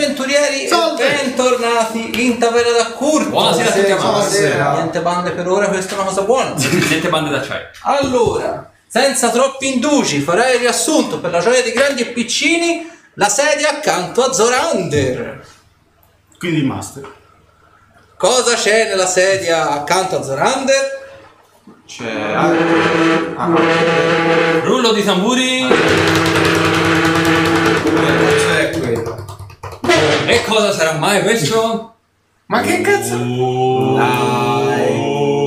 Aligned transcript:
Avventurieri 0.00 0.66
Salve. 0.66 1.06
e 1.06 1.14
bentornati 1.14 2.24
in 2.24 2.38
taverna 2.38 2.72
da 2.72 2.86
Curto. 2.92 3.28
Buonasera 3.28 3.68
a 3.68 3.72
tutti. 3.72 3.92
Buonasera. 3.92 4.72
Niente 4.72 5.00
bande 5.00 5.30
per 5.32 5.46
ora, 5.46 5.68
questa 5.68 5.92
è 5.92 5.98
una 5.98 6.06
cosa 6.06 6.22
buona. 6.22 6.54
Niente 6.56 7.08
bande 7.10 7.28
d'acciaio. 7.28 7.66
Allora, 7.82 8.70
senza 8.86 9.28
troppi 9.28 9.74
indugi, 9.74 10.20
farei 10.20 10.54
il 10.54 10.60
riassunto 10.60 11.18
per 11.20 11.30
la 11.30 11.40
gioia 11.40 11.62
di 11.62 11.72
grandi 11.72 12.00
e 12.00 12.06
piccini, 12.06 12.90
la 13.14 13.28
sedia 13.28 13.68
accanto 13.72 14.24
a 14.24 14.32
Zorander. 14.32 15.46
Quindi 16.38 16.60
il 16.60 16.64
master. 16.64 17.06
Cosa 18.16 18.54
c'è 18.54 18.88
nella 18.88 19.06
sedia 19.06 19.68
accanto 19.68 20.16
a 20.18 20.22
Zorander? 20.22 20.98
C'è. 21.86 22.10
Ah, 22.34 22.50
Rullo 24.62 24.92
di 24.92 25.04
tamburi. 25.04 25.66
c'è. 27.84 28.69
E 30.26 30.42
cosa 30.44 30.72
sarà 30.72 30.92
mai 30.92 31.22
questo? 31.22 31.94
Ma 32.46 32.60
che 32.60 32.80
cazzo? 32.80 33.16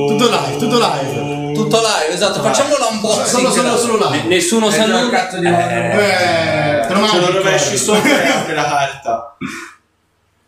Tutto 0.08 0.28
live, 0.28 0.56
tutto 0.58 0.78
live. 0.78 1.52
Tutto 1.54 1.76
live, 1.80 2.12
esatto, 2.14 2.40
facciamo 2.42 2.74
l'unboxing. 2.76 3.26
Solo, 3.26 3.50
solo, 3.50 3.76
solo 3.76 4.08
Ne- 4.10 4.16
live. 4.16 4.28
nessuno 4.28 4.70
sa 4.70 4.84
un 4.84 4.90
nulla. 4.90 5.10
cazzo 5.10 5.38
di 5.38 5.46
Eh, 5.46 6.86
lo 6.88 7.06
Ce 7.08 7.18
lo 7.20 7.30
rovesci 7.32 7.76
sopra 7.76 8.22
e 8.22 8.28
apri 8.28 8.54
la 8.54 8.64
carta. 8.64 9.36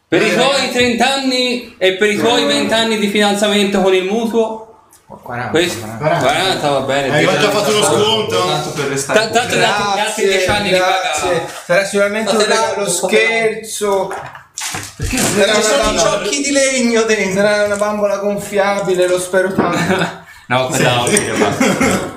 Per 0.08 0.22
i 0.22 0.32
tuoi 0.34 0.70
30 0.70 1.14
anni 1.14 1.74
e 1.78 1.94
per 1.94 2.10
i 2.10 2.16
tuoi 2.16 2.44
20 2.44 2.72
anni 2.72 2.96
di 2.98 3.08
fidanzamento 3.08 3.80
con 3.82 3.92
il 3.94 4.04
mutuo. 4.04 4.65
40. 5.08 5.50
Questo 5.50 5.80
40. 5.86 6.16
40 6.18 6.68
va 6.70 6.80
bene. 6.80 7.16
Hai 7.16 7.24
già 7.24 7.50
fatto 7.50 7.70
lo 7.70 7.82
sconto? 7.82 8.44
Tanto 8.46 8.70
per 8.70 8.84
restare. 8.86 9.18
Ta- 9.20 9.28
Tanto 9.40 9.54
gli 9.56 9.62
altri- 9.62 9.94
gli 9.94 9.98
altri 10.00 10.26
10 10.26 10.48
anni 10.48 10.70
paga. 10.70 11.46
Sarà 11.64 11.84
sicuramente 11.84 12.30
un 12.32 12.38
regalo 12.38 12.88
scherzo. 12.90 14.12
Ci 15.08 15.18
Sarà 15.18 15.60
sono 15.60 15.92
i 15.94 15.98
ciocchi 15.98 16.42
di 16.42 16.50
legno 16.50 17.02
dentro. 17.02 17.40
sarà 17.42 17.64
una 17.64 17.76
bambola 17.76 18.16
gonfiabile, 18.16 19.06
lo 19.06 19.18
spero 19.20 19.52
tanto. 19.54 20.24
No, 20.48 20.66
quella 20.68 21.02
basta. 21.38 22.14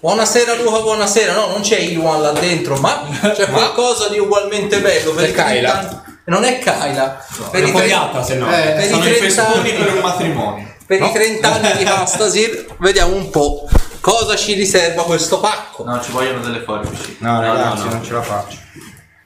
Buonasera 0.00 0.54
Luca, 0.56 0.80
buonasera. 0.80 1.32
No, 1.32 1.46
non 1.46 1.60
c'è 1.60 1.78
Iwan 1.78 2.20
là 2.22 2.32
dentro, 2.32 2.76
ma 2.76 3.06
c'è 3.32 3.46
qualcosa 3.48 4.08
di 4.08 4.18
ugualmente 4.18 4.80
bello. 4.80 5.12
Per 5.12 5.24
C'è 5.24 5.30
i 5.30 5.32
30 5.32 5.52
Kyla. 5.52 5.78
anni- 5.78 6.00
Non 6.24 6.42
è 6.44 6.58
Kyla. 6.58 7.24
per, 7.52 7.62
i 7.62 7.66
Un 7.66 7.70
po' 7.72 7.80
di 7.80 8.24
se 8.24 8.34
no. 8.34 8.48
Eh, 8.52 8.62
per 8.72 8.84
i 8.84 8.88
Sono 8.88 9.04
i 9.04 9.16
30 9.16 9.24
festoni 9.24 9.70
anni, 9.70 9.72
per 9.84 9.94
un 9.94 10.00
matrimonio. 10.00 10.73
Per 10.86 11.02
i 11.02 11.12
30 11.12 11.52
anni 11.52 11.76
di 11.78 11.84
Castasir, 11.84 12.76
vediamo 12.78 13.14
un 13.14 13.30
po' 13.30 13.68
cosa 14.00 14.36
ci 14.36 14.52
riserva 14.52 15.02
questo 15.04 15.40
pacco. 15.40 15.84
No, 15.84 16.00
ci 16.02 16.12
vogliono 16.12 16.40
delle 16.40 16.60
forbici. 16.60 17.16
No, 17.20 17.40
ragazzi, 17.40 17.84
no, 17.84 17.84
no. 17.84 17.92
non 17.94 18.04
ce 18.04 18.12
la 18.12 18.22
faccio. 18.22 18.58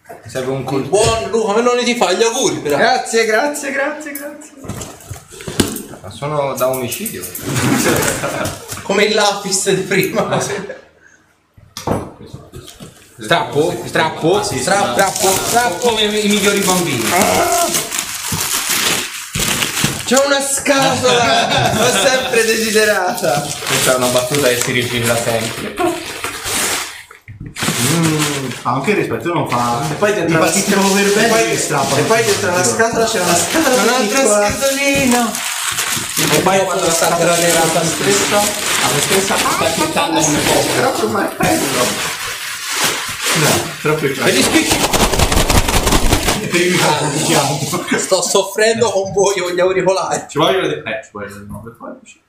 Mi 0.09 0.31
serve 0.31 0.53
un 0.53 0.65
colpo. 0.65 0.89
buon 0.89 1.31
Luca 1.31 1.55
Meloni 1.55 1.85
ti 1.85 1.97
fa 1.97 2.13
gli 2.13 2.23
auguri. 2.23 2.57
però. 2.57 2.77
Grazie, 2.77 3.25
grazie, 3.25 3.73
grazie, 3.73 4.13
grazie. 4.13 4.53
Ma 6.01 6.11
sono 6.11 6.55
da 6.55 6.69
omicidio. 6.69 7.25
Come 8.83 9.05
il 9.05 9.15
lapis 9.15 9.71
di 9.73 9.83
prima. 9.83 10.41
Strappo? 13.21 13.83
Strappo? 13.85 14.37
Ah, 14.37 14.43
sì, 14.45 14.59
Strappo, 14.59 14.93
strappo, 14.93 15.29
strappo. 15.29 15.89
Come 15.89 16.03
i 16.03 16.29
migliori 16.29 16.61
bambini. 16.61 17.05
C'è 20.09 20.17
una 20.25 20.41
scatola! 20.41 21.73
L'ho 21.75 21.91
sempre 22.03 22.43
desiderata. 22.47 23.47
Questa 23.67 23.93
è 23.93 23.97
una 23.97 24.07
battuta 24.07 24.49
che 24.49 24.59
si 24.59 24.73
rigirà 24.73 25.15
sempre. 25.15 25.75
Ah, 28.63 28.73
anche 28.73 28.91
il 28.93 28.97
rispetto 28.97 29.35
non 29.35 29.47
fa. 29.51 29.83
E 29.91 29.95
poi 29.97 30.15
dentro 30.15 30.39
la 30.39 30.47
per 30.47 31.13
bene 31.13 31.27
e 31.27 31.29
poi-. 31.29 31.53
E 31.99 32.03
poi 32.05 32.25
dentro 32.25 32.51
la 32.57 32.65
scatola 32.65 33.05
c'è 33.05 33.21
una 33.21 33.37
scatola 33.37 33.83
Un'altra 33.83 34.19
piccola. 34.19 34.49
scatolina. 34.51 35.31
E 36.33 36.39
poi 36.39 36.65
quando 36.65 36.85
la 36.87 36.93
scatola 36.95 37.17
è 37.17 37.25
granellata 37.25 37.85
stretta, 37.85 38.37
la 38.37 39.01
stessa 39.01 39.37
Sta 39.37 39.65
aspettando 39.67 40.21
come 40.21 40.39
poco. 40.39 40.69
troppo 40.81 41.07
martello. 41.09 41.87
No, 43.35 43.49
troppo 43.83 44.01
Per 44.01 44.13
chiaro. 44.13 44.31
gli 44.31 44.43
spicci. 44.43 44.77
Per 44.79 44.87
il 44.87 44.87
microfono, 44.89 46.07
diciamo. 46.09 46.28
Sto 47.99 48.23
soffrendo 48.23 48.91
con 48.91 49.13
voi 49.13 49.39
con 49.41 49.53
gli 49.53 49.61
auricolari. 49.61 50.25
Ci 50.29 50.39
vogliono 50.39 50.69
delle 50.69 50.83
eh, 50.85 51.03
ci 51.05 51.11
vogliono 51.13 51.35
delle 51.35 51.47
nuove 51.47 51.73
forbici. 51.77 52.21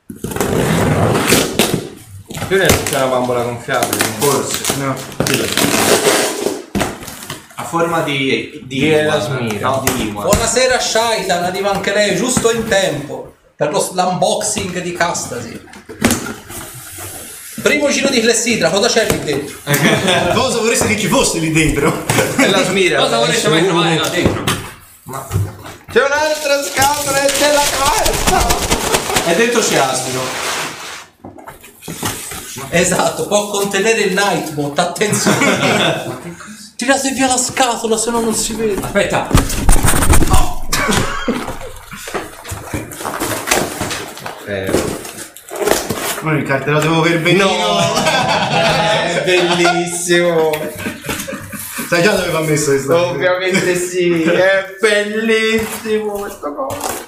Più 2.47 2.57
c'è 2.57 2.95
una 2.95 3.05
bambola 3.05 3.43
gonfiabile. 3.43 4.03
Forse. 4.17 4.75
No. 4.77 4.95
A 7.55 7.63
forma 7.63 8.01
di 8.01 8.63
di. 8.65 8.89
Elasmira. 8.91 9.69
No, 9.69 9.83
di 9.85 10.07
Iwan. 10.07 10.25
Buonasera 10.25 10.79
Shaitan, 10.79 11.43
arriva 11.43 11.71
anche 11.71 11.93
lei 11.93 12.15
giusto 12.15 12.51
in 12.51 12.67
tempo 12.67 13.35
per 13.55 13.71
lo- 13.71 13.91
l'unboxing 13.93 14.79
di 14.81 14.91
Castasi. 14.93 15.67
Primo 17.61 17.89
giro 17.89 18.09
di 18.09 18.21
clessidra, 18.21 18.69
cosa 18.69 18.87
c'è 18.87 19.07
lì 19.09 19.19
dentro? 19.23 19.57
Cosa 20.33 20.59
vorresti 20.59 20.87
che 20.87 20.99
ci 20.99 21.07
fosse 21.07 21.39
lì 21.39 21.51
dentro? 21.51 22.05
È 22.35 22.47
la 22.47 22.63
smira. 22.63 22.99
Cosa 23.01 23.17
volete 23.17 23.47
mai 23.49 23.65
trovare 23.65 23.97
là 23.97 24.07
dentro? 24.07 24.43
C'è 25.91 26.03
un'altra 26.03 26.63
scatola 26.63 27.23
e 27.23 27.31
c'è 27.31 27.53
la 27.53 27.63
carta. 27.77 28.47
E 29.25 29.35
dentro 29.35 29.61
c'è 29.61 29.77
Asmino. 29.77 30.21
Esatto, 32.69 33.27
può 33.27 33.49
contenere 33.49 34.01
il 34.01 34.13
Nightbot, 34.13 34.77
attenzione. 34.77 36.17
Tirate 36.75 37.11
via 37.11 37.27
la 37.27 37.37
scatola, 37.37 37.97
se 37.97 38.11
no 38.11 38.21
non 38.21 38.35
si 38.35 38.53
vede. 38.53 38.81
Aspetta. 38.81 39.27
Non 46.21 46.37
il 46.37 46.43
cartellato 46.43 47.01
per 47.01 47.21
benino. 47.21 47.47
È 47.47 49.23
bellissimo. 49.23 50.51
Sai 51.87 52.01
già 52.03 52.11
dove 52.13 52.29
va 52.29 52.41
messo 52.41 52.71
questo? 52.71 53.07
Ovviamente 53.07 53.75
sì, 53.75 54.23
è 54.23 54.75
bellissimo 54.79 56.11
questo 56.11 56.53
coso. 56.53 57.07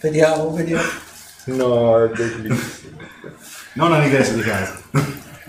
Vediamo, 0.00 0.52
vediamo. 0.52 0.82
No, 1.44 2.04
è 2.04 2.08
bellissimo. 2.08 2.96
Non 3.74 3.92
all'ingresso 3.92 4.32
di 4.32 4.42
casa. 4.42 4.80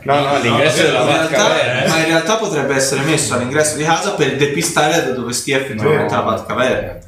No, 0.04 0.20
no, 0.22 0.40
l'ingresso 0.40 0.82
della 0.84 1.02
in 1.02 1.08
vacca 1.08 1.28
realtà, 1.28 1.54
vera, 1.54 1.84
eh. 1.84 1.88
ma 1.88 1.98
in 1.98 2.06
realtà 2.06 2.38
potrebbe 2.38 2.76
essere 2.76 3.02
messo 3.02 3.34
all'ingresso 3.34 3.76
di 3.76 3.84
casa 3.84 4.14
per 4.14 4.36
depistare 4.38 5.04
da 5.06 5.12
dove 5.12 5.34
stia 5.34 5.58
effettivamente 5.58 6.14
la 6.14 6.22
vacca 6.22 6.54
vera. 6.54 7.00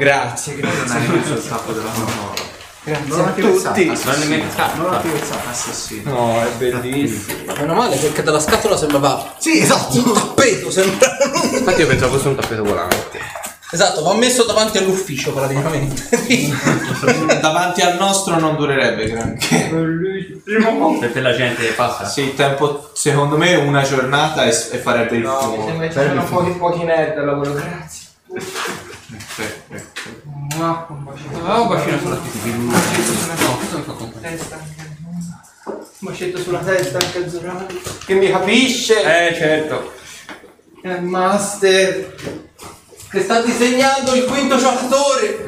Grazie, 0.00 0.54
Non 0.54 0.70
grazie. 0.70 0.98
hai 0.98 1.08
messo 1.08 1.32
il 1.34 1.46
capo 1.46 1.72
della 1.72 1.90
manovra. 1.94 2.48
Grazie 2.82 3.22
a 3.22 3.32
tutti. 3.32 3.84
Non 3.84 4.18
ne 4.18 4.24
metti 4.24 4.56
Non 4.76 4.90
la 4.90 4.96
piazzata, 4.96 5.50
assassino. 5.50 6.10
No, 6.10 6.40
è 6.42 6.48
bellissimo. 6.56 7.52
Meno 7.58 7.74
male 7.74 7.96
perché 7.96 8.22
dalla 8.22 8.40
scatola 8.40 8.78
sembrava 8.78 9.34
Sì, 9.38 9.58
un 9.58 9.62
esatto. 9.62 10.12
tappeto, 10.12 10.70
sembra. 10.70 11.06
Infatti 11.52 11.80
io 11.82 11.86
pensavo 11.86 12.16
fosse 12.16 12.28
un 12.28 12.36
tappeto 12.36 12.64
volante. 12.64 13.18
Esatto, 13.72 14.02
va 14.02 14.14
messo 14.14 14.44
davanti 14.44 14.78
all'ufficio 14.78 15.32
praticamente. 15.32 16.02
Davanti 17.40 17.82
al 17.82 17.96
nostro 17.98 18.36
non 18.40 18.56
durerebbe 18.56 19.06
granché. 19.10 19.68
Bellissimo. 19.70 20.98
Per 20.98 21.22
la 21.22 21.34
gente 21.36 21.62
che 21.66 21.72
passa. 21.72 22.06
Sì, 22.06 22.22
il 22.22 22.34
tempo, 22.34 22.90
secondo 22.94 23.36
me, 23.36 23.54
una 23.56 23.82
giornata 23.82 24.44
e, 24.44 24.48
e 24.48 24.78
farebbe 24.78 25.16
il 25.16 25.22
No, 25.22 25.36
mi 25.50 25.54
fumo. 25.56 25.66
sembra 25.66 25.86
che 25.86 25.92
ci 25.92 26.00
sono 26.08 26.24
pochi, 26.24 26.50
pochi 26.52 26.82
nerd 26.84 27.18
al 27.18 27.26
lavoro, 27.26 27.52
grazie. 27.52 28.08
Un 29.10 31.04
bacetto. 31.04 31.44
Ah, 31.46 31.58
un 31.58 31.68
bacino 31.68 31.98
sulla 31.98 32.14
No, 32.14 33.58
mi 33.58 33.66
fa 33.66 34.18
testa 34.20 34.54
anche 34.54 34.88
Un 35.72 35.82
bacetto 35.98 36.38
sulla 36.38 36.58
testa 36.60 36.98
anche 36.98 37.24
a 37.24 37.28
Zorani. 37.28 37.80
Che 38.06 38.14
mi 38.14 38.30
capisce. 38.30 39.28
Eh, 39.28 39.34
certo. 39.34 39.92
È 40.82 40.88
il 40.88 41.02
master. 41.02 42.14
che 43.10 43.22
sta 43.22 43.42
disegnando 43.42 44.14
il 44.14 44.24
quinto 44.24 44.56
giocatore. 44.56 45.44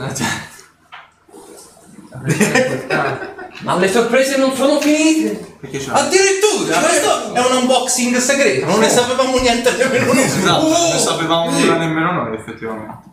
Ma 3.62 3.76
le 3.78 3.88
sorprese 3.90 4.36
non 4.38 4.54
sono 4.56 4.80
finite. 4.80 5.50
Addirittura, 5.90 6.78
questo 6.80 7.32
è 7.34 7.38
un 7.38 7.56
unboxing 7.58 8.16
segreto, 8.16 8.66
non 8.66 8.80
ne 8.80 8.88
sapevamo 8.88 9.38
niente 9.38 9.70
nemmeno 9.76 10.12
noi. 10.12 10.22
Esatto, 10.24 10.64
Oh! 10.64 10.88
non 10.90 10.98
sapevamo 10.98 11.50
nulla 11.50 11.76
nemmeno 11.76 12.12
noi, 12.12 12.34
effettivamente. 12.36 13.10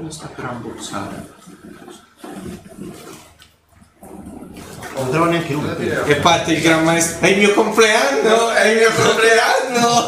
Lo 0.00 0.10
sta 0.10 0.26
per 0.26 0.44
unboxare. 0.44 1.26
Non 4.00 5.04
lo 5.06 5.10
trovo 5.10 5.24
neanche 5.24 5.52
lui. 5.54 5.66
E 6.06 6.16
parte 6.16 6.52
il 6.52 6.60
gran 6.60 6.84
maestro. 6.84 7.26
È 7.26 7.30
il 7.30 7.38
mio 7.38 7.54
compleanno! 7.54 8.50
È 8.50 8.66
il 8.68 8.76
mio 8.76 8.90
compleanno! 8.92 10.06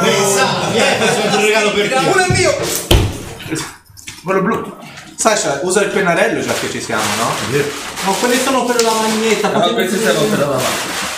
Pensa, 0.00 0.46
vieni, 0.70 0.96
questo 0.98 1.20
è 1.20 1.34
un 1.34 1.40
regalo 1.40 1.72
per 1.72 1.88
te. 1.88 1.94
Uno 1.96 2.24
è 2.24 2.30
mio! 2.30 2.56
Quello 4.22 4.40
blu. 4.40 4.76
Sasha, 5.16 5.60
usa 5.62 5.82
il 5.82 5.90
pennarello 5.90 6.40
già 6.40 6.54
che 6.54 6.70
ci 6.70 6.80
siamo, 6.80 7.02
no? 7.18 7.30
Ma 8.04 8.12
quelli 8.12 8.38
sono 8.38 8.64
per 8.64 8.82
la 8.82 8.92
maglietta. 8.92 9.48
Ma 9.48 9.60
potevi 9.60 9.74
queste 9.74 9.98
dire- 9.98 10.12
siamo 10.12 10.28
per 10.28 10.38
la 10.38 10.44
davanti. 10.46 11.13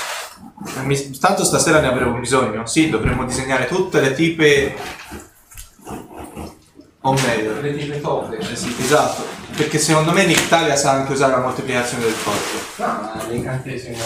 Eh, 0.77 0.81
mi- 0.83 1.19
Tanto 1.19 1.45
stasera 1.45 1.81
ne 1.81 1.89
avremo 1.89 2.19
bisogno. 2.19 2.67
Sì, 2.67 2.89
dovremmo 2.89 3.25
disegnare 3.25 3.67
tutte 3.67 4.01
le 4.01 4.15
tipe. 4.15 4.75
O 7.03 7.13
meglio, 7.13 7.61
Le 7.61 7.77
tipe 7.77 8.01
toppe. 8.01 8.39
eh 8.39 8.57
sì, 8.57 8.75
esatto. 8.81 9.23
Perché 9.57 9.79
secondo 9.79 10.11
me 10.13 10.25
Nictalia 10.27 10.75
sa 10.77 10.91
anche 10.93 11.13
usare 11.13 11.33
la 11.33 11.39
moltiplicazione 11.41 12.05
del 12.05 12.15
corpo. 12.23 12.59
No, 12.77 12.87
ma 12.87 13.23
l'incantesimo 13.29 13.97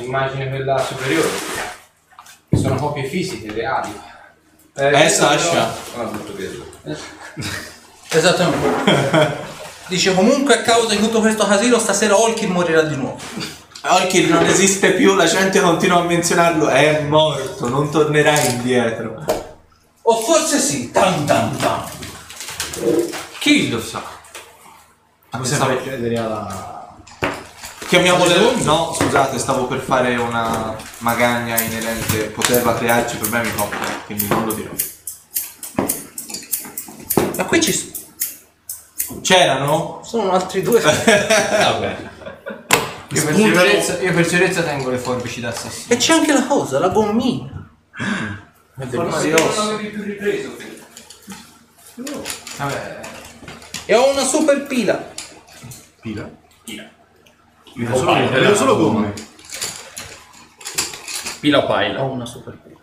immagine 0.00 0.48
quella 0.50 0.76
superiore. 0.78 1.28
Che 2.50 2.56
sono 2.58 2.74
copie 2.76 3.04
fisiche, 3.08 3.50
reali. 3.52 3.98
Eh, 4.76 5.08
Sasha. 5.08 5.72
Ah, 5.96 6.04
tutto 6.06 6.34
vero. 6.36 6.66
Esattamente. 8.10 9.52
Dice 9.88 10.14
comunque 10.14 10.54
a 10.54 10.62
causa 10.62 10.94
di 10.94 11.00
tutto 11.00 11.20
questo 11.20 11.46
casino 11.46 11.78
stasera 11.78 12.18
Olkin 12.18 12.50
morirà 12.50 12.82
di 12.82 12.96
nuovo. 12.96 13.18
Orchid 13.86 14.30
non 14.30 14.46
esiste 14.46 14.92
più, 14.92 15.14
la 15.14 15.26
gente 15.26 15.60
continua 15.60 16.00
a 16.00 16.04
menzionarlo. 16.04 16.68
È 16.68 17.02
morto, 17.02 17.68
non 17.68 17.90
tornerà 17.90 18.38
indietro. 18.40 19.24
O 20.02 20.16
forse 20.22 20.58
sì, 20.58 20.90
tan 20.90 21.26
tan 21.26 21.54
tan. 21.58 21.84
Chi 23.38 23.68
lo 23.68 23.80
sa? 23.80 24.02
Cosa 25.30 25.56
fai 25.56 25.82
chiedere 25.82 26.16
alla... 26.16 26.96
Chiamiamo 27.86 28.24
le... 28.24 28.54
No, 28.62 28.96
scusate, 28.98 29.38
stavo 29.38 29.66
per 29.66 29.80
fare 29.80 30.16
una 30.16 30.74
magagna 30.98 31.60
inerente. 31.60 32.30
Poteva 32.30 32.74
crearci 32.74 33.16
problemi 33.16 33.52
coppia, 33.54 34.00
quindi 34.06 34.26
non 34.28 34.46
lo 34.46 34.52
dirò. 34.54 34.70
Ma 37.36 37.44
qui 37.44 37.60
ci 37.60 37.72
sono 37.72 39.20
C'erano? 39.20 40.00
sono 40.02 40.32
altri 40.32 40.62
due. 40.62 40.80
Vabbè. 40.80 42.12
Io 43.14 43.24
per, 43.24 43.34
sicurezza, 43.34 44.00
io 44.00 44.12
per 44.12 44.26
sicurezza 44.26 44.62
tengo 44.62 44.90
le 44.90 44.98
forbici 44.98 45.40
d'assassino. 45.40 45.94
e 45.94 45.96
c'è 45.96 46.12
anche 46.14 46.32
la 46.32 46.44
cosa, 46.46 46.78
la 46.78 46.88
gommina. 46.88 47.68
È 48.76 48.84
Forse 48.86 49.28
bellissimo. 49.30 49.62
non 49.64 49.74
avevi 49.74 49.88
più 49.88 50.02
ripreso. 50.02 50.56
Vabbè, 52.56 53.00
E 53.86 53.94
ho 53.94 54.10
una 54.10 54.24
super 54.24 54.66
pila. 54.66 55.12
Pila? 56.00 56.28
Pila. 56.64 56.88
Vedo 57.76 57.96
solo, 57.96 58.12
vedo 58.30 58.54
solo 58.54 58.76
gomme. 58.76 59.12
Pila 61.40 61.58
o 61.58 61.66
paila? 61.66 62.02
Ho 62.02 62.10
una 62.12 62.26
super 62.26 62.56
pila. 62.56 62.80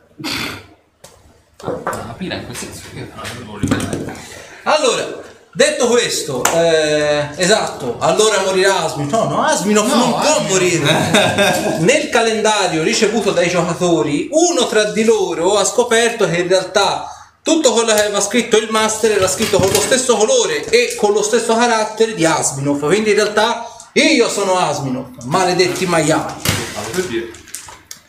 Ah, 1.63 2.13
pila 2.17 2.35
in 2.35 2.45
quel 2.45 2.55
senso. 2.55 2.83
Io 2.93 3.07
non. 3.45 4.15
Allora, 4.63 5.21
detto 5.53 5.87
questo, 5.87 6.43
eh, 6.53 7.27
esatto, 7.35 7.97
allora 7.99 8.41
morirà 8.43 8.83
Asmin. 8.83 9.07
No, 9.09 9.25
no, 9.25 9.43
Asminov 9.43 9.87
non 9.87 10.11
può 10.11 10.41
morire. 10.47 11.79
Nel 11.79 12.09
calendario 12.09 12.83
ricevuto 12.83 13.31
dai 13.31 13.49
giocatori, 13.49 14.29
uno 14.31 14.67
tra 14.67 14.85
di 14.85 15.03
loro 15.03 15.57
ha 15.57 15.65
scoperto 15.65 16.29
che 16.29 16.37
in 16.37 16.47
realtà 16.47 17.07
tutto 17.43 17.73
quello 17.73 17.93
che 17.93 18.01
aveva 18.01 18.21
scritto 18.21 18.57
il 18.57 18.69
master 18.69 19.13
era 19.13 19.27
scritto 19.27 19.57
con 19.57 19.71
lo 19.71 19.81
stesso 19.81 20.15
colore 20.15 20.63
e 20.65 20.95
con 20.95 21.11
lo 21.11 21.23
stesso 21.23 21.55
carattere 21.55 22.13
di 22.13 22.25
Asminov. 22.25 22.85
Quindi 22.85 23.09
in 23.09 23.15
realtà 23.15 23.65
io 23.93 24.29
sono 24.29 24.57
Asminov, 24.57 25.23
maledetti 25.25 25.85
maiali. 25.85 26.33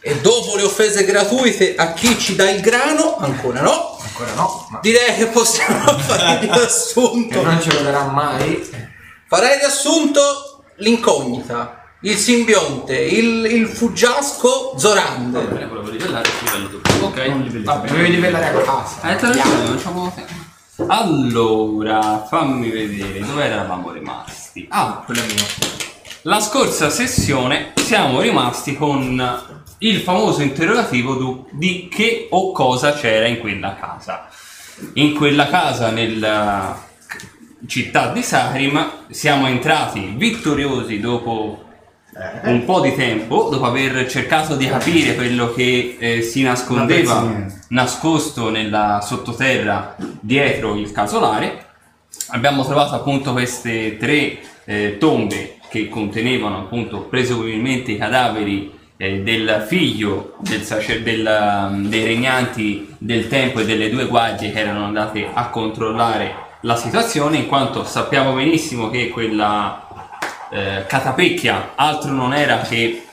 E 0.04 0.16
dopo 0.20 0.56
le 0.56 0.62
offese 0.62 1.04
gratuite 1.04 1.74
a 1.76 1.92
chi 1.92 2.18
ci 2.18 2.34
dà 2.34 2.50
il 2.50 2.60
grano, 2.60 3.16
ancora 3.18 3.60
no, 3.60 3.91
ancora 4.12 4.34
no, 4.34 4.66
ma 4.70 4.78
direi 4.82 5.16
che 5.16 5.26
possiamo 5.26 5.80
fare 5.98 6.44
il 6.44 6.52
riassunto. 6.52 7.38
che 7.38 7.44
non 7.44 7.60
ce 7.60 7.72
lo 7.72 7.80
darà 7.80 8.04
mai. 8.04 8.70
Farei 9.26 9.58
riassunto 9.58 10.64
l'incognita, 10.76 11.82
il 12.02 12.16
simbionte, 12.16 12.94
il, 12.94 13.46
il 13.46 13.66
fuggiasco 13.66 14.74
Zorande. 14.76 15.40
Bene, 15.40 15.66
volevo 15.66 15.90
rivellare 15.90 16.28
il 16.28 16.34
livello 16.44 16.68
dopo. 16.68 17.06
Ok. 17.06 17.62
Vabbè, 17.62 17.88
dovevi 17.88 18.10
livellare 18.10 18.46
a 18.48 18.60
casa. 18.60 19.10
Eh, 19.10 19.16
te 19.16 19.26
lo 19.26 19.32
dico, 19.32 19.48
non 19.48 19.80
c'avevo 19.82 20.12
tempo. 20.14 20.50
Allora, 20.88 22.24
fammi 22.28 22.70
vedere 22.70 23.20
dove 23.20 23.44
eravamo 23.44 23.90
rimasti. 23.90 24.66
Ah, 24.70 25.02
quello 25.04 25.20
è 25.20 25.24
mio. 25.24 25.44
La 26.22 26.40
scorsa 26.40 26.90
sessione 26.90 27.72
siamo 27.76 28.20
rimasti 28.20 28.76
con 28.76 29.51
il 29.82 30.00
famoso 30.00 30.42
interrogativo 30.42 31.46
di 31.50 31.88
che 31.90 32.28
o 32.30 32.52
cosa 32.52 32.92
c'era 32.92 33.26
in 33.26 33.38
quella 33.38 33.74
casa. 33.74 34.28
In 34.94 35.14
quella 35.14 35.48
casa 35.48 35.90
nella 35.90 36.80
città 37.66 38.12
di 38.12 38.22
Sarim 38.22 39.04
siamo 39.10 39.46
entrati 39.46 40.14
vittoriosi 40.16 41.00
dopo 41.00 41.64
un 42.44 42.64
po' 42.64 42.80
di 42.80 42.94
tempo, 42.94 43.48
dopo 43.50 43.64
aver 43.64 44.08
cercato 44.08 44.54
di 44.54 44.68
capire 44.68 45.14
quello 45.14 45.52
che 45.52 45.96
eh, 45.98 46.22
si 46.22 46.42
nascondeva 46.42 47.46
nascosto 47.68 48.50
nella 48.50 49.00
sottoterra 49.02 49.96
dietro 50.20 50.74
il 50.76 50.92
casolare. 50.92 51.66
Abbiamo 52.28 52.64
trovato 52.64 52.94
appunto 52.94 53.32
queste 53.32 53.96
tre 53.96 54.38
eh, 54.64 54.96
tombe 54.98 55.56
che 55.70 55.88
contenevano 55.88 56.58
appunto 56.58 57.00
presumibilmente 57.00 57.92
i 57.92 57.98
cadaveri 57.98 58.80
eh, 58.96 59.22
del 59.22 59.64
figlio 59.66 60.34
del 60.38 60.62
sacer- 60.62 61.02
del, 61.02 61.26
um, 61.70 61.88
dei 61.88 62.04
regnanti 62.04 62.94
del 62.98 63.28
tempo 63.28 63.60
e 63.60 63.64
delle 63.64 63.90
due 63.90 64.06
guardie 64.06 64.52
che 64.52 64.60
erano 64.60 64.84
andate 64.84 65.28
a 65.32 65.48
controllare 65.48 66.50
la 66.60 66.76
situazione, 66.76 67.38
in 67.38 67.48
quanto 67.48 67.84
sappiamo 67.84 68.34
benissimo 68.34 68.88
che 68.88 69.08
quella 69.08 69.88
eh, 70.50 70.84
catapecchia 70.86 71.72
altro 71.74 72.12
non 72.12 72.32
era 72.32 72.60
che 72.60 73.06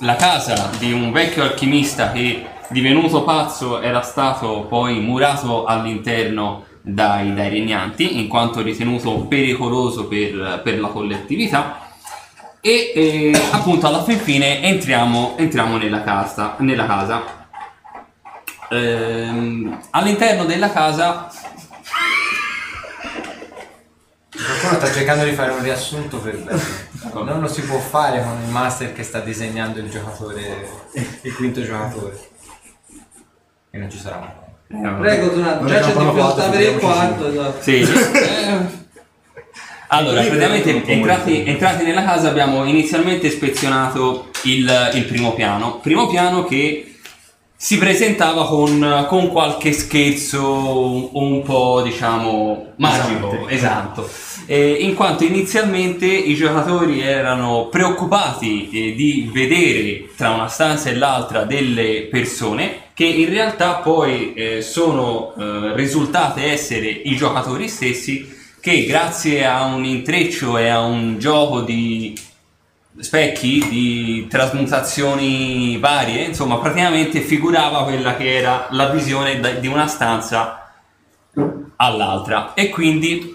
la 0.00 0.16
casa 0.16 0.70
di 0.78 0.92
un 0.92 1.12
vecchio 1.12 1.42
alchimista 1.42 2.10
che 2.10 2.46
divenuto 2.70 3.22
pazzo 3.22 3.80
era 3.82 4.00
stato 4.00 4.66
poi 4.68 5.00
murato 5.00 5.64
all'interno 5.64 6.64
dai, 6.80 7.34
dai 7.34 7.50
regnanti 7.50 8.18
in 8.18 8.28
quanto 8.28 8.62
ritenuto 8.62 9.26
pericoloso 9.26 10.06
per, 10.06 10.60
per 10.62 10.80
la 10.80 10.88
collettività 10.88 11.89
e 12.60 12.92
eh, 12.94 13.42
appunto 13.52 13.86
alla 13.86 14.02
fin 14.04 14.18
fine 14.18 14.62
entriamo, 14.62 15.36
entriamo 15.38 15.76
nella, 15.76 16.02
casa, 16.02 16.56
nella 16.58 16.86
casa 16.86 17.38
Ehm, 18.72 19.80
all'interno 19.90 20.44
della 20.44 20.70
casa 20.70 21.28
Qualcuno 24.30 24.74
sta 24.74 24.92
cercando 24.92 25.24
di 25.24 25.32
fare 25.32 25.50
un 25.50 25.62
riassunto 25.62 26.18
per 26.18 26.38
bene. 26.38 26.62
Non 27.12 27.40
lo 27.40 27.48
si 27.48 27.62
può 27.62 27.78
fare 27.78 28.22
con 28.22 28.40
il 28.42 28.48
master 28.50 28.92
che 28.92 29.02
sta 29.02 29.20
disegnando 29.20 29.80
il 29.80 29.90
giocatore, 29.90 30.68
il 31.22 31.34
quinto 31.34 31.62
giocatore. 31.62 32.18
E 33.70 33.78
non 33.78 33.90
ci 33.90 33.98
sarà 33.98 34.18
mai. 34.18 35.00
Prego, 35.00 35.34
Zorande, 35.34 35.60
Non 35.60 35.66
già 35.66 35.80
c'è 35.80 35.92
fatta, 35.92 36.44
avere 36.44 36.64
il 36.64 36.78
quarto. 36.78 37.26
Esatto. 37.26 37.62
Sì. 37.62 37.84
Allora, 39.92 40.22
praticamente 40.22 40.84
entrati, 40.86 41.44
entrati 41.44 41.84
nella 41.84 42.04
casa 42.04 42.28
abbiamo 42.28 42.64
inizialmente 42.64 43.26
ispezionato 43.26 44.28
il, 44.44 44.90
il 44.94 45.04
primo 45.04 45.32
piano. 45.32 45.80
Primo 45.82 46.06
piano 46.06 46.44
che 46.44 46.94
si 47.56 47.76
presentava 47.76 48.46
con, 48.46 49.06
con 49.08 49.28
qualche 49.30 49.72
scherzo 49.72 51.18
un 51.18 51.42
po' 51.42 51.82
diciamo 51.82 52.74
magico, 52.76 53.48
esatto. 53.48 54.08
Eh, 54.46 54.78
in 54.80 54.94
quanto 54.94 55.24
inizialmente 55.24 56.06
i 56.06 56.34
giocatori 56.36 57.00
erano 57.00 57.66
preoccupati 57.66 58.70
eh, 58.70 58.94
di 58.94 59.28
vedere 59.32 60.08
tra 60.16 60.30
una 60.30 60.46
stanza 60.46 60.88
e 60.88 60.94
l'altra 60.94 61.42
delle 61.42 62.06
persone 62.10 62.88
che 62.94 63.04
in 63.04 63.28
realtà 63.28 63.74
poi 63.74 64.34
eh, 64.34 64.62
sono 64.62 65.34
eh, 65.36 65.74
risultate 65.74 66.44
essere 66.44 66.86
i 66.86 67.16
giocatori 67.16 67.68
stessi 67.68 68.38
che 68.60 68.84
grazie 68.84 69.46
a 69.46 69.64
un 69.64 69.84
intreccio 69.84 70.58
e 70.58 70.68
a 70.68 70.80
un 70.80 71.18
gioco 71.18 71.62
di 71.62 72.14
specchi, 72.98 73.66
di 73.68 74.26
trasmutazioni 74.28 75.78
varie, 75.78 76.24
insomma 76.24 76.58
praticamente 76.58 77.20
figurava 77.20 77.84
quella 77.84 78.16
che 78.16 78.36
era 78.36 78.68
la 78.70 78.90
visione 78.90 79.58
di 79.60 79.66
una 79.66 79.86
stanza 79.86 80.72
all'altra. 81.76 82.52
E 82.52 82.68
quindi 82.68 83.34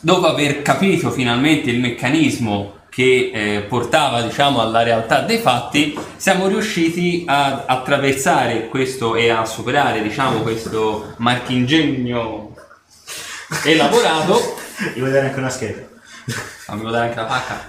dopo 0.00 0.26
aver 0.26 0.62
capito 0.62 1.10
finalmente 1.10 1.70
il 1.70 1.78
meccanismo 1.78 2.74
che 2.88 3.30
eh, 3.34 3.60
portava 3.62 4.22
diciamo 4.22 4.60
alla 4.62 4.82
realtà 4.82 5.20
dei 5.20 5.36
fatti 5.36 5.98
siamo 6.16 6.46
riusciti 6.46 7.24
a 7.26 7.64
attraversare 7.66 8.68
questo 8.68 9.16
e 9.16 9.28
a 9.28 9.44
superare 9.44 10.00
diciamo 10.00 10.40
questo 10.40 11.12
marchingegno 11.18 12.55
elaborato 13.64 14.64
Devo 14.78 15.06
vedere 15.06 15.28
anche 15.28 15.38
una 15.38 15.48
scheda. 15.48 15.88
fammi 16.66 16.84
vedere 16.84 17.04
anche 17.04 17.16
la 17.16 17.24
pacca? 17.24 17.66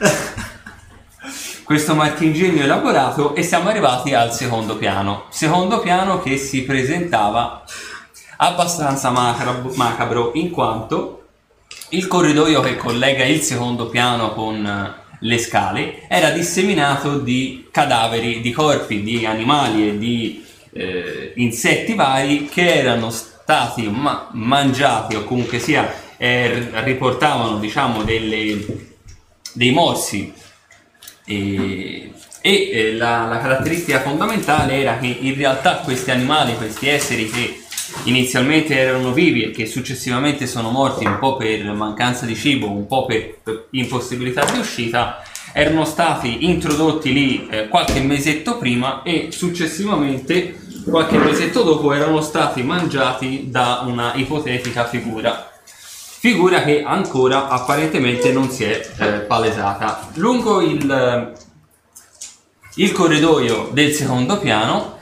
Questo 1.64 1.96
marchingegno 1.96 2.64
elaborato 2.64 3.34
e 3.34 3.44
siamo 3.44 3.70
arrivati 3.70 4.14
al 4.14 4.34
secondo 4.34 4.78
piano. 4.78 5.26
Secondo 5.30 5.80
piano 5.80 6.22
che 6.22 6.38
si 6.38 6.64
presentava 6.64 7.64
abbastanza 8.38 9.10
macabro, 9.10 9.72
macabro 9.76 10.32
in 10.36 10.52
quanto 10.52 11.24
il 11.90 12.08
corridoio 12.08 12.60
che 12.60 12.76
collega 12.76 13.24
il 13.24 13.42
secondo 13.42 13.88
piano 13.88 14.34
con 14.34 14.66
eh, 14.66 15.06
le 15.20 15.38
scale 15.38 16.08
era 16.10 16.30
disseminato 16.32 17.20
di 17.20 17.70
cadaveri, 17.72 18.42
di 18.42 18.52
corpi, 18.52 19.02
di 19.02 19.26
animali 19.26 19.90
e 19.90 19.98
di 19.98 20.46
eh, 20.74 21.32
insetti 21.36 21.94
vari 21.94 22.46
che 22.48 22.76
erano 22.76 23.10
stati 23.10 23.37
ma- 23.90 24.28
mangiati 24.32 25.16
o 25.16 25.24
comunque 25.24 25.60
sia 25.60 26.06
eh, 26.18 26.70
riportavano 26.84 27.58
diciamo 27.60 28.04
delle, 28.04 28.66
dei 29.54 29.72
morsi. 29.72 30.34
E, 31.26 32.12
e, 32.42 32.70
eh, 32.72 32.94
la, 32.94 33.26
la 33.26 33.40
caratteristica 33.40 34.02
fondamentale 34.02 34.80
era 34.80 34.98
che 34.98 35.08
in 35.08 35.36
realtà 35.36 35.78
questi 35.78 36.12
animali, 36.12 36.56
questi 36.56 36.88
esseri 36.88 37.30
che 37.30 37.62
inizialmente 38.04 38.78
erano 38.78 39.14
vivi 39.14 39.44
e 39.44 39.52
che 39.52 39.66
successivamente 39.66 40.48
sono 40.48 40.70
morti 40.70 41.06
un 41.06 41.18
po' 41.20 41.38
per 41.38 41.64
mancanza 41.72 42.26
di 42.26 42.36
cibo, 42.36 42.70
un 42.70 42.88
po' 42.88 43.06
per, 43.06 43.38
per 43.44 43.68
impossibilità 43.72 44.46
di 44.46 44.60
uscita, 44.60 45.22
erano 45.54 45.86
stati 45.86 46.46
introdotti 46.46 47.14
lì 47.14 47.48
eh, 47.50 47.68
qualche 47.68 48.00
mesetto 48.02 48.58
prima 48.58 49.02
e 49.04 49.30
successivamente 49.32 50.67
qualche 50.90 51.18
mesetto 51.18 51.64
dopo 51.64 51.94
erano 51.94 52.22
stati 52.22 52.64
mangiati 52.64 53.50
da 53.50 53.84
una 53.86 54.14
ipotetica 54.16 54.86
figura. 54.86 55.52
Figura 56.20 56.64
che 56.64 56.84
ancora 56.84 57.48
apparentemente 57.48 58.32
non 58.32 58.50
si 58.50 58.64
è 58.64 58.90
eh, 58.98 59.08
palesata. 59.20 60.10
Lungo 60.16 60.62
il, 60.62 61.34
il 62.76 62.92
corridoio 62.92 63.70
del 63.72 63.94
secondo 63.94 64.38
piano, 64.40 64.98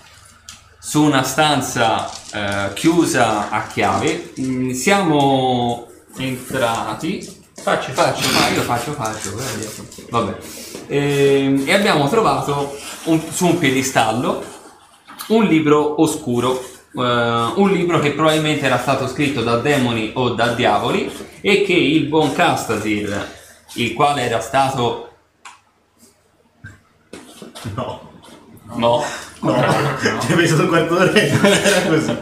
su 0.80 1.02
una 1.04 1.24
stanza 1.24 2.10
eh, 2.32 2.74
chiusa 2.74 3.50
a 3.50 3.66
chiave, 3.68 4.34
mh, 4.36 4.72
siamo 4.72 5.88
entrati. 6.18 7.44
Faccio, 7.56 7.92
faccio, 7.94 8.22
fa- 8.28 8.50
io 8.50 8.62
faccio, 8.62 8.92
faccio. 8.92 9.30
dietro. 9.58 9.86
Vabbè. 10.10 10.38
Ehm, 10.88 11.64
e 11.66 11.74
abbiamo 11.74 12.08
trovato 12.10 12.78
un- 13.06 13.22
su 13.32 13.46
un 13.48 13.58
piedistallo 13.58 14.44
un 15.28 15.46
libro 15.46 16.02
oscuro, 16.02 16.62
eh, 16.62 17.52
un 17.56 17.70
libro 17.72 18.00
che 18.00 18.12
probabilmente 18.12 18.66
era 18.66 18.78
stato 18.78 19.08
scritto 19.08 19.42
da 19.42 19.58
demoni 19.58 20.12
o 20.16 20.30
da 20.30 20.54
diavoli 20.54 21.12
e 21.42 21.64
che 21.64 21.74
il 21.74 22.06
buon 22.06 22.34
Castasir, 22.34 23.28
il 23.74 23.94
quale 23.94 24.22
era 24.24 24.40
stato... 24.40 25.10
No. 27.74 28.14
No, 28.76 29.04
No. 29.46 29.64
Ci 30.22 30.32
hai 30.32 30.36
pensato 30.36 30.64
un 30.64 30.68
quarto 30.68 30.96
d'ora 30.96 31.12
e 31.14 31.32
non 31.32 31.46
era 31.46 31.82
così. 31.84 32.18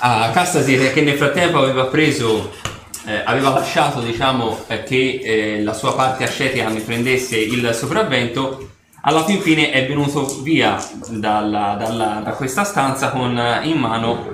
a 0.00 0.30
Castasir 0.32 0.92
che 0.92 1.00
nel 1.00 1.16
frattempo 1.16 1.58
aveva 1.58 1.86
preso, 1.86 2.52
eh, 3.06 3.22
aveva 3.24 3.50
lasciato 3.50 4.00
diciamo 4.00 4.64
eh, 4.66 4.82
che 4.82 5.20
eh, 5.22 5.62
la 5.62 5.72
sua 5.72 5.94
parte 5.94 6.24
ascetica 6.24 6.68
ne 6.68 6.80
prendesse 6.80 7.38
il 7.38 7.72
sopravvento, 7.74 8.70
alla 9.02 9.24
fin 9.24 9.40
fine 9.40 9.70
è 9.70 9.86
venuto 9.86 10.40
via 10.42 10.76
dalla- 11.08 11.76
dalla- 11.78 12.20
da 12.22 12.30
questa 12.32 12.64
stanza 12.64 13.10
con 13.10 13.30
in 13.62 13.78
mano 13.78 14.26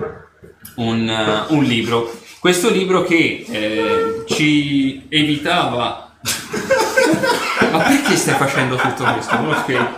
un, 0.76 1.44
un 1.48 1.62
libro. 1.64 2.12
Questo 2.40 2.70
libro 2.70 3.02
che 3.04 3.44
eh, 3.48 4.24
ci 4.26 5.06
evitava... 5.08 6.10
Ma 7.70 7.78
perché 7.78 8.16
stai 8.16 8.34
facendo 8.34 8.76
tutto 8.76 9.04
questo? 9.04 9.34
Non 9.36 9.46
lo 9.48 9.54
spiego. 9.60 9.88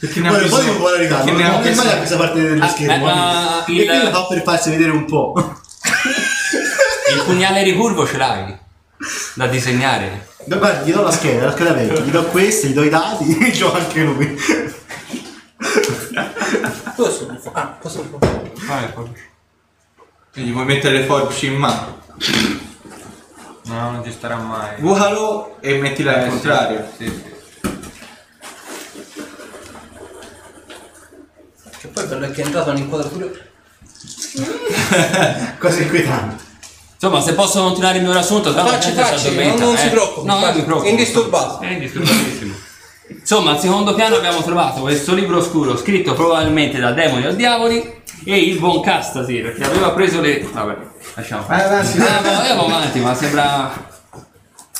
Perché 0.00 0.20
ne 0.20 0.28
ha 0.28 0.30
Guarda, 0.30 0.44
un 0.46 0.50
po' 0.50 0.56
di 0.56 0.62
bisogno- 0.62 0.72
popolarità. 0.78 1.16
perché 1.16 1.30
Non 1.42 1.50
non 1.52 1.62
è 1.66 1.74
mai 1.74 1.88
a 1.90 1.96
questa 1.96 2.16
parte 2.16 2.40
dello 2.40 2.64
Ah, 2.64 2.68
schermo. 2.68 2.94
eh, 2.94 2.98
ma 2.98 3.64
E 3.66 3.72
il- 3.72 3.86
qui 3.86 4.02
lo 4.02 4.10
fa 4.10 4.24
per 4.26 4.42
farsi 4.42 4.70
vedere 4.70 4.90
un 4.90 5.04
po'. 5.04 5.32
Il 7.14 7.22
pugnale 7.24 7.62
ricurvo 7.62 8.06
ce 8.06 8.16
l'hai? 8.16 8.58
Da 9.34 9.46
disegnare? 9.46 10.26
No, 10.46 10.58
Guarda, 10.58 10.82
gli 10.82 10.92
do 10.92 11.02
la 11.02 11.10
scheda, 11.12 11.46
la 11.46 11.52
scheda 11.52 11.72
vecchia, 11.72 12.00
gli 12.00 12.10
do 12.10 12.24
queste, 12.24 12.68
gli 12.68 12.74
do 12.74 12.82
i 12.82 12.88
dati 12.88 13.38
e 13.38 13.50
gioca 13.52 13.78
anche 13.78 14.02
lui. 14.02 14.36
Dove 16.96 17.10
sono? 17.12 17.40
Ah, 17.52 17.76
cosa 17.80 18.02
sono? 18.02 18.18
E 20.34 20.40
gli 20.40 20.52
puoi 20.52 20.64
mettere 20.64 20.98
le 20.98 21.04
forbici 21.04 21.46
in 21.46 21.54
mano. 21.54 22.00
No, 23.64 23.90
non 23.90 24.02
ci 24.04 24.10
starà 24.10 24.36
mai. 24.36 24.80
Vuotalo 24.80 25.58
e 25.60 25.78
mettila 25.78 26.14
al 26.14 26.20
Eh, 26.20 26.24
sì, 26.24 26.28
contrario. 26.30 26.88
Sì, 26.96 27.04
sì. 27.04 27.36
Che 31.78 31.88
poi 31.88 32.06
bello 32.06 32.24
è 32.24 32.30
che 32.30 32.42
è 32.42 32.46
entrato 32.46 32.70
un'inquadratura. 32.70 33.26
Cosa 35.58 35.80
inquietante. 35.80 36.47
Insomma, 37.00 37.20
se 37.20 37.34
posso 37.34 37.62
continuare 37.62 37.98
il 37.98 38.02
mio 38.02 38.12
riassunto, 38.12 38.52
tanto 38.52 38.72
Facci, 38.72 38.90
facci, 38.90 39.34
non- 39.36 39.54
non 39.54 39.74
eh. 39.74 39.78
si 39.78 39.88
preoccupi, 39.88 40.26
No, 40.26 40.40
non 40.40 40.54
mi 40.54 40.62
preoccupo. 40.64 40.88
Indisturbato. 40.88 41.60
È 41.60 41.70
indisturbatissimo. 41.70 42.54
Insomma, 43.10 43.52
al 43.52 43.60
secondo 43.60 43.94
piano 43.94 44.16
abbiamo 44.16 44.42
trovato 44.42 44.80
questo 44.80 45.14
libro 45.14 45.38
oscuro 45.38 45.76
scritto 45.76 46.12
probabilmente 46.14 46.78
da 46.80 46.90
demoni 46.90 47.26
o 47.26 47.32
diavoli 47.34 48.02
e 48.24 48.36
il 48.36 48.58
buon 48.58 48.80
Castasir 48.82 49.54
che 49.54 49.64
aveva 49.64 49.90
preso 49.92 50.20
le... 50.20 50.46
Vabbè, 50.52 50.76
lasciamo. 51.14 51.44
Vai 51.46 51.62
avanti. 51.62 52.00
Ah, 52.00 52.38
andiamo 52.38 52.64
avanti, 52.66 52.98
ma 52.98 53.14
sembra... 53.14 53.86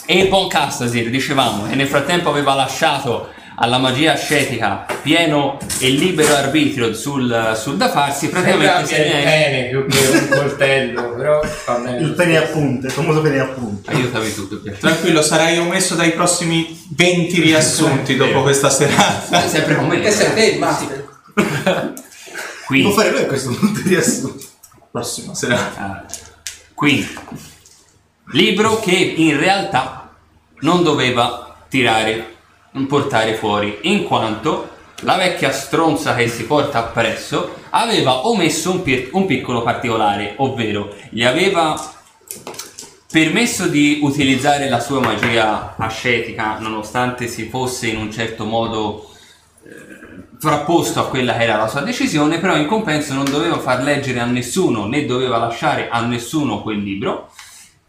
E 0.05 0.19
il 0.19 0.29
buon 0.29 0.49
Castasir, 0.49 1.11
dicevamo, 1.11 1.69
che 1.69 1.77
nel 1.77 1.87
frattempo 1.87 2.31
aveva 2.31 2.55
lasciato 2.55 3.29
alla 3.61 3.79
magia 3.79 4.13
ascetica 4.13 4.87
pieno 5.03 5.59
e 5.81 5.89
libero 5.91 6.35
arbitrio 6.35 6.95
sul, 6.95 7.57
sul 7.61 7.77
da 7.77 7.91
farsi, 7.91 8.29
praticamente 8.29 8.87
si 8.87 8.95
è... 8.95 9.23
pene 9.23 9.69
più 9.69 9.87
che 9.87 10.17
un 10.17 10.29
coltello, 10.29 11.15
però 11.15 11.41
va 11.67 11.75
bene. 11.75 11.99
Il 11.99 12.13
pene 12.13 12.37
a 12.37 12.43
punte, 12.43 12.87
il 12.87 12.93
famoso 12.93 13.21
pene 13.21 13.41
a 13.41 13.47
punte. 13.47 13.91
Aiutami 13.91 14.33
tu, 14.33 14.49
per 14.49 14.61
piacere. 14.61 14.81
Tranquillo, 14.81 15.23
sarai 15.23 15.59
omesso 15.59 15.95
dai 15.97 16.13
prossimi 16.13 16.87
20 16.95 17.41
riassunti 17.41 18.17
dopo 18.17 18.43
questa 18.43 18.71
serata. 18.71 19.45
È 19.45 19.49
sempre 19.49 19.75
con 19.75 19.87
me. 19.89 20.01
Che 20.01 20.11
sei 20.11 20.35
te 20.35 20.45
il 20.47 20.59
master? 20.59 21.09
Qui. 22.67 22.83
Può 22.83 22.93
fare 22.93 23.11
lui 23.11 23.23
a 23.23 23.27
questo 23.27 23.51
punto 23.51 23.81
di 23.81 23.95
assunto. 23.97 24.47
Prossima 24.91 25.35
serata. 25.35 25.81
Ah, 25.81 26.05
Quindi, 26.75 27.09
libro 28.33 28.79
che 28.79 28.95
in 28.95 29.39
realtà 29.39 30.15
non 30.61 30.83
doveva 30.83 31.57
tirare, 31.69 32.37
portare 32.87 33.35
fuori, 33.35 33.79
in 33.83 34.05
quanto 34.05 34.77
la 35.03 35.17
vecchia 35.17 35.53
stronza 35.53 36.15
che 36.15 36.29
si 36.29 36.45
porta 36.45 36.79
appresso 36.79 37.55
aveva 37.71 38.27
omesso 38.27 38.71
un, 38.73 38.83
pi- 38.83 39.09
un 39.13 39.27
piccolo 39.27 39.63
particolare, 39.63 40.35
ovvero 40.39 40.95
gli 41.11 41.25
aveva 41.25 41.95
permesso 43.11 43.69
di 43.69 44.01
utilizzare 44.03 44.69
la 44.69 44.81
sua 44.81 45.01
magia 45.01 45.75
ascetica 45.79 46.59
nonostante 46.59 47.27
si 47.27 47.49
fosse 47.49 47.87
in 47.87 47.97
un 47.97 48.13
certo 48.13 48.45
modo 48.45 49.09
frapposto 50.39 51.01
a 51.01 51.09
quella 51.09 51.37
che 51.37 51.43
era 51.43 51.57
la 51.57 51.69
sua 51.69 51.81
decisione, 51.81 52.39
però 52.39 52.57
in 52.57 52.67
compenso 52.67 53.13
non 53.13 53.25
doveva 53.25 53.59
far 53.59 53.83
leggere 53.83 54.21
a 54.21 54.25
nessuno 54.25 54.87
né 54.87 55.05
doveva 55.05 55.39
lasciare 55.39 55.89
a 55.91 56.01
nessuno 56.03 56.63
quel 56.63 56.79
libro. 56.79 57.31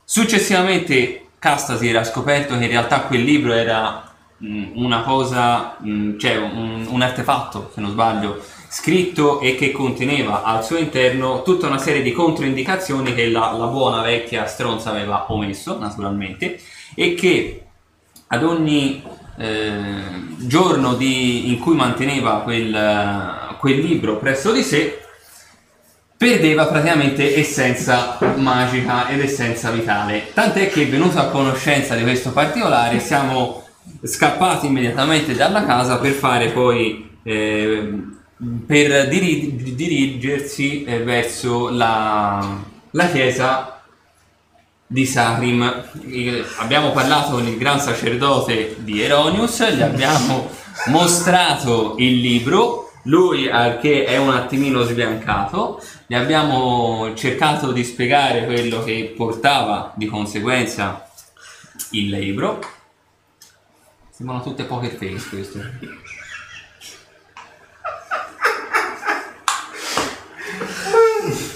Successivamente 0.04 1.28
Castasir 1.38 1.98
ha 1.98 2.04
scoperto 2.04 2.58
che 2.58 2.64
in 2.64 2.70
realtà 2.70 3.02
quel 3.02 3.24
libro 3.24 3.54
era 3.54 4.09
una 4.42 5.02
cosa, 5.02 5.78
mh, 5.80 6.18
cioè 6.18 6.38
un, 6.38 6.86
un 6.90 7.02
artefatto, 7.02 7.72
se 7.74 7.82
non 7.82 7.92
sbaglio, 7.92 8.42
scritto 8.70 9.40
e 9.40 9.56
che 9.56 9.72
conteneva 9.72 10.44
al 10.44 10.64
suo 10.64 10.78
interno 10.78 11.42
tutta 11.42 11.68
una 11.68 11.80
serie 11.80 12.02
di 12.02 12.12
controindicazioni 12.12 13.16
che 13.16 13.30
la, 13.30 13.52
la 13.52 13.66
buona 13.66 14.02
vecchia 14.02 14.46
stronza 14.46 14.92
aveva 14.92 15.26
omesso, 15.30 15.78
naturalmente, 15.80 16.60
e 16.96 17.16
che 17.16 17.64
ad 18.28 18.44
ogni 18.44 19.04
eh, 19.38 20.02
giorno 20.38 20.94
di- 20.94 21.50
in 21.50 21.60
cui 21.60 21.76
manteneva 21.76 22.42
quel, 22.42 23.58
quel 23.60 23.80
libro 23.80 24.18
presso 24.18 24.52
di 24.52 24.62
sé, 24.62 25.02
perdeva 26.16 26.68
praticamente 26.68 27.38
essenza 27.38 28.18
magica 28.36 29.08
ed 29.08 29.22
essenza 29.22 29.72
vitale. 29.72 30.32
Tant'è 30.34 30.70
che 30.70 30.86
venuto 30.86 31.18
a 31.18 31.28
conoscenza 31.28 31.96
di 31.96 32.04
questo 32.04 32.32
particolare 32.32 33.00
siamo 33.00 33.64
scappati 34.02 34.68
immediatamente 34.68 35.34
dalla 35.34 35.66
casa 35.66 35.98
per 35.98 36.12
fare 36.12 36.50
poi 36.50 37.10
eh, 37.24 37.94
per 38.66 39.08
diri- 39.10 39.76
dirigersi 39.76 40.84
eh, 40.84 41.04
verso 41.04 41.70
la, 41.70 42.62
la 42.92 43.10
chiesa 43.10 43.82
di 44.88 45.06
Sarim. 45.06 45.84
Eh, 46.08 46.44
Abbiamo 46.58 46.92
parlato 46.92 47.32
con 47.32 47.46
il 47.46 47.58
gran 47.58 47.80
sacerdote 47.80 48.78
di 48.80 49.02
Eronius, 49.02 49.76
gli 49.76 49.82
abbiamo 49.82 50.50
mostrato 50.88 51.96
il 51.98 52.20
libro. 52.20 52.86
Lui, 53.04 53.50
che 53.82 54.04
è 54.06 54.18
un 54.18 54.30
attimino 54.30 54.84
sbiancato, 54.84 55.82
gli 56.06 56.14
abbiamo 56.14 57.14
cercato 57.16 57.72
di 57.72 57.84
spiegare 57.84 58.46
quello 58.46 58.84
che 58.84 59.14
portava 59.16 59.94
di 59.96 60.06
conseguenza 60.06 61.10
il 61.92 62.10
libro. 62.10 62.60
Sembrano 64.20 64.44
tutte 64.44 64.66
poker 64.66 64.90
face 64.90 65.30
questo. 65.30 65.60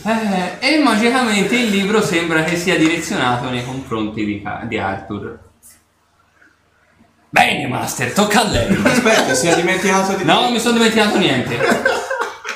Eh, 0.06 0.58
e 0.60 0.80
magicamente 0.80 1.58
il 1.58 1.72
libro 1.72 2.02
sembra 2.02 2.46
che 2.46 2.56
sia 2.56 2.78
direzionato 2.78 3.50
nei 3.50 3.66
confronti 3.66 4.24
di, 4.24 4.42
di 4.70 4.78
Arthur. 4.78 5.40
Bene, 7.28 7.68
Master, 7.68 8.14
tocca 8.14 8.46
a 8.46 8.48
lei. 8.48 8.82
Aspetta, 8.82 9.34
si 9.34 9.48
è 9.48 9.56
dimenticato 9.56 10.16
di 10.16 10.24
No, 10.24 10.44
non 10.44 10.54
mi 10.54 10.60
sono 10.62 10.78
dimenticato 10.78 11.18
niente. 11.18 11.58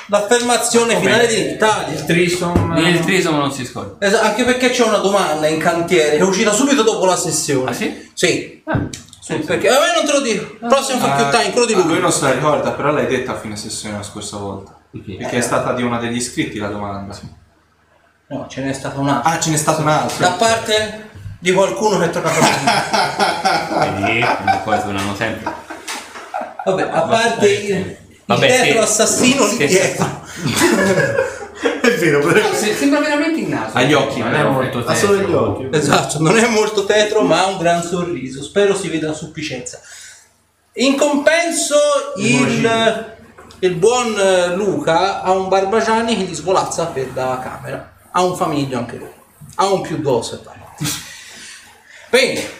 L'affermazione 0.06 0.98
finale 0.98 1.26
di 1.26 1.50
Italia. 1.50 2.02
Trisom. 2.02 2.78
Il 2.78 3.00
trisomo 3.00 3.36
non 3.36 3.52
si 3.52 3.66
scorda. 3.66 4.06
Esatto, 4.06 4.24
anche 4.24 4.44
perché 4.44 4.70
c'è 4.70 4.84
una 4.84 4.96
domanda 4.96 5.46
in 5.48 5.58
cantiere 5.58 6.12
che 6.12 6.22
è 6.22 6.22
uscita 6.22 6.52
subito 6.52 6.82
dopo 6.82 7.04
la 7.04 7.16
sessione. 7.16 7.68
Ah, 7.68 7.74
sì? 7.74 8.10
Sì. 8.14 8.62
Ah, 8.64 8.88
Sì, 9.28 9.34
perché 9.40 9.68
a 9.68 9.78
me 9.78 9.94
non 9.94 10.06
te 10.06 10.12
lo 10.12 10.20
dico. 10.22 10.56
Prossimo 10.66 11.04
Ah, 11.04 11.08
fuck 11.16 11.20
you 11.20 11.30
time, 11.30 11.50
quello 11.52 11.66
di 11.66 11.72
ah, 11.74 11.76
lui 11.76 11.86
lui. 11.86 12.00
non 12.00 12.10
se 12.12 12.22
la 12.24 12.32
ricorda, 12.32 12.70
però 12.72 12.90
l'hai 12.92 13.06
detta 13.06 13.32
a 13.32 13.38
fine 13.38 13.56
sessione 13.56 13.96
la 13.98 14.02
scorsa 14.02 14.38
volta. 14.38 14.74
Perché 14.90 15.36
è 15.36 15.40
stata 15.42 15.74
di 15.74 15.82
una 15.82 15.98
degli 15.98 16.16
iscritti 16.16 16.58
la 16.58 16.68
domanda. 16.68 17.14
No, 18.28 18.46
ce 18.48 18.62
n'è 18.62 18.72
stata 18.72 18.98
un'altra. 18.98 19.30
Ah, 19.30 19.38
ce 19.38 19.50
n'è 19.50 19.56
stato 19.58 19.82
un 19.82 19.88
altro. 19.88 20.16
Da 20.18 20.32
parte 20.32 21.10
di 21.40 21.52
qualcuno 21.52 21.98
che 21.98 22.06
è 22.06 22.10
tornato 22.10 22.38
a 22.40 23.86
Vedi, 24.00 24.20
quindi 24.20 24.58
poi 24.64 24.80
suonano 24.80 25.14
sempre. 25.14 25.52
Vabbè, 26.64 26.82
a 26.90 27.00
parte 27.02 27.48
il, 27.50 27.76
il 27.76 27.96
Vabbè, 28.24 28.46
tetro 28.46 28.72
sì. 28.72 28.78
assassino 28.78 29.46
lì 29.46 29.66
dietro. 29.66 30.06
È 31.60 31.90
vero, 31.98 32.20
però. 32.20 32.52
Se- 32.52 32.74
sembra 32.74 33.00
veramente 33.00 33.40
il 33.40 33.48
naso. 33.48 33.76
Agli 33.76 33.92
occhi, 33.94 34.20
Non 34.20 34.34
è 34.34 34.42
molto 34.44 34.84
Ha 34.84 34.94
solo 34.94 35.16
gli 35.16 35.20
tetro. 35.24 35.50
occhi. 35.50 35.76
Esatto, 35.76 36.20
non 36.20 36.36
è 36.38 36.46
molto 36.48 36.84
tetro, 36.84 37.22
ma 37.22 37.44
ha 37.44 37.46
un 37.46 37.58
gran 37.58 37.82
sorriso. 37.82 38.42
Spero 38.42 38.76
si 38.76 38.88
veda 38.88 39.10
a 39.10 39.14
sufficienza. 39.14 39.80
In 40.74 40.96
compenso, 40.96 41.74
il, 42.18 43.16
il 43.60 43.74
buon 43.74 44.16
eh, 44.18 44.54
Luca 44.54 45.22
ha 45.22 45.32
un 45.32 45.48
Barbagianni 45.48 46.16
che 46.16 46.22
gli 46.22 46.34
svolazza 46.34 46.86
per 46.86 47.08
la 47.14 47.40
camera. 47.42 47.92
Ha 48.12 48.22
un 48.22 48.36
famiglio 48.36 48.78
anche 48.78 48.96
lui. 48.96 49.10
Ha 49.56 49.66
un 49.66 49.80
più 49.80 49.96
due 49.98 50.12
osservare. 50.12 50.60
Bene. 52.10 52.56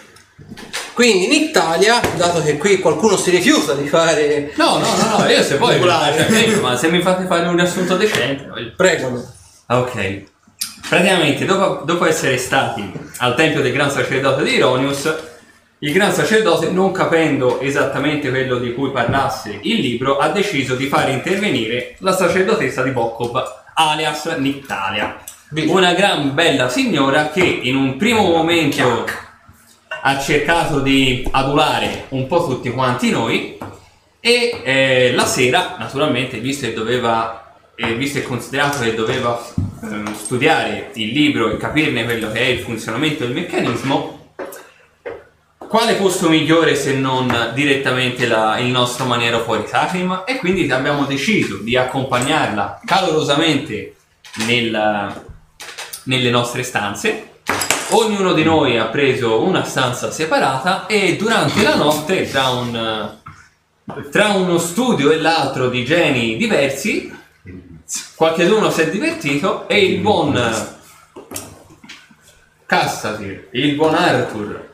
Quindi 0.98 1.26
in 1.26 1.32
Italia, 1.44 2.00
dato 2.16 2.42
che 2.42 2.58
qui 2.58 2.80
qualcuno 2.80 3.16
si 3.16 3.30
rifiuta 3.30 3.72
di 3.74 3.86
fare... 3.86 4.50
No, 4.56 4.78
no, 4.78 4.96
no, 4.96 5.18
no, 5.18 5.28
io 5.28 5.44
se 5.44 5.54
poi 5.54 5.78
cioè, 5.80 6.56
ma 6.60 6.76
se 6.76 6.90
mi 6.90 7.00
fate 7.00 7.24
fare 7.26 7.46
un 7.46 7.54
riassunto 7.54 7.96
decente, 7.96 8.48
voglio- 8.48 8.72
Prego. 8.76 9.24
Ah, 9.66 9.78
Ok. 9.78 10.22
Praticamente, 10.88 11.44
dopo, 11.44 11.84
dopo 11.84 12.04
essere 12.04 12.36
stati 12.36 12.90
al 13.18 13.36
tempio 13.36 13.60
del 13.60 13.70
gran 13.70 13.92
sacerdote 13.92 14.42
di 14.42 14.54
Ironius, 14.54 15.14
il 15.78 15.92
gran 15.92 16.12
sacerdote, 16.12 16.70
non 16.70 16.90
capendo 16.90 17.60
esattamente 17.60 18.28
quello 18.30 18.58
di 18.58 18.74
cui 18.74 18.90
parlasse 18.90 19.56
il 19.62 19.78
libro, 19.78 20.18
ha 20.18 20.30
deciso 20.30 20.74
di 20.74 20.88
fare 20.88 21.12
intervenire 21.12 21.94
la 22.00 22.10
sacerdotessa 22.12 22.82
di 22.82 22.90
Bokov, 22.90 23.40
alias 23.74 24.24
Nictalia. 24.36 25.16
Bene. 25.48 25.70
Una 25.70 25.92
gran 25.92 26.34
bella 26.34 26.68
signora 26.68 27.28
che 27.28 27.44
in 27.44 27.76
un 27.76 27.96
primo 27.96 28.22
momento 28.22 29.26
ha 30.00 30.18
cercato 30.18 30.80
di 30.80 31.26
adulare 31.30 32.06
un 32.10 32.26
po' 32.26 32.46
tutti 32.46 32.70
quanti 32.70 33.10
noi 33.10 33.58
e 34.20 34.60
eh, 34.64 35.12
la 35.14 35.26
sera, 35.26 35.76
naturalmente, 35.78 36.38
visto 36.38 36.66
che 36.66 36.72
doveva, 36.72 37.54
eh, 37.74 37.94
visto 37.94 38.18
e 38.18 38.22
considerato 38.22 38.80
che 38.80 38.94
doveva 38.94 39.40
ehm, 39.82 40.14
studiare 40.14 40.90
il 40.94 41.12
libro 41.12 41.50
e 41.50 41.56
capirne 41.56 42.04
quello 42.04 42.30
che 42.32 42.40
è 42.40 42.46
il 42.46 42.60
funzionamento 42.60 43.24
del 43.24 43.34
meccanismo, 43.34 44.16
quale 45.68 45.94
posto 45.94 46.28
migliore 46.30 46.74
se 46.74 46.94
non 46.94 47.52
direttamente 47.54 48.26
la- 48.26 48.58
il 48.58 48.68
nostro 48.68 49.04
maniero 49.04 49.40
fuori 49.40 49.66
Sacrim? 49.66 50.22
E 50.26 50.36
quindi 50.38 50.70
abbiamo 50.70 51.04
deciso 51.04 51.58
di 51.58 51.76
accompagnarla 51.76 52.80
calorosamente 52.84 53.94
nel- 54.46 55.22
nelle 56.04 56.30
nostre 56.30 56.62
stanze. 56.62 57.37
Ognuno 57.90 58.34
di 58.34 58.44
noi 58.44 58.76
ha 58.76 58.86
preso 58.86 59.42
una 59.42 59.64
stanza 59.64 60.10
separata 60.10 60.86
e 60.86 61.16
durante 61.16 61.62
la 61.62 61.74
notte, 61.74 62.28
tra, 62.28 62.48
un, 62.50 63.16
tra 64.10 64.28
uno 64.32 64.58
studio 64.58 65.10
e 65.10 65.16
l'altro 65.16 65.70
di 65.70 65.86
geni 65.86 66.36
diversi, 66.36 67.10
qualcuno 68.14 68.70
si 68.70 68.82
è 68.82 68.90
divertito 68.90 69.66
e 69.68 69.86
il 69.86 70.00
buon 70.00 70.38
Cassasir, 72.66 73.48
il 73.52 73.74
buon 73.74 73.94
Arthur, 73.94 74.68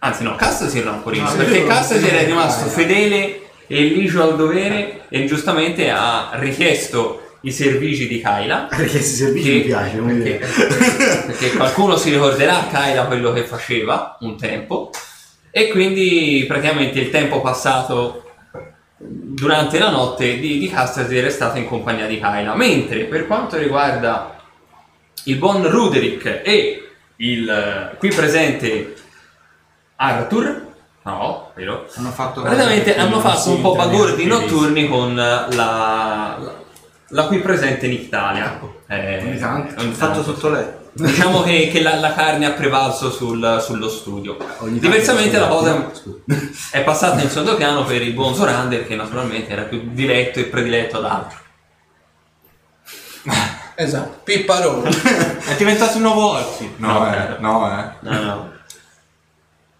anzi 0.00 0.22
no, 0.22 0.36
Cassasir 0.36 0.84
no, 0.84 1.00
prima, 1.02 1.30
perché 1.30 1.66
Cassasir 1.66 2.12
è 2.12 2.26
rimasto 2.26 2.68
fedele 2.68 3.40
e 3.66 3.82
ligio 3.84 4.22
al 4.22 4.36
dovere 4.36 5.06
e 5.08 5.24
giustamente 5.24 5.90
ha 5.90 6.32
richiesto 6.34 7.29
i 7.42 7.52
servigi 7.52 8.06
di 8.06 8.20
Kyla. 8.20 8.66
Perché 8.70 8.90
questi 8.90 9.14
servizi 9.14 9.48
Che- 9.48 9.54
mi 9.56 9.62
piace, 9.62 9.96
perché, 9.98 10.46
perché 11.26 11.52
qualcuno 11.52 11.96
si 11.96 12.10
ricorderà 12.10 12.66
Kyla 12.70 13.04
quello 13.04 13.32
che 13.32 13.44
faceva 13.44 14.16
un 14.20 14.36
tempo. 14.36 14.90
E 15.50 15.68
quindi 15.68 16.44
praticamente 16.46 17.00
il 17.00 17.10
tempo 17.10 17.40
passato 17.40 18.24
durante 19.00 19.78
la 19.78 19.90
notte 19.90 20.38
di, 20.38 20.58
di 20.58 20.68
Castaser 20.68 21.24
è 21.24 21.30
stato 21.30 21.58
in 21.58 21.66
compagnia 21.66 22.06
di 22.06 22.18
Kyla 22.18 22.54
mentre 22.54 23.04
per 23.04 23.26
quanto 23.26 23.56
riguarda 23.56 24.36
il 25.24 25.36
buon 25.36 25.68
Ruderick 25.68 26.42
e 26.44 26.88
il 27.16 27.48
eh, 27.48 27.96
qui 27.96 28.10
presente 28.10 28.94
Arthur 29.96 30.66
no, 31.02 31.50
vero? 31.54 31.86
Hanno 31.94 32.10
fatto 32.10 32.42
Praticamente 32.42 32.96
hanno 32.96 33.20
fatto 33.20 33.50
un 33.50 33.62
po' 33.62 33.74
bagordi 33.74 34.24
bagordi 34.24 34.26
notturni 34.26 34.88
con 34.88 35.14
la, 35.14 35.48
la, 35.50 36.54
la 37.10 37.26
qui 37.26 37.38
presente 37.40 37.86
Nictalia. 37.86 38.60
Eh, 38.88 39.22
Ogni 39.24 39.38
tanto. 39.38 39.80
ogni 39.80 39.92
Fatto 39.92 40.22
tutto 40.22 40.48
lei. 40.50 40.66
Diciamo 40.92 41.42
che, 41.42 41.68
che 41.72 41.82
la, 41.82 41.94
la 41.96 42.12
carne 42.12 42.46
ha 42.46 42.50
prevalso 42.52 43.10
sul- 43.12 43.60
sullo 43.62 43.88
studio. 43.88 44.36
Diversamente 44.62 45.38
la 45.38 45.46
cosa 45.46 45.90
è 46.72 46.82
passata 46.82 47.20
in 47.22 47.28
secondo 47.28 47.54
piano 47.56 47.84
per 47.84 48.02
il 48.02 48.12
buon 48.12 48.34
Sorander 48.34 48.84
che 48.86 48.96
naturalmente 48.96 49.52
era 49.52 49.62
più 49.62 49.90
diretto 49.92 50.40
e 50.40 50.44
prediletto 50.46 50.98
ad 50.98 51.04
altro. 51.04 51.38
Esatto, 53.76 54.20
Pipparone. 54.24 54.90
È 54.90 55.54
diventato 55.56 55.96
un 55.96 56.02
nuovo 56.02 56.30
Orchi. 56.32 56.74
No, 56.76 56.98
No, 56.98 57.14
eh, 57.14 57.36
no, 57.38 57.78
eh. 57.78 57.84
No, 58.00 58.20
no. 58.22 58.52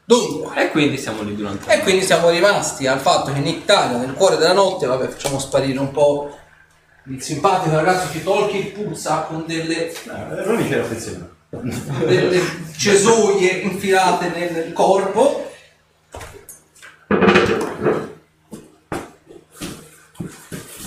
Dunque, 0.04 0.62
E 0.64 0.70
quindi 0.70 0.96
siamo 0.98 1.22
lì 1.22 1.36
durante 1.36 1.72
e 1.72 1.80
quindi 1.80 2.04
siamo 2.04 2.30
rimasti 2.30 2.86
al 2.86 2.98
fatto 2.98 3.32
che 3.32 3.38
in 3.38 3.46
Italia, 3.46 3.96
nel 3.98 4.14
cuore 4.14 4.36
della 4.38 4.52
notte, 4.54 4.86
vabbè, 4.86 5.06
facciamo 5.08 5.38
sparire 5.38 5.78
un 5.78 5.92
po' 5.92 6.36
il 7.06 7.22
simpatico 7.22 7.74
ragazzo 7.74 8.10
che 8.10 8.22
tolchi 8.22 8.58
il 8.58 8.66
puzza 8.72 9.22
con 9.22 9.44
delle, 9.46 9.92
Ronny 10.04 10.68
c'era 10.68 10.82
affezionato. 10.82 11.34
delle 11.50 12.42
cesoie 12.76 13.48
infilate 13.50 14.28
nel 14.28 14.72
corpo. 14.72 15.50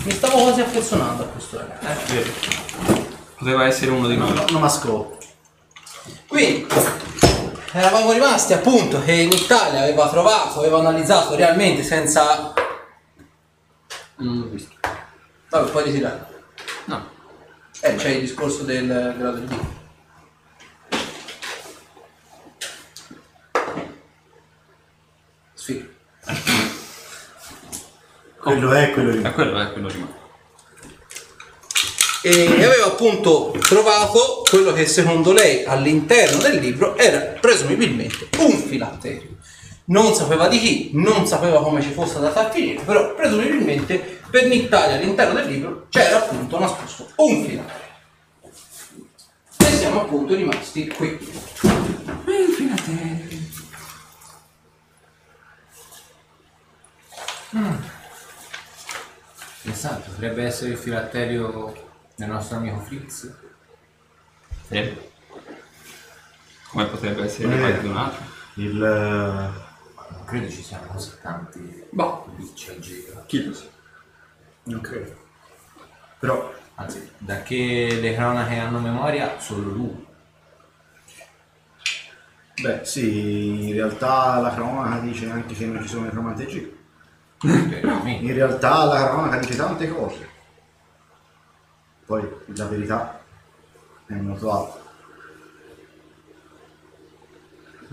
Mi 0.05 0.11
stavo 0.11 0.41
quasi 0.43 0.61
affezionando 0.61 1.23
a 1.23 1.25
questo 1.27 1.57
ragazzo. 1.57 2.13
eh. 2.13 2.31
Poteva 3.37 3.65
essere 3.65 3.91
uno 3.91 4.07
di 4.07 4.17
noi. 4.17 4.33
Non 4.51 4.61
mascò. 4.61 5.17
Quindi 6.27 6.67
eravamo 7.71 8.11
rimasti 8.11 8.53
appunto 8.53 9.01
che 9.03 9.13
in 9.13 9.31
Italia 9.31 9.81
aveva 9.81 10.09
trovato, 10.09 10.59
aveva 10.59 10.79
analizzato 10.79 11.35
realmente 11.35 11.83
senza... 11.83 12.53
Non 14.17 14.39
l'ho 14.39 14.47
visto. 14.47 14.71
Vabbè, 15.53 15.69
puoi 15.69 15.83
ritirare. 15.83 16.25
No. 16.85 17.09
Eh, 17.81 17.93
c'è 17.93 18.09
il 18.09 18.21
discorso 18.21 18.63
del 18.63 18.87
grado 18.87 19.37
di 19.37 19.45
D. 19.45 19.55
Sfiga. 25.53 25.85
Quello 28.41 28.71
è, 28.73 28.89
quello 28.89 29.09
E 29.09 29.13
rimane. 29.13 29.33
quello 29.35 29.59
è 29.59 29.71
quello 29.73 29.87
rimane. 29.89 30.21
E 32.23 32.45
aveva 32.65 32.85
appunto 32.87 33.55
trovato 33.59 34.43
quello 34.49 34.73
che 34.73 34.87
secondo 34.87 35.33
lei 35.33 35.65
all'interno 35.65 36.39
del 36.41 36.57
libro 36.57 36.97
era 36.97 37.19
presumibilmente 37.39 38.29
un 38.39 38.57
filatterio. 38.57 39.37
Non 39.85 40.15
sapeva 40.15 40.47
di 40.47 40.57
chi, 40.57 40.89
non 40.93 41.27
sapeva 41.27 41.61
come 41.61 41.83
ci 41.83 41.91
fosse 41.91 42.15
andata 42.15 42.47
a 42.47 42.49
finire, 42.49 42.81
però 42.81 43.13
presumibilmente 43.13 44.21
per 44.33 44.47
Nictalia 44.47 44.95
all'interno 44.95 45.35
del 45.35 45.45
libro 45.45 45.85
c'era 45.89 46.17
appunto 46.23 46.57
nascosto 46.57 47.07
un 47.17 47.45
filatterio. 47.45 47.91
E 49.59 49.65
siamo 49.77 50.01
appunto 50.01 50.33
rimasti 50.33 50.87
qui. 50.87 51.19
Esatto, 59.63 60.11
potrebbe 60.11 60.43
essere 60.43 60.71
il 60.71 60.77
filatterio 60.77 61.73
del 62.15 62.29
nostro 62.29 62.57
amico 62.57 62.79
Fritz. 62.79 63.33
Sì. 64.67 64.97
Come 66.69 66.85
potrebbe 66.87 67.23
essere 67.23 67.47
Eh. 67.47 67.55
di 67.55 67.57
qualcun 67.59 67.89
un 67.91 67.97
altro? 67.97 68.23
Il... 68.55 68.83
eh, 68.83 69.71
Non 70.13 70.25
credo 70.25 70.49
ci 70.49 70.61
siano 70.63 70.87
così 70.87 71.11
tanti 71.21 71.85
Boh. 71.91 72.27
bici 72.35 72.69
a 72.71 72.79
giro. 72.79 73.23
Chi 73.25 73.45
lo 73.45 73.53
sa? 73.53 73.65
Non 74.63 74.81
credo. 74.81 75.21
Però 76.19 76.53
Anzi, 76.75 77.07
da 77.19 77.43
che 77.43 77.99
le 78.01 78.15
cronache 78.15 78.57
hanno 78.57 78.79
memoria, 78.79 79.39
solo 79.39 79.69
lui. 79.69 80.07
Beh, 82.61 82.83
sì, 82.83 83.67
in 83.69 83.73
realtà 83.73 84.39
la 84.39 84.53
cronaca 84.53 84.99
dice 84.99 85.29
anche 85.29 85.53
che 85.53 85.65
non 85.65 85.81
ci 85.83 85.87
sono 85.87 86.05
necromanteggi. 86.05 86.81
Veramente. 87.41 88.25
In 88.25 88.33
realtà 88.33 88.85
la 88.85 89.07
cronaca 89.09 89.37
dice 89.37 89.55
tante 89.55 89.87
cose. 89.89 90.29
Poi 92.05 92.27
la 92.45 92.65
verità 92.65 93.19
è 94.07 94.13
molto 94.13 94.51
alta. 94.51 94.81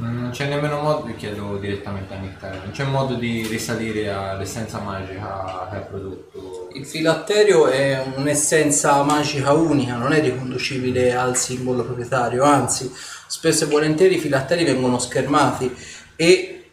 Non 0.00 0.30
c'è 0.32 0.48
nemmeno 0.48 0.80
modo, 0.80 1.04
vi 1.04 1.14
chiedo 1.14 1.58
direttamente 1.58 2.14
a 2.14 2.16
Nick 2.16 2.40
non 2.40 2.70
c'è 2.72 2.84
modo 2.84 3.16
di 3.16 3.46
risalire 3.46 4.10
all'essenza 4.10 4.80
magica 4.80 5.68
che 5.70 5.76
ha 5.76 5.80
prodotto. 5.80 6.70
Il 6.72 6.86
filatterio 6.86 7.66
è 7.66 8.02
un'essenza 8.16 9.02
magica 9.02 9.52
unica, 9.52 9.96
non 9.96 10.14
è 10.14 10.22
riconducibile 10.22 11.14
al 11.14 11.36
simbolo 11.36 11.84
proprietario, 11.84 12.44
anzi, 12.44 12.90
spesso 13.26 13.64
e 13.64 13.66
volentieri 13.66 14.14
i 14.14 14.18
filatteri 14.18 14.64
vengono 14.64 14.98
schermati 14.98 15.70
e 16.16 16.70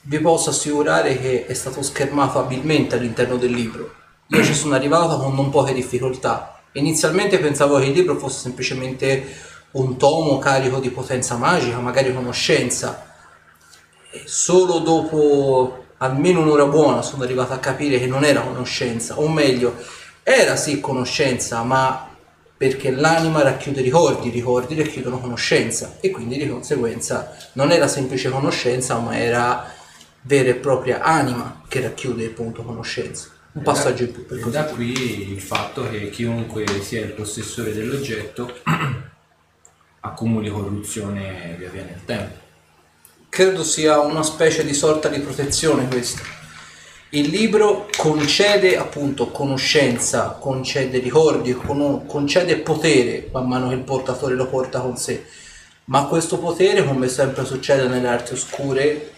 vi 0.00 0.18
posso 0.20 0.48
assicurare 0.48 1.20
che 1.20 1.44
è 1.44 1.52
stato 1.52 1.82
schermato 1.82 2.38
abilmente 2.38 2.96
all'interno 2.96 3.36
del 3.36 3.50
libro. 3.50 3.92
Io 4.28 4.42
ci 4.42 4.54
sono 4.54 4.74
arrivato 4.74 5.18
con 5.18 5.34
non 5.34 5.50
poche 5.50 5.74
difficoltà. 5.74 6.62
Inizialmente 6.72 7.38
pensavo 7.40 7.78
che 7.78 7.86
il 7.86 7.92
libro 7.92 8.16
fosse 8.16 8.38
semplicemente 8.40 9.48
un 9.72 9.96
tomo 9.96 10.38
carico 10.38 10.78
di 10.78 10.90
potenza 10.90 11.36
magica, 11.36 11.78
magari 11.78 12.12
conoscenza. 12.14 13.06
E 14.10 14.22
solo 14.24 14.78
dopo 14.78 15.84
almeno 15.98 16.40
un'ora 16.40 16.66
buona 16.66 17.02
sono 17.02 17.22
arrivato 17.22 17.52
a 17.52 17.58
capire 17.58 17.98
che 17.98 18.06
non 18.06 18.24
era 18.24 18.40
conoscenza, 18.40 19.18
o 19.18 19.28
meglio, 19.28 19.76
era 20.22 20.56
sì 20.56 20.80
conoscenza, 20.80 21.62
ma 21.62 22.08
perché 22.56 22.90
l'anima 22.90 23.42
racchiude 23.42 23.80
ricordi, 23.80 24.28
i 24.28 24.30
ricordi 24.30 24.74
racchiudono 24.74 25.18
conoscenza 25.18 25.96
e 26.00 26.10
quindi 26.10 26.36
di 26.36 26.48
conseguenza 26.48 27.34
non 27.54 27.70
era 27.70 27.88
semplice 27.88 28.28
conoscenza, 28.28 28.98
ma 28.98 29.18
era 29.18 29.72
vera 30.22 30.50
e 30.50 30.54
propria 30.56 31.00
anima 31.00 31.62
che 31.68 31.80
racchiude 31.80 32.26
appunto 32.26 32.62
conoscenza. 32.62 33.28
Un 33.52 33.62
passaggio 33.62 34.04
in 34.04 34.12
più 34.12 34.26
per 34.26 34.38
da 34.48 34.64
qui 34.66 35.32
il 35.32 35.40
fatto 35.40 35.88
che 35.88 36.08
chiunque 36.10 36.64
sia 36.82 37.00
il 37.00 37.12
possessore 37.12 37.72
dell'oggetto 37.72 38.54
accumuli 40.00 40.50
corruzione 40.50 41.54
via 41.58 41.68
via 41.70 41.84
nel 41.84 42.04
tempo. 42.04 42.38
credo 43.28 43.62
sia 43.62 44.00
una 44.00 44.22
specie 44.22 44.64
di 44.64 44.74
sorta 44.74 45.08
di 45.08 45.20
protezione 45.20 45.86
questa. 45.86 46.22
Il 47.10 47.28
libro 47.28 47.88
concede 47.96 48.76
appunto 48.76 49.30
conoscenza, 49.30 50.36
concede 50.40 50.98
ricordi, 50.98 51.52
con- 51.54 52.06
concede 52.06 52.56
potere 52.58 53.28
man 53.32 53.48
mano 53.48 53.68
che 53.68 53.74
il 53.74 53.82
portatore 53.82 54.34
lo 54.34 54.46
porta 54.46 54.80
con 54.80 54.96
sé, 54.96 55.24
ma 55.86 56.04
questo 56.06 56.38
potere, 56.38 56.84
come 56.84 57.08
sempre 57.08 57.44
succede 57.44 57.88
nelle 57.88 58.08
arti 58.08 58.32
oscure, 58.32 59.12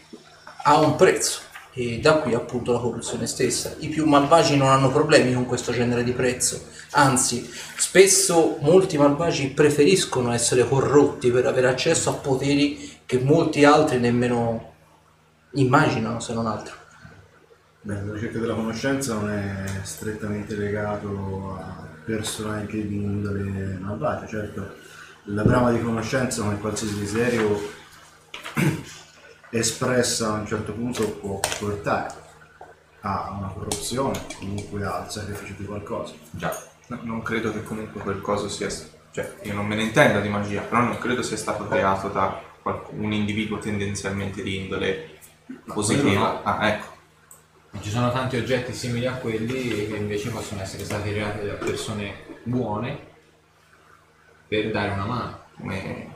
ha 0.64 0.79
un 0.79 0.97
prezzo 0.97 1.40
e 1.74 2.00
da 2.00 2.18
qui 2.18 2.35
appunto 2.35 2.72
la 2.72 2.78
corruzione 2.78 3.26
stessa. 3.26 3.74
I 3.78 3.88
più 3.88 4.06
malvagi 4.06 4.56
non 4.56 4.68
hanno 4.68 4.90
problemi 4.90 5.32
con 5.32 5.46
questo 5.46 5.72
genere 5.72 6.04
di 6.04 6.12
prezzo, 6.12 6.64
anzi 6.90 7.48
spesso 7.76 8.58
molti 8.61 8.98
malvagi 8.98 9.48
preferiscono 9.48 10.32
essere 10.32 10.66
corrotti 10.68 11.30
per 11.30 11.46
avere 11.46 11.68
accesso 11.68 12.11
a 12.11 12.14
poteri 12.14 13.00
che 13.06 13.18
molti 13.18 13.64
altri 13.64 13.98
nemmeno 13.98 14.72
immaginano 15.52 16.20
se 16.20 16.35
non 16.35 16.46
altro. 16.46 16.76
Beh, 17.80 18.02
la 18.04 18.12
ricerca 18.12 18.38
della 18.38 18.54
conoscenza 18.54 19.14
non 19.14 19.30
è 19.30 19.64
strettamente 19.82 20.54
legato 20.54 21.58
a 21.61 21.88
personaggi 22.04 22.87
di 22.87 22.96
indole 22.96 23.78
malvagia, 23.80 24.26
certo 24.26 24.90
la 25.26 25.42
brama 25.44 25.70
di 25.70 25.80
conoscenza 25.80 26.42
come 26.42 26.58
qualsiasi 26.58 26.98
desiderio 26.98 27.61
espressa 29.53 30.29
a 30.29 30.38
un 30.38 30.47
certo 30.47 30.73
punto 30.73 31.07
può 31.11 31.38
portare 31.59 32.15
a 33.01 33.37
una 33.38 33.49
corruzione, 33.49 34.19
comunque 34.38 34.85
al 34.85 35.11
sacrificio 35.11 35.55
di 35.59 35.65
qualcosa. 35.67 36.15
Già, 36.31 36.57
no, 36.87 37.01
non 37.03 37.23
credo 37.23 37.53
che 37.53 37.62
comunque 37.62 38.01
quel 38.01 38.21
coso 38.21 38.49
sia... 38.49 38.69
Cioè, 39.11 39.35
io 39.43 39.53
non 39.53 39.67
me 39.67 39.75
ne 39.75 39.83
intendo 39.83 40.21
di 40.21 40.29
magia, 40.31 40.62
però 40.62 40.83
non 40.83 40.97
credo 40.97 41.23
sia 41.23 41.37
stato 41.37 41.69
creato 41.69 42.09
da 42.09 42.41
un 42.91 43.12
individuo 43.12 43.59
tendenzialmente 43.59 44.43
di 44.43 44.57
indole 44.57 45.19
positiva. 45.67 46.43
Ah, 46.43 46.69
ecco. 46.69 46.91
Ci 47.81 47.91
sono 47.91 48.11
tanti 48.11 48.37
oggetti 48.37 48.73
simili 48.73 49.07
a 49.07 49.15
quelli 49.15 49.87
che 49.87 49.97
invece 49.97 50.31
possono 50.31 50.62
essere 50.62 50.85
stati 50.85 51.11
creati 51.11 51.47
da 51.47 51.55
persone 51.55 52.25
buone 52.45 52.99
per 54.49 54.71
dare 54.71 54.93
una 54.93 55.05
mano. 55.05 55.41
Come... 55.59 56.15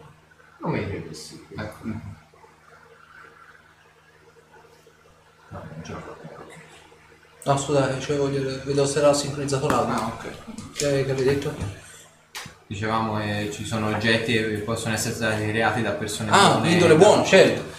Come 0.59 0.91
è 0.91 1.01
possibile? 1.01 1.63
Ecco. 1.63 2.16
No, 5.57 5.63
è 5.63 5.75
un 5.77 5.83
gioco. 5.83 6.17
No 7.45 7.57
scusate, 7.57 8.01
cioè 8.01 8.17
voglio 8.17 8.61
vedo 8.65 8.85
se 8.87 8.99
era 8.99 9.13
sincronizzato 9.15 9.69
l'audio. 9.69 9.95
Ah, 9.95 10.07
ok. 10.17 10.25
Che, 10.73 11.05
che 11.05 11.11
avevi 11.11 11.25
detto? 11.25 11.55
Dicevamo 12.67 13.19
che 13.19 13.51
ci 13.53 13.65
sono 13.65 13.89
oggetti 13.89 14.33
che 14.33 14.63
possono 14.65 14.95
essere 14.95 15.15
stati 15.15 15.47
creati 15.47 15.83
da 15.83 15.93
persone 15.93 16.31
Ah, 16.33 16.55
buone. 16.55 16.71
indole 16.73 16.97
buono, 16.97 17.25
certo. 17.25 17.75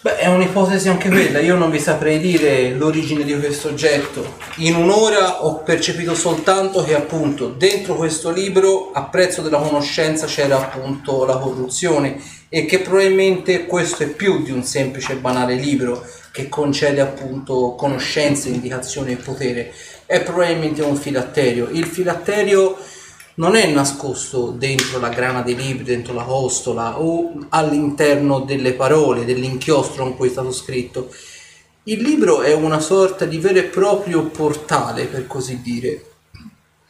Beh, 0.00 0.18
è 0.18 0.28
un'ipotesi 0.28 0.88
anche 0.88 1.08
quella, 1.08 1.40
io 1.40 1.56
non 1.56 1.72
vi 1.72 1.80
saprei 1.80 2.20
dire 2.20 2.70
l'origine 2.70 3.24
di 3.24 3.36
questo 3.36 3.66
oggetto. 3.70 4.36
In 4.58 4.76
un'ora 4.76 5.44
ho 5.44 5.56
percepito 5.64 6.14
soltanto 6.14 6.84
che 6.84 6.94
appunto 6.94 7.48
dentro 7.48 7.96
questo 7.96 8.30
libro 8.30 8.92
a 8.92 9.02
prezzo 9.06 9.42
della 9.42 9.58
conoscenza 9.58 10.26
c'era 10.26 10.54
appunto 10.56 11.24
la 11.24 11.36
corruzione 11.38 12.22
e 12.48 12.64
che 12.64 12.78
probabilmente 12.78 13.66
questo 13.66 14.04
è 14.04 14.06
più 14.06 14.44
di 14.44 14.52
un 14.52 14.62
semplice 14.62 15.14
e 15.14 15.16
banale 15.16 15.54
libro 15.54 16.06
che 16.38 16.48
concede 16.48 17.00
appunto 17.00 17.74
conoscenze, 17.76 18.48
indicazioni 18.48 19.10
e 19.10 19.16
potere. 19.16 19.74
È 20.06 20.22
probabilmente 20.22 20.82
un 20.82 20.94
filatterio. 20.94 21.68
Il 21.68 21.86
filatterio 21.86 22.76
non 23.34 23.56
è 23.56 23.66
nascosto 23.66 24.50
dentro 24.50 25.00
la 25.00 25.08
grana 25.08 25.42
dei 25.42 25.56
libri, 25.56 25.82
dentro 25.82 26.14
la 26.14 26.22
costola 26.22 27.00
o 27.00 27.46
all'interno 27.48 28.38
delle 28.38 28.74
parole, 28.74 29.24
dell'inchiostro 29.24 30.04
con 30.04 30.16
cui 30.16 30.28
è 30.28 30.30
stato 30.30 30.52
scritto. 30.52 31.12
Il 31.84 32.02
libro 32.02 32.42
è 32.42 32.54
una 32.54 32.78
sorta 32.78 33.24
di 33.24 33.38
vero 33.38 33.58
e 33.58 33.64
proprio 33.64 34.26
portale, 34.26 35.06
per 35.06 35.26
così 35.26 35.60
dire. 35.60 36.04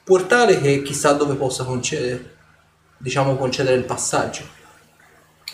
Portale 0.04 0.60
che 0.60 0.82
chissà 0.82 1.12
dove 1.12 1.36
possa 1.36 1.64
concedere, 1.64 2.36
diciamo 2.98 3.36
concedere 3.36 3.76
il 3.76 3.84
passaggio. 3.84 4.44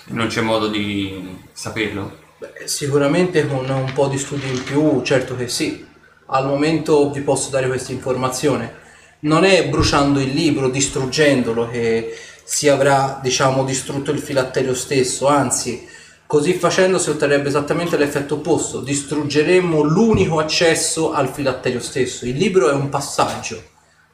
Non 0.07 0.27
c'è 0.27 0.41
modo 0.41 0.67
di 0.67 1.39
saperlo. 1.53 2.23
Sicuramente 2.65 3.47
con 3.47 3.69
un 3.69 3.93
po' 3.93 4.09
di 4.09 4.19
studio 4.19 4.51
in 4.51 4.63
più, 4.63 5.03
certo 5.03 5.37
che 5.37 5.49
sì. 5.49 5.85
Al 6.27 6.47
momento 6.47 7.11
vi 7.11 7.21
posso 7.21 7.51
dare 7.51 7.67
questa 7.67 7.93
informazione. 7.93 8.83
Non 9.21 9.45
è 9.45 9.69
bruciando 9.69 10.19
il 10.21 10.33
libro, 10.33 10.71
distruggendolo, 10.71 11.69
che 11.69 12.17
si 12.45 12.69
avrà, 12.69 13.21
diciamo, 13.23 13.65
distrutto 13.65 14.11
il 14.11 14.19
filatterio 14.19 14.75
stesso, 14.75 15.27
anzi, 15.27 15.87
così 16.27 16.55
facendo 16.55 16.99
si 16.99 17.11
otterrebbe 17.11 17.49
esattamente 17.49 17.97
l'effetto 17.97 18.37
opposto. 18.37 18.81
Distruggeremmo 18.81 19.83
l'unico 19.83 20.39
accesso 20.39 21.13
al 21.13 21.29
filatterio 21.29 21.81
stesso. 21.81 22.27
Il 22.27 22.37
libro 22.37 22.71
è 22.71 22.73
un 22.73 22.89
passaggio, 22.89 23.63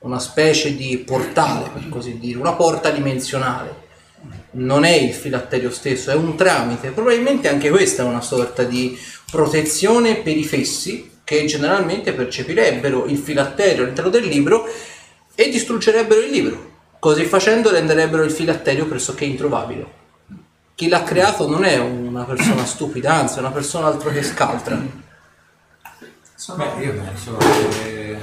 una 0.00 0.18
specie 0.18 0.74
di 0.76 0.98
portale, 0.98 1.70
per 1.72 1.88
così 1.88 2.18
dire, 2.18 2.38
una 2.38 2.54
porta 2.54 2.90
dimensionale 2.90 3.88
non 4.52 4.84
è 4.84 4.92
il 4.92 5.12
filatterio 5.12 5.70
stesso, 5.70 6.10
è 6.10 6.14
un 6.14 6.36
tramite. 6.36 6.90
Probabilmente 6.90 7.48
anche 7.48 7.70
questa 7.70 8.02
è 8.02 8.06
una 8.06 8.20
sorta 8.20 8.62
di 8.64 8.98
protezione 9.30 10.16
per 10.16 10.36
i 10.36 10.44
fessi 10.44 11.18
che 11.24 11.44
generalmente 11.44 12.12
percepirebbero 12.12 13.06
il 13.06 13.18
filatterio 13.18 13.84
all'interno 13.84 14.10
del 14.10 14.24
libro 14.24 14.66
e 15.34 15.48
distruggerebbero 15.48 16.20
il 16.20 16.30
libro. 16.30 16.68
Così 16.98 17.24
facendo 17.24 17.70
renderebbero 17.70 18.24
il 18.24 18.30
filatterio 18.30 18.86
pressoché 18.86 19.24
introvabile. 19.24 19.98
Chi 20.74 20.88
l'ha 20.88 21.02
creato 21.02 21.48
non 21.48 21.64
è 21.64 21.78
una 21.78 22.24
persona 22.24 22.64
stupida, 22.64 23.12
anzi 23.14 23.36
è 23.36 23.40
una 23.40 23.50
persona 23.50 23.86
altro 23.86 24.10
che 24.10 24.22
scaltra. 24.22 24.76
Beh, 26.56 26.84
io 26.84 26.94
penso 26.94 27.36
che 27.36 28.16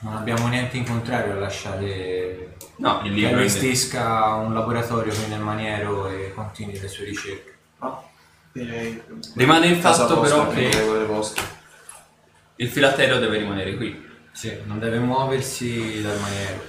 non 0.00 0.16
abbiamo 0.16 0.48
niente 0.48 0.76
in 0.76 0.84
contrario 0.84 1.32
a 1.32 1.36
lasciare 1.36 2.56
No, 2.76 3.00
il 3.04 3.10
che 3.10 3.16
libro 3.16 3.36
allestisca 3.38 4.34
un 4.34 4.54
laboratorio 4.54 5.12
qui 5.12 5.26
nel 5.28 5.40
maniero 5.40 6.08
e 6.08 6.32
continui 6.34 6.78
le 6.80 6.88
sue 6.88 7.04
ricerche. 7.04 7.58
No, 7.80 8.08
direi... 8.52 9.02
Rimane 9.34 9.66
il 9.66 9.76
fatto 9.76 10.14
vostra, 10.16 10.44
però 10.44 10.48
che- 10.48 10.70
il 12.56 12.68
filatterio 12.68 13.18
deve 13.18 13.38
rimanere 13.38 13.76
qui. 13.76 14.08
Sì, 14.32 14.56
non 14.64 14.78
deve 14.78 14.98
muoversi 14.98 16.00
dal 16.02 16.18
maniero. 16.18 16.62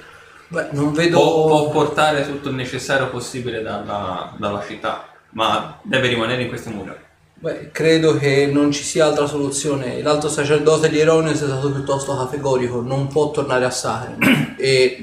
Beh, 0.50 0.68
non 0.72 0.92
vedo... 0.94 1.18
Può, 1.18 1.48
può 1.48 1.70
portare 1.70 2.26
tutto 2.26 2.50
il 2.50 2.56
necessario 2.56 3.10
possibile 3.10 3.62
dalla, 3.62 4.34
dalla 4.38 4.64
città, 4.66 5.08
ma 5.32 5.80
deve 5.84 6.10
rimanere 6.10 6.42
in 6.44 6.50
queste 6.50 6.70
mura. 6.70 6.98
Beh, 7.42 7.72
credo 7.72 8.18
che 8.18 8.46
non 8.46 8.72
ci 8.72 8.84
sia 8.84 9.06
altra 9.06 9.26
soluzione. 9.26 10.02
L'alto 10.02 10.30
sacerdote 10.30 10.90
di 10.90 11.00
Eronius 11.00 11.42
è 11.42 11.48
stato 11.48 11.72
piuttosto 11.72 12.16
categorico, 12.16 12.82
non 12.82 13.08
può 13.08 13.32
tornare 13.32 13.66
a 13.66 13.72
Sacre. 13.72 14.56
e 14.58 15.00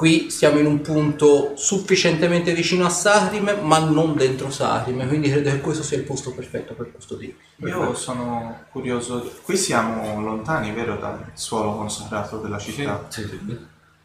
Qui 0.00 0.30
siamo 0.30 0.58
in 0.58 0.64
un 0.64 0.80
punto 0.80 1.52
sufficientemente 1.56 2.54
vicino 2.54 2.86
a 2.86 2.88
Sahrim, 2.88 3.58
ma 3.60 3.80
non 3.80 4.16
dentro 4.16 4.50
Sahrim, 4.50 5.06
quindi 5.06 5.30
credo 5.30 5.50
che 5.50 5.60
questo 5.60 5.82
sia 5.82 5.98
il 5.98 6.04
posto 6.04 6.32
perfetto 6.32 6.72
per 6.72 6.90
custodire. 6.90 7.34
Io 7.56 7.94
sono 7.94 8.64
curioso, 8.72 9.30
qui 9.42 9.58
siamo 9.58 10.18
lontani, 10.22 10.72
vero, 10.72 10.96
dal 10.96 11.32
suolo 11.34 11.76
consacrato 11.76 12.38
della 12.38 12.56
città? 12.56 13.08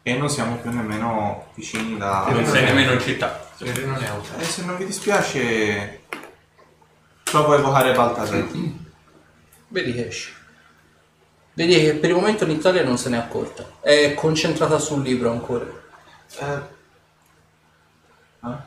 E 0.02 0.18
non 0.18 0.28
siamo 0.28 0.56
più 0.56 0.70
nemmeno 0.70 1.46
vicini 1.54 1.96
da... 1.96 2.26
Non 2.28 2.44
sei 2.44 2.64
nemmeno 2.64 2.92
in 2.92 3.00
città. 3.00 3.48
Non 3.56 3.96
è 3.98 4.06
auto. 4.06 4.28
E 4.36 4.44
se 4.44 4.66
non 4.66 4.76
vi 4.76 4.84
dispiace, 4.84 6.00
provo 7.30 7.52
a 7.52 7.58
evocare 7.58 7.92
Baltasar. 7.92 8.46
Vedi 9.68 9.92
che 9.92 10.06
esce. 10.06 10.32
Vedi 11.54 11.74
che 11.74 11.94
per 11.94 12.10
il 12.10 12.16
momento 12.16 12.44
l'Italia 12.44 12.84
non 12.84 12.98
se 12.98 13.08
n'è 13.08 13.16
accorta. 13.16 13.64
È 13.80 14.14
concentrata 14.14 14.78
sul 14.78 15.02
libro 15.02 15.30
ancora. 15.30 15.66
Eh, 16.38 16.60
ah? 18.40 18.64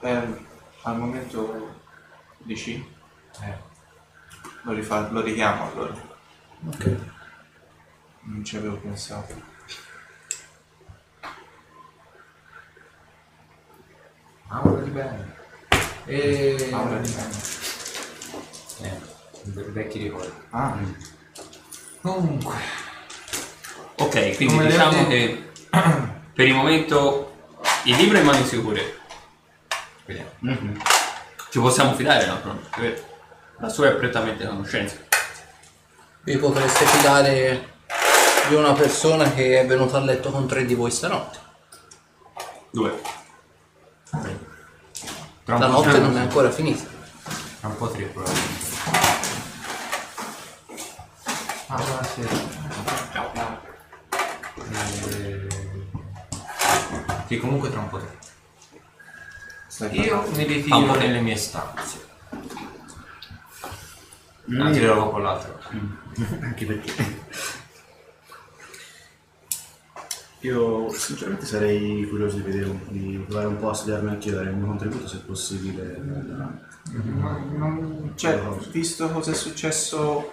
Eh, 0.00 0.42
al 0.82 0.98
momento 0.98 1.74
dici? 2.38 2.84
Eh. 3.40 3.70
Lo, 4.62 4.72
rifa- 4.72 5.10
lo 5.10 5.20
richiamo 5.20 5.70
allora, 5.70 5.94
Ok. 6.68 6.96
non 8.22 8.44
ci 8.44 8.56
avevo 8.56 8.76
pensato. 8.76 9.50
Aula 14.48 14.80
di 14.82 14.90
bene. 14.90 15.31
E... 16.04 16.68
Aula 16.72 16.98
di 16.98 17.10
bene. 17.10 17.30
Eh, 18.80 18.98
ve- 19.44 19.70
vecchi 19.70 19.98
ricordi. 20.02 20.32
Ah, 20.50 20.76
Comunque. 22.00 22.54
Ok, 23.96 24.36
quindi 24.36 24.54
Come 24.56 24.66
diciamo 24.66 25.06
che 25.06 25.50
per 26.34 26.46
il 26.46 26.54
momento 26.54 27.32
il 27.84 27.96
libro 27.96 28.16
è 28.16 28.20
in 28.20 28.26
mani 28.26 28.44
sicure. 28.44 28.98
Vediamo. 30.04 30.30
Ci 31.50 31.58
possiamo 31.60 31.94
fidare, 31.94 32.26
no? 32.26 32.60
La 33.58 33.68
sua 33.68 33.88
è 33.88 33.94
prettamente 33.94 34.46
conoscenza. 34.46 34.96
Vi 36.24 36.36
potreste 36.38 36.84
fidare 36.86 37.74
di 38.48 38.54
una 38.54 38.72
persona 38.72 39.32
che 39.32 39.60
è 39.60 39.66
venuta 39.66 39.98
a 39.98 40.00
letto 40.00 40.30
con 40.30 40.48
tre 40.48 40.64
di 40.64 40.74
voi 40.74 40.90
stanotte. 40.90 41.38
Due. 42.70 43.00
Tra 45.44 45.58
La 45.58 45.66
notte 45.66 45.98
non 45.98 46.16
è 46.16 46.20
ancora 46.20 46.50
finita. 46.50 46.84
Tra 47.58 47.68
un 47.68 47.76
po' 47.76 47.90
tre 47.90 48.04
probabilmente. 48.04 48.70
Ah, 51.66 51.76
buonasera. 51.76 52.30
Eh, 55.08 55.48
Sì, 57.26 57.38
comunque 57.38 57.70
tra 57.70 57.80
un 57.80 57.88
po' 57.88 57.98
tre. 57.98 59.90
Io 59.92 60.22
mi 60.34 60.44
ritiro 60.44 60.94
nelle 60.96 61.20
mie 61.20 61.36
stanze. 61.36 62.06
Anzi, 64.58 64.80
lo 64.84 65.10
con 65.10 65.22
l'altro. 65.22 65.58
Anche 66.40 66.66
perché 66.66 67.20
io 70.42 70.90
sinceramente 70.92 71.46
sarei 71.46 72.06
curioso 72.08 72.36
di 72.36 72.42
vedere 72.42 72.66
un, 72.70 72.78
di 72.88 73.22
provare 73.26 73.46
un 73.48 73.58
po' 73.58 73.70
a 73.70 73.74
studiarmi 73.74 74.10
anch'io, 74.10 74.34
dare 74.34 74.50
il 74.50 74.56
mio 74.56 74.66
contributo 74.66 75.06
se 75.08 75.18
possibile. 75.18 75.96
Non- 76.02 76.60
Cioè, 78.16 78.40
visto 78.70 79.08
cosa 79.10 79.30
è 79.30 79.34
successo 79.34 80.32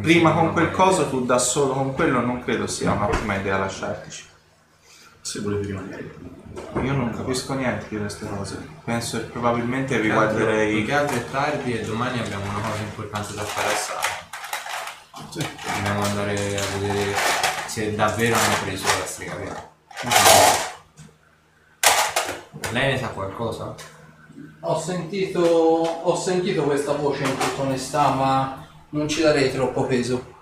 prima 0.00 0.32
con 0.32 0.52
quel 0.52 0.70
coso, 0.72 1.08
tu 1.08 1.24
da 1.24 1.38
solo 1.38 1.72
con 1.72 1.94
quello 1.94 2.20
non 2.20 2.42
credo 2.42 2.66
sia 2.66 2.92
un'ottima 2.92 3.36
idea 3.36 3.58
lasciartici. 3.58 4.24
Se 5.20 5.40
volete 5.40 5.66
rimanere. 5.68 6.14
Io 6.82 6.92
non 6.92 7.14
capisco 7.14 7.54
niente 7.54 7.86
di 7.90 7.98
queste 7.98 8.26
cose. 8.26 8.58
Penso 8.84 9.18
che 9.18 9.24
probabilmente 9.26 10.00
vi 10.00 10.10
altro- 10.10 10.34
più 10.34 10.44
guarderei. 10.44 10.84
che 10.84 10.92
altro 10.94 11.16
è 11.16 11.30
tardi 11.30 11.78
e 11.78 11.84
domani 11.84 12.18
abbiamo 12.18 12.44
una 12.48 12.60
cosa 12.68 12.82
importante 12.82 13.34
da 13.34 13.42
fare 13.42 13.68
a 13.68 13.76
Sara. 13.76 14.08
Dobbiamo 15.76 16.02
andare 16.02 16.58
a 16.58 16.64
vedere 16.78 17.14
se 17.70 17.94
davvero 17.94 18.34
hanno 18.34 18.54
preso 18.64 18.84
la 18.84 19.06
strega. 19.06 19.70
Lei 22.72 22.92
ne 22.92 22.98
sa 22.98 23.06
qualcosa? 23.10 23.76
Ho 24.62 24.76
sentito, 24.76 25.40
ho 25.40 26.16
sentito 26.16 26.64
questa 26.64 26.94
voce 26.94 27.22
in 27.22 27.38
tutta 27.38 27.62
onestà, 27.62 28.10
ma 28.10 28.66
non 28.88 29.06
ci 29.06 29.22
darei 29.22 29.52
troppo 29.52 29.84
peso. 29.84 30.38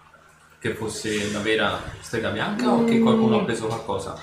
Che 0.59 0.75
fosse 0.75 1.27
una 1.29 1.41
vera 1.41 1.79
strega 2.01 2.31
bianca 2.31 2.73
o 2.73 2.85
che 2.85 2.99
qualcuno 2.99 3.41
ha 3.41 3.45
preso 3.45 3.67
qualcosa? 3.67 4.19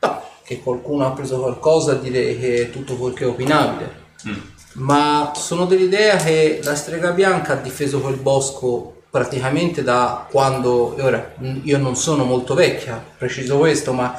No, 0.00 0.22
che 0.42 0.62
qualcuno 0.62 1.04
ha 1.06 1.10
preso 1.10 1.40
qualcosa 1.40 1.96
direi 1.96 2.38
che 2.38 2.62
è 2.62 2.70
tutto 2.70 2.96
quel 2.96 3.12
che 3.12 3.24
è 3.24 3.28
opinabile. 3.28 4.06
Mm. 4.26 4.40
Ma 4.84 5.32
sono 5.34 5.66
dell'idea 5.66 6.16
che 6.16 6.60
la 6.62 6.74
strega 6.74 7.10
bianca 7.10 7.52
ha 7.52 7.56
difeso 7.56 8.00
quel 8.00 8.16
bosco 8.16 8.97
praticamente 9.10 9.82
da 9.82 10.26
quando, 10.30 10.96
ora 11.00 11.34
io 11.62 11.78
non 11.78 11.96
sono 11.96 12.24
molto 12.24 12.54
vecchia, 12.54 13.02
preciso 13.16 13.58
questo, 13.58 13.92
ma 13.92 14.14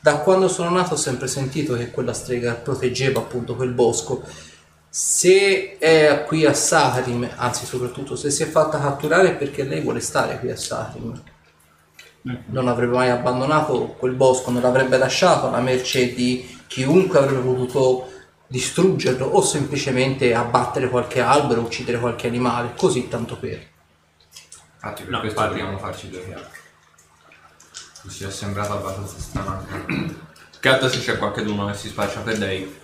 da 0.00 0.16
quando 0.18 0.48
sono 0.48 0.70
nato 0.70 0.94
ho 0.94 0.96
sempre 0.96 1.28
sentito 1.28 1.74
che 1.74 1.90
quella 1.90 2.12
strega 2.12 2.54
proteggeva 2.54 3.20
appunto 3.20 3.54
quel 3.54 3.70
bosco. 3.70 4.22
Se 4.88 5.78
è 5.78 6.24
qui 6.26 6.44
a 6.44 6.52
Saharim, 6.52 7.28
anzi 7.36 7.64
soprattutto 7.64 8.16
se 8.16 8.30
si 8.30 8.42
è 8.42 8.46
fatta 8.46 8.80
catturare 8.80 9.30
è 9.30 9.34
perché 9.36 9.62
lei 9.62 9.80
vuole 9.80 10.00
stare 10.00 10.38
qui 10.38 10.50
a 10.50 10.56
Saharim. 10.56 11.22
Non 12.46 12.68
avrebbe 12.68 12.94
mai 12.94 13.10
abbandonato 13.10 13.94
quel 13.98 14.12
bosco, 14.12 14.50
non 14.50 14.62
l'avrebbe 14.62 14.98
lasciato 14.98 15.48
alla 15.48 15.60
mercé 15.60 16.12
di 16.14 16.58
chiunque 16.66 17.18
avrebbe 17.18 17.42
potuto 17.42 18.10
distruggerlo 18.48 19.24
o 19.24 19.40
semplicemente 19.40 20.34
abbattere 20.34 20.88
qualche 20.88 21.20
albero, 21.20 21.62
uccidere 21.62 21.98
qualche 21.98 22.26
animale, 22.26 22.74
così 22.76 23.08
tanto 23.08 23.38
per. 23.38 23.71
Infatti 24.84 25.02
per 25.04 25.12
No, 25.12 25.20
questo 25.20 25.38
infatti. 25.40 25.58
dobbiamo 25.58 25.78
farci 25.78 26.10
due 26.10 26.24
chiacchiere. 26.24 26.60
Mi 28.02 28.10
ci 28.10 28.24
è 28.24 28.30
sembrato 28.30 28.72
abbastanza 28.72 29.14
strano 29.16 29.64
anche. 29.68 30.14
Che 30.58 30.68
altro 30.68 30.88
se 30.88 30.98
c'è 30.98 31.18
qualcuno 31.18 31.66
che 31.66 31.74
si 31.74 31.88
spaccia 31.88 32.20
per 32.20 32.38
lei? 32.38 32.80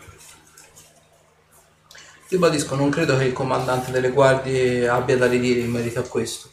Ribadisco, 2.28 2.76
non 2.76 2.90
credo 2.90 3.16
che 3.16 3.24
il 3.24 3.32
comandante 3.32 3.90
delle 3.90 4.10
guardie 4.10 4.88
abbia 4.88 5.16
da 5.16 5.26
ridire 5.26 5.60
in 5.60 5.70
merito 5.70 5.98
a 5.98 6.02
questo. 6.02 6.50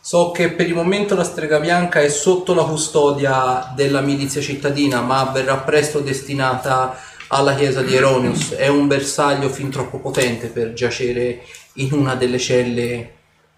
So 0.00 0.30
che 0.30 0.50
per 0.50 0.66
il 0.66 0.74
momento 0.74 1.16
la 1.16 1.24
strega 1.24 1.58
bianca 1.58 2.00
è 2.00 2.08
sotto 2.08 2.54
la 2.54 2.64
custodia 2.64 3.72
della 3.74 4.00
milizia 4.00 4.42
cittadina, 4.42 5.00
ma 5.00 5.24
verrà 5.24 5.56
presto 5.56 6.00
destinata 6.00 6.96
alla 7.28 7.54
chiesa 7.56 7.82
di 7.82 7.96
Eronius. 7.96 8.50
È 8.50 8.68
un 8.68 8.86
bersaglio 8.86 9.48
fin 9.48 9.70
troppo 9.70 9.98
potente 9.98 10.48
per 10.48 10.72
giacere 10.72 11.44
in 11.74 11.94
una 11.94 12.14
delle 12.14 12.38
celle 12.38 13.13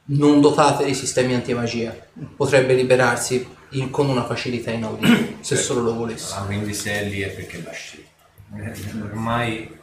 non 0.07 0.41
dotate 0.41 0.85
di 0.85 0.95
sistemi 0.95 1.35
antimagia. 1.35 1.95
Potrebbe 2.37 2.75
liberarsi 2.75 3.47
in- 3.71 3.91
con 3.91 4.09
una 4.09 4.25
facilità 4.25 4.71
inaudita, 4.71 5.39
se 5.41 5.57
solo 5.57 5.81
lo 5.83 5.95
volesse. 5.95 6.35
Ah, 6.35 6.43
quindi 6.45 6.73
se 6.75 6.93
è 6.93 7.05
lì 7.09 7.21
è 7.21 7.29
perché 7.31 7.63
l'ha 7.63 7.73
scelto. 7.73 8.09
Eh, 8.57 8.73
Ormai 9.03 9.77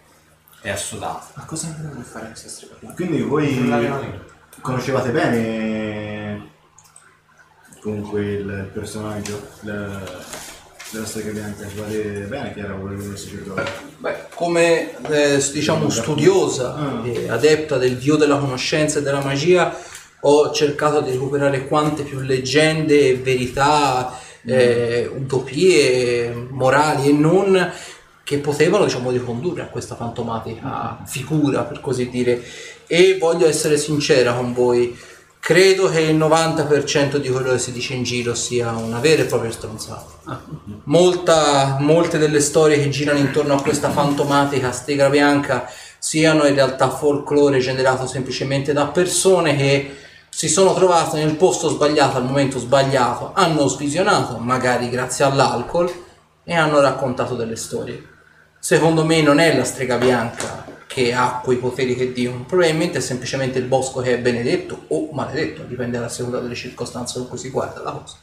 è 0.62 0.70
assodato. 0.70 1.26
Ma 1.34 1.44
cosa 1.46 1.68
andremo 1.68 2.00
a 2.00 2.04
fare 2.04 2.28
questa 2.28 2.48
strega? 2.48 2.94
Quindi 2.96 3.22
voi 3.22 3.70
conoscevate 4.62 5.10
bene 5.12 6.52
comunque 7.82 8.22
il 8.22 8.70
personaggio 8.74 9.46
la- 9.62 10.32
della 10.92 11.06
strega 11.08 11.32
bianca, 11.32 11.68
sapete 11.68 12.26
bene 12.30 12.54
chi 12.54 12.60
era 12.60 12.74
quello 12.76 13.16
sacerdote. 13.18 13.64
Beh, 13.98 14.16
come 14.36 14.96
eh, 15.10 15.44
diciamo 15.52 15.90
studiosa 15.90 16.76
Ah. 16.76 17.02
e 17.04 17.30
adepta 17.30 17.78
del 17.78 17.98
dio 17.98 18.16
della 18.16 18.38
conoscenza 18.38 19.00
e 19.00 19.02
della 19.02 19.24
magia, 19.24 19.76
ho 20.26 20.52
cercato 20.52 21.02
di 21.02 21.12
recuperare 21.12 21.68
quante 21.68 22.04
più 22.04 22.20
leggende 22.20 23.10
e 23.10 23.16
verità, 23.18 24.18
eh, 24.46 25.10
utopie 25.14 26.34
morali 26.50 27.10
e 27.10 27.14
non 27.14 27.72
che 28.24 28.38
potevano 28.38 28.86
diciamo 28.86 29.12
ricondurre 29.12 29.64
a 29.64 29.68
questa 29.68 29.96
fantomatica 29.96 31.04
figura 31.06 31.64
per 31.64 31.82
così 31.82 32.10
dire. 32.10 32.42
E 32.88 33.18
voglio 33.20 33.48
essere 33.48 33.78
sincera 33.78 34.34
con 34.34 34.54
voi. 34.54 34.98
Credo 35.40 35.90
che 35.90 36.00
il 36.00 36.16
90% 36.16 37.18
di 37.18 37.30
quello 37.30 37.52
che 37.52 37.60
si 37.60 37.74
dice 37.74 37.94
in 37.94 38.04
giro 38.04 38.34
sia 38.34 38.72
una 38.72 39.00
vera 39.00 39.24
e 39.24 39.26
propria 39.26 39.52
stronzata. 39.52 40.42
Molta- 40.86 41.76
molte 41.82 42.18
delle 42.18 42.40
storie 42.40 42.80
che 42.80 42.88
girano 42.88 43.20
intorno 43.20 43.56
a 43.56 43.62
questa 43.62 43.90
fantomatica 43.90 44.72
strega 44.72 45.10
bianca 45.10 45.70
siano 46.00 46.46
in 46.46 46.56
realtà 46.56 46.90
folklore 46.90 47.60
generato 47.60 48.08
semplicemente 48.08 48.72
da 48.72 48.88
persone 48.88 49.58
che 49.58 49.96
si 50.36 50.50
sono 50.50 50.74
trovate 50.74 51.24
nel 51.24 51.36
posto 51.36 51.70
sbagliato 51.70 52.18
al 52.18 52.26
momento 52.26 52.58
sbagliato, 52.58 53.32
hanno 53.34 53.68
svisionato, 53.68 54.38
magari 54.38 54.90
grazie 54.90 55.26
all'alcol, 55.26 55.92
e 56.44 56.54
hanno 56.56 56.82
raccontato 56.82 57.36
delle 57.36 57.56
storie. 57.56 58.04
Secondo 58.60 59.06
me 59.06 59.22
non 59.22 59.40
è 59.40 59.56
la 59.56 59.64
strega 59.64 59.98
bianca 59.98 60.66
che 60.88 61.14
ha 61.14 61.40
quei 61.44 61.58
poteri 61.58 61.96
che 61.96 62.12
dicono, 62.12 62.46
probabilmente 62.46 62.98
è 62.98 63.02
semplicemente 63.02 63.60
il 63.60 63.66
bosco 63.66 64.02
che 64.02 64.16
è 64.16 64.20
benedetto 64.20 64.86
o 64.88 65.10
maledetto, 65.12 65.64
dipende 65.64 65.98
dalla 65.98 66.10
seconda 66.10 66.40
delle 66.40 66.56
circostanze 66.56 67.20
con 67.20 67.30
cui 67.30 67.38
si 67.38 67.50
guarda 67.50 67.82
la 67.82 67.92
cosa. 67.92 68.18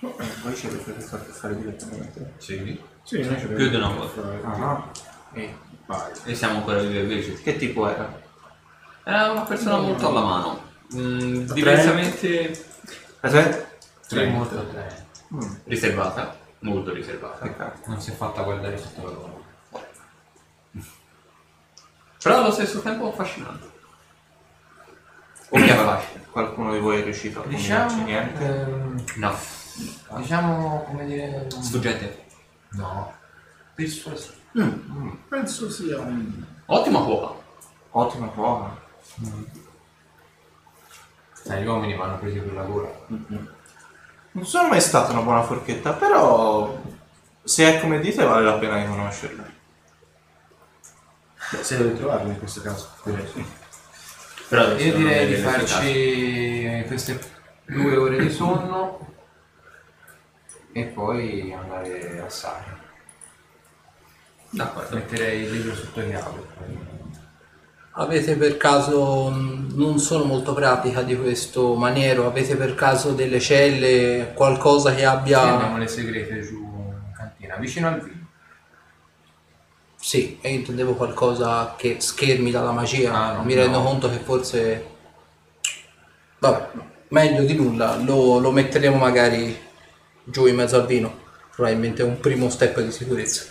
Voi 0.00 0.56
ci 0.56 0.66
avete 0.66 1.00
fatto 1.00 1.14
a 1.14 1.26
che 1.26 1.32
fare 1.32 1.56
direttamente. 1.56 2.32
Sì. 2.38 2.80
Sì, 3.04 3.22
noi 3.22 3.38
ci 3.38 3.46
Più 3.46 3.68
di 3.68 3.76
una 3.76 3.88
volta. 3.88 4.20
Ah, 4.42 4.90
E 5.32 5.54
Vai. 5.86 6.10
E 6.24 6.34
siamo 6.34 6.58
ancora 6.58 6.80
vivi 6.80 7.32
e 7.32 7.42
che 7.42 7.56
tipo 7.56 7.88
era? 7.88 8.21
Era 9.04 9.30
una 9.32 9.42
persona 9.42 9.78
molto 9.78 10.08
alla 10.08 10.20
mano. 10.22 10.62
Mm, 10.94 11.44
Tre. 11.46 11.54
diversamente 11.54 12.64
Aspetta. 13.20 13.70
Tre 14.08 14.26
molto 14.28 14.66
tre. 14.68 15.06
Mm, 15.34 15.40
riservata. 15.64 16.36
Molto 16.60 16.92
riservata. 16.92 17.38
peccato. 17.44 17.78
Non 17.86 18.00
si 18.00 18.10
è 18.10 18.14
fatta 18.14 18.42
guardare 18.42 18.76
sotto 18.78 19.04
la 19.04 19.10
luna. 19.10 19.40
Però 22.22 22.36
allo 22.38 22.52
stesso 22.52 22.80
tempo 22.82 23.08
affascinante. 23.08 23.70
O 25.48 25.56
che 25.58 25.72
avevate? 25.72 26.20
Qualcuno 26.30 26.72
di 26.72 26.78
voi 26.78 27.00
è 27.00 27.04
riuscito 27.04 27.40
a 27.40 27.42
combinarci 27.42 27.96
Diciamo, 27.96 28.04
niente? 28.04 28.44
ehm, 28.44 29.04
No. 29.16 29.36
diciamo, 30.18 30.84
come 30.84 31.04
dire... 31.06 31.46
Sfuggente. 31.60 32.24
No. 32.70 33.12
Persuasivo. 33.74 34.34
Mm, 34.58 35.10
Penso 35.28 35.68
sia 35.70 35.98
un... 35.98 36.44
Ottima 36.66 37.00
cuoca. 37.00 37.40
Ottima 37.90 38.28
prova. 38.28 38.80
Sai, 41.32 41.62
gli 41.62 41.66
uomini 41.66 41.96
vanno 41.96 42.18
presi 42.18 42.38
per 42.38 42.52
la 42.52 42.62
gola. 42.62 42.90
Non 43.06 44.46
sono 44.46 44.68
mai 44.68 44.80
stata 44.80 45.12
una 45.12 45.22
buona 45.22 45.42
forchetta, 45.42 45.92
però 45.92 46.80
se 47.42 47.76
è 47.76 47.80
come 47.80 48.00
dite 48.00 48.24
vale 48.24 48.44
la 48.44 48.54
pena 48.54 48.78
di 48.78 48.86
conoscerla. 48.86 49.44
Beh, 51.50 51.62
se 51.62 51.76
devi 51.76 51.96
trovarlo 51.96 52.30
in 52.30 52.38
questo 52.38 52.62
caso. 52.62 52.88
direi 53.04 53.26
sì. 53.28 53.44
Però 54.48 54.74
Io 54.76 54.96
direi 54.96 55.26
di 55.26 55.34
farci 55.36 56.84
queste 56.86 57.18
due 57.66 57.96
ore 57.96 58.18
di 58.18 58.30
sonno 58.30 59.14
e 60.72 60.84
poi 60.84 61.52
andare 61.52 62.20
a 62.20 62.28
Sari. 62.30 62.80
D'accordo. 64.50 64.96
Metterei 64.96 65.42
il 65.42 65.50
libro 65.50 65.74
sotto 65.74 66.00
chiave. 66.00 66.91
Avete 67.94 68.36
per 68.36 68.56
caso, 68.56 69.28
non 69.30 69.98
sono 69.98 70.24
molto 70.24 70.52
pratica 70.54 71.02
di 71.02 71.16
questo 71.16 71.74
maniero, 71.74 72.26
avete 72.26 72.56
per 72.56 72.74
caso 72.74 73.12
delle 73.12 73.38
celle, 73.40 74.32
qualcosa 74.34 74.94
che 74.94 75.04
Sì, 75.04 75.04
abbia... 75.04 75.40
abbiamo 75.48 75.76
le 75.78 75.86
segrete 75.88 76.40
giù 76.42 76.56
in 76.62 77.12
cantina, 77.14 77.56
vicino 77.56 77.88
al 77.88 78.00
vino. 78.00 78.26
Sì, 79.98 80.38
e 80.42 80.52
intendevo 80.52 80.94
qualcosa 80.96 81.74
che 81.78 81.96
schermi 82.00 82.50
dalla 82.50 82.72
magia. 82.72 83.12
Ah, 83.12 83.32
no, 83.36 83.44
Mi 83.44 83.54
rendo 83.54 83.78
no. 83.78 83.84
conto 83.84 84.10
che 84.10 84.18
forse... 84.18 84.86
Vabbè, 86.38 86.70
meglio 87.08 87.44
di 87.44 87.54
nulla, 87.54 87.96
lo, 87.96 88.38
lo 88.38 88.50
metteremo 88.50 88.96
magari 88.96 89.56
giù 90.24 90.46
in 90.46 90.56
mezzo 90.56 90.76
al 90.76 90.86
vino. 90.86 91.20
Probabilmente 91.54 92.02
un 92.02 92.18
primo 92.20 92.48
step 92.50 92.80
di 92.80 92.90
sicurezza. 92.92 93.44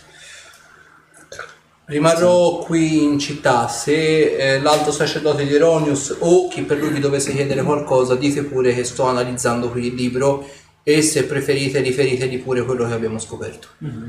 Rimarrò 1.86 2.60
qui 2.60 3.04
in 3.04 3.20
città, 3.20 3.68
se 3.68 4.36
eh, 4.36 4.60
l'alto 4.62 4.92
sacerdote 4.92 5.46
di 5.46 5.54
Eronius 5.54 6.16
o 6.20 6.48
chi 6.48 6.62
per 6.62 6.78
lui 6.78 6.90
vi 6.90 7.00
dovesse 7.00 7.34
chiedere 7.34 7.64
qualcosa, 7.64 8.16
dite 8.16 8.44
pure 8.44 8.74
che 8.74 8.84
sto 8.84 9.08
analizzando 9.08 9.70
qui 9.70 9.88
il 9.88 9.96
libro 9.96 10.48
e 10.84 11.02
se 11.02 11.26
preferite 11.26 11.82
riferitevi 11.82 12.38
pure 12.38 12.64
quello 12.64 12.88
che 12.88 12.94
abbiamo 12.94 13.20
scoperto. 13.20 13.68
Non 13.80 14.06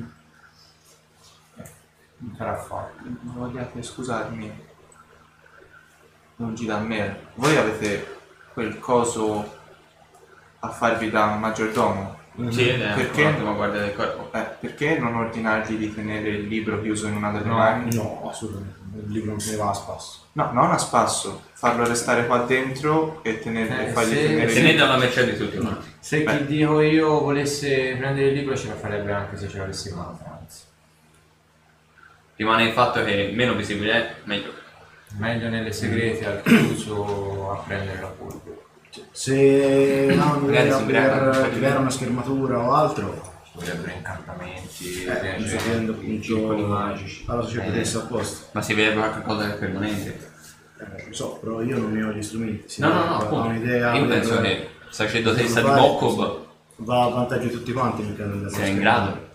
fatto. 2.37 3.03
Vogliate 3.35 3.83
scusarmi, 3.83 4.53
lungi 6.37 6.67
da 6.67 6.79
me. 6.79 7.27
Voi 7.35 7.57
avete 7.57 8.21
quel 8.53 8.79
coso 8.79 9.59
a 10.61 10.69
farvi 10.69 11.11
da 11.11 11.35
maggiordomo? 11.35 12.21
Sì, 12.49 12.69
ed 12.69 12.81
è 12.81 12.95
Perché? 12.95 13.23
un'ottima 13.25 13.53
guardia 13.53 13.81
del 13.81 13.95
corpo. 13.95 14.31
Eh, 14.37 14.47
perché 14.61 14.99
non 14.99 15.15
ordinargli 15.17 15.77
di 15.77 15.95
tenere 15.95 16.29
il 16.31 16.47
libro 16.49 16.81
chiuso 16.81 17.07
in 17.07 17.17
una 17.17 17.31
delle 17.31 17.45
No, 17.45 17.57
mani? 17.57 17.95
No, 17.95 18.29
assolutamente. 18.31 18.81
Il 19.07 19.11
libro 19.13 19.31
non 19.33 19.41
se 19.41 19.51
ne 19.53 19.57
va 19.59 19.71
a 19.71 19.75
spasso. 19.75 20.19
No, 20.33 20.51
non 20.53 20.71
a 20.71 20.79
spasso, 20.79 21.43
farlo 21.53 21.87
restare 21.87 22.27
qua 22.27 22.39
dentro 22.39 23.23
e, 23.23 23.39
tenere, 23.41 23.85
Eh, 23.87 23.89
e 23.89 23.93
fargli 23.93 24.15
se- 24.15 24.27
tenere 24.27 24.51
il 24.51 24.55
Tenete 24.55 24.81
alla 24.81 24.97
mercé 24.97 25.31
di 25.31 25.37
tutti 25.37 25.57
quanti. 25.59 25.91
Se 26.01 26.23
Beh. 26.23 26.37
chi 26.39 26.47
dico 26.47 26.81
io 26.81 27.21
volesse 27.21 27.95
prendere 27.99 28.29
il 28.29 28.35
libro 28.35 28.57
ce 28.57 28.69
la 28.69 28.75
farebbe 28.77 29.13
anche 29.13 29.37
se 29.37 29.49
ce 29.49 29.59
l'avessi 29.59 29.91
in 29.91 29.97
mano, 29.97 30.19
anzi. 30.41 30.61
Rimane 32.37 32.65
il 32.65 32.73
fatto 32.73 33.05
che 33.05 33.31
meno 33.35 33.55
visibile 33.55 33.93
è, 33.93 34.15
meglio. 34.25 34.53
Meglio 35.19 35.49
nelle 35.51 35.73
segrete 35.73 36.25
al 36.27 36.43
chiuso 36.43 37.51
a 37.53 37.57
prendere 37.67 38.01
la 38.01 38.07
polvere. 38.07 38.52
Se 39.11 40.15
no, 40.15 40.39
Magari 40.41 40.69
per 40.69 40.77
si 40.77 40.83
ubriaca, 40.83 41.19
per 41.31 41.41
non 41.41 41.51
creare 41.59 41.79
una 41.79 41.91
schermatura 41.91 42.59
o 42.59 42.73
altro, 42.75 43.33
Ci 43.45 43.51
vorrebbero 43.55 43.93
incantamenti, 43.93 45.05
eh, 45.05 46.21
circoli 46.21 46.61
appunto 46.63 46.67
magici. 46.67 47.25
alla 47.27 47.43
sacerdotessa 47.43 47.99
apposta. 48.01 48.47
Ma 48.53 48.63
si 48.63 48.75
vede 48.75 48.95
qualcosa 48.95 49.47
che 49.47 49.55
è 49.55 49.59
permanente. 49.59 50.31
Eh, 50.79 51.07
lo 51.09 51.15
so, 51.15 51.37
però 51.37 51.63
io 51.63 51.79
non 51.79 51.93
ne 51.93 52.03
ho 52.05 52.11
gli 52.13 52.23
strumenti. 52.23 52.69
Si 52.69 52.81
No, 52.81 52.89
no, 52.89 53.05
no, 53.05 53.17
appunto. 53.17 53.49
un'idea. 53.49 53.95
Io 53.95 54.07
penso 54.07 54.41
che 54.41 54.69
sacerdotessa 54.91 55.61
di 55.61 55.67
Bokob 55.69 56.41
Va 56.77 57.05
a 57.05 57.09
vantaggio 57.09 57.47
di 57.47 57.53
tutti 57.53 57.73
quanti 57.73 58.03
mettendo 58.03 58.49
sia 58.51 58.67
in 58.67 58.79
grado. 58.79 59.31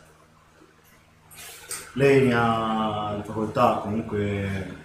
Lei 1.93 2.27
ne 2.27 2.33
ha 2.33 3.13
la 3.17 3.23
facoltà 3.23 3.79
comunque 3.81 4.75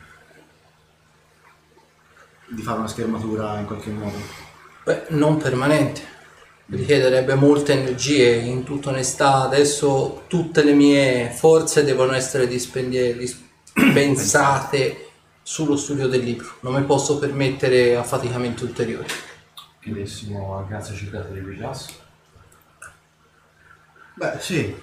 di 2.49 2.63
fare 2.63 2.79
una 2.79 2.89
schermatura 2.89 3.59
in 3.59 3.67
qualche 3.67 3.91
modo. 3.91 4.17
Beh, 4.85 5.05
non 5.09 5.37
permanente. 5.37 6.11
Richiederebbe 6.67 7.35
molte 7.35 7.73
energie, 7.73 8.35
in 8.35 8.65
tutta 8.65 8.91
onestà. 8.91 9.43
Adesso 9.43 10.25
tutte 10.27 10.65
le 10.65 10.73
mie 10.73 11.31
forze 11.31 11.85
devono 11.85 12.13
essere 12.13 12.47
dispendie- 12.49 13.17
dispensate 13.17 15.11
sullo 15.43 15.77
studio 15.77 16.09
del 16.09 16.23
libro. 16.23 16.49
Non 16.61 16.75
mi 16.75 16.83
posso 16.85 17.19
permettere 17.19 17.97
affaticamenti 17.97 18.65
ulteriori. 18.65 19.07
Chiedessimo 19.81 20.59
a 20.59 20.63
Grazia 20.63 20.95
di 20.95 21.41
Vigias. 21.41 21.89
Beh, 24.15 24.33
sì. 24.39 24.75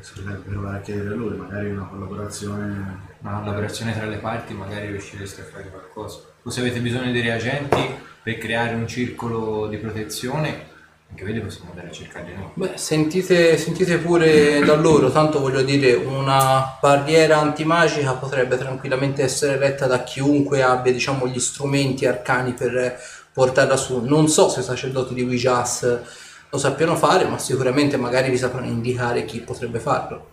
Si 0.00 0.12
potrebbe 0.14 0.48
provare 0.48 0.78
a 0.78 0.80
chiedere 0.80 1.10
a 1.10 1.14
lui, 1.14 1.36
magari 1.36 1.70
una 1.70 1.84
collaborazione. 1.84 3.08
Una 3.20 3.40
collaborazione 3.40 3.94
tra 3.94 4.06
le 4.06 4.16
parti 4.16 4.54
magari 4.54 4.86
riuscireste 4.86 5.42
a 5.42 5.44
fare 5.44 5.68
qualcosa. 5.68 6.20
O 6.42 6.50
se 6.50 6.60
avete 6.60 6.80
bisogno 6.80 7.12
di 7.12 7.20
reagenti 7.20 8.08
per 8.22 8.38
creare 8.38 8.74
un 8.74 8.86
circolo 8.86 9.66
di 9.66 9.76
protezione, 9.78 10.68
anche 11.10 11.24
voi 11.24 11.32
li 11.32 11.40
possiamo 11.40 11.70
andare 11.70 11.88
a 11.88 11.90
cercare 11.90 12.26
di 12.26 12.32
noi. 12.34 12.50
Beh, 12.54 12.76
sentite, 12.76 13.56
sentite 13.56 13.98
pure 13.98 14.60
da 14.60 14.76
loro, 14.76 15.10
tanto 15.10 15.40
voglio 15.40 15.62
dire, 15.62 15.94
una 15.94 16.78
barriera 16.80 17.38
antimagica 17.38 18.14
potrebbe 18.14 18.56
tranquillamente 18.56 19.22
essere 19.22 19.56
retta 19.56 19.86
da 19.86 20.04
chiunque 20.04 20.62
abbia, 20.62 20.92
diciamo, 20.92 21.26
gli 21.26 21.40
strumenti 21.40 22.06
arcani 22.06 22.52
per 22.52 22.98
portarla 23.32 23.76
su. 23.76 24.00
Non 24.04 24.28
so 24.28 24.48
se 24.48 24.60
i 24.60 24.62
sacerdoti 24.64 25.14
di 25.14 25.22
Wijas 25.22 26.00
lo 26.48 26.58
sappiano 26.58 26.94
fare, 26.96 27.24
ma 27.26 27.38
sicuramente 27.38 27.96
magari 27.96 28.30
vi 28.30 28.38
sapranno 28.38 28.66
indicare 28.66 29.24
chi 29.24 29.40
potrebbe 29.40 29.80
farlo. 29.80 30.30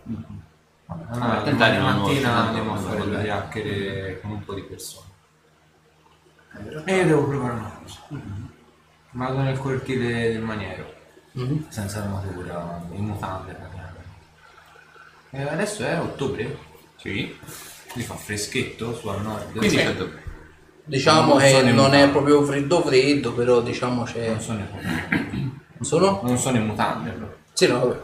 Allora, 0.86 1.42
tentare 1.42 1.76
domani 1.76 1.96
non 1.96 2.06
mattina 2.06 2.34
andiamo 2.46 2.74
a 2.74 2.76
fare 2.76 2.98
volete. 2.98 3.22
chiacchiere 3.24 4.20
con 4.20 4.30
un 4.30 4.44
po' 4.44 4.54
di 4.54 4.62
persone. 4.62 5.06
E 6.84 6.96
io 6.96 7.04
devo 7.06 7.24
provare 7.24 7.54
una 7.54 7.80
cosa. 7.82 7.98
Vado 9.10 9.38
nel 9.40 9.58
cortile 9.58 10.32
del 10.32 10.42
maniero, 10.42 10.92
Mhm. 11.32 11.66
senza 11.68 12.00
armatura, 12.02 12.82
in 12.92 13.04
mutande 13.04 13.52
praticamente. 13.52 13.86
E 15.30 15.42
adesso 15.42 15.84
è 15.84 15.98
ottobre, 16.00 16.56
Sì. 16.96 17.36
quindi 17.92 18.08
fa 18.08 18.14
freschetto 18.14 18.94
su 18.94 19.08
al 19.08 19.22
nord. 19.22 19.50
15 19.52 19.78
Sì. 19.78 19.86
ottobre. 19.86 20.22
Diciamo 20.84 21.34
Non 21.34 21.38
che 21.38 21.52
non 21.62 21.68
è 21.68 21.72
mutande. 21.72 22.08
proprio 22.08 22.42
freddo 22.44 22.80
freddo, 22.82 23.32
però 23.34 23.60
diciamo 23.60 24.04
c'è... 24.04 24.28
Non 24.28 24.40
sono 24.40 24.58
in 24.60 24.66
mutande. 24.72 25.36
Non 25.78 25.82
sono? 25.88 26.20
Non 26.24 26.38
sono 26.38 26.56
in 26.56 26.66
mutande 26.66 27.10
però. 27.10 27.28
Sì, 27.52 27.66
no, 27.66 27.78
vabbè. 27.80 28.00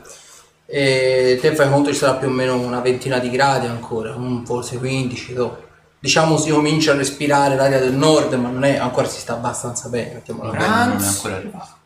E 0.66 1.38
te 1.40 1.54
fai 1.54 1.68
conto 1.70 1.90
ci 1.92 1.96
sarà 1.98 2.14
più 2.18 2.28
o 2.28 2.30
meno 2.30 2.58
una 2.58 2.80
ventina 2.80 3.18
di 3.18 3.30
gradi 3.30 3.66
ancora, 3.66 4.14
forse 4.44 4.78
15, 4.78 5.32
dopo. 5.34 5.63
Diciamo 6.04 6.36
si 6.36 6.50
comincia 6.50 6.92
a 6.92 6.96
respirare 6.96 7.56
l'aria 7.56 7.78
del 7.78 7.94
nord, 7.94 8.34
ma 8.34 8.50
non 8.50 8.62
è, 8.62 8.76
ancora 8.76 9.08
si 9.08 9.18
sta 9.18 9.32
abbastanza 9.32 9.88
bene, 9.88 10.22
bene. 10.26 10.38
non 10.42 10.54
è 10.54 11.06
ancora 11.06 11.36
arrivato. 11.36 11.76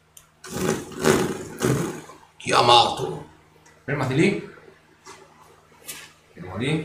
Chiamato. 2.36 3.28
Fermati 3.84 4.14
lì. 4.14 4.50
Fermo 6.32 6.56
lì. 6.56 6.84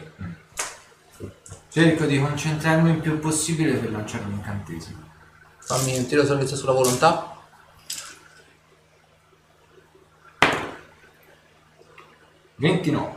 Cerco 1.69 2.05
di 2.05 2.19
concentrarmi 2.19 2.91
il 2.91 2.99
più 2.99 3.17
possibile 3.17 3.77
per 3.77 3.89
lanciare 3.89 4.25
un 4.25 4.33
incantesimo. 4.33 4.99
Fammi 5.57 5.97
un 5.97 6.05
tiro 6.05 6.21
di 6.21 6.27
salvezza 6.27 6.55
sulla 6.55 6.73
volontà. 6.73 7.35
Ventinove. 12.57 13.15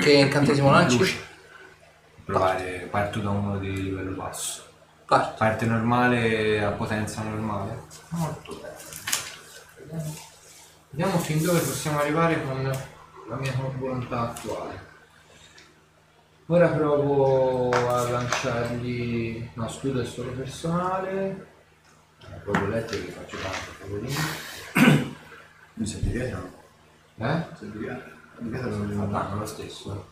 Che 0.00 0.12
incantesimo 0.12 0.70
lanci? 0.70 0.98
Luce. 0.98 1.30
Provare, 2.24 2.86
parto 2.88 3.18
da 3.18 3.30
uno 3.30 3.58
di 3.58 3.82
livello 3.82 4.12
basso. 4.12 4.62
Parti. 5.06 5.38
Parte 5.38 5.66
normale 5.66 6.64
a 6.64 6.70
potenza 6.70 7.22
normale. 7.22 7.82
Molto 8.10 8.60
bene. 8.60 10.14
Vediamo 10.90 11.18
fin 11.18 11.42
dove 11.42 11.58
possiamo 11.58 11.98
arrivare 11.98 12.42
con 12.44 12.62
la 13.28 13.36
mia 13.36 13.52
volontà 13.76 14.30
attuale. 14.30 14.90
Ora 16.46 16.68
provo 16.68 17.70
a 17.70 18.08
lanciargli... 18.08 19.50
No, 19.54 19.68
scudo 19.68 20.00
è 20.00 20.04
solo 20.04 20.30
personale. 20.32 21.48
Eh, 22.20 22.34
Proprio 22.44 22.68
letto 22.68 22.92
che 22.92 23.10
faccio 23.10 23.36
tanto, 23.38 23.70
poverino. 23.80 24.20
Mi 25.74 25.86
senti 25.86 26.10
dietro? 26.10 26.50
Eh? 27.16 27.46
Senti 27.58 27.78
dietro? 27.78 28.10
Dietro 28.38 28.70
non 28.70 29.38
lo 29.38 29.46
stesso. 29.46 30.11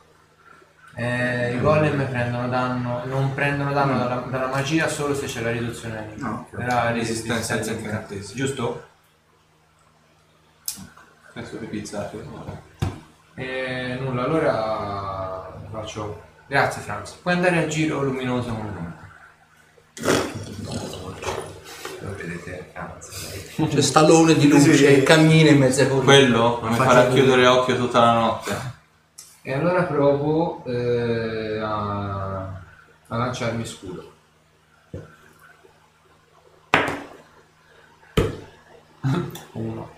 Eh, 0.97 1.55
I 1.55 1.61
golem 1.61 2.07
prendono 2.09 2.49
danno, 2.49 3.03
non 3.07 3.32
prendono 3.32 3.72
danno 3.72 3.97
dalla, 3.97 4.16
dalla 4.28 4.49
magia 4.49 4.88
solo 4.88 5.14
se 5.14 5.26
c'è 5.26 5.41
la 5.41 5.51
riduzione 5.51 5.99
al 5.99 6.05
No, 6.16 6.49
la 6.51 6.91
Resistenza 6.91 7.55
ai 7.55 7.66
incantesimi. 7.68 8.34
Giusto? 8.38 8.84
Penso 11.32 11.59
che 11.59 11.66
pizzate. 11.66 12.22
E 13.34 13.99
nulla, 14.01 14.24
allora 14.24 15.59
faccio. 15.70 16.22
Grazie 16.49 16.82
Franz. 16.82 17.12
Puoi 17.12 17.34
andare 17.34 17.59
al 17.59 17.68
giro 17.68 18.03
luminoso 18.03 18.53
con 18.53 18.66
me. 18.74 18.99
Lo 22.01 22.14
vedete 22.16 22.70
Franz. 22.72 23.55
lei. 23.57 23.68
C'è 23.68 23.80
stallone 23.80 24.34
di 24.34 24.49
luce 24.49 24.74
Sì. 24.74 24.84
che 24.84 25.03
cammina 25.05 25.51
in 25.51 25.59
mezzo 25.59 25.82
ai 25.82 25.88
colori. 25.88 26.05
Quello 26.07 26.59
non 26.61 26.70
mi 26.70 26.76
Faccio 26.76 26.88
farà 26.88 27.01
vedere. 27.05 27.20
chiudere 27.22 27.47
occhio 27.47 27.76
tutta 27.76 28.01
la 28.01 28.12
notte. 28.12 28.78
E 29.43 29.55
allora 29.55 29.84
provo 29.84 30.62
eh, 30.66 31.59
a, 31.59 32.62
a 33.07 33.16
lanciarmi 33.16 33.64
scudo. 33.64 34.12
Uno. 39.53 39.97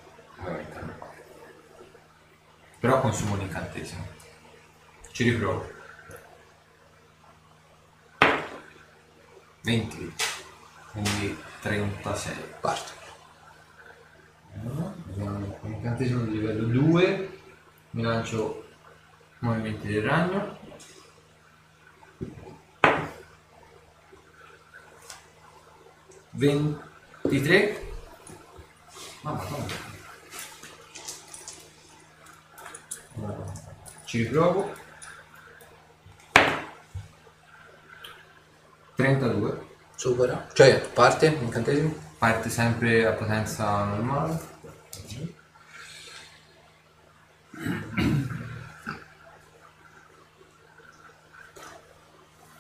Però 2.79 3.01
consumo 3.01 3.35
l'incantesimo. 3.35 4.07
Ci 5.11 5.25
riprovo. 5.31 5.71
20. 9.63 10.15
Quindi 10.93 11.37
36. 11.61 12.37
Parte. 12.61 12.93
Vediamo 14.53 15.59
un 15.63 15.73
incantesimo 15.73 16.23
di 16.23 16.31
livello 16.31 16.65
2. 16.67 17.39
Mi 17.91 18.03
lancio 18.03 18.71
movimenti 19.43 19.89
del 19.89 20.03
ragno. 20.03 20.59
Ventitré. 26.31 27.95
Ah, 29.23 29.33
madonna. 29.33 29.91
Ci 34.05 34.23
riprovo. 34.23 34.75
32. 38.95 39.67
Supera. 39.97 40.49
Cioè, 40.53 40.81
parte, 40.81 41.27
incantesimo. 41.27 41.95
Parte 42.19 42.49
sempre 42.49 43.07
a 43.07 43.13
potenza 43.13 43.85
normale. 43.85 44.51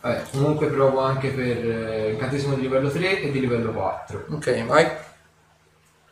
Vabbè, 0.02 0.24
comunque 0.32 0.66
provo 0.66 0.98
anche 1.00 1.30
per 1.30 1.64
eh, 1.64 2.10
incantesimo 2.14 2.56
di 2.56 2.62
livello 2.62 2.90
3 2.90 3.20
e 3.20 3.30
di 3.30 3.38
livello 3.38 3.70
4. 3.70 4.26
Ok, 4.30 4.64
vai. 4.66 4.90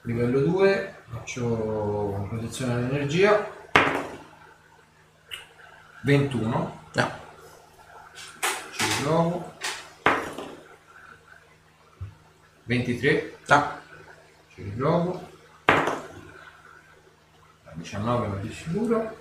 Livello 0.02 0.38
2, 0.42 0.94
faccio 1.10 2.26
protezione 2.28 2.74
all'energia. 2.74 3.50
21, 6.02 6.78
No. 6.94 7.10
ci 8.70 8.84
riprovo. 8.96 9.52
23, 12.62 13.38
No. 13.48 13.78
ci 14.54 14.62
riprovo. 14.62 15.28
19 17.74 18.26
ma 18.28 18.36
di 18.36 18.52
sicuro. 18.52 19.16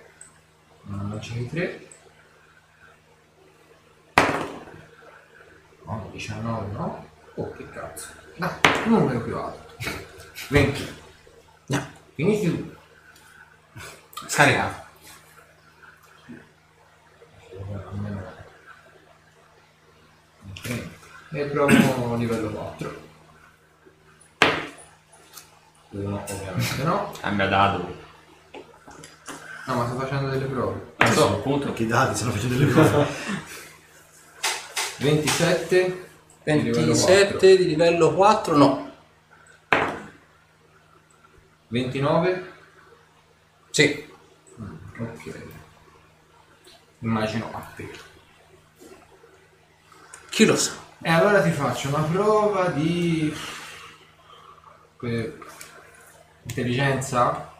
Non 0.84 1.17
c'è 1.20 1.38
i 1.38 1.49
3. 1.49 1.89
No, 5.90 6.08
19 6.12 6.72
no. 6.74 7.06
Oh 7.34 7.52
che 7.54 7.68
cazzo. 7.72 8.10
Dai, 8.38 8.52
un 8.86 8.92
numero 8.92 9.22
più 9.22 9.36
alto. 9.36 9.74
20. 10.50 10.94
No. 11.66 11.88
Finisci 12.14 12.56
tu. 12.56 12.76
Scaricato. 14.28 14.88
E 21.32 21.46
provo 21.46 22.16
livello 22.16 22.50
4. 22.52 23.08
Uno 25.90 26.24
ovviamente 26.28 26.84
no. 26.84 27.12
Cambia 27.20 27.48
dado. 27.48 27.98
No, 29.66 29.76
ma 29.76 29.88
sto 29.88 29.98
facendo 29.98 30.30
delle 30.30 30.46
prove. 30.46 30.94
Non 30.98 31.12
so, 31.14 31.34
appunto. 31.34 31.74
Che 31.74 31.88
dati 31.88 32.16
stanno 32.16 32.32
facendo 32.32 32.58
delle 32.58 32.72
cose. 32.72 33.58
27. 35.00 36.08
di 36.43 36.62
livello 36.62 36.93
27 36.93 37.58
di 37.58 37.66
livello 37.68 38.14
4, 38.14 38.56
no. 38.58 38.91
29. 41.68 42.52
Sì. 43.70 44.08
Ok. 44.97 45.34
Immagino 47.00 47.50
a 47.54 47.60
te. 47.76 47.89
Chi 50.30 50.45
lo 50.45 50.56
sa? 50.58 50.74
E 51.02 51.10
allora 51.10 51.41
ti 51.41 51.52
faccio 51.52 51.88
una 51.88 52.02
prova 52.02 52.68
di 52.70 53.34
intelligenza 56.43 57.54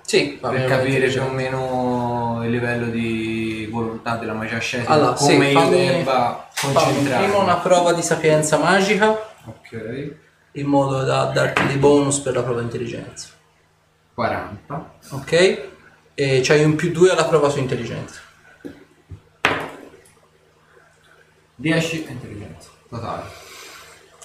Sì, 0.00 0.38
per 0.40 0.64
capire 0.64 1.08
più 1.08 1.22
o 1.22 1.28
meno 1.28 2.40
il 2.44 2.50
livello 2.50 2.86
di 2.86 3.43
volontà 3.74 4.16
della 4.16 4.32
magia 4.32 4.58
scesa 4.58 4.88
Allora, 4.90 5.12
come 5.12 5.46
sì, 5.46 5.52
io 5.52 5.60
fammi- 5.60 5.86
debba 5.86 6.48
fammi 6.52 6.74
concentrarmi. 6.74 7.24
prima 7.26 7.42
una 7.42 7.56
prova 7.56 7.92
di 7.92 8.02
sapienza 8.02 8.56
magica 8.56 9.10
Ok. 9.46 10.12
in 10.52 10.66
modo 10.66 11.02
da 11.02 11.24
darti 11.26 11.66
dei 11.66 11.76
bonus 11.76 12.18
per 12.20 12.34
la 12.34 12.42
prova 12.42 12.60
intelligenza. 12.62 13.28
40. 14.14 14.94
Ok? 15.10 15.32
E 16.14 16.40
c'hai 16.44 16.64
un 16.64 16.76
più 16.76 16.90
2 16.92 17.10
alla 17.10 17.24
prova 17.24 17.48
su 17.50 17.58
intelligenza. 17.58 18.20
10 21.56 22.06
intelligenza 22.08 22.68
totale. 22.88 23.22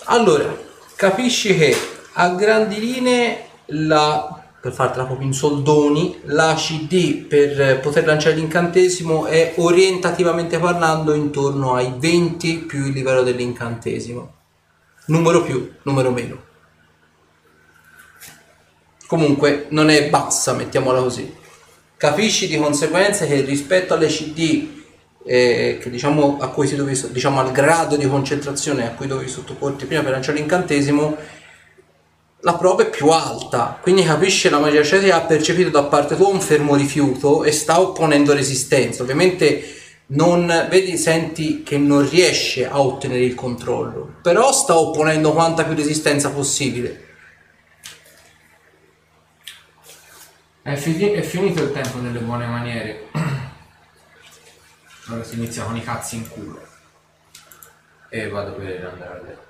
Allora, 0.06 0.56
capisci 0.95 1.56
che 1.58 1.76
a 2.14 2.30
grandi 2.30 2.80
linee 2.80 3.45
la, 3.68 4.39
per 4.62 4.74
fartela 4.74 5.05
proprio 5.05 5.28
in 5.28 5.34
soldoni, 5.34 6.20
la 6.24 6.53
CD 6.55 7.26
per 7.26 7.80
poter 7.80 8.05
lanciare 8.05 8.36
l'incantesimo 8.36 9.26
è 9.26 9.53
orientativamente 9.57 10.60
parlando 10.60 11.14
intorno 11.14 11.76
ai 11.76 11.93
20 11.97 12.57
più 12.60 12.88
il 12.88 12.93
livello 12.93 13.24
dell'incantesimo. 13.24 14.34
Numero 15.05 15.43
più, 15.43 15.72
numero 15.84 16.12
meno. 16.12 16.47
Comunque 19.07 19.68
non 19.70 19.89
è 19.89 20.10
bassa, 20.10 20.53
mettiamola 20.53 21.01
così. 21.01 21.36
Capisci 21.97 22.47
di 22.47 22.57
conseguenza 22.57 23.26
che 23.26 23.41
rispetto 23.41 23.93
alle 23.93 24.07
CD 24.07 24.78
eh, 25.26 25.78
che 25.82 25.89
diciamo 25.89 26.38
a 26.39 26.49
cui 26.49 26.68
si 26.68 26.76
dovevi, 26.76 27.12
diciamo 27.12 27.39
al 27.39 27.51
grado 27.51 27.97
di 27.97 28.07
concentrazione 28.07 28.88
a 28.88 28.91
cui 28.91 29.07
dovevi 29.07 29.30
sottoporti 29.30 29.86
prima 29.86 30.01
per 30.01 30.12
lanciare 30.12 30.38
l'incantesimo 30.38 31.18
la 32.42 32.56
prova 32.56 32.84
è 32.84 32.90
più 32.90 33.10
alta 33.10 33.80
quindi 33.82 34.04
capisci 34.04 34.44
che 34.44 34.50
la 34.50 34.60
magia 34.60 34.84
cetica 34.84 35.18
ha 35.18 35.22
percepito 35.22 35.70
da 35.70 35.84
parte 35.84 36.16
tua 36.16 36.28
un 36.28 36.42
fermo 36.42 36.76
rifiuto 36.76 37.44
e 37.44 37.52
sta 37.52 37.80
opponendo 37.80 38.34
resistenza 38.34 39.04
ovviamente 39.04 39.76
non 40.12 40.68
vedi 40.70 40.98
senti 40.98 41.62
che 41.64 41.78
non 41.78 42.08
riesce 42.10 42.68
a 42.68 42.80
ottenere 42.80 43.24
il 43.24 43.36
controllo 43.36 44.16
però 44.22 44.52
sta 44.52 44.78
opponendo 44.78 45.34
quanta 45.34 45.64
più 45.64 45.76
resistenza 45.76 46.32
possibile 46.32 47.08
È, 50.70 50.76
fi- 50.76 51.14
è 51.14 51.22
finito 51.22 51.64
il 51.64 51.72
tempo 51.72 51.98
delle 51.98 52.20
buone 52.20 52.46
maniere. 52.46 53.08
Ora 55.10 55.24
si 55.24 55.34
inizia 55.34 55.64
con 55.64 55.76
i 55.76 55.84
cazzi 55.84 56.18
in 56.18 56.30
culo. 56.30 56.62
E 58.10 58.30
vado 58.30 58.54
per 58.54 58.86
andare 58.86 59.20
a 59.20 59.24
letto. 59.24 59.49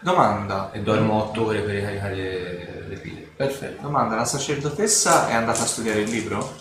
Domanda. 0.00 0.70
E 0.72 0.80
dormo 0.80 1.14
8 1.24 1.44
ore 1.44 1.60
per 1.60 1.74
ricaricare 1.74 2.14
le, 2.14 2.84
le 2.88 2.96
pile. 2.96 3.28
Perfetto. 3.36 3.82
Domanda, 3.82 4.16
la 4.16 4.24
sacerdotessa 4.24 5.28
è 5.28 5.34
andata 5.34 5.62
a 5.62 5.66
studiare 5.66 6.00
il 6.00 6.10
libro? 6.10 6.54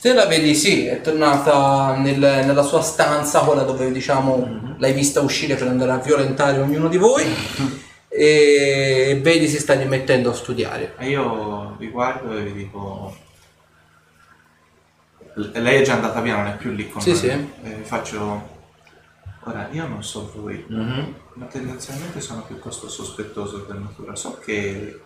Te 0.00 0.12
la 0.12 0.26
vedi, 0.26 0.54
sì, 0.54 0.84
è 0.86 1.00
tornata 1.00 1.96
nel- 1.96 2.18
nella 2.18 2.62
sua 2.62 2.82
stanza, 2.82 3.40
quella 3.40 3.62
dove 3.62 3.90
diciamo 3.90 4.74
l'hai 4.78 4.92
vista 4.92 5.20
uscire 5.20 5.54
per 5.54 5.66
andare 5.68 5.92
a 5.92 5.96
violentare 5.98 6.60
ognuno 6.60 6.88
di 6.88 6.98
voi. 6.98 7.24
e 8.08 9.18
vedi 9.22 9.48
si 9.48 9.58
sta 9.58 9.74
rimettendo 9.74 10.30
a 10.30 10.34
studiare. 10.34 10.94
E 10.98 11.08
io 11.08 11.74
vi 11.78 11.88
guardo 11.88 12.36
e 12.36 12.42
vi 12.42 12.52
dico... 12.52 13.16
L- 15.36 15.50
Lei 15.60 15.80
è 15.80 15.84
già 15.84 15.94
andata 15.94 16.20
via, 16.20 16.36
non 16.36 16.46
è 16.46 16.56
più 16.56 16.70
lì 16.72 16.88
con 16.88 17.00
Sì, 17.02 17.08
noi. 17.10 17.18
sì. 17.18 17.28
E 17.28 17.48
vi 17.78 17.82
faccio... 17.84 18.52
Ora, 19.46 19.68
io 19.72 19.86
non 19.86 20.02
so 20.02 20.30
voi, 20.34 20.64
Mhm. 20.68 21.14
ma 21.34 21.46
tendenzialmente 21.46 22.20
sono 22.20 22.42
piuttosto 22.42 22.88
sospettoso 22.88 23.64
per 23.64 23.76
natura. 23.76 24.14
So 24.16 24.38
che 24.38 25.00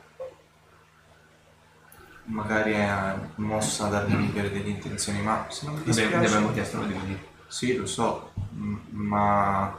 magari 2.24 2.72
è 2.72 3.14
mossa 3.36 3.89
dall'inibere 3.89 4.51
delle 4.53 4.68
intenzioni, 4.68 5.20
ma 5.22 5.47
se 5.49 5.66
non 5.66 5.76
mi 5.76 5.82
dispiace... 5.82 6.09
ti 6.18 6.24
abbiamo 6.24 6.53
chiesto 6.53 6.78
di 6.84 6.93
venire. 6.93 7.26
Sì, 7.49 7.74
lo 7.76 7.86
so, 7.86 8.32
m- 8.53 8.76
ma 8.91 9.76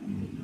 mm, 0.00 0.42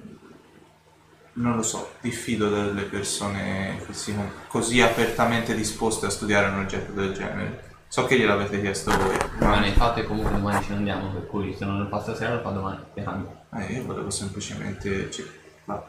non 1.34 1.56
lo 1.56 1.62
so, 1.62 1.94
diffido 2.00 2.48
delle 2.48 2.82
persone 2.82 3.82
che 3.84 3.92
siano 3.92 4.30
così 4.46 4.80
apertamente 4.80 5.54
disposte 5.54 6.06
a 6.06 6.10
studiare 6.10 6.48
un 6.48 6.60
oggetto 6.60 6.92
del 6.92 7.12
genere. 7.12 7.69
So 7.92 8.04
che 8.06 8.16
gliel'avete 8.16 8.60
chiesto 8.60 8.92
voi, 8.96 9.16
Ma 9.40 9.48
ma 9.48 9.58
nei 9.58 9.72
fatti 9.72 10.04
comunque 10.04 10.30
domani 10.30 10.62
ce 10.64 10.70
ne 10.70 10.76
andiamo, 10.76 11.08
per 11.10 11.26
cui 11.26 11.52
se 11.56 11.64
non 11.64 11.80
lo 11.82 11.88
fa 11.88 12.00
stasera 12.00 12.34
lo 12.34 12.40
fa 12.40 12.50
domani. 12.50 12.78
cambia. 12.94 13.32
eh, 13.56 13.72
io 13.72 13.84
volevo 13.84 14.10
semplicemente 14.10 15.10
ci- 15.10 15.28
ma 15.64 15.82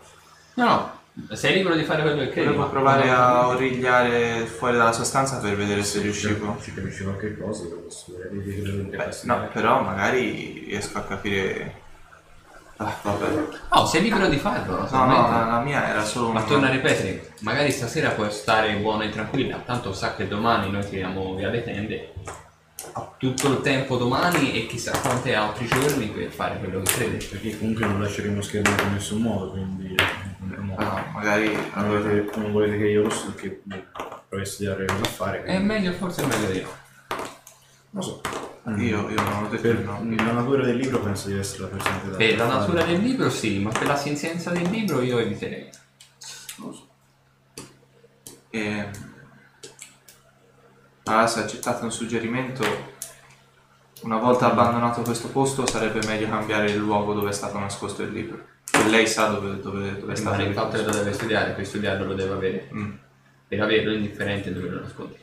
No, 0.56 0.66
no, 0.66 1.36
sei 1.36 1.54
libero 1.54 1.76
di 1.76 1.84
fare 1.84 2.02
quello 2.02 2.18
che 2.24 2.30
credi. 2.30 2.48
volevo 2.48 2.64
ma- 2.64 2.70
provare 2.72 3.10
a 3.12 3.48
origliare 3.50 4.48
fuori 4.48 4.78
dalla 4.78 4.92
sostanza 4.94 5.38
per 5.38 5.56
vedere 5.56 5.84
se 5.84 6.02
riuscivo. 6.02 6.58
Ci 6.60 6.74
capisci 6.74 7.04
qualche 7.04 7.38
cosa, 7.38 7.66
lo 7.66 7.76
posso 7.82 8.14
Beh, 8.18 9.10
no, 9.26 9.48
però 9.54 9.82
magari 9.84 10.64
riesco 10.70 10.98
a 10.98 11.02
capire. 11.04 11.81
Ah, 12.84 12.96
vabbè. 13.04 13.48
Oh, 13.70 13.86
sei 13.86 14.02
libero 14.02 14.28
di 14.28 14.38
farlo, 14.38 14.88
No, 14.90 15.06
no, 15.06 15.30
la, 15.30 15.46
la 15.46 15.60
mia 15.60 15.88
era 15.90 16.04
solo 16.04 16.28
Ma 16.32 16.40
una- 16.40 16.44
torna 16.48 16.68
a 16.68 16.72
ripetere, 16.72 17.34
magari 17.42 17.72
stasera 17.72 18.10
puoi 18.10 18.32
stare 18.32 18.76
buona 18.78 19.04
e 19.04 19.10
tranquilla, 19.10 19.58
tanto 19.66 19.94
sa 19.94 20.16
che 20.16 20.28
domani 20.28 20.72
noi 20.72 20.84
tiriamo 20.84 21.36
via 21.36 21.50
le 21.50 21.64
tende, 21.64 22.14
ha 22.94 23.12
tutto 23.18 23.48
il 23.52 23.62
tempo 23.62 23.98
domani 23.98 24.54
e 24.56 24.66
chissà 24.66 24.98
quanti 25.00 25.32
altri 25.34 25.68
giorni 25.68 26.08
per 26.08 26.32
fare 26.32 26.58
quello 26.58 26.82
che 26.82 26.92
crede. 26.92 27.24
Perché 27.26 27.58
comunque 27.60 27.86
non 27.86 28.02
lasceremo 28.02 28.42
schermare 28.42 28.82
in 28.84 28.94
nessun 28.94 29.22
modo, 29.22 29.52
quindi 29.52 29.96
no. 30.40 30.76
Ah, 30.78 31.06
magari 31.14 31.56
non, 31.76 31.88
volete, 31.88 32.40
non 32.40 32.52
volete 32.52 32.78
che 32.80 32.86
io 32.88 33.04
lo 33.04 33.10
stu- 33.12 33.36
che 33.36 33.62
provi 34.28 34.44
a 34.44 34.46
studiare 34.46 34.86
cosa 34.86 35.04
fare. 35.04 35.40
È 35.40 35.44
quindi- 35.44 35.66
meglio, 35.66 35.92
forse 35.94 36.24
è 36.24 36.26
meglio 36.26 36.50
di 36.52 36.62
no. 36.62 36.70
Non 37.92 38.04
so. 38.04 38.22
Io, 38.64 39.10
io 39.10 39.22
non 39.22 39.44
ho 39.44 39.48
detto 39.50 39.62
Per 39.62 39.80
no. 39.80 40.04
la 40.04 40.32
natura 40.34 40.64
del 40.64 40.78
libro 40.78 41.00
penso 41.00 41.30
di 41.30 41.38
essere 41.38 41.64
la 41.64 41.68
persona 41.70 42.02
che 42.02 42.10
Per 42.10 42.38
la 42.38 42.46
natura 42.46 42.84
del 42.84 43.00
libro 43.00 43.30
sì, 43.30 43.60
ma 43.60 43.72
per 43.72 43.88
la 43.88 43.96
senzienza 43.96 44.52
del 44.52 44.70
libro 44.70 45.02
io 45.02 45.18
eviterei. 45.18 45.70
E... 48.52 48.90
Allora, 51.06 51.26
se 51.26 51.40
accettate 51.40 51.84
un 51.84 51.92
suggerimento, 51.92 52.64
una 54.02 54.18
volta 54.18 54.52
abbandonato 54.52 55.02
questo 55.02 55.30
posto 55.30 55.66
sarebbe 55.66 56.06
meglio 56.06 56.30
cambiare 56.30 56.70
il 56.70 56.78
luogo 56.78 57.14
dove 57.14 57.30
è 57.30 57.34
stato 57.34 57.58
nascosto 57.58 58.04
il 58.04 58.12
libro. 58.12 58.46
E 58.72 58.88
lei 58.88 59.08
sa 59.08 59.28
dove, 59.28 59.60
dove, 59.60 60.00
dove 60.00 60.14
è 60.14 60.16
stato 60.16 60.38
Ma 60.38 60.44
il 60.44 60.54
fatto 60.54 60.78
che 60.78 60.84
lo 60.84 60.92
deve 60.92 61.14
studiare, 61.14 61.54
per 61.54 61.66
studiarlo 61.66 62.06
lo 62.06 62.14
deve 62.14 62.34
avere. 62.34 62.70
Mm. 62.74 62.92
Per 63.48 63.60
averlo 63.60 63.92
è 63.92 63.96
indifferente 63.96 64.54
dove 64.54 64.70
lo 64.70 64.82
nascondi. 64.82 65.18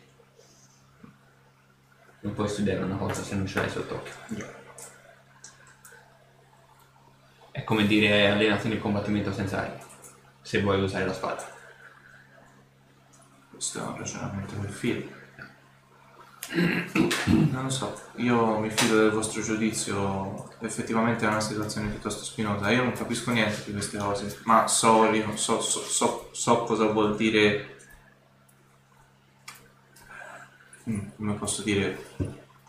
Non 2.20 2.34
puoi 2.34 2.48
studiare 2.48 2.82
una 2.82 2.96
cosa 2.96 3.22
se 3.22 3.34
non 3.36 3.46
ce 3.46 3.60
l'hai 3.60 3.70
sott'occhio. 3.70 4.12
È 7.50 7.64
come 7.64 7.86
dire 7.86 8.30
allenati 8.30 8.68
nel 8.68 8.80
combattimento 8.80 9.32
senza 9.32 9.60
armi, 9.60 9.80
se 10.40 10.60
vuoi 10.60 10.82
usare 10.82 11.06
la 11.06 11.12
spada. 11.12 11.44
Questo 13.50 13.78
è 13.78 13.82
un 13.82 13.96
ragionamento 13.96 14.54
per 14.54 14.70
filo. 14.70 15.16
Non 17.26 17.64
lo 17.64 17.68
so, 17.68 18.00
io 18.16 18.58
mi 18.58 18.70
fido 18.70 18.96
del 18.96 19.10
vostro 19.10 19.42
giudizio, 19.42 20.50
effettivamente 20.60 21.26
è 21.26 21.28
una 21.28 21.40
situazione 21.40 21.88
piuttosto 21.88 22.24
spinosa, 22.24 22.70
io 22.70 22.84
non 22.84 22.92
capisco 22.92 23.32
niente 23.32 23.64
di 23.66 23.72
queste 23.72 23.98
cose, 23.98 24.40
ma 24.44 24.66
so, 24.66 25.12
so, 25.34 25.60
so, 25.60 26.30
so 26.32 26.64
cosa 26.64 26.86
vuol 26.86 27.16
dire, 27.16 27.77
Mm, 30.88 31.00
come 31.16 31.34
posso 31.34 31.62
dire, 31.62 31.98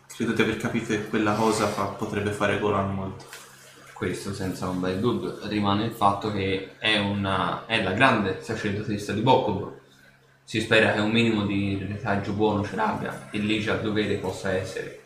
credo 0.07 0.33
di 0.33 0.41
aver 0.41 0.57
capito 0.57 0.87
che 0.87 1.07
quella 1.07 1.35
cosa 1.35 1.67
fa- 1.67 1.85
potrebbe 1.85 2.31
fare 2.31 2.59
Golan 2.59 2.93
molto. 2.93 3.25
Questo 3.93 4.33
senza 4.33 4.67
un 4.67 4.79
bel 4.81 4.99
dubbio. 4.99 5.47
Rimane 5.47 5.85
il 5.85 5.91
fatto 5.91 6.31
che 6.31 6.77
è, 6.77 6.97
una, 6.97 7.65
è 7.65 7.81
la 7.81 7.93
grande 7.93 8.41
sacerdotessa 8.41 9.13
di 9.13 9.21
Bokobo. 9.21 9.79
Si 10.43 10.59
spera 10.59 10.93
che 10.93 10.99
un 10.99 11.11
minimo 11.11 11.45
di 11.45 11.85
retaggio 11.87 12.33
buono 12.33 12.63
ce 12.63 12.75
l'abbia 12.75 13.29
e 13.29 13.37
lì 13.37 13.59
già 13.61 13.75
il 13.75 13.81
dovere 13.81 14.15
possa 14.15 14.51
essere. 14.51 15.01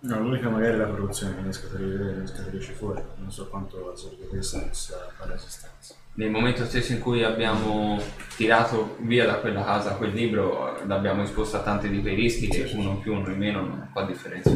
No, 0.00 0.20
l'unica 0.20 0.48
magari 0.48 0.74
è 0.74 0.76
la 0.76 0.86
corruzione 0.86 1.34
che 1.34 1.40
ne 1.40 1.52
scaturisce, 1.52 2.72
fuori. 2.72 3.02
Non 3.16 3.30
so 3.30 3.48
quanto 3.48 3.88
la 3.88 3.96
sorditezza 3.96 4.60
possa 4.60 5.08
fare 5.16 5.34
esistenza. 5.34 5.94
Nel 6.16 6.30
momento 6.30 6.64
stesso 6.64 6.92
in 6.92 7.00
cui 7.00 7.24
abbiamo 7.24 8.00
tirato 8.36 8.96
via 9.00 9.26
da 9.26 9.34
quella 9.38 9.64
casa 9.64 9.94
quel 9.96 10.12
libro, 10.12 10.80
l'abbiamo 10.86 11.22
esposto 11.22 11.56
a 11.56 11.62
tanti 11.62 11.88
di 11.88 12.00
quei 12.00 12.14
rischi 12.14 12.46
che 12.48 12.70
uno 12.74 12.90
in 12.90 13.00
più, 13.00 13.14
uno 13.14 13.30
in 13.30 13.38
meno 13.38 13.60
non 13.60 13.88
fa 13.92 14.04
differenza. 14.04 14.52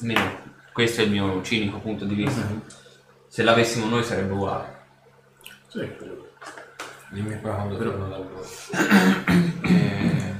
Almeno 0.00 0.42
questo 0.74 1.00
è 1.00 1.04
il 1.04 1.10
mio 1.10 1.42
cinico 1.42 1.78
punto 1.78 2.04
di 2.04 2.14
vista. 2.14 2.46
Se 3.28 3.42
l'avessimo 3.42 3.86
noi 3.86 4.04
sarebbe 4.04 4.32
uguale. 4.32 4.76
Sì. 5.68 5.90
Dimmi 7.10 7.36
poi 7.36 7.52
quando 7.54 7.76
torno 7.78 8.08
dal 8.08 8.10
lavoro. 8.10 8.46
Eh, 9.68 10.32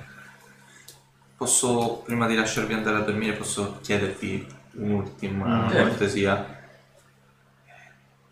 posso, 1.37 2.03
prima 2.05 2.27
di 2.27 2.35
lasciarvi 2.35 2.73
andare 2.73 2.97
a 2.97 3.01
dormire, 3.01 3.33
posso 3.37 3.79
chiedervi 3.83 4.47
un'ultima 4.75 5.65
Mm, 5.67 5.69
certo. 5.71 5.89
cortesia? 5.89 6.58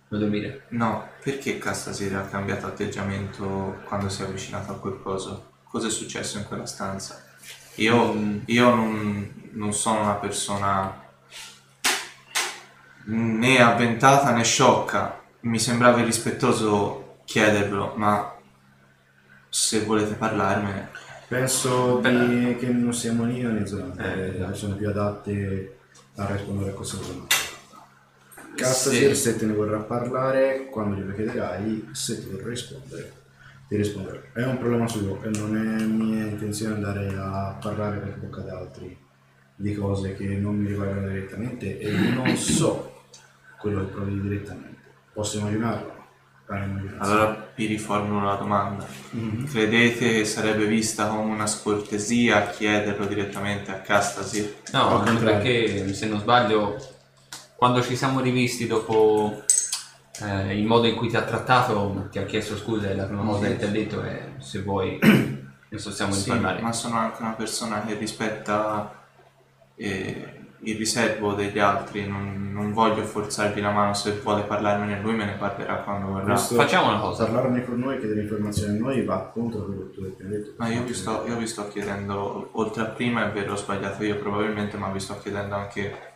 Vuoi 0.08 0.20
dormire? 0.20 0.66
No, 0.68 1.08
perché 1.22 1.58
Castasir 1.58 2.14
ha 2.14 2.22
cambiato 2.22 2.66
atteggiamento 2.66 3.80
quando 3.84 4.08
si 4.08 4.22
è 4.22 4.24
avvicinato 4.26 4.72
a 4.72 4.78
quel 4.78 5.00
coso? 5.02 5.52
Cosa 5.64 5.88
è 5.88 5.90
successo 5.90 6.38
in 6.38 6.44
quella 6.44 6.66
stanza? 6.66 7.22
Io, 7.76 8.40
io 8.46 8.74
non, 8.74 9.50
non 9.52 9.72
sono 9.72 10.02
una 10.02 10.14
persona 10.14 11.02
né 13.06 13.60
avventata 13.60 14.32
né 14.32 14.44
sciocca. 14.44 15.20
Mi 15.40 15.58
sembrava 15.58 16.00
irrispettoso 16.00 17.18
chiedervelo, 17.24 17.94
ma 17.96 18.34
se 19.48 19.80
volete 19.84 20.14
parlarmene... 20.14 20.90
Penso 21.28 21.98
di- 21.98 22.56
che 22.56 22.68
non 22.68 22.94
siamo 22.94 23.28
io 23.28 23.50
né 23.50 23.66
Zoran, 23.66 23.98
Eh, 23.98 24.16
le 24.38 24.44
persone 24.44 24.76
più 24.76 24.88
adatte 24.88 25.78
a 26.14 26.26
rispondere 26.26 26.70
a 26.70 26.74
questa 26.74 26.96
domanda. 26.98 27.26
Sì. 28.56 28.62
Castasir, 28.62 29.14
se 29.14 29.36
te 29.36 29.44
ne 29.44 29.52
vorrà 29.52 29.78
parlare, 29.80 30.68
quando 30.70 30.96
glielo 30.96 31.12
chiederai, 31.12 31.90
se 31.92 32.18
ti 32.20 32.30
vorrà 32.30 32.48
rispondere, 32.48 33.12
ti 33.68 33.76
risponderò. 33.76 34.18
È 34.32 34.42
un 34.44 34.58
problema 34.58 34.88
suo 34.88 35.22
e 35.22 35.28
non 35.28 35.56
è 35.56 35.84
mia 35.84 36.24
intenzione 36.24 36.74
andare 36.74 37.14
a 37.18 37.58
parlare 37.60 37.98
per 37.98 38.16
bocca 38.16 38.40
di 38.40 38.48
altri 38.48 38.98
di 39.58 39.74
cose 39.74 40.14
che 40.14 40.24
non 40.36 40.56
mi 40.56 40.68
riguardano 40.68 41.08
direttamente 41.08 41.78
e 41.78 41.90
non 41.90 42.34
so 42.36 43.04
quello 43.58 43.80
che 43.80 43.92
provi 43.92 44.20
direttamente. 44.20 44.80
Posso 45.12 45.38
immaginarlo. 45.38 45.94
Allora 46.98 47.50
vi 47.54 47.66
riformulo 47.66 48.24
la 48.24 48.36
domanda. 48.36 48.86
Credete 49.50 50.12
che 50.12 50.24
sarebbe 50.24 50.64
vista 50.66 51.08
come 51.08 51.32
una 51.32 51.46
scortesia 51.46 52.48
chiederlo 52.48 53.06
direttamente 53.06 53.70
a 53.70 53.80
Castasir? 53.80 54.54
No, 54.72 55.00
anche 55.00 55.24
perché 55.24 55.92
se 55.92 56.06
non 56.06 56.20
sbaglio, 56.20 56.78
quando 57.56 57.82
ci 57.82 57.96
siamo 57.96 58.20
rivisti 58.20 58.66
dopo 58.66 59.42
eh, 60.22 60.58
il 60.58 60.66
modo 60.66 60.86
in 60.86 60.94
cui 60.96 61.08
ti 61.08 61.16
ha 61.16 61.22
trattato, 61.22 62.08
ti 62.10 62.18
ha 62.18 62.24
chiesto 62.24 62.56
scusa 62.56 62.88
e 62.90 62.94
la 62.96 63.04
prima 63.04 63.22
cosa 63.24 63.46
che 63.46 63.56
ti 63.56 63.64
ha 63.64 63.68
detto 63.68 64.02
è 64.02 64.32
se 64.38 64.60
vuoi 64.62 64.98
ne 65.02 65.78
possiamo 65.82 66.12
Sì, 66.12 66.28
parlare. 66.30 66.60
ma 66.62 66.72
sono 66.72 66.96
anche 66.98 67.22
una 67.22 67.32
persona 67.32 67.82
che 67.84 67.94
rispetta 67.94 68.92
eh, 69.74 70.30
il 70.60 70.76
riservo 70.76 71.34
degli 71.34 71.58
altri, 71.58 72.06
non, 72.08 72.50
non 72.52 72.72
voglio 72.72 73.02
forzarvi 73.04 73.60
la 73.60 73.70
mano, 73.70 73.92
se 73.94 74.12
vuole 74.22 74.42
parlarmene 74.42 75.00
lui 75.00 75.14
me 75.14 75.26
ne 75.26 75.32
parlerà 75.34 75.76
quando 75.76 76.08
vorrà. 76.12 76.32
Questo- 76.32 76.54
Facciamo 76.54 76.88
una 76.88 76.98
cosa. 77.00 77.24
Parlarne 77.26 77.64
con 77.64 77.78
noi, 77.78 77.98
chiedere 77.98 78.22
informazioni 78.22 78.76
a 78.76 78.80
noi 78.80 79.04
va 79.04 79.18
contro 79.32 79.64
quello 79.64 79.82
che 79.88 79.90
tu 79.92 80.00
hai 80.02 80.08
appena 80.08 80.30
detto. 80.30 80.54
Ma 80.56 80.68
io 80.68 80.82
vi, 80.82 80.94
sto, 80.94 81.24
io 81.26 81.36
vi 81.36 81.46
sto 81.46 81.68
chiedendo, 81.68 82.48
oltre 82.52 82.82
a 82.82 82.86
prima 82.86 83.28
è 83.28 83.32
vero, 83.32 83.52
ho 83.52 83.56
sbagliato 83.56 84.02
io 84.02 84.16
probabilmente, 84.18 84.76
ma 84.78 84.88
vi 84.90 84.98
sto 85.00 85.18
chiedendo 85.20 85.54
anche 85.54 86.14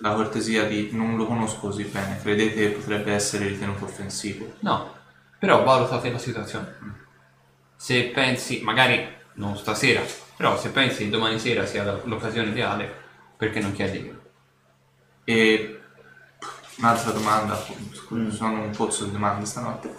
la 0.00 0.14
cortesia 0.14 0.64
di 0.64 0.90
non 0.92 1.16
lo 1.16 1.26
conosco 1.26 1.60
così 1.60 1.84
bene, 1.84 2.18
credete 2.20 2.54
che 2.54 2.68
potrebbe 2.70 3.12
essere 3.12 3.48
ritenuto 3.48 3.84
offensivo? 3.84 4.54
No, 4.60 4.94
però 5.38 5.62
valutate 5.62 6.10
la 6.10 6.18
situazione. 6.18 6.74
Se 7.76 8.04
pensi, 8.04 8.60
magari 8.62 9.06
non 9.34 9.56
stasera, 9.56 10.02
però 10.36 10.58
se 10.58 10.70
pensi 10.70 11.04
che 11.04 11.10
domani 11.10 11.38
sera 11.38 11.66
sia 11.66 12.00
l'occasione 12.04 12.48
ideale, 12.48 12.92
perché 13.36 13.60
non 13.60 13.72
chiedi 13.72 14.04
io? 14.04 14.20
E 15.24 15.80
un'altra 16.78 17.12
domanda, 17.12 17.58
scusa, 17.92 18.30
sono 18.30 18.62
un 18.62 18.70
pozzo 18.70 19.04
di 19.04 19.12
domande 19.12 19.46
stanotte. 19.46 19.94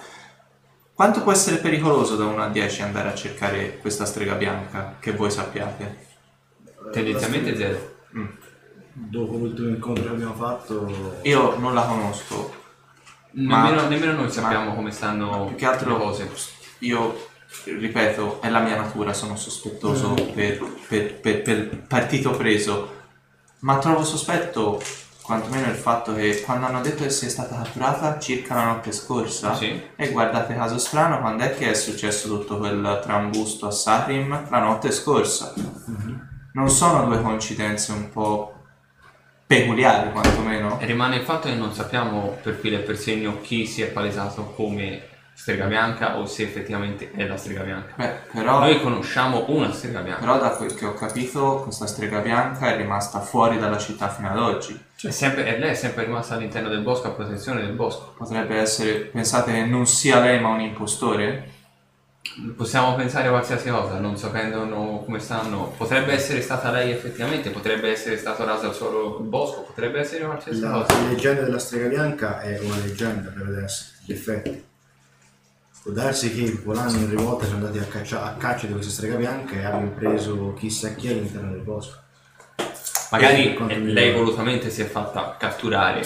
Quanto 0.94 1.24
può 1.24 1.32
essere 1.32 1.58
pericoloso 1.58 2.16
da 2.16 2.26
1 2.26 2.44
a 2.44 2.50
10 2.50 2.82
andare 2.84 3.10
a 3.10 3.16
cercare 3.16 3.80
questa 3.80 4.06
strega 4.06 4.36
bianca 4.36 4.98
che 5.00 5.14
voi 5.14 5.32
sappiate? 5.32 6.10
Tendenzialmente 6.92 7.56
zero. 7.56 7.96
Mm. 8.16 8.28
Dopo 8.94 9.38
l'ultimo 9.38 9.70
incontro 9.70 10.04
che 10.04 10.10
abbiamo 10.10 10.34
fatto, 10.34 11.20
Io 11.24 11.58
non 11.58 11.74
la 11.74 11.84
conosco, 11.84 12.60
Ma- 13.34 13.64
Nemmeno, 13.64 13.88
nemmeno 13.88 14.12
noi 14.14 14.30
sappiamo 14.30 14.74
come 14.76 14.92
stanno 14.92 15.46
più 15.46 15.56
che 15.56 15.66
altro 15.66 15.92
le 15.98 16.04
cose. 16.04 16.30
io 16.80 17.28
ripeto, 17.64 18.42
è 18.42 18.50
la 18.50 18.60
mia 18.60 18.76
natura, 18.76 19.14
sono 19.14 19.38
sospettoso 19.38 20.14
per, 20.34 20.62
per- 20.90 21.14
per- 21.20 21.42
per 21.42 21.78
partito 21.88 22.32
preso, 22.32 22.90
ma 23.60 23.78
trovo 23.78 24.04
sospetto 24.04 24.82
quantomeno 25.22 25.68
il 25.70 25.76
fatto 25.76 26.14
che 26.14 26.42
quando 26.42 26.66
hanno 26.66 26.82
detto 26.82 27.04
che 27.04 27.10
sia 27.10 27.30
stata 27.30 27.56
catturata 27.62 28.20
circa 28.20 28.56
la 28.56 28.66
notte 28.66 28.92
scorsa, 28.92 29.56
Sì. 29.56 29.82
e 29.96 30.10
guardate 30.12 30.54
caso 30.54 30.78
strano, 30.78 31.20
quando 31.22 31.44
è 31.44 31.56
che 31.56 31.70
è 31.70 31.74
successo 31.74 32.28
tutto 32.28 32.58
quel 32.58 33.00
trambusto 33.02 33.66
a 33.68 33.72
Sarim? 33.72 34.50
La 34.50 34.60
notte 34.60 34.92
scorsa. 34.92 35.54
Non 36.54 36.70
sono 36.70 37.06
due 37.06 37.22
coincidenze 37.22 37.94
un 37.94 38.10
po' 38.10 38.51
peculiari 39.52 40.12
quantomeno? 40.12 40.80
E 40.80 40.86
rimane 40.86 41.18
il 41.18 41.24
fatto 41.24 41.50
che 41.50 41.56
non 41.56 41.74
sappiamo 41.74 42.38
per 42.42 42.54
filo 42.54 42.78
e 42.78 42.80
per 42.80 42.98
segno 42.98 43.42
chi 43.42 43.66
si 43.66 43.82
è 43.82 43.88
palesato 43.88 44.54
come 44.56 45.10
strega 45.34 45.66
bianca 45.66 46.18
o 46.18 46.26
se 46.26 46.44
effettivamente 46.44 47.12
è 47.14 47.28
la 47.28 47.36
strega 47.36 47.64
bianca. 47.64 47.94
Beh, 47.98 48.14
però... 48.32 48.60
Noi 48.60 48.80
conosciamo 48.80 49.44
una 49.50 49.74
strega 49.74 50.00
bianca. 50.00 50.22
Però 50.22 50.40
da 50.40 50.52
quel 50.52 50.74
che 50.74 50.86
ho 50.86 50.94
capito 50.94 51.64
questa 51.64 51.86
strega 51.86 52.20
bianca 52.20 52.74
è 52.74 52.78
rimasta 52.78 53.20
fuori 53.20 53.60
dalla 53.60 53.78
città 53.78 54.08
fino 54.08 54.30
ad 54.30 54.38
oggi. 54.38 54.80
È 55.02 55.10
sempre- 55.10 55.46
e 55.46 55.60
lei 55.60 55.72
è 55.72 55.76
sempre 55.76 56.06
rimasta 56.06 56.36
all'interno 56.36 56.70
del 56.70 56.82
bosco 56.82 57.08
a 57.08 57.12
protezione 57.12 57.60
del 57.60 57.74
bosco. 57.74 58.14
Potrebbe 58.16 58.56
essere, 58.56 59.00
pensate 59.00 59.52
che 59.52 59.66
non 59.66 59.86
sia 59.86 60.22
lei 60.22 60.40
ma 60.40 60.48
un 60.48 60.62
impostore? 60.62 61.60
Possiamo 62.56 62.96
pensare 62.96 63.28
a 63.28 63.32
qualsiasi 63.32 63.70
cosa, 63.70 64.00
non 64.00 64.16
sapendo 64.16 64.64
come 65.04 65.20
stanno. 65.20 65.74
Potrebbe 65.76 66.14
essere 66.14 66.42
stata 66.42 66.72
lei 66.72 66.92
effettivamente, 66.92 67.50
potrebbe 67.50 67.90
essere 67.92 68.18
stato 68.18 68.46
raso 68.46 68.68
al 68.68 68.76
suolo 68.76 69.18
il 69.20 69.26
bosco, 69.26 69.64
potrebbe 69.64 70.00
essere 70.00 70.24
qualsiasi 70.24 70.62
la, 70.62 70.72
cosa. 70.72 71.02
la 71.02 71.10
leggenda 71.10 71.42
della 71.42 71.60
strega 71.60 71.88
bianca 71.88 72.40
è 72.40 72.60
una 72.60 72.78
leggenda 72.78 73.30
per 73.32 73.48
adesso, 73.48 73.86
gli 74.06 74.12
effetti. 74.14 74.64
Può 75.84 75.92
darsi 75.92 76.34
che 76.34 76.62
volando 76.64 77.00
in 77.00 77.10
rivolta 77.10 77.46
siano 77.46 77.66
andati 77.66 77.84
a, 77.84 77.88
caccia- 77.88 78.24
a 78.24 78.36
caccia 78.36 78.68
di 78.68 78.74
questa 78.74 78.92
strega 78.92 79.16
bianca 79.16 79.56
e 79.56 79.66
abbiano 79.66 79.90
preso 79.90 80.54
chissà 80.54 80.94
chi 80.94 81.10
all'interno 81.10 81.52
del 81.52 81.62
bosco. 81.62 81.98
Magari 83.10 83.58
lei 83.92 84.14
volutamente 84.14 84.70
si 84.70 84.82
è 84.82 84.86
fatta 84.86 85.36
catturare 85.38 86.06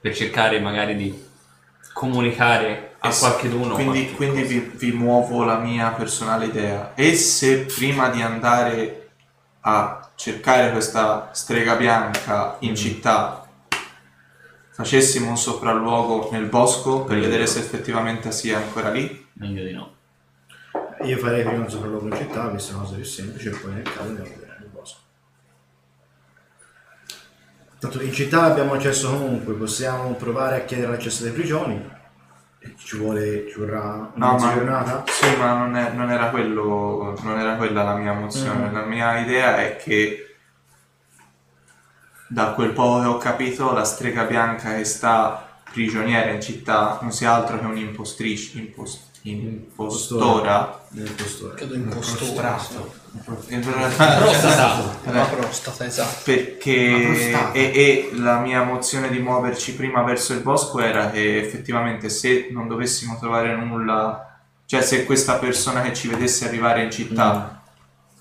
per 0.00 0.14
cercare 0.14 0.58
magari 0.60 0.96
di 0.96 1.28
comunicare 1.92 2.89
a 3.00 3.10
qualcheduno. 3.10 3.74
Quindi, 3.74 4.12
qualche 4.12 4.14
quindi 4.14 4.42
vi, 4.42 4.58
vi 4.74 4.92
muovo 4.92 5.44
la 5.44 5.58
mia 5.58 5.90
personale 5.90 6.46
idea. 6.46 6.94
E 6.94 7.14
se 7.14 7.64
prima 7.64 8.08
di 8.08 8.22
andare 8.22 9.10
a 9.60 10.10
cercare 10.14 10.70
questa 10.72 11.30
strega 11.32 11.76
bianca 11.76 12.56
in 12.60 12.74
città 12.74 13.46
facessimo 14.70 15.28
un 15.28 15.36
sopralluogo 15.36 16.30
nel 16.32 16.46
bosco 16.46 17.04
per 17.04 17.16
Meglio 17.16 17.28
vedere 17.28 17.46
se 17.46 17.58
effettivamente 17.58 18.32
sia 18.32 18.58
ancora 18.58 18.90
lì? 18.90 19.26
Meglio 19.34 19.64
di 19.64 19.72
no. 19.72 19.94
Io 21.02 21.18
farei 21.18 21.42
prima 21.44 21.64
un 21.64 21.70
sopralluogo 21.70 22.08
in 22.08 22.16
città, 22.16 22.48
questa 22.48 22.74
cosa 22.74 22.94
più 22.94 23.04
semplice, 23.04 23.50
e 23.50 23.56
poi 23.56 23.72
nel 23.72 23.82
caso 23.82 24.08
andiamo 24.08 24.28
a 24.28 24.32
vedere 24.32 24.56
nel 24.58 24.68
bosco. 24.68 24.98
Tanto 27.78 28.02
in 28.02 28.12
città 28.12 28.42
abbiamo 28.42 28.74
accesso 28.74 29.10
comunque, 29.10 29.54
possiamo 29.54 30.12
provare 30.14 30.56
a 30.56 30.64
chiedere 30.64 30.92
l'accesso 30.92 31.24
alle 31.24 31.32
prigioni. 31.32 31.98
E 32.62 32.74
Ci, 32.76 32.98
vuole, 32.98 33.46
ci 33.48 33.58
vorrà 33.58 34.10
una 34.14 34.32
No, 34.32 34.32
ma- 34.38 34.52
giornata. 34.52 35.04
Sì, 35.06 35.34
ma 35.38 35.54
non, 35.58 35.76
è- 35.76 35.92
non 35.92 36.10
era 36.10 36.28
quello, 36.28 37.16
non 37.22 37.38
era 37.38 37.56
quella 37.56 37.82
la 37.82 37.94
mia 37.96 38.12
mozione. 38.12 38.68
Mm. 38.68 38.72
La 38.74 38.84
mia 38.84 39.18
idea 39.18 39.56
è 39.56 39.76
che 39.76 40.34
da 42.28 42.52
quel 42.52 42.70
poco 42.72 43.00
che 43.00 43.06
ho 43.06 43.16
capito 43.18 43.72
la 43.72 43.84
strega 43.84 44.24
bianca 44.24 44.74
che 44.76 44.84
sta 44.84 45.48
prigioniera 45.72 46.30
in 46.30 46.40
città 46.40 46.98
non 47.00 47.12
sia 47.12 47.32
altro 47.32 47.58
che 47.58 47.64
un'impostrice, 47.64 48.58
impos- 48.58 49.08
impostora. 49.22 50.84
Nell'impostore. 50.90 51.54
Credo 51.54 51.74
impostore. 53.12 53.58
Prostrato. 53.58 54.24
Prostata. 54.24 55.12
La 55.12 55.24
prostata, 55.24 55.84
esatto. 55.84 56.20
Perché 56.24 57.02
prostata. 57.04 57.52
e, 57.52 57.62
e 57.62 58.10
la 58.14 58.38
mia 58.38 58.62
mozione 58.62 59.08
di 59.10 59.18
muoverci 59.18 59.74
prima 59.74 60.02
verso 60.02 60.32
il 60.32 60.40
bosco 60.40 60.80
era 60.80 61.10
che 61.10 61.38
effettivamente 61.38 62.08
se 62.08 62.48
non 62.50 62.68
dovessimo 62.68 63.18
trovare 63.18 63.54
nulla, 63.56 64.38
cioè 64.66 64.82
se 64.82 65.04
questa 65.04 65.36
persona 65.36 65.82
che 65.82 65.94
ci 65.94 66.08
vedesse 66.08 66.46
arrivare 66.46 66.82
in 66.82 66.90
città 66.90 67.62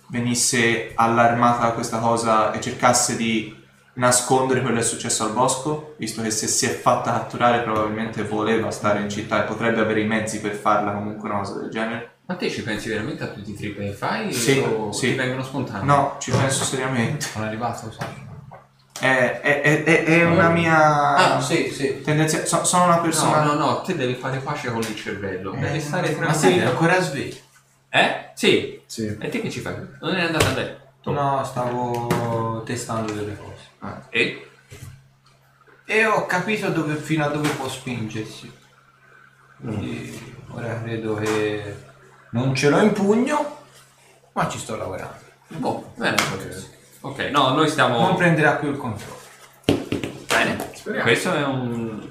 venisse 0.07 0.91
allarmata 0.95 1.67
da 1.67 1.71
questa 1.73 1.99
cosa 1.99 2.51
e 2.51 2.59
cercasse 2.59 3.15
di 3.15 3.55
nascondere 3.93 4.61
quello 4.61 4.77
che 4.77 4.81
è 4.81 4.85
successo 4.85 5.23
al 5.23 5.33
bosco, 5.33 5.95
visto 5.97 6.21
che 6.21 6.31
se 6.31 6.47
si 6.47 6.65
è 6.65 6.69
fatta 6.69 7.11
catturare 7.11 7.61
probabilmente 7.61 8.23
voleva 8.23 8.71
stare 8.71 9.01
in 9.01 9.09
città 9.09 9.43
e 9.43 9.47
potrebbe 9.47 9.81
avere 9.81 10.01
i 10.01 10.07
mezzi 10.07 10.39
per 10.39 10.55
farla 10.55 10.93
comunque 10.93 11.29
una 11.29 11.39
cosa 11.39 11.59
del 11.59 11.69
genere. 11.69 12.18
Ma 12.29 12.35
te 12.35 12.47
ci 12.51 12.61
pensi 12.61 12.89
veramente 12.89 13.23
a 13.23 13.27
tutti 13.29 13.49
i 13.49 13.55
trip 13.55 13.79
che 13.79 13.91
fai? 13.91 14.31
Sì, 14.31 14.59
o 14.59 14.91
sì. 14.91 15.09
ti 15.09 15.15
vengono 15.15 15.41
spontanei? 15.43 15.83
No, 15.87 16.17
ci 16.19 16.29
penso 16.29 16.63
seriamente. 16.63 17.25
Sono 17.25 17.45
arrivato, 17.45 17.87
lo 17.87 17.91
sai. 17.91 18.27
È, 18.99 19.39
è- 19.41 19.61
è- 19.61 19.83
è- 19.83 20.03
è 20.03 20.25
una 20.25 20.49
mia... 20.49 21.15
Ah, 21.15 21.41
sì, 21.41 21.71
sì. 21.71 22.01
Tendenzia- 22.03 22.45
so- 22.45 22.63
sono 22.65 22.83
una 22.83 22.99
persona. 22.99 23.41
No, 23.43 23.53
no, 23.53 23.65
no, 23.65 23.81
te 23.81 23.95
devi 23.95 24.13
fare 24.13 24.37
pace 24.39 24.69
con 24.69 24.81
il 24.81 24.95
cervello. 24.95 25.55
Devi 25.57 25.79
stare 25.81 26.11
Ma 26.19 26.31
sei 26.31 26.57
tranquillo. 26.59 26.69
ancora 26.69 27.01
sveglio? 27.01 27.35
Eh? 27.89 28.29
Sì. 28.35 28.79
Sì. 28.85 29.17
E 29.19 29.29
te 29.29 29.41
che 29.41 29.49
ci 29.49 29.61
fai? 29.61 29.73
Non 29.99 30.11
eri 30.15 30.27
andata 30.27 30.49
a 30.49 30.53
letto? 30.53 31.11
No, 31.11 31.43
stavo 31.43 32.61
testando 32.63 33.11
delle 33.11 33.35
cose. 33.37 33.63
Ah, 33.79 34.01
E? 34.09 34.49
E 35.85 36.05
ho 36.05 36.27
capito 36.27 36.69
dove- 36.69 36.97
fino 36.97 37.25
a 37.25 37.29
dove 37.29 37.49
può 37.49 37.67
spingersi. 37.67 38.51
Quindi 39.61 40.35
ora 40.49 40.79
credo 40.83 41.15
che 41.15 41.87
non 42.31 42.53
ce 42.55 42.69
l'ho 42.69 42.79
in 42.81 42.91
pugno, 42.93 43.57
ma 44.33 44.47
ci 44.47 44.57
sto 44.57 44.75
lavorando. 44.75 45.17
Boh, 45.47 45.91
bene. 45.95 46.15
Ok, 47.01 47.19
no, 47.31 47.47
noi 47.49 47.55
Non 47.55 47.67
stiamo... 47.67 48.15
prenderà 48.15 48.55
più 48.55 48.69
il 48.69 48.77
controllo. 48.77 49.17
Bene. 50.27 50.69
Questo 51.01 51.33
è 51.33 51.43
un... 51.43 52.07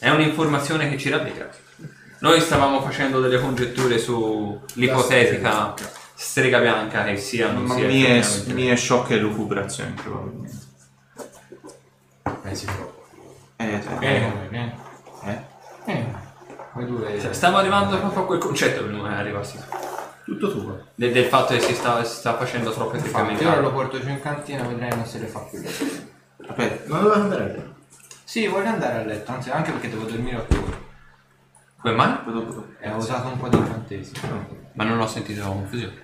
È 0.00 0.08
un'informazione 0.10 0.88
che 0.88 0.96
ci 0.98 1.08
rallegra. 1.10 1.48
Noi 2.20 2.40
stavamo 2.40 2.80
facendo 2.82 3.20
delle 3.20 3.40
congetture 3.40 3.98
sull'ipotetica 3.98 5.74
strega 6.14 6.58
bianca 6.60 7.04
che 7.04 7.16
sia 7.16 7.48
o 7.48 7.52
non 7.52 7.64
Ma 7.64 7.74
sia 7.74 7.86
mie, 7.86 8.18
effettivamente. 8.18 8.52
mie 8.54 8.76
sciocche 8.76 9.16
lucubrazioni, 9.16 9.92
probabilmente. 9.92 10.56
Pensi 12.42 12.64
proprio. 12.66 12.96
Eh, 13.56 13.64
eh, 13.66 13.80
me, 13.98 14.48
vieni. 14.50 14.72
eh. 15.24 16.26
Voi 16.78 16.86
due... 16.86 17.20
Cioè, 17.20 17.32
Stavo 17.32 17.56
arrivando 17.56 17.98
proprio 17.98 18.22
a 18.22 18.26
quel 18.26 18.38
concetto 18.38 18.86
che 18.86 19.08
arrivassi. 19.08 19.58
Tutto 20.24 20.52
tuo. 20.52 20.86
Del, 20.94 21.12
del 21.12 21.24
fatto 21.24 21.54
che 21.54 21.60
si 21.60 21.74
sta, 21.74 22.04
si 22.04 22.16
sta 22.18 22.36
facendo 22.36 22.70
troppo 22.70 22.94
Infatti, 22.94 23.08
effettivamente. 23.08 23.46
ora 23.46 23.60
lo 23.60 23.72
porto 23.72 23.98
giù 23.98 24.08
in 24.08 24.20
cantina, 24.20 24.62
vedrai 24.62 24.90
non 24.90 25.04
se 25.04 25.18
le 25.18 25.26
fa 25.26 25.40
più. 25.40 25.60
Aspetta, 25.60 26.92
Ma 26.92 27.00
dove 27.00 27.14
andare 27.14 27.42
a 27.42 27.46
letto? 27.46 27.74
Sì, 28.22 28.46
voglio 28.46 28.68
andare 28.68 29.00
a 29.00 29.04
letto, 29.04 29.32
anzi 29.32 29.50
anche 29.50 29.72
perché 29.72 29.88
devo 29.88 30.04
dormire 30.04 30.36
8 30.36 30.54
ore. 30.54 30.86
Come 31.80 31.94
mai? 31.94 32.16
E 32.80 32.90
ho 32.90 32.96
usato 32.96 33.26
un 33.26 33.38
po' 33.38 33.48
di 33.48 33.56
incantesimi. 33.56 34.20
Ma 34.74 34.84
non 34.84 35.00
ho 35.00 35.06
sentito 35.08 35.44
confusione. 35.48 36.02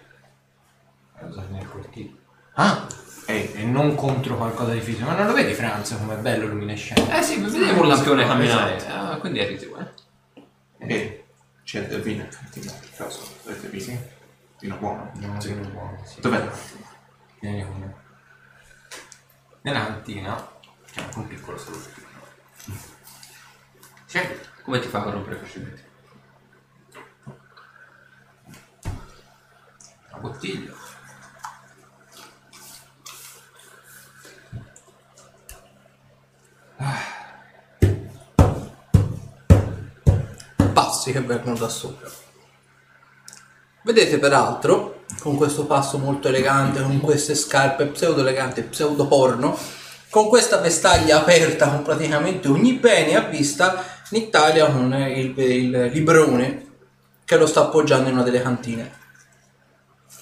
Ho 1.21 1.27
usato 1.27 1.49
nel 1.51 1.69
cortile. 1.69 2.13
Ah! 2.55 2.87
E 3.27 3.63
non 3.65 3.95
contro 3.95 4.37
qualcosa 4.37 4.73
di 4.73 4.81
fisico. 4.81 5.07
Ma 5.07 5.15
non 5.15 5.27
lo 5.29 5.35
vedi 5.35 5.53
Franz 5.53 5.97
com'è 5.97 6.17
bello 6.17 6.47
luminescente? 6.47 7.17
Eh 7.17 7.23
sì, 7.23 7.39
vedevo 7.41 7.83
un 7.83 7.89
lampione 7.89 8.27
camminare. 8.27 8.77
Esatto. 8.77 9.13
Ah, 9.13 9.17
quindi 9.19 9.39
eri 9.39 9.59
tu, 9.59 9.75
eh? 9.79 10.03
Ehi, 10.79 11.25
c'è 11.65 11.87
del 11.87 12.03
vino 12.03 12.23
in 12.25 12.29
cantina, 12.29 12.73
per 12.73 12.91
caso, 12.97 13.23
avete 13.47 13.69
vino? 13.69 14.01
Vino 14.61 14.77
buono? 14.77 15.11
Non 15.15 15.41
Sì. 15.41 15.49
sono 15.49 15.69
buono, 15.69 16.05
sì. 16.05 16.21
Dov'è? 16.21 16.51
Vieni 17.41 17.65
con 17.65 17.79
me. 17.79 17.95
Nella 19.63 19.87
cantina 19.87 20.51
c'è 20.91 21.01
anche 21.03 21.19
un 21.19 21.27
piccolo 21.27 21.57
salottino. 21.59 22.07
Sì. 24.07 24.21
Come 24.63 24.79
ti 24.81 24.89
fa 24.89 25.05
a 25.05 25.11
rompere 25.11 25.37
facilmente? 25.37 25.93
Una 30.11 30.19
bottiglia. 30.21 30.73
Passi 41.05 41.13
che 41.13 41.21
vengono 41.21 41.57
da 41.57 41.69
sopra. 41.69 42.09
Vedete 43.83 44.19
peraltro, 44.19 45.05
con 45.21 45.37
questo 45.37 45.67
passo 45.67 45.99
molto 45.99 46.29
elegante, 46.29 46.81
con 46.81 47.01
queste 47.01 47.35
scarpe 47.35 47.87
pseudo 47.87 48.23
eleganti, 48.23 48.63
pseudo 48.63 49.07
porno, 49.07 49.57
con 50.09 50.29
questa 50.29 50.59
vestaglia 50.59 51.19
aperta 51.19 51.69
con 51.69 51.83
praticamente 51.83 52.49
ogni 52.49 52.75
bene 52.75 53.17
a 53.17 53.23
vista 53.23 53.85
in 54.11 54.23
Italia 54.23 54.67
con 54.67 54.93
il, 54.95 55.37
il 55.37 55.91
librone 55.93 56.63
che 57.25 57.37
lo 57.37 57.47
sta 57.47 57.63
appoggiando 57.63 58.09
in 58.09 58.15
una 58.15 58.25
delle 58.25 58.41
cantine. 58.41 59.03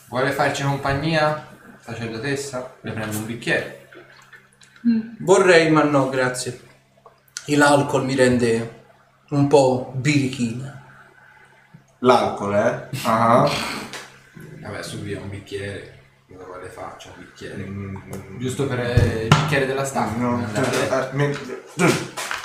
Vuole 0.08 0.32
farci 0.32 0.62
compagnia? 0.62 1.48
Sacerdotessa? 1.80 2.76
Le 2.80 2.92
prendo 2.92 3.18
un 3.18 3.26
bicchiere. 3.26 3.88
Vorrei, 5.20 5.70
ma 5.70 5.84
no, 5.84 6.08
grazie. 6.08 6.60
L'alcol 7.46 8.04
mi 8.04 8.14
rende 8.14 8.81
un 9.32 9.46
po' 9.48 9.92
birichina. 9.96 10.80
L'alcol, 12.00 12.54
eh? 12.54 12.88
Ah. 13.04 13.48
Vabbè, 14.60 14.82
su 14.82 14.98
via 15.00 15.20
un 15.20 15.28
bicchiere. 15.30 16.00
Cosa 16.30 16.44
vuole 16.44 16.68
faccia? 16.68 17.10
Un 17.16 17.24
bicchiere. 17.24 17.66
Giusto 18.38 18.66
per 18.66 18.80
eh, 18.80 19.22
il 19.22 19.28
bicchiere 19.28 19.66
della 19.66 19.84
staffa. 19.84 20.16
No, 20.16 20.44
eh, 21.16 21.36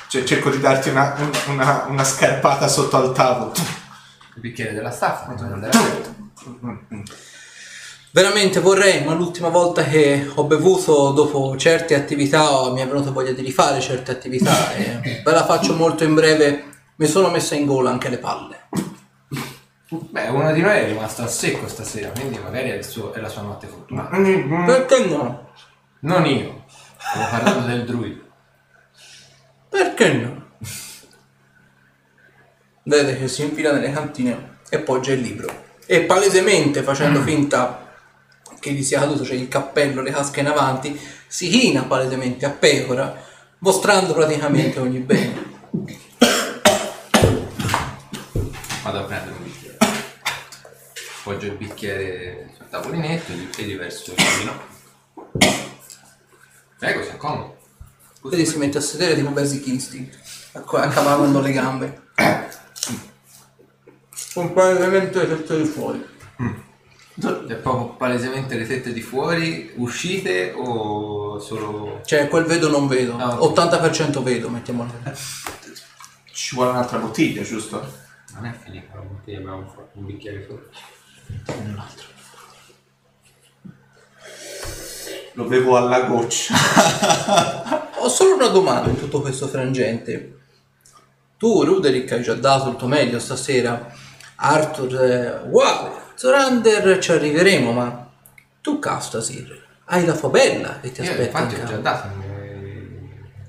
cioè, 0.07 0.23
cerco 0.23 0.49
di 0.49 0.59
darti 0.59 0.89
una, 0.89 1.15
una- 1.47 1.85
una 1.89 2.03
scarpata 2.03 2.67
sotto 2.67 2.95
al 2.97 3.13
tavolo. 3.13 3.51
Il 4.35 4.41
bicchiere 4.41 4.73
della 4.73 4.91
staffa. 4.91 5.31
per 5.33 5.51
andare 5.51 5.77
a 5.77 5.81
letto. 5.81 6.15
Veramente 8.11 8.59
vorrei, 8.61 9.03
ma 9.03 9.13
l'ultima 9.13 9.49
volta 9.49 9.83
che 9.83 10.29
ho 10.33 10.43
bevuto 10.45 11.11
dopo 11.11 11.55
certe 11.57 11.93
attività 11.93 12.71
mi 12.71 12.81
è 12.81 12.87
venuto 12.87 13.11
voglia 13.11 13.31
di 13.31 13.41
rifare 13.41 13.79
certe 13.79 14.11
attività 14.11 14.73
e 14.73 15.21
ve 15.23 15.31
la 15.31 15.45
faccio 15.45 15.75
molto 15.75 16.03
in 16.03 16.13
breve. 16.15 16.63
Mi 16.99 17.05
sono 17.05 17.29
messa 17.29 17.53
in 17.53 17.67
gola 17.67 17.91
anche 17.91 18.09
le 18.09 18.17
palle. 18.17 18.69
Beh, 19.89 20.29
uno 20.29 20.51
di 20.51 20.61
noi 20.61 20.77
è 20.77 20.85
rimasto 20.87 21.21
a 21.21 21.27
secco 21.27 21.67
stasera, 21.67 22.09
quindi 22.09 22.39
magari 22.39 22.71
è, 22.71 22.75
il 22.75 22.83
suo- 22.83 23.13
è 23.13 23.19
la 23.19 23.29
sua 23.29 23.43
notte 23.43 23.67
fortunata. 23.67 24.17
Perché 24.17 25.05
no? 25.05 25.51
Non 25.99 26.25
io. 26.25 26.65
Stavo 26.97 27.29
parlando 27.29 27.67
del 27.67 27.85
druido. 27.85 28.23
Perché 29.69 30.13
no? 30.13 30.45
Vedete 32.81 33.19
che 33.19 33.27
si 33.27 33.43
infila 33.43 33.71
nelle 33.73 33.91
cantine 33.91 34.57
e 34.67 34.79
poggia 34.79 35.11
il 35.11 35.21
libro. 35.21 35.65
E 35.85 36.01
palesemente, 36.01 36.81
facendo 36.81 37.21
finta 37.21 37.93
che 38.59 38.71
gli 38.71 38.81
sia 38.81 38.99
caduto, 38.99 39.23
cioè 39.23 39.35
il 39.35 39.47
cappello, 39.47 40.01
le 40.01 40.11
casche 40.11 40.39
in 40.39 40.47
avanti, 40.47 40.99
si 41.27 41.47
china 41.47 41.83
palesemente 41.83 42.47
a 42.47 42.49
pecora, 42.49 43.15
mostrando 43.59 44.13
praticamente 44.13 44.79
ogni 44.79 44.97
bene. 44.97 45.55
Vado 48.83 48.99
a 48.99 49.03
prendere 49.03 49.35
un 49.35 49.43
bicchiere. 49.43 49.77
Poggio 51.27 51.47
il 51.47 51.57
bicchiere 51.57 52.53
sul 52.55 52.69
tavolinetto 52.69 53.33
e 53.33 53.63
gli 53.63 53.75
verso 53.75 54.13
il 54.15 54.23
vino. 54.39 54.61
Prego, 56.79 57.03
si 57.03 57.09
accomoda. 57.09 57.53
Vedi, 58.21 58.45
si 58.45 58.57
mette 58.57 58.77
a 58.77 58.81
sedere 58.81 59.13
tipo 59.15 59.31
Basic 59.31 59.67
Instinct, 59.67 60.17
a- 60.53 60.59
accavallando 60.61 61.41
le 61.41 61.51
gambe. 61.51 62.01
Con 64.33 64.53
palesemente 64.53 65.19
le 65.19 65.35
tette 65.35 65.57
di 65.57 65.65
fuori. 65.65 66.07
È 67.17 67.55
proprio 67.55 67.95
palesemente 67.97 68.55
le 68.57 68.65
tette 68.65 68.93
di 68.93 69.01
fuori, 69.01 69.73
uscite 69.75 70.53
o 70.55 71.39
solo... 71.39 71.99
Cioè, 72.05 72.29
quel 72.29 72.45
vedo 72.45 72.69
non 72.69 72.87
vedo. 72.87 73.17
Ah, 73.17 73.41
ok. 73.41 73.53
80% 73.59 74.23
vedo, 74.23 74.47
mettiamolo. 74.47 74.93
Ci 76.31 76.55
vuole 76.55 76.69
un'altra 76.69 76.99
bottiglia, 76.99 77.41
giusto? 77.41 77.85
Non 78.33 78.45
è 78.45 78.53
finita 78.63 78.95
la 78.95 79.01
bottiglia, 79.01 79.39
abbiamo 79.39 79.57
un, 79.57 79.67
un 79.91 80.05
bicchiere 80.05 80.45
solo. 80.47 80.69
Lo 85.33 85.43
bevo 85.43 85.77
alla 85.77 86.01
goccia. 86.01 86.55
Ho 87.99 88.09
solo 88.09 88.35
una 88.35 88.47
domanda 88.47 88.89
in 88.89 88.97
tutto 88.97 89.21
questo 89.21 89.47
frangente. 89.47 90.39
Tu, 91.37 91.63
Ruderick, 91.63 92.11
hai 92.11 92.23
già 92.23 92.33
dato 92.33 92.69
il 92.69 92.75
tuo 92.75 92.87
meglio 92.87 93.19
stasera. 93.19 93.93
Arthur, 94.37 94.95
eh, 95.03 95.41
uguale. 95.45 96.05
Zorander 96.15 96.97
ci 96.97 97.11
arriveremo, 97.11 97.71
ma 97.71 98.09
tu, 98.61 98.79
Castasir, 98.79 99.65
hai 99.85 100.03
la 100.05 100.13
tua 100.13 100.29
bella 100.29 100.79
che 100.79 100.91
ti 100.91 101.01
Io 101.01 101.11
aspetta 101.11 101.39
infatti 101.39 101.55
in 101.55 101.61
ho 101.61 101.65
già 101.65 101.77
dato 101.77 102.07
il 102.07 102.17
mio, 102.17 102.35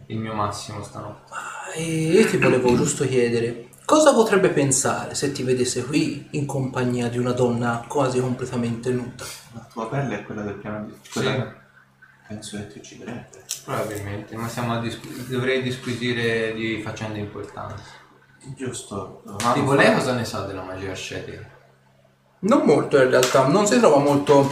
il 0.07 0.19
mio 0.19 0.35
massimo 0.35 0.83
stanotte. 0.83 1.33
E 1.75 1.83
io 1.83 2.27
ti 2.27 2.37
volevo 2.37 2.77
giusto 2.77 3.07
chiedere, 3.07 3.68
cosa 3.89 4.13
potrebbe 4.13 4.51
pensare 4.51 5.15
se 5.15 5.33
ti 5.33 5.43
vedesse 5.43 5.83
qui 5.83 6.29
in 6.33 6.45
compagnia 6.45 7.09
di 7.09 7.17
una 7.17 7.33
donna 7.33 7.87
quasi 7.89 8.21
completamente 8.21 8.91
nuda? 8.91 9.25
La 9.55 9.67
tua 9.73 9.89
pelle 9.89 10.19
è 10.19 10.25
quella 10.25 10.43
del 10.43 10.57
piano 10.57 10.85
di... 10.85 10.93
Quella... 11.11 11.57
Penso 12.27 12.59
che 12.59 12.67
ti 12.67 12.79
ucciderebbe. 12.81 13.45
Probabilmente, 13.65 14.37
ma 14.37 14.47
siamo 14.47 14.75
a 14.75 14.81
discu- 14.81 15.27
dovrei 15.31 15.63
disquisire 15.63 16.53
di 16.53 16.83
faccende 16.83 17.19
importanti. 17.19 17.81
Giusto. 18.55 19.23
Tipo 19.55 19.73
lei 19.73 19.95
cosa 19.95 20.13
ne 20.13 20.27
sa 20.27 20.45
della 20.45 20.63
magia 20.63 20.91
ascetica? 20.91 21.49
Non 22.41 22.65
molto 22.67 23.01
in 23.01 23.09
realtà, 23.09 23.47
non 23.47 23.67
si 23.67 23.79
trova 23.79 23.97
molto 23.97 24.51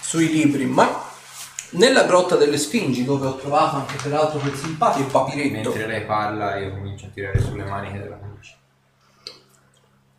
sui 0.00 0.28
libri, 0.28 0.64
ma 0.64 1.06
nella 1.70 2.04
grotta 2.04 2.36
delle 2.36 2.56
Sfingi, 2.56 3.04
dove 3.04 3.26
ho 3.26 3.34
trovato 3.34 3.76
anche 3.76 3.96
peraltro 4.00 4.38
quel 4.38 4.54
simpatico 4.54 5.08
papiretto, 5.08 5.70
Mentre 5.70 5.86
lei 5.88 6.04
parla 6.04 6.56
io 6.56 6.70
comincio 6.70 7.06
a 7.06 7.08
tirare 7.08 7.40
sulle 7.40 7.64
maniche 7.64 7.98
della. 7.98 8.27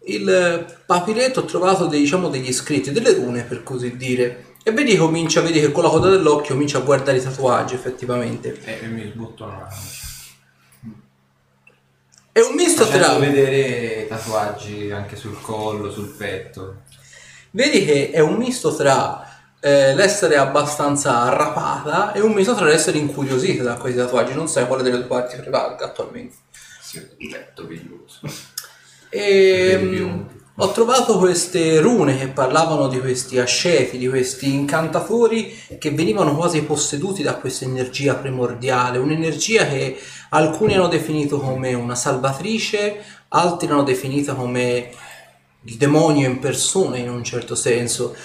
Il 0.06 0.78
papiretto 0.86 1.42
ho 1.42 1.46
trovato 1.46 1.86
dei, 1.86 2.02
diciamo, 2.02 2.30
degli 2.30 2.52
scritti, 2.54 2.92
delle 2.92 3.14
rune 3.14 3.44
per 3.44 3.64
così 3.64 3.98
dire. 3.98 4.46
E 4.64 4.72
vedi, 4.72 4.96
comincia, 4.98 5.42
vedi 5.42 5.60
che 5.60 5.72
con 5.72 5.84
la 5.84 5.90
coda 5.90 6.10
dell'occhio 6.10 6.54
comincia 6.54 6.80
a 6.80 6.82
guardare 6.82 7.18
i 7.18 7.22
tatuaggi 7.22 7.76
effettivamente. 7.76 8.58
E, 8.64 8.80
e 8.84 8.88
mi 8.88 9.10
sbutto 9.12 9.46
camicia. 9.46 10.08
È 12.32 12.40
un 12.42 12.56
misto 12.56 12.86
tra... 12.88 13.00
Facendo 13.00 13.20
vedere 13.20 14.08
tatuaggi 14.08 14.92
anche 14.92 15.16
sul 15.16 15.42
collo, 15.42 15.92
sul 15.92 16.10
petto. 16.10 16.84
Vedi 17.52 17.84
che 17.84 18.12
è 18.12 18.20
un 18.20 18.36
misto 18.36 18.74
tra 18.76 19.26
eh, 19.60 19.96
l'essere 19.96 20.38
abbastanza 20.38 21.22
arrapata 21.22 22.14
e 22.14 22.22
un 22.22 22.32
misto 22.32 22.56
tra 22.56 22.66
l'essere 22.66 22.98
incuriosita 22.98 23.64
da 23.64 23.76
questi 23.76 24.00
tatuaggi. 24.00 24.34
Non 24.34 24.48
sai 24.48 24.68
quale 24.68 24.84
delle 24.84 24.98
due 24.98 25.08
parti 25.08 25.36
prevalga 25.38 25.86
attualmente. 25.86 26.36
Sì, 26.82 27.06
il 27.18 27.30
petto 27.30 27.68
velloso. 27.68 28.22
E 29.10 29.78
biondi. 29.82 30.38
ho 30.56 30.72
trovato 30.72 31.18
queste 31.18 31.80
rune 31.80 32.18
che 32.18 32.28
parlavano 32.28 32.88
di 32.88 33.00
questi 33.00 33.40
asceti, 33.40 33.98
di 33.98 34.08
questi 34.08 34.54
incantatori 34.54 35.58
che 35.80 35.92
venivano 35.92 36.36
quasi 36.36 36.62
posseduti 36.64 37.24
da 37.24 37.36
questa 37.36 37.66
energia 37.66 38.16
primordiale, 38.16 38.98
un'energia 38.98 39.66
che 39.68 39.98
alcuni 40.30 40.76
hanno 40.76 40.88
definito 40.88 41.40
come 41.40 41.74
una 41.74 41.96
salvatrice, 41.96 43.04
altri 43.30 43.68
l'hanno 43.68 43.84
definita 43.84 44.34
come 44.34 44.92
il 45.64 45.76
demonio 45.76 46.28
in 46.28 46.40
persona 46.40 46.98
in 46.98 47.10
un 47.10 47.24
certo 47.24 47.56
senso. 47.56 48.16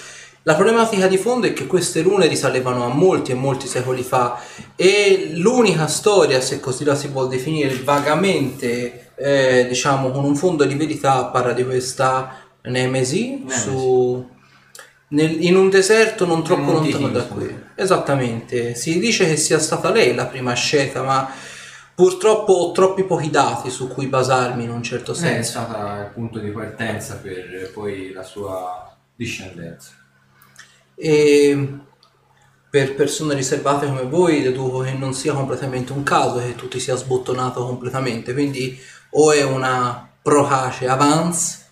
La 0.42 0.54
problematica 0.56 1.06
di 1.06 1.16
fondo 1.16 1.46
è 1.46 1.54
che 1.54 1.66
queste 1.66 2.02
rune 2.02 2.26
risalevano 2.26 2.84
a 2.84 2.88
molti 2.88 3.30
e 3.30 3.34
molti 3.34 3.66
secoli 3.66 4.02
fa 4.02 4.38
e 4.76 5.30
l'unica 5.32 5.86
storia, 5.86 6.40
se 6.42 6.60
così 6.60 6.84
la 6.84 6.94
si 6.94 7.08
può 7.08 7.26
definire, 7.26 7.74
vagamente, 7.82 9.03
eh, 9.16 9.66
diciamo, 9.68 10.10
con 10.10 10.24
un 10.24 10.34
fondo 10.36 10.64
di 10.64 10.74
verità, 10.74 11.24
parla 11.26 11.52
di 11.52 11.64
questa 11.64 12.36
Nemesi, 12.62 13.38
Nemesi. 13.38 13.60
su- 13.60 14.28
nel- 15.08 15.42
in 15.44 15.56
un 15.56 15.68
deserto 15.70 16.24
non 16.26 16.42
troppo 16.42 16.72
lontano 16.72 17.08
da 17.08 17.22
qui. 17.24 17.62
Esattamente, 17.74 18.74
si 18.74 18.98
dice 18.98 19.26
che 19.26 19.36
sia 19.36 19.58
stata 19.58 19.90
lei 19.90 20.14
la 20.14 20.26
prima 20.26 20.52
scelta, 20.54 21.02
ma 21.02 21.30
purtroppo 21.94 22.52
ho 22.52 22.72
troppi 22.72 23.04
pochi 23.04 23.30
dati 23.30 23.70
su 23.70 23.86
cui 23.88 24.06
basarmi 24.06 24.64
in 24.64 24.70
un 24.70 24.82
certo 24.82 25.12
È 25.12 25.14
senso. 25.14 25.50
stata 25.50 26.00
il 26.00 26.10
punto 26.12 26.38
di 26.38 26.50
partenza 26.50 27.16
per 27.16 27.70
poi 27.72 28.12
la 28.12 28.22
sua 28.24 28.96
discendenza. 29.14 29.90
E 30.96 31.68
per 32.70 32.94
persone 32.94 33.34
riservate 33.34 33.86
come 33.86 34.02
voi 34.02 34.42
deduco 34.42 34.78
che 34.80 34.92
non 34.92 35.14
sia 35.14 35.32
completamente 35.32 35.92
un 35.92 36.02
caso 36.02 36.38
che 36.38 36.56
tu 36.56 36.66
ti 36.66 36.80
sia 36.80 36.96
sbottonato 36.96 37.64
completamente, 37.64 38.32
quindi 38.32 38.76
o 39.16 39.32
è 39.32 39.42
una 39.42 40.08
procace 40.22 40.88
avance 40.88 41.62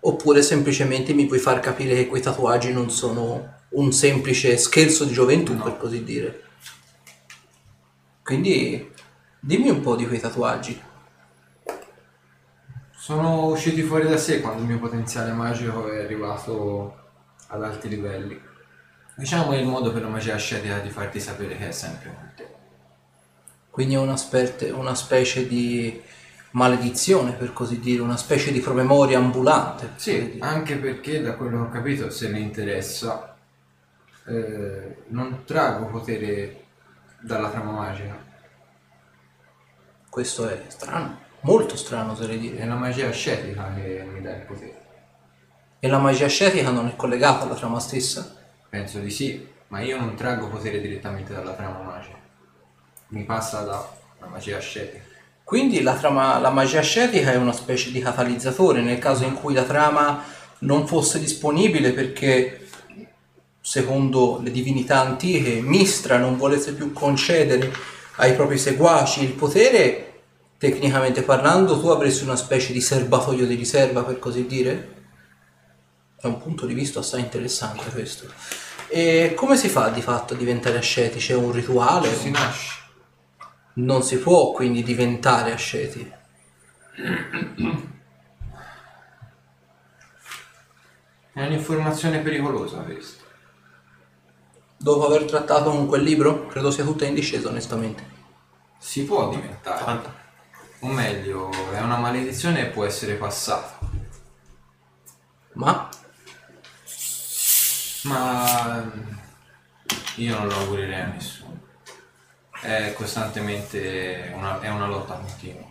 oppure 0.00 0.42
semplicemente 0.42 1.12
mi 1.12 1.26
puoi 1.26 1.38
far 1.38 1.60
capire 1.60 1.94
che 1.94 2.06
quei 2.06 2.22
tatuaggi 2.22 2.72
non 2.72 2.90
sono 2.90 3.56
un 3.70 3.92
semplice 3.92 4.56
scherzo 4.56 5.04
di 5.04 5.12
gioventù 5.12 5.54
No. 5.54 5.64
per 5.64 5.76
così 5.76 6.04
dire. 6.04 6.42
Quindi 8.22 8.92
dimmi 9.40 9.70
un 9.70 9.80
po' 9.80 9.96
di 9.96 10.06
quei 10.06 10.20
tatuaggi. 10.20 10.80
Sono 12.96 13.46
usciti 13.46 13.82
fuori 13.82 14.08
da 14.08 14.16
sé 14.16 14.40
quando 14.40 14.62
il 14.62 14.68
mio 14.68 14.78
potenziale 14.78 15.32
magico 15.32 15.90
è 15.90 16.02
arrivato 16.02 16.96
ad 17.48 17.62
alti 17.62 17.88
livelli. 17.88 18.40
Diciamo 19.16 19.52
è 19.52 19.56
il 19.56 19.66
modo 19.66 19.92
per 19.92 20.02
la 20.02 20.08
magia 20.08 20.34
ascetica 20.34 20.78
di 20.78 20.90
farti 20.90 21.20
sapere 21.20 21.56
che 21.56 21.68
è 21.68 21.72
sempre 21.72 22.14
con 22.14 22.32
te. 22.36 22.48
Quindi 23.70 23.94
è 23.94 23.98
una, 23.98 24.16
sperte- 24.16 24.70
una 24.70 24.94
specie 24.94 25.46
di 25.46 26.00
maledizione 26.52 27.32
per 27.32 27.52
così 27.52 27.78
dire, 27.78 28.02
una 28.02 28.16
specie 28.16 28.52
di 28.52 28.60
promemoria 28.60 29.18
ambulante. 29.18 29.92
Sì, 29.96 30.38
anche 30.40 30.76
perché 30.76 31.20
da 31.20 31.34
quello 31.34 31.58
che 31.58 31.68
ho 31.68 31.68
capito, 31.70 32.10
se 32.10 32.28
le 32.28 32.38
interessa, 32.38 33.36
eh, 34.26 35.04
non 35.08 35.44
trago 35.44 35.86
potere 35.86 36.64
dalla 37.20 37.50
trama 37.50 37.72
magica. 37.72 38.26
Questo 40.08 40.48
è 40.48 40.64
strano, 40.68 41.18
molto 41.40 41.76
strano 41.76 42.12
oserei 42.12 42.36
È 42.36 42.40
dire. 42.40 42.66
la 42.66 42.74
magia 42.74 43.08
ascetica 43.08 43.72
che 43.74 44.06
mi 44.10 44.20
dà 44.20 44.34
il 44.36 44.42
potere. 44.42 44.86
E 45.80 45.88
la 45.88 45.98
magia 45.98 46.26
ascetica 46.26 46.70
non 46.70 46.88
è 46.88 46.96
collegata 46.96 47.44
alla 47.44 47.54
trama 47.54 47.78
stessa? 47.78 48.36
Penso 48.68 48.98
di 48.98 49.10
sì, 49.10 49.46
ma 49.68 49.80
io 49.80 49.98
non 49.98 50.14
traggo 50.16 50.48
potere 50.48 50.80
direttamente 50.80 51.32
dalla 51.32 51.52
trama 51.52 51.82
magica. 51.82 52.16
Mi 53.08 53.24
passa 53.24 53.62
dalla 53.62 53.88
magia 54.28 54.56
ascetica. 54.56 55.07
Quindi 55.48 55.80
la, 55.80 55.94
trama, 55.94 56.38
la 56.40 56.50
magia 56.50 56.80
ascetica 56.80 57.32
è 57.32 57.36
una 57.36 57.54
specie 57.54 57.90
di 57.90 58.00
catalizzatore 58.00 58.82
nel 58.82 58.98
caso 58.98 59.24
in 59.24 59.32
cui 59.32 59.54
la 59.54 59.62
trama 59.62 60.22
non 60.58 60.86
fosse 60.86 61.18
disponibile 61.18 61.92
perché, 61.92 62.68
secondo 63.58 64.40
le 64.42 64.50
divinità 64.50 65.00
antiche, 65.00 65.62
Mistra 65.62 66.18
non 66.18 66.36
volesse 66.36 66.74
più 66.74 66.92
concedere 66.92 67.72
ai 68.16 68.34
propri 68.34 68.58
seguaci 68.58 69.24
il 69.24 69.32
potere. 69.32 70.20
Tecnicamente 70.58 71.22
parlando, 71.22 71.80
tu 71.80 71.86
avresti 71.86 72.24
una 72.24 72.36
specie 72.36 72.74
di 72.74 72.82
serbatoio 72.82 73.46
di 73.46 73.54
riserva, 73.54 74.02
per 74.02 74.18
così 74.18 74.44
dire? 74.44 74.96
È 76.20 76.26
un 76.26 76.36
punto 76.36 76.66
di 76.66 76.74
vista 76.74 76.98
assai 76.98 77.20
interessante 77.20 77.88
questo. 77.90 78.30
E 78.88 79.32
come 79.34 79.56
si 79.56 79.70
fa 79.70 79.88
di 79.88 80.02
fatto 80.02 80.34
a 80.34 80.36
diventare 80.36 80.76
asceti? 80.76 81.16
C'è 81.16 81.32
un 81.32 81.52
rituale? 81.52 82.14
Si 82.14 82.28
nasce. 82.28 82.87
Non 83.78 84.02
si 84.02 84.18
può 84.18 84.50
quindi 84.50 84.82
diventare 84.82 85.52
asceti. 85.52 86.12
È 91.32 91.44
un'informazione 91.44 92.18
pericolosa 92.18 92.80
questa. 92.80 93.22
Dopo 94.76 95.06
aver 95.06 95.24
trattato 95.24 95.70
con 95.70 95.86
quel 95.86 96.02
libro, 96.02 96.46
credo 96.48 96.72
sia 96.72 96.82
tutta 96.82 97.04
in 97.04 97.14
discesa 97.14 97.48
onestamente. 97.48 98.04
Si 98.78 99.04
può 99.04 99.28
diventare. 99.30 100.16
O 100.80 100.88
meglio, 100.88 101.50
è 101.72 101.80
una 101.80 101.98
maledizione 101.98 102.62
e 102.62 102.70
può 102.70 102.84
essere 102.84 103.14
passata. 103.14 103.78
Ma 105.52 105.88
Ma 108.02 108.82
mm, 108.82 109.12
io 110.16 110.36
non 110.36 110.48
lo 110.48 110.54
augurerei 110.54 111.00
a 111.00 111.06
nessuno. 111.06 111.37
È 112.60 112.92
costantemente 112.94 114.32
una, 114.34 114.60
è 114.60 114.68
una 114.68 114.86
lotta 114.86 115.14
continua. 115.14 115.66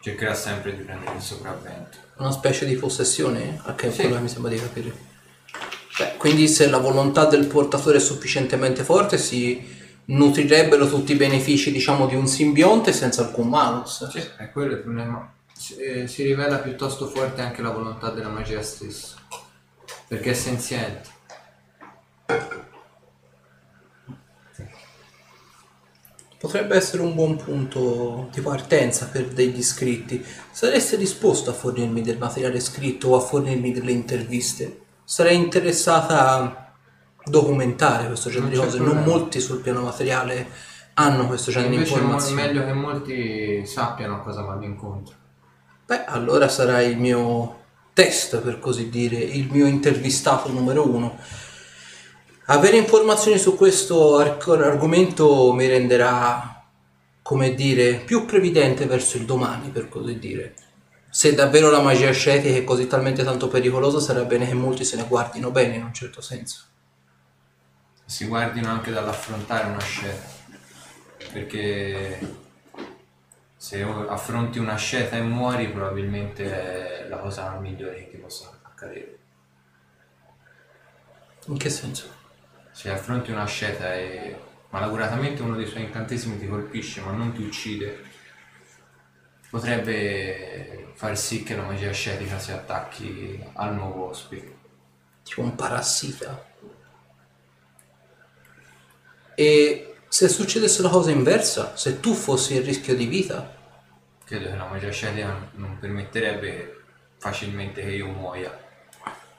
Cercherà 0.00 0.34
sempre 0.34 0.76
di 0.76 0.82
prendere 0.82 1.16
il 1.16 1.22
sopravvento. 1.22 1.96
una 2.18 2.30
specie 2.32 2.66
di 2.66 2.74
possessione, 2.74 3.60
a 3.64 3.74
che 3.74 3.90
Sì. 3.92 4.06
mi 4.08 4.28
sembra 4.28 4.50
di 4.50 4.58
capire. 4.58 4.92
Beh, 5.98 6.16
quindi 6.16 6.48
se 6.48 6.68
la 6.68 6.78
volontà 6.78 7.24
del 7.26 7.46
portatore 7.46 7.98
è 7.98 8.00
sufficientemente 8.00 8.82
forte 8.84 9.18
si 9.18 9.76
nutrirebbero 10.06 10.88
tutti 10.88 11.12
i 11.12 11.16
benefici, 11.16 11.70
diciamo, 11.72 12.06
di 12.06 12.14
un 12.14 12.26
simbionte 12.26 12.92
senza 12.92 13.22
alcun 13.22 13.48
malus. 13.48 14.08
Sì, 14.10 14.22
è 14.36 14.50
quello 14.50 14.72
il 14.74 14.78
problema. 14.80 15.32
Si, 15.52 15.76
eh, 15.76 16.06
si 16.06 16.22
rivela 16.24 16.58
piuttosto 16.58 17.08
forte 17.08 17.40
anche 17.40 17.62
la 17.62 17.70
volontà 17.70 18.10
della 18.10 18.28
magia 18.28 18.62
stessa. 18.62 19.16
Perché 20.06 20.30
è 20.30 20.34
senziente. 20.34 21.08
Potrebbe 26.38 26.76
essere 26.76 27.02
un 27.02 27.16
buon 27.16 27.34
punto 27.36 28.28
di 28.32 28.40
partenza 28.40 29.06
per 29.06 29.26
degli 29.26 29.58
iscritti. 29.58 30.24
Sareste 30.52 30.96
disposto 30.96 31.50
a 31.50 31.52
fornirmi 31.52 32.00
del 32.00 32.16
materiale 32.16 32.60
scritto 32.60 33.08
o 33.08 33.16
a 33.16 33.20
fornirmi 33.20 33.72
delle 33.72 33.90
interviste? 33.90 34.82
Sarei 35.02 35.36
interessata 35.36 36.30
a 36.30 36.72
documentare 37.24 38.06
questo 38.06 38.30
genere 38.30 38.52
di 38.52 38.56
cose. 38.56 38.78
Non 38.78 39.02
molti 39.02 39.40
sul 39.40 39.60
piano 39.60 39.82
materiale 39.82 40.46
hanno 40.94 41.26
questo 41.26 41.50
genere 41.50 41.70
di 41.70 41.76
Invece 41.76 41.94
è 41.94 41.98
informazioni. 41.98 42.40
meglio 42.40 42.64
che 42.64 42.72
molti 42.72 43.66
sappiano 43.66 44.22
cosa 44.22 44.42
vanno 44.42 44.64
incontro. 44.64 45.16
Beh, 45.86 46.04
allora 46.04 46.48
sarà 46.48 46.82
il 46.82 46.98
mio 46.98 47.56
test, 47.94 48.38
per 48.38 48.60
così 48.60 48.90
dire, 48.90 49.16
il 49.16 49.48
mio 49.50 49.66
intervistato 49.66 50.52
numero 50.52 50.88
uno. 50.88 51.16
Avere 52.50 52.78
informazioni 52.78 53.36
su 53.36 53.56
questo 53.56 54.16
arg- 54.16 54.48
argomento 54.48 55.52
mi 55.52 55.66
renderà, 55.66 56.64
come 57.20 57.52
dire, 57.54 57.96
più 57.96 58.24
previdente 58.24 58.86
verso 58.86 59.18
il 59.18 59.26
domani, 59.26 59.68
per 59.68 59.90
così 59.90 60.18
dire. 60.18 60.54
Se 61.10 61.34
davvero 61.34 61.70
la 61.70 61.82
magia 61.82 62.08
ascetica 62.08 62.56
è 62.56 62.64
così 62.64 62.86
talmente 62.86 63.22
tanto 63.22 63.48
pericolosa, 63.48 64.00
sarà 64.00 64.22
bene 64.24 64.46
che 64.46 64.54
molti 64.54 64.84
se 64.84 64.96
ne 64.96 65.04
guardino 65.06 65.50
bene, 65.50 65.74
in 65.74 65.84
un 65.84 65.92
certo 65.92 66.22
senso. 66.22 66.62
Si 68.06 68.24
guardino 68.24 68.70
anche 68.70 68.92
dall'affrontare 68.92 69.68
una 69.68 69.80
scelta. 69.80 70.28
Perché 71.30 72.36
se 73.58 73.82
affronti 73.82 74.58
una 74.58 74.76
scelta 74.76 75.18
e 75.18 75.20
muori, 75.20 75.68
probabilmente 75.68 77.04
è 77.04 77.08
la 77.10 77.18
cosa 77.18 77.58
migliore 77.58 77.96
che 77.96 78.10
ti 78.12 78.16
possa 78.16 78.58
accadere. 78.62 79.18
In 81.48 81.58
che 81.58 81.68
senso? 81.68 82.17
Se 82.78 82.92
affronti 82.92 83.32
una 83.32 83.44
scelta 83.44 83.92
e 83.92 84.38
malauguratamente 84.70 85.42
uno 85.42 85.56
dei 85.56 85.66
suoi 85.66 85.82
incantesimi 85.82 86.38
ti 86.38 86.46
colpisce 86.46 87.00
ma 87.00 87.10
non 87.10 87.32
ti 87.32 87.42
uccide, 87.42 88.04
potrebbe 89.50 90.92
far 90.94 91.18
sì 91.18 91.42
che 91.42 91.56
la 91.56 91.64
magia 91.64 91.90
ascetica 91.90 92.38
si 92.38 92.52
attacchi 92.52 93.44
al 93.54 93.74
nuovo 93.74 94.10
ospite. 94.10 94.56
Tipo 95.24 95.40
un 95.40 95.56
parassita. 95.56 96.46
E 99.34 99.96
se 100.06 100.28
succedesse 100.28 100.80
la 100.80 100.88
cosa 100.88 101.10
inversa, 101.10 101.76
se 101.76 101.98
tu 101.98 102.14
fossi 102.14 102.54
in 102.54 102.62
rischio 102.62 102.94
di 102.94 103.06
vita, 103.06 103.56
Credo 104.22 104.50
che 104.50 104.56
la 104.56 104.66
magia 104.66 104.86
ascetica 104.86 105.50
non 105.54 105.78
permetterebbe 105.80 106.84
facilmente 107.16 107.82
che 107.82 107.90
io 107.90 108.06
muoia, 108.06 108.56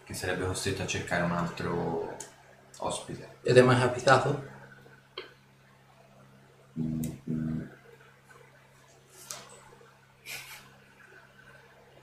che 0.04 0.14
sarebbe 0.14 0.46
costretto 0.46 0.82
a 0.82 0.88
cercare 0.88 1.24
un 1.24 1.32
altro 1.32 2.18
ospite. 2.80 3.29
Ed 3.42 3.58
è 3.58 3.62
mai 3.62 3.80
capitato? 3.80 4.48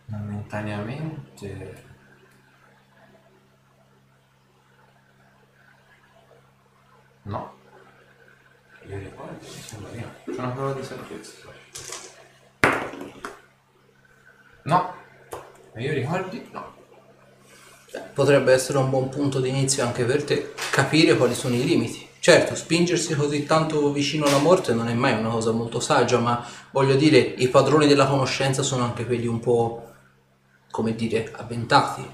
Momentaneamente... 0.07 1.85
No. 7.23 7.55
Io 8.87 8.99
ricordo, 8.99 9.35
mi 9.41 9.47
sembra 9.47 9.91
di 9.91 10.01
no. 10.01 10.13
C'è 10.25 10.39
una 10.39 10.51
prova 10.51 10.73
di 10.75 10.85
saggezza. 10.85 11.49
No. 14.63 14.95
Ma 15.75 15.81
io 15.81 15.93
ricordi? 15.93 16.49
No. 16.53 16.76
Potrebbe 18.15 18.53
essere 18.53 18.79
un 18.79 18.91
buon 18.91 19.09
punto 19.09 19.41
di 19.41 19.49
inizio 19.49 19.85
anche 19.85 20.05
per 20.05 20.25
te 20.25 20.55
capire 20.71 21.17
quali 21.17 21.35
sono 21.35 21.55
i 21.55 21.65
limiti. 21.65 22.07
Certo, 22.19 22.55
spingersi 22.55 23.15
così 23.15 23.45
tanto 23.45 23.93
vicino 23.93 24.25
alla 24.27 24.39
morte 24.39 24.75
non 24.75 24.89
è 24.89 24.95
mai 24.95 25.19
una 25.19 25.29
cosa 25.29 25.53
molto 25.53 25.79
saggia, 25.79 26.19
ma 26.19 26.45
voglio 26.73 26.97
dire, 26.97 27.19
i 27.19 27.49
padroni 27.49 27.87
della 27.87 28.07
conoscenza 28.07 28.63
sono 28.63 28.85
anche 28.85 29.07
quelli 29.07 29.27
un 29.27 29.39
po', 29.39 29.93
come 30.71 30.95
dire, 30.95 31.31
avventati. 31.37 32.05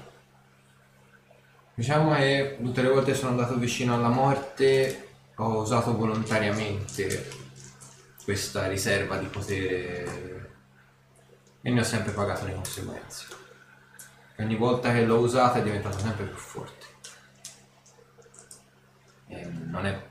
Diciamo 1.73 2.13
che 2.13 2.57
tutte 2.61 2.81
le 2.83 2.89
volte 2.89 3.15
sono 3.15 3.31
andato 3.31 3.57
vicino 3.57 3.95
alla 3.95 4.09
morte 4.09 5.07
ho 5.35 5.61
usato 5.61 5.97
volontariamente 5.97 7.27
questa 8.23 8.67
riserva 8.67 9.17
di 9.17 9.25
potere 9.25 10.51
e 11.61 11.69
ne 11.71 11.79
ho 11.79 11.83
sempre 11.83 12.11
pagato 12.11 12.45
le 12.45 12.53
conseguenze. 12.53 13.25
Ogni 14.37 14.55
volta 14.55 14.91
che 14.91 15.03
l'ho 15.05 15.17
usata 15.19 15.59
è 15.59 15.63
diventato 15.63 15.99
sempre 15.99 16.25
più 16.25 16.37
forte. 16.37 16.85
E 19.27 19.45
non 19.45 19.85
è, 19.85 20.01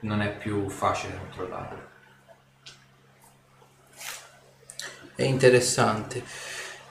non 0.00 0.20
è 0.22 0.36
più 0.36 0.68
facile 0.68 1.16
controllarlo. 1.18 1.92
È 5.16 5.22
interessante. 5.22 6.22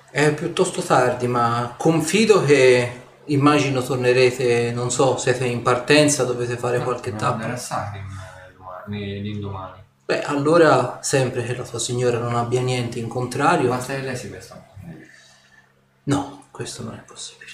È 0.09 0.33
piuttosto 0.33 0.81
tardi, 0.81 1.27
ma 1.27 1.73
confido 1.77 2.43
che 2.43 3.01
immagino 3.25 3.81
tornerete, 3.81 4.71
non 4.71 4.91
so, 4.91 5.17
siete 5.17 5.45
in 5.45 5.61
partenza, 5.61 6.23
dovete 6.23 6.57
fare 6.57 6.79
qualche 6.79 7.11
Dobbiamo 7.11 7.33
andare 7.33 7.51
tappa. 7.53 7.61
a 7.61 7.65
Sacrim 7.65 8.05
eh, 8.05 8.53
domani- 8.55 9.21
l'indomani. 9.21 9.81
Beh, 10.05 10.21
allora, 10.23 10.99
sempre 11.01 11.43
che 11.43 11.55
la 11.55 11.63
tua 11.63 11.79
signora 11.79 12.19
non 12.19 12.35
abbia 12.35 12.61
niente 12.61 12.99
in 12.99 13.07
contrario, 13.07 13.69
Basta 13.69 13.93
che 13.95 14.01
lei 14.01 14.17
si 14.17 14.27
po'. 14.29 14.71
No, 16.03 16.42
questo 16.53 16.83
non 16.83 16.93
è 16.93 17.01
possibile. 17.01 17.49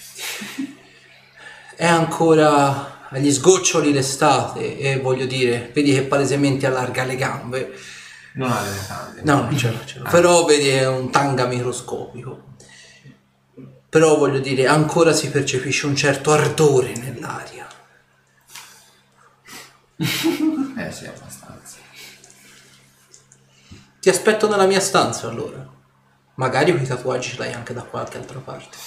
È 1.73 1.85
ancora 1.85 3.07
agli 3.07 3.31
sgoccioli 3.31 3.93
l'estate 3.93 4.77
e 4.77 4.99
voglio 4.99 5.25
dire, 5.25 5.71
vedi 5.73 5.93
che 5.93 6.03
palesemente 6.03 6.65
allarga 6.65 7.05
le 7.05 7.15
gambe. 7.15 7.79
Non 8.33 8.51
ha 8.51 8.61
le 8.61 8.69
mutande. 8.69 9.21
No, 9.23 9.41
non 9.43 9.57
ce 9.57 9.71
l'ho, 9.71 9.85
ce 9.85 9.99
l'ho. 9.99 10.09
Però 10.09 10.43
vedi 10.43 10.67
è 10.67 10.85
un 10.85 11.09
tanga 11.11 11.45
microscopico. 11.45 12.55
Però 13.87 14.17
voglio 14.17 14.39
dire, 14.39 14.67
ancora 14.67 15.13
si 15.13 15.29
percepisce 15.29 15.85
un 15.85 15.95
certo 15.95 16.33
ardore 16.33 16.93
nell'aria. 16.97 17.67
Eh 20.79 20.91
sì, 20.93 21.05
abbastanza. 21.07 21.77
Ti 23.99 24.09
aspetto 24.09 24.47
nella 24.47 24.65
mia 24.65 24.79
stanza 24.79 25.27
allora. 25.27 25.68
Magari 26.39 26.71
quei 26.71 26.87
tatuaggi 26.87 27.31
ce 27.31 27.37
l'hai 27.37 27.51
anche 27.51 27.73
da 27.73 27.83
qualche 27.83 28.17
altra 28.17 28.39
parte. 28.39 28.77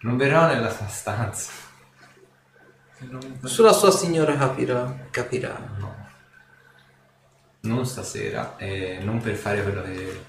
Non 0.00 0.18
verrò 0.18 0.46
nella 0.46 0.70
tua 0.70 0.86
stanza. 0.88 1.50
Sulla 3.44 3.72
sua 3.72 3.90
signora 3.90 4.36
capirà. 4.36 5.06
Capirà. 5.10 5.58
Non 7.60 7.86
stasera 7.86 8.58
e 8.58 8.98
non 9.02 9.22
per 9.22 9.36
fare 9.36 9.62
quello 9.62 9.80
che 9.80 10.24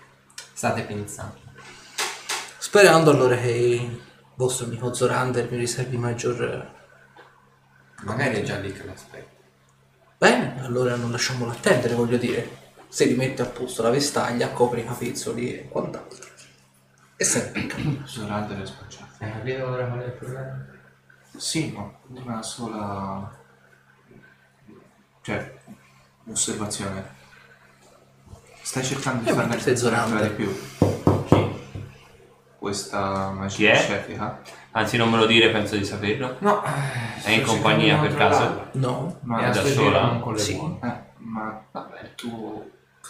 state 0.54 0.84
pensando. 0.84 1.42
Sperando 2.58 3.12
allora 3.12 3.36
che 3.36 3.50
il 3.50 4.02
vostro 4.36 4.68
amico 4.68 4.94
Zorander 4.94 5.52
mi 5.52 5.58
riservi 5.58 5.98
maggior. 5.98 6.72
Magari 8.04 8.36
è 8.36 8.44
già 8.44 8.58
lì 8.58 8.72
che 8.72 8.86
l'aspetta. 8.86 9.44
Bene, 10.18 10.64
allora 10.64 10.96
non 10.96 11.12
lasciamolo 11.12 11.52
attendere, 11.52 11.94
voglio 11.94 12.18
dire. 12.18 12.61
Se 12.94 13.06
rimette 13.06 13.42
a 13.42 13.46
posto 13.46 13.84
la 13.84 13.90
vestaglia, 13.90 14.50
copri 14.52 14.82
i 14.82 14.86
capezzoli 14.86 15.54
e 15.60 15.68
quant'altro. 15.70 16.28
E 17.16 17.24
se 17.24 17.46
ne 17.46 17.52
picca. 17.52 17.78
Zorander 18.04 18.62
è 18.62 18.66
spacciato. 18.66 19.12
Hai 19.20 19.32
capito 19.32 19.66
ora 19.66 19.86
qual 19.86 20.00
è 20.02 20.06
il 20.08 20.12
problema? 20.12 20.66
Sì, 21.38 21.72
ma 21.72 21.90
una 22.22 22.44
sola... 22.44 23.32
Cioè, 25.22 25.54
osservazione. 26.30 27.20
Stai 28.62 28.84
cercando 28.84 29.24
di 29.24 29.30
Eh, 29.30 29.34
farne 29.34 29.60
sei 29.60 29.78
Zorander. 29.78 30.22
entrare 30.24 30.34
più. 30.34 30.54
Questa 32.60 33.30
Chi 33.32 33.38
magia 33.38 33.72
è? 33.72 33.76
scefica. 33.76 34.42
Anzi, 34.72 34.98
non 34.98 35.10
me 35.10 35.18
lo 35.18 35.26
dire, 35.28 35.50
penso 35.52 35.78
di 35.78 35.86
saperlo. 35.86 36.36
No. 36.40 36.62
È 37.24 37.30
in 37.32 37.44
compagnia 37.44 38.00
per 38.00 38.16
caso? 38.16 38.68
No? 38.74 39.18
Ma 39.22 39.40
è 39.44 39.50
è 39.50 39.52
da 39.54 39.64
sola? 39.66 40.20
con 40.22 40.34
le 40.34 40.40
Sì. 40.40 40.56
buone. 40.56 40.80
Eh, 40.82 41.20
ma 41.20 41.64
vabbè, 41.72 42.16
tu 42.16 42.70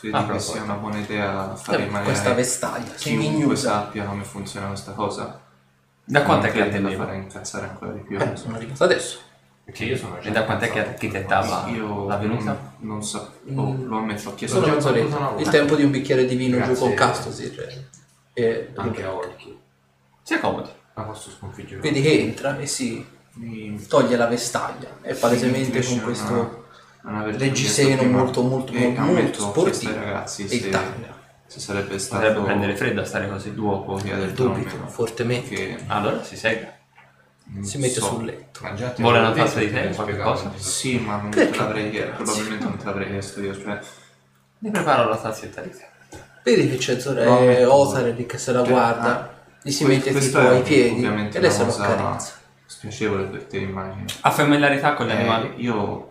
credi 0.10 0.16
Ah, 0.16 0.26
che 0.28 0.39
sia 0.39 0.64
una 0.64 0.74
buona 0.74 0.97
idea 0.97 1.56
fare 1.56 1.78
Eh, 1.78 1.86
in 1.86 1.91
maniera 1.91 2.12
questa 2.12 2.30
che 2.30 2.36
vestaglia, 2.36 2.91
chiunque 2.93 3.56
sappia 3.56 4.04
come 4.06 4.24
funziona 4.24 4.68
questa 4.68 4.91
cosa? 4.93 5.39
Da 6.04 6.24
quanto 6.24 6.47
è 6.47 6.49
Non 6.49 6.58
che 6.58 6.64
la 6.64 6.66
attendevo? 6.70 7.04
farà 7.04 7.14
incazzare 7.16 7.68
ancora 7.70 7.91
di 7.91 7.99
più? 7.99 8.20
Eh, 8.20 8.36
sono 8.36 8.56
arrivato 8.56 8.84
adesso. 8.84 9.20
Perché 9.64 9.86
io 9.86 9.95
sono 9.95 10.18
già 10.20 10.28
E 10.28 10.32
da 10.32 10.43
quant'è 10.43 10.72
che 10.72 10.80
architettava 10.80 11.68
Io 11.70 12.08
la 12.08 12.18
venuta? 12.18 12.43
non, 12.43 12.58
non 12.80 13.04
so, 13.04 13.32
oh, 13.56 13.78
lo 13.86 13.97
ammetto, 13.97 14.30
ho 14.30 14.34
chiesto 14.34 14.62
già 14.62 14.74
volta. 14.74 15.39
Il 15.39 15.47
tempo 15.49 15.76
di 15.76 15.84
un 15.84 15.91
bicchiere 15.91 16.26
di 16.26 16.36
vino 16.36 16.58
giù 16.58 16.64
Grazie. 16.66 16.80
con 16.80 16.93
Castosir. 16.95 17.86
E 18.34 18.72
Anche 18.76 19.04
a 19.04 19.14
occhi. 19.14 19.58
Sia 20.24 20.39
comodo. 20.39 20.74
La 20.95 21.04
posso 21.04 21.30
sconfiggere. 21.30 21.80
vedi 21.80 22.02
che 22.02 22.20
entra 22.20 22.58
e 22.58 22.66
si 22.66 23.06
mi 23.34 23.86
toglie 23.88 24.18
la 24.18 24.26
vestaglia. 24.26 24.89
E 25.04 25.14
palesemente 25.14 25.82
con 25.86 26.02
questo 26.02 26.61
chiesto 27.54 27.97
prima. 27.97 28.18
molto 28.18 28.41
molto 28.41 28.74
E 28.74 28.88
molto, 28.88 29.02
molto 29.02 29.41
sportivo. 29.41 29.93
ragazzi 29.95 30.43
E 30.45 30.47
se, 30.47 30.56
Italia. 30.56 31.16
se 31.47 31.60
sarebbe 31.60 31.97
stato 31.99 32.22
Potrebbe 32.26 32.45
prendere 32.45 32.76
freddo 32.76 33.02
a 33.02 33.06
stare 33.06 33.28
così. 33.30 33.54
l'uopo 33.54 33.95
chiedertelo 33.95 34.52
a 34.52 34.54
Dubito 34.54 34.78
me, 34.78 34.88
fortemente. 34.89 35.49
che 35.49 35.78
Allora 35.88 36.24
si 36.24 36.36
segue. 36.38 36.80
non 37.45 37.64
Si 37.64 37.78
mette 37.78 37.99
so. 37.99 38.06
sul 38.06 38.26
letto. 38.26 38.60
Vuole 38.97 39.20
una 39.20 39.32
tazza 39.32 39.60
detto 39.60 39.60
di 39.60 39.66
che 39.68 39.82
tè, 39.82 39.88
mi 39.89 39.95
qualche 39.95 40.18
cosa? 40.18 40.52
Sì, 40.56 40.99
ma 40.99 41.18
non 41.18 41.30
te 41.32 41.38
Perché? 41.45 41.58
l'avrei 41.60 41.89
chiesto, 41.89 42.24
probabilmente 42.24 42.64
non 42.64 42.78
te 42.78 42.86
l'avrei 42.86 43.08
chiesto 43.08 43.41
io, 43.41 43.54
cioè 43.60 43.80
Ne 44.60 44.70
preparo 44.72 45.10
la 45.10 45.18
tazzetta 45.18 45.62
di 45.62 45.70
tè. 45.72 45.89
Vedi 46.43 46.70
che 46.70 46.78
c'è 46.78 46.99
Zore 46.99 47.24
No, 47.26 47.39
no. 47.39 48.12
Lì 48.12 48.26
che 48.26 48.38
se 48.38 48.52
la 48.52 48.62
Cioè, 48.62 48.70
guarda, 48.70 49.20
ah, 49.20 49.30
gli 49.62 49.72
si 49.72 49.86
mette 49.86 50.14
tipo 50.14 50.38
ai 50.39 50.62
piedi 50.62 50.95
ovviamente 50.95 51.38
e 51.38 51.41
lei 51.41 51.52
se 51.52 51.66
lo 51.66 51.72
accarezza. 51.72 52.34
spiacevole 52.66 53.24
per 53.26 53.43
te 53.43 53.58
immagino. 53.58 54.06
Ha 54.22 54.32
familiarità 54.32 54.93
con 54.93 55.08
gli 55.08 55.10
Eh, 55.12 55.16
animali? 55.16 55.54
io 55.58 56.11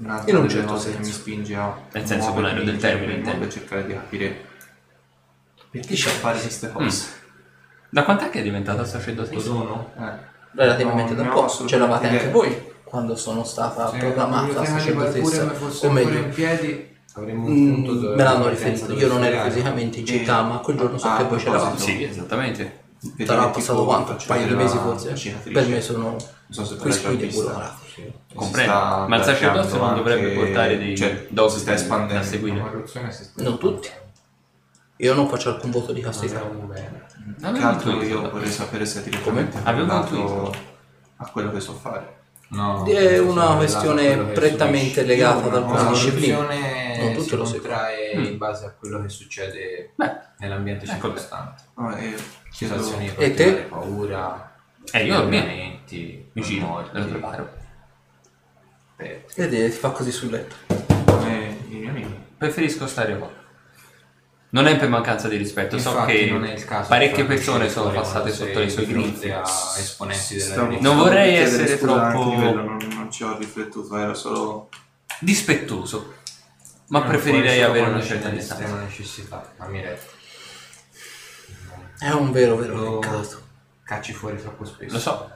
un'altra 0.00 0.30
In 0.30 0.36
un 0.36 0.48
certo 0.48 0.72
cose 0.72 0.86
che 0.88 0.94
senso. 0.96 1.08
mi 1.08 1.14
spinge 1.14 1.54
a 1.54 1.76
Nel 1.92 2.06
senso 2.06 2.32
buono 2.32 2.52
del 2.52 2.68
in 2.68 2.78
termine, 2.78 3.14
intendo. 3.14 3.48
cercare 3.48 3.86
di 3.86 3.92
capire 3.92 4.48
perché 5.70 5.94
c'è 5.94 6.10
fare 6.10 6.40
queste 6.40 6.70
cose. 6.72 7.06
Da 7.90 8.04
quant'è 8.04 8.30
che 8.30 8.40
è 8.40 8.42
diventata 8.42 8.84
sacerdotessa? 8.84 9.48
dono? 9.48 9.92
Eh, 9.98 10.28
Relativamente 10.52 11.14
No, 11.14 11.22
da 11.22 11.28
poco, 11.28 11.66
ce 11.66 11.78
l'avate 11.78 12.08
anche 12.08 12.30
voi 12.30 12.68
quando 12.82 13.14
sono 13.14 13.44
stata 13.44 13.84
proclamata 13.90 14.64
sacerdotessa, 14.64 15.52
o 15.82 15.86
in 15.86 15.92
meglio, 15.92 16.28
piedi, 16.30 16.96
avremmo 17.14 17.46
un 17.46 17.84
punto 17.84 17.92
mm, 17.92 18.14
me 18.16 18.22
l'hanno 18.24 18.48
riferito, 18.48 18.92
io 18.94 19.06
non 19.06 19.22
ero 19.22 19.48
fisicamente 19.48 20.00
in 20.00 20.06
città, 20.06 20.40
E- 20.40 20.48
ma 20.48 20.58
quel 20.58 20.76
giorno 20.76 20.98
so 20.98 21.06
ah, 21.06 21.16
che 21.18 21.22
a 21.22 21.26
voi 21.26 21.38
c'eravate. 21.38 21.78
Sì, 21.78 22.02
esattamente. 22.02 22.78
Sarà 23.24 23.46
passato 23.48 23.84
quanto? 23.84 24.10
Un 24.12 24.18
paio 24.26 24.46
di 24.48 24.54
mesi 24.54 24.76
forse? 24.76 25.40
Per 25.52 25.68
me 25.68 25.80
sono 25.80 26.16
so 26.50 26.64
se 26.64 26.76
già 26.76 26.90
studi 26.90 27.24
vista. 27.26 27.42
burocratici. 27.42 28.12
Si 28.28 28.34
Comprendo. 28.34 28.72
Ma 29.08 29.16
il 29.16 29.22
sacerdozio 29.24 29.78
non 29.78 29.94
dovrebbe 29.94 30.22
anche- 30.30 30.34
portare 30.34 30.78
dei 30.78 30.96
cioè, 30.96 31.26
dogmi 31.30 31.50
si 31.50 31.58
sta 31.58 31.70
da 31.70 31.76
espandendo. 31.76 32.24
seguire. 32.24 32.82
Si 32.86 33.24
sta 33.24 33.42
Non 33.42 33.58
tutti. 33.58 33.88
Io 34.96 35.14
non 35.14 35.28
faccio 35.28 35.48
alcun 35.50 35.70
voto 35.70 35.92
di 35.92 36.00
Non 36.02 36.10
castità. 36.10 36.40
che 37.52 37.62
altro 37.62 38.02
io 38.02 38.30
vorrei 38.30 38.50
sapere 38.50 38.84
se 38.84 39.02
è 39.04 39.20
correlato 39.22 40.14
intuito. 40.14 40.54
a 41.16 41.26
quello 41.30 41.50
che 41.52 41.60
so 41.60 41.72
fare. 41.72 42.18
No, 42.48 42.84
È 42.84 43.18
una 43.18 43.54
questione 43.56 44.16
prettamente 44.16 45.04
legata 45.04 45.38
ad 45.38 45.46
una 45.46 45.56
alcune 45.58 45.76
cosa- 45.78 45.90
discipline. 45.90 46.32
La 46.32 46.38
corruzione 46.44 46.98
Non 47.00 47.12
tutti 47.14 47.28
si 47.28 47.36
lo 47.36 47.42
contrae 47.44 48.16
Mm. 48.16 48.24
in 48.24 48.38
base 48.38 48.64
a 48.66 48.70
quello 48.78 49.00
che 49.02 49.08
succede 49.08 49.92
Beh, 49.94 50.16
nell'ambiente 50.38 50.84
ecco. 50.84 50.92
circostante. 51.06 51.62
No, 51.76 51.96
e 51.96 52.14
E 53.16 53.34
te? 53.34 53.52
paura, 53.68 54.49
Eh, 54.92 55.04
io 55.04 55.28
morti, 56.58 56.90
me 56.94 57.00
lo 57.00 57.06
preparo. 57.06 57.58
Vedi, 58.96 59.70
ti 59.70 59.76
fa 59.76 59.90
così 59.90 60.10
sul 60.10 60.30
letto. 60.30 60.54
come 61.06 61.56
i 61.68 61.74
miei 61.74 61.88
amici. 61.88 62.14
Preferisco 62.36 62.86
stare 62.86 63.16
qua. 63.18 63.38
Non 64.52 64.66
è 64.66 64.76
per 64.76 64.88
mancanza 64.88 65.28
di 65.28 65.36
rispetto, 65.36 65.78
so 65.78 65.90
Infatti 65.90 66.12
che 66.12 66.26
non 66.30 66.44
è 66.44 66.54
il 66.54 66.64
caso 66.64 66.92
di 66.92 67.06
persone 67.24 67.66
uscire 67.66 67.68
sono 67.70 67.90
fuori 67.90 67.98
passate 67.98 68.20
quando 68.30 68.34
sotto 68.34 68.52
sei 68.52 68.64
le 68.64 68.70
sue 68.70 68.86
di 68.86 68.92
fronte 68.92 69.08
grinfie. 69.10 69.32
a 69.34 69.42
esponenti 69.78 70.34
della 70.34 70.44
Stavo- 70.44 70.66
religione. 70.66 70.88
Non 70.94 70.96
vorrei 71.04 71.30
chiedere 71.34 71.62
essere 71.62 71.78
scusa 71.78 71.92
anche 72.02 72.12
troppo- 72.14 72.30
di 72.30 72.36
quello, 72.36 72.62
non, 72.64 72.76
non 72.94 73.10
ci 73.12 73.22
ho 73.22 73.38
riflettuto, 73.38 73.96
era 73.96 74.14
solo... 74.14 74.68
Dispettoso. 75.20 76.14
Ma 76.88 76.98
Non 76.98 77.08
preferirei 77.08 77.62
avere 77.62 77.90
una 77.90 78.02
certa 78.02 78.28
distanza. 78.30 78.74
necessità, 78.80 79.52
ma 79.58 79.66
mi 79.68 79.80
resta. 79.82 80.10
È 82.00 82.10
un 82.10 82.32
vero, 82.32 82.56
vero 82.56 82.74
Lo 82.74 82.98
peccato. 82.98 83.42
Cacci 83.90 84.12
fuori 84.12 84.36
troppo 84.40 84.64
spesso. 84.64 84.92
Lo 84.94 85.00
so, 85.00 85.30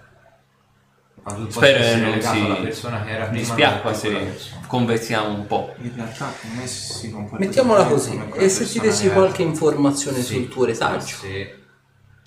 Quando 1.20 1.46
tu 1.46 1.50
spero 1.50 1.78
che 1.80 1.96
non 1.96 2.12
alla 2.12 2.20
si 2.54 2.62
persona 2.62 3.02
che 3.02 3.10
era 3.10 3.24
prima 3.24 3.38
dispiacqua 3.40 3.92
se 3.92 4.36
conversiamo 4.68 5.28
un 5.34 5.46
po'. 5.48 5.74
In 5.78 5.92
realtà 5.96 6.32
con 6.40 6.50
me 6.54 6.66
si 6.68 7.10
comporta 7.10 7.44
Mettiamola 7.44 7.84
così, 7.86 8.10
come 8.16 8.36
e 8.36 8.48
se 8.48 8.58
ti 8.64 8.78
persona 8.78 8.82
dessi 8.84 9.02
che 9.02 9.06
era. 9.10 9.14
qualche 9.16 9.42
informazione 9.42 10.18
Sì, 10.22 10.34
sul 10.34 10.48
tuo 10.48 10.64
retaggio, 10.66 11.16
Se 11.16 11.58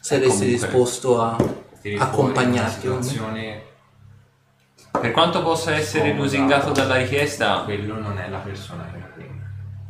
saresti 0.01 0.27
comunque, 0.27 0.45
disposto 0.47 1.21
a 1.21 1.37
accompagnarti 1.99 2.81
situazione, 2.81 3.61
Per 4.99 5.11
quanto 5.11 5.41
possa 5.43 5.73
essere 5.75 6.11
lusingato 6.13 6.71
dalla 6.71 6.97
richiesta, 6.97 7.61
quello 7.63 7.99
non 7.99 8.17
è 8.17 8.27
la 8.29 8.39
persona 8.39 8.83
che 8.91 8.97
era 8.97 9.05
prima. 9.13 9.33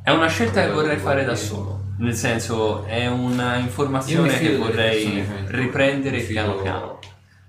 è 0.04 0.12
una 0.12 0.28
scelta 0.28 0.62
che 0.62 0.70
vorrei 0.72 0.98
fare 0.98 1.24
da 1.26 1.34
solo. 1.34 1.86
Nel 2.00 2.16
senso, 2.16 2.86
è 2.86 3.08
una 3.08 3.58
informazione 3.58 4.38
che 4.38 4.56
vorrei 4.56 5.26
riprendere 5.48 6.22
piano 6.22 6.56
piano. 6.56 7.00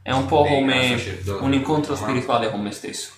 È 0.01 0.11
un 0.11 0.25
po' 0.25 0.45
come 0.45 0.97
un 1.41 1.53
incontro 1.53 1.95
spirituale 1.95 2.51
con 2.51 2.63
me 2.63 2.71
stesso. 2.71 3.13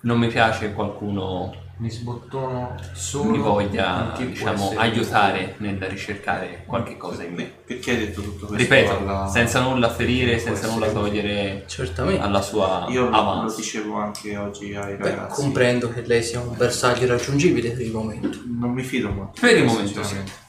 Non 0.00 0.18
mi 0.18 0.28
piace 0.28 0.72
qualcuno 0.72 1.52
Mi 1.80 1.90
sbottono 1.90 2.74
solo 2.92 3.30
mi 3.30 3.38
voglia, 3.38 4.12
diciamo, 4.18 4.72
aiutare 4.76 5.54
nel 5.58 5.78
ricercare 5.82 6.64
qualche 6.66 6.96
cosa 6.96 7.22
in 7.22 7.34
me. 7.34 7.44
Perché 7.64 7.92
hai 7.92 7.98
detto 7.98 8.20
tutto 8.20 8.46
questo? 8.46 8.56
Ripeto, 8.56 8.98
alla- 8.98 9.28
senza 9.28 9.60
nulla 9.60 9.88
ferire, 9.88 10.40
senza 10.40 10.68
nulla 10.72 10.88
togliere 10.88 11.62
Certamente. 11.66 12.20
alla 12.20 12.42
sua 12.42 12.86
Io 12.88 13.08
lo, 13.08 13.42
lo 13.44 13.54
dicevo 13.54 13.94
anche 13.94 14.36
oggi 14.36 14.74
ai 14.74 14.96
Beh, 14.96 15.08
ragazzi. 15.10 15.40
comprendo 15.40 15.88
che 15.90 16.02
lei 16.04 16.22
sia 16.22 16.40
un 16.40 16.56
bersaglio 16.56 17.04
irraggiungibile 17.04 17.70
per 17.70 17.82
il 17.82 17.92
momento. 17.92 18.40
Non 18.44 18.70
mi 18.72 18.82
fido 18.82 19.10
molto. 19.10 19.40
Per 19.40 19.56
il 19.56 19.64
momento 19.64 20.02
sinceramente. 20.02 20.46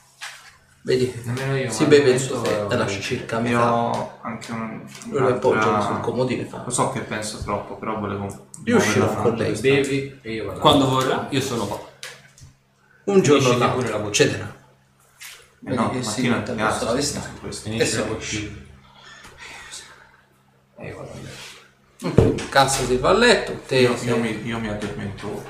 Vedi 0.81 1.13
Nemmeno 1.25 1.57
io, 1.57 1.71
si 1.71 1.85
beve 1.85 2.11
il 2.11 2.19
suo 2.19 2.41
eh, 2.69 2.75
lascia 2.75 2.99
circa 3.01 3.35
a 3.35 3.39
E 3.39 3.41
metà. 3.41 4.19
anche 4.21 4.51
un, 4.51 4.81
Lo 5.11 5.27
appoggiano 5.27 5.81
sul 5.81 5.99
comodino 5.99 6.41
e 6.41 6.45
fa. 6.45 6.63
Lo 6.63 6.71
so 6.71 6.89
che 6.91 7.01
penso 7.01 7.39
troppo, 7.43 7.75
però 7.75 7.99
volevo... 7.99 8.47
Io 8.63 8.77
uscirò 8.77 9.13
con 9.21 9.35
lei. 9.35 9.59
Bevi 9.59 10.19
e 10.21 10.31
io 10.33 10.45
vado. 10.45 10.59
Quando 10.59 10.87
vorrà, 10.87 11.27
io 11.29 11.41
sono 11.41 11.65
qua. 11.65 11.79
Un 13.05 13.21
giorno 13.21 13.57
là 13.57 13.69
pure 13.69 13.89
la 13.89 14.11
cederà. 14.11 14.55
Eh 15.65 15.73
no, 15.73 15.89
che 15.89 16.01
si 16.01 16.27
mette 16.29 16.51
addosso 16.51 16.85
la 16.85 16.91
questo. 17.41 17.69
E 17.69 17.85
se 17.85 18.03
bottiglia. 18.03 18.67
E 20.77 20.87
io 20.87 20.95
vado 20.95 21.11
a 21.11 21.15
letto. 21.21 22.47
Cazzo 22.49 22.85
si 22.85 22.95
va 22.95 23.09
a 23.09 23.13
letto, 23.13 23.59
te 23.67 23.75
Io, 23.79 23.95
io 24.03 24.17
mi, 24.17 24.41
io 24.45 24.59
mi 24.59 24.69
addormento 24.69 25.43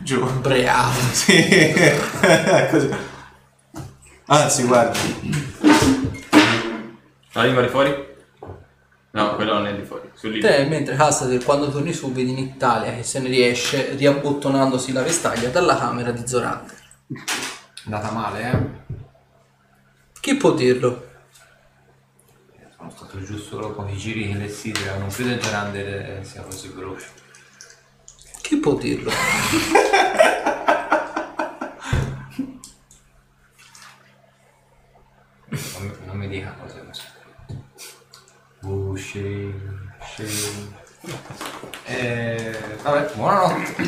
giù. 0.00 0.20
ubriaco. 0.20 0.98
Sì, 1.12 1.72
così. 2.70 3.16
Anzi, 4.30 4.64
guardi, 4.64 4.98
La 7.32 7.44
lingua 7.44 7.62
di 7.62 7.68
fuori? 7.68 8.06
No, 9.12 9.34
quello 9.36 9.54
non 9.54 9.66
è 9.66 9.74
di 9.74 9.82
fuori. 9.86 10.10
Sul 10.12 10.38
Te 10.38 10.66
mentre 10.66 10.96
Hassadel 10.96 11.42
quando 11.42 11.70
torni 11.70 11.94
su 11.94 12.12
vedi 12.12 12.32
in 12.32 12.38
Italia 12.38 12.94
che 12.94 13.04
se 13.04 13.20
ne 13.20 13.28
riesce 13.28 13.94
riabbottonandosi 13.96 14.92
la 14.92 15.00
vestaglia 15.02 15.48
dalla 15.48 15.78
camera 15.78 16.10
di 16.10 16.28
Zorander. 16.28 16.76
Andata 17.86 18.10
male, 18.10 18.42
eh? 18.42 18.96
Chi 20.20 20.34
può 20.36 20.52
dirlo? 20.52 21.06
Sono 22.76 22.90
stato 22.94 23.22
giù 23.22 23.38
solo 23.38 23.72
con 23.72 23.88
i 23.88 23.96
giri 23.96 24.28
che 24.30 24.36
le 24.36 24.48
sidra, 24.50 24.98
non 24.98 25.08
credo 25.08 25.36
che 25.36 25.42
Zorander 25.42 26.26
sia 26.26 26.42
così 26.42 26.68
veloce. 26.68 27.06
Chi 28.42 28.58
può 28.58 28.74
dirlo? 28.74 29.10
Non, 36.04 36.18
mi- 36.44 36.72
non 36.74 36.86
mi. 36.86 37.66
Uh, 38.60 38.96
shame, 38.96 39.94
shame. 40.16 40.76
Eh, 41.84 42.58
vabbè, 42.82 43.14
buonanotte. 43.14 43.86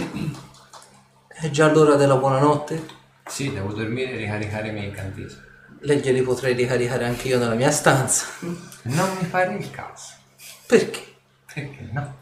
È 1.29 1.51
già 1.51 1.71
l'ora 1.73 1.97
della 1.97 2.17
buonanotte? 2.17 2.87
Sì, 3.27 3.53
devo 3.53 3.73
dormire 3.73 4.13
e 4.13 4.17
ricaricare 4.17 4.69
i 4.69 4.73
miei 4.73 4.89
incantesimi. 4.89 5.43
Lei 5.81 6.01
glieli 6.01 6.23
potrei 6.23 6.55
ricaricare 6.55 7.05
anche 7.07 7.29
io 7.29 7.39
nella 7.39 7.55
mia 7.55 7.71
stanza. 7.71 8.27
Non 8.83 9.17
mi 9.19 9.25
fare 9.27 9.55
il 9.55 9.71
caso. 9.71 10.13
Perché? 10.67 11.15
Perché 11.53 11.89
no? 11.93 12.19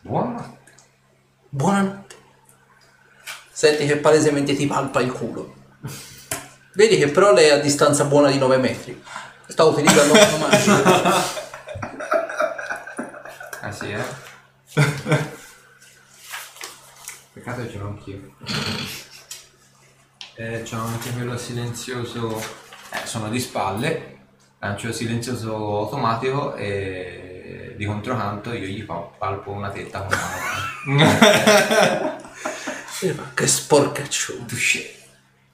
Buonanotte. 0.00 0.72
Buonanotte. 1.48 2.14
Senti 3.50 3.86
che 3.86 3.96
palesemente 3.98 4.54
ti 4.54 4.66
palpa 4.66 5.00
il 5.00 5.12
culo. 5.12 5.54
Vedi 6.76 6.98
che 6.98 7.08
però 7.08 7.32
lei 7.32 7.48
è 7.48 7.52
a 7.52 7.58
distanza 7.58 8.04
buona 8.04 8.30
di 8.30 8.36
9 8.36 8.58
metri. 8.58 9.02
Sta 9.46 9.64
utilizzando 9.64 10.12
una 10.12 10.36
magico. 10.46 10.82
Ah 13.62 13.72
sì, 13.72 13.90
eh? 13.92 14.04
Peccato 17.32 17.62
che 17.62 17.70
ce 17.70 17.78
l'ho 17.78 17.86
anch'io. 17.86 18.34
Eh, 20.34 20.62
c'ho 20.68 20.76
anche 20.78 21.12
quello 21.12 21.38
silenzioso. 21.38 22.38
Eh, 22.90 23.06
sono 23.06 23.30
di 23.30 23.40
spalle. 23.40 24.18
Lancio 24.58 24.88
il 24.88 24.94
silenzioso 24.94 25.54
automatico 25.54 26.54
e 26.56 27.74
di 27.78 27.86
controcanto 27.86 28.52
io 28.52 28.66
gli 28.66 28.84
pa- 28.84 29.10
palpo 29.16 29.50
una 29.50 29.70
tetta 29.70 30.02
con 30.02 30.18
una 30.94 31.04
mano. 31.06 32.24
E 33.00 33.12
fa, 33.12 33.30
Che 33.34 33.46
sporcaccione. 33.46 34.44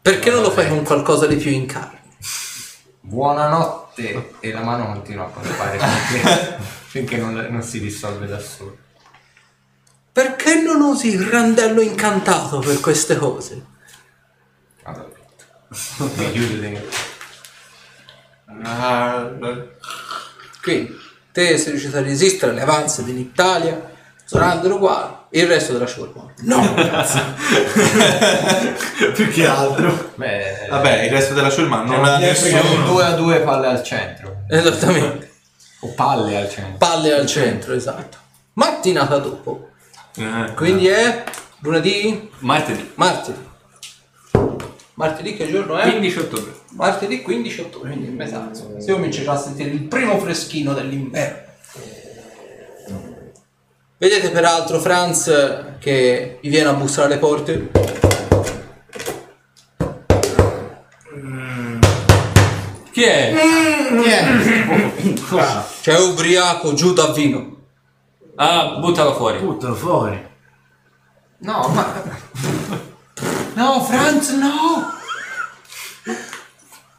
Perché 0.03 0.31
non 0.33 0.43
lo 0.43 0.51
fai 0.51 0.69
con 0.69 0.83
qualcosa 0.83 1.27
di 1.27 1.37
più 1.37 1.53
in 1.53 1.65
carne? 1.67 2.01
Buonanotte! 3.03 4.35
E 4.41 4.53
la 4.53 4.63
mano 4.63 4.87
continua 4.87 5.27
a 5.27 5.29
palpare 5.29 5.79
finché, 5.79 6.57
finché 6.91 7.17
non, 7.19 7.35
non 7.35 7.63
si 7.63 7.79
dissolve 7.79 8.27
da 8.27 8.41
solo. 8.41 8.77
Perché 10.11 10.61
non 10.61 10.81
usi 10.81 11.11
il 11.11 11.23
randello 11.23 11.81
incantato 11.81 12.59
per 12.59 12.81
queste 12.81 13.17
cose? 13.17 13.65
Vado 14.83 15.13
dritto. 15.13 16.15
Mi 16.21 16.33
chiudo 16.33 16.61
dentro. 16.61 16.91
Ah, 18.65 19.31
Quindi, 20.61 20.99
te 21.31 21.57
sei 21.59 21.71
riuscito 21.71 21.99
a 21.99 22.03
resistere 22.03 22.51
alle 22.51 22.63
avanze 22.63 23.05
dell'Italia, 23.05 23.91
Zorander 24.25 24.73
uguale, 24.73 25.17
il 25.35 25.47
resto 25.47 25.73
della 25.73 25.87
ciurma. 25.87 26.31
No! 26.41 26.75
Più 29.15 29.29
che 29.31 29.47
altro. 29.47 30.11
Beh, 30.17 30.67
Vabbè, 30.69 31.05
il 31.05 31.11
resto 31.11 31.33
della 31.35 31.51
ciurma 31.51 31.83
non 31.83 32.05
ha 32.05 32.19
nessuno. 32.19 32.59
Abbiamo 32.59 32.87
due 32.87 33.05
a 33.05 33.13
due 33.13 33.41
palle 33.41 33.67
al 33.69 33.83
centro. 33.83 34.43
Esattamente. 34.49 35.31
O 35.81 35.89
palle 35.95 36.37
al 36.37 36.51
centro. 36.51 36.77
Palle 36.79 37.13
al 37.15 37.27
centro, 37.27 37.73
esatto. 37.75 38.19
Mattinata 38.55 39.17
dopo. 39.19 39.71
Eh, 40.17 40.53
Quindi 40.55 40.89
è 40.89 41.25
lunedì, 41.61 42.31
Martedì, 42.41 42.93
martedì. 42.97 43.49
Martedì 44.95 45.37
che 45.37 45.51
giorno 45.51 45.79
è? 45.79 45.89
15 45.91 46.19
ottobre. 46.19 46.53
Martedì 46.73 47.23
15 47.23 47.61
ottobre, 47.63 47.89
quindi 47.91 48.09
in 48.09 48.15
metà. 48.15 48.47
insomma. 48.49 48.79
Si 48.79 48.91
comincerà 48.91 49.33
a 49.33 49.39
sentire 49.39 49.71
il 49.71 49.83
primo 49.85 50.19
freschino 50.19 50.75
dell'inverno. 50.75 51.51
Vedete 54.03 54.31
peraltro 54.31 54.81
Franz 54.81 55.27
che 55.79 56.41
vi 56.43 56.49
viene 56.49 56.71
a 56.71 56.73
bussare 56.73 57.07
alle 57.07 57.19
porte. 57.19 57.71
Chi 62.91 63.03
è? 63.05 63.33
C'è 65.83 65.97
ubriaco 66.01 66.75
giù 66.75 66.93
da 66.93 67.13
vino. 67.13 67.59
Ah, 68.35 68.79
buttalo 68.81 69.15
fuori. 69.15 69.39
Buttalo 69.39 69.77
fuori. 69.77 70.31
No, 71.39 71.69
ma... 71.69 72.03
No, 73.55 73.85
Franz, 73.85 74.31
no! 74.31 74.99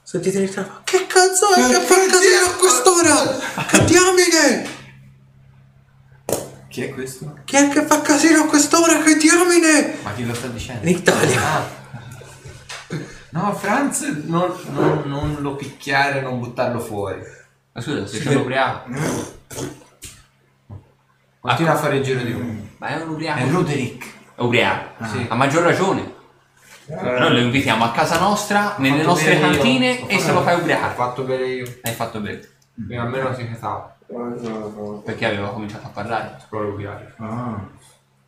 Sentite 0.03 0.39
il 0.39 0.49
telefono. 0.53 0.79
Che 0.85 1.05
cazzo 1.05 1.53
è 1.53 1.67
che 1.67 1.79
fa 1.81 1.95
casino 1.95 2.45
a 2.45 2.53
quest'ora? 2.57 3.65
Che 3.65 3.83
diamine! 3.83 4.82
Chi 6.73 6.81
è 6.85 6.89
questo? 6.89 7.37
Chi 7.45 7.55
è 7.55 7.69
che 7.69 7.83
fa 7.83 8.01
casino 8.01 8.41
a 8.41 8.47
quest'ora? 8.47 8.97
Che 9.03 9.15
diamine! 9.15 9.97
Ma 10.01 10.11
chi 10.13 10.25
lo 10.25 10.33
sta 10.33 10.47
dicendo? 10.47 10.87
In 10.89 10.95
Italia. 10.97 11.39
Ah. 11.39 11.69
No, 13.29 13.53
Franz, 13.53 14.01
non, 14.25 14.51
non- 14.71 15.03
non 15.05 15.35
lo 15.41 15.55
picchiare, 15.55 16.21
non 16.21 16.39
buttarlo 16.39 16.79
fuori. 16.79 17.21
Ma 17.73 17.79
scusa, 17.79 18.07
se 18.07 18.17
c'è 18.19 18.33
un 18.33 18.41
ubriaco. 18.41 18.89
Continua 21.39 21.73
a 21.73 21.75
fare 21.75 21.97
il 21.97 22.03
giro 22.03 22.23
di 22.23 22.31
uno. 22.31 22.67
Ma 22.79 22.87
è 22.87 22.95
un 22.95 23.01
È 23.01 23.05
ubriaco. 23.11 23.49
Roderick. 23.51 24.05
È 24.35 24.41
ubriaco. 24.41 25.05
Sì. 25.05 25.25
A 25.29 25.35
maggior 25.35 25.61
ragione. 25.61 26.11
Noi 26.87 27.31
lo 27.33 27.37
invitiamo 27.37 27.83
a 27.83 27.91
casa 27.91 28.17
nostra, 28.17 28.75
nelle 28.79 29.03
nostre 29.03 29.35
bene 29.35 29.45
io. 29.45 29.51
cantine 29.53 29.99
Ho 30.01 30.07
e 30.07 30.19
se 30.19 30.31
lo 30.31 30.41
fai 30.41 30.59
ubriaco. 30.59 30.93
fatto 30.95 31.21
bene 31.21 31.45
io. 31.45 31.77
Hai 31.83 31.93
fatto 31.93 32.19
bene. 32.19 32.41
Io 32.89 32.99
almeno 32.99 33.31
si 33.35 33.47
chetava. 33.47 33.95
Perché 35.03 35.25
aveva 35.25 35.49
cominciato 35.49 35.87
a 35.87 35.89
parlare. 35.89 36.37
Proprio 36.49 36.71
ubriaco. 36.71 37.03
Ah, 37.23 37.67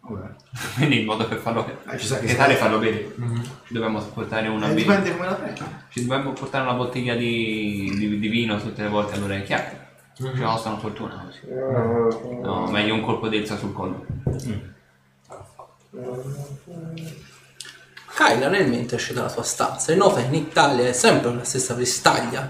vabbè. 0.02 0.28
Quindi 0.76 1.00
il 1.00 1.06
modo 1.06 1.28
per 1.28 1.38
farlo 1.38 1.66
Eh, 1.90 1.98
ci 1.98 2.06
sa 2.08 2.20
che 2.20 2.28
chetare 2.28 2.54
e 2.54 2.56
farlo 2.58 2.80
bene. 2.80 2.98
Ci 3.66 3.74
dobbiamo 3.74 4.00
portare 4.02 4.48
una 4.48 4.70
Eh, 4.70 4.74
dipende 4.76 5.12
come 5.12 5.26
la 5.26 5.34
prendi. 5.36 5.62
Ci 5.90 6.02
dobbiamo 6.06 6.32
portare 6.34 6.64
una 6.64 6.74
bottiglia 6.76 7.16
di, 7.16 7.92
di- 7.98 8.20
di 8.20 8.28
vino 8.28 8.58
tutte 8.60 8.84
le 8.84 8.90
volte 8.90 9.16
allora 9.16 9.36
è 9.36 9.44
chiaro. 9.44 9.84
Ci 10.16 10.24
costano 10.42 10.78
fortuna 10.78 11.26
così. 11.26 11.42
No, 12.42 12.68
meglio 12.70 12.94
un 12.94 13.02
colpo 13.02 13.28
d'elsa 13.28 13.58
sul 13.58 13.74
collo. 13.74 14.06
Kyla 18.16 18.48
nel 18.48 18.70
mentre 18.70 18.96
esce 18.96 19.14
dalla 19.14 19.28
sua 19.28 19.44
stanza 19.44 19.92
e 19.92 19.96
nota 19.96 20.22
che 20.22 20.28
in 20.28 20.36
Italia 20.36 20.88
è 20.88 20.94
sempre 20.94 21.34
la 21.34 21.44
stessa 21.44 21.74
vestaglia, 21.74 22.50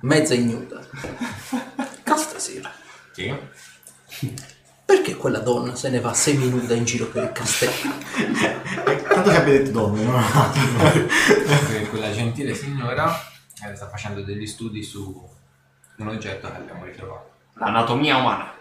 mezza 0.00 0.34
ignuda. 0.34 0.80
Castasera. 2.08 2.72
Sì. 3.12 3.36
Perché 4.84 5.16
quella 5.16 5.40
donna 5.40 5.74
se 5.74 5.90
ne 5.90 6.00
va 6.00 6.14
seminuda 6.14 6.74
in 6.74 6.84
giro 6.84 7.06
per 7.06 7.24
il 7.24 7.32
castello? 7.32 7.94
Tanto 9.08 9.30
che 9.30 9.36
abbia 9.36 9.52
detto 9.58 9.70
donne, 9.70 10.02
no? 10.02 10.22
Que- 11.66 11.88
Quella 11.90 12.10
gentile 12.12 12.54
signora 12.54 13.14
eh, 13.66 13.74
sta 13.76 13.88
facendo 13.88 14.22
degli 14.22 14.46
studi 14.46 14.82
su 14.82 15.28
un 15.98 16.08
oggetto 16.08 16.50
che 16.50 16.56
abbiamo 16.56 16.84
ritrovato. 16.84 17.30
L'anatomia 17.54 18.16
umana. 18.16 18.54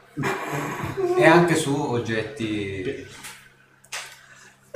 E 1.17 1.25
anche 1.25 1.55
su 1.55 1.73
oggetti... 1.73 3.05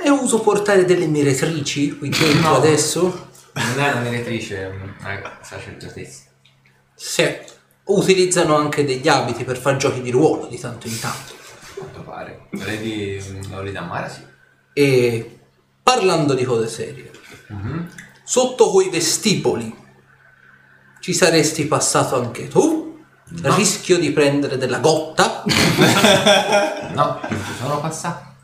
E 0.04 0.08
uso 0.10 0.40
portare 0.40 0.84
delle 0.84 1.06
meretrici 1.06 1.96
qui 1.98 2.08
dentro 2.08 2.50
No. 2.50 2.56
adesso? 2.56 3.30
Non 3.52 3.78
è 3.80 3.92
una 3.92 4.02
direttrice, 4.02 4.56
è 4.62 4.66
una 4.68 5.38
sacerdotessa. 5.42 6.30
Sì. 6.94 7.50
Utilizzano 7.84 8.56
anche 8.56 8.84
degli 8.84 9.08
abiti 9.08 9.44
per 9.44 9.58
fare 9.58 9.76
giochi 9.76 10.02
di 10.02 10.10
ruolo 10.10 10.46
di 10.46 10.58
tanto 10.58 10.86
in 10.86 10.98
tanto. 11.00 11.34
A 11.34 11.74
quanto 11.74 12.02
pare. 12.02 12.46
Lady 12.50 13.48
Lolita 13.48 13.82
Mara 13.82 14.08
sì. 14.08 14.24
E 14.72 15.38
parlando 15.82 16.34
di 16.34 16.44
cose 16.44 16.68
serie, 16.68 17.10
sotto 18.24 18.70
quei 18.70 18.88
vestiboli 18.88 19.76
ci 21.00 21.12
saresti 21.12 21.66
passato 21.66 22.16
anche 22.16 22.48
tu? 22.48 23.04
Rischio 23.42 23.98
di 23.98 24.12
prendere 24.12 24.56
della 24.56 24.78
gotta? 24.78 25.42
No, 26.92 27.18
non 27.26 27.44
ci 27.46 27.54
sono 27.58 27.80
passato. 27.80 28.34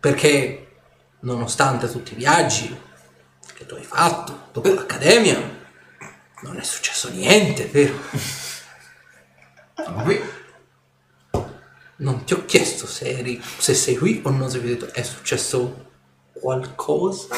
Perché 0.00 0.76
nonostante 1.20 1.90
tutti 1.90 2.12
i 2.14 2.16
viaggi 2.16 2.74
che 3.54 3.66
tu 3.66 3.74
hai 3.74 3.84
fatto 3.84 4.48
dopo 4.52 4.72
l'accademia, 4.72 5.63
non 6.44 6.58
è 6.58 6.62
successo 6.62 7.08
niente, 7.10 7.66
vero? 7.66 7.94
Sono 9.82 10.02
qui. 10.02 10.20
Non 11.96 12.24
ti 12.24 12.34
ho 12.34 12.44
chiesto 12.44 12.86
se, 12.86 13.18
eri, 13.18 13.42
se 13.58 13.72
sei 13.74 13.96
qui 13.96 14.20
o 14.24 14.30
non 14.30 14.50
sei 14.50 14.60
qui, 14.60 14.72
ho 14.72 14.76
detto, 14.76 14.92
è 14.92 15.02
successo 15.02 15.86
qualcosa? 16.32 17.28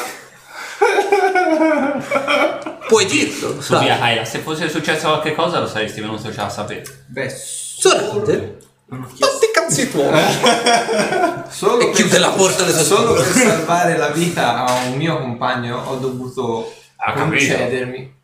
puoi 2.87 3.05
dirlo, 3.05 3.61
Su 3.61 3.73
sai. 3.73 3.83
via 3.85 3.97
Kaila, 3.97 4.25
se 4.25 4.39
fosse 4.39 4.69
successo 4.69 5.07
qualche 5.07 5.33
cosa 5.35 5.59
lo 5.59 5.67
saresti 5.67 6.01
venuto 6.01 6.29
già 6.31 6.45
a 6.45 6.49
sapere. 6.49 6.83
Beh, 7.07 7.29
Zorander, 7.29 8.57
fatti 8.89 9.45
i 9.45 9.51
cazzi 9.53 9.89
tuoi. 9.91 10.09
solo 11.49 11.79
E 11.79 11.91
chiude 11.91 12.17
la 12.17 12.29
porta 12.31 12.63
sue 12.67 12.83
Solo 12.83 13.13
per 13.13 13.25
salvare 13.25 13.97
la 13.97 14.09
vita 14.09 14.65
a 14.65 14.73
un 14.87 14.93
mio 14.97 15.17
compagno 15.19 15.77
ho 15.77 15.95
dovuto 15.97 16.73
Ha 16.97 17.13
capito. 17.13 17.29
concedermi. 17.29 18.15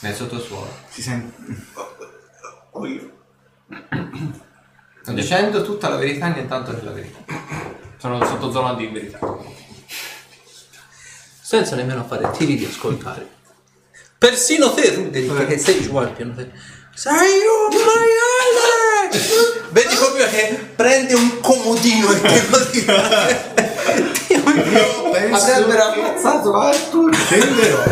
Nel 0.00 0.14
sottosuolo. 0.14 0.72
Si 0.88 1.02
sente. 1.02 1.34
Oh, 2.70 2.86
io. 2.86 3.10
Sto 5.02 5.12
dicendo 5.12 5.62
tutta 5.62 5.88
la 5.88 5.96
verità 5.96 6.26
e 6.26 6.34
nient'altro 6.34 6.78
che 6.78 6.84
la 6.84 6.92
verità. 6.92 7.18
Sono 7.96 8.24
sotto 8.24 8.50
zona 8.50 8.74
di 8.74 8.86
verità. 8.86 9.18
senza 11.48 11.76
nemmeno 11.76 12.04
fare 12.04 12.30
tiri 12.36 12.56
di 12.56 12.66
ascoltare. 12.66 13.26
Persino 14.18 14.74
te, 14.74 14.92
Ruderick, 14.92 15.46
che 15.46 15.56
sei 15.56 15.80
giù 15.80 15.96
al 15.96 16.12
piano 16.12 16.34
te. 16.34 16.50
Sei 16.94 17.16
un 17.16 17.74
maiale! 17.74 19.18
Vedi 19.70 19.94
proprio 19.94 20.28
che 20.28 20.72
prende 20.76 21.14
un 21.14 21.40
comodino 21.40 22.12
e 22.12 22.20
te 22.20 22.46
lo 22.50 22.68
tira. 22.68 23.28
Io 24.28 25.10
penso. 25.10 25.52
Avrebbero 25.52 25.82
ammazzato 25.84 26.54
Arthur! 26.54 27.14
Scenderò. 27.14 27.82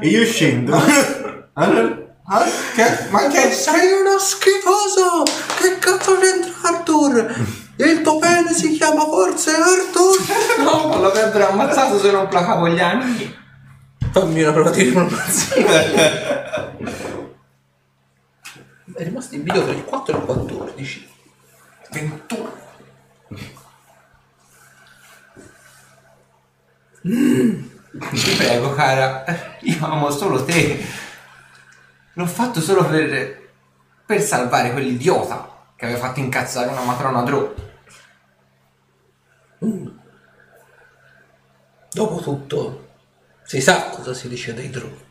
E 0.00 0.06
io 0.08 0.24
scendo. 0.24 0.80
Allora, 1.54 2.00
Ah, 2.24 2.44
che- 2.74 3.08
ma 3.10 3.26
che 3.26 3.50
Sei 3.52 3.92
uno 4.00 4.16
schifoso! 4.18 5.22
Che 5.58 5.78
cazzo 5.78 6.16
c'entra 6.18 6.52
Arthur? 6.62 7.34
Il 7.76 8.00
tuo 8.00 8.18
pene 8.18 8.54
si 8.54 8.70
chiama 8.72 9.02
forse 9.04 9.50
Arthur? 9.50 10.16
No, 10.64 10.86
ma 10.88 10.96
l'avrebbero 10.98 11.48
ammazzato 11.48 11.98
se 11.98 12.10
non 12.10 12.28
placavo 12.28 12.68
gli 12.68 12.80
anni. 12.80 13.36
Fammi 14.12 14.40
una 14.42 14.52
prova 14.52 14.70
di 14.70 14.82
ripromozione. 14.84 15.90
È 18.94 19.02
rimasto 19.04 19.34
in 19.34 19.42
video 19.42 19.64
per 19.64 19.74
il 19.74 19.84
4 19.84 20.14
e 20.14 20.18
il 20.18 20.24
14. 20.24 21.08
21. 21.90 22.60
Ti 27.02 27.71
prego, 28.42 28.74
cara, 28.74 29.24
io 29.60 29.86
amo 29.86 30.10
solo 30.10 30.44
te. 30.44 30.84
L'ho 32.14 32.26
fatto 32.26 32.60
solo 32.60 32.84
per, 32.84 33.50
per 34.04 34.20
salvare 34.20 34.72
quell'idiota 34.72 35.50
che 35.76 35.84
aveva 35.86 36.00
fatto 36.00 36.20
incazzare 36.20 36.70
una 36.70 36.82
matrona 36.82 37.22
Drew. 37.22 37.54
Dopotutto, 41.92 42.88
si 43.44 43.60
sa 43.60 43.90
cosa 43.90 44.12
si 44.12 44.28
dice 44.28 44.54
dei 44.54 44.70
droni. 44.70 45.10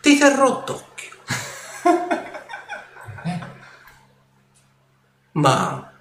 Ti 0.00 0.18
terrò 0.18 0.62
d'occhio. 0.64 1.14
Ma 5.32 5.92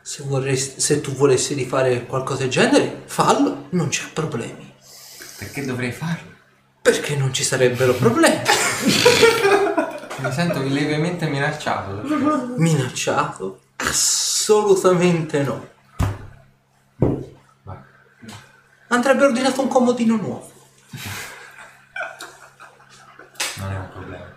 se, 0.00 0.22
vorresti, 0.24 0.80
se 0.80 1.00
tu 1.00 1.12
volessi 1.12 1.54
rifare 1.54 2.04
qualcosa 2.04 2.40
del 2.40 2.50
genere, 2.50 3.02
fallo, 3.06 3.68
non 3.70 3.88
c'è 3.88 4.08
problemi. 4.12 4.67
Perché 5.38 5.64
dovrei 5.64 5.92
farlo? 5.92 6.34
Perché 6.82 7.14
non 7.14 7.32
ci 7.32 7.44
sarebbero 7.44 7.94
problemi. 7.94 8.42
Mi 10.18 10.32
sento 10.32 10.60
lievemente 10.62 11.28
minacciato. 11.28 12.02
Minacciato? 12.56 13.60
Assolutamente 13.76 15.42
no. 15.44 15.68
Andrebbe 18.88 19.26
ordinato 19.26 19.60
un 19.60 19.68
comodino 19.68 20.16
nuovo. 20.16 20.50
Non 23.58 23.72
è 23.72 23.76
un 23.76 23.88
problema. 23.92 24.34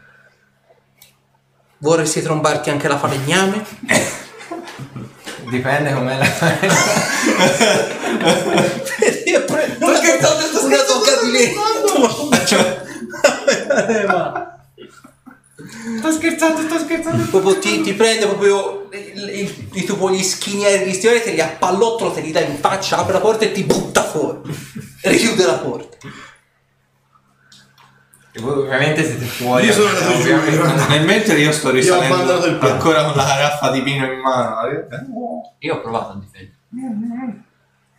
Vorresti 1.79 2.21
trombarti 2.21 2.69
anche 2.69 2.87
la 2.87 2.99
falegname? 2.99 3.65
Dipende 5.49 5.93
com'è 5.93 6.17
la 6.17 6.27
una, 8.21 9.30
una 11.31 12.07
tocca 12.09 12.37
di 12.45 13.93
legno. 13.93 14.49
Sto 15.97 16.11
scherzando, 16.11 16.61
sto 16.61 16.79
scherzando. 16.79 17.23
Proprio 17.29 17.59
ti, 17.59 17.81
ti 17.81 17.93
prende 17.93 18.25
proprio 18.27 18.89
il, 18.91 19.69
i 19.73 19.83
tuoi 19.83 20.17
gli 20.17 20.23
schinieri 20.23 20.83
di 20.83 20.93
stivali, 20.93 21.21
te 21.21 21.31
li 21.31 21.41
appallottolo, 21.41 22.11
te 22.11 22.21
li 22.21 22.31
dà 22.31 22.39
in 22.41 22.57
faccia, 22.57 22.97
apre 22.97 23.13
la 23.13 23.19
porta 23.19 23.45
e 23.45 23.51
ti 23.51 23.63
butta 23.63 24.03
fuori. 24.03 24.39
Richiude 25.01 25.45
la 25.45 25.57
porta. 25.57 25.97
E 28.33 28.39
voi 28.39 28.59
ovviamente 28.59 29.03
siete 29.03 29.25
fuori. 29.25 29.65
Io 29.65 29.73
sono 29.73 29.89
andato 29.89 30.19
giù. 30.21 30.89
Nel 30.89 31.05
mentre 31.05 31.37
io 31.39 31.51
sto 31.51 31.67
Io 31.67 31.73
risalendo 31.73 32.39
piano. 32.39 32.59
ancora 32.59 33.03
con 33.03 33.15
la 33.15 33.25
caraffa 33.25 33.71
di 33.71 33.81
vino 33.81 34.05
in 34.05 34.19
mano. 34.19 34.61
Io 35.59 35.75
ho 35.75 35.81
provato 35.81 36.13
a 36.13 36.19
difendere. 36.19 37.43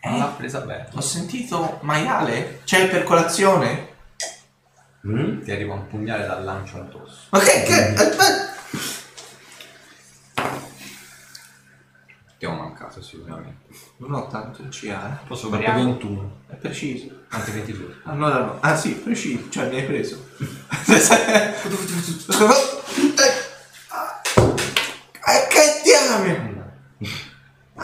Non 0.04 0.18
l'ha 0.18 0.26
presa 0.26 0.60
bene. 0.60 0.88
Ho 0.94 1.00
sentito 1.00 1.78
maiale? 1.82 2.60
C'è 2.64 2.88
per 2.88 3.04
colazione? 3.04 3.90
Ti 5.00 5.50
arriva 5.50 5.74
un 5.74 5.86
pugnale 5.86 6.26
dal 6.26 6.44
lancio 6.44 6.76
addosso. 6.78 7.26
Ma 7.30 7.38
che... 7.40 7.62
che... 7.62 7.94
aspetta! 7.94 8.50
Ti 12.38 12.46
ho 12.46 12.52
mancato 12.52 13.00
sicuramente. 13.00 13.66
Non 13.98 14.14
ho 14.14 14.26
tanto 14.26 14.62
il 14.62 14.68
CA, 14.70 15.20
Posso 15.26 15.48
Fatto 15.48 15.72
21. 15.72 16.32
eh. 16.48 16.54
È 16.54 16.56
preciso. 16.56 17.20
Anzi 17.28 17.52
22. 17.52 18.00
Allora 18.04 18.38
no. 18.38 18.56
Ah 18.60 18.76
sì, 18.76 18.94
preciso. 18.94 19.48
Cioè 19.48 19.68
mi 19.68 19.76
hai 19.76 19.84
preso. 19.84 20.26
Eh, 25.24 25.46
che 25.48 25.80
diamine! 25.84 26.51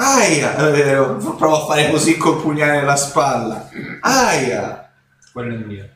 Aia! 0.00 0.56
Eh, 0.56 0.94
Provo 1.36 1.62
a 1.62 1.66
fare 1.66 1.90
così 1.90 2.16
col 2.16 2.40
pugnale 2.40 2.78
nella 2.78 2.94
spalla. 2.94 3.68
Aia! 4.00 4.92
Quello 5.32 5.52
è 5.52 5.56
il 5.56 5.66
mio. 5.66 5.88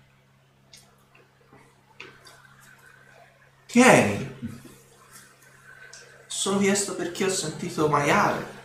Tieni! 3.67 4.31
Sono 6.27 6.59
chiesto 6.59 6.97
perché 6.97 7.25
ho 7.25 7.31
sentito 7.31 7.89
maiale. 7.89 8.61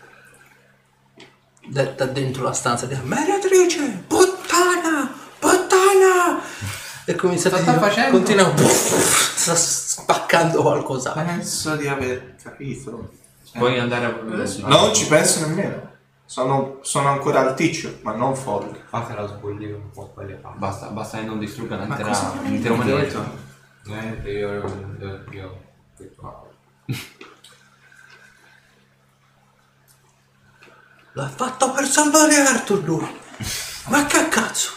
Da 1.67 1.83
dentro 1.83 2.43
la 2.43 2.53
stanza 2.53 2.87
di 2.87 2.97
Mediatrice, 3.03 4.05
puttana, 4.07 5.13
puttana. 5.37 6.41
E 7.05 7.13
comincia 7.15 7.49
Cosa 7.51 7.61
sta 7.61 7.77
facendo? 7.77 8.17
Continua, 8.17 8.53
sta 8.57 9.55
spaccando 9.55 10.61
qualcosa. 10.61 11.11
Penso 11.11 11.75
di 11.75 11.87
aver 11.87 12.35
capito. 12.41 13.25
Puoi 13.53 13.79
andare 13.79 14.05
a... 14.05 14.67
Non 14.67 14.93
ci 14.93 15.07
penso 15.07 15.47
nemmeno. 15.47 15.95
Sono, 16.25 16.79
sono 16.81 17.07
ancora 17.07 17.39
alticcio, 17.39 17.99
ma 18.01 18.13
non 18.13 18.35
folle. 18.35 18.83
Fatela 18.87 19.25
sbollire 19.27 19.73
un 19.73 19.89
po' 19.91 20.07
quelle 20.07 20.33
palle. 20.33 20.57
Basta, 20.57 20.87
basta 20.87 21.19
che 21.19 21.25
non 21.25 21.39
distrugga 21.39 21.77
l'intera- 21.77 22.33
l'intero 22.43 22.75
manuale. 22.75 23.13
Niente, 23.85 24.29
io, 24.29 24.53
io, 24.53 24.95
io, 24.99 25.23
io. 25.31 25.65
L'ha 31.13 31.27
fatto 31.29 31.71
per 31.71 31.85
salvare 31.85 32.35
Arthur 32.35 32.83
lui. 32.83 33.19
Ma 33.87 34.05
che 34.05 34.27
cazzo? 34.27 34.71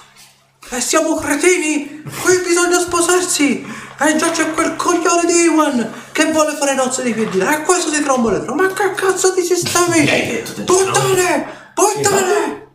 E 0.72 0.80
siamo 0.80 1.16
cretini? 1.16 2.00
Qui 2.02 2.38
bisogna 2.46 2.78
sposarsi! 2.78 3.66
E 3.98 4.16
già 4.16 4.30
c'è 4.30 4.52
quel 4.52 4.76
coglione 4.76 5.26
di 5.26 5.42
Iwan 5.42 5.92
che 6.12 6.30
vuole 6.30 6.54
fare 6.54 6.74
nozze 6.74 7.02
di 7.02 7.12
piedina. 7.12 7.58
E 7.58 7.62
questo 7.64 7.90
si 7.90 8.00
tromba 8.02 8.30
dentro. 8.30 8.54
Ma 8.54 8.68
che 8.68 8.94
cazzo 8.94 9.34
di 9.34 9.42
sistemi? 9.42 10.06
Puttane! 10.64 11.72
Puttane! 11.74 12.68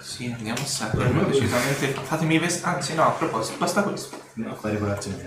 Sì, 0.00 0.34
andiamo 0.36 0.58
a 0.58 1.08
me 1.08 1.26
decisamente. 1.26 1.94
Fatemi 2.02 2.38
vestire. 2.38 2.70
Anzi, 2.70 2.94
no, 2.94 3.06
a 3.06 3.10
proposito, 3.10 3.58
basta 3.58 3.82
questo. 3.82 4.20
No, 4.34 4.54
fare 4.56 4.78
colazione 4.78 5.22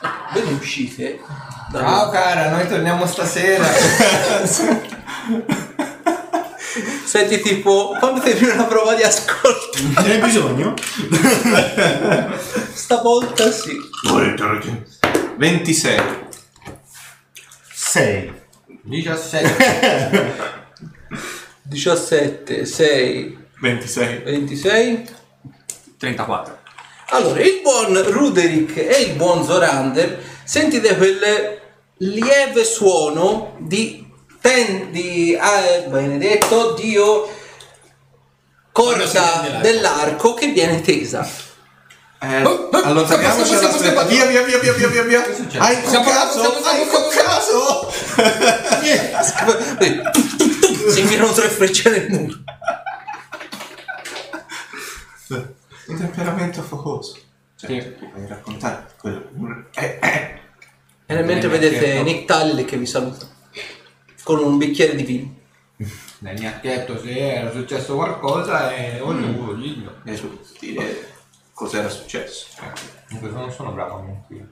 necessaria. 0.00 0.32
Vedi 0.32 0.52
uscite? 0.52 1.20
Ciao 1.72 2.10
cara, 2.10 2.50
noi 2.50 2.66
torniamo 2.66 3.06
stasera. 3.06 3.64
Senti 7.04 7.40
tipo, 7.40 7.96
prima 8.36 8.54
una 8.54 8.64
prova 8.64 8.94
di 8.94 9.02
ascolto? 9.02 9.78
Ce 9.78 10.06
n'hai 10.06 10.18
bisogno? 10.18 10.74
Stavolta 12.72 13.50
sì. 13.50 13.76
26. 15.36 16.00
6. 17.72 18.32
17. 18.82 20.58
17, 21.62 22.64
6, 22.64 23.38
26. 23.60 24.18
26. 24.24 25.08
34. 25.98 26.59
Allora, 27.12 27.40
il 27.40 27.60
buon 27.62 28.02
Ruderick 28.10 28.76
e 28.76 29.00
il 29.02 29.14
buon 29.14 29.44
Zorander 29.44 30.22
sentite 30.44 30.96
quelle 30.96 31.60
lieve 31.98 32.64
suono 32.64 33.56
di, 33.58 34.06
ten, 34.40 34.90
di 34.92 35.36
ah, 35.38 35.60
benedetto 35.88 36.74
Dio 36.74 37.28
corda 38.72 39.58
dell'arco 39.60 40.34
che 40.34 40.48
viene 40.48 40.80
tesa. 40.80 41.28
Eh, 42.22 42.42
Oh, 42.44 42.68
oh, 42.70 42.70
allontaniamoci 42.70 43.44
stiamo- 43.56 43.66
alla 43.66 43.78
stiamo- 43.78 43.78
stretta. 43.78 44.02
Via, 44.04 44.26
via, 44.26 44.42
via, 44.42 44.58
via, 44.58 44.72
via, 44.74 44.88
via, 44.88 45.02
via. 45.02 45.24
Hai 45.24 45.34
stiamo- 45.84 46.04
Hai 46.10 46.86
caso? 47.10 47.90
si 50.90 51.00
infilano 51.00 51.32
tre 51.32 51.48
frecce 51.48 51.90
nel 51.90 52.06
muro. 52.10 52.34
Un 55.90 55.98
temperamento 55.98 56.62
focoso. 56.62 57.18
Cioè, 57.56 57.96
tu 57.98 58.10
puoi 58.10 58.26
raccontare 58.26 58.86
quello. 58.98 59.28
Eh, 59.74 59.98
eh. 60.00 60.40
E 61.06 61.14
nel 61.14 61.24
mentre 61.24 61.48
vedete 61.48 62.02
Nick 62.02 62.24
Tully 62.24 62.64
che 62.64 62.76
vi 62.76 62.86
saluta 62.86 63.26
con 64.22 64.38
un 64.38 64.58
bicchiere 64.58 64.94
di 64.94 65.02
vino. 65.02 65.34
Ha 66.22 66.60
chiesto 66.60 67.00
se 67.00 67.18
era 67.18 67.50
successo 67.50 67.96
qualcosa 67.96 68.72
e 68.74 69.00
ho 69.00 69.12
dovuto 69.12 69.54
dirlo. 69.54 69.96
E 70.04 70.16
su, 70.16 70.38
dire 70.60 71.08
cos'era 71.52 71.88
successo. 71.88 72.46
Comunque 73.08 73.30
non 73.30 73.50
sono 73.50 73.72
bravo 73.72 73.98
a 73.98 74.02
mentire. 74.02 74.48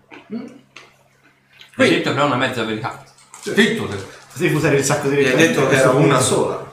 Hai 1.76 1.90
detto 1.90 2.12
però 2.12 2.26
una 2.26 2.36
mezza 2.36 2.64
verità. 2.64 3.04
Zitto 3.40 3.88
se 3.90 4.04
Devi 4.38 4.54
usare 4.54 4.76
il 4.76 4.84
sacco 4.84 5.08
di 5.08 5.16
Mi 5.16 5.24
hai 5.24 5.36
detto 5.36 5.68
che 5.68 5.76
era 5.76 5.90
una 5.90 6.20
sola. 6.20 6.66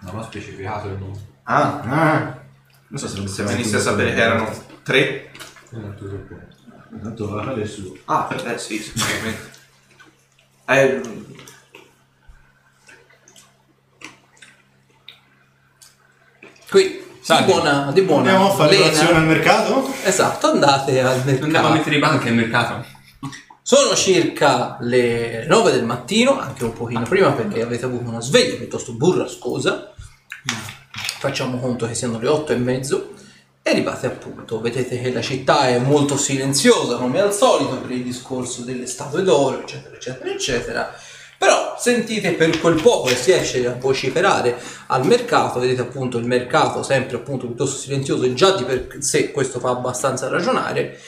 non 0.00 0.18
ho 0.18 0.22
specificato 0.22 0.88
il 0.88 0.98
numero. 0.98 1.20
Ah, 1.44 1.80
Ah, 1.84 2.39
non 2.90 2.98
so 2.98 3.08
se 3.08 3.16
lo 3.20 3.26
se 3.26 3.42
venisse 3.44 3.76
a 3.76 3.80
sapere 3.80 4.14
che 4.14 4.20
erano 4.20 4.52
tre. 4.82 5.30
Io 5.72 5.78
non 5.80 5.94
ti 5.96 6.04
so 6.08 6.16
più. 6.26 6.36
Tanto 7.02 7.38
adesso. 7.38 7.96
Ah, 8.06 8.28
eh 8.46 8.58
sì, 8.58 8.78
sicuramente. 8.78 9.50
Eh, 10.66 11.00
Qui 16.70 17.02
Salve. 17.20 17.44
di 17.46 17.52
buona, 17.52 17.90
di 17.92 18.02
buona 18.02 18.30
Andiamo 18.30 18.52
a 18.52 18.54
fare 18.54 18.70
lena. 18.72 18.84
colazione 18.90 19.16
al 19.18 19.24
mercato? 19.26 19.92
Esatto, 20.04 20.46
andate 20.50 21.00
al 21.00 21.18
Andiamo 21.18 21.38
a 21.38 21.46
mercato. 21.46 21.72
mettere 21.72 21.96
i 21.96 21.98
banchi 21.98 22.28
al 22.28 22.34
mercato. 22.34 22.84
Sono 23.62 23.94
circa 23.94 24.76
le 24.80 25.46
9 25.46 25.70
del 25.72 25.84
mattino, 25.84 26.38
anche 26.40 26.64
un 26.64 26.72
pochino 26.72 27.02
prima 27.02 27.30
perché 27.32 27.62
avete 27.62 27.84
avuto 27.84 28.08
una 28.08 28.20
sveglia 28.20 28.56
piuttosto 28.56 28.92
burrascosa. 28.94 29.89
Facciamo 31.20 31.58
conto 31.58 31.86
che 31.86 31.94
siano 31.94 32.18
le 32.18 32.28
8 32.28 32.52
e 32.52 32.56
mezzo. 32.56 33.12
E 33.62 33.72
arrivate 33.72 34.06
appunto, 34.06 34.58
vedete 34.58 34.98
che 34.98 35.12
la 35.12 35.20
città 35.20 35.68
è 35.68 35.78
molto 35.78 36.16
silenziosa 36.16 36.96
come 36.96 37.20
al 37.20 37.34
solito 37.34 37.76
per 37.76 37.90
il 37.90 38.02
discorso 38.02 38.62
delle 38.62 38.86
statue 38.86 39.22
d'oro, 39.22 39.60
eccetera, 39.60 39.94
eccetera, 39.94 40.30
eccetera. 40.30 40.94
Però 41.36 41.76
sentite 41.78 42.32
per 42.32 42.58
quel 42.58 42.80
poco 42.80 43.08
che 43.08 43.16
si 43.16 43.32
esce 43.32 43.66
a 43.66 43.76
vociferare 43.78 44.58
al 44.86 45.04
mercato, 45.04 45.60
vedete 45.60 45.82
appunto 45.82 46.16
il 46.16 46.24
mercato 46.24 46.82
sempre 46.82 47.18
appunto 47.18 47.44
piuttosto 47.44 47.76
silenzioso 47.76 48.24
e 48.24 48.32
già 48.32 48.56
di 48.56 48.64
per 48.64 48.88
sé 49.00 49.30
questo 49.30 49.60
fa 49.60 49.68
abbastanza 49.68 50.26
ragionare, 50.28 50.98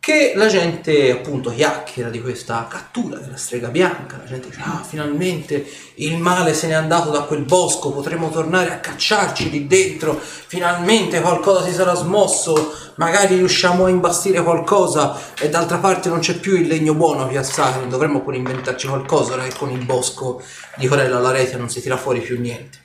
che 0.00 0.32
la 0.34 0.46
gente 0.46 1.10
appunto 1.10 1.50
chiacchiera 1.50 2.08
di 2.08 2.22
questa 2.22 2.66
cattura 2.70 3.18
della 3.18 3.36
strega 3.36 3.68
bianca, 3.68 4.16
la 4.16 4.24
gente 4.24 4.48
dice 4.48 4.62
ah 4.64 4.82
finalmente 4.82 5.64
il 5.96 6.16
male 6.16 6.54
se 6.54 6.68
n'è 6.68 6.72
andato 6.72 7.10
da 7.10 7.20
quel 7.24 7.42
bosco, 7.42 7.92
potremo 7.92 8.30
tornare 8.30 8.70
a 8.72 8.78
cacciarci 8.78 9.50
lì 9.50 9.66
dentro, 9.66 10.18
finalmente 10.18 11.20
qualcosa 11.20 11.66
si 11.66 11.74
sarà 11.74 11.94
smosso, 11.94 12.74
magari 12.96 13.36
riusciamo 13.36 13.84
a 13.84 13.90
imbastire 13.90 14.42
qualcosa 14.42 15.20
e 15.38 15.50
d'altra 15.50 15.76
parte 15.76 16.08
non 16.08 16.20
c'è 16.20 16.38
più 16.38 16.56
il 16.56 16.66
legno 16.66 16.94
buono 16.94 17.24
a 17.24 17.26
piazzare, 17.26 17.86
dovremmo 17.86 18.22
pure 18.22 18.38
inventarci 18.38 18.86
qualcosa 18.86 19.34
ora 19.34 19.42
che 19.42 19.54
con 19.54 19.70
il 19.70 19.84
bosco 19.84 20.42
di 20.76 20.86
Corella 20.86 21.18
alla 21.18 21.30
rete 21.30 21.58
non 21.58 21.68
si 21.68 21.82
tira 21.82 21.98
fuori 21.98 22.20
più 22.20 22.40
niente. 22.40 22.78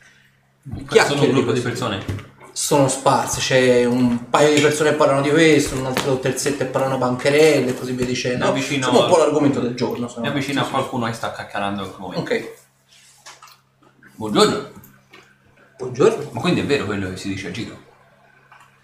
Sono 1.07 1.21
un 1.21 1.31
gruppo 1.31 1.53
di 1.53 1.61
persone. 1.61 2.34
Sono 2.57 2.87
sparse, 2.87 3.41
c'è 3.41 3.83
un 3.83 4.29
paio 4.29 4.55
di 4.55 4.61
persone 4.61 4.91
che 4.91 4.95
parlano 4.95 5.19
di 5.21 5.29
questo, 5.29 5.75
un 5.75 5.87
altro 5.87 6.19
terzetto 6.19 6.59
che 6.59 6.65
parlano 6.65 6.97
bancherelle 6.97 7.71
e 7.71 7.77
così 7.77 7.91
via 7.91 8.05
dicendo. 8.05 8.45
Avvicino 8.45 8.87
Insomma, 8.87 9.05
un 9.07 9.11
po' 9.11 9.17
l'argomento 9.17 9.59
del 9.59 9.75
giorno. 9.75 10.05
no. 10.15 10.21
Mi 10.21 10.27
avvicino 10.29 10.61
a 10.61 10.67
qualcuno 10.69 11.05
che 11.07 11.11
sta 11.13 11.33
caccarando 11.33 11.83
in 11.83 11.89
quel 11.89 11.99
momento. 11.99 12.21
Ok, 12.33 12.53
Buongiorno. 14.15 14.69
buongiorno. 15.77 16.29
Ma 16.31 16.39
quindi 16.39 16.61
è 16.61 16.65
vero 16.65 16.85
quello 16.85 17.09
che 17.09 17.17
si 17.17 17.27
dice 17.27 17.49
a 17.49 17.51
giro? 17.51 17.77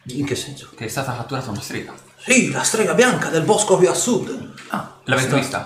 In 0.08 0.26
che 0.26 0.36
senso? 0.36 0.70
Che 0.76 0.84
è 0.84 0.88
stata 0.90 1.16
catturata 1.16 1.50
una 1.52 1.62
strega? 1.62 1.94
Sì, 2.18 2.52
la 2.52 2.64
strega 2.64 2.94
bianca 2.94 3.30
del 3.30 3.44
bosco 3.44 3.78
più 3.78 3.90
a 3.90 3.94
sud. 3.94 4.54
Ah, 4.68 5.00
l'avete 5.06 5.28
Sta- 5.28 5.38
vista? 5.38 5.66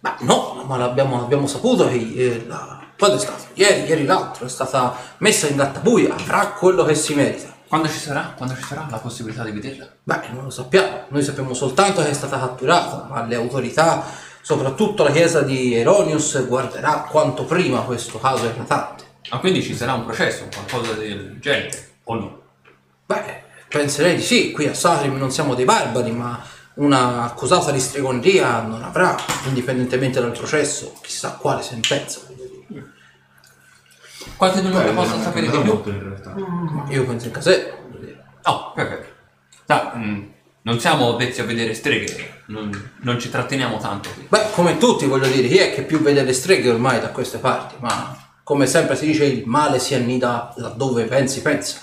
Ma 0.00 0.16
no, 0.20 0.64
ma 0.66 0.76
l'abbiamo, 0.76 1.22
abbiamo 1.22 1.46
saputo 1.46 1.88
che 1.88 1.94
eh, 1.94 2.44
la- 2.46 2.81
quando 3.02 3.18
è 3.18 3.20
stato? 3.20 3.46
Ieri, 3.54 3.82
ieri 3.82 4.04
l'altro, 4.04 4.46
è 4.46 4.48
stata 4.48 4.94
messa 5.18 5.48
in 5.48 5.56
gattabuia, 5.56 6.14
avrà 6.14 6.50
quello 6.50 6.84
che 6.84 6.94
si 6.94 7.14
merita. 7.14 7.52
Quando 7.66 7.88
ci 7.88 7.98
sarà? 7.98 8.32
Quando 8.36 8.54
ci 8.54 8.62
sarà 8.62 8.86
la 8.88 8.98
possibilità 8.98 9.42
di 9.42 9.50
vederla? 9.50 9.88
Beh, 10.04 10.28
non 10.30 10.44
lo 10.44 10.50
sappiamo, 10.50 11.06
noi 11.08 11.24
sappiamo 11.24 11.52
soltanto 11.52 12.00
che 12.00 12.10
è 12.10 12.12
stata 12.12 12.38
catturata, 12.38 13.08
ma 13.10 13.24
le 13.24 13.34
autorità, 13.34 14.04
soprattutto 14.40 15.02
la 15.02 15.10
chiesa 15.10 15.42
di 15.42 15.74
Eronius, 15.74 16.46
guarderà 16.46 17.08
quanto 17.10 17.44
prima 17.44 17.80
questo 17.80 18.20
caso 18.20 18.46
eclatante. 18.46 19.02
Ma 19.30 19.38
quindi 19.40 19.64
ci 19.64 19.74
sarà 19.74 19.94
un 19.94 20.04
processo, 20.04 20.46
qualcosa 20.52 20.92
del 20.92 21.40
genere? 21.40 21.94
O 22.04 22.14
no? 22.14 22.42
Beh, 23.06 23.42
penserei 23.66 24.14
di 24.14 24.22
sì, 24.22 24.52
qui 24.52 24.68
a 24.68 24.74
Sarim 24.74 25.16
non 25.16 25.32
siamo 25.32 25.56
dei 25.56 25.64
barbari, 25.64 26.12
ma 26.12 26.40
una 26.74 27.24
accusata 27.24 27.72
di 27.72 27.80
stregoneria 27.80 28.60
non 28.60 28.84
avrà, 28.84 29.16
indipendentemente 29.46 30.20
dal 30.20 30.30
processo, 30.30 30.94
chissà 31.02 31.32
quale 31.32 31.62
sentenza. 31.62 32.20
Qualche 34.36 34.60
di 34.62 34.68
noi 34.68 34.84
Beh, 34.84 34.92
possa 34.92 35.20
sapere 35.20 35.50
di 35.50 35.58
più? 35.58 35.82
in 35.86 36.02
realtà. 36.02 36.34
Io 36.88 37.04
penso 37.04 37.26
in 37.26 37.32
dire. 38.00 38.24
No, 38.44 38.72
perfetto. 38.74 39.06
Sa, 39.66 39.92
mm, 39.96 40.22
non 40.62 40.80
siamo 40.80 41.14
avvezzi 41.14 41.40
a 41.40 41.44
vedere 41.44 41.74
streghe, 41.74 42.42
non, 42.46 42.90
non 43.00 43.18
ci 43.20 43.30
tratteniamo 43.30 43.78
tanto 43.78 44.10
qui. 44.14 44.26
Beh, 44.28 44.50
come 44.52 44.78
tutti 44.78 45.06
voglio 45.06 45.26
dire, 45.26 45.48
chi 45.48 45.58
è 45.58 45.74
che 45.74 45.82
più 45.82 46.00
vede 46.00 46.22
le 46.22 46.32
streghe 46.32 46.70
ormai 46.70 47.00
da 47.00 47.08
queste 47.10 47.38
parti, 47.38 47.74
ma 47.80 48.16
come 48.44 48.66
sempre 48.66 48.96
si 48.96 49.06
dice 49.06 49.24
il 49.24 49.44
male 49.46 49.78
si 49.78 49.94
annida 49.94 50.52
laddove 50.56 51.04
pensi 51.04 51.42
pensa. 51.42 51.78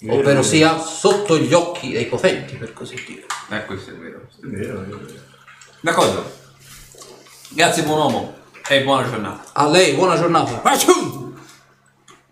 Vero, 0.00 0.14
Ovvero 0.14 0.28
vero. 0.30 0.42
sia 0.42 0.76
sotto 0.78 1.38
gli 1.38 1.52
occhi 1.54 1.92
dei 1.92 2.06
potenti, 2.06 2.56
per 2.56 2.72
così 2.72 2.96
dire. 3.06 3.24
Eh, 3.50 3.64
questo 3.64 3.90
è 3.90 3.94
vero. 3.94 4.26
È 4.40 4.46
vero, 4.46 4.82
è 4.82 4.86
vero. 4.86 5.06
D'accordo. 5.80 6.42
Grazie 7.50 7.84
buon 7.84 7.98
uomo 7.98 8.34
e 8.68 8.82
buona 8.82 9.08
giornata. 9.08 9.44
A 9.52 9.68
lei, 9.68 9.94
buona 9.94 10.16
giornata. 10.16 10.60
Achoo! 10.62 11.23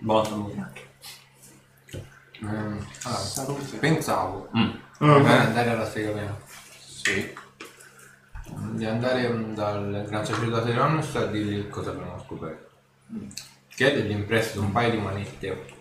Buona 0.02 0.24
salute. 0.24 0.90
Mm, 2.44 2.78
allora, 3.04 3.62
pensavo 3.78 4.48
Mm. 4.56 4.70
di 4.98 5.28
andare 5.30 5.70
alla 5.70 5.86
strega 5.86 6.10
bianca. 6.12 6.44
sì. 6.46 7.34
Di 8.72 8.84
andare 8.84 9.28
mm, 9.28 9.54
dal 9.54 10.04
gran 10.08 10.24
sacerdote 10.26 10.74
Ronus 10.74 11.14
a 11.16 11.26
dirgli 11.26 11.68
cosa 11.68 11.90
abbiamo 11.90 12.20
scoperto. 12.24 12.70
Chiedergli 13.68 14.10
in 14.10 14.26
prestito 14.26 14.60
un 14.60 14.72
paio 14.72 14.90
di 14.90 14.98
manette 14.98 15.74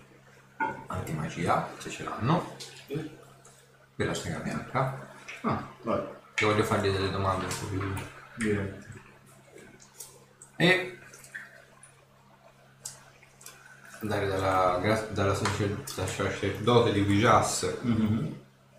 antimagia, 0.88 1.68
se 1.80 1.90
ce 1.90 2.04
l'hanno, 2.04 2.56
per 3.96 4.06
la 4.08 4.14
strega 4.14 4.38
bianca. 4.40 5.10
Ah, 5.42 5.68
vai. 5.82 6.02
Che 6.36 6.46
voglio 6.46 6.64
fargli 6.64 6.92
delle 6.92 7.10
domande 7.10 7.46
un 7.46 7.52
po' 7.60 7.66
più 7.68 7.94
Direi. 8.36 8.74
e 10.58 11.00
andare 14.02 14.28
dalla, 14.28 14.80
dalla 15.12 15.36
sacer- 15.36 15.94
dal 15.96 16.08
sacerdote 16.08 16.92
di 16.92 17.02
Vijas 17.02 17.78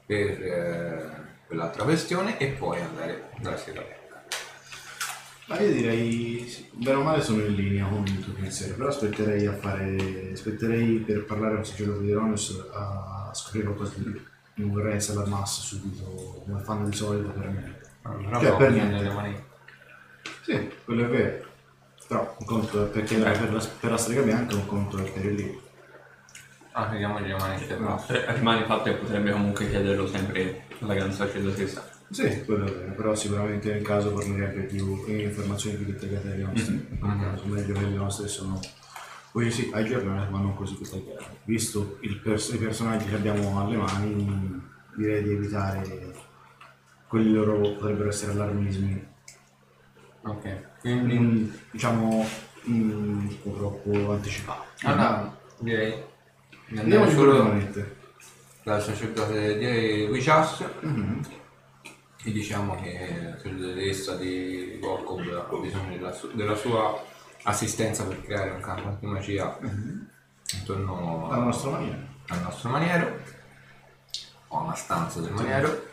per 0.07 0.43
eh, 0.43 1.11
quell'altra 1.47 1.85
questione 1.85 2.39
e 2.39 2.49
poi 2.49 2.81
andare 2.81 3.31
dalla 3.41 3.57
bianca. 3.65 4.01
Ma 5.47 5.59
io 5.59 5.73
direi, 5.73 6.69
bene 6.73 6.97
o 6.97 7.03
male 7.03 7.21
sono 7.23 7.43
in 7.43 7.55
linea 7.55 7.87
con 7.87 8.05
il 8.07 8.21
tuo 8.21 8.33
pensiero, 8.33 8.75
però 8.75 8.89
aspetterei 8.89 9.47
a 9.47 9.53
fare, 9.55 10.31
aspetterei 10.33 10.99
per 10.99 11.25
parlare 11.25 11.57
con 11.57 11.65
sacerdote 11.65 12.03
di 12.05 12.13
Ronus 12.13 12.69
a 12.73 13.31
scoprire 13.35 13.67
qualcosa 13.67 13.93
di 13.97 14.03
più. 14.03 14.21
Non 14.55 14.73
vorrei 14.73 14.97
essere 14.97 15.19
allarmasso 15.19 15.63
subito, 15.63 16.43
come 16.45 16.63
fanno 16.63 16.89
di 16.89 16.97
solito 16.97 17.31
per 17.31 17.49
me. 17.49 17.81
Allora 18.03 18.39
Cioè, 18.39 18.57
per 18.57 18.71
niente. 18.71 19.45
Sì, 20.43 20.71
quello 20.85 21.05
è 21.05 21.09
vero. 21.09 21.51
Però 22.13 22.37
un 22.39 22.45
conto 22.45 22.85
è 22.85 22.89
per 22.91 23.05
chiedere 23.05 23.39
per 23.39 23.55
la, 23.55 23.67
per 23.81 23.91
la 23.91 23.97
strega 23.97 24.21
bianca, 24.21 24.55
un 24.55 24.67
conto 24.67 24.99
è 24.99 25.11
per 25.11 25.25
il 25.25 25.35
libro. 25.35 25.63
Ah, 26.73 26.85
vediamogli 26.85 27.27
le 27.29 27.37
manette. 27.39 27.79
Eh, 28.09 28.35
Rimane 28.35 28.67
fatto 28.67 28.91
e 28.91 28.95
potrebbe 28.97 29.33
comunque 29.33 29.67
chiederlo 29.71 30.07
sempre 30.07 30.65
alla 30.81 30.93
gran 30.93 31.11
sacerdotessa. 31.11 31.89
Sì, 32.11 32.45
quello 32.45 32.67
è 32.67 32.71
vero, 32.71 32.93
però 32.93 33.15
sicuramente 33.15 33.73
nel 33.73 33.83
caso 33.83 34.11
fornirebbe 34.11 34.65
più 34.65 35.03
informazioni 35.07 35.77
più 35.77 35.87
dettagliate 35.87 36.29
delle 36.29 36.43
nostre. 36.43 36.87
Nel 37.01 37.19
caso 37.19 37.47
meglio 37.47 37.73
che 37.73 37.81
le 37.87 37.97
nostre 37.97 38.29
sono. 38.29 38.61
Poi 39.33 39.51
sì, 39.51 39.71
aggiornate, 39.73 40.31
ma 40.31 40.41
non 40.41 40.55
così 40.55 40.77
dettagliate. 40.79 41.25
Visto 41.45 41.97
il 42.01 42.19
pers- 42.21 42.53
i 42.53 42.59
personaggi 42.59 43.07
che 43.07 43.15
abbiamo 43.15 43.59
alle 43.59 43.77
mani, 43.77 44.63
direi 44.97 45.23
di 45.23 45.33
evitare 45.33 46.13
quelli 47.09 47.33
loro 47.33 47.59
potrebbero 47.59 48.11
essere 48.11 48.33
allarmismi 48.33 49.09
Ok. 50.25 50.71
Quindi... 50.83 51.19
Mm, 51.19 51.49
diciamo 51.71 52.27
mm, 52.69 53.29
purtroppo 53.43 54.13
anticipato. 54.13 54.65
Allora, 54.83 55.35
direi... 55.59 56.11
Andiamo 56.77 57.09
solo 57.11 57.43
manette. 57.43 57.97
dal 58.63 58.83
sacerdote 58.83 59.59
di 59.59 60.07
Wicas 60.11 60.65
Mhm. 60.81 61.21
e 62.25 62.31
diciamo 62.33 62.81
che 62.81 63.21
la 63.25 63.37
sacerdotessa 63.37 64.15
di 64.17 64.79
Volkov 64.81 65.21
ha 65.51 65.57
bisogno 65.61 65.91
della, 65.97 66.13
su- 66.13 66.31
della 66.35 66.55
sua 66.55 67.03
assistenza 67.43 68.05
per 68.05 68.23
creare 68.23 68.51
un 68.51 68.61
campo 68.61 68.97
di 69.01 69.07
magia 69.07 69.59
intorno 70.55 71.29
Alla 71.31 71.45
nostra 71.45 71.71
maniera. 71.71 71.99
al 72.29 72.41
nostro 72.43 72.69
maniero 72.71 73.19
o 74.49 74.63
una 74.63 74.75
stanza 74.75 75.21
del 75.21 75.33
maniero 75.33 75.91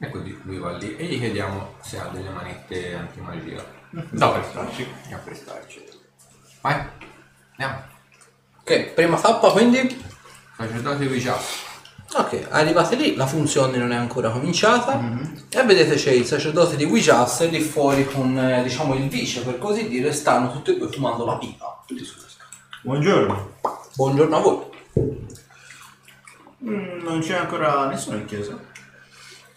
e 0.00 0.10
così 0.10 0.38
lui 0.44 0.58
va 0.58 0.72
lì 0.76 0.96
e 0.96 1.04
gli 1.04 1.18
chiediamo 1.18 1.74
se 1.80 1.98
ha 1.98 2.08
delle 2.12 2.30
manette 2.30 2.94
antimagia 2.94 3.62
da 3.90 4.30
prestarci 4.30 4.86
e 5.08 5.14
a 5.14 5.18
prestarci 5.18 5.84
vai 6.62 6.82
andiamo 7.56 7.88
Ok, 8.62 8.92
prima 8.92 9.18
tappa 9.18 9.50
quindi. 9.50 10.02
sacerdote 10.56 11.04
Wicas 11.06 11.68
Ok, 12.12 12.46
arrivate 12.50 12.96
lì, 12.96 13.14
la 13.14 13.26
funzione 13.26 13.76
non 13.76 13.92
è 13.92 13.96
ancora 13.96 14.30
cominciata 14.30 15.00
e 15.48 15.62
vedete 15.64 15.94
c'è 15.94 16.10
il 16.10 16.24
sacerdote 16.24 16.74
di 16.76 16.84
Guijas 16.84 17.48
lì 17.48 17.60
fuori 17.60 18.04
con 18.04 18.36
eh, 18.36 18.62
diciamo 18.64 18.94
il 18.94 19.08
vice 19.08 19.42
per 19.42 19.58
così 19.58 19.86
dire, 19.88 20.12
stanno 20.12 20.50
tutti 20.50 20.72
e 20.74 20.78
due 20.78 20.88
fumando 20.90 21.24
la 21.24 21.36
pipa. 21.38 21.82
Tutti 21.86 22.04
sulla 22.04 22.26
scala. 22.26 22.50
Buongiorno. 22.82 23.52
Buongiorno 23.94 24.36
a 24.36 24.40
voi. 24.40 24.64
Mm, 26.64 27.02
non 27.04 27.20
c'è 27.20 27.36
ancora 27.36 27.86
nessuno 27.86 28.16
in 28.16 28.24
chiesa. 28.24 28.58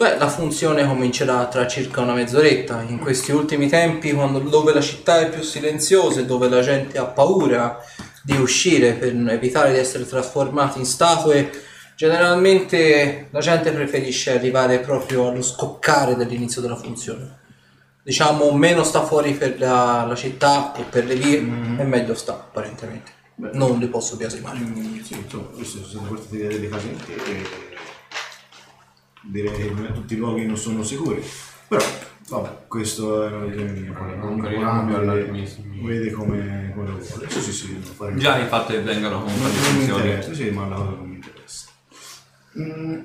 Beh, 0.04 0.18
la 0.18 0.28
funzione 0.28 0.86
comincerà 0.86 1.46
tra 1.46 1.66
circa 1.66 2.02
una 2.02 2.12
mezz'oretta. 2.12 2.82
In 2.82 3.00
questi 3.00 3.32
ultimi 3.32 3.70
tempi, 3.70 4.12
quando, 4.12 4.40
dove 4.40 4.74
la 4.74 4.82
città 4.82 5.22
è 5.22 5.30
più 5.30 5.42
silenziosa 5.42 6.20
e 6.20 6.26
dove 6.26 6.50
la 6.50 6.60
gente 6.60 6.98
ha 6.98 7.06
paura 7.06 7.80
di 8.22 8.36
uscire 8.36 8.96
per 8.96 9.16
evitare 9.30 9.72
di 9.72 9.78
essere 9.78 10.06
trasformati 10.06 10.80
in 10.80 10.86
statue, 10.86 11.50
generalmente 11.96 13.30
la 13.32 13.40
gente 13.40 13.72
preferisce 13.72 14.34
arrivare 14.34 14.80
proprio 14.80 15.30
allo 15.30 15.42
scoccare 15.42 16.18
dell'inizio 16.18 16.60
della 16.60 16.76
funzione. 16.76 17.40
Diciamo, 18.04 18.52
meno 18.52 18.84
sta 18.84 19.06
fuori 19.06 19.32
per 19.32 19.58
la, 19.58 20.04
la 20.06 20.16
città 20.16 20.74
e 20.76 20.82
per 20.82 21.06
le 21.06 21.16
vie, 21.16 21.38
e 21.38 21.84
meglio 21.86 22.14
sta, 22.14 22.34
apparentemente. 22.34 23.12
Beh. 23.36 23.52
Non 23.54 23.80
li 23.80 23.88
posso 23.88 24.18
biasimare. 24.18 24.60
Mm, 24.60 25.00
sì, 25.00 25.14
insomma, 25.14 25.48
sono 25.64 26.08
portati 26.10 26.40
delle 26.40 26.68
case 26.68 26.88
intere 26.88 27.73
direi 29.24 29.52
che 29.54 29.92
tutti 29.94 30.14
i 30.14 30.18
luoghi 30.18 30.46
non 30.46 30.58
sono 30.58 30.84
sicuri. 30.84 31.24
Però, 31.68 31.84
vabbè, 32.30 32.68
questo 32.68 33.26
è 33.28 33.32
una 33.32 33.46
visione 33.46 33.72
mia. 33.72 33.92
Poi 33.94 34.18
Non 34.18 34.28
ognuno 34.28 34.44
crediamo 34.44 34.88
vede, 35.84 36.12
come, 36.12 36.72
come 36.74 36.88
lo 36.90 36.98
vuole. 36.98 37.30
Sì, 37.30 37.42
sì, 37.42 37.52
sì, 37.52 37.68
fare 37.82 38.16
Già 38.16 38.38
il 38.38 38.48
fatto 38.48 38.74
che 38.74 38.82
vengano 38.82 39.24
le 39.26 39.32
non 39.32 39.42
mi 39.42 39.50
funzioni. 39.50 40.00
interessa, 40.10 40.34
sì, 40.34 40.50
ma 40.52 40.68
la 40.68 40.76
cosa 40.76 40.90
non 40.90 41.08
mi 41.10 41.16
interessa. 41.16 41.68
Mm, 42.60 43.00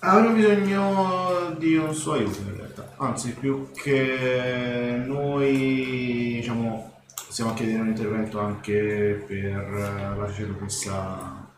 avrò 0.00 0.32
bisogno 0.32 1.54
di 1.58 1.76
un 1.76 1.94
suo 1.94 2.12
aiuto 2.14 2.40
in 2.40 2.56
realtà. 2.56 2.94
Anzi, 2.96 3.34
più 3.34 3.70
che 3.72 5.00
noi, 5.06 6.36
diciamo, 6.40 7.00
stiamo 7.28 7.54
chiedendo 7.54 7.82
un 7.82 7.88
intervento 7.88 8.40
anche 8.40 9.24
per 9.26 9.36
eh, 9.36 10.16
la 10.16 10.26
sacerdotessa 10.26 11.48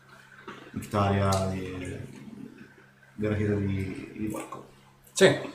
Victaria 0.71 1.29
di, 1.51 2.12
della 3.15 3.35
chiesa 3.35 3.53
di, 3.55 4.11
di 4.17 4.27
Volco. 4.27 4.67
Sì. 5.13 5.51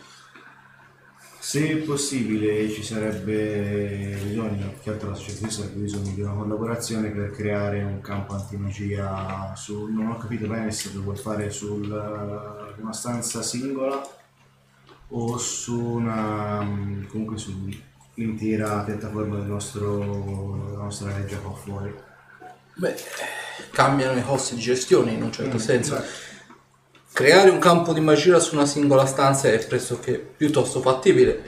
Se 1.41 1.77
possibile 1.79 2.69
ci 2.71 2.83
sarebbe 2.83 4.19
bisogno, 4.23 4.75
che 4.83 4.91
altro 4.91 5.11
la 5.11 5.15
sacerdotessa 5.17 5.61
avrebbe 5.63 5.81
bisogno 5.83 6.13
di 6.13 6.21
una 6.21 6.33
collaborazione 6.35 7.11
per 7.11 7.31
creare 7.31 7.83
un 7.83 8.01
campo 8.01 8.35
antimagia 8.35 9.55
su, 9.55 9.87
non 9.87 10.09
ho 10.11 10.17
capito 10.19 10.47
bene 10.49 10.71
se 10.73 10.91
lo 10.93 11.03
vuoi 11.03 11.17
fare 11.17 11.49
su 11.51 11.75
una 11.75 12.93
stanza 12.93 13.43
singola 13.43 14.03
o 15.11 15.39
su 15.39 15.79
una, 15.81 16.59
comunque 17.09 17.39
sull'intera 17.39 18.81
piattaforma 18.83 19.37
del 19.37 19.47
nostro, 19.47 20.65
della 20.67 20.83
nostra 20.83 21.17
reggia 21.17 21.39
qua 21.39 21.55
fuori. 21.55 21.95
Beh, 22.75 22.95
cambiano 23.73 24.19
i 24.19 24.23
costi 24.23 24.55
di 24.55 24.61
gestione 24.61 25.13
in 25.13 25.23
un 25.23 25.33
certo 25.33 25.57
Mm, 25.57 25.59
senso. 25.59 25.97
beh. 25.97 26.05
Creare 27.19 27.51
un 27.51 27.59
campo 27.59 27.93
di 27.93 27.99
magia 27.99 28.39
su 28.39 28.55
una 28.55 28.65
singola 28.65 29.05
stanza 29.05 29.49
è 29.49 29.67
pressoché 29.67 30.25
piuttosto 30.37 30.81
fattibile. 30.81 31.43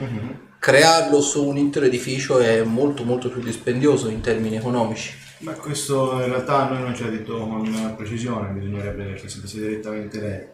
Crearlo 0.59 1.21
su 1.21 1.47
un 1.47 1.55
intero 1.55 1.85
edificio 1.85 2.39
è 2.39 2.61
molto 2.63 3.05
molto 3.05 3.29
più 3.29 3.41
dispendioso 3.41 4.09
in 4.09 4.19
termini 4.19 4.57
economici. 4.57 5.13
Ma 5.37 5.53
questo 5.53 6.11
in 6.19 6.25
realtà 6.25 6.67
a 6.67 6.69
noi 6.71 6.81
non 6.81 6.93
ci 6.93 7.03
ha 7.03 7.09
detto 7.09 7.37
con 7.47 7.93
precisione, 7.95 8.49
bisognerebbe 8.49 9.13
che 9.13 9.29
sentisse 9.29 9.59
direttamente 9.61 10.19
lei. 10.19 10.45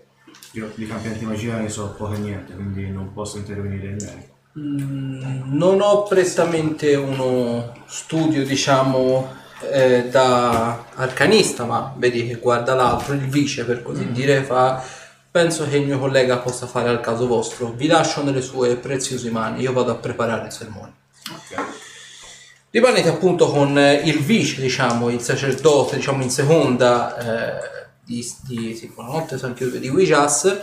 Io 0.52 0.72
di 0.76 0.86
campi 0.86 1.08
antimagia 1.08 1.58
ne 1.58 1.70
so 1.70 1.96
poco 1.98 2.14
e 2.14 2.20
niente, 2.20 2.54
quindi 2.54 2.88
non 2.92 3.12
posso 3.12 3.38
intervenire 3.40 3.88
in 3.88 3.98
merito. 4.00 4.36
Mm, 4.60 5.58
Non 5.58 5.82
ho 5.82 6.04
prettamente 6.04 6.94
uno 6.94 7.74
studio, 7.88 8.46
diciamo, 8.46 9.34
eh, 9.72 10.10
da 10.12 10.86
arcanista, 10.94 11.66
ma 11.66 11.92
vedi 11.98 12.28
che 12.28 12.36
guarda 12.36 12.76
l'altro, 12.76 13.16
il 13.16 13.28
vice 13.28 13.66
per 13.66 13.82
così 13.82 14.12
dire, 14.12 14.44
fa 14.44 14.84
penso 15.38 15.68
che 15.70 15.78
il 15.78 15.86
mio 15.86 16.00
collega 16.00 16.40
possa 16.40 16.66
fare 16.66 16.90
al 16.90 17.00
caso 17.00 17.28
vostro. 17.28 17.72
Vi 17.72 17.86
lascio 17.86 18.24
nelle 18.24 18.42
sue 18.42 18.76
preziose 18.76 19.30
mani, 19.30 19.62
io 19.62 19.72
vado 19.72 19.92
a 19.92 19.96
preparare 19.96 20.48
il 20.48 20.52
sermone. 20.52 20.94
Rimanete 22.72 23.10
appunto 23.10 23.48
con 23.48 23.78
eh, 23.78 24.02
il 24.06 24.18
vice, 24.18 24.60
diciamo, 24.62 25.10
il 25.10 25.22
sacerdote, 25.22 25.98
diciamo 25.98 26.24
in 26.24 26.32
seconda 26.32 27.18
eh, 27.20 27.88
di, 28.04 28.28
di 28.48 28.76
sì, 28.76 28.92
buonanotte 28.92 29.38
San 29.38 29.54
Chiuso 29.54 29.78
di 29.78 29.90
Wijas. 29.90 30.60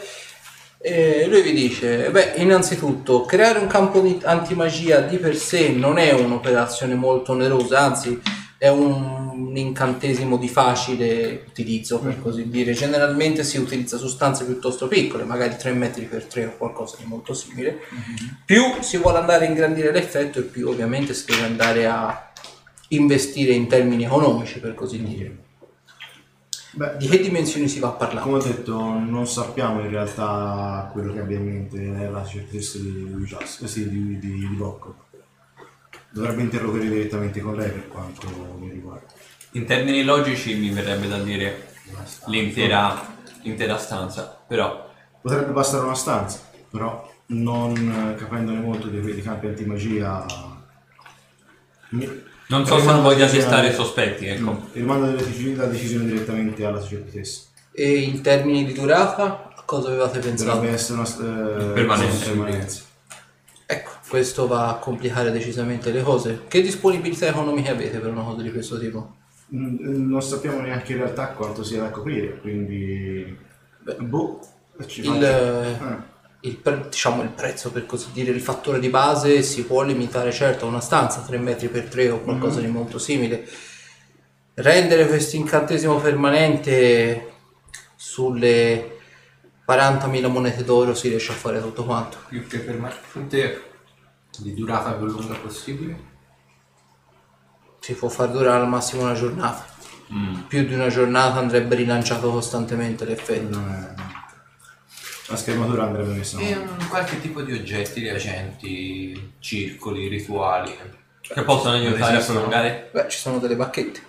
E 0.78 1.26
lui 1.28 1.42
vi 1.42 1.52
dice: 1.52 2.10
Beh, 2.10 2.32
innanzitutto, 2.38 3.24
creare 3.24 3.60
un 3.60 3.68
campo 3.68 4.00
di 4.00 4.20
antimagia 4.24 4.98
di 5.02 5.18
per 5.18 5.36
sé 5.36 5.68
non 5.68 5.98
è 5.98 6.10
un'operazione 6.10 6.96
molto 6.96 7.30
onerosa, 7.30 7.78
anzi, 7.78 8.20
è 8.64 8.70
un, 8.70 9.28
un 9.30 9.56
incantesimo 9.58 10.38
di 10.38 10.48
facile 10.48 11.44
utilizzo, 11.48 11.98
per 11.98 12.18
così 12.22 12.48
dire. 12.48 12.72
Generalmente 12.72 13.44
si 13.44 13.58
utilizza 13.58 13.98
su 13.98 14.08
stanze 14.08 14.46
piuttosto 14.46 14.88
piccole, 14.88 15.24
magari 15.24 15.54
3 15.58 15.74
metri 15.74 16.06
per 16.06 16.24
3 16.24 16.46
o 16.46 16.56
qualcosa 16.56 16.96
di 16.98 17.04
molto 17.04 17.34
simile. 17.34 17.80
Più 18.42 18.62
si 18.80 18.96
vuole 18.96 19.18
andare 19.18 19.44
a 19.44 19.48
ingrandire 19.50 19.92
l'effetto, 19.92 20.38
e 20.38 20.42
più 20.44 20.66
ovviamente 20.66 21.12
si 21.12 21.26
deve 21.26 21.42
andare 21.42 21.86
a 21.86 22.32
investire 22.88 23.52
in 23.52 23.66
termini 23.66 24.04
economici, 24.04 24.60
per 24.60 24.74
così 24.74 25.02
dire. 25.02 25.36
Beh, 26.70 26.96
Di 26.96 27.06
che 27.06 27.20
dimensioni 27.20 27.68
si 27.68 27.80
va 27.80 27.88
a 27.88 27.92
parlare? 27.92 28.24
come 28.24 28.38
ho 28.38 28.42
detto, 28.42 28.78
non 28.78 29.26
sappiamo 29.26 29.80
in 29.80 29.90
realtà 29.90 30.88
quello 30.90 31.12
che 31.12 31.20
abbia 31.20 31.36
in 31.36 31.44
mente 31.44 31.82
la 31.82 32.26
di 32.32 33.10
Lucias, 33.10 33.60
eh 33.60 33.68
sì, 33.68 33.90
di, 33.90 34.18
di, 34.18 34.38
di 34.38 34.46
Bocco. 34.56 35.02
Dovrebbe 36.14 36.42
interloquire 36.42 36.88
direttamente 36.88 37.40
con 37.40 37.56
lei 37.56 37.70
per 37.70 37.88
quanto 37.88 38.28
mi 38.60 38.70
riguarda. 38.70 39.06
In 39.52 39.66
termini 39.66 40.04
logici 40.04 40.54
mi 40.54 40.70
verrebbe 40.70 41.08
da 41.08 41.18
dire 41.18 41.72
l'intera, 42.26 43.16
l'intera 43.42 43.76
stanza, 43.78 44.40
però 44.46 44.90
Potrebbe 45.20 45.50
bastare 45.52 45.84
una 45.84 45.94
stanza, 45.94 46.38
però 46.70 47.10
non 47.26 47.74
eh, 47.76 48.14
capendone 48.14 48.60
molto 48.60 48.86
di 48.88 49.00
quei 49.00 49.20
campi 49.22 49.46
antimagia. 49.46 50.24
mi- 51.90 52.22
non 52.46 52.64
so 52.66 52.78
se 52.78 52.84
non 52.86 53.02
voglia 53.02 53.26
testare 53.26 53.72
sospetti, 53.72 54.26
ecco. 54.26 54.52
Mm, 54.52 54.72
Rimando 54.72 55.06
la 55.06 55.12
decisione, 55.66 56.04
direttamente 56.04 56.64
alla 56.64 56.80
sacerdotessa. 56.80 57.42
E 57.72 57.98
in 58.00 58.20
termini 58.20 58.66
di 58.66 58.72
durata, 58.74 59.50
a 59.56 59.62
cosa 59.64 59.88
avevate 59.88 60.18
pensato? 60.20 60.52
Dovrebbe 60.52 60.74
essere 60.74 60.98
una 61.00 61.08
eh, 61.08 61.72
Permanenza. 61.72 62.24
permanenza. 62.26 62.82
Questo 64.14 64.46
va 64.46 64.68
a 64.68 64.74
complicare 64.76 65.32
decisamente 65.32 65.90
le 65.90 66.00
cose. 66.00 66.42
Che 66.46 66.62
disponibilità 66.62 67.26
economiche 67.26 67.70
avete 67.70 67.98
per 67.98 68.12
una 68.12 68.22
cosa 68.22 68.42
di 68.42 68.52
questo 68.52 68.78
tipo? 68.78 69.16
Mm, 69.52 70.08
Non 70.08 70.22
sappiamo 70.22 70.60
neanche 70.60 70.92
in 70.92 70.98
realtà 70.98 71.30
quanto 71.30 71.64
sia 71.64 71.80
da 71.80 71.90
coprire, 71.90 72.38
quindi... 72.38 73.36
boh, 73.98 74.38
ci 74.86 75.00
Il, 75.00 75.20
eh. 75.20 75.96
il 76.42 76.56
pre- 76.58 76.86
diciamo 76.88 77.22
il 77.22 77.30
prezzo, 77.30 77.72
per 77.72 77.86
così 77.86 78.12
dire, 78.12 78.30
il 78.30 78.40
fattore 78.40 78.78
di 78.78 78.88
base 78.88 79.42
si 79.42 79.64
può 79.64 79.82
limitare 79.82 80.30
certo 80.30 80.66
a 80.66 80.68
una 80.68 80.78
stanza, 80.78 81.22
3 81.22 81.36
metri 81.38 81.66
per 81.66 81.88
3 81.88 82.10
o 82.10 82.20
qualcosa 82.20 82.60
di 82.60 82.68
molto 82.68 83.00
simile. 83.00 83.44
Rendere 84.54 85.08
questo 85.08 85.34
incantesimo 85.34 85.98
permanente 85.98 87.32
sulle 87.96 88.98
40.000 89.68 90.30
monete 90.30 90.62
d'oro 90.62 90.94
si 90.94 91.08
riesce 91.08 91.32
a 91.32 91.34
fare 91.34 91.60
tutto 91.60 91.84
quanto. 91.84 92.18
più 92.28 92.46
che 92.46 92.60
permanente 92.60 93.72
di 94.42 94.54
durata 94.54 94.92
più 94.92 95.06
lunga 95.06 95.34
possibile 95.34 96.12
Si 97.80 97.92
può 97.94 98.08
far 98.08 98.30
durare 98.30 98.62
al 98.62 98.68
massimo 98.68 99.02
una 99.02 99.14
giornata. 99.14 99.72
Più 100.48 100.64
di 100.66 100.74
una 100.74 100.88
giornata 100.88 101.38
andrebbe 101.38 101.74
rilanciato 101.74 102.30
costantemente 102.30 103.04
l'effetto. 103.04 103.58
Non 103.58 103.70
è- 103.70 104.02
La 105.28 105.36
schermatura 105.36 105.84
andrebbe 105.84 106.12
messa. 106.14 106.38
E 106.38 106.54
un 106.56 106.86
qualche 106.88 107.20
tipo 107.20 107.42
di 107.42 107.52
oggetti 107.52 108.00
reagenti, 108.02 109.34
circoli, 109.38 110.08
rituali. 110.08 110.74
Che 111.20 111.42
possono 111.42 111.74
aiutare 111.74 112.16
a 112.18 112.20
prolungare? 112.24 112.90
Beh, 112.92 113.08
ci 113.08 113.18
sono 113.18 113.38
delle 113.38 113.56
bacchette. 113.56 114.00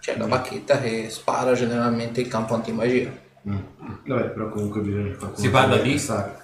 C'è 0.00 0.16
la 0.16 0.26
bacchetta 0.26 0.80
che 0.80 1.08
spara 1.10 1.52
generalmente 1.54 2.20
il 2.20 2.28
campo 2.28 2.54
antimagia. 2.54 3.10
Mm. 3.48 3.58
Vabbè, 4.06 4.30
però 4.30 4.48
comunque 4.48 4.80
bisogna 4.80 5.14
qualcuno 5.16 5.36
Si 5.36 5.50
parla 5.50 5.76
di- 5.78 5.98
stare. 5.98 6.41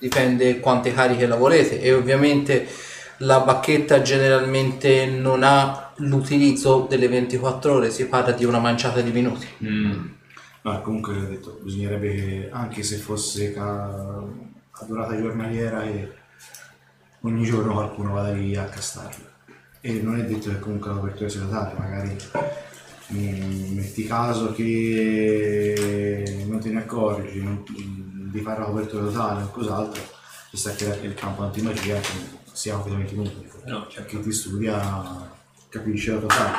Dipende 0.00 0.58
quante 0.60 0.92
cariche 0.94 1.26
la 1.26 1.36
volete 1.36 1.80
e 1.80 1.92
ovviamente 1.92 2.66
la 3.18 3.40
bacchetta 3.40 4.00
generalmente 4.00 5.04
non 5.06 5.42
ha 5.42 5.92
l'utilizzo 5.96 6.86
delle 6.88 7.06
24 7.06 7.74
ore, 7.74 7.90
si 7.90 8.06
parla 8.06 8.32
di 8.32 8.46
una 8.46 8.58
manciata 8.58 9.02
di 9.02 9.10
minuti. 9.10 9.46
Mm. 9.62 10.06
No, 10.62 10.80
comunque 10.82 11.16
ho 11.16 11.26
detto, 11.26 11.60
bisognerebbe 11.62 12.14
che 12.14 12.48
anche 12.50 12.82
se 12.82 12.96
fosse 12.96 13.52
ca- 13.52 14.24
a 14.72 14.84
durata 14.86 15.20
giornaliera 15.20 15.84
e 15.84 16.10
ogni 17.20 17.44
giorno 17.44 17.74
qualcuno 17.74 18.14
vada 18.14 18.32
lì 18.32 18.56
a 18.56 18.64
castarlo. 18.64 19.24
E 19.82 20.00
non 20.02 20.18
è 20.18 20.24
detto 20.24 20.48
che 20.48 20.58
comunque 20.58 20.90
l'apertura 20.90 21.28
sia 21.28 21.40
totale, 21.42 21.74
magari 21.78 22.16
metti 23.74 24.04
caso 24.04 24.52
che 24.52 26.44
non 26.46 26.60
te 26.60 26.70
ne 26.70 26.78
accorgi 26.78 27.42
non- 27.42 27.64
di 28.30 28.40
fare 28.40 28.60
la 28.60 28.66
copertura 28.66 29.04
totale 29.04 29.42
o 29.42 29.50
cos'altro, 29.50 30.02
ci 30.50 30.56
sta 30.56 30.70
che 30.72 30.84
il 31.02 31.14
campo 31.14 31.42
antimagia 31.42 32.00
sia 32.52 32.74
completamente 32.74 33.14
inutile. 33.14 33.48
No, 33.66 33.86
certo. 33.88 34.08
Chi 34.16 34.22
ti 34.22 34.32
studia 34.32 35.28
capisce 35.68 36.12
la 36.14 36.20
totale. 36.20 36.56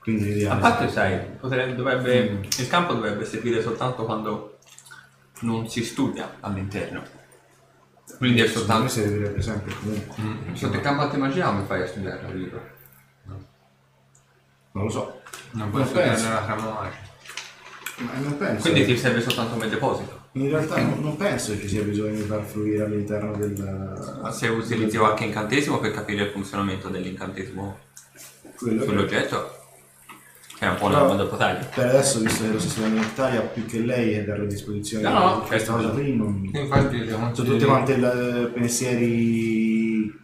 Quindi 0.00 0.22
A 0.22 0.26
l'ideale 0.32 0.60
parte, 0.60 0.88
sai, 0.90 1.18
potrebbe- 1.38 1.74
dovrebbe- 1.74 2.46
il 2.56 2.68
campo 2.68 2.94
dovrebbe 2.94 3.24
servire 3.24 3.60
soltanto 3.62 4.04
quando 4.04 4.58
non 5.40 5.68
si 5.68 5.84
studia 5.84 6.36
all'interno. 6.40 7.02
Quindi 8.16 8.40
è 8.40 8.46
Secondo 8.48 8.82
me 8.82 8.88
soltanto... 8.88 9.00
Mm. 9.00 9.04
servirebbe 9.04 9.42
sempre 9.42 9.74
comunque. 9.74 10.56
Sotto 10.56 10.76
il 10.76 10.80
campo 10.80 11.02
antimagia 11.02 11.46
come 11.46 11.64
fai 11.64 11.82
a 11.82 11.86
studiare 11.86 12.26
il 12.28 12.38
libro? 12.38 12.76
Non 14.72 14.84
lo 14.84 14.90
so. 14.90 15.20
Non 15.52 15.70
puoi 15.70 15.82
Non 15.82 15.90
studiare 15.90 16.10
penso. 16.14 16.28
nella 16.28 16.42
trama 16.44 16.70
magica. 16.72 17.06
Ma 17.98 18.12
non 18.18 18.36
penso. 18.38 18.62
Quindi 18.70 18.84
ti 18.86 18.96
serve 18.96 19.20
soltanto 19.20 19.52
come 19.52 19.68
deposito. 19.68 20.17
In 20.42 20.48
realtà 20.50 20.80
non, 20.80 21.00
non 21.00 21.16
penso 21.16 21.52
che 21.52 21.60
ci 21.60 21.68
sia 21.68 21.82
bisogno 21.82 22.14
di 22.16 22.22
far 22.22 22.44
fluire 22.44 22.84
all'interno 22.84 23.36
del. 23.36 24.18
Ma 24.22 24.30
se 24.30 24.48
utilizzi 24.48 24.96
qualche 24.96 25.24
incantesimo 25.24 25.78
per 25.80 25.92
capire 25.92 26.24
il 26.24 26.30
funzionamento 26.30 26.88
dell'incantesimo 26.88 27.78
quello 28.56 28.80
che- 28.80 28.86
sull'oggetto, 28.86 29.56
che 30.58 30.64
è 30.66 30.68
un 30.68 30.76
po' 30.76 30.86
una 30.86 30.98
domanda 30.98 31.26
potaglia. 31.26 31.64
Per 31.66 31.86
adesso, 31.86 32.20
visto 32.20 32.44
che 32.44 32.50
lo 32.52 32.58
stesso 32.60 32.84
in 32.84 32.96
Italia 32.96 33.40
più 33.40 33.64
che 33.66 33.80
lei 33.80 34.12
è 34.12 34.24
dare 34.24 34.42
a 34.42 34.46
disposizione 34.46 35.08
No, 35.08 35.18
no, 35.18 35.40
di 35.40 35.46
questa 35.46 35.72
certo. 35.72 35.88
cosa 35.88 35.88
qui, 36.00 36.16
non... 36.16 36.50
Infatti, 36.52 37.08
sono 37.08 37.32
tutti 37.32 37.64
quanti 37.64 37.92
il- 37.92 38.50
pensieri 38.54 40.16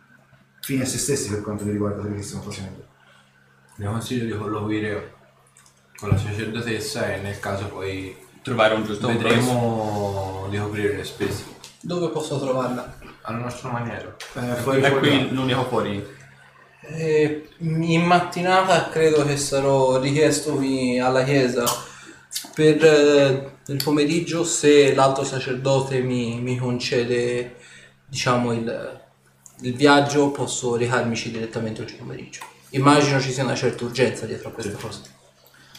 fini 0.61 0.81
a 0.83 0.87
se 0.87 0.99
stessi 0.99 1.29
per 1.31 1.43
quanto 1.43 1.65
mi 1.65 1.73
riguarda 1.73 2.01
quello 2.01 2.17
che 2.17 2.23
stiamo 2.23 2.45
facendo. 2.45 2.87
le 3.77 3.87
consiglio 3.87 4.25
di 4.25 4.41
colloquire 4.41 5.13
con 5.97 6.09
la 6.09 6.17
sacerdotessa 6.17 7.13
e 7.15 7.21
nel 7.21 7.39
caso 7.41 7.67
poi 7.67 8.15
Trovare 8.45 8.75
un 8.75 8.85
giusto 8.85 9.07
compromesso. 9.07 9.39
vedremo 9.39 10.47
di 10.51 10.59
coprire 10.59 10.97
le 10.97 11.05
spese. 11.05 11.45
Dove 11.81 12.11
posso 12.11 12.39
trovarla? 12.39 12.99
Alla 13.23 13.39
nostra 13.39 13.71
maniera. 13.71 14.15
Eh, 14.35 14.55
fuori 14.57 14.83
È 14.83 14.93
qui 14.99 15.31
l'unico 15.31 15.65
fuori. 15.65 16.07
Eh, 16.83 17.49
in 17.61 18.03
mattinata 18.03 18.91
credo 18.91 19.25
che 19.25 19.39
sarò 19.39 19.99
richiesto 19.99 20.57
qui 20.57 20.99
alla 20.99 21.25
chiesa 21.25 21.65
per 22.55 22.85
eh, 22.85 23.53
il 23.67 23.83
pomeriggio 23.83 24.45
se 24.45 24.95
l'alto 24.95 25.25
sacerdote 25.25 26.01
mi, 26.01 26.39
mi 26.43 26.59
concede 26.59 27.57
diciamo 28.07 28.53
il, 28.53 29.01
il 29.63 29.75
viaggio 29.75 30.31
posso 30.31 30.77
recarmici 30.77 31.31
direttamente 31.31 31.81
oggi 31.81 31.95
pomeriggio 31.95 32.41
immagino 32.71 33.19
ci 33.19 33.33
sia 33.33 33.45
una 33.45 33.55
certa 33.55 33.85
urgenza 33.85 34.27
dietro 34.27 34.51
a 34.51 34.53
questa 34.53 34.77
cosa 34.79 35.01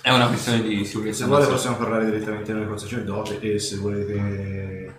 È 0.05 0.11
una 0.11 0.27
questione 0.27 0.61
di 0.61 0.85
sicurezza. 0.85 1.23
Se 1.23 1.25
vuole 1.25 1.47
possiamo 1.47 1.77
parlare 1.77 2.05
direttamente 2.05 2.53
noi 2.53 2.67
col 2.67 2.79
sacerdote 2.79 3.39
e 3.39 3.57
se 3.57 3.77
volete 3.77 4.93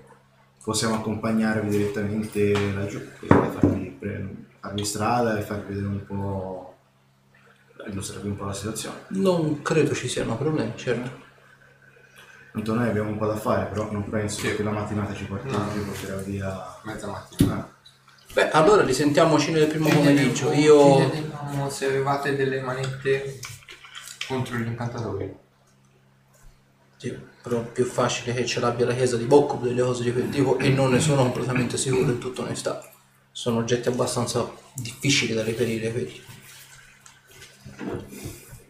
possiamo 0.64 0.96
accompagnarvi 0.96 1.68
direttamente 1.68 2.52
laggiù 2.74 3.00
da 3.28 3.48
farvi, 3.52 3.96
pre- 3.96 4.34
farvi 4.58 4.84
strada 4.84 5.38
e 5.38 5.42
farvi 5.42 5.74
vedere 5.74 5.86
un 5.86 6.04
po' 6.04 6.74
illustrarvi 7.88 8.26
un 8.26 8.34
po' 8.36 8.46
la 8.46 8.52
situazione. 8.52 8.96
non 9.10 9.62
credo 9.62 9.94
ci 9.94 10.08
siano 10.08 10.36
problemi 10.36 10.72
certo 10.74 11.08
Tanto 12.50 12.74
noi 12.74 12.88
abbiamo 12.88 13.10
un 13.10 13.18
po' 13.18 13.26
da 13.26 13.36
fare, 13.36 13.66
però 13.66 13.88
non 13.92 14.08
penso 14.08 14.40
Sì. 14.40 14.56
che 14.56 14.62
la 14.64 14.72
mattinata 14.72 15.14
ci, 15.14 15.24
porti, 15.26 15.46
No. 15.50 15.68
ci 15.72 15.78
porterà 15.78 16.16
via. 16.16 16.78
Mezza 16.82 17.06
mattina. 17.06 17.54
Ah, 17.54 17.68
beh 18.34 18.50
allora 18.50 18.82
risentiamoci 18.82 19.52
nel 19.52 19.68
primo 19.68 19.88
pomeriggio 19.88 20.50
io 20.50 21.08
se 21.68 21.86
avevate 21.86 22.34
delle 22.34 22.60
manette 22.60 23.38
contro 24.26 24.56
gli 24.56 24.66
incantatori. 24.66 25.34
Sì, 26.96 27.16
però 27.42 27.62
più 27.62 27.84
facile 27.84 28.32
che 28.32 28.46
ce 28.46 28.60
l'abbia 28.60 28.86
la 28.86 28.94
chiesa 28.94 29.16
di 29.16 29.24
Bocco 29.24 29.56
delle 29.56 29.82
cose 29.82 30.02
di 30.02 30.12
quel 30.12 30.28
tipo 30.30 30.58
e 30.58 30.70
non 30.70 30.90
ne 30.90 31.00
sono 31.00 31.22
completamente 31.22 31.76
sicuro 31.76 32.10
in 32.10 32.18
tutta 32.18 32.42
onestà. 32.42 32.82
Sono 33.30 33.58
oggetti 33.58 33.88
abbastanza 33.88 34.50
difficili 34.74 35.34
da 35.34 35.44
reperire 35.44 35.92
quelli. 35.92 36.22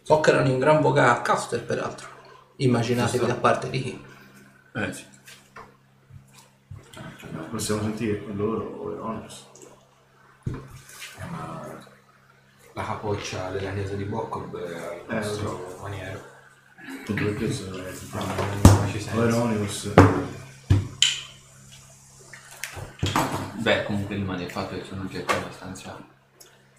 So 0.03 0.21
che 0.21 0.31
erano 0.31 0.49
in 0.49 0.59
gran 0.59 0.81
voga 0.81 1.11
a 1.11 1.23
Caster 1.23 1.65
peraltro. 1.65 2.09
Immaginatevi 2.57 3.27
da 3.27 3.35
parte 3.35 3.71
di 3.71 3.83
chi. 3.83 4.05
Eh, 4.75 4.93
sì. 4.93 5.05
possiamo 7.51 7.83
sentire 7.83 8.23
loro 8.35 8.65
o 8.65 8.93
Eronius. 8.93 9.47
Eh, 10.45 11.25
ma 11.31 11.66
la 12.77 12.85
capoccia 12.85 13.49
della 13.53 13.73
chiesa 13.73 13.95
di 13.95 14.05
Boccob 14.05 14.55
è 14.59 14.97
il 14.97 15.11
Eh, 15.11 15.15
nostro 15.15 15.79
maniero. 15.81 16.21
Tutto 17.07 17.25
perché 17.25 17.51
se 17.51 17.71
Non 17.71 17.83
ci 18.91 18.97
o 18.99 19.01
senso. 19.01 19.23
Eronius. 19.23 19.93
Beh, 23.55 23.85
comunque 23.85 24.15
rimane 24.17 24.45
il 24.45 24.51
fatto 24.51 24.77
che 24.77 24.85
sono 24.85 25.03
oggetti 25.03 25.33
abbastanza... 25.33 25.99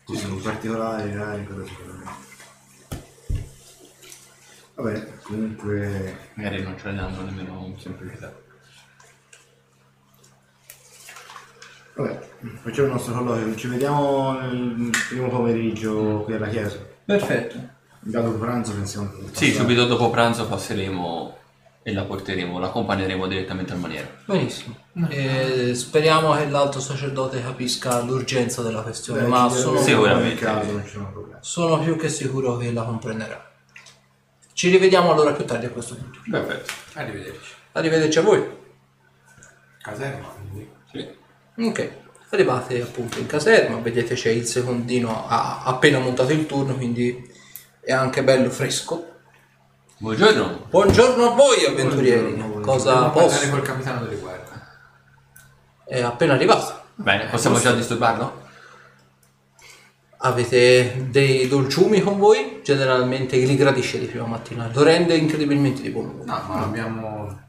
Ci 0.05 0.15
sono 0.15 0.35
particolari, 0.35 1.13
rari, 1.15 1.43
quello 1.45 1.65
sicuramente. 1.65 2.25
Vabbè, 4.75 5.17
comunque 5.23 6.17
Magari 6.35 6.61
non 6.61 6.77
ce 6.77 6.89
le 6.89 6.95
danno 6.95 7.21
nemmeno 7.23 7.65
in 7.65 7.79
semplicità. 7.79 8.31
Vabbè, 11.97 12.19
facciamo 12.61 12.87
il 12.87 12.93
nostro 12.93 13.13
colloquio, 13.15 13.55
ci 13.55 13.67
vediamo 13.67 14.33
nel 14.39 14.91
primo 15.09 15.29
pomeriggio 15.29 16.21
qui 16.23 16.35
alla 16.35 16.47
chiesa. 16.47 16.77
Perfetto. 17.03 17.75
Dato 17.99 18.27
il 18.29 18.35
pranzo 18.35 18.73
pensiamo 18.73 19.07
di 19.15 19.21
Sì, 19.25 19.29
passare- 19.31 19.51
subito 19.53 19.85
dopo 19.87 20.09
pranzo 20.11 20.47
passeremo 20.47 21.35
e 21.81 21.93
la 21.93 22.03
porteremo, 22.03 22.59
la 22.59 22.67
accompagneremo 22.67 23.27
direttamente 23.27 23.73
al 23.73 23.79
maniero. 23.79 24.07
Benissimo. 24.25 24.75
E 25.09 25.73
speriamo 25.73 26.33
che 26.35 26.47
l'alto 26.49 26.79
sacerdote 26.79 27.41
capisca 27.41 27.99
l'urgenza 28.01 28.61
della 28.61 28.81
questione, 28.81 29.21
Beh, 29.21 29.27
ma 29.27 29.49
ci 29.49 29.57
sono, 29.57 29.79
Sicuramente. 29.81 30.27
nel 30.27 30.37
caso 30.39 30.71
non 30.71 30.83
ci 30.85 30.91
sono 30.91 31.11
problemi. 31.11 31.37
sono 31.41 31.79
più 31.79 31.97
che 31.97 32.09
sicuro 32.09 32.57
che 32.57 32.71
la 32.71 32.83
comprenderà. 32.83 33.51
Ci 34.53 34.69
rivediamo 34.69 35.11
allora 35.11 35.33
più 35.33 35.45
tardi 35.45 35.65
a 35.65 35.69
questo 35.69 35.95
punto. 35.95 36.19
Perfetto. 36.29 36.73
Arrivederci. 36.93 37.53
Arrivederci 37.73 38.17
a 38.19 38.21
voi. 38.21 38.45
Caserma, 39.81 40.27
quindi. 40.27 40.69
Sì. 40.91 41.25
Ok, 41.59 41.91
arrivate 42.29 42.79
appunto 42.83 43.17
in 43.17 43.25
caserma, 43.25 43.79
vedete 43.79 44.13
c'è 44.13 44.29
il 44.29 44.45
secondino 44.45 45.25
ha 45.27 45.63
appena 45.63 45.97
montato 45.97 46.31
il 46.31 46.45
turno, 46.45 46.75
quindi 46.75 47.27
è 47.79 47.91
anche 47.91 48.23
bello 48.23 48.51
fresco. 48.51 49.15
Buongiorno. 49.97 50.67
Buongiorno 50.69 51.31
a 51.31 51.33
voi 51.33 51.65
avventurieri, 51.65 52.33
Buongiorno, 52.33 52.59
cosa 52.61 52.91
Dobbiamo 52.91 53.11
parlare 53.11 53.37
posso? 53.37 53.49
col 53.49 53.61
capitano 53.63 54.03
delle 54.05 54.17
guardie. 54.17 54.53
È 55.83 55.99
appena 55.99 56.33
arrivato. 56.35 56.79
Bene, 56.93 57.25
possiamo 57.25 57.59
già 57.59 57.73
disturbarlo? 57.73 58.45
Avete 60.17 61.07
dei 61.09 61.47
dolciumi 61.47 62.01
con 62.01 62.19
voi? 62.19 62.61
Generalmente 62.63 63.35
li 63.35 63.55
gradisce 63.55 63.97
di 63.97 64.05
prima 64.05 64.27
mattina, 64.27 64.69
lo 64.71 64.83
rende 64.83 65.15
incredibilmente 65.15 65.81
di 65.81 65.89
buon 65.89 66.09
umore. 66.09 66.25
No, 66.25 66.43
ma 66.49 66.61
abbiamo 66.61 67.39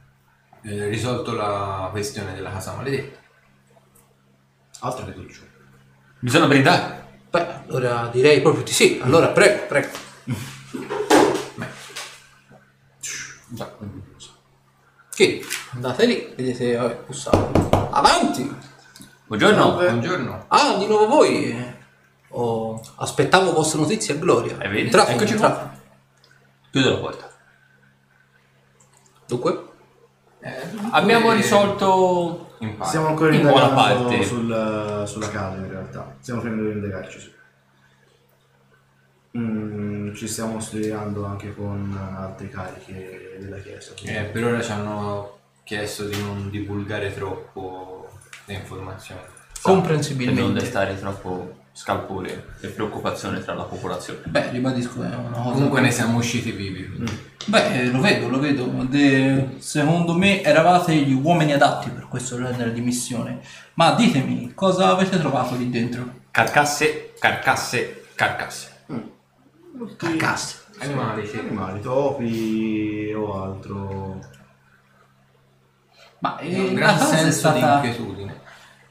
eh, 0.62 0.88
risolto 0.88 1.34
la 1.34 1.88
questione 1.90 2.32
della 2.34 2.50
casa 2.50 2.74
maledetta. 2.74 3.17
Altro 4.80 5.04
che 5.06 5.14
dolce. 5.14 5.50
Bisogna 6.20 6.46
brindare. 6.46 7.06
Beh, 7.30 7.46
allora 7.66 8.08
direi 8.12 8.40
proprio 8.40 8.62
di 8.62 8.72
sì. 8.72 9.00
Allora 9.02 9.28
prego, 9.28 9.66
prego. 9.66 9.88
Che 15.14 15.44
andate 15.72 16.06
lì, 16.06 16.32
vedete, 16.36 16.76
vabbè, 16.76 17.02
bussato. 17.06 17.68
Avanti! 17.90 18.56
Buongiorno. 19.26 19.72
Buongiorno. 19.74 20.44
Ah, 20.46 20.76
di 20.78 20.86
nuovo 20.86 21.08
voi. 21.08 21.76
Oh, 22.28 22.80
aspettavo 22.96 23.52
vostre 23.52 23.80
notizie 23.80 24.14
a 24.14 24.18
gloria. 24.18 24.58
Eh, 24.58 24.68
vedi? 24.68 24.84
Entrate, 24.84 25.12
Eccoci 25.12 25.32
entrate. 25.32 25.80
Chiudo 26.70 26.90
la 26.90 26.98
porta. 26.98 27.30
Dunque? 29.26 29.66
Abbiamo 30.92 31.32
risolto. 31.32 32.47
Stiamo 32.82 33.06
ancora 33.08 33.34
In 33.34 33.42
buona 33.42 33.68
indagando 33.68 34.02
parte. 34.08 34.22
sul- 34.24 35.02
sulla 35.06 35.30
casa 35.30 35.56
in 35.56 35.68
realtà. 35.68 36.16
Stiamo 36.20 36.40
finendo 36.40 36.64
di 36.64 36.70
indagarci 36.72 37.18
su. 37.20 37.30
Mm, 39.36 40.14
ci 40.14 40.26
stiamo 40.26 40.58
studiando 40.58 41.24
anche 41.26 41.54
con 41.54 41.96
altre 42.16 42.48
cariche 42.48 43.36
della 43.40 43.58
chiesa. 43.58 43.92
quindi- 43.92 44.18
Eh, 44.18 44.24
per 44.24 44.44
ora 44.44 44.60
ci 44.62 44.70
hanno 44.72 45.38
chiesto 45.64 46.04
di 46.06 46.18
non 46.20 46.50
divulgare 46.50 47.14
troppo 47.14 48.08
le 48.46 48.54
informazioni. 48.54 49.20
per 49.20 49.30
non 49.66 49.80
Comprensibilmente. 49.82 50.60
destare 50.60 50.98
troppo 50.98 51.57
scalpore 51.78 52.56
e 52.60 52.66
preoccupazione 52.68 53.38
tra 53.40 53.54
la 53.54 53.62
popolazione. 53.62 54.18
Beh, 54.24 54.50
ribadisco, 54.50 55.00
è 55.00 55.14
una 55.14 55.30
cosa. 55.30 55.50
Comunque 55.52 55.80
ne 55.80 55.92
siamo 55.92 56.18
usciti 56.18 56.50
vivi. 56.50 56.88
quindi. 56.88 57.16
Beh, 57.46 57.84
lo 57.92 58.00
vedo, 58.00 58.28
lo 58.28 58.40
vedo. 58.40 58.64
De- 58.64 59.54
secondo 59.58 60.12
me 60.14 60.42
eravate 60.42 60.92
gli 60.96 61.12
uomini 61.12 61.52
adatti 61.52 61.90
per 61.90 62.08
questo 62.08 62.36
genere 62.36 62.72
di 62.72 62.80
missione. 62.80 63.38
Ma 63.74 63.92
ditemi, 63.92 64.54
cosa 64.54 64.88
avete 64.88 65.18
trovato 65.18 65.54
lì 65.54 65.70
dentro? 65.70 66.04
Carcasse, 66.32 67.12
carcasse, 67.16 68.06
carcasse. 68.16 68.70
Carcasse. 69.96 70.56
Animali, 70.80 71.26
sì. 71.28 71.38
Animali, 71.38 71.80
topi 71.80 73.12
o 73.16 73.40
altro. 73.40 74.18
Ma 76.18 76.38
eh, 76.38 76.58
Un 76.58 76.74
gran 76.74 76.98
senso 76.98 77.24
di 77.52 77.58
stata, 77.60 77.74
inquietudine. 77.74 78.40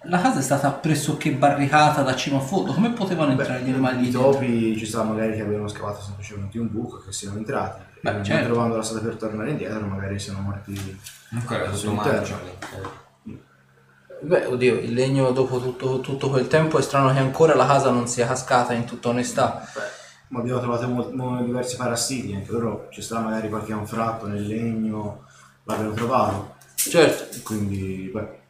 La 0.07 0.21
casa 0.21 0.39
è 0.39 0.41
stata 0.41 0.71
pressoché 0.71 1.31
barricata 1.31 2.01
da 2.01 2.15
cima 2.15 2.37
a 2.37 2.41
fondo. 2.41 2.73
Come 2.73 2.91
potevano 2.91 3.31
entrare 3.31 3.61
gli 3.61 3.69
animali 3.69 4.07
I 4.07 4.11
topi 4.11 4.77
ci 4.77 4.85
sta 4.85 5.03
magari 5.03 5.35
che 5.35 5.41
abbiano 5.41 5.67
scavato 5.67 6.01
semplicemente 6.01 6.57
un 6.59 6.69
buco 6.71 6.97
che 6.99 7.11
siano 7.11 7.37
entrati. 7.37 7.81
Beh, 8.01 8.09
e 8.09 8.13
non 8.13 8.23
certo. 8.23 8.45
trovando 8.45 8.75
la 8.75 8.83
strada 8.83 9.05
per 9.05 9.15
tornare 9.15 9.49
indietro, 9.51 9.85
magari 9.85 10.19
siano 10.19 10.39
morti. 10.39 10.99
Ancora 11.31 11.69
marcio. 11.91 12.39
Beh, 14.19 14.45
oddio, 14.45 14.79
il 14.79 14.93
legno 14.93 15.31
dopo 15.31 15.59
tutto, 15.59 15.99
tutto 15.99 16.29
quel 16.29 16.47
tempo 16.47 16.79
è 16.79 16.81
strano 16.81 17.11
che 17.13 17.19
ancora 17.19 17.55
la 17.55 17.67
casa 17.67 17.91
non 17.91 18.07
sia 18.07 18.25
cascata 18.25 18.73
in 18.73 18.85
tutta 18.85 19.09
onestà. 19.09 19.67
Ma 20.29 20.39
abbiamo 20.39 20.59
trovato 20.59 20.87
mol- 20.87 21.13
mo- 21.13 21.43
diversi 21.43 21.75
parassiti, 21.75 22.33
anche 22.33 22.51
loro 22.51 22.87
ci 22.91 23.01
sta 23.01 23.19
magari 23.19 23.49
qualche 23.49 23.73
anfratto 23.73 24.27
nel 24.27 24.45
legno, 24.45 25.25
l'abbiamo 25.63 25.93
trovato. 25.93 26.55
Certo. 26.75 27.37
Quindi, 27.43 28.09
beh, 28.13 28.46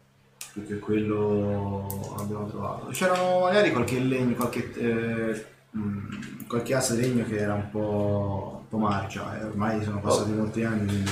più 0.58 0.66
che 0.66 0.80
quello 0.80 2.16
abbiamo 2.18 2.48
trovato. 2.48 2.88
C'erano 2.88 3.42
magari 3.42 3.72
qualche 3.72 4.00
legno, 4.00 4.34
qualche, 4.36 4.74
eh, 4.74 5.46
mh, 5.70 6.48
qualche 6.48 6.74
asse 6.74 6.96
di 6.96 7.02
legno 7.02 7.26
che 7.26 7.38
era 7.38 7.54
un 7.54 7.70
po', 7.70 8.62
un 8.62 8.68
po' 8.68 8.78
marcia, 8.78 9.40
e 9.40 9.44
ormai 9.44 9.84
sono 9.84 10.00
passati 10.00 10.32
molti 10.32 10.64
anni, 10.64 10.88
quindi 10.88 11.12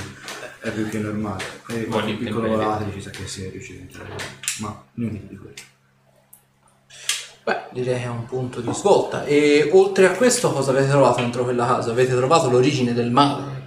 è 0.60 0.70
più 0.72 0.88
che 0.88 0.98
normale. 0.98 1.44
E 1.68 1.84
qualche 1.84 1.86
Buoni 1.86 2.14
piccolo 2.16 2.48
volatile 2.48 2.92
ci 2.92 3.00
sa 3.00 3.10
che 3.10 3.26
si 3.28 3.44
è 3.44 3.50
riuscito 3.50 3.78
a 3.78 3.82
entrare, 3.82 4.24
ma 4.60 4.84
niente 4.94 5.28
di 5.28 5.36
quello. 5.36 5.54
Beh, 7.44 7.60
direi 7.70 8.00
che 8.00 8.04
è 8.04 8.08
un 8.08 8.24
punto 8.24 8.60
di 8.60 8.74
svolta. 8.74 9.24
E 9.24 9.70
oltre 9.72 10.06
a 10.08 10.16
questo, 10.16 10.50
cosa 10.52 10.72
avete 10.72 10.88
trovato 10.88 11.20
dentro 11.20 11.44
quella 11.44 11.64
casa? 11.64 11.92
Avete 11.92 12.16
trovato 12.16 12.50
l'origine 12.50 12.92
del 12.92 13.12
male? 13.12 13.62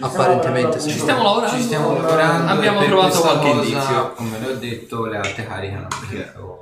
Apparentemente 0.00 0.80
Ci 0.80 0.90
stiamo 0.98 1.22
lavorando. 1.22 1.56
Ci 1.56 1.62
stiamo 1.62 1.92
lavorando. 1.94 2.50
Abbiamo 2.52 2.78
per 2.80 2.88
trovato 2.88 3.20
qualche 3.20 3.48
indizio. 3.48 4.12
Come 4.12 4.38
le 4.38 4.46
ho 4.46 4.54
detto, 4.56 5.06
le 5.06 5.16
alte 5.18 5.46
cariche 5.46 5.74
hanno 5.74 5.88
chiesto. 6.08 6.58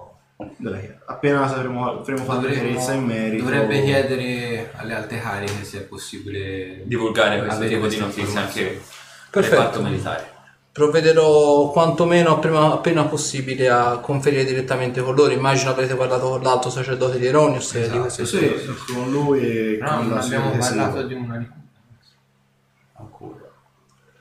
Della 0.56 0.78
chiesa. 0.78 0.98
Appena 1.06 1.48
sapremo, 1.48 2.00
avremo 2.00 2.24
fatto 2.24 2.40
Dovremmo- 2.40 2.62
chiarezza 2.62 2.92
in 2.94 3.04
merito. 3.04 3.44
Dovrebbe 3.44 3.82
chiedere 3.84 4.72
alle 4.76 4.94
alte 4.94 5.20
cariche 5.20 5.62
se 5.64 5.78
è 5.78 5.80
possibile 5.82 6.82
Divulgare 6.84 7.38
questo 7.44 7.60
tipo 7.60 7.86
di 7.86 7.96
queste 7.98 8.00
notizie 8.00 8.38
anche 8.40 8.82
Perfetto. 9.30 9.82
militare. 9.82 10.30
Provvederò 10.72 11.70
quantomeno 11.70 12.30
appena, 12.36 12.72
appena 12.72 13.04
possibile 13.04 13.68
a 13.68 13.98
conferire 13.98 14.44
direttamente 14.44 15.00
con 15.02 15.14
loro. 15.14 15.30
Immagino 15.30 15.70
avrete 15.70 15.94
parlato 15.94 16.30
con 16.30 16.42
l'alto 16.42 16.70
sacerdote 16.70 17.18
di 17.18 17.26
Eronius 17.26 17.74
e 17.74 17.88
di 17.90 17.98
queste 18.00 18.24
Sì, 18.26 18.38
cose. 18.38 18.74
con 18.92 19.10
lui 19.12 19.40
e 19.46 19.78
No, 19.80 19.88
con 19.96 20.06
non 20.08 20.16
la 20.16 20.24
abbiamo 20.24 20.50
parlato 20.50 21.02
di 21.02 21.14
una 21.14 21.36
ricompensa. 21.38 21.60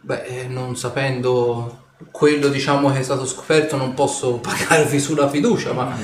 Beh, 0.01 0.23
eh, 0.23 0.47
non 0.47 0.75
sapendo 0.75 1.79
quello 2.11 2.47
diciamo 2.47 2.91
che 2.91 2.99
è 2.99 3.03
stato 3.03 3.25
scoperto, 3.25 3.77
non 3.77 3.93
posso 3.93 4.35
pagarvi 4.41 4.99
sulla 4.99 5.29
fiducia, 5.29 5.73
ma 5.73 5.95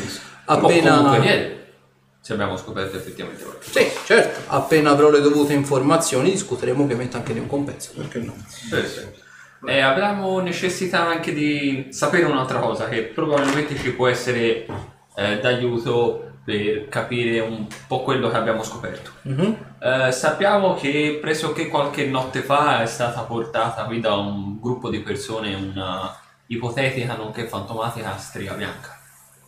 Comunque 0.45 0.79
appena. 0.79 1.17
niente, 1.17 1.73
se 2.21 2.33
abbiamo 2.33 2.55
scoperto 2.57 2.97
effettivamente 2.97 3.43
qualcosa. 3.43 3.79
Sì, 3.79 3.87
certo, 4.05 4.41
appena 4.47 4.91
avrò 4.91 5.09
le 5.09 5.21
dovute 5.21 5.53
informazioni 5.53 6.31
discuteremo 6.31 6.83
ovviamente 6.83 7.17
anche 7.17 7.33
di 7.33 7.39
un 7.39 7.47
compenso, 7.47 7.91
perché 7.95 8.19
no? 8.19 8.35
Perfetto. 8.69 9.25
E 9.65 9.79
abbiamo 9.79 10.39
necessità 10.39 11.07
anche 11.07 11.33
di 11.33 11.87
sapere 11.89 12.25
un'altra 12.25 12.59
cosa 12.59 12.87
che 12.87 13.03
probabilmente 13.03 13.75
ci 13.75 13.91
può 13.91 14.07
essere 14.07 14.67
eh, 15.15 15.39
d'aiuto 15.41 16.26
per 16.47 16.87
capire 16.87 17.41
un 17.41 17.67
po' 17.87 18.03
quello 18.03 18.29
che 18.29 18.37
abbiamo 18.37 18.63
scoperto. 18.63 19.11
Mhm. 19.23 19.57
Eh, 19.79 20.11
sappiamo 20.13 20.75
che 20.75 21.17
pressoché 21.21 21.67
qualche 21.67 22.05
notte 22.05 22.39
fa 22.39 22.81
è 22.81 22.85
stata 22.85 23.23
portata 23.23 23.83
qui 23.83 23.99
da 23.99 24.15
un 24.15 24.57
gruppo 24.57 24.89
di 24.89 25.01
persone 25.01 25.53
una 25.53 26.17
ipotetica 26.45 27.17
nonché 27.17 27.49
fantomatica 27.49 28.15
strega 28.15 28.53
bianca. 28.53 28.97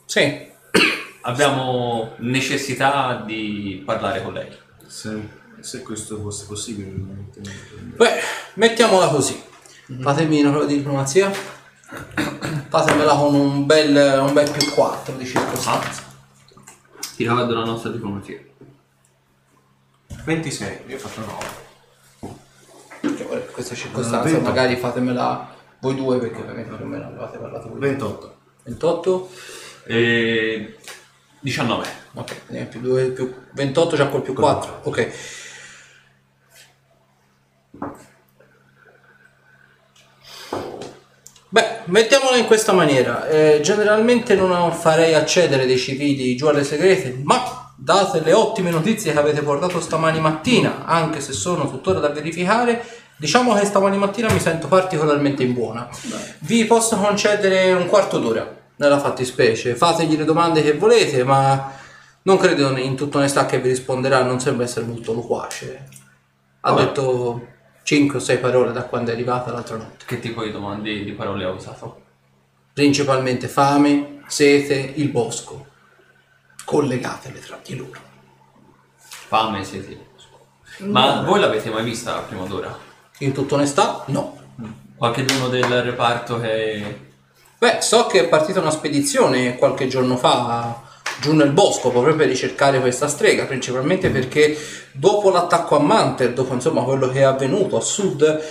Sì, 0.03 0.47
Abbiamo 1.21 2.15
necessità 2.17 3.23
di 3.25 3.81
parlare 3.85 4.21
con 4.23 4.33
lei. 4.33 4.49
Se, 4.87 5.29
se 5.59 5.81
questo 5.81 6.19
fosse 6.19 6.45
possibile, 6.47 6.89
beh, 6.89 8.19
mettiamola 8.55 9.07
così. 9.07 9.41
Fatemi 10.01 10.41
una 10.41 10.51
prova 10.51 10.65
di 10.65 10.75
diplomazia. 10.75 11.31
Fatemela 12.69 13.15
con 13.15 13.33
un 13.33 13.65
bel, 13.65 14.19
un 14.21 14.33
bel 14.33 14.49
più 14.49 14.69
4 14.71 15.15
di 15.15 15.25
circostanza. 15.25 16.08
Ti 17.19 17.27
ricordo 17.27 17.53
la 17.53 17.65
nostra 17.65 17.89
diplomazia. 17.89 18.39
26, 20.23 20.83
io 20.87 20.95
ho 20.95 20.99
fatto 20.99 21.19
9. 22.21 22.33
Perché 23.01 23.23
ora 23.25 23.39
in 23.41 23.51
questa 23.51 23.75
circostanza 23.75 24.29
Eh, 24.29 24.31
28. 24.31 24.47
magari 24.47 24.75
fatemela 24.77 25.53
voi 25.81 25.95
due 25.95 26.17
perché 26.17 26.39
ovviamente 26.39 26.73
più 26.73 26.85
o 26.85 26.87
meno 26.87 27.07
avevate 27.07 27.37
parlato 27.37 27.67
voi. 27.67 27.79
28. 27.79 28.35
28 28.63 29.29
E 29.87 30.77
19. 31.41 31.87
ok 32.13 32.65
più 32.69 32.79
2 32.79 33.11
più 33.11 33.33
28 33.51 33.95
c'ha 33.97 34.07
col 34.07 34.21
più 34.21 34.33
4 34.33 34.79
ok 34.83 35.11
Beh, 41.51 41.79
mettiamola 41.85 42.37
in 42.37 42.45
questa 42.45 42.73
maniera. 42.73 43.27
Eh, 43.27 43.59
generalmente 43.61 44.35
non 44.35 44.71
farei 44.71 45.15
accedere 45.15 45.65
dei 45.65 45.79
civili 45.79 46.35
giù 46.35 46.45
alle 46.45 46.63
segrete, 46.63 47.19
ma 47.23 47.71
date 47.75 48.21
le 48.21 48.33
ottime 48.33 48.69
notizie 48.69 49.11
che 49.13 49.17
avete 49.17 49.41
portato 49.41 49.79
stamani 49.79 50.19
mattina, 50.19 50.85
anche 50.85 51.21
se 51.21 51.33
sono 51.33 51.67
tuttora 51.67 51.99
da 51.99 52.09
verificare, 52.09 52.85
diciamo 53.17 53.55
che 53.55 53.65
stamani 53.65 53.97
mattina 53.97 54.31
mi 54.31 54.39
sento 54.39 54.67
particolarmente 54.67 55.41
in 55.41 55.53
buona. 55.53 55.89
Vi 56.39 56.65
posso 56.65 56.97
concedere 56.97 57.73
un 57.73 57.87
quarto 57.87 58.19
d'ora 58.19 58.47
nella 58.75 58.99
fattispecie. 58.99 59.75
Fategli 59.75 60.17
le 60.17 60.25
domande 60.25 60.61
che 60.61 60.73
volete, 60.73 61.23
ma 61.23 61.71
non 62.21 62.37
credo 62.37 62.77
in 62.77 62.95
tutta 62.95 63.17
onestà 63.17 63.47
che 63.47 63.59
vi 63.59 63.69
risponderà, 63.69 64.21
non 64.21 64.39
sembra 64.39 64.65
essere 64.65 64.85
molto 64.85 65.13
loquace. 65.13 65.87
Ha 66.61 66.71
Vabbè. 66.71 66.83
detto 66.83 67.47
5 67.89 68.17
o 68.17 68.21
6 68.21 68.37
parole 68.37 68.71
da 68.71 68.83
quando 68.83 69.09
è 69.09 69.15
arrivata 69.15 69.51
l'altra 69.51 69.75
notte. 69.75 70.05
Che 70.05 70.19
tipo 70.19 70.43
di 70.43 70.51
domande 70.51 71.03
di 71.03 71.11
parole 71.13 71.43
ha 71.43 71.49
usato? 71.49 72.03
principalmente 72.71 73.47
fame, 73.47 74.21
sete, 74.27 74.75
il 74.75 75.09
bosco. 75.09 75.65
Collegatele 76.65 77.39
tra 77.39 77.59
di 77.65 77.75
loro. 77.75 77.99
Fame, 78.95 79.63
siete. 79.63 80.05
Ma 80.81 81.23
voi 81.23 81.39
l'avete 81.39 81.71
mai 81.71 81.83
vista 81.83 82.19
prima 82.19 82.45
d'ora? 82.45 82.77
In 83.17 83.31
tutta 83.31 83.55
onestà, 83.55 84.03
no. 84.09 84.37
Qualcheduno 84.95 85.47
del 85.47 85.81
reparto 85.81 86.39
che... 86.39 87.07
Beh, 87.57 87.81
so 87.81 88.05
che 88.05 88.25
è 88.25 88.29
partita 88.29 88.59
una 88.59 88.69
spedizione 88.69 89.57
qualche 89.57 89.87
giorno 89.87 90.15
fa 90.15 90.83
giù 91.19 91.33
nel 91.33 91.51
bosco 91.51 91.89
proprio 91.89 92.15
per 92.15 92.27
ricercare 92.27 92.79
questa 92.79 93.07
strega, 93.07 93.45
principalmente 93.45 94.09
perché 94.09 94.57
dopo 94.91 95.29
l'attacco 95.29 95.75
a 95.77 95.79
Manter, 95.79 96.33
dopo 96.33 96.53
insomma 96.53 96.83
quello 96.83 97.09
che 97.09 97.19
è 97.19 97.23
avvenuto 97.23 97.77
a 97.77 97.81
sud, 97.81 98.41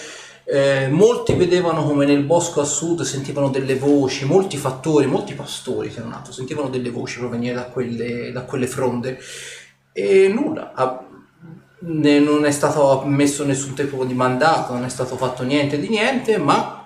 eh, 0.45 0.89
molti 0.89 1.35
vedevano 1.35 1.85
come 1.85 2.07
nel 2.07 2.23
bosco 2.23 2.61
a 2.61 2.65
sud 2.65 3.03
sentivano 3.03 3.51
delle 3.51 3.74
voci, 3.74 4.24
molti 4.24 4.57
fattori, 4.57 5.07
molti 5.07 5.35
pastori 5.35 5.90
se 5.90 6.01
non 6.01 6.12
altro, 6.12 6.32
sentivano 6.32 6.69
delle 6.69 6.90
voci 6.90 7.19
provenire 7.19 7.55
da 7.55 7.65
quelle, 7.65 8.32
da 8.32 8.43
quelle 8.43 8.66
fronde 8.66 9.19
e 9.93 10.28
nulla. 10.28 10.73
ha- 10.74 11.03
ne- 11.81 12.19
non 12.19 12.45
è 12.45 12.51
stato 12.51 13.03
messo 13.05 13.45
nessun 13.45 13.74
tipo 13.74 14.05
di 14.05 14.15
mandato, 14.15 14.73
non 14.73 14.85
è 14.85 14.89
stato 14.89 15.16
fatto 15.16 15.43
niente 15.45 15.78
di 15.78 15.89
niente, 15.89 16.39
ma 16.39 16.77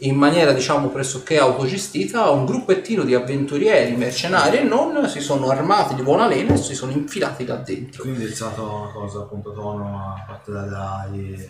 in 0.00 0.16
maniera 0.16 0.52
diciamo 0.52 0.88
pressoché 0.88 1.38
autogestita 1.38 2.30
un 2.30 2.46
gruppettino 2.46 3.02
di 3.02 3.14
avventurieri, 3.14 3.96
mercenari 3.96 4.58
e 4.58 4.62
non 4.62 5.08
si 5.08 5.20
sono 5.20 5.48
armati 5.48 5.94
di 5.94 6.02
buona 6.02 6.26
lena 6.26 6.54
e 6.54 6.56
si 6.56 6.74
sono 6.74 6.92
infilati 6.92 7.44
là 7.44 7.56
dentro. 7.56 8.02
Quindi 8.02 8.24
è 8.24 8.30
stata 8.30 8.62
una 8.62 8.90
cosa 8.92 9.20
appunto 9.20 9.50
autonoma 9.50 10.24
fatta 10.26 10.52
da- 10.52 10.66
dai 10.66 11.48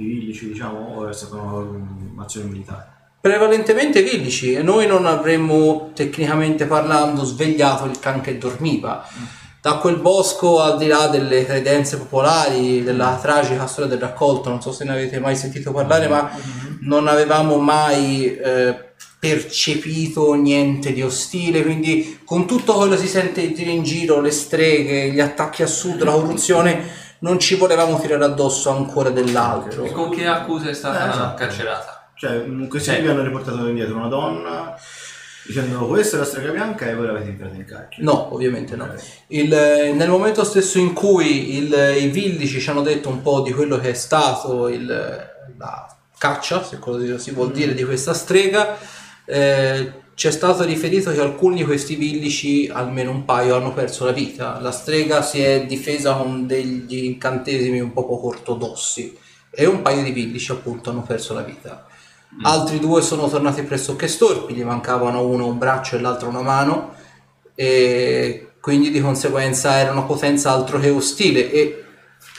i 0.00 0.04
villici, 0.04 0.48
diciamo, 0.48 0.96
o 0.96 1.08
è 1.08 1.12
stata 1.12 1.36
un'azione 1.36 2.48
militare? 2.48 2.88
Prevalentemente 3.20 4.02
villici 4.02 4.54
e 4.54 4.62
noi 4.62 4.86
non 4.86 5.04
avremmo 5.04 5.90
tecnicamente 5.94 6.64
parlando 6.64 7.22
svegliato 7.24 7.84
il 7.84 7.98
can 7.98 8.22
che 8.22 8.38
dormiva. 8.38 9.06
Da 9.60 9.74
quel 9.76 9.96
bosco, 9.96 10.62
al 10.62 10.78
di 10.78 10.86
là 10.86 11.08
delle 11.08 11.44
credenze 11.44 11.98
popolari, 11.98 12.82
della 12.82 13.18
tragica 13.20 13.66
storia 13.66 13.90
del 13.90 14.00
raccolto, 14.00 14.48
non 14.48 14.62
so 14.62 14.72
se 14.72 14.84
ne 14.84 14.92
avete 14.92 15.20
mai 15.20 15.36
sentito 15.36 15.70
parlare, 15.70 16.08
ma 16.08 16.30
non 16.82 17.06
avevamo 17.08 17.56
mai 17.58 18.36
eh, 18.36 18.88
percepito 19.18 20.32
niente 20.34 20.92
di 20.92 21.02
ostile, 21.02 21.62
quindi 21.62 22.20
con 22.24 22.46
tutto 22.46 22.74
quello 22.74 22.94
che 22.94 23.00
si 23.00 23.08
sente 23.08 23.52
dire 23.52 23.70
in 23.70 23.82
giro, 23.82 24.20
le 24.20 24.30
streghe, 24.30 25.10
gli 25.10 25.20
attacchi 25.20 25.62
a 25.62 25.66
sud, 25.66 26.02
la 26.02 26.12
corruzione, 26.12 26.98
non 27.20 27.38
ci 27.38 27.56
volevamo 27.56 28.00
tirare 28.00 28.24
addosso 28.24 28.70
ancora 28.70 29.10
dell'altro. 29.10 29.84
E 29.84 29.92
con 29.92 30.10
che 30.10 30.26
accuse 30.26 30.70
è 30.70 30.74
stata 30.74 31.06
Eh, 31.06 31.10
esatto. 31.10 31.36
carcerata? 31.36 32.10
Cioè, 32.16 32.44
questi 32.68 32.90
Sì. 32.90 32.96
tipi 32.96 33.08
hanno 33.08 33.22
riportato 33.22 33.66
indietro 33.66 33.96
una 33.96 34.08
donna 34.08 34.74
dicendo 35.46 35.86
questa 35.86 36.16
è 36.16 36.18
la 36.20 36.24
strega 36.26 36.52
bianca 36.52 36.86
e 36.88 36.94
voi 36.94 37.06
l'avete 37.06 37.28
entrata 37.30 37.54
in 37.54 37.64
carcere. 37.64 38.04
No, 38.04 38.32
ovviamente 38.34 38.76
no. 38.76 38.88
Il, 39.28 39.52
eh, 39.52 39.92
nel 39.92 40.08
momento 40.08 40.44
stesso 40.44 40.78
in 40.78 40.92
cui 40.92 41.56
il- 41.56 41.96
i 41.98 42.08
villici 42.08 42.60
ci 42.60 42.70
hanno 42.70 42.82
detto 42.82 43.08
un 43.08 43.20
po' 43.22 43.40
di 43.40 43.52
quello 43.52 43.78
che 43.78 43.90
è 43.90 43.94
stato 43.94 44.68
il- 44.68 44.86
la 45.58 45.94
caccia, 46.20 46.62
se 46.62 46.78
così 46.78 47.18
si 47.18 47.30
vuol 47.30 47.50
dire, 47.50 47.72
di 47.72 47.82
questa 47.82 48.12
strega, 48.12 48.76
eh, 49.24 49.92
ci 50.12 50.26
è 50.26 50.30
stato 50.30 50.64
riferito 50.64 51.10
che 51.12 51.20
alcuni 51.20 51.56
di 51.56 51.64
questi 51.64 51.94
villici, 51.94 52.68
almeno 52.70 53.10
un 53.10 53.24
paio, 53.24 53.56
hanno 53.56 53.72
perso 53.72 54.04
la 54.04 54.12
vita. 54.12 54.60
La 54.60 54.70
strega 54.70 55.22
si 55.22 55.40
è 55.40 55.64
difesa 55.64 56.12
con 56.12 56.46
degli 56.46 57.04
incantesimi 57.04 57.80
un 57.80 57.94
po' 57.94 58.04
poco 58.04 58.26
ortodossi 58.26 59.16
e 59.50 59.64
un 59.64 59.80
paio 59.80 60.02
di 60.02 60.10
villici 60.10 60.52
appunto 60.52 60.90
hanno 60.90 61.04
perso 61.04 61.32
la 61.32 61.40
vita. 61.40 61.86
Altri 62.42 62.80
due 62.80 63.00
sono 63.00 63.26
tornati 63.30 63.62
pressoché 63.62 64.06
storpi, 64.06 64.52
gli 64.52 64.62
mancavano 64.62 65.26
uno 65.26 65.46
un 65.46 65.56
braccio 65.56 65.96
e 65.96 66.00
l'altro 66.00 66.28
una 66.28 66.42
mano 66.42 66.94
e 67.54 68.52
quindi 68.60 68.90
di 68.90 69.00
conseguenza 69.00 69.78
era 69.78 69.90
una 69.90 70.02
potenza 70.02 70.52
altro 70.52 70.78
che 70.78 70.90
ostile 70.90 71.50
e 71.50 71.84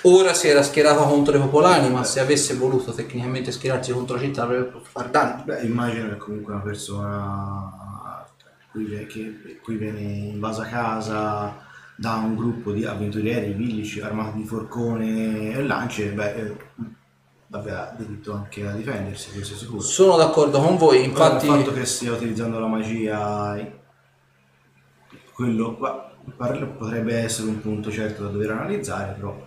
ora 0.04 0.34
si 0.34 0.48
era 0.48 0.64
schierata 0.64 1.04
contro 1.04 1.38
i 1.38 1.40
popolani 1.40 1.90
ma 1.90 2.04
se 2.04 2.20
avesse 2.20 2.56
voluto 2.56 2.92
tecnicamente 2.94 3.52
schierarsi 3.52 3.92
contro 3.92 4.16
la 4.16 4.22
città 4.22 4.44
avrebbe 4.44 4.66
potuto 4.66 4.90
far 4.92 5.10
danni 5.10 5.44
Beh, 5.44 5.62
immagino 5.62 6.10
che 6.10 6.18
comunque 6.18 6.54
una 6.54 6.62
persona 6.62 8.26
qui 8.72 9.06
che 9.06 9.60
qui 9.62 9.76
viene 9.76 10.02
invasa 10.02 10.64
casa 10.66 11.70
da 12.02 12.16
un 12.16 12.36
gruppo 12.36 12.72
di 12.72 12.84
avventurieri 12.84 13.54
villici 13.54 14.02
armati 14.02 14.40
di 14.40 14.44
forcone 14.44 15.52
e 15.52 15.62
lance, 15.62 16.10
beh, 16.10 16.34
eh, 16.34 16.56
ha 17.52 17.94
diritto 17.96 18.34
anche 18.34 18.66
a 18.66 18.72
difendersi, 18.72 19.32
questo 19.32 19.54
è 19.54 19.58
sicuro. 19.58 19.82
sono 19.82 20.16
d'accordo 20.18 20.60
con 20.62 20.78
voi 20.78 21.04
infatti 21.04 21.46
il 21.46 21.52
fatto 21.52 21.74
che 21.74 21.86
stia 21.86 22.14
utilizzando 22.14 22.58
la 22.60 22.66
magia, 22.66 23.72
quello 25.32 25.76
qua, 25.76 26.12
potrebbe 26.36 27.18
essere 27.18 27.50
un 27.50 27.62
punto 27.62 27.92
certo 27.92 28.24
da 28.24 28.30
dover 28.30 28.50
analizzare, 28.50 29.14
però 29.14 29.46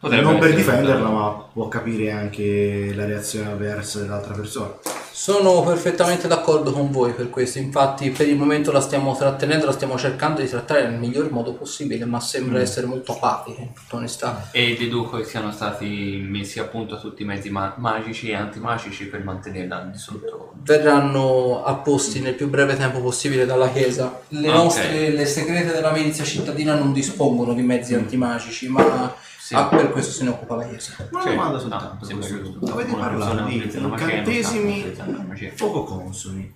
Potrebbe 0.00 0.22
non 0.22 0.38
per 0.38 0.54
difenderla, 0.54 1.08
ma 1.08 1.44
può 1.52 1.66
capire 1.68 2.12
anche 2.12 2.92
la 2.94 3.04
reazione 3.04 3.50
avversa 3.50 3.98
dell'altra 4.00 4.32
persona. 4.34 4.70
sono 5.10 5.64
perfettamente 5.64 6.28
d'accordo 6.28 6.70
con 6.70 6.92
voi 6.92 7.12
per 7.12 7.28
questo 7.28 7.58
infatti 7.58 8.10
per 8.10 8.28
il 8.28 8.36
momento 8.36 8.70
la 8.70 8.80
stiamo 8.80 9.16
trattenendo 9.16 9.66
la 9.66 9.72
stiamo 9.72 9.98
cercando 9.98 10.40
di 10.40 10.48
trattare 10.48 10.88
nel 10.88 11.00
miglior 11.00 11.32
modo 11.32 11.54
possibile 11.54 12.04
ma 12.04 12.20
sembra 12.20 12.60
essere 12.60 12.86
molto 12.86 13.10
apatica 13.14 13.60
in 13.60 13.72
tutta 13.72 13.96
onestà 13.96 14.48
E 14.52 14.76
deduco 14.78 15.16
che 15.16 15.24
siano 15.24 15.50
stati 15.50 16.24
messi 16.24 16.60
a 16.60 16.64
punto 16.66 17.00
tutti 17.00 17.22
i 17.22 17.24
mezzi 17.24 17.50
ma- 17.50 17.74
magici 17.78 18.28
e 18.28 18.36
antimagici 18.36 19.06
per 19.08 19.24
mantenerla 19.24 19.88
di 19.90 19.98
sotto. 19.98 20.52
verranno 20.62 21.64
apposti 21.64 22.20
nel 22.20 22.34
più 22.34 22.48
breve 22.48 22.76
tempo 22.76 23.00
possibile 23.00 23.44
dalla 23.44 23.68
Chiesa. 23.72 24.20
Le 24.28 24.48
Ok. 24.48 24.54
nostre, 24.54 25.10
le 25.10 25.26
segrete 25.26 25.72
della 25.72 25.90
milizia 25.90 26.22
cittadina 26.22 26.76
non 26.76 26.92
dispongono 26.92 27.52
di 27.54 27.62
mezzi 27.62 27.94
antimagici, 27.94 28.68
ma 28.68 29.12
Sì. 29.48 29.54
ah, 29.54 29.64
per 29.64 29.90
questo 29.92 30.12
se 30.12 30.24
ne 30.24 30.28
occupa 30.30 30.56
la 30.56 30.66
Chiesa. 30.68 31.08
Una 31.10 31.22
Sì, 31.22 31.28
domanda 31.30 31.58
soltanto. 31.58 32.04
sembra 32.04 32.28
questo. 32.28 32.44
giusto. 32.52 32.70
Avete 32.74 32.92
Una 32.92 33.06
persona 33.08 33.28
parlato 33.34 33.48
di 33.48 33.70
sta 33.70 33.78
incantesimi 33.78 34.96
la 34.96 35.04
magia. 35.26 35.52
poco 35.56 35.84
consoni. 35.84 36.54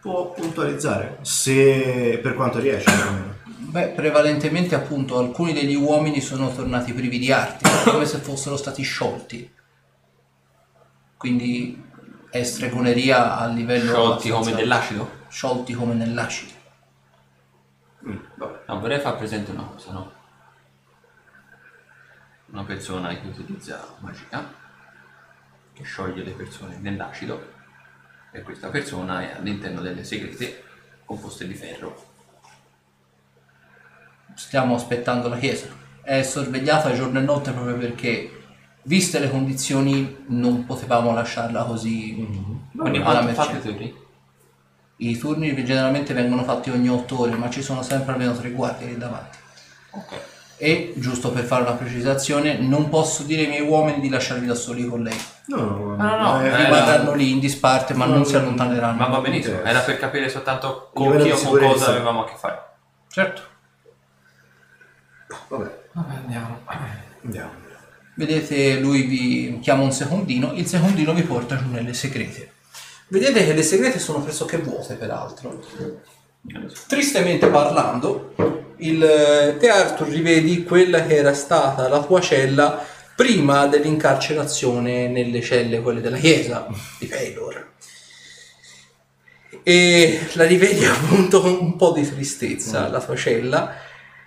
Può 0.00 0.30
puntualizzare 0.30 1.18
se 1.22 2.20
per 2.22 2.34
quanto 2.34 2.60
riesce 2.60 2.88
almeno. 2.88 3.34
Beh, 3.46 3.88
prevalentemente 3.88 4.76
appunto 4.76 5.18
alcuni 5.18 5.52
degli 5.54 5.74
uomini 5.74 6.20
sono 6.20 6.54
tornati 6.54 6.92
privi 6.92 7.18
di 7.18 7.32
arti, 7.32 7.64
come 7.90 8.06
se 8.06 8.18
fossero 8.18 8.56
stati 8.56 8.84
sciolti. 8.84 9.52
Quindi 11.16 11.82
è 12.30 12.44
stregoneria 12.44 13.38
a 13.38 13.46
livello... 13.46 13.90
Sciolti 13.90 14.28
come 14.28 14.34
abbastanza- 14.50 14.56
dell'acido? 14.60 15.10
Sciolti 15.28 15.72
come 15.72 15.94
nell'acido. 15.94 16.52
Mm. 18.06 18.16
No, 18.68 18.78
vorrei 18.78 19.00
far 19.00 19.16
presente 19.16 19.50
una 19.50 19.64
cosa, 19.64 19.90
no? 19.90 20.12
Una 22.54 22.62
persona 22.62 23.08
che 23.08 23.26
utilizza 23.26 23.84
magia, 23.98 24.48
che 25.72 25.82
scioglie 25.82 26.22
le 26.22 26.30
persone 26.30 26.76
nell'acido, 26.78 27.52
e 28.30 28.42
questa 28.42 28.68
persona 28.68 29.22
è 29.22 29.36
all'interno 29.36 29.80
delle 29.80 30.04
segrete 30.04 30.62
composte 31.04 31.48
di 31.48 31.54
ferro. 31.54 32.12
stiamo 34.34 34.76
aspettando 34.76 35.28
la 35.28 35.36
chiesa. 35.36 35.66
È 36.00 36.22
sorvegliata 36.22 36.94
giorno 36.94 37.18
e 37.18 37.22
notte 37.22 37.50
proprio 37.50 37.76
perché, 37.76 38.44
viste 38.82 39.18
le 39.18 39.30
condizioni, 39.30 40.24
non 40.28 40.64
potevamo 40.64 41.12
lasciarla 41.12 41.64
così 41.64 42.14
Quindi 42.70 42.98
alla 42.98 43.18
quanto 43.18 43.32
fate 43.32 43.52
mercé. 43.54 43.68
turni? 43.68 43.94
I 44.98 45.18
turni 45.18 45.64
generalmente 45.64 46.14
vengono 46.14 46.44
fatti 46.44 46.70
ogni 46.70 46.88
otto 46.88 47.18
ore, 47.18 47.34
ma 47.34 47.50
ci 47.50 47.62
sono 47.62 47.82
sempre 47.82 48.12
almeno 48.12 48.32
tre 48.36 48.52
guardie 48.52 48.86
lì 48.86 48.96
davanti. 48.96 49.38
Ok. 49.90 50.33
E, 50.56 50.92
giusto 50.96 51.30
per 51.32 51.44
fare 51.44 51.62
una 51.62 51.72
precisazione, 51.72 52.58
non 52.58 52.88
posso 52.88 53.22
dire 53.24 53.42
ai 53.42 53.48
miei 53.48 53.66
uomini 53.66 54.00
di 54.00 54.08
lasciarvi 54.08 54.46
da 54.46 54.54
soli 54.54 54.86
con 54.86 55.02
lei. 55.02 55.16
No, 55.46 55.56
no, 55.56 55.96
Ah, 55.98 56.16
no, 56.16 56.42
eh, 56.42 56.46
eh, 56.48 56.56
Rimarranno 56.64 57.12
lì 57.14 57.32
in 57.32 57.40
disparte, 57.40 57.92
ma 57.94 58.04
non 58.06 58.24
si 58.24 58.34
Ma 58.34 58.40
allontaneranno. 58.40 59.08
va 59.08 59.20
benissimo, 59.20 59.62
era 59.62 59.80
per 59.80 59.98
capire 59.98 60.28
soltanto 60.28 60.90
con 60.94 61.10
Livello 61.12 61.24
chi 61.24 61.28
di 61.28 61.30
o 61.30 61.34
con 61.36 61.44
sicurezza. 61.44 61.72
cosa 61.74 61.90
avevamo 61.90 62.24
a 62.24 62.28
che 62.28 62.34
fare. 62.36 62.62
Certo. 63.08 63.42
Vabbè, 65.48 65.78
Vabbè, 65.92 66.14
andiamo. 66.14 66.58
andiamo. 67.24 67.50
Vedete, 68.16 68.78
lui 68.78 69.02
vi 69.02 69.58
chiama 69.60 69.82
un 69.82 69.92
secondino, 69.92 70.52
il 70.54 70.66
secondino 70.66 71.12
vi 71.12 71.22
porta 71.22 71.56
giù 71.56 71.68
nelle 71.68 71.92
segrete. 71.94 72.52
Vedete 73.08 73.44
che 73.44 73.52
le 73.52 73.62
segrete 73.62 73.98
sono 73.98 74.20
pressoché 74.22 74.58
vuote, 74.58 74.94
peraltro. 74.94 75.60
Tristemente 76.86 77.46
parlando, 77.46 78.34
il, 78.78 79.02
eh, 79.02 79.56
te 79.56 79.68
Arthur 79.68 80.08
rivedi 80.08 80.62
quella 80.62 81.06
che 81.06 81.16
era 81.16 81.32
stata 81.32 81.88
la 81.88 82.02
tua 82.02 82.20
cella 82.20 82.84
prima 83.16 83.66
dell'incarcerazione 83.66 85.08
nelle 85.08 85.40
celle, 85.40 85.80
quelle 85.80 86.02
della 86.02 86.18
chiesa 86.18 86.66
di 86.98 87.06
Pelor. 87.06 87.72
E 89.62 90.28
la 90.34 90.44
rivedi 90.44 90.84
appunto 90.84 91.40
con 91.40 91.56
un 91.58 91.76
po' 91.76 91.92
di 91.92 92.06
tristezza, 92.06 92.88
la 92.88 93.00
tua 93.00 93.16
cella, 93.16 93.76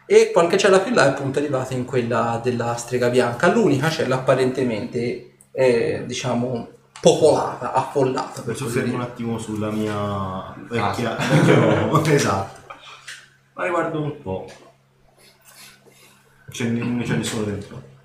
e 0.08 0.32
qualche 0.32 0.58
cella 0.58 0.80
più 0.80 0.94
là 0.96 1.06
è 1.06 1.10
appunto 1.10 1.38
arrivata 1.38 1.76
in 1.76 1.86
quella 1.86 2.40
della 2.44 2.76
strega 2.78 3.10
bianca. 3.10 3.52
L'unica 3.52 3.92
cella 3.92 4.16
apparentemente 4.16 5.34
è, 5.52 6.02
diciamo, 6.06 6.70
popolata, 7.02 7.74
affollata 7.74 8.42
per 8.42 8.54
Mi 8.54 8.60
soffermo 8.60 8.96
un 8.96 9.02
attimo 9.02 9.38
sulla 9.38 9.72
mia 9.72 10.54
vecchia, 10.68 11.16
vecchio 11.16 12.04
esatto. 12.14 12.62
Ma 13.54 13.64
riguardo 13.64 14.02
un 14.02 14.22
po'. 14.22 14.46
C'è, 16.50 16.66
non 16.66 17.02
c'è 17.04 17.16
nessuno 17.16 17.44
dentro. 17.44 17.96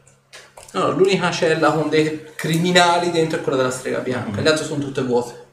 No, 0.72 0.90
l'unica 0.90 1.30
cella 1.30 1.70
con 1.72 1.90
dei 1.90 2.32
criminali 2.34 3.10
dentro 3.10 3.38
è 3.38 3.42
quella 3.42 3.58
della 3.58 3.70
strega 3.70 3.98
bianca, 3.98 4.40
le 4.40 4.48
altre 4.48 4.64
sono 4.64 4.80
tutte 4.80 5.02
vuote. 5.02 5.46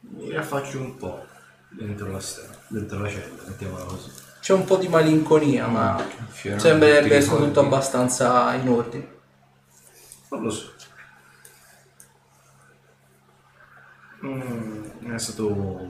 Mi 0.00 0.28
riaffaccio 0.28 0.78
un 0.78 0.96
po' 0.96 1.24
dentro 1.70 2.10
la, 2.10 2.20
stella, 2.20 2.54
dentro 2.68 2.98
la 2.98 3.08
cella, 3.08 3.42
mettiamola 3.46 3.84
così. 3.84 4.10
C'è 4.40 4.52
un 4.52 4.64
po' 4.64 4.76
di 4.76 4.88
malinconia, 4.88 5.66
ma 5.66 6.06
sembrerebbe 6.56 7.16
essere 7.16 7.38
tutto 7.38 7.60
abbastanza 7.60 8.52
in 8.54 8.68
ordine. 8.68 9.08
Non 10.28 10.42
lo 10.42 10.50
so. 10.50 10.73
Mm, 14.24 15.12
è 15.12 15.18
stato 15.18 15.86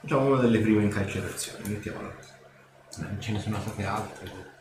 diciamo 0.00 0.26
una 0.28 0.40
delle 0.40 0.60
prime 0.60 0.84
incarcerazioni, 0.84 1.68
mettiamola 1.68 2.08
così. 2.08 2.32
Non 3.02 3.20
ce 3.20 3.32
ne 3.32 3.40
sono 3.40 3.60
state 3.60 3.84
altre. 3.84 4.54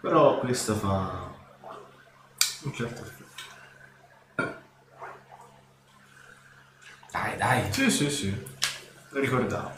Però 0.00 0.38
questa 0.38 0.74
fa 0.74 1.32
un 2.62 2.72
certo 2.72 3.02
effetto. 3.02 3.22
Dai, 7.10 7.36
dai. 7.36 7.72
Sì, 7.72 7.90
sì, 7.90 8.10
sì. 8.10 8.46
Lo 9.08 9.18
ricordavo. 9.18 9.72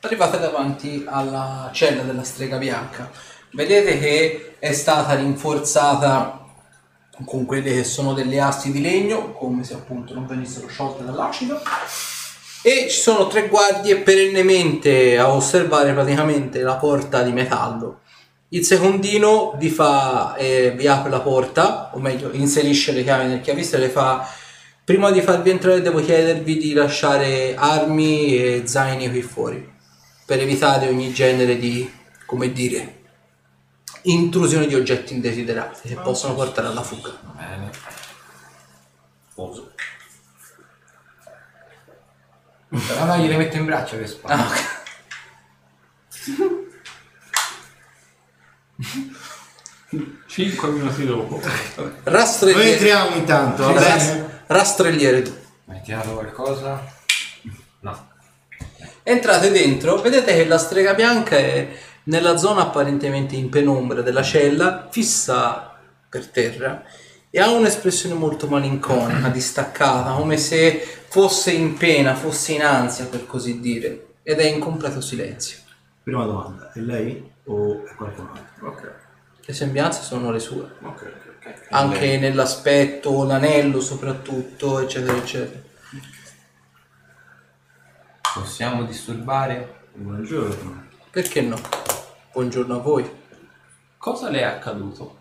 Arrivate 0.00 0.38
davanti 0.38 1.04
alla 1.08 1.70
cella 1.72 2.02
della 2.02 2.22
strega 2.22 2.58
bianca. 2.58 3.10
Vedete 3.50 3.98
che 3.98 4.45
è 4.58 4.72
stata 4.72 5.14
rinforzata 5.14 6.44
con 7.24 7.44
quelle 7.44 7.72
che 7.72 7.84
sono 7.84 8.12
delle 8.12 8.40
assi 8.40 8.70
di 8.70 8.80
legno, 8.80 9.32
come 9.32 9.64
se 9.64 9.74
appunto 9.74 10.14
non 10.14 10.26
venissero 10.26 10.68
sciolte 10.68 11.04
dall'acido. 11.04 11.60
E 12.62 12.88
ci 12.90 12.98
sono 12.98 13.26
tre 13.28 13.48
guardie 13.48 13.98
perennemente 13.98 15.16
a 15.18 15.30
osservare 15.32 15.92
praticamente 15.92 16.62
la 16.62 16.74
porta 16.74 17.22
di 17.22 17.32
metallo. 17.32 18.00
Il 18.48 18.64
secondino 18.64 19.54
vi 19.56 19.70
fa, 19.70 20.34
eh, 20.36 20.72
vi 20.76 20.86
apre 20.86 21.10
la 21.10 21.20
porta, 21.20 21.90
o 21.94 21.98
meglio, 21.98 22.30
inserisce 22.32 22.92
le 22.92 23.02
chiavi 23.02 23.26
nel 23.26 23.40
chiavistello 23.40 23.84
e 23.84 23.88
fa 23.88 24.28
prima 24.84 25.10
di 25.10 25.20
farvi 25.20 25.50
entrare 25.50 25.82
devo 25.82 26.00
chiedervi 26.00 26.56
di 26.56 26.72
lasciare 26.72 27.54
armi 27.56 28.36
e 28.36 28.62
zaini 28.66 29.10
qui 29.10 29.22
fuori 29.22 29.74
per 30.24 30.40
evitare 30.40 30.88
ogni 30.88 31.12
genere 31.12 31.56
di, 31.58 31.90
come 32.24 32.52
dire, 32.52 33.05
intrusione 34.10 34.66
di 34.66 34.74
oggetti 34.74 35.14
indesiderati 35.14 35.88
che 35.88 35.96
possono 35.96 36.34
portare 36.34 36.68
alla 36.68 36.82
fuga. 36.82 37.10
Bene. 37.36 37.70
Oso. 39.34 39.72
Però 42.68 43.04
no, 43.04 43.16
gliele 43.18 43.36
metto 43.36 43.56
in 43.56 43.64
braccio 43.64 43.96
le 43.96 44.06
spalle. 44.06 44.42
Ah, 44.42 44.46
ok. 44.46 44.84
5 50.26 50.68
minuti 50.68 51.06
dopo. 51.06 51.40
Noi 51.76 51.92
Rastrelliere, 52.02 52.72
entriamo 52.72 53.16
intanto, 53.16 53.72
va 53.72 53.72
Ras- 53.72 54.06
bene? 54.12 54.42
rastrelliere 54.46 55.22
tu. 55.22 55.34
Hai 55.68 55.80
tirato 55.82 56.10
qualcosa? 56.12 56.84
No. 57.80 58.08
Entrate 59.02 59.50
dentro, 59.50 60.00
vedete 60.00 60.34
che 60.34 60.46
la 60.46 60.58
strega 60.58 60.92
bianca 60.94 61.36
è 61.36 61.68
nella 62.06 62.36
zona 62.36 62.62
apparentemente 62.62 63.36
in 63.36 63.48
penombra 63.48 64.02
della 64.02 64.22
cella, 64.22 64.88
fissa 64.90 65.78
per 66.08 66.26
terra 66.28 66.84
e 67.30 67.40
ha 67.40 67.50
un'espressione 67.50 68.14
molto 68.14 68.46
malinconica, 68.48 69.28
distaccata, 69.28 70.12
come 70.12 70.36
se 70.36 70.80
fosse 71.08 71.52
in 71.52 71.76
pena, 71.76 72.14
fosse 72.14 72.52
in 72.52 72.62
ansia 72.62 73.06
per 73.06 73.26
così 73.26 73.60
dire, 73.60 74.14
ed 74.22 74.38
è 74.38 74.44
in 74.44 74.60
completo 74.60 75.00
silenzio. 75.00 75.58
Prima 76.02 76.24
domanda, 76.24 76.72
è 76.72 76.78
lei 76.78 77.30
o 77.44 77.84
è 77.84 77.94
qualcun 77.94 78.28
altro? 78.32 78.68
Ok, 78.68 78.92
Le 79.44 79.52
sembianze 79.52 80.02
sono 80.02 80.30
le 80.30 80.38
sue, 80.38 80.62
ok, 80.80 80.80
ok. 80.80 81.46
ok. 81.46 81.66
anche 81.70 82.18
nell'aspetto, 82.18 83.24
l'anello 83.24 83.80
soprattutto, 83.80 84.78
eccetera, 84.78 85.16
eccetera. 85.16 85.60
Possiamo 88.34 88.84
disturbare? 88.84 89.84
Buongiorno. 89.94 90.84
Perché 91.10 91.40
no? 91.40 91.58
Buongiorno 92.36 92.74
a 92.74 92.80
voi. 92.80 93.10
Cosa 93.96 94.28
le 94.28 94.40
è 94.40 94.42
accaduto? 94.42 95.20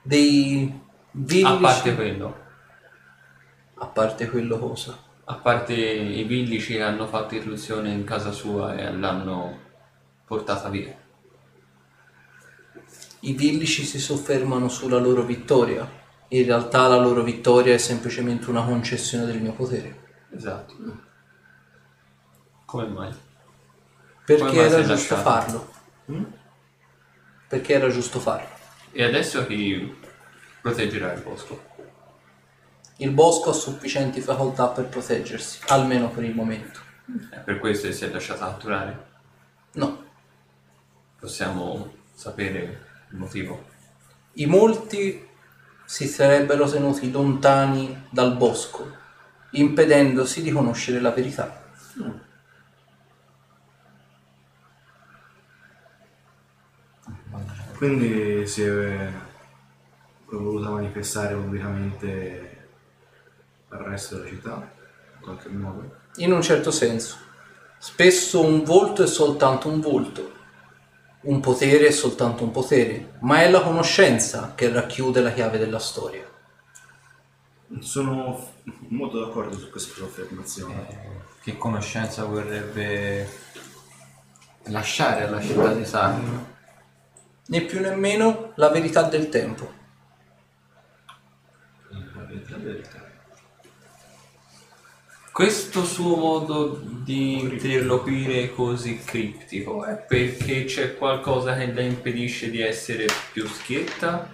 Dei 0.00 0.72
villici... 1.10 1.44
A 1.44 1.56
parte 1.56 1.94
quello. 1.96 2.36
A 3.74 3.86
parte 3.88 4.30
quello 4.30 4.56
cosa? 4.56 4.96
A 5.24 5.34
parte 5.34 5.74
i 5.74 6.22
villici 6.22 6.74
che 6.74 6.82
hanno 6.82 7.08
fatto 7.08 7.34
irruzione 7.34 7.90
in 7.90 8.04
casa 8.04 8.30
sua 8.30 8.76
e 8.76 8.92
l'hanno 8.92 9.58
portata 10.24 10.68
via. 10.68 10.96
I 13.22 13.32
villici 13.32 13.82
si 13.82 13.98
soffermano 13.98 14.68
sulla 14.68 15.00
loro 15.00 15.24
vittoria. 15.24 15.90
In 16.28 16.44
realtà 16.44 16.86
la 16.86 17.00
loro 17.00 17.24
vittoria 17.24 17.74
è 17.74 17.78
semplicemente 17.78 18.48
una 18.48 18.62
concessione 18.62 19.24
del 19.24 19.42
mio 19.42 19.54
potere. 19.54 20.26
Esatto. 20.30 20.74
Come 22.64 22.86
mai? 22.86 23.26
Perché 24.36 24.58
era 24.58 24.82
giusto 24.82 25.14
lasciato? 25.14 25.22
farlo. 25.22 25.72
Perché 27.48 27.72
era 27.72 27.88
giusto 27.88 28.20
farlo. 28.20 28.48
E 28.92 29.02
adesso 29.02 29.46
chi 29.46 29.96
proteggerà 30.60 31.12
il 31.14 31.22
bosco? 31.22 31.64
Il 32.98 33.10
bosco 33.12 33.50
ha 33.50 33.54
sufficienti 33.54 34.20
facoltà 34.20 34.66
per 34.68 34.86
proteggersi, 34.86 35.60
almeno 35.68 36.10
per 36.10 36.24
il 36.24 36.34
momento. 36.34 36.80
È 37.30 37.36
per 37.38 37.58
questo 37.58 37.86
che 37.86 37.94
si 37.94 38.04
è 38.04 38.10
lasciata 38.10 38.46
catturare? 38.46 39.06
No, 39.72 40.04
Possiamo 41.18 41.94
sapere 42.14 42.86
il 43.10 43.16
motivo? 43.16 43.64
i 44.34 44.46
molti 44.46 45.26
si 45.84 46.06
sarebbero 46.06 46.68
tenuti 46.68 47.10
lontani 47.10 48.06
dal 48.10 48.36
bosco, 48.36 48.94
impedendosi 49.52 50.42
di 50.42 50.52
conoscere 50.52 51.00
la 51.00 51.10
verità. 51.10 51.64
Quindi 57.78 58.44
si 58.48 58.62
è 58.62 59.08
voluta 60.30 60.68
manifestare 60.70 61.36
pubblicamente 61.36 62.68
al 63.68 63.78
resto 63.78 64.16
della 64.16 64.28
città, 64.28 64.72
in 65.14 65.20
qualche 65.22 65.48
modo. 65.48 65.94
In 66.16 66.32
un 66.32 66.42
certo 66.42 66.72
senso. 66.72 67.16
Spesso 67.78 68.44
un 68.44 68.64
volto 68.64 69.04
è 69.04 69.06
soltanto 69.06 69.68
un 69.68 69.80
volto, 69.80 70.32
un 71.20 71.38
potere 71.38 71.86
è 71.86 71.90
soltanto 71.92 72.42
un 72.42 72.50
potere, 72.50 73.12
ma 73.20 73.42
è 73.42 73.48
la 73.48 73.62
conoscenza 73.62 74.54
che 74.56 74.72
racchiude 74.72 75.20
la 75.20 75.30
chiave 75.30 75.58
della 75.58 75.78
storia. 75.78 76.28
Sono 77.78 78.54
molto 78.88 79.20
d'accordo 79.20 79.56
su 79.56 79.70
questa 79.70 79.94
sua 79.94 80.06
affermazione. 80.06 80.88
Eh, 80.90 80.96
Che 81.44 81.56
conoscenza 81.56 82.24
vorrebbe 82.24 83.28
lasciare 84.64 85.28
alla 85.28 85.40
città 85.40 85.72
di 85.72 85.84
Sarno? 85.84 86.56
Né 87.48 87.62
più 87.62 87.80
né 87.80 87.94
meno 87.94 88.52
la 88.56 88.68
verità 88.68 89.02
del 89.02 89.28
tempo. 89.28 89.72
La 91.90 92.24
verità 92.24 92.56
del- 92.56 92.86
Questo 95.32 95.84
suo 95.84 96.16
modo 96.16 96.80
di 96.82 97.38
interloquire 97.38 98.52
così 98.52 98.98
criptico 98.98 99.84
è 99.84 99.94
perché 99.94 100.64
c'è 100.64 100.96
qualcosa 100.96 101.56
che 101.56 101.66
le 101.66 101.84
impedisce 101.84 102.50
di 102.50 102.60
essere 102.60 103.06
più 103.32 103.46
schietta? 103.46 104.30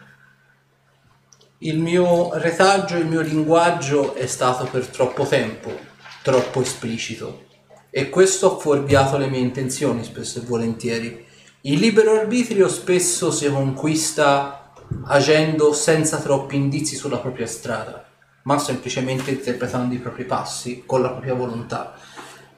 Il 1.59 1.79
mio 1.79 2.37
retaggio, 2.39 2.97
il 2.97 3.07
mio 3.07 3.21
linguaggio 3.21 4.15
è 4.15 4.27
stato 4.27 4.65
per 4.65 4.87
troppo 4.89 5.27
tempo 5.27 5.93
troppo 6.25 6.63
esplicito 6.63 7.45
e 7.91 8.09
questo 8.09 8.57
ha 8.57 8.59
fuorviato 8.59 9.19
le 9.19 9.29
mie 9.29 9.41
intenzioni 9.41 10.03
spesso 10.03 10.39
e 10.39 10.43
volentieri. 10.43 11.24
Il 11.67 11.79
libero 11.79 12.13
arbitrio 12.13 12.69
spesso 12.69 13.31
si 13.31 13.51
conquista 13.51 14.71
agendo 15.07 15.73
senza 15.73 16.19
troppi 16.19 16.57
indizi 16.57 16.95
sulla 16.95 17.17
propria 17.17 17.47
strada, 17.47 18.05
ma 18.43 18.59
semplicemente 18.59 19.31
interpretando 19.31 19.95
i 19.95 19.99
propri 19.99 20.25
passi 20.25 20.83
con 20.85 21.01
la 21.01 21.09
propria 21.09 21.33
volontà. 21.33 21.95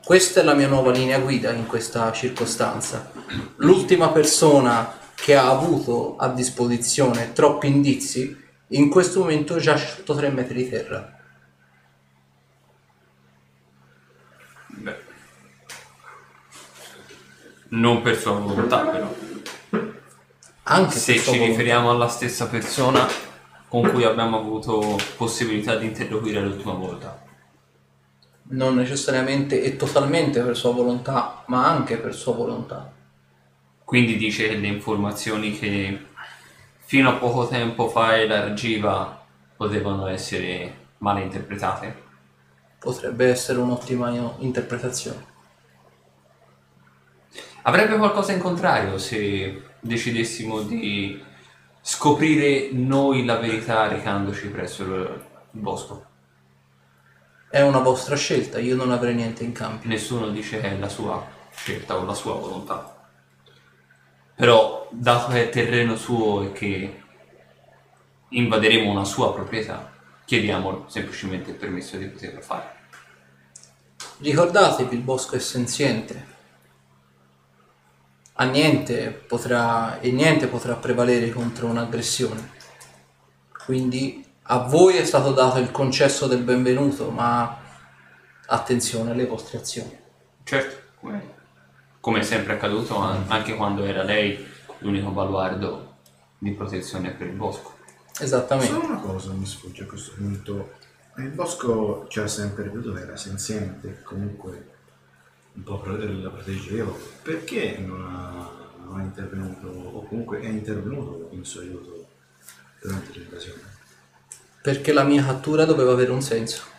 Questa 0.05 0.41
è 0.41 0.43
la 0.43 0.55
mia 0.55 0.67
nuova 0.67 0.91
linea 0.91 1.21
guida 1.21 1.53
in 1.53 1.69
questa 1.69 2.11
circostanza. 2.11 3.13
L'ultima 3.59 4.09
persona 4.09 4.99
che 5.15 5.37
ha 5.37 5.51
avuto 5.51 6.17
a 6.17 6.27
disposizione 6.31 7.33
troppi 7.33 7.69
indizi 7.69 8.37
in 8.71 8.91
questo 8.91 9.21
momento 9.21 9.59
giace 9.59 9.87
sotto 9.87 10.17
tre 10.17 10.31
metri 10.31 10.65
di 10.65 10.69
terra. 10.69 11.16
Non 17.69 18.03
per 18.03 18.17
sua 18.17 18.33
volontà 18.33 18.79
però. 18.87 19.15
Anche 20.65 20.99
Se 20.99 21.19
ci 21.19 21.39
riferiamo 21.39 21.91
alla 21.91 22.09
stessa 22.09 22.49
persona 22.49 23.07
con 23.69 23.91
cui 23.91 24.05
abbiamo 24.05 24.39
avuto 24.39 24.99
possibilità 25.17 25.77
di 25.77 25.87
interloquire 25.87 26.41
l'ultima 26.43 26.73
volta. 26.75 27.25
non 28.49 28.75
necessariamente 28.75 29.63
e 29.63 29.77
totalmente 29.77 30.43
per 30.43 30.57
sua 30.57 30.73
volontà, 30.73 31.45
ma 31.47 31.67
anche 31.69 31.97
per 31.99 32.15
sua 32.15 32.33
volontà. 32.35 32.93
Quindi 33.85 34.17
dice 34.17 34.49
che 34.49 34.57
le 34.57 34.67
informazioni 34.67 35.57
che 35.59 36.07
fino 36.79 37.09
a 37.09 37.15
poco 37.15 37.47
tempo 37.49 37.89
fa 37.89 38.19
elargiva 38.19 39.25
potevano 39.57 40.07
essere 40.09 40.89
male 40.99 41.23
interpretate. 41.23 42.03
Potrebbe 42.79 43.27
essere 43.29 43.59
un'ottima 43.59 44.11
io- 44.13 44.37
interpretazione. 44.39 45.36
Avrebbe 47.69 47.97
qualcosa 47.97 48.31
in 48.31 48.39
contrario 48.39 48.97
se 48.97 49.63
decidessimo 49.81 50.63
di 50.63 51.21
scoprire 51.81 52.69
noi 52.71 53.25
la 53.25 53.39
verità 53.39 53.89
recandoci 53.89 54.47
presso 54.51 54.85
il 54.85 55.25
bosco. 55.51 56.07
È 57.51 57.61
una 57.63 57.81
vostra 57.81 58.15
scelta, 58.15 58.61
io 58.61 58.77
non 58.77 58.93
avrei 58.93 59.17
niente 59.17 59.43
in 59.43 59.51
cambio. 59.51 59.89
Nessuno 59.89 60.29
dice 60.29 60.61
che 60.61 60.77
è 60.77 60.79
la 60.79 60.89
sua 60.89 61.27
scelta 61.53 61.97
o 61.97 62.05
la 62.05 62.15
sua 62.15 62.35
volontà. 62.35 63.09
Però, 64.37 64.89
dato 64.93 65.33
che 65.33 65.47
è 65.47 65.49
terreno 65.49 65.97
suo 65.97 66.45
e 66.45 66.53
che 66.53 67.03
invaderemo 68.29 68.89
una 68.89 69.05
sua 69.05 69.35
proprietà, 69.35 69.91
chiediamo 70.25 70.85
semplicemente 70.87 71.51
il 71.51 71.57
permesso 71.57 71.97
di 71.97 72.07
poterlo 72.07 72.41
fare. 72.43 72.75
Ricordatevi, 74.19 74.95
il 74.95 75.03
bosco 75.03 75.35
è 75.35 75.41
senziente. 75.41 76.35
A 78.39 78.45
niente 78.45 79.11
potrà, 79.11 79.99
e 80.01 80.11
niente 80.13 80.47
potrà 80.47 80.75
prevalere 80.75 81.31
contro 81.31 81.67
un'aggressione. 81.69 82.51
Quindi 83.65 84.25
a 84.43 84.59
voi 84.59 84.97
è 84.97 85.05
stato 85.05 85.33
dato 85.33 85.59
il 85.59 85.71
concesso 85.71 86.27
del 86.27 86.43
benvenuto, 86.43 87.11
ma 87.11 87.59
attenzione 88.47 89.13
alle 89.13 89.27
vostre 89.27 89.59
azioni. 89.59 89.99
Certo, 90.45 90.77
come, 91.01 91.35
come 91.99 92.21
è 92.21 92.23
sempre 92.23 92.53
accaduto 92.53 92.99
an- 92.99 93.25
anche 93.29 93.57
quando 93.57 93.85
era 93.85 94.03
lei 94.03 94.47
l'unico 94.79 95.11
baluardo 95.11 95.95
di 96.39 96.53
protezione 96.53 97.13
per 97.13 97.29
il 97.29 97.35
bosco. 97.35 97.75
Esattamente. 98.21 98.73
Solo 98.73 98.87
una 98.87 99.01
cosa 99.01 99.33
mi 99.33 99.47
sfugge 99.47 99.85
a 99.85 99.87
questo 99.87 100.13
punto. 100.15 100.73
Il 101.17 101.31
bosco 101.31 102.07
ci 102.09 102.21
ha 102.21 102.27
sempre 102.27 102.71
che 102.71 103.01
era 103.01 103.17
senziente, 103.17 104.03
comunque 104.03 104.75
un 105.57 105.63
po' 105.63 105.83
la 105.85 106.31
proteggevo. 106.31 106.99
Perché 107.23 107.79
non 107.79 108.05
ha, 108.05 108.51
non 108.85 109.01
è 109.01 109.05
intervenuto, 109.05 109.67
o 109.67 110.07
comunque 110.07 110.41
è 110.41 110.49
intervenuto 110.49 111.29
in 111.33 111.45
suo 111.45 111.63
aiuto 111.63 112.07
durante 112.81 113.19
l'invasione? 113.19 113.75
Perché 114.63 114.93
la 114.93 115.05
mia 115.05 115.25
cattura 115.25 115.65
doveva 115.65 115.93
avere 115.93 116.11
un 116.11 116.23
senso. 116.23 116.75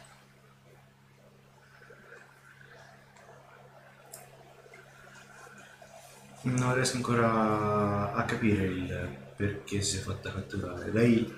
Non 6.41 6.73
riesco 6.75 6.95
ancora 6.95 8.13
a 8.13 8.23
capire 8.23 8.65
il 8.65 9.25
perché 9.35 9.81
si 9.81 9.97
è 9.97 9.99
fatta 9.99 10.31
catturare. 10.31 10.91
Lei, 10.91 11.33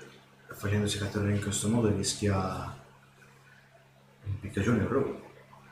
facendosi 0.47 0.97
catturare 0.97 1.33
in 1.33 1.41
questo 1.41 1.67
modo, 1.67 1.89
rischia 1.89 2.77
impiccagione 4.23 4.83
e 4.83 4.87
rogo. 4.87 5.27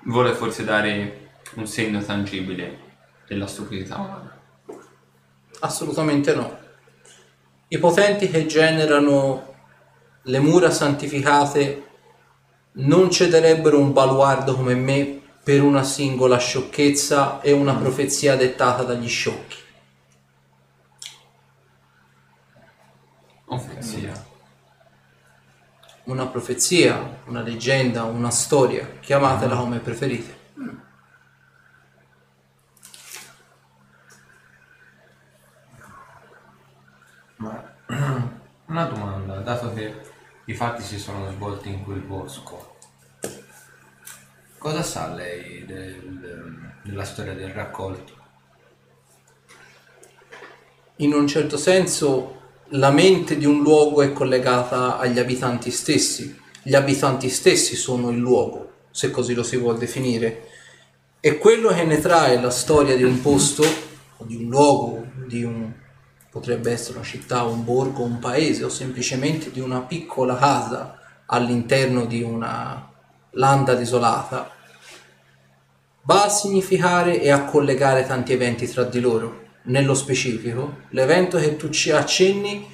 Vuole 0.05 0.33
forse 0.33 0.63
dare 0.63 1.26
un 1.57 1.65
segno 1.65 2.01
tangibile 2.03 2.79
della 3.27 3.47
stupidità 3.47 3.97
umana. 3.97 4.39
Assolutamente 5.59 6.35
no. 6.35 6.57
I 7.69 7.79
potenti 7.79 8.29
che 8.29 8.45
generano 8.45 9.55
le 10.21 10.39
mura 10.39 10.69
santificate 10.69 11.85
non 12.73 13.09
cederebbero 13.09 13.79
un 13.79 13.91
baluardo 13.91 14.55
come 14.55 14.75
me 14.75 15.21
per 15.43 15.63
una 15.63 15.83
singola 15.83 16.37
sciocchezza 16.37 17.41
e 17.41 17.51
una 17.51 17.73
profezia 17.73 18.35
dettata 18.35 18.83
dagli 18.83 19.07
sciocchi. 19.07 19.57
Offensiva. 23.45 24.25
Una 26.03 26.27
profezia, 26.27 27.21
una 27.25 27.41
leggenda, 27.41 28.03
una 28.03 28.29
storia, 28.29 28.97
chiamatela 28.99 29.55
come 29.55 29.79
preferite. 29.79 30.37
Ma 37.37 37.75
una 38.67 38.85
domanda, 38.85 39.35
dato 39.39 39.73
che 39.73 39.93
i 40.45 40.53
fatti 40.53 40.81
si 40.81 40.97
sono 40.97 41.29
svolti 41.31 41.69
in 41.69 41.83
quel 41.83 41.99
bosco, 41.99 42.75
cosa 44.57 44.81
sa 44.81 45.13
lei 45.13 45.65
del- 45.65 46.73
della 46.83 47.03
storia 47.03 47.33
del 47.33 47.49
raccolto? 47.49 48.15
In 50.97 51.13
un 51.13 51.27
certo 51.27 51.57
senso 51.57 52.35
la 52.71 52.89
mente 52.89 53.37
di 53.37 53.45
un 53.45 53.61
luogo 53.61 54.01
è 54.01 54.11
collegata 54.11 54.97
agli 54.97 55.19
abitanti 55.19 55.69
stessi. 55.69 56.35
Gli 56.63 56.73
abitanti 56.73 57.29
stessi 57.29 57.75
sono 57.75 58.09
il 58.09 58.17
luogo, 58.17 58.71
se 58.91 59.11
così 59.11 59.33
lo 59.33 59.43
si 59.43 59.57
vuol 59.57 59.77
definire. 59.77 60.47
E 61.19 61.37
quello 61.37 61.69
che 61.69 61.83
ne 61.83 61.99
trae 61.99 62.41
la 62.41 62.49
storia 62.49 62.95
di 62.95 63.03
un 63.03 63.21
posto, 63.21 63.63
o 64.17 64.25
di 64.25 64.35
un 64.35 64.49
luogo, 64.49 65.05
di 65.27 65.43
un, 65.43 65.71
potrebbe 66.37 66.71
essere 66.71 66.97
una 66.97 67.05
città, 67.05 67.43
un 67.43 67.63
borgo, 67.63 68.03
un 68.03 68.19
paese, 68.19 68.63
o 68.63 68.69
semplicemente 68.69 69.49
di 69.49 69.59
una 69.59 69.81
piccola 69.81 70.35
casa 70.35 70.99
all'interno 71.25 72.05
di 72.05 72.21
una 72.21 72.91
landa 73.31 73.73
desolata, 73.73 74.51
va 76.03 76.25
a 76.25 76.29
significare 76.29 77.19
e 77.19 77.31
a 77.31 77.43
collegare 77.45 78.05
tanti 78.05 78.33
eventi 78.33 78.67
tra 78.67 78.83
di 78.83 78.99
loro. 78.99 79.45
Nello 79.63 79.95
specifico, 79.95 80.81
l'evento 80.89 81.39
che 81.39 81.57
tu 81.57 81.69
ci 81.69 81.91
accenni 81.91 82.65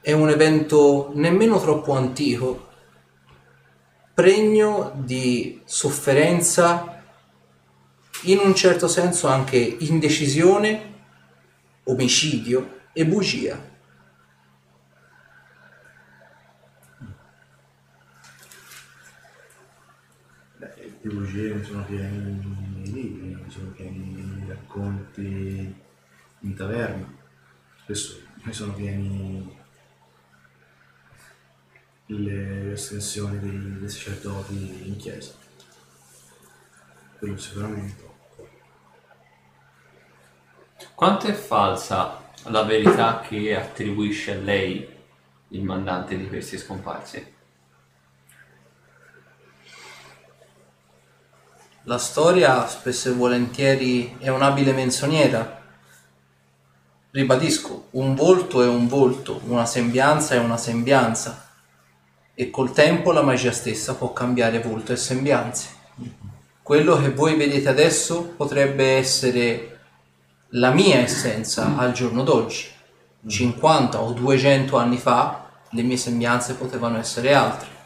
è 0.00 0.12
un 0.12 0.30
evento 0.30 1.10
nemmeno 1.14 1.60
troppo 1.60 1.94
antico, 1.94 2.68
pregno 4.14 4.92
di 4.94 5.60
sofferenza, 5.64 7.02
in 8.22 8.38
un 8.38 8.54
certo 8.54 8.86
senso 8.86 9.26
anche 9.26 9.58
indecisione, 9.80 10.97
omicidio 11.88 12.80
e 12.92 13.04
bugia. 13.06 13.76
Beh, 20.56 20.98
di 21.00 21.08
bugie 21.08 21.54
ne 21.54 21.64
sono 21.64 21.84
pieni 21.84 22.82
i 22.84 22.92
libri, 22.92 23.34
ne 23.34 23.50
sono 23.50 23.70
pieni 23.70 24.42
i 24.44 24.48
racconti 24.48 25.74
in 26.40 26.54
taverna, 26.54 27.12
spesso 27.82 28.20
ne 28.42 28.52
sono 28.52 28.74
pieni 28.74 29.56
le 32.06 32.72
estensioni 32.72 33.38
dei, 33.38 33.78
dei 33.78 33.88
sacerdoti 33.88 34.88
in 34.88 34.96
chiesa. 34.96 35.34
Quello 37.18 37.36
sicuramente. 37.36 38.07
Quanto 40.98 41.28
è 41.28 41.32
falsa 41.32 42.24
la 42.46 42.64
verità 42.64 43.20
che 43.20 43.54
attribuisce 43.54 44.32
a 44.32 44.40
lei 44.40 44.84
il 45.50 45.62
mandante 45.62 46.16
di 46.16 46.26
questi 46.26 46.58
scomparsi? 46.58 47.34
La 51.84 51.98
storia 51.98 52.66
spesso 52.66 53.10
e 53.10 53.12
volentieri 53.12 54.16
è 54.18 54.28
un'abile 54.28 54.72
menzognera. 54.72 55.62
Ribadisco, 57.12 57.90
un 57.90 58.16
volto 58.16 58.64
è 58.64 58.66
un 58.66 58.88
volto, 58.88 59.40
una 59.44 59.66
sembianza 59.66 60.34
è 60.34 60.38
una 60.38 60.56
sembianza 60.56 61.48
e 62.34 62.50
col 62.50 62.72
tempo 62.72 63.12
la 63.12 63.22
magia 63.22 63.52
stessa 63.52 63.94
può 63.94 64.12
cambiare 64.12 64.60
volto 64.60 64.92
e 64.92 64.96
sembianze. 64.96 65.68
Quello 66.60 67.00
che 67.00 67.12
voi 67.12 67.36
vedete 67.36 67.68
adesso 67.68 68.24
potrebbe 68.36 68.96
essere 68.96 69.77
la 70.52 70.70
mia 70.70 71.00
essenza 71.00 71.76
al 71.76 71.92
giorno 71.92 72.22
d'oggi. 72.22 72.66
50 73.26 74.00
o 74.00 74.12
200 74.12 74.76
anni 74.76 74.96
fa 74.96 75.50
le 75.70 75.82
mie 75.82 75.98
sembianze 75.98 76.54
potevano 76.54 76.98
essere 76.98 77.34
altre. 77.34 77.76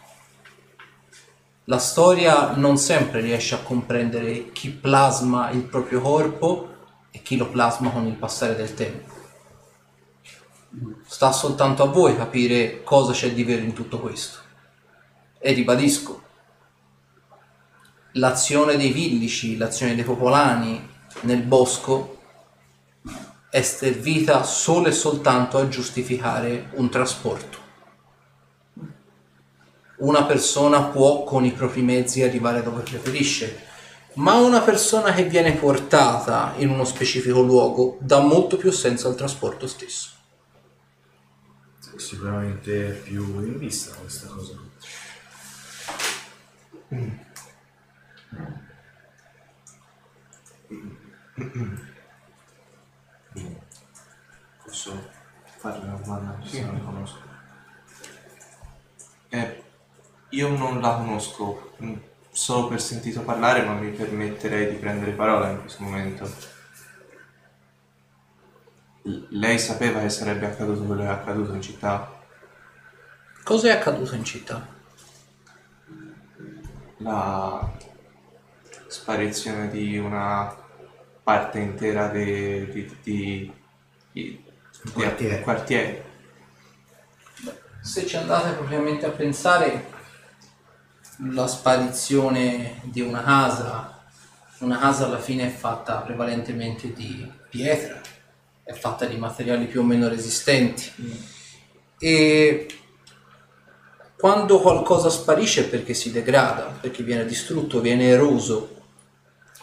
La 1.64 1.78
storia 1.78 2.54
non 2.54 2.76
sempre 2.76 3.20
riesce 3.20 3.56
a 3.56 3.62
comprendere 3.62 4.52
chi 4.52 4.70
plasma 4.70 5.50
il 5.50 5.62
proprio 5.62 6.00
corpo 6.00 6.68
e 7.10 7.22
chi 7.22 7.36
lo 7.36 7.48
plasma 7.48 7.90
con 7.90 8.06
il 8.06 8.14
passare 8.14 8.54
del 8.54 8.74
tempo. 8.74 9.12
Sta 11.06 11.32
soltanto 11.32 11.82
a 11.82 11.86
voi 11.86 12.16
capire 12.16 12.82
cosa 12.84 13.12
c'è 13.12 13.32
di 13.32 13.42
vero 13.42 13.62
in 13.62 13.72
tutto 13.72 13.98
questo. 13.98 14.38
E 15.38 15.52
ribadisco, 15.52 16.22
l'azione 18.12 18.76
dei 18.76 18.92
villici, 18.92 19.56
l'azione 19.56 19.96
dei 19.96 20.04
popolani 20.04 20.88
nel 21.22 21.42
bosco 21.42 22.20
è 23.52 23.60
servita 23.60 24.44
solo 24.44 24.86
e 24.86 24.92
soltanto 24.92 25.58
a 25.58 25.68
giustificare 25.68 26.70
un 26.76 26.88
trasporto. 26.88 27.58
Una 29.98 30.24
persona 30.24 30.84
può 30.84 31.22
con 31.24 31.44
i 31.44 31.52
propri 31.52 31.82
mezzi 31.82 32.22
arrivare 32.22 32.62
dove 32.62 32.80
preferisce, 32.80 33.66
ma 34.14 34.36
una 34.36 34.62
persona 34.62 35.12
che 35.12 35.24
viene 35.24 35.52
portata 35.52 36.54
in 36.56 36.70
uno 36.70 36.84
specifico 36.84 37.42
luogo 37.42 37.98
dà 38.00 38.20
molto 38.20 38.56
più 38.56 38.70
senso 38.70 39.08
al 39.08 39.16
trasporto 39.16 39.66
stesso. 39.66 40.12
Sicuramente 41.96 42.88
è 42.88 42.92
più 42.92 43.22
in 43.44 43.58
vista 43.58 43.94
questa 43.96 44.28
cosa. 44.28 44.58
Posso 54.82 55.10
fare 55.44 55.78
una 55.78 55.94
domanda 55.94 56.36
se 56.44 56.64
non 56.64 56.74
la 56.74 56.80
conosco? 56.80 57.20
Eh, 59.28 59.62
io 60.30 60.48
non 60.56 60.80
la 60.80 60.96
conosco 60.96 61.76
mm, 61.80 61.94
solo 62.32 62.66
per 62.66 62.80
sentito 62.80 63.22
parlare, 63.22 63.62
ma 63.62 63.74
mi 63.74 63.92
permetterei 63.92 64.72
di 64.72 64.78
prendere 64.78 65.12
parola 65.12 65.50
in 65.50 65.60
questo 65.60 65.84
momento. 65.84 66.28
L- 69.02 69.38
lei 69.38 69.56
sapeva 69.60 70.00
che 70.00 70.08
sarebbe 70.08 70.46
accaduto 70.46 70.82
quello 70.82 71.02
che 71.02 71.08
è 71.08 71.12
accaduto 71.12 71.54
in 71.54 71.62
città? 71.62 72.20
Cosa 73.44 73.68
è 73.68 73.76
accaduto 73.76 74.16
in 74.16 74.24
città? 74.24 74.66
La 76.96 77.72
sparizione 78.88 79.70
di 79.70 79.96
una 79.96 80.52
parte 81.22 81.60
intera 81.60 82.08
di, 82.08 82.68
di, 82.72 82.96
di, 83.04 83.52
Quartiere. 84.90 85.40
quartieri. 85.42 86.02
Se 87.80 88.06
ci 88.06 88.16
andate 88.16 88.54
propriamente 88.54 89.06
a 89.06 89.10
pensare, 89.10 89.90
la 91.30 91.46
sparizione 91.46 92.80
di 92.84 93.00
una 93.00 93.22
casa, 93.22 94.04
una 94.58 94.78
casa 94.78 95.04
alla 95.04 95.20
fine 95.20 95.46
è 95.46 95.50
fatta 95.50 95.96
prevalentemente 95.98 96.92
di 96.92 97.30
pietra, 97.48 98.00
è 98.64 98.72
fatta 98.72 99.06
di 99.06 99.16
materiali 99.16 99.66
più 99.66 99.80
o 99.80 99.84
meno 99.84 100.08
resistenti. 100.08 100.90
E 101.98 102.66
quando 104.16 104.60
qualcosa 104.60 105.10
sparisce 105.10 105.62
è 105.62 105.68
perché 105.68 105.94
si 105.94 106.10
degrada, 106.10 106.76
perché 106.80 107.02
viene 107.02 107.24
distrutto, 107.24 107.80
viene 107.80 108.08
eroso. 108.08 108.81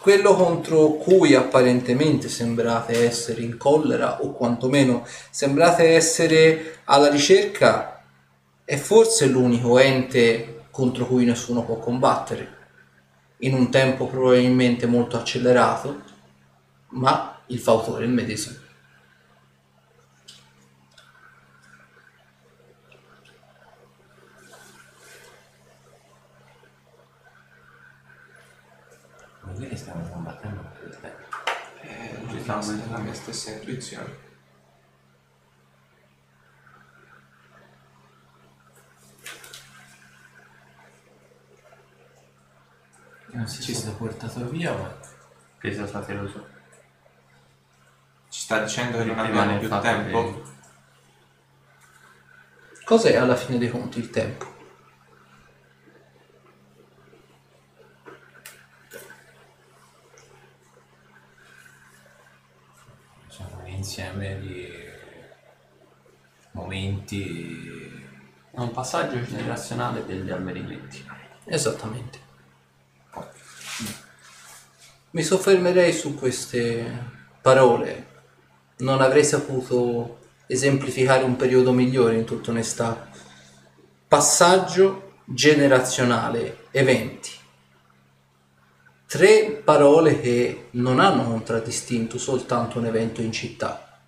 Quello 0.00 0.34
contro 0.34 0.92
cui 0.92 1.34
apparentemente 1.34 2.30
sembrate 2.30 3.04
essere 3.04 3.42
in 3.42 3.58
collera 3.58 4.22
o 4.22 4.32
quantomeno 4.32 5.06
sembrate 5.28 5.90
essere 5.90 6.78
alla 6.84 7.10
ricerca 7.10 8.02
è 8.64 8.76
forse 8.78 9.26
l'unico 9.26 9.78
ente 9.78 10.62
contro 10.70 11.04
cui 11.04 11.26
nessuno 11.26 11.64
può 11.64 11.78
combattere. 11.78 12.56
In 13.40 13.52
un 13.52 13.70
tempo 13.70 14.06
probabilmente 14.06 14.86
molto 14.86 15.18
accelerato, 15.18 16.00
ma 16.92 17.38
il 17.48 17.58
fautore 17.58 18.04
è 18.04 18.06
il 18.06 18.12
medesimo. 18.14 18.59
Dire 29.60 29.72
che 29.72 29.76
stiamo 29.76 30.08
combattendo 30.08 30.62
per 30.72 30.88
il 30.88 31.00
tempo. 31.00 31.36
Eh, 31.82 32.26
ci 32.30 32.40
sta 32.40 32.54
la 32.90 32.98
mia 32.98 33.12
stessa 33.12 33.50
intuizione. 33.50 34.16
Non 43.32 43.46
si 43.46 43.60
ci 43.60 43.74
stato 43.74 43.96
portato 43.96 44.48
via, 44.48 44.72
ma 44.72 44.98
Che 45.58 45.74
sia 45.74 45.86
stato 45.86 46.10
eroso. 46.10 46.48
Ci 48.30 48.40
sta 48.40 48.62
dicendo 48.62 48.96
che 48.96 49.04
non 49.04 49.26
Rimane 49.26 49.28
abbiamo 49.28 49.52
il 49.52 49.68
più 49.68 49.78
tempo? 49.78 50.42
Cos'è 52.82 53.14
alla 53.14 53.36
fine 53.36 53.58
dei 53.58 53.68
conti 53.68 53.98
il 53.98 54.08
tempo? 54.08 54.50
sono 63.40 63.62
un 63.62 63.69
insieme 63.80 64.38
di 64.40 64.68
momenti. 66.52 67.98
È 68.50 68.58
un 68.58 68.70
passaggio 68.72 69.22
generazionale 69.24 70.04
degli 70.04 70.30
avvenimenti. 70.30 71.04
Esattamente. 71.44 72.28
Mi 75.12 75.22
soffermerei 75.22 75.92
su 75.92 76.14
queste 76.14 77.18
parole. 77.40 78.06
Non 78.78 79.00
avrei 79.00 79.24
saputo 79.24 80.18
esemplificare 80.46 81.24
un 81.24 81.36
periodo 81.36 81.72
migliore 81.72 82.16
in 82.16 82.24
tutta 82.24 82.50
onestà. 82.50 83.08
Passaggio 84.06 85.22
generazionale, 85.24 86.66
eventi. 86.70 87.30
Tre 89.10 89.60
parole 89.64 90.20
che 90.20 90.68
non 90.74 91.00
hanno 91.00 91.24
contraddistinto 91.24 92.16
soltanto 92.16 92.78
un 92.78 92.86
evento 92.86 93.20
in 93.20 93.32
città. 93.32 93.98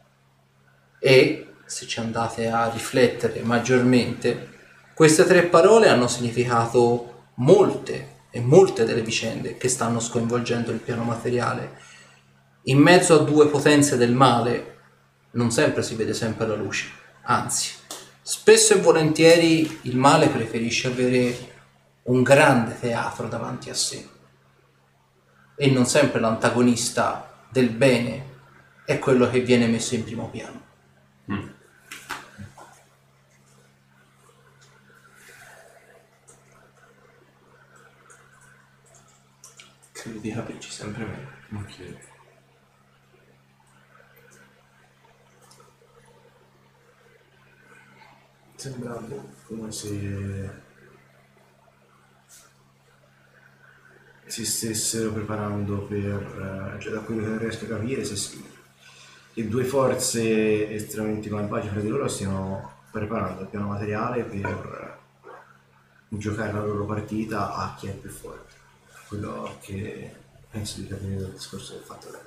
E, 1.01 1.55
se 1.67 1.89
ci 1.89 1.99
andate 1.99 2.49
a 2.49 2.71
riflettere 2.71 3.43
maggiormente, 3.43 4.51
queste 4.95 5.25
tre 5.25 5.43
parole 5.47 5.89
hanno 5.89 6.07
significato 6.07 7.31
molte 7.39 8.27
e 8.31 8.39
molte 8.39 8.85
delle 8.85 9.03
vicende 9.03 9.57
che 9.57 9.69
stanno 9.69 9.99
sconvolgendo 9.99 10.71
il 10.71 10.79
piano 10.79 11.03
materiale. 11.03 11.81
In 12.67 12.79
mezzo 12.79 13.17
a 13.17 13.25
due 13.25 13.49
potenze 13.49 13.97
del 13.97 14.13
male 14.13 14.77
non 15.33 15.51
sempre 15.51 15.83
si 15.83 15.97
vede 15.97 16.15
sempre 16.15 16.47
la 16.47 16.55
luce, 16.55 16.87
anzi, 17.23 17.73
spesso 18.23 18.75
e 18.75 18.81
volentieri 18.81 19.81
il 19.83 19.97
male 19.97 20.29
preferisce 20.29 20.87
avere 20.87 21.51
un 22.05 22.23
grande 22.23 22.79
teatro 22.79 23.27
davanti 23.27 23.69
a 23.69 23.75
sé 23.75 24.12
e 25.63 25.71
non 25.71 25.87
sempre 25.87 26.19
l'antagonista 26.19 27.47
del 27.49 27.69
bene 27.71 28.31
è 28.85 28.99
quello 28.99 29.31
che 29.31 29.43
viene 29.43 29.69
messo 29.69 29.95
in 29.95 30.03
primo 30.03 30.29
piano. 30.29 30.61
Credo 39.93 40.19
di 40.19 40.33
capirci 40.33 40.69
sempre 40.69 41.05
meno. 41.05 41.63
Ok. 41.63 41.97
Sembra 48.57 49.01
come 49.47 49.71
se 49.71 50.72
si 54.33 54.47
stessero 54.47 55.13
preparando 55.13 55.83
per, 55.83 56.75
eh, 56.79 56.81
cioè 56.81 56.95
da 56.95 57.01
quello 57.01 57.23
che 57.23 57.37
riesco 57.37 57.67
a 57.67 57.69
capire, 57.69 58.03
se 58.03 58.17
si- 58.17 58.43
le 59.35 59.47
due 59.47 59.63
forze 59.65 60.71
estremamente 60.71 61.29
malvagie 61.29 61.69
fra 61.69 61.81
di 61.81 61.89
loro 61.89 62.09
stiano 62.09 62.81
preparando 62.91 63.43
il 63.43 63.49
piano 63.49 63.67
materiale 63.67 64.23
per 64.23 64.99
eh, 66.09 66.17
giocare 66.17 66.51
la 66.51 66.65
loro 66.65 66.87
partita 66.87 67.55
a 67.55 67.75
chi 67.79 67.89
è 67.89 67.93
più 67.93 68.09
forte. 68.09 68.55
Quello 69.07 69.59
che 69.61 70.11
penso 70.51 70.81
di 70.81 70.87
capire 70.87 71.17
dal 71.17 71.33
discorso 71.33 71.75
del 71.75 71.83
fatto 71.83 72.11
lei. 72.11 72.21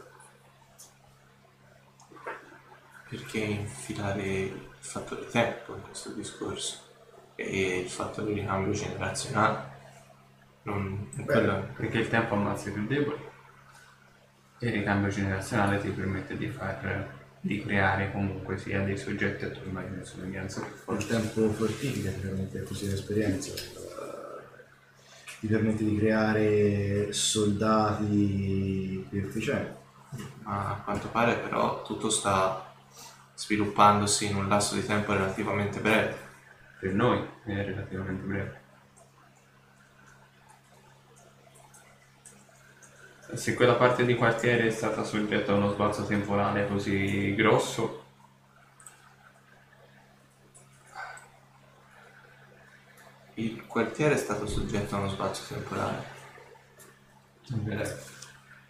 Perché 3.10 3.40
infilare 3.40 4.22
il 4.22 4.68
fattore 4.78 5.26
tempo 5.26 5.74
in 5.74 5.82
questo 5.82 6.12
discorso 6.12 6.78
e 7.34 7.80
il 7.80 7.90
fattore 7.90 8.32
di 8.32 8.46
cambio 8.46 8.74
generazionale? 8.74 9.75
Non 10.66 11.10
quello. 11.26 11.68
Perché 11.76 12.00
il 12.00 12.08
tempo 12.08 12.36
ammazza 12.36 12.70
i 12.70 12.74
più 12.74 12.86
deboli 12.86 13.20
e 14.60 14.68
il 14.68 14.74
ricambio 14.74 15.10
generazionale 15.10 15.80
ti 15.80 15.90
permette 15.90 16.38
di 16.38 16.48
far 16.50 17.24
di 17.40 17.62
creare 17.62 18.12
comunque 18.12 18.58
sia 18.58 18.82
dei 18.82 18.98
soggetti 18.98 19.46
a 19.46 19.50
tua 19.50 19.66
immagine 19.66 20.02
e 20.02 20.06
somiglianza 20.06 20.62
più 20.62 20.96
Il 20.96 21.06
tempo 21.06 21.52
fortifica, 21.52 22.10
ti 22.10 22.20
permette 22.20 22.58
di 22.58 22.64
acquisire 22.64 22.94
esperienza, 22.94 23.54
eh, 23.54 24.42
ti 25.40 25.46
permette 25.46 25.84
di 25.84 25.96
creare 25.96 27.14
soldati 27.14 29.06
più 29.08 29.20
efficienti. 29.20 29.84
Ma 30.42 30.72
a 30.72 30.82
quanto 30.84 31.10
pare 31.10 31.36
però 31.36 31.84
tutto 31.84 32.10
sta 32.10 32.74
sviluppandosi 33.36 34.26
in 34.26 34.38
un 34.38 34.48
lasso 34.48 34.74
di 34.74 34.84
tempo 34.84 35.14
relativamente 35.14 35.80
breve. 35.80 36.16
Per 36.80 36.94
noi 36.94 37.24
è 37.44 37.64
relativamente 37.64 38.24
breve. 38.24 38.65
Se 43.34 43.54
quella 43.54 43.76
parte 43.76 44.06
di 44.06 44.16
quartiere 44.16 44.68
è 44.68 44.72
stata 44.72 45.04
soggetta 45.04 45.52
a 45.52 45.56
uno 45.56 45.72
sbalzo 45.72 46.06
temporale 46.06 46.68
così 46.68 47.34
grosso, 47.36 48.04
Il 53.38 53.66
quartiere 53.68 54.14
è 54.14 54.18
stato 54.18 54.48
soggetto 54.48 54.96
a 54.96 55.00
uno 55.00 55.10
sbalzo 55.10 55.54
temporale. 55.54 56.04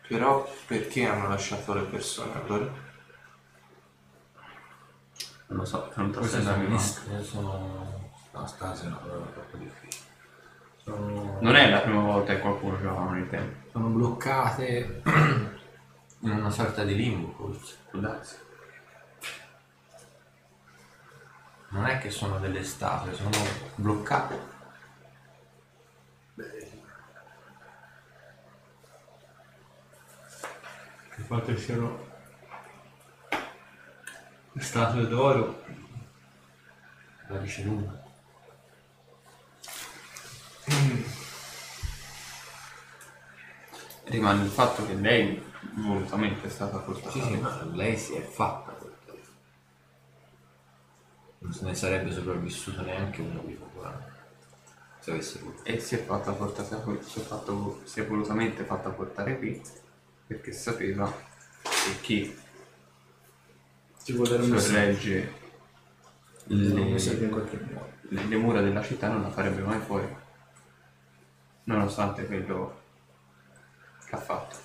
Però 0.08 0.52
perché 0.66 1.06
hanno 1.06 1.28
lasciato 1.28 1.74
le 1.76 1.84
persone 1.84 2.34
allora? 2.34 2.84
non 5.48 5.60
lo 5.60 5.66
so, 5.66 5.92
non 5.96 6.10
posso 6.10 6.38
andare 6.38 6.64
io 6.64 7.24
sono... 7.24 8.04
No, 8.32 8.48
stasi 8.48 8.88
no, 8.90 9.00
è 9.00 9.34
troppo 9.34 9.58
difficile. 9.58 10.04
Sono, 10.84 11.38
Non 11.40 11.56
è 11.56 11.70
la 11.70 11.80
prima 11.80 12.02
volta 12.02 12.34
che 12.34 12.42
qualcuno 12.42 12.82
gioca 12.82 13.02
con 13.02 13.18
il 13.18 13.30
tempo. 13.30 13.65
Sono 13.76 13.90
bloccate 13.90 15.02
in 16.20 16.30
una 16.30 16.50
sorta 16.50 16.86
di 16.86 16.96
limbo, 16.96 17.34
forse. 17.34 17.76
Può 17.90 18.00
darsi. 18.00 18.38
Non 21.72 21.86
è 21.86 21.98
che 21.98 22.10
sono 22.10 22.40
delle 22.40 22.64
statue, 22.64 23.14
sono 23.14 23.32
bloccate. 23.76 24.54
Il 31.18 31.24
fatto 31.26 31.54
che 31.54 31.58
siano 31.58 32.14
statue 34.58 35.06
d'oro 35.08 35.64
La 37.28 37.38
dice 37.40 37.64
lunga. 37.64 38.04
rimane 44.06 44.44
il 44.44 44.50
fatto 44.50 44.86
che 44.86 44.94
lei 44.96 45.42
volutamente 45.76 46.48
è 46.48 46.50
stata 46.50 46.78
portata 46.80 47.12
Sì, 47.12 47.22
sì, 47.22 47.36
ma 47.38 47.64
lei 47.74 47.98
si 47.98 48.14
è 48.14 48.22
fatta. 48.22 48.76
Non 51.40 51.54
se 51.54 51.66
ne 51.66 51.76
sarebbe 51.76 52.12
sopravvissuto 52.12 52.82
neanche 52.82 53.22
uno 53.22 53.42
vivo 53.44 53.66
qua. 53.74 53.94
Se 55.00 55.12
avesse 55.12 55.40
voluto. 55.40 55.64
E 55.64 55.80
si 55.80 55.96
è 55.96 56.04
fatta 56.04 56.32
portata 56.34 56.78
qui, 56.78 57.00
si 57.04 57.20
è, 57.20 57.24
fatto, 57.24 57.82
si 57.84 58.00
è 58.00 58.06
volutamente 58.08 58.64
fatta 58.64 58.90
portare 58.90 59.38
qui 59.38 59.62
perché 60.28 60.52
sapeva 60.52 61.12
che 61.62 62.00
chi 62.02 62.36
Ci 64.04 64.14
vuole 64.14 64.30
dare 64.30 64.44
un 64.44 64.50
messaggio. 64.50 65.00
sorregge 65.00 65.34
Un 66.74 66.74
le, 66.74 66.86
messaggio 66.86 67.24
in 67.24 67.30
qualche 67.32 67.58
modo. 67.60 67.94
le, 68.10 68.24
le 68.26 68.38
mura 68.38 68.62
della 68.62 68.82
città 68.84 69.10
non 69.10 69.22
la 69.22 69.30
farebbe 69.32 69.62
mai 69.62 69.80
fuori. 69.80 70.08
Nonostante 71.66 72.26
quello 72.26 72.85
che 74.06 74.16
ha 74.16 74.20
fatto. 74.20 74.58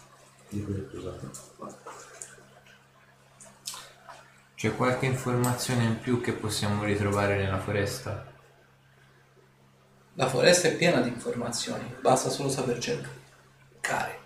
Di 0.48 0.64
cui 0.64 0.74
è 0.74 0.78
accusato. 0.80 1.30
C'è 4.54 4.76
qualche 4.76 5.06
informazione 5.06 5.84
in 5.84 6.00
più 6.00 6.20
che 6.20 6.32
possiamo 6.32 6.84
ritrovare 6.84 7.38
nella 7.38 7.58
foresta? 7.58 8.30
La 10.14 10.28
foresta 10.28 10.68
è 10.68 10.76
piena 10.76 11.00
di 11.00 11.08
informazioni, 11.08 11.96
basta 12.00 12.28
solo 12.28 12.50
saper 12.50 12.78
cercare. 12.78 14.18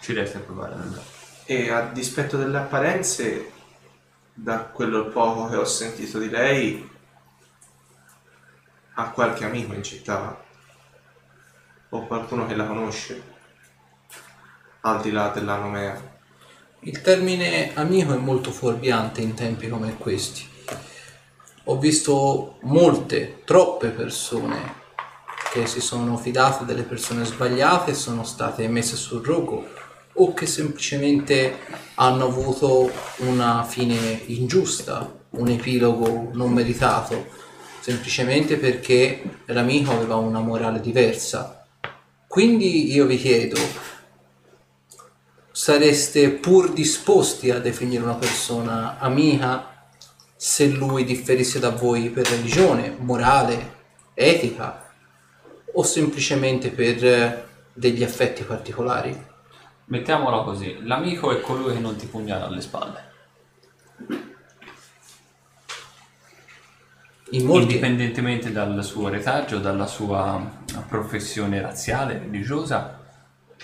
Ci 0.00 0.12
resta 0.12 0.38
a 0.38 0.40
provare 0.40 0.74
ad 0.74 0.80
andare. 0.80 1.04
E 1.44 1.70
a 1.70 1.82
dispetto 1.82 2.36
delle 2.36 2.58
apparenze, 2.58 3.52
da 4.34 4.64
quello 4.64 5.06
poco 5.06 5.48
che 5.48 5.56
ho 5.56 5.64
sentito 5.64 6.18
di 6.18 6.28
lei, 6.28 6.90
ha 8.94 9.10
qualche 9.10 9.44
amico 9.44 9.72
in 9.72 9.84
città? 9.84 10.41
O 11.94 12.06
qualcuno 12.06 12.46
che 12.46 12.54
la 12.54 12.64
conosce? 12.64 13.22
Al 14.80 15.02
di 15.02 15.10
là 15.10 15.28
della 15.28 15.56
nomea. 15.56 16.00
Il 16.80 17.02
termine 17.02 17.72
amico 17.74 18.14
è 18.14 18.16
molto 18.16 18.50
fuorviante 18.50 19.20
in 19.20 19.34
tempi 19.34 19.68
come 19.68 19.98
questi. 19.98 20.42
Ho 21.64 21.76
visto 21.76 22.56
molte, 22.62 23.42
troppe 23.44 23.88
persone 23.88 24.80
che 25.52 25.66
si 25.66 25.82
sono 25.82 26.16
fidate 26.16 26.64
delle 26.64 26.84
persone 26.84 27.26
sbagliate 27.26 27.90
e 27.90 27.94
sono 27.94 28.24
state 28.24 28.66
messe 28.68 28.96
sul 28.96 29.22
rogo 29.22 29.68
o 30.14 30.32
che 30.32 30.46
semplicemente 30.46 31.58
hanno 31.96 32.24
avuto 32.24 32.90
una 33.18 33.64
fine 33.64 34.22
ingiusta, 34.28 35.24
un 35.32 35.48
epilogo 35.48 36.30
non 36.32 36.54
meritato, 36.54 37.26
semplicemente 37.80 38.56
perché 38.56 39.40
l'amico 39.44 39.92
aveva 39.92 40.16
una 40.16 40.40
morale 40.40 40.80
diversa. 40.80 41.61
Quindi 42.32 42.90
io 42.90 43.04
vi 43.04 43.18
chiedo, 43.18 43.60
sareste 45.50 46.30
pur 46.30 46.72
disposti 46.72 47.50
a 47.50 47.60
definire 47.60 48.02
una 48.02 48.14
persona 48.14 48.98
amica 48.98 49.90
se 50.34 50.68
lui 50.68 51.04
differisse 51.04 51.58
da 51.58 51.68
voi 51.68 52.08
per 52.08 52.26
religione, 52.26 52.96
morale, 52.98 53.80
etica 54.14 54.94
o 55.74 55.82
semplicemente 55.82 56.70
per 56.70 57.04
eh, 57.04 57.44
degli 57.70 58.02
affetti 58.02 58.44
particolari? 58.44 59.14
Mettiamola 59.84 60.42
così, 60.42 60.78
l'amico 60.86 61.32
è 61.32 61.40
colui 61.42 61.74
che 61.74 61.80
non 61.80 61.96
ti 61.96 62.06
pugnala 62.06 62.46
alle 62.46 62.62
spalle. 62.62 63.10
In 64.08 64.18
molti, 67.40 67.62
Indipendentemente 67.62 68.52
dal 68.52 68.84
suo 68.84 69.08
retaggio, 69.08 69.58
dalla 69.58 69.86
sua 69.86 70.62
professione 70.86 71.60
razziale, 71.60 72.18
religiosa 72.18 73.00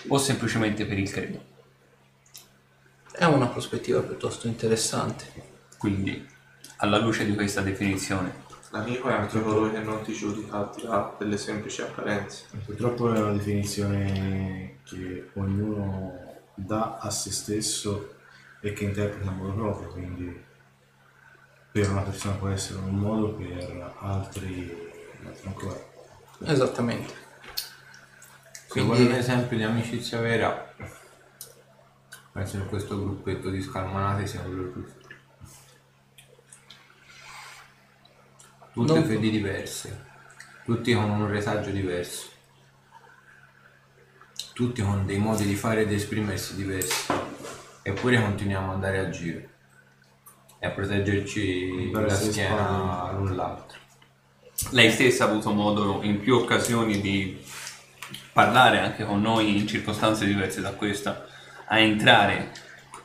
o 0.07 0.17
semplicemente 0.17 0.85
per 0.85 0.97
il 0.97 1.11
credo. 1.11 1.45
è 3.11 3.25
una 3.25 3.47
prospettiva 3.47 4.01
piuttosto 4.01 4.47
interessante. 4.47 5.25
Quindi, 5.77 6.25
alla 6.77 6.97
luce 6.97 7.25
di 7.25 7.35
questa 7.35 7.61
definizione, 7.61 8.47
L'amico 8.71 9.09
è 9.09 9.13
anche 9.13 9.41
colui 9.41 9.71
che 9.71 9.79
non 9.79 10.03
ti 10.03 10.13
giudica 10.13 10.57
al 10.57 10.69
di 10.75 10.83
là 10.83 11.15
delle 11.17 11.37
semplici 11.37 11.81
apparenze. 11.81 12.45
Purtroppo 12.65 13.11
è 13.11 13.19
una 13.19 13.31
definizione 13.31 14.77
che 14.83 15.29
ognuno 15.33 16.13
dà 16.53 16.97
a 16.99 17.09
se 17.09 17.31
stesso 17.31 18.13
e 18.61 18.73
che 18.73 18.83
interpreta 18.83 19.31
in 19.31 19.37
modo 19.37 19.53
proprio, 19.53 19.89
quindi 19.89 20.43
per 21.71 21.89
una 21.89 22.01
persona 22.01 22.35
può 22.35 22.49
essere 22.49 22.79
un 22.79 22.95
modo, 22.95 23.33
per 23.33 23.93
altri 23.99 24.87
altro 25.25 25.47
ancora. 25.49 25.79
Esattamente. 26.45 27.13
Se 28.51 28.67
Quindi- 28.69 28.89
vuole 28.89 29.09
un 29.09 29.15
esempio 29.15 29.57
di 29.57 29.63
amicizia 29.63 30.19
vera, 30.19 30.73
penso 32.31 32.57
che 32.59 32.65
questo 32.65 32.97
gruppetto 32.99 33.49
di 33.49 33.61
scalmanati 33.61 34.27
sia 34.27 34.41
quello 34.41 34.71
giusto. 34.73 34.97
Tutte 38.73 38.93
Non- 38.93 39.03
fedi 39.05 39.29
diverse, 39.31 40.05
tutti 40.63 40.93
con 40.93 41.09
un 41.09 41.27
retaggio 41.27 41.71
diverso, 41.71 42.27
tutti 44.53 44.81
con 44.81 45.05
dei 45.05 45.17
modi 45.17 45.45
di 45.45 45.55
fare 45.55 45.81
ed 45.81 45.91
esprimersi 45.91 46.55
diversi, 46.55 47.11
eppure 47.81 48.21
continuiamo 48.21 48.67
ad 48.67 48.73
andare 48.75 48.99
a 48.99 49.09
giro 49.09 49.48
e 50.59 50.67
a 50.67 50.69
proteggerci 50.71 51.91
la 51.91 52.09
schiena 52.09 53.11
l'un 53.13 53.35
l'altro. 53.35 53.77
lei 54.71 54.91
stessa 54.91 55.23
ha 55.23 55.29
avuto 55.29 55.51
modo 55.51 56.01
in 56.03 56.19
più 56.19 56.35
occasioni 56.35 56.99
di 56.99 57.41
parlare 58.33 58.79
anche 58.79 59.05
con 59.05 59.21
noi 59.21 59.57
in 59.57 59.67
circostanze 59.67 60.25
diverse 60.25 60.61
da 60.61 60.73
questa, 60.73 61.25
a 61.65 61.79
entrare 61.79 62.51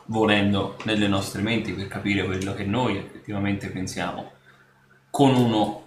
volendo 0.05 0.77
nelle 0.83 1.07
nostre 1.07 1.41
menti 1.41 1.73
per 1.73 1.87
capire 1.87 2.25
quello 2.25 2.53
che 2.53 2.63
noi 2.63 2.97
effettivamente 2.97 3.69
pensiamo, 3.69 4.31
con 5.09 5.33
uno 5.35 5.83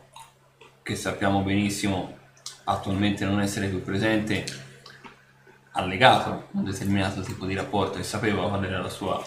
che 0.83 0.97
sappiamo 0.97 1.43
benissimo 1.43 2.17
attualmente 2.65 3.25
non 3.25 3.41
essere 3.41 3.69
più 3.69 3.83
presente, 3.83 4.45
allegato 5.73 6.31
a 6.31 6.47
un 6.53 6.65
determinato 6.65 7.21
tipo 7.21 7.47
di 7.47 7.55
rapporto 7.55 7.99
e 7.99 8.03
sapeva 8.03 8.49
qual 8.49 8.65
era 8.65 8.81
la 8.81 8.89
sua 8.89 9.23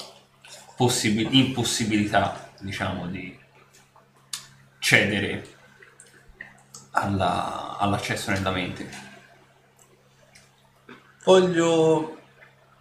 possibi- 0.82 1.28
impossibilità, 1.38 2.50
diciamo, 2.60 3.06
di 3.06 3.38
cedere 4.80 5.46
alla- 6.92 7.78
all'accesso 7.78 8.32
nella 8.32 8.50
mente. 8.50 8.90
Voglio 11.24 12.18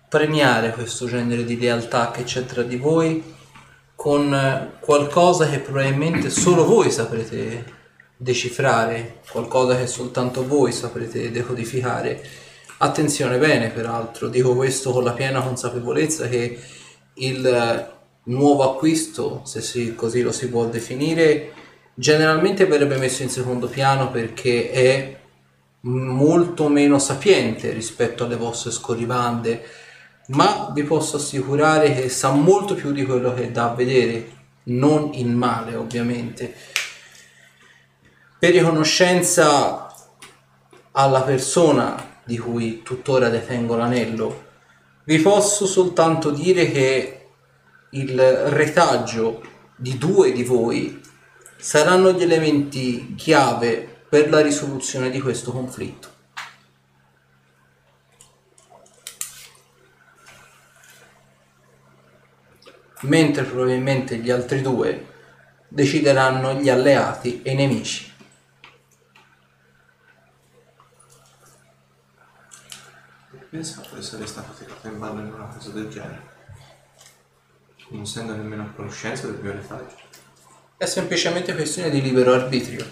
premiare 0.08 0.72
questo 0.72 1.06
genere 1.06 1.44
di 1.44 1.58
lealtà 1.58 2.10
che 2.10 2.22
c'è 2.22 2.46
tra 2.46 2.62
di 2.62 2.76
voi 2.76 3.34
con 3.94 4.76
qualcosa 4.80 5.46
che 5.50 5.58
probabilmente 5.58 6.30
solo 6.30 6.64
voi 6.64 6.90
saprete 6.90 7.70
decifrare, 8.16 9.20
qualcosa 9.30 9.76
che 9.76 9.86
soltanto 9.86 10.46
voi 10.46 10.72
saprete 10.72 11.30
decodificare. 11.30 12.26
Attenzione 12.78 13.36
bene, 13.36 13.68
peraltro, 13.68 14.28
dico 14.28 14.54
questo 14.54 14.90
con 14.90 15.04
la 15.04 15.12
piena 15.12 15.42
consapevolezza 15.42 16.28
che 16.28 16.78
il 17.20 17.46
eh, 17.46 17.98
nuovo 18.24 18.70
acquisto, 18.70 19.42
se 19.44 19.60
si- 19.60 19.94
così 19.94 20.22
lo 20.22 20.32
si 20.32 20.48
può 20.48 20.66
definire, 20.66 21.52
generalmente 21.94 22.66
verrebbe 22.66 22.96
messo 22.96 23.22
in 23.22 23.30
secondo 23.30 23.66
piano 23.68 24.10
perché 24.10 24.70
è 24.70 25.18
molto 25.82 26.68
meno 26.68 26.98
sapiente 26.98 27.70
rispetto 27.70 28.24
alle 28.24 28.36
vostre 28.36 28.70
scorribande, 28.70 29.62
ma 30.28 30.70
vi 30.72 30.82
posso 30.84 31.16
assicurare 31.16 31.94
che 31.94 32.08
sa 32.08 32.30
molto 32.30 32.74
più 32.74 32.92
di 32.92 33.04
quello 33.04 33.34
che 33.34 33.50
dà 33.50 33.70
a 33.70 33.74
vedere, 33.74 34.38
non 34.64 35.10
in 35.14 35.32
male 35.32 35.74
ovviamente. 35.74 36.54
Per 38.38 38.50
riconoscenza 38.52 39.92
alla 40.92 41.22
persona 41.22 42.18
di 42.24 42.38
cui 42.38 42.82
tuttora 42.82 43.28
detengo 43.28 43.76
l'anello, 43.76 44.48
vi 45.04 45.18
posso 45.18 45.66
soltanto 45.66 46.30
dire 46.30 46.70
che 46.70 47.28
il 47.90 48.20
retaggio 48.20 49.42
di 49.76 49.96
due 49.98 50.32
di 50.32 50.44
voi 50.44 51.00
saranno 51.56 52.12
gli 52.12 52.22
elementi 52.22 53.14
chiave 53.16 54.04
per 54.08 54.28
la 54.28 54.40
risoluzione 54.40 55.10
di 55.10 55.20
questo 55.20 55.52
conflitto. 55.52 56.08
Mentre 63.02 63.44
probabilmente 63.44 64.16
gli 64.18 64.30
altri 64.30 64.60
due 64.60 65.06
decideranno 65.68 66.54
gli 66.54 66.68
alleati 66.68 67.40
e 67.42 67.52
i 67.52 67.54
nemici. 67.54 68.09
Pensavo 73.50 73.88
di 73.94 73.98
essere 73.98 74.26
stato 74.26 74.52
tirato 74.56 74.86
in 74.86 75.00
ballo 75.00 75.18
in 75.18 75.32
una 75.32 75.46
cosa 75.46 75.70
del 75.70 75.88
genere. 75.88 76.22
Non 77.88 78.02
essendo 78.02 78.32
nemmeno 78.36 78.62
a 78.62 78.72
conoscenza 78.76 79.26
del 79.26 79.40
mio 79.42 79.50
retaggio. 79.50 79.96
È 80.76 80.86
semplicemente 80.86 81.52
questione 81.52 81.90
di 81.90 82.00
libero 82.00 82.32
arbitrio. 82.32 82.86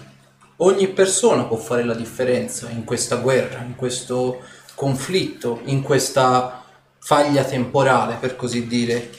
Ogni 0.57 0.89
persona 0.89 1.45
può 1.45 1.55
fare 1.55 1.85
la 1.85 1.93
differenza 1.93 2.69
in 2.69 2.83
questa 2.83 3.15
guerra, 3.15 3.61
in 3.61 3.77
questo 3.77 4.41
conflitto, 4.75 5.61
in 5.63 5.81
questa 5.81 6.61
faglia 6.97 7.45
temporale, 7.45 8.15
per 8.15 8.35
così 8.35 8.67
dire. 8.67 9.11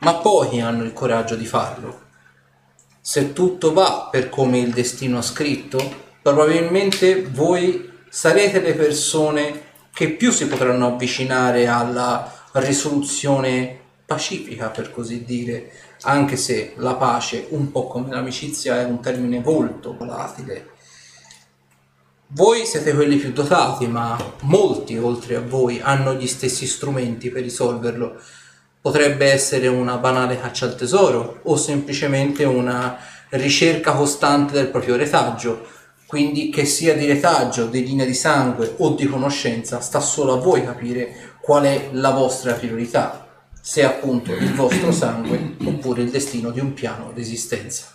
ma 0.00 0.16
pochi 0.16 0.58
hanno 0.60 0.82
il 0.82 0.92
coraggio 0.92 1.36
di 1.36 1.46
farlo. 1.46 2.06
Se 3.00 3.32
tutto 3.32 3.72
va 3.72 4.08
per 4.10 4.28
come 4.28 4.58
il 4.58 4.72
destino 4.72 5.18
ha 5.18 5.22
scritto, 5.22 5.78
probabilmente 6.22 7.22
voi 7.22 8.00
sarete 8.08 8.60
le 8.60 8.74
persone 8.74 9.66
che 9.92 10.10
più 10.10 10.30
si 10.30 10.46
potranno 10.46 10.86
avvicinare 10.86 11.66
alla 11.66 12.32
risoluzione 12.52 13.78
pacifica, 14.06 14.68
per 14.68 14.90
così 14.90 15.24
dire, 15.24 15.70
anche 16.02 16.36
se 16.36 16.72
la 16.76 16.94
pace, 16.94 17.46
un 17.50 17.70
po' 17.70 17.86
come 17.86 18.10
l'amicizia, 18.10 18.80
è 18.80 18.84
un 18.84 19.00
termine 19.00 19.40
molto 19.40 19.94
volatile. 19.96 20.76
Voi 22.28 22.66
siete 22.66 22.94
quelli 22.94 23.16
più 23.16 23.32
dotati, 23.32 23.86
ma 23.86 24.16
molti 24.42 24.98
oltre 24.98 25.36
a 25.36 25.40
voi 25.40 25.80
hanno 25.80 26.14
gli 26.14 26.26
stessi 26.26 26.66
strumenti 26.66 27.30
per 27.30 27.42
risolverlo. 27.42 28.20
Potrebbe 28.80 29.30
essere 29.32 29.66
una 29.66 29.96
banale 29.96 30.38
caccia 30.38 30.66
al 30.66 30.76
tesoro 30.76 31.40
o 31.42 31.56
semplicemente 31.56 32.44
una 32.44 32.98
ricerca 33.30 33.92
costante 33.92 34.52
del 34.52 34.68
proprio 34.68 34.96
retaggio. 34.96 35.66
Quindi 36.08 36.48
che 36.48 36.64
sia 36.64 36.96
di 36.96 37.04
retaggio, 37.04 37.66
di 37.66 37.84
linea 37.84 38.06
di 38.06 38.14
sangue 38.14 38.76
o 38.78 38.94
di 38.94 39.04
conoscenza, 39.04 39.80
sta 39.80 40.00
solo 40.00 40.32
a 40.32 40.40
voi 40.40 40.64
capire 40.64 41.34
qual 41.38 41.64
è 41.64 41.90
la 41.92 42.12
vostra 42.12 42.54
priorità 42.54 43.28
se 43.60 43.84
appunto 43.84 44.32
il 44.32 44.54
vostro 44.54 44.90
sangue 44.90 45.56
oppure 45.62 46.00
il 46.00 46.10
destino 46.10 46.50
di 46.50 46.60
un 46.60 46.72
piano 46.72 47.12
d'esistenza. 47.12 47.92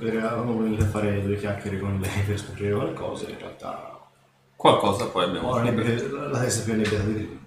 Eravamo 0.00 0.58
venuti 0.58 0.82
a 0.82 0.86
fare 0.86 1.22
due 1.22 1.38
chiacchiere 1.38 1.78
con 1.78 1.98
lei 1.98 2.22
per 2.26 2.38
scoprire 2.38 2.74
qualcosa, 2.74 3.26
in 3.30 3.38
realtà 3.38 3.98
Qualcosa 4.54 5.06
poi 5.06 5.24
abbiamo 5.24 5.56
la 5.56 6.40
testa 6.40 6.64
più 6.64 6.74
annebbiata 6.74 7.04
di. 7.04 7.38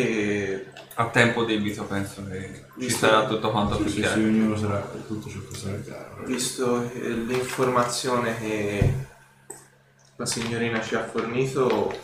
E 0.00 0.66
A 0.96 1.06
tempo 1.08 1.44
debito 1.44 1.84
penso 1.84 2.22
che 2.28 2.64
ci 2.74 2.86
Visto- 2.86 3.06
sarà 3.06 3.26
tutto 3.26 3.50
quanto 3.50 3.76
più 3.76 3.86
Sì, 3.86 3.92
sì, 3.94 4.00
chiaro. 4.00 4.20
ognuno 4.20 4.56
sarà 4.58 4.80
tutto 5.06 5.26
ciò 5.30 5.38
che 5.50 5.56
sarà 5.56 5.76
chiaro. 5.80 6.22
visto 6.24 6.90
eh, 6.92 7.08
l'informazione 7.12 8.38
che 8.38 8.94
la 10.16 10.26
signorina 10.26 10.82
ci 10.82 10.94
ha 10.96 11.04
fornito, 11.04 11.98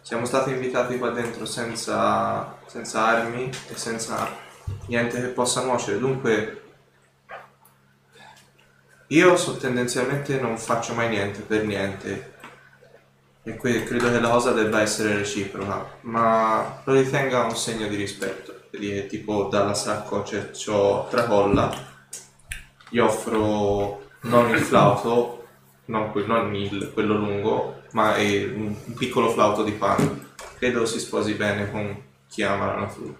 siamo 0.00 0.24
stati 0.24 0.50
invitati 0.50 0.96
qua 0.96 1.10
dentro 1.10 1.44
senza, 1.44 2.56
senza 2.66 3.04
armi 3.04 3.50
e 3.68 3.76
senza 3.76 4.34
niente 4.86 5.20
che 5.20 5.28
possa 5.28 5.62
nuocere. 5.62 5.98
Dunque, 5.98 6.62
io 9.08 9.36
so, 9.36 9.56
tendenzialmente 9.58 10.38
non 10.40 10.56
faccio 10.58 10.94
mai 10.94 11.08
niente 11.10 11.40
per 11.40 11.64
niente. 11.64 12.36
E 13.48 13.56
qui 13.56 13.82
credo 13.82 14.10
che 14.10 14.20
la 14.20 14.28
cosa 14.28 14.52
debba 14.52 14.82
essere 14.82 15.16
reciproca, 15.16 15.96
ma 16.02 16.82
lo 16.84 16.92
ritenga 16.92 17.44
un 17.44 17.56
segno 17.56 17.88
di 17.88 17.96
rispetto. 17.96 18.54
Che 18.70 19.06
tipo 19.06 19.44
dalla 19.44 19.72
saccoccia 19.72 20.50
c'ho 20.50 21.06
tracolla, 21.08 21.72
gli 22.90 22.98
offro 22.98 24.02
non 24.22 24.50
il 24.50 24.60
flauto, 24.60 25.46
non, 25.86 26.10
quel- 26.12 26.26
non 26.26 26.54
il- 26.54 26.90
quello 26.92 27.14
lungo, 27.16 27.82
ma 27.92 28.16
un, 28.16 28.76
un 28.84 28.94
piccolo 28.94 29.30
flauto 29.30 29.62
di 29.62 29.72
pane. 29.72 30.26
Credo 30.58 30.84
si 30.84 30.98
sposi 31.00 31.32
bene 31.32 31.70
con 31.70 32.02
chi 32.28 32.42
ama 32.42 32.66
la 32.66 32.80
natura. 32.80 33.14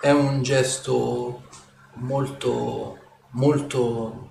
È 0.00 0.10
un 0.10 0.42
gesto 0.42 1.42
molto, 1.94 2.98
molto 3.30 4.23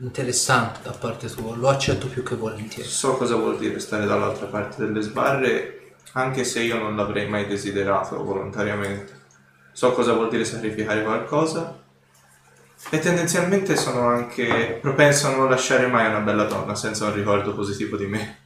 interessante 0.00 0.80
da 0.82 0.92
parte 0.92 1.28
tua, 1.28 1.54
lo 1.56 1.68
accetto 1.68 2.06
più 2.08 2.22
che 2.22 2.34
volentieri. 2.34 2.88
So 2.88 3.16
cosa 3.16 3.36
vuol 3.36 3.58
dire 3.58 3.78
stare 3.78 4.06
dall'altra 4.06 4.46
parte 4.46 4.84
delle 4.84 5.02
sbarre, 5.02 5.92
anche 6.12 6.44
se 6.44 6.60
io 6.62 6.78
non 6.78 6.96
l'avrei 6.96 7.28
mai 7.28 7.46
desiderato 7.46 8.22
volontariamente. 8.22 9.18
So 9.72 9.92
cosa 9.92 10.12
vuol 10.12 10.30
dire 10.30 10.44
sacrificare 10.44 11.02
qualcosa 11.02 11.78
e 12.88 12.98
tendenzialmente 12.98 13.76
sono 13.76 14.08
anche 14.08 14.78
propenso 14.80 15.28
a 15.28 15.36
non 15.36 15.50
lasciare 15.50 15.86
mai 15.86 16.08
una 16.08 16.20
bella 16.20 16.44
donna 16.44 16.74
senza 16.74 17.04
un 17.06 17.14
ricordo 17.14 17.54
positivo 17.54 17.96
di 17.96 18.06
me. 18.06 18.38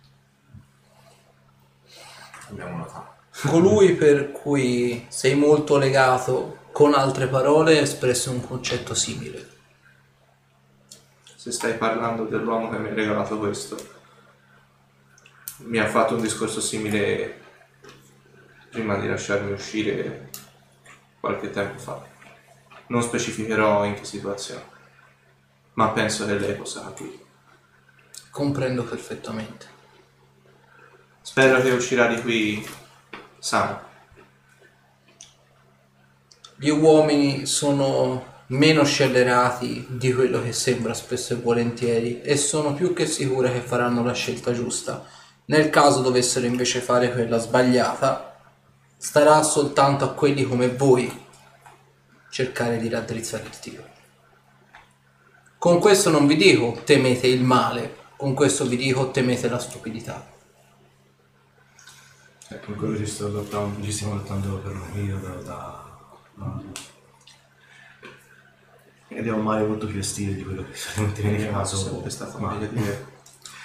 Abbiamo 2.50 2.78
notato. 2.78 3.12
Colui 3.46 3.94
per 3.94 4.32
cui 4.32 5.06
sei 5.08 5.34
molto 5.34 5.76
legato, 5.76 6.58
con 6.72 6.94
altre 6.94 7.28
parole, 7.28 7.80
espresse 7.80 8.30
un 8.30 8.44
concetto 8.44 8.94
simile. 8.94 9.52
Se 11.44 11.52
stai 11.52 11.76
parlando 11.76 12.24
dell'uomo 12.24 12.70
che 12.70 12.78
mi 12.78 12.88
ha 12.88 12.94
regalato 12.94 13.38
questo, 13.38 13.76
mi 15.58 15.76
ha 15.78 15.86
fatto 15.86 16.14
un 16.14 16.22
discorso 16.22 16.58
simile 16.58 17.38
prima 18.70 18.96
di 18.96 19.06
lasciarmi 19.06 19.52
uscire 19.52 20.30
qualche 21.20 21.50
tempo 21.50 21.78
fa. 21.78 22.02
Non 22.86 23.02
specificherò 23.02 23.84
in 23.84 23.92
che 23.92 24.06
situazione, 24.06 24.64
ma 25.74 25.90
penso 25.90 26.24
che 26.24 26.38
lei 26.38 26.54
possa 26.54 26.80
capire. 26.80 27.18
Comprendo 28.30 28.82
perfettamente. 28.84 29.66
Spero 31.20 31.60
che 31.60 31.72
uscirà 31.72 32.06
di 32.06 32.22
qui 32.22 32.66
sano. 33.38 33.82
Gli 36.56 36.70
uomini 36.70 37.44
sono 37.44 38.32
meno 38.48 38.84
scellerati 38.84 39.86
di 39.88 40.12
quello 40.12 40.42
che 40.42 40.52
sembra 40.52 40.92
spesso 40.92 41.32
e 41.32 41.36
volentieri 41.36 42.20
e 42.20 42.36
sono 42.36 42.74
più 42.74 42.92
che 42.92 43.06
sicure 43.06 43.50
che 43.52 43.60
faranno 43.60 44.04
la 44.04 44.12
scelta 44.12 44.52
giusta. 44.52 45.04
Nel 45.46 45.70
caso 45.70 46.00
dovessero 46.02 46.46
invece 46.46 46.80
fare 46.80 47.12
quella 47.12 47.38
sbagliata, 47.38 48.40
starà 48.96 49.42
soltanto 49.42 50.04
a 50.04 50.12
quelli 50.12 50.44
come 50.44 50.68
voi 50.68 51.22
cercare 52.30 52.78
di 52.78 52.88
raddrizzare 52.88 53.44
il 53.44 53.58
tiro. 53.58 53.92
Con 55.58 55.78
questo 55.78 56.10
non 56.10 56.26
vi 56.26 56.36
dico 56.36 56.80
temete 56.84 57.26
il 57.26 57.42
male, 57.42 57.96
con 58.16 58.34
questo 58.34 58.66
vi 58.66 58.76
dico 58.76 59.10
temete 59.10 59.48
la 59.48 59.58
stupidità. 59.58 60.32
Con 62.64 62.76
quello 62.76 62.96
ci, 62.96 63.06
sto 63.06 63.28
lottando, 63.28 63.82
ci 63.82 63.90
stiamo 63.90 64.14
lottando 64.14 64.58
per 64.58 64.72
un 64.72 64.92
periodo 64.92 65.42
da... 65.42 65.82
da- 66.34 66.62
E 69.14 69.18
abbiamo 69.20 69.38
un 69.38 69.66
molto 69.66 69.86
più 69.86 69.98
estile 69.98 70.34
di 70.34 70.42
quello 70.42 70.64
che 70.68 70.76
solamente 70.76 71.22
viene 71.22 71.50
caso. 71.50 71.76
Sarebbe 71.76 72.10
stato 72.10 72.38
ma 72.38 72.52
meglio 72.52 72.66
dire 72.72 73.06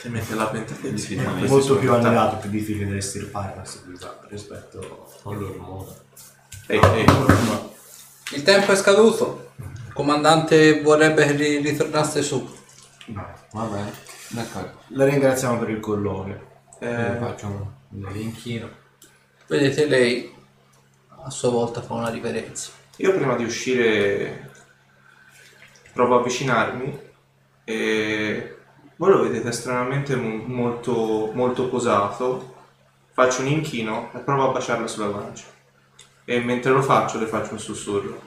temete 0.01 0.35
la 0.35 0.47
pentafisica. 0.47 1.35
è 1.37 1.47
molto 1.47 1.77
più 1.77 1.93
annegato, 1.93 2.37
più 2.37 2.49
difficile 2.49 2.89
da 2.89 2.95
estirpare 2.95 3.55
la 3.55 3.63
stupidità 3.63 4.19
rispetto 4.29 5.11
all'ormone. 5.23 5.91
Ehi, 6.67 6.79
ehi, 6.79 7.05
Il 8.35 8.43
tempo 8.43 8.71
è 8.71 8.75
scaduto. 8.75 9.51
Il 9.57 9.93
comandante 9.93 10.81
vorrebbe 10.81 11.25
che 11.25 11.31
ri- 11.33 11.57
ritornaste 11.57 12.21
su. 12.21 12.57
No. 13.07 13.27
Va 13.51 13.63
bene, 13.63 13.91
d'accordo. 14.29 14.79
La 14.89 15.05
ringraziamo 15.05 15.57
per 15.57 15.69
il 15.71 15.79
colloquio. 15.79 16.47
Eh, 16.79 16.87
eh, 16.87 17.17
faccio 17.17 17.47
un 17.47 17.77
un 17.91 18.05
elenchino. 18.07 18.69
Vedete 19.47 19.85
lei 19.87 20.31
a 21.23 21.29
sua 21.29 21.49
volta 21.49 21.81
fa 21.81 21.93
una 21.93 22.09
riverenza. 22.09 22.71
Io 22.97 23.13
prima 23.15 23.35
di 23.35 23.43
uscire 23.43 24.48
provo 25.93 26.15
a 26.15 26.19
avvicinarmi 26.19 26.99
e 27.63 28.57
voi 28.95 29.11
lo 29.11 29.21
vedete 29.21 29.49
estremamente 29.49 30.15
mo- 30.15 30.43
molto, 30.45 31.31
molto 31.33 31.69
posato. 31.69 32.55
Faccio 33.11 33.41
un 33.41 33.47
inchino 33.47 34.11
e 34.13 34.19
provo 34.19 34.49
a 34.49 34.51
baciarla 34.51 34.87
sulla 34.87 35.07
guancia. 35.07 35.45
E 36.25 36.39
mentre 36.39 36.71
lo 36.71 36.81
faccio 36.81 37.19
le 37.19 37.25
faccio 37.25 37.53
un 37.53 37.59
sussurro. 37.59 38.21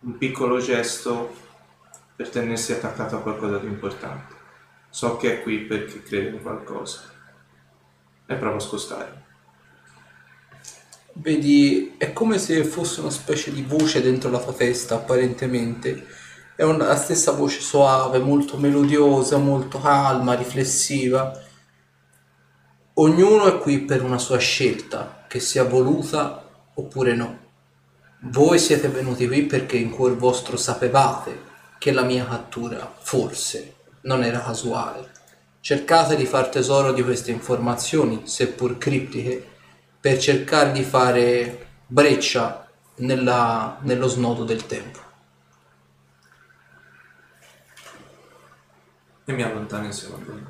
Un 0.00 0.18
piccolo 0.18 0.58
gesto 0.58 1.34
per 2.14 2.28
tenersi 2.28 2.72
attaccato 2.72 3.16
a 3.16 3.20
qualcosa 3.20 3.58
di 3.58 3.66
importante. 3.66 4.34
So 4.90 5.16
che 5.16 5.38
è 5.38 5.42
qui 5.42 5.58
perché 5.58 6.02
crede 6.02 6.36
in 6.36 6.42
qualcosa. 6.42 7.02
E 8.26 8.34
provo 8.36 8.56
a 8.56 8.60
scostarmi. 8.60 9.23
Vedi, 11.16 11.94
è 11.96 12.12
come 12.12 12.38
se 12.38 12.64
fosse 12.64 13.00
una 13.00 13.10
specie 13.10 13.52
di 13.52 13.62
voce 13.62 14.02
dentro 14.02 14.30
la 14.30 14.40
tua 14.40 14.52
testa, 14.52 14.96
apparentemente. 14.96 16.06
È 16.56 16.64
una- 16.64 16.88
la 16.88 16.96
stessa 16.96 17.30
voce 17.30 17.60
suave, 17.60 18.18
molto 18.18 18.56
melodiosa, 18.56 19.38
molto 19.38 19.80
calma, 19.80 20.34
riflessiva. 20.34 21.32
Ognuno 22.94 23.46
è 23.46 23.58
qui 23.58 23.80
per 23.82 24.02
una 24.02 24.18
sua 24.18 24.38
scelta, 24.38 25.24
che 25.28 25.38
sia 25.38 25.62
voluta 25.62 26.48
oppure 26.74 27.14
no. 27.14 27.38
Voi 28.22 28.58
siete 28.58 28.88
venuti 28.88 29.28
qui 29.28 29.42
perché 29.44 29.76
in 29.76 29.90
cuor 29.90 30.16
vostro 30.16 30.56
sapevate 30.56 31.42
che 31.78 31.92
la 31.92 32.02
mia 32.02 32.26
cattura, 32.26 32.92
forse, 32.98 33.74
non 34.02 34.24
era 34.24 34.42
casuale. 34.42 35.10
Cercate 35.60 36.16
di 36.16 36.26
far 36.26 36.48
tesoro 36.48 36.92
di 36.92 37.04
queste 37.04 37.30
informazioni, 37.30 38.22
seppur 38.24 38.78
criptiche, 38.78 39.53
per 40.04 40.18
cercare 40.18 40.70
di 40.70 40.82
fare 40.82 41.66
breccia 41.86 42.68
nella- 42.96 43.78
nello 43.84 44.06
snodo 44.06 44.44
del 44.44 44.66
tempo. 44.66 44.98
E 49.24 49.32
mi 49.32 49.42
allontano 49.42 49.86
insieme 49.86 50.16
a 50.16 50.18
lui. 50.26 50.44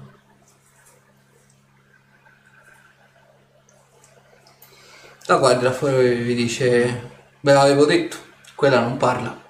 La 5.26 5.36
guardia 5.36 5.70
fuori 5.70 6.16
vi 6.16 6.35
dice, 6.35 7.10
ve 7.40 7.52
l'avevo 7.52 7.85
detto, 7.85 8.16
quella 8.56 8.81
non 8.81 8.97
parla. 8.97 9.40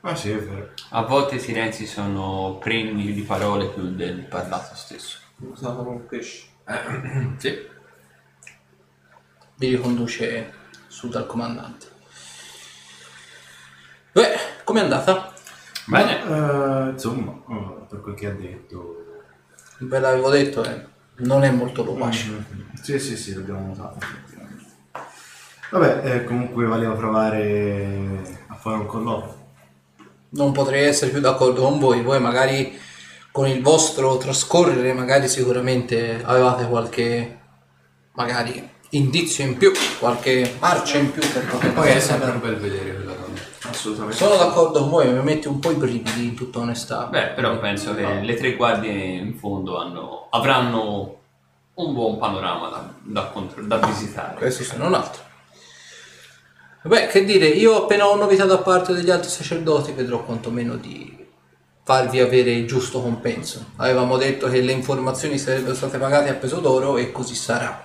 Ah 0.00 0.16
sì, 0.16 0.30
è 0.30 0.38
vero. 0.38 0.70
A 0.92 1.02
volte 1.02 1.34
i 1.34 1.40
silenzi 1.40 1.84
sono 1.84 2.56
pregni 2.58 3.12
di 3.12 3.20
parole 3.20 3.68
più 3.68 3.94
del 3.94 4.24
parlato 4.24 4.74
stesso. 4.74 5.18
Usavo 5.40 5.90
un 5.90 6.06
pesce. 6.06 6.46
Sì. 7.36 7.69
Vi 9.60 9.68
riconduce 9.68 10.54
su 10.86 11.10
dal 11.10 11.26
comandante. 11.26 11.86
Beh, 14.12 14.34
com'è 14.64 14.80
andata? 14.80 15.34
Bene. 15.84 16.22
Eh, 16.22 16.90
insomma, 16.92 17.38
eh, 17.46 17.84
per 17.86 18.00
quel 18.00 18.14
che 18.14 18.26
ha 18.28 18.32
detto... 18.32 19.04
Ve 19.80 19.98
l'avevo 19.98 20.30
detto, 20.30 20.64
eh, 20.64 20.86
non 21.16 21.44
è 21.44 21.50
molto 21.50 21.84
loquace. 21.84 22.42
Sì, 22.80 22.98
sì, 22.98 23.18
sì, 23.18 23.34
l'abbiamo 23.34 23.66
notato. 23.66 23.98
Vabbè, 25.72 26.10
eh, 26.10 26.24
comunque 26.24 26.64
valeva 26.64 26.94
provare 26.94 28.38
a 28.46 28.54
fare 28.54 28.76
un 28.76 28.86
colloquio. 28.86 29.48
Non 30.30 30.52
potrei 30.52 30.86
essere 30.86 31.10
più 31.10 31.20
d'accordo 31.20 31.60
con 31.60 31.78
voi. 31.78 32.00
Voi 32.00 32.18
magari 32.18 32.80
con 33.30 33.46
il 33.46 33.60
vostro 33.60 34.16
trascorrere, 34.16 34.94
magari 34.94 35.28
sicuramente 35.28 36.22
avevate 36.24 36.66
qualche 36.66 37.40
magari 38.12 38.78
indizio 38.90 39.44
in 39.44 39.56
più, 39.56 39.72
qualche 39.98 40.56
marcia 40.58 40.98
in 40.98 41.12
più 41.12 41.22
per 41.32 41.46
poter 41.46 41.72
Poi 41.72 41.88
è 41.90 42.00
sempre 42.00 42.30
un 42.30 42.40
bel 42.40 42.56
vedere 42.56 42.94
quella 42.94 43.12
donna. 43.12 43.38
Assolutamente. 43.62 44.16
Sono 44.16 44.36
d'accordo 44.36 44.80
con 44.80 44.88
voi, 44.90 45.12
mi 45.12 45.22
mette 45.22 45.48
un 45.48 45.58
po' 45.60 45.70
i 45.70 45.74
brividi 45.74 46.24
in 46.24 46.34
tutta 46.34 46.58
onestà. 46.60 47.04
Beh, 47.04 47.28
però 47.28 47.58
penso 47.58 47.94
che 47.94 48.04
le 48.22 48.34
tre 48.34 48.56
guardie 48.56 48.90
in 48.92 49.36
fondo 49.38 49.78
hanno- 49.78 50.26
avranno 50.30 51.18
un 51.74 51.94
buon 51.94 52.18
panorama 52.18 52.68
da, 52.68 52.92
da 53.02 53.26
contro- 53.26 53.62
da 53.64 53.76
visitare. 53.78 54.36
Questo 54.36 54.64
se 54.64 54.76
non 54.76 54.94
altro. 54.94 55.22
Beh, 56.82 57.06
che 57.08 57.24
dire, 57.24 57.46
io 57.46 57.82
appena 57.82 58.08
ho 58.08 58.16
novità 58.16 58.44
da 58.46 58.58
parte 58.58 58.92
degli 58.94 59.10
altri 59.10 59.28
sacerdoti 59.30 59.92
vedrò 59.92 60.24
quantomeno 60.24 60.76
di 60.76 61.18
farvi 61.84 62.20
avere 62.20 62.52
il 62.52 62.66
giusto 62.66 63.00
compenso. 63.02 63.72
Avevamo 63.76 64.16
detto 64.16 64.48
che 64.48 64.60
le 64.60 64.72
informazioni 64.72 65.38
sarebbero 65.38 65.74
state 65.74 65.98
pagate 65.98 66.30
a 66.30 66.34
peso 66.34 66.58
d'oro 66.60 66.96
e 66.96 67.12
così 67.12 67.34
sarà. 67.34 67.84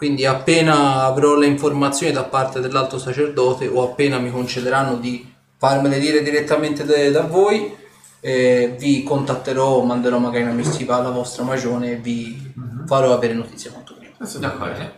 Quindi 0.00 0.24
appena 0.24 1.02
avrò 1.04 1.36
le 1.36 1.44
informazioni 1.44 2.10
da 2.10 2.24
parte 2.24 2.60
dell'alto 2.60 2.98
sacerdote 2.98 3.68
o 3.68 3.82
appena 3.82 4.18
mi 4.18 4.30
concederanno 4.30 4.96
di 4.96 5.30
farmele 5.58 5.98
dire 5.98 6.22
direttamente 6.22 6.86
da, 6.86 7.10
da 7.10 7.20
voi, 7.26 7.76
eh, 8.20 8.76
vi 8.78 9.02
contatterò, 9.02 9.82
manderò 9.82 10.16
magari 10.16 10.44
una 10.44 10.54
missiva 10.54 10.96
alla 10.96 11.10
vostra 11.10 11.44
magione 11.44 11.90
e 11.90 11.96
vi 11.96 12.50
farò 12.86 13.12
avere 13.12 13.34
notizie 13.34 13.70
quanto 13.70 13.94
prima. 13.94 14.14
D'accordo. 14.38 14.90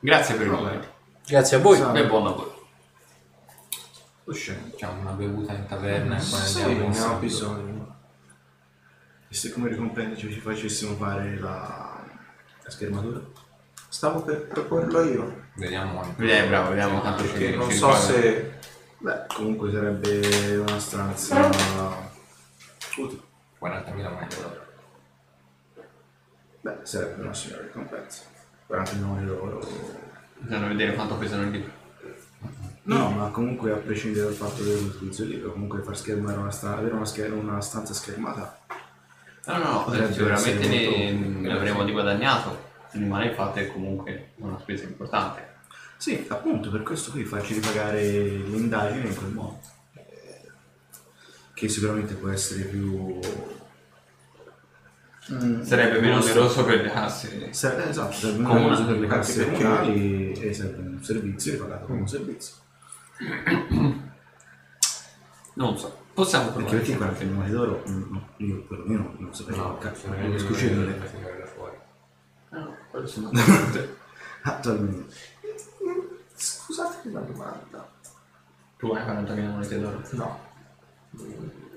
Grazie 0.00 0.34
per 0.34 0.46
il 0.46 0.52
momento. 0.52 0.88
Grazie 1.28 1.56
a 1.56 1.60
voi. 1.60 1.78
E 1.94 2.06
buon 2.06 2.24
lavoro. 2.24 2.66
Usciamo. 4.24 4.58
Facciamo 4.68 5.00
una 5.00 5.12
bevuta 5.12 5.52
in 5.52 5.66
taverna 5.66 6.16
e 6.16 6.18
poi 6.28 6.40
Sì, 6.40 6.62
andiamo 6.62 6.86
insieme. 6.86 7.18
bisogno. 7.20 7.96
E 9.28 9.32
se 9.34 9.52
come 9.52 9.68
ricompensa 9.68 10.16
ci 10.18 10.40
facessimo 10.40 10.96
fare 10.96 11.38
la, 11.38 12.02
la 12.64 12.70
schermatura? 12.70 13.20
Stavo 13.90 14.22
per 14.22 14.46
proporlo 14.46 15.02
io. 15.02 15.48
Vediamo 15.56 16.00
anche. 16.00 16.38
Eh, 16.44 16.46
bravo, 16.46 16.68
vediamo 16.68 17.00
quanto 17.00 17.24
ci 17.24 17.32
Perché 17.32 17.56
non 17.56 17.68
ci 17.68 17.76
so 17.76 17.92
se. 17.92 18.58
Beh, 18.98 19.26
comunque 19.34 19.72
sarebbe 19.72 20.56
una 20.56 20.78
stanza 20.78 21.50
utile. 22.96 23.20
40.000 23.60 24.10
monete 24.12 24.36
d'oro. 24.40 24.66
Beh, 26.60 26.76
sarebbe 26.82 27.22
una 27.22 27.34
signora 27.34 27.62
ricompensa. 27.62 28.22
40 28.66 28.92
milioni 28.92 29.26
d'oro. 29.26 29.58
Bisogna 30.38 30.68
vedere 30.68 30.94
quanto 30.94 31.16
pesano 31.16 31.42
il 31.42 31.50
libro. 31.50 31.72
No, 32.84 33.10
ma 33.10 33.28
comunque 33.30 33.72
a 33.72 33.76
prescindere 33.76 34.26
dal 34.26 34.34
fatto 34.34 34.62
dell'utilizzo 34.62 35.22
del 35.22 35.32
libro, 35.32 35.52
comunque 35.52 35.82
far 35.82 35.96
schermare 35.96 36.38
una 36.38 36.50
stanza, 36.50 36.78
avere 36.78 36.94
una, 36.94 37.04
scher- 37.04 37.32
una 37.32 37.60
stanza 37.60 37.92
schermata. 37.92 38.58
No, 39.46 39.58
no, 39.58 39.72
no, 39.72 39.84
Potrebbe 39.84 40.12
sicuramente 40.12 40.60
essere 40.60 40.68
ne, 40.68 41.12
molto- 41.12 41.40
ne 41.40 41.52
avremo 41.52 41.84
di 41.84 41.92
guadagnato. 41.92 42.68
Rimane 42.92 43.26
il 43.26 43.34
fatto 43.34 43.58
che 43.60 43.68
comunque 43.68 44.12
è 44.12 44.26
una 44.36 44.58
spesa 44.58 44.84
importante. 44.84 45.48
Sì, 45.96 46.24
appunto, 46.28 46.70
per 46.70 46.82
questo 46.82 47.10
qui 47.10 47.24
farci 47.24 47.54
ripagare 47.54 48.02
l'indagine 48.02 49.06
in 49.08 49.14
quel 49.16 49.32
modo. 49.32 49.60
Eh, 49.94 50.50
Che 51.54 51.68
sicuramente 51.68 52.14
può 52.14 52.30
essere 52.30 52.64
più... 52.64 53.18
Sarebbe 55.62 56.00
meno 56.00 56.16
oneroso 56.18 56.64
per 56.64 56.80
le 56.80 56.90
casse. 56.90 57.52
Ser- 57.52 57.86
esatto, 57.88 58.26
un 58.28 58.42
Comunali, 58.42 58.72
uso 58.72 58.86
per 58.86 58.98
le 58.98 59.06
casse 59.06 59.52
comunali 59.52 60.32
e 60.32 60.52
serve 60.52 60.80
un 60.80 61.04
servizio 61.04 61.52
ripagato 61.52 61.84
come 61.86 62.00
un 62.00 62.08
servizio. 62.08 62.54
Non 65.52 65.76
so, 65.76 66.04
possiamo 66.14 66.52
Perché 66.52 66.60
provare. 66.62 66.78
perché 66.78 66.96
40 66.96 67.24
milioni 67.24 67.50
d'oro, 67.50 67.82
mm, 67.86 68.12
no, 68.12 68.28
io 68.38 68.62
perlomeno 68.62 69.14
non 69.18 69.30
che 69.30 69.44
cazzo, 69.78 70.06
non 70.06 70.28
riesco 70.28 70.52
a 70.52 70.56
signore 70.56 70.98
sono 73.06 73.30
Attualmente. 74.42 75.14
Scusate 76.34 77.08
una 77.08 77.20
domanda. 77.20 77.88
Tu 78.78 78.90
hai 78.92 79.02
40.000 79.04 79.50
monete 79.50 79.78
d'oro? 79.80 80.02
No. 80.10 80.40
Di 81.10 81.34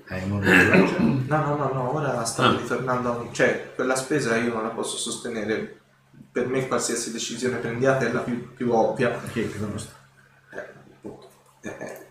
No, 0.08 1.38
no, 1.44 1.56
no, 1.56 1.72
no, 1.72 1.94
ora 1.94 2.24
stavo 2.24 2.56
Ah. 2.56 2.60
ritornando 2.60 3.12
a 3.12 3.16
un... 3.18 3.32
Cioè, 3.34 3.72
quella 3.74 3.96
spesa 3.96 4.36
io 4.36 4.52
non 4.54 4.62
la 4.62 4.68
posso 4.70 4.96
sostenere. 4.96 5.80
Per 6.32 6.46
me 6.48 6.66
qualsiasi 6.66 7.12
decisione 7.12 7.56
prendiate 7.58 8.08
è 8.08 8.12
la 8.12 8.20
più, 8.20 8.54
più 8.54 8.72
ovvia. 8.72 9.10
Perché 9.10 9.50
che 9.50 9.58
cosa 9.58 9.78
sta? 9.78 9.92
Eh. 10.52 10.72
Eh, 11.60 11.76
eh. 11.78 12.06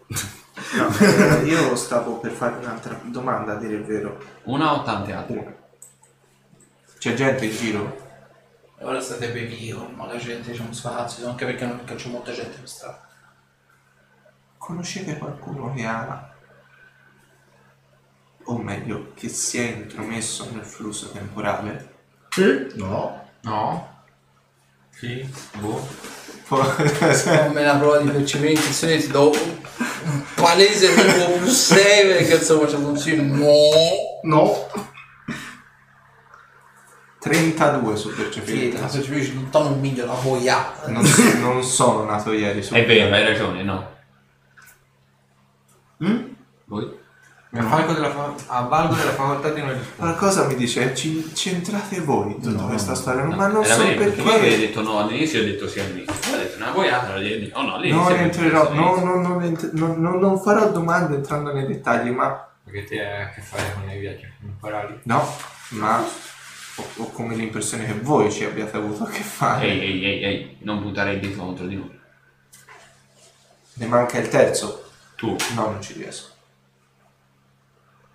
No, 0.76 0.88
eh, 1.00 1.46
io 1.46 1.76
stavo 1.76 2.20
per 2.20 2.32
fare 2.32 2.58
un'altra 2.58 3.00
domanda, 3.06 3.54
a 3.54 3.56
dire 3.58 3.74
il 3.76 3.84
vero. 3.84 4.18
Una 4.44 4.74
o 4.74 4.84
tante 4.84 5.14
altre? 5.14 5.62
C'è 7.00 7.14
gente 7.16 7.46
in 7.46 7.52
giro? 7.52 8.03
E 8.84 8.86
ora 8.86 9.00
state 9.00 9.30
bevi 9.30 9.74
ma 9.96 10.06
la 10.08 10.18
gente 10.18 10.52
c'è 10.52 10.60
un 10.60 10.74
spazio, 10.74 11.30
anche 11.30 11.46
perché, 11.46 11.66
non, 11.66 11.82
c'è 11.86 12.10
molta 12.10 12.34
gente 12.34 12.58
per 12.58 12.68
strada. 12.68 13.08
Conoscete 14.58 15.18
qualcuno 15.18 15.74
che 15.74 15.86
ha... 15.86 16.34
O 18.44 18.58
meglio, 18.58 19.14
che 19.14 19.30
si 19.30 19.58
è 19.58 19.72
intromesso 19.72 20.50
nel 20.52 20.66
flusso 20.66 21.12
temporale? 21.12 21.94
No. 22.76 23.30
No? 23.44 24.04
Sì? 24.90 25.26
Boh. 25.60 25.88
Come 26.50 27.64
la 27.64 27.78
prova 27.78 28.00
di 28.00 28.10
percepire 28.10 28.52
intuizione 28.52 28.98
ti 28.98 29.08
do 29.08 29.32
un 29.32 30.24
palese 30.36 30.94
tipo 30.94 31.32
più 31.40 31.48
6 31.48 32.08
perché 32.08 32.36
insomma 32.36 32.66
c'è 32.66 32.76
un 32.76 32.98
sì, 32.98 33.16
no. 33.16 33.48
No. 34.24 34.92
32 37.24 37.96
su 37.96 38.10
Sì, 38.10 38.16
percepire. 38.16 38.72
la 38.80 38.86
percepisci 38.88 39.50
un 39.52 39.80
miglio, 39.80 40.06
la 40.06 40.14
boiata. 40.14 40.88
Non, 40.90 41.04
non 41.40 41.64
sono 41.64 42.04
nato 42.04 42.32
ieri 42.34 42.62
su 42.62 42.74
È 42.74 42.86
vero, 42.86 43.14
hai 43.16 43.24
ragione, 43.24 43.64
no. 43.64 43.92
Mm? 46.04 46.22
Voi? 46.66 47.02
Mi 47.52 47.60
avvalgo 47.60 47.94
della, 47.94 48.10
fa- 48.10 48.34
avvalgo 48.48 48.96
della 48.96 49.12
facoltà 49.12 49.50
di 49.52 49.62
non 49.62 49.70
rispondere. 49.74 50.18
Qualcosa 50.18 50.48
mi 50.48 50.56
dice, 50.56 50.96
ci, 50.96 51.32
c'entrate 51.34 52.00
voi 52.02 52.32
in 52.34 52.42
tutta 52.42 52.62
No, 52.64 52.68
questa 52.68 52.96
storia, 52.96 53.24
No, 53.26 53.36
ma 53.36 53.46
non 53.48 53.64
era 53.64 53.76
so 53.76 53.84
vero, 53.84 54.00
perché. 54.04 54.22
Voi 54.24 54.34
avete 54.34 54.58
detto 54.58 54.82
no 54.82 54.98
all'inizio, 55.00 55.40
io 55.40 55.46
ho 55.46 55.52
detto 55.52 55.68
sì 55.68 55.80
all'inizio. 55.80 56.14
Poi 56.20 56.34
ho 56.34 56.38
detto 56.38 56.58
una 56.58 56.72
boiata, 56.72 57.14
ho 57.16 57.20
detto 57.20 57.58
oh 57.60 57.62
no, 57.62 57.76
all'inizio. 57.76 58.10
Non 58.10 58.20
entrerò, 58.20 58.74
no, 58.74 58.96
no, 59.04 59.22
non, 59.22 59.58
non- 59.74 59.96
non- 60.00 60.20
non 60.20 60.40
farò 60.42 60.72
domande 60.72 61.16
entrando 61.16 61.54
nei 61.54 61.68
dettagli, 61.68 62.10
ma 62.10 62.48
Perché 62.64 62.86
ti 62.86 62.98
hai 62.98 63.22
a 63.22 63.30
che 63.30 63.42
fare 63.42 63.72
con 63.76 63.88
i 63.88 64.00
viaggi 64.00 64.26
temporali. 64.42 65.00
no, 65.04 65.24
ma 65.70 66.04
ho, 66.76 67.04
ho 67.04 67.10
come 67.12 67.36
l'impressione 67.36 67.86
che 67.86 67.94
voi 67.94 68.32
ci 68.32 68.44
abbiate 68.44 68.78
avuto 68.78 69.04
a 69.04 69.10
che 69.12 69.22
fare. 69.22 69.68
Ehi, 69.68 69.80
ehi, 69.80 70.06
ehi, 70.06 70.24
ehi, 70.24 70.58
non 70.62 70.82
buttare 70.82 71.14
il 71.14 71.20
dito 71.20 71.40
contro 71.40 71.66
di 71.66 71.76
noi. 71.76 72.00
Ne 73.76 73.86
manca 73.86 74.18
il 74.20 74.28
terzo. 74.28 74.92
Tu. 75.16 75.36
No, 75.56 75.70
non 75.70 75.82
ci 75.82 75.94
riesco. 75.94 76.32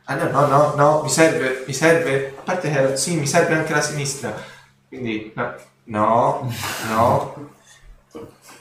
Ah 0.04 0.14
no, 0.14 0.30
no, 0.30 0.46
no, 0.46 0.74
no, 0.74 1.02
mi 1.02 1.10
serve, 1.10 1.64
mi 1.66 1.74
serve, 1.74 2.34
a 2.38 2.40
parte 2.40 2.70
che 2.70 2.96
sì, 2.96 3.16
mi 3.16 3.26
serve 3.26 3.56
anche 3.56 3.74
la 3.74 3.82
sinistra. 3.82 4.34
Quindi, 4.88 5.32
no, 5.34 5.54
no, 5.84 6.50
no, 6.88 7.52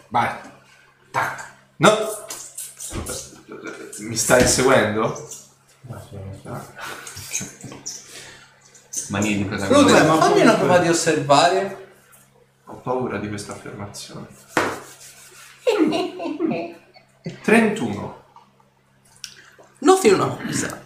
Vai. 0.09 0.29
tac, 1.11 1.53
no. 1.77 1.89
Mi 3.99 4.15
stai 4.17 4.45
seguendo? 4.45 5.27
Manie 9.09 9.37
di 9.37 9.47
cosa 9.47 9.67
Rude, 9.67 9.91
ma 9.91 9.97
fammi 9.99 10.15
una 10.15 10.23
comunque- 10.23 10.55
prova 10.57 10.77
di 10.79 10.89
osservare. 10.89 11.85
Ho 12.65 12.75
paura 12.75 13.17
di 13.17 13.29
questa 13.29 13.53
affermazione. 13.53 14.27
31. 17.43 18.23
Noti 19.79 20.09
una 20.09 20.27
cosa. 20.27 20.83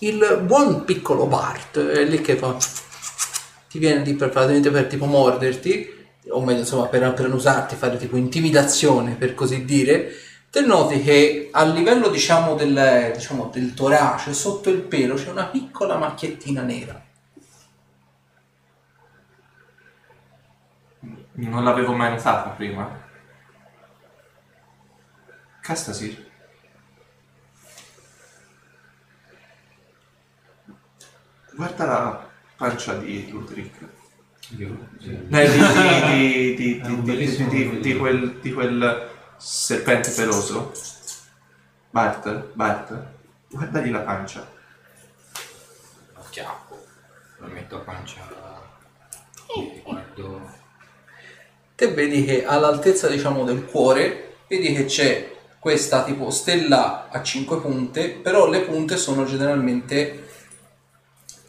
il 0.00 0.40
buon 0.44 0.84
piccolo 0.84 1.26
Bart 1.26 1.78
è 1.78 2.04
lì 2.04 2.20
che 2.20 2.36
fa 2.36 2.56
ti 3.68 3.78
viene 3.78 4.04
lì 4.04 4.14
per, 4.14 4.28
praticamente 4.28 4.70
per 4.70 4.86
tipo 4.86 5.06
morderti 5.06 6.00
o 6.28 6.40
meglio 6.42 6.60
insomma 6.60 6.86
per, 6.88 7.12
per 7.14 7.32
usarti 7.32 7.74
fare 7.76 7.96
tipo 7.96 8.16
intimidazione 8.16 9.14
per 9.14 9.34
così 9.34 9.64
dire 9.64 10.12
te 10.50 10.60
noti 10.60 11.02
che 11.02 11.48
a 11.52 11.64
livello 11.64 12.08
diciamo 12.08 12.54
del, 12.54 13.12
diciamo, 13.14 13.48
del 13.52 13.72
torace 13.74 14.32
sotto 14.34 14.68
il 14.70 14.80
pelo 14.80 15.14
c'è 15.14 15.30
una 15.30 15.46
piccola 15.46 15.96
macchiettina 15.96 16.62
nera 16.62 17.00
Non 21.34 21.64
l'avevo 21.64 21.94
mai 21.94 22.10
notata 22.10 22.50
prima. 22.50 23.00
Castasir. 25.60 26.30
Guarda 31.54 31.84
la 31.86 32.30
pancia 32.56 32.94
di 32.94 33.30
Ludric. 33.30 33.88
Io, 34.56 34.88
sì. 34.98 35.26
Eh, 35.30 36.54
di, 36.56 36.80
di, 36.80 37.78
di 37.80 37.96
quel, 37.96 38.38
di 38.40 38.52
quel 38.52 39.10
serpente 39.36 40.10
peloso. 40.10 40.72
Bart, 41.90 42.52
Bart, 42.54 43.06
guardagli 43.48 43.90
la 43.90 44.00
pancia. 44.00 44.46
Lo 46.14 46.24
chiappo. 46.30 46.86
Lo 47.38 47.46
metto 47.46 47.76
a 47.76 47.80
pancia. 47.80 48.20
e 49.56 49.80
Guardo. 49.82 50.61
Te 51.82 51.92
vedi 51.92 52.24
che 52.24 52.44
all'altezza 52.46 53.08
diciamo 53.08 53.42
del 53.42 53.64
cuore 53.64 54.36
vedi 54.46 54.72
che 54.72 54.84
c'è 54.84 55.32
questa 55.58 56.04
tipo 56.04 56.30
stella 56.30 57.08
a 57.10 57.20
5 57.20 57.60
punte 57.60 58.10
però 58.10 58.48
le 58.48 58.60
punte 58.60 58.96
sono 58.96 59.24
generalmente 59.24 60.28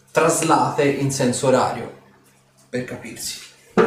traslate 0.10 0.86
in 0.86 1.12
senso 1.12 1.48
orario 1.48 2.02
per 2.68 2.84
capirsi. 2.84 3.42
Ah, 3.76 3.84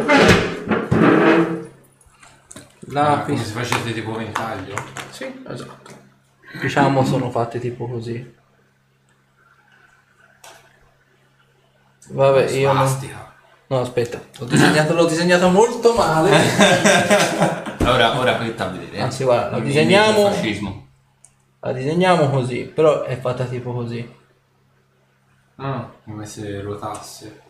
la 2.89 3.23
come 3.25 3.45
se 3.45 3.53
facesse 3.53 3.93
tipo 3.93 4.13
ventaglio. 4.13 4.77
sì 5.11 5.43
esatto. 5.49 6.05
Diciamo 6.61 7.05
sono 7.05 7.29
fatte 7.31 7.59
tipo 7.59 7.89
così. 7.89 8.35
Vabbè 12.09 12.51
io 12.51 12.73
non... 12.73 13.35
No 13.69 13.81
aspetta 13.81 14.21
l'ho 14.39 14.45
disegnato, 14.45 14.95
l'ho 14.95 15.07
disegnato 15.07 15.49
molto 15.49 15.93
male 15.95 16.31
Ora, 17.87 18.19
ora 18.19 18.35
poi 18.35 18.53
a 18.57 18.67
vedere. 18.67 18.97
eh. 18.97 19.01
Anzi, 19.01 19.23
guarda, 19.25 19.59
la 19.59 19.63
disegniamo. 19.63 20.31
fascismo. 20.31 20.89
La 21.61 21.73
disegniamo 21.73 22.31
così, 22.31 22.65
però 22.65 23.03
è 23.03 23.17
fatta 23.19 23.45
tipo 23.45 23.73
così. 23.73 24.15
Ah, 25.57 25.89
come 26.05 26.27
se 26.27 26.61
ruotasse. 26.61 27.43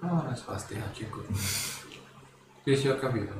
No, 0.00 0.22
una 0.24 0.36
svastica 0.36 0.84
a 0.84 0.92
5 0.92 1.22
punti. 1.22 1.42
Sì, 2.64 2.76
sì, 2.76 2.88
ho 2.88 2.96
capito. 2.98 3.32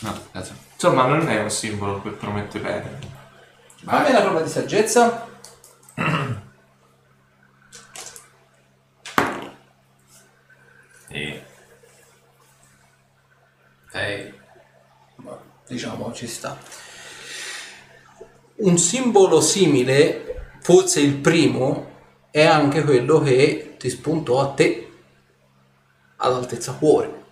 No, 0.00 0.18
cazzo. 0.32 0.54
Insomma, 0.72 1.06
non 1.06 1.28
è 1.28 1.40
un 1.42 1.50
simbolo 1.50 2.00
che 2.00 2.10
promette 2.10 2.58
bene. 2.60 2.98
Fammi 3.84 4.10
la 4.12 4.22
prova 4.22 4.40
di 4.40 4.48
saggezza. 4.48 5.26
Sei. 13.92 14.32
Diciamo 15.68 16.12
ci 16.14 16.26
sta. 16.26 16.56
Un 18.56 18.78
simbolo 18.78 19.42
simile, 19.42 20.54
forse 20.60 21.00
il 21.00 21.16
primo, 21.16 21.90
è 22.30 22.42
anche 22.42 22.82
quello 22.84 23.20
che 23.20 23.76
ti 23.78 23.90
spuntò 23.90 24.40
a 24.40 24.54
te 24.54 24.90
all'altezza 26.16 26.72
cuore, 26.72 27.24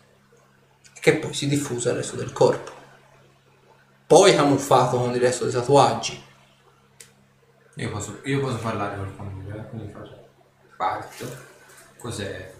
che 1.00 1.16
poi 1.16 1.32
si 1.32 1.48
diffusa 1.48 1.90
al 1.90 1.96
resto 1.96 2.16
del 2.16 2.32
corpo. 2.32 2.72
Poi 4.06 4.34
camuffato 4.34 4.98
con 4.98 5.14
il 5.14 5.20
resto 5.20 5.44
dei 5.44 5.54
tatuaggi. 5.54 6.22
Io 7.76 7.90
posso, 7.90 8.20
io 8.24 8.40
posso 8.40 8.58
parlare 8.58 8.96
col 8.96 9.14
famiglia, 9.16 9.54
eh, 9.54 9.68
quindi 9.70 9.92
faccio. 9.92 10.28
Parto. 10.76 11.48
Cos'è 11.96 12.58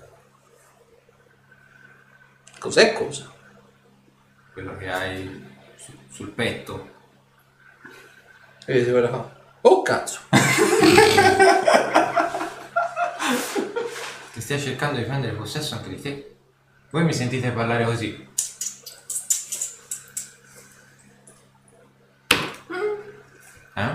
Cos'è 2.58 2.92
cosa? 2.92 3.32
Quello 4.62 4.76
che 4.76 4.90
hai 4.90 5.46
su- 5.76 5.96
sul 6.10 6.28
petto? 6.28 6.88
E 8.66 8.72
vedi 8.74 8.90
quella 8.90 9.08
fa. 9.08 9.30
Oh 9.62 9.82
cazzo! 9.82 10.20
Che 14.32 14.40
stia 14.40 14.58
cercando 14.58 14.98
di 14.98 15.04
prendere 15.04 15.32
possesso 15.34 15.74
anche 15.74 15.88
di 15.90 16.00
te. 16.00 16.36
Voi 16.90 17.04
mi 17.04 17.12
sentite 17.12 17.50
parlare 17.50 17.84
così. 17.84 18.28
Eh? 23.74 23.90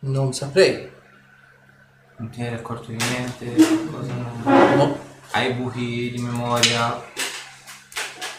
Non 0.00 0.32
saprei. 0.32 0.90
Non 2.16 2.30
ti 2.30 2.42
eri 2.42 2.54
accorto 2.54 2.90
di 2.90 2.96
niente? 2.96 3.54
Cosa 3.90 4.12
No. 4.76 4.98
Hai 5.32 5.52
buchi 5.54 6.10
di 6.10 6.22
memoria? 6.22 7.11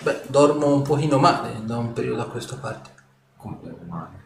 Beh, 0.03 0.23
dormo 0.27 0.67
un 0.67 0.81
pochino 0.81 1.17
male 1.17 1.61
da 1.63 1.77
un 1.77 1.93
periodo 1.93 2.23
a 2.23 2.27
questa 2.27 2.57
parte. 2.57 2.89
Come 3.37 3.57
dormi 3.61 3.87
male? 3.87 4.21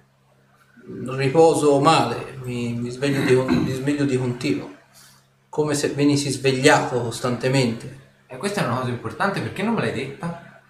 Riposo 1.19 1.79
male, 1.79 2.39
mi, 2.41 2.73
mi 2.73 2.89
sveglio, 2.89 3.21
di, 3.21 3.55
mi 3.55 3.71
sveglio 3.71 4.03
di 4.05 4.17
continuo. 4.17 4.71
Come 5.49 5.75
se 5.75 5.89
venissi 5.89 6.31
svegliato 6.31 6.99
costantemente. 6.99 8.05
E 8.25 8.37
questa 8.37 8.63
è 8.63 8.65
una 8.65 8.77
cosa 8.77 8.89
importante, 8.89 9.39
perché 9.39 9.61
non 9.61 9.75
me 9.75 9.81
l'hai 9.81 9.93
detta? 9.93 10.61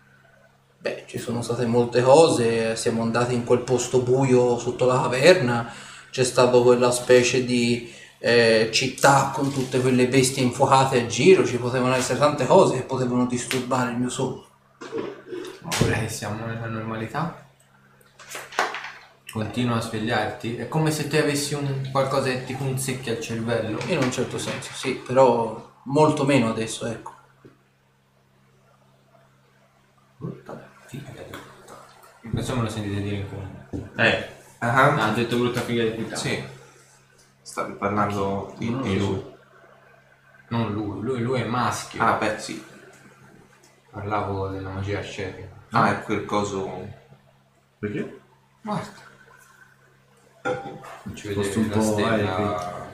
Beh, 0.77 1.05
ci 1.07 1.19
sono 1.19 1.41
state 1.41 1.65
molte 1.65 2.01
cose, 2.01 2.75
siamo 2.75 3.01
andati 3.01 3.33
in 3.33 3.45
quel 3.45 3.61
posto 3.61 4.01
buio 4.01 4.59
sotto 4.59 4.85
la 4.85 5.03
caverna, 5.03 5.71
c'è 6.11 6.25
stata 6.25 6.59
quella 6.59 6.91
specie 6.91 7.45
di 7.45 7.89
eh, 8.19 8.67
città 8.73 9.31
con 9.33 9.53
tutte 9.53 9.79
quelle 9.79 10.09
bestie 10.09 10.43
infuocate 10.43 11.03
a 11.03 11.05
giro, 11.05 11.45
ci 11.45 11.57
potevano 11.57 11.95
essere 11.95 12.19
tante 12.19 12.45
cose 12.45 12.75
che 12.75 12.83
potevano 12.83 13.25
disturbare 13.25 13.91
il 13.91 13.97
mio 13.99 14.09
sonno. 14.09 14.46
Ora 14.79 15.97
che 15.99 16.09
siamo 16.09 16.45
nella 16.45 16.67
normalità? 16.67 17.45
Continua 19.31 19.77
a 19.77 19.81
svegliarti? 19.81 20.55
È 20.55 20.67
come 20.67 20.91
se 20.91 21.07
tu 21.07 21.15
avessi 21.15 21.53
un 21.53 21.89
qualcosa 21.91 22.29
che 22.29 22.43
ti 22.45 22.53
punzecchia 22.55 23.13
al 23.13 23.19
cervello. 23.19 23.79
In 23.87 23.97
un 23.97 24.11
certo 24.11 24.37
senso, 24.37 24.71
sì, 24.73 24.93
però 24.95 25.73
molto 25.83 26.23
meno 26.25 26.49
adesso, 26.49 26.85
ecco. 26.85 27.15
Brutta 30.17 30.69
figa 30.85 31.11
di 31.11 31.31
puttana. 31.31 32.31
Questo 32.31 32.55
me 32.55 32.61
lo 32.63 32.69
sentite 32.69 33.01
dire 33.01 33.15
in 33.17 33.29
comune. 33.29 33.91
Eh, 33.97 34.35
Ah, 34.59 35.05
ha 35.05 35.11
detto 35.11 35.37
brutta 35.37 35.61
figa 35.61 35.83
di 35.83 35.89
puttana. 35.91 36.15
Sì. 36.15 36.43
Stavi 37.41 37.73
parlando 37.73 38.55
di, 38.57 38.69
Non 38.71 38.81
di 38.81 38.97
lui. 38.97 39.35
Non 40.49 40.73
lui, 40.73 41.01
lui, 41.01 41.21
lui 41.21 41.41
è 41.41 41.45
maschio. 41.45 42.01
Ah, 42.01 42.13
beh, 42.13 42.39
sì. 42.39 42.63
Parlavo 43.97 44.49
della 44.49 44.69
magia 44.69 44.99
ascetica. 44.99 45.47
Ah, 45.71 45.99
è 45.99 46.03
quel 46.03 46.23
coso... 46.25 46.87
Perché? 47.79 48.19
Guarda. 48.61 49.05
Ci 51.15 51.33
Posto 51.33 51.39
vedete 51.39 51.57
un 51.57 51.67
la 51.67 51.75
po' 51.75 51.81
stella... 51.81 52.85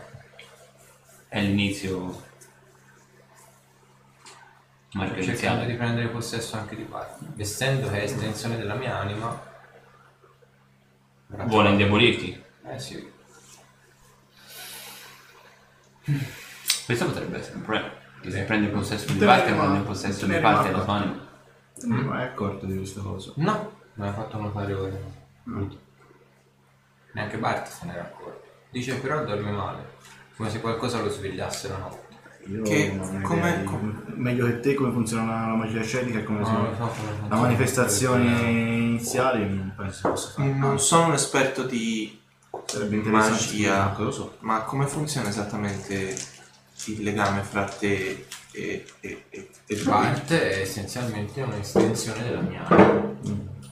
È 1.27 1.41
l'inizio 1.41 2.23
cercando 4.91 5.13
di 5.13 5.15
margenziale. 5.15 5.75
prendere 5.75 6.07
possesso 6.07 6.55
anche 6.55 6.77
di 6.77 6.83
parte. 6.83 7.25
Essendo 7.35 7.89
che 7.89 7.99
è 7.99 8.03
estensione 8.03 8.55
della 8.55 8.75
mia 8.75 8.97
anima... 8.97 9.51
Vuole 11.27 11.71
indebolirti. 11.71 12.43
Eh 12.65 12.79
sì. 12.79 13.11
Questo 16.85 17.05
potrebbe 17.07 17.39
essere 17.39 17.55
un 17.57 17.61
problema. 17.63 18.02
Se 18.31 18.41
prendi 18.43 18.67
possesso 18.67 19.11
di 19.11 19.17
Te 19.19 19.25
parte, 19.25 19.51
ma- 19.53 19.79
possesso 19.85 20.25
di 20.25 20.35
parte 20.37 20.71
tua 20.71 20.85
anima. 20.87 21.21
Non 21.83 21.97
mi 21.97 22.03
mai 22.05 22.23
accorto 22.23 22.65
di 22.65 22.75
questa 22.77 23.01
cosa. 23.01 23.31
No, 23.35 23.71
me 23.95 24.05
l'ha 24.05 24.13
fatto 24.13 24.37
notare 24.39 24.73
ora. 24.73 24.95
Neanche 27.13 27.37
Bart 27.37 27.67
se 27.67 27.85
n'era 27.85 28.01
accorto. 28.01 28.41
Dice 28.71 28.95
però 28.95 29.23
dorme 29.23 29.51
male. 29.51 29.91
Come 30.35 30.49
se 30.49 30.61
qualcosa 30.61 30.99
lo 31.01 31.09
svegliasse 31.09 31.67
la 31.69 31.77
notte. 31.77 32.01
Io 32.47 32.61
Che- 32.63 32.91
non 32.93 33.21
ho 33.23 33.27
come- 33.27 33.49
idea 33.51 33.63
come- 33.63 34.03
meglio 34.15 34.45
che 34.47 34.59
te 34.59 34.73
come 34.73 34.91
funziona 34.91 35.25
la, 35.41 35.47
la 35.47 35.55
magia 35.55 35.79
ascetica 35.79 36.19
e 36.19 36.23
come 36.23 36.39
No, 36.39 36.45
sono 36.45 36.63
lo 36.63 36.71
so 36.75 36.77
come 36.77 36.89
funziona. 36.91 37.27
la 37.29 37.35
manifestazione 37.41 38.49
iniziale 38.49 39.45
non 39.45 39.73
penso 39.77 40.09
possa 40.09 40.29
fare. 40.31 40.49
Non 40.51 40.79
sono 40.79 41.07
un 41.07 41.13
esperto 41.13 41.63
di 41.63 42.19
Sarebbe 42.65 42.95
interessante 42.97 43.31
magia, 43.45 43.87
cosa 43.91 44.03
lo 44.03 44.11
so. 44.11 44.35
ma 44.39 44.61
come 44.63 44.87
funziona 44.87 45.29
esattamente 45.29 46.15
il 46.85 47.03
legame 47.03 47.43
fra 47.43 47.65
te 47.65 48.25
e, 48.51 48.85
e, 48.99 49.25
e, 49.29 49.49
e? 49.65 49.75
Bart 49.83 50.31
è 50.31 50.61
essenzialmente 50.61 51.41
un'estensione 51.41 52.23
della 52.23 52.41
mia 52.41 52.65
anima. 52.67 53.11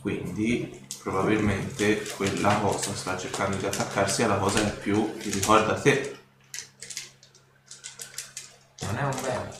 Quindi 0.01 0.87
probabilmente 1.01 2.01
quella 2.15 2.55
cosa 2.59 2.93
sta 2.95 3.17
cercando 3.17 3.57
di 3.57 3.65
attaccarsi 3.65 4.23
alla 4.23 4.37
cosa 4.37 4.63
che 4.63 4.71
più 4.77 5.17
ti 5.17 5.29
ricorda 5.29 5.79
te. 5.79 6.17
Non 8.81 8.97
è 8.97 9.03
un 9.03 9.21
bene. 9.21 9.51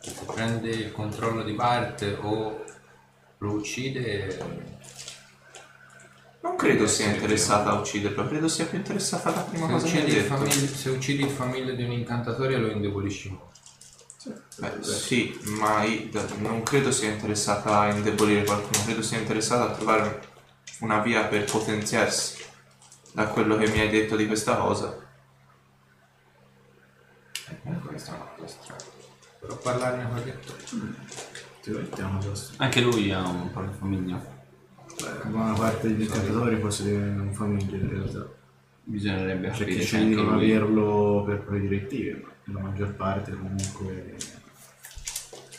Se 0.00 0.12
prende 0.24 0.70
il 0.70 0.92
controllo 0.92 1.42
di 1.42 1.52
Bart 1.52 2.18
o 2.20 2.64
lo 3.38 3.52
uccide, 3.52 4.75
Non 6.46 6.54
credo 6.56 6.86
sia 6.86 7.06
interessata 7.12 7.70
a 7.70 7.74
ucciderlo, 7.74 8.28
credo 8.28 8.46
sia 8.46 8.66
più 8.66 8.78
interessata 8.78 9.30
alla 9.32 9.42
prima 9.42 9.66
se 9.66 9.72
cosa 9.72 9.86
che 9.88 10.00
ha 10.00 10.04
detto. 10.04 10.36
famiglia, 10.36 10.68
se 10.68 10.90
uccidi 10.90 11.22
il 11.24 11.30
famiglio 11.30 11.74
di 11.74 11.82
un 11.82 11.90
incantatore 11.90 12.56
lo 12.56 12.70
indebolisci 12.70 13.30
molto. 13.30 13.54
Beh, 14.58 14.82
sì, 14.82 15.38
ma 15.58 15.82
i- 15.84 16.10
non 16.38 16.62
credo 16.62 16.92
sia 16.92 17.10
interessata 17.10 17.80
a 17.80 17.92
indebolire 17.92 18.44
qualcuno, 18.44 18.84
credo 18.84 19.02
sia 19.02 19.18
interessata 19.18 19.64
a 19.70 19.74
trovare 19.74 20.22
una 20.80 21.00
via 21.00 21.24
per 21.24 21.44
potenziarsi 21.50 22.44
da 23.12 23.26
quello 23.26 23.56
che 23.56 23.68
mi 23.68 23.80
hai 23.80 23.88
detto 23.88 24.14
di 24.14 24.26
questa 24.26 24.56
cosa. 24.56 24.96
Eh, 27.48 27.78
questa 27.86 28.12
è 28.12 28.14
una 28.14 28.28
cosa 28.36 28.56
strana. 28.62 28.82
Però 29.40 29.56
parlarne 29.56 30.08
con 30.08 30.22
strana. 32.34 32.54
Anche 32.58 32.80
lui 32.80 33.12
ha 33.12 33.26
un 33.26 33.50
po' 33.50 33.62
di 33.62 33.76
famiglia. 33.76 34.35
Beh, 35.00 35.28
buona 35.28 35.52
parte 35.52 35.88
degli 35.88 36.02
incantatori 36.02 36.58
forse 36.60 36.90
un 36.90 37.32
famiglia 37.32 37.76
in 37.76 37.88
realtà. 37.88 38.26
Bisognerebbe 38.84 39.48
capire 39.48 39.74
chi 39.74 39.82
sceglie 39.82 40.08
di 40.08 40.14
non 40.14 40.34
lui... 40.34 40.54
averlo 40.54 41.24
per 41.26 41.38
proprie 41.40 41.60
direttive, 41.60 42.22
ma 42.22 42.32
la 42.52 42.60
maggior 42.60 42.94
parte 42.94 43.32
comunque 43.32 44.14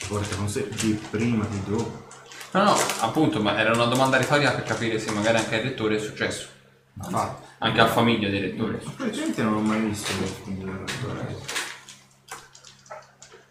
porta 0.08 0.36
con 0.38 0.48
sé 0.48 0.70
di 0.80 1.00
prima 1.10 1.46
di 1.46 1.62
dopo. 1.66 2.06
No, 2.54 2.64
no, 2.64 2.76
appunto, 3.02 3.42
ma 3.42 3.60
era 3.60 3.74
una 3.74 3.86
domanda 3.86 4.18
retorica 4.18 4.52
per 4.52 4.64
capire 4.64 4.98
se 5.00 5.12
magari 5.12 5.38
anche 5.38 5.56
al 5.56 5.62
rettore 5.64 5.98
è 5.98 6.00
successo. 6.00 6.48
Infatti. 6.96 7.46
Anche 7.60 7.80
alla 7.80 7.90
famiglia 7.90 8.30
del 8.30 8.42
rettore. 8.42 8.82
Praticamente 8.96 9.44
non 9.44 9.54
ho 9.56 9.62
mai 9.62 9.82
visto 9.82 10.12
quindi, 10.44 10.64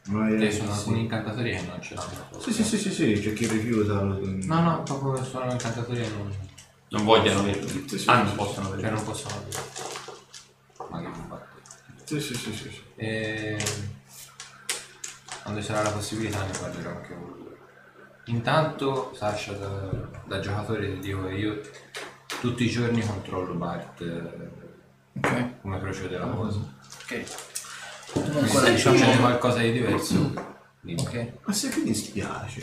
rettore. 0.06 0.36
Mai 0.38 0.50
Ci 0.50 0.56
sono 0.58 0.72
sì. 0.72 0.78
alcuni 0.78 1.00
incantatori 1.00 1.50
che 1.56 1.62
non 1.62 1.82
ce 1.82 1.94
l'hanno. 1.94 2.40
Sì, 2.40 2.52
sì, 2.52 2.64
sì, 2.64 2.78
sì, 2.78 2.92
sì, 2.92 3.12
c'è 3.20 3.32
chi 3.32 3.46
rifiuta. 3.46 4.00
lo- 4.02 4.18
No, 4.22 4.60
no, 4.60 4.82
proprio 4.82 5.24
sono 5.24 5.50
incantatori 5.50 6.00
che 6.02 6.08
non, 6.08 6.32
Non 6.88 7.04
vogliono 7.04 7.40
averlo. 7.40 7.68
Sì, 7.68 7.98
sì, 7.98 8.08
Ah, 8.08 8.18
non 8.22 8.28
sì. 8.28 8.34
possono 8.36 8.68
che 8.70 8.74
averlo. 8.76 8.96
non 8.96 9.04
possono 9.04 9.34
avere. 9.34 9.62
Ma 10.90 11.00
che 11.00 11.08
non 11.08 11.28
batte. 11.28 11.54
Sì, 12.04 12.20
sì, 12.20 12.34
sì, 12.34 12.52
sì. 12.52 12.70
sì. 12.70 12.82
E 12.96 13.58
quando 15.42 15.60
c'era 15.60 15.82
la 15.82 15.90
possibilità 15.90 16.44
ne 16.44 16.56
parlerò 16.58 16.90
anche 16.90 17.14
con 17.14 17.24
lui. 17.36 17.44
Intanto, 18.26 19.12
Sasha, 19.14 19.52
da, 19.52 19.90
da 20.24 20.40
giocatore 20.40 20.92
ti 20.94 20.98
dico 21.00 21.26
che 21.26 21.34
io 21.34 21.60
tutti 22.40 22.64
i 22.64 22.68
giorni 22.70 23.04
controllo 23.06 23.54
Bart 23.54 24.00
eh, 24.00 24.64
Ok. 25.18 25.60
come 25.62 25.78
procede 25.78 26.18
la 26.18 26.26
cosa. 26.26 26.58
Ok. 26.58 27.24
Ancora 28.40 28.70
diciamo... 28.70 29.16
qualcosa 29.20 29.60
di 29.60 29.72
diverso. 29.72 30.32
Ok. 30.98 31.32
Ma 31.44 31.52
se 31.52 31.68
ti 31.70 31.82
dispiace, 31.82 32.60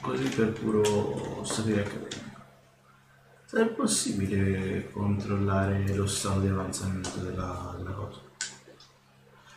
così 0.00 0.28
per 0.28 0.52
puro 0.52 1.44
sapere 1.44 1.80
a 1.80 1.84
capire. 1.84 2.26
Sarebbe 3.44 3.70
possibile 3.70 4.90
controllare 4.90 5.94
lo 5.94 6.06
stato 6.06 6.40
di 6.40 6.48
avanzamento 6.48 7.18
della, 7.20 7.74
della 7.78 7.90
cosa? 7.90 8.20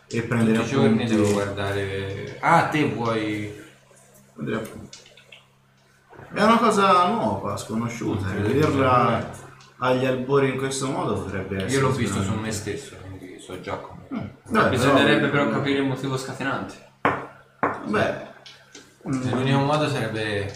E 0.08 0.22
prendere 0.24 0.60
Tutti 0.60 0.68
i 0.68 0.72
giorni 0.72 1.04
appunti- 1.04 1.16
devo 1.16 1.32
guardare... 1.32 2.38
Ah, 2.40 2.68
te 2.68 2.88
vuoi... 2.90 3.54
prendere 4.34 4.58
appunti. 4.58 4.98
È 6.34 6.42
una 6.44 6.58
cosa 6.58 7.08
nuova, 7.10 7.58
sconosciuta, 7.58 8.34
e 8.34 8.40
vederla 8.40 9.30
agli 9.78 10.06
albori 10.06 10.50
in 10.50 10.58
questo 10.58 10.90
modo 10.90 11.24
potrebbe 11.24 11.58
essere... 11.58 11.72
Io 11.72 11.82
l'ho 11.82 11.92
visto 11.92 12.22
su 12.22 12.34
me 12.34 12.52
stesso, 12.52 12.96
quindi 13.02 13.40
so 13.40 13.60
già 13.60 13.76
come... 13.76 13.91
Beh, 14.12 14.70
Bisognerebbe 14.70 15.28
però 15.30 15.50
capire 15.50 15.80
il 15.80 15.86
motivo 15.86 16.18
scatenante. 16.18 16.74
Beh, 17.86 18.30
L'unico 19.04 19.60
modo 19.60 19.88
sarebbe... 19.88 20.52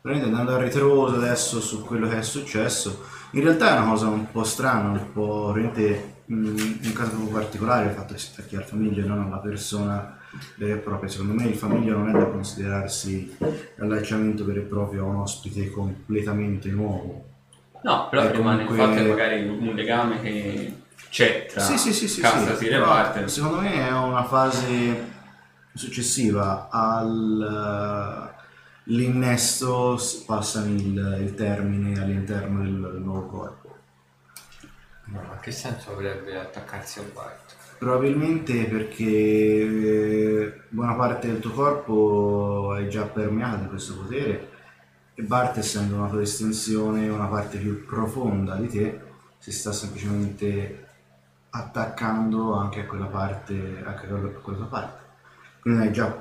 Prendete 0.00 0.26
andando 0.26 0.54
a 0.54 0.58
ritroso 0.62 1.14
adesso 1.16 1.60
su 1.60 1.84
quello 1.84 2.08
che 2.08 2.18
è 2.18 2.22
successo, 2.22 3.04
in 3.32 3.42
realtà 3.42 3.70
è 3.76 3.78
una 3.78 3.88
cosa 3.90 4.08
un 4.08 4.30
po' 4.32 4.42
strana, 4.42 4.88
un 4.88 5.12
po' 5.12 5.52
veramente 5.52 6.14
mm, 6.32 6.56
un 6.84 6.92
caso 6.92 7.10
proprio 7.10 7.28
particolare 7.38 7.86
il 7.86 7.92
fatto 7.92 8.12
che 8.14 8.18
si 8.18 8.30
attacchi 8.32 8.56
alla 8.56 8.64
famiglia 8.64 9.04
e 9.04 9.06
non 9.06 9.20
alla 9.22 9.36
persona 9.38 10.18
vera 10.56 10.74
e 10.74 10.78
propria. 10.78 11.08
Secondo 11.08 11.34
me 11.34 11.46
il 11.48 11.54
famiglia 11.54 11.92
non 11.92 12.08
è 12.08 12.12
da 12.12 12.24
considerarsi 12.26 13.36
allacciamento 13.78 14.44
vero 14.44 14.60
e 14.60 14.64
proprio 14.64 15.04
a 15.04 15.08
un 15.08 15.16
ospite 15.16 15.70
completamente 15.70 16.68
nuovo. 16.70 17.24
No, 17.82 18.08
però 18.08 18.22
Eh, 18.24 18.32
rimane 18.32 18.64
comunque- 18.64 18.74
il 18.84 18.92
fatto 18.92 19.02
che 19.04 19.08
magari 19.08 19.46
un 19.48 19.74
legame 19.74 20.20
che 20.20 20.74
c'è 21.08 21.46
tra 21.46 21.60
Sì, 21.60 21.78
sì, 21.78 21.92
sì, 21.92 22.08
sì, 22.08 22.22
sì, 22.22 22.66
e 22.68 22.78
Partner. 22.78 23.30
Secondo 23.30 23.60
me 23.60 23.86
è 23.88 23.92
una 23.92 24.24
fase 24.24 25.10
successiva 25.74 26.68
all'innesto, 28.84 29.98
passami 30.26 30.74
il, 30.74 31.18
il 31.22 31.34
termine 31.34 32.00
all'interno 32.00 32.62
del 32.62 33.00
nuovo 33.02 33.26
corpo. 33.26 33.76
No, 35.06 35.20
ma 35.28 35.38
che 35.40 35.50
senso 35.50 35.92
avrebbe 35.92 36.38
attaccarsi 36.38 37.00
a 37.00 37.02
Bart? 37.12 37.54
Probabilmente 37.78 38.64
perché 38.64 39.04
eh, 39.04 40.60
buona 40.68 40.94
parte 40.94 41.26
del 41.26 41.40
tuo 41.40 41.50
corpo 41.50 42.76
è 42.76 42.86
già 42.86 43.02
permeata 43.02 43.56
da 43.56 43.66
questo 43.66 43.96
potere 43.96 44.50
e 45.14 45.22
Bart 45.22 45.58
essendo 45.58 45.96
una 45.96 46.08
tua 46.08 46.22
estensione, 46.22 47.08
una 47.08 47.26
parte 47.26 47.58
più 47.58 47.84
profonda 47.84 48.54
di 48.54 48.68
te, 48.68 49.00
si 49.38 49.50
sta 49.52 49.72
semplicemente 49.72 50.86
attaccando 51.54 52.54
anche 52.54 52.80
a 52.80 52.86
quella 52.86 53.06
parte, 53.06 53.82
anche 53.84 54.06
a 54.06 54.40
quella, 54.40 54.64
parte. 54.64 55.00
Quindi 55.60 55.82
hai 55.82 55.92
già 55.92 56.14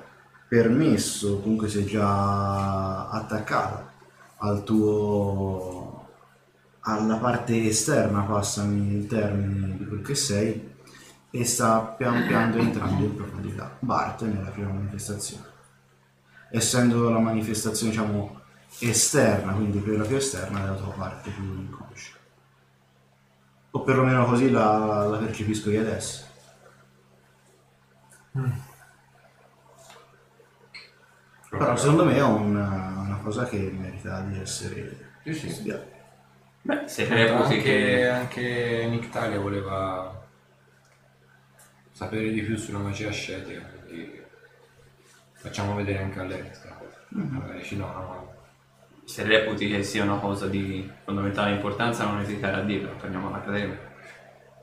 permesso, 0.47 1.39
comunque 1.39 1.69
sei 1.69 1.85
già 1.85 3.09
attaccata 3.09 3.89
al 4.37 4.63
tuo 4.63 6.07
alla 6.81 7.17
parte 7.17 7.67
esterna, 7.67 8.21
passami 8.21 8.95
il 8.95 9.07
termine 9.07 9.77
di 9.77 9.85
quel 9.85 10.01
che 10.01 10.15
sei, 10.15 10.69
e 11.29 11.45
sta 11.45 11.79
pian 11.81 12.25
piano 12.27 12.55
entrando 12.55 13.03
in 13.03 13.15
profondità. 13.15 13.77
Bart 13.79 14.23
nella 14.23 14.49
prima 14.49 14.71
manifestazione. 14.71 15.45
Essendo 16.49 17.09
la 17.09 17.19
manifestazione, 17.19 17.91
diciamo, 17.91 18.41
esterna, 18.79 19.53
quindi 19.53 19.81
quella 19.81 20.03
più 20.03 20.15
esterna 20.15 20.61
della 20.61 20.75
tua 20.75 20.91
parte 20.91 21.29
più. 21.29 21.79
O 23.71 23.81
perlomeno 23.83 24.25
così 24.25 24.49
la, 24.51 25.05
la 25.07 25.17
percepisco 25.17 25.69
io 25.71 25.81
adesso. 25.81 26.25
Però 31.49 31.75
secondo 31.75 32.05
me 32.05 32.15
è 32.15 32.23
una, 32.23 32.93
una 33.05 33.19
cosa 33.21 33.45
che 33.45 33.57
merita 33.77 34.21
di 34.21 34.39
essere 34.39 35.11
Sì, 35.23 35.33
sì. 35.33 35.49
studiata. 35.49 35.85
Beh, 36.63 36.87
se 36.87 37.05
reputi 37.07 37.55
anche, 37.55 37.61
che... 37.61 38.07
anche 38.09 38.87
Nictalia 38.89 39.39
voleva 39.39 40.27
sapere 41.91 42.31
di 42.31 42.41
più 42.41 42.57
sulla 42.57 42.79
magia 42.79 43.09
ascetica, 43.09 43.61
quindi 43.85 44.21
facciamo 45.33 45.75
vedere 45.75 46.03
anche 46.03 46.19
a 46.19 46.23
lei 46.23 46.41
questa 46.43 46.69
cosa. 46.73 46.97
Magari 47.09 47.63
ci 47.63 47.75
una 47.75 47.87
mano. 47.87 48.30
Se 49.11 49.23
reputi 49.23 49.67
che 49.69 49.83
sia 49.83 50.03
una 50.03 50.19
cosa 50.19 50.47
di 50.47 50.89
fondamentale 51.03 51.51
importanza 51.55 52.05
non 52.05 52.21
esitare 52.21 52.61
a 52.61 52.63
dirlo, 52.63 52.95
torniamo 52.97 53.27
all'accademia. 53.27 53.77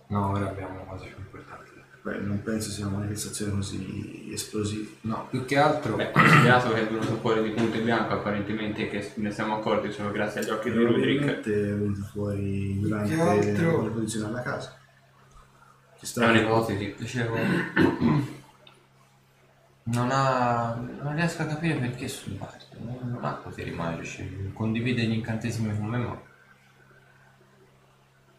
No, 0.06 0.30
ora 0.30 0.48
abbiamo 0.48 0.86
cose 0.86 1.04
più 1.08 1.18
importanti. 1.18 1.70
Beh, 2.00 2.16
non 2.20 2.42
penso 2.42 2.70
sia 2.70 2.86
una 2.86 2.96
manifestazione 2.96 3.52
così 3.52 4.30
esplosiva. 4.32 4.88
No, 5.02 5.26
più 5.28 5.44
che 5.44 5.58
altro... 5.58 5.96
Beh, 5.96 6.12
considerato 6.12 6.72
che 6.72 6.80
è 6.80 6.86
venuto 6.86 7.16
fuori 7.18 7.42
di 7.42 7.50
punto 7.50 7.76
in 7.76 7.84
bianco, 7.84 8.14
apparentemente 8.14 8.88
che 8.88 9.12
ne 9.16 9.30
siamo 9.30 9.56
accorti 9.56 9.92
solo 9.92 10.12
grazie 10.12 10.40
agli 10.40 10.48
occhi 10.48 10.70
di. 10.70 10.78
Probabilmente 10.78 11.52
è 11.52 11.74
venuto 11.74 12.00
fuori 12.10 12.80
durante 12.80 13.14
Che 13.14 13.20
altro? 13.20 13.82
la 13.82 13.90
posizione 13.90 14.26
alla 14.28 14.40
casa. 14.40 14.78
Ci 15.98 16.04
È 16.04 16.06
sta 16.06 16.26
un'ipotesi. 16.26 16.94
Dicevo, 16.96 17.36
non 19.90 20.10
ha. 20.10 20.74
non 20.74 21.14
riesco 21.14 21.42
a 21.42 21.46
capire 21.46 21.78
perché 21.78 22.08
sul 22.08 22.34
Bart. 22.34 22.76
Non, 22.78 22.98
non 23.02 23.24
ha 23.24 23.32
poteri 23.32 23.70
magici. 23.70 24.50
Condivide 24.52 25.04
gli 25.04 25.12
incantesimi 25.12 25.76
con 25.76 25.86
me, 25.86 25.98
ma. 25.98 26.22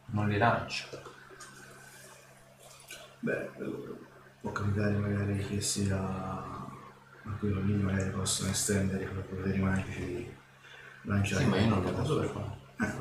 non 0.07 0.27
li 0.27 0.37
lancia. 0.37 0.87
Beh, 3.21 3.49
può 4.41 4.51
capitare 4.51 4.95
magari 4.95 5.45
che 5.45 5.59
sia 5.59 5.97
alcuni 7.23 7.53
bambini 7.53 7.83
magari 7.83 8.09
possono 8.11 8.49
estendere 8.51 9.03
i 9.03 9.07
poteri 9.07 9.59
magici 9.59 10.05
di 10.05 10.31
lanciare 11.03 11.43
Sì, 11.43 11.49
ma 11.49 11.57
io 11.57 11.67
non 11.67 11.83
lo 11.83 11.91
posso 11.91 12.19
per 12.19 12.29
fare. 12.29 12.91
Eh, 12.91 12.97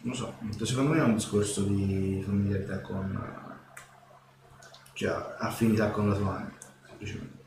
non 0.00 0.14
so. 0.14 0.34
Non 0.40 0.52
so, 0.52 0.64
secondo 0.64 0.92
me 0.92 0.98
è 0.98 1.02
un 1.02 1.14
discorso 1.14 1.64
di 1.64 2.22
familiarità 2.24 2.80
con... 2.80 3.58
cioè 4.94 5.34
affinità 5.38 5.90
con 5.90 6.08
la 6.08 6.16
tua 6.16 6.36
anima, 6.36 6.56
semplicemente. 6.86 7.37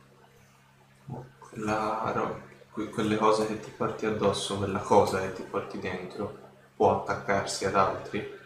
La 1.56 2.12
ro- 2.16 2.42
que- 2.72 2.90
quelle 2.90 3.18
cose 3.18 3.48
che 3.48 3.60
ti 3.60 3.72
porti 3.76 4.06
addosso, 4.06 4.58
quella 4.58 4.80
cosa 4.80 5.20
che 5.22 5.34
ti 5.34 5.44
porti 5.44 5.80
dentro, 5.80 6.38
può 6.76 7.02
attaccarsi 7.02 7.66
ad 7.66 7.76
altri. 7.76 8.40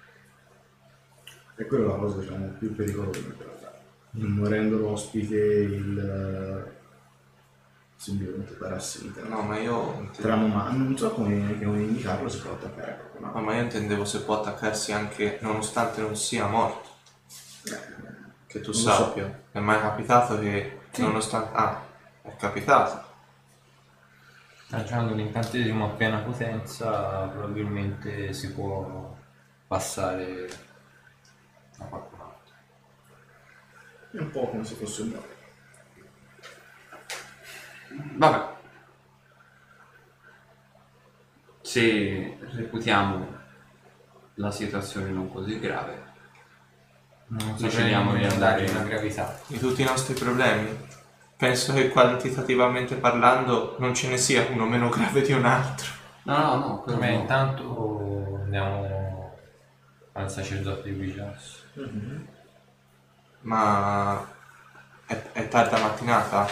E 1.58 1.66
quella 1.68 1.86
è 1.86 1.88
la 1.88 1.96
cosa 1.96 2.20
diciamo 2.20 2.48
più 2.60 2.76
pericolosa 2.76 3.20
in 3.20 3.36
realtà. 3.38 3.74
Morendo 4.12 4.78
l'ospite 4.78 5.36
il 5.36 6.00
eh, 6.00 6.72
simbionte 7.96 8.54
parassita. 8.54 9.24
No, 9.24 9.42
ma 9.42 9.58
io... 9.60 10.10
Tramo 10.18 10.48
ma 10.48 10.70
non 10.72 10.98
so 10.98 11.12
come, 11.12 11.62
come 11.62 11.82
indicarlo 11.82 12.28
si 12.28 12.40
può 12.40 12.52
attaccare 12.52 12.94
proprio. 12.94 13.32
No, 13.32 13.42
ma 13.42 13.56
io 13.56 13.62
intendevo 13.62 14.06
se 14.06 14.22
può 14.22 14.40
attaccarsi 14.40 14.92
anche 14.92 15.38
nonostante 15.42 16.02
non 16.02 16.16
sia 16.16 16.48
morto. 16.48 16.90
Che 18.48 18.62
tu 18.62 18.72
lo 18.72 18.78
so. 18.78 18.90
sappia. 18.90 19.42
È 19.52 19.60
mai 19.60 19.80
capitato 19.80 20.40
che 20.40 20.80
nonostante... 20.98 21.50
Ah, 21.54 21.82
è 22.26 22.36
capitato. 22.36 23.14
Lanciando 24.70 25.14
un 25.14 25.20
incantesimo 25.20 25.86
a 25.86 25.90
piena 25.90 26.20
potenza 26.20 27.28
probabilmente 27.28 28.34
si 28.34 28.52
può 28.52 29.16
passare 29.68 30.50
a 31.78 31.84
qualcun 31.86 32.20
altro. 32.20 32.56
È 34.12 34.18
un 34.20 34.32
po' 34.32 34.50
come 34.50 34.64
se 34.64 34.76
fosse 34.76 35.02
un 35.04 35.10
morto. 35.10 35.34
Vabbè. 38.18 38.54
Se 41.62 42.38
reputiamo 42.40 43.34
la 44.36 44.52
situazione 44.52 45.10
non 45.10 45.32
così 45.32 45.60
grave, 45.60 46.14
Non 47.28 47.56
Decidiamo 47.58 48.14
di 48.16 48.24
andare- 48.24 48.72
la 48.72 48.84
gravità. 48.84 49.40
Di 49.48 49.58
tutti 49.58 49.82
i 49.82 49.86
nostri 49.86 50.14
problemi. 50.14 50.85
Penso 51.38 51.74
che 51.74 51.90
quantitativamente 51.90 52.96
parlando 52.96 53.76
non 53.80 53.94
ce 53.94 54.08
ne 54.10 54.18
sia 54.18 54.48
uno 54.50 54.66
meno 54.66 54.90
grave 54.90 55.22
di 55.22 55.34
un 55.34 55.46
altro. 55.46 55.92
no, 56.24 56.38
no, 56.38 56.56
no, 56.58 56.80
quello 56.82 56.98
Beh, 57.00 57.12
no. 57.12 57.20
intanto 57.20 58.40
andiamo 58.44 59.34
al 60.14 60.32
sacerdote 60.32 60.84
di 60.92 60.96
Vigilas. 61.00 61.64
Ma 63.42 64.26
è, 65.06 65.22
è 65.34 65.48
tarda 65.48 65.80
mattinata? 65.80 66.48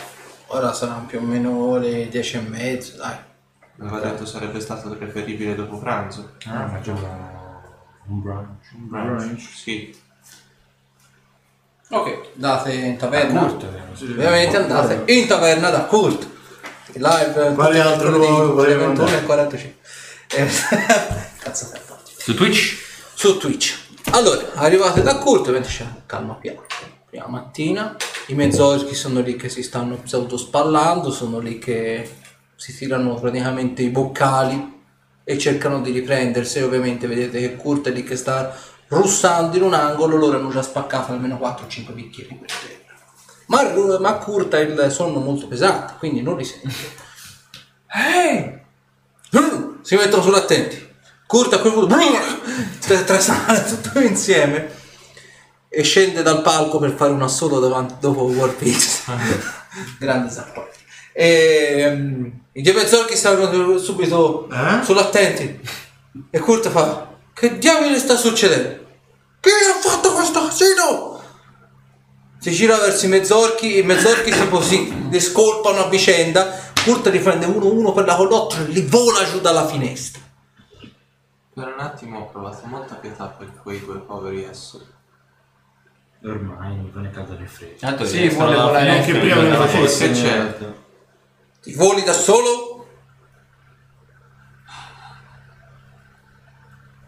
Ora 0.47 0.73
saranno 0.73 1.05
più 1.05 1.19
o 1.19 1.21
meno 1.21 1.77
le 1.77 2.09
10 2.09 2.37
e 2.37 2.41
mezzo, 2.41 2.97
dai. 2.97 3.17
Aveva 3.79 3.99
detto 3.99 4.25
sarebbe 4.25 4.59
stato 4.59 4.95
preferibile 4.95 5.55
dopo 5.55 5.79
pranzo. 5.79 6.35
Ah, 6.45 6.67
facciamo 6.67 6.99
un 8.07 8.21
brunch. 8.21 8.71
Un 8.75 8.87
brunch? 8.89 9.39
Sì. 9.39 9.95
Ok, 11.93 12.29
date 12.33 12.73
in 12.73 12.97
taverna. 12.97 13.47
Eh. 13.47 14.01
Ovviamente 14.01 14.57
andate 14.57 15.03
in 15.13 15.27
taverna 15.27 15.69
da 15.69 15.83
Kurt. 15.83 16.27
Live 16.93 17.53
Quale 17.53 17.79
altro 17.79 18.09
luogo 18.09 18.53
volevo 18.55 18.87
21 18.87 19.07
e 19.07 19.09
andare? 19.11 19.25
45. 19.25 19.81
Eh, 20.35 20.47
Cazzo. 21.37 21.71
Su 22.17 22.33
Twitch? 22.33 22.77
Su 23.13 23.37
Twitch. 23.37 23.77
Allora, 24.11 24.53
arrivate 24.55 25.03
da 25.03 25.17
Kurt, 25.17 25.41
ovviamente 25.41 25.69
c'è 25.69 25.85
calma 26.07 26.33
piano. 26.33 26.65
Prima 27.07 27.27
mattina, 27.27 27.95
i 28.27 28.33
mezzorchi 28.33 28.95
sono 28.95 29.21
lì 29.21 29.35
che 29.35 29.49
si 29.49 29.61
stanno 29.61 29.97
pseudo 29.97 30.35
spallando, 30.35 31.11
sono 31.11 31.37
lì 31.37 31.59
che 31.59 32.09
si 32.55 32.75
tirano 32.75 33.13
praticamente 33.15 33.83
i 33.83 33.89
boccali 33.89 34.81
e 35.23 35.37
cercano 35.37 35.79
di 35.81 35.91
riprendersi. 35.91 36.59
Ovviamente 36.59 37.05
vedete 37.05 37.39
che 37.39 37.55
Kurt 37.55 37.89
è 37.89 37.91
lì 37.91 38.03
che 38.03 38.15
sta 38.15 38.55
russando 38.89 39.57
in 39.57 39.63
un 39.63 39.73
angolo, 39.73 40.15
loro 40.17 40.37
hanno 40.37 40.49
già 40.49 40.61
spaccato 40.61 41.11
almeno 41.11 41.37
4-5 41.37 41.93
bicchieri. 41.93 42.39
Ma, 43.47 43.63
ma 43.99 44.13
Kurt 44.15 44.53
ha 44.53 44.59
il 44.59 44.87
sonno 44.91 45.19
molto 45.19 45.47
pesante, 45.47 45.93
quindi 45.99 46.21
non 46.21 46.37
li 46.37 46.45
sente. 46.45 47.01
Ehi! 47.95 48.61
Si 49.83 49.95
mettono 49.97 50.23
sull'attenti. 50.23 50.91
Kurt 51.27 51.53
a 51.53 51.59
quel 51.59 51.73
punto 51.73 51.95
tra- 52.79 53.01
trasana 53.01 53.59
tutto 53.61 53.99
insieme 53.99 54.71
e 55.67 55.83
scende 55.83 56.21
dal 56.21 56.41
palco 56.41 56.79
per 56.79 56.91
fare 56.93 57.11
un 57.11 57.21
assolo 57.21 57.59
davanti, 57.59 57.95
dopo 57.99 58.23
War 58.23 58.55
Pigs. 58.55 59.03
Grande 59.99 60.31
zappa. 60.31 60.67
E 61.11 61.85
um, 61.91 62.31
i 62.53 62.61
due 62.61 62.73
mezzorchi 62.73 63.15
stanno 63.15 63.77
subito 63.77 64.47
Eh? 64.49 64.83
sull'attenti. 64.83 65.59
E 66.29 66.39
Kurt 66.39 66.69
fa: 66.69 67.12
Che 67.33 67.57
diavolo 67.57 67.97
sta 67.97 68.15
succedendo? 68.15 68.85
Chi 69.39 69.49
ha 69.49 69.79
fatto 69.81 70.13
questo 70.13 70.45
casino? 70.45 71.21
Si 72.39 72.51
gira 72.51 72.77
verso 72.77 73.05
i 73.05 73.09
mezzorchi, 73.09 73.77
i 73.79 73.83
mezzorchi 73.83 74.31
si 74.61 75.07
discolpano 75.07 75.85
a 75.85 75.89
vicenda. 75.89 76.71
Kurt 76.83 77.07
li 77.07 77.19
prende 77.19 77.45
uno 77.45 77.67
uno 77.67 77.93
per 77.93 78.05
la 78.05 78.15
collotta 78.15 78.57
e 78.59 78.65
li 78.65 78.81
vola 78.81 79.23
giù 79.25 79.39
dalla 79.39 79.65
finestra. 79.65 80.21
Per 81.53 81.67
un 81.67 81.79
attimo 81.79 82.19
ho 82.19 82.29
provato 82.29 82.65
molta 82.65 82.95
pietà 82.95 83.27
per 83.27 83.51
quei 83.61 83.79
due 83.79 83.99
poveri 83.99 84.43
esseri. 84.43 84.85
Ormai 86.25 86.89
non 86.93 87.05
è 87.05 87.11
caldo 87.11 87.37
né 87.37 87.45
freddo. 87.45 87.77
Tanto 87.79 88.05
Sì, 88.05 88.27
vuole 88.29 88.55
volare 88.55 88.89
anche 88.89 89.11
prima 89.13 89.35
mi 89.35 89.41
che 89.43 89.49
lo 89.49 89.65
facesse. 89.65 90.07
Che 90.07 90.13
c'è? 90.13 90.19
certo. 90.21 90.83
Ti 91.61 91.73
voli 91.73 92.03
da 92.03 92.13
solo? 92.13 92.72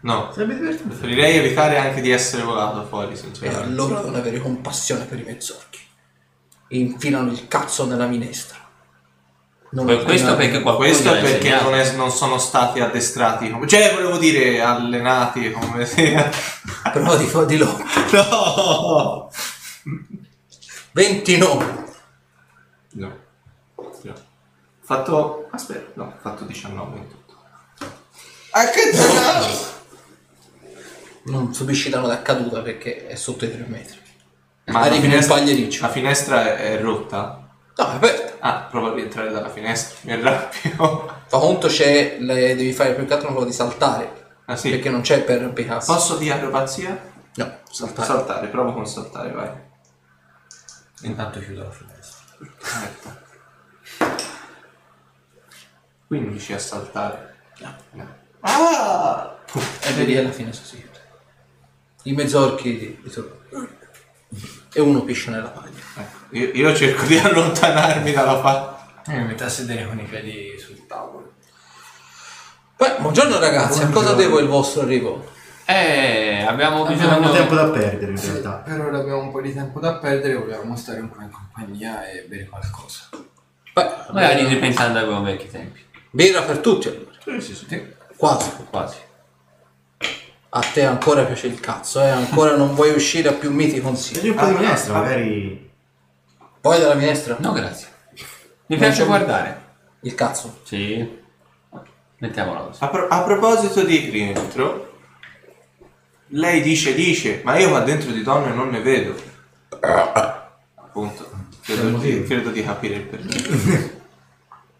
No, 0.00 0.30
Sarebbe 0.32 0.54
divertente. 0.54 0.84
preferirei 0.94 1.36
evitare 1.38 1.78
anche 1.78 2.00
di 2.00 2.10
essere 2.10 2.42
volato 2.42 2.86
fuori, 2.86 3.12
E 3.12 3.16
sinceramente. 3.16 3.64
allora 3.64 3.96
devono 4.00 4.16
avere 4.18 4.38
compassione 4.38 5.04
per 5.04 5.18
i 5.18 5.22
mezzorchi. 5.24 5.80
E 6.68 6.78
infilano 6.78 7.30
il 7.32 7.48
cazzo 7.48 7.86
nella 7.86 8.06
minestra. 8.06 8.56
Non 9.70 9.84
Que- 9.84 10.04
Questo 10.04 10.36
perché 10.36 10.60
qualcuno 10.62 10.86
Questo 10.88 11.12
gli 11.12 11.16
ha 11.16 11.20
perché 11.20 11.36
insegnato. 11.48 11.70
non, 11.70 11.78
è- 11.78 11.92
non 11.96 12.10
sono 12.12 12.38
stati 12.38 12.78
addestrati 12.80 13.50
come... 13.50 13.66
Cioè, 13.66 13.92
volevo 13.94 14.16
dire, 14.16 14.60
allenati 14.60 15.50
come 15.50 15.84
sia. 15.86 16.30
Però 16.92 17.16
di, 17.16 17.28
di 17.46 17.56
lo. 17.58 17.76
No! 18.12 19.30
29. 20.92 21.84
No. 22.92 23.16
No. 24.02 24.14
Fatto... 24.80 25.48
Aspetta, 25.50 25.90
no, 25.94 26.04
ho 26.04 26.18
fatto 26.20 26.44
19 26.44 26.96
in 26.96 27.08
tutto. 27.08 27.34
Ah, 28.50 28.64
che 28.70 28.90
cazzo! 28.92 29.74
Non 31.26 31.52
subisci 31.54 31.90
danno 31.90 32.06
da 32.06 32.22
caduta 32.22 32.60
perché 32.62 33.06
è 33.06 33.14
sotto 33.16 33.44
i 33.44 33.50
3 33.50 33.64
metri. 33.68 33.98
Ma 34.66 34.80
Arrivi 34.80 34.94
la 34.94 35.00
nel 35.02 35.10
finestra- 35.10 35.34
pagliericcio. 35.36 35.82
La 35.82 35.88
finestra 35.92 36.56
è, 36.56 36.80
rotta? 36.80 37.48
No, 37.76 37.90
è 37.90 37.94
aperta. 37.94 38.34
Ah, 38.40 38.62
prova 38.70 38.90
a 38.90 38.94
rientrare 38.94 39.30
dalla 39.30 39.48
finestra, 39.48 39.96
mi 40.02 40.12
arrabbio. 40.12 41.14
Fa 41.26 41.38
conto 41.38 41.68
c'è. 41.68 42.16
le- 42.20 42.54
devi 42.56 42.72
fare 42.72 42.94
più 42.94 43.04
che 43.06 43.12
altro 43.12 43.26
una 43.28 43.36
prova 43.36 43.50
di 43.50 43.54
saltare. 43.56 44.24
Ah 44.46 44.56
sì? 44.56 44.70
Perché 44.70 44.88
non 44.90 45.00
c'è 45.02 45.22
per 45.22 45.38
arrampicarsi. 45.38 45.90
Posso 45.92 46.16
di 46.16 46.30
acrobazia? 46.30 47.12
No, 47.34 47.58
saltare. 47.70 48.06
Saltare, 48.06 48.46
provo 48.48 48.72
con 48.72 48.86
saltare, 48.86 49.30
vai. 49.32 49.50
Intanto 51.02 51.40
chiudo 51.40 51.62
la 51.64 51.70
finestra. 51.70 52.24
Ecco. 52.84 53.24
15 56.06 56.52
a 56.52 56.58
saltare. 56.58 57.34
No. 57.92 58.14
Ah! 58.40 59.36
E 59.82 59.92
vedi 59.92 60.16
alla 60.16 60.30
fine 60.30 60.52
si 60.52 60.62
I 62.06 62.12
mezzorchi 62.12 62.98
ritornano. 63.02 63.34
E 64.72 64.80
uno 64.80 65.02
piscia 65.02 65.30
nella 65.30 65.48
paglia. 65.48 65.80
Ecco, 65.96 66.36
Io, 66.36 66.50
io 66.52 66.74
cerco 66.76 67.04
di 67.06 67.16
allontanarmi 67.18 68.12
dalla 68.12 68.36
parte. 68.36 69.10
Io 69.12 69.18
mi 69.18 69.24
metto 69.26 69.44
a 69.44 69.48
sedere 69.48 69.86
con 69.86 69.98
i 69.98 70.04
piedi 70.04 70.58
sul 70.58 70.86
tavolo. 70.86 71.32
Beh, 72.76 72.96
buongiorno 73.00 73.38
ragazzi, 73.38 73.80
a 73.82 73.86
cosa 73.88 74.12
Buongiorno. 74.12 74.16
devo 74.20 74.38
il 74.40 74.46
vostro 74.48 74.82
arrivo? 74.82 75.32
Eh, 75.64 76.44
abbiamo 76.46 76.84
bisogno... 76.86 77.14
Abbiamo 77.14 77.32
tempo 77.32 77.54
da 77.54 77.70
perdere 77.70 78.12
in 78.12 78.20
realtà. 78.20 78.50
Per 78.58 78.80
ora 78.80 78.98
abbiamo 78.98 79.20
un 79.22 79.30
po' 79.32 79.40
di 79.40 79.52
tempo 79.54 79.80
da 79.80 79.94
perdere, 79.96 80.34
volevamo 80.34 80.76
stare 80.76 81.00
un 81.00 81.10
po' 81.10 81.22
in 81.22 81.30
compagnia 81.30 82.08
e 82.08 82.26
bere 82.28 82.46
qualcosa. 82.46 83.08
Beh, 83.72 83.90
Magari 84.12 84.46
ripensando 84.46 84.98
ai 84.98 85.06
buoni 85.06 85.24
vecchi 85.24 85.50
tempi. 85.50 85.80
birra 86.10 86.42
per 86.42 86.58
tutti 86.58 86.88
allora. 86.88 87.10
Sì, 87.40 87.54
sì, 87.54 87.66
sì. 87.66 87.94
Quasi. 88.16 88.50
Quasi. 88.70 88.96
A 90.48 90.60
te 90.72 90.84
ancora 90.84 91.24
piace 91.24 91.48
il 91.48 91.60
cazzo, 91.60 92.00
eh? 92.00 92.08
Ancora 92.08 92.56
non 92.56 92.74
vuoi 92.74 92.90
uscire 92.94 93.28
a 93.28 93.32
più 93.32 93.52
miti 93.52 93.80
consigli. 93.80 94.16
Vedi 94.16 94.28
un 94.30 94.36
po' 94.36 94.44
di 94.46 94.54
Ah, 94.54 94.58
minestra, 94.58 94.94
ah, 94.96 95.00
magari... 95.00 95.70
Poi 96.60 96.80
dalla 96.80 96.94
minestra? 96.94 97.36
No, 97.40 97.52
grazie. 97.52 97.88
Mi 98.66 98.76
piace 98.76 99.00
c'è- 99.02 99.06
guardare. 99.06 99.64
Il 100.00 100.14
cazzo. 100.14 100.60
Sì. 100.64 101.24
Mettiamola 102.18 102.60
così. 102.60 102.82
A, 102.82 102.88
pro- 102.88 103.08
a 103.08 103.22
proposito 103.22 103.82
di 103.84 103.98
rientro, 104.10 104.98
lei 106.28 106.62
dice 106.62 106.94
dice, 106.94 107.40
ma 107.44 107.58
io 107.58 107.68
qua 107.68 107.80
dentro 107.80 108.10
di 108.10 108.22
donne 108.22 108.52
non 108.54 108.68
ne 108.70 108.80
vedo. 108.80 109.14
Appunto, 110.74 111.30
credo 111.62 111.98
di, 111.98 112.22
credo 112.24 112.50
di 112.50 112.64
capire 112.64 112.94
il 112.94 113.02
perché. 113.02 113.94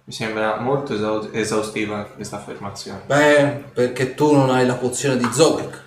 Mi 0.09 0.13
sembra 0.13 0.61
molto 0.61 0.95
esau- 0.95 1.31
esaustiva 1.33 2.05
questa 2.05 2.37
affermazione. 2.37 3.03
Beh, 3.07 3.65
perché 3.75 4.15
tu 4.15 4.33
non 4.33 4.51
hai 4.51 4.65
la 4.65 4.75
pozione 4.75 5.17
di 5.17 5.29
Zobek. 5.33 5.83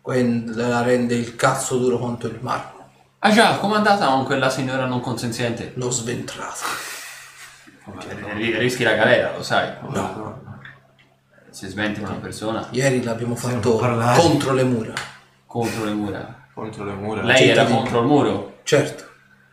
Quella 0.00 0.82
rende 0.82 1.14
il 1.14 1.36
cazzo 1.36 1.76
duro 1.76 1.98
quanto 1.98 2.26
il 2.28 2.38
marmo. 2.40 2.88
Ah 3.20 3.30
già, 3.30 3.56
com'è 3.58 3.76
andata 3.76 4.06
con 4.06 4.24
quella 4.24 4.48
signora 4.50 4.86
non 4.86 5.00
consenziente? 5.00 5.72
L'ho 5.76 5.90
sventrato. 5.90 6.64
Cioè, 8.00 8.14
ri- 8.34 8.56
rischi 8.56 8.84
la 8.84 8.94
galera, 8.94 9.36
lo 9.36 9.42
sai. 9.42 9.70
Se 11.50 11.68
sventi 11.68 12.00
una 12.00 12.14
persona 12.14 12.66
Ieri 12.70 13.02
l'abbiamo 13.02 13.34
fatto 13.36 13.76
parlare. 13.76 14.18
contro 14.18 14.54
le 14.54 14.64
mura. 14.64 14.94
contro 15.46 15.84
le 15.84 15.92
mura. 15.92 16.46
Contro 16.54 16.84
le 16.84 16.94
mura. 16.94 17.22
Lei 17.22 17.48
era 17.50 17.60
cittadino. 17.62 17.76
contro 17.82 18.00
il 18.00 18.06
muro. 18.06 18.60
Certo, 18.62 19.04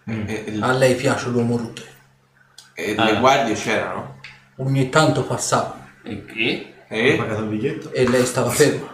E, 0.06 0.44
e- 0.48 0.58
a 0.62 0.72
lei 0.72 0.96
piace 0.96 1.28
l'uomo 1.30 1.58
rute. 1.58 1.89
E 2.86 2.96
Ah. 2.98 3.04
le 3.06 3.20
guardie 3.20 3.54
c'erano. 3.56 4.20
Ogni 4.58 4.90
tanto 4.90 5.24
passava 5.24 5.78
E 6.04 6.26
che? 6.26 6.74
E 6.88 7.16
pagato 7.18 7.42
il 7.42 7.48
biglietto? 7.48 7.92
e 7.92 8.08
lei 8.10 8.26
stava 8.26 8.50
ferma, 8.50 8.88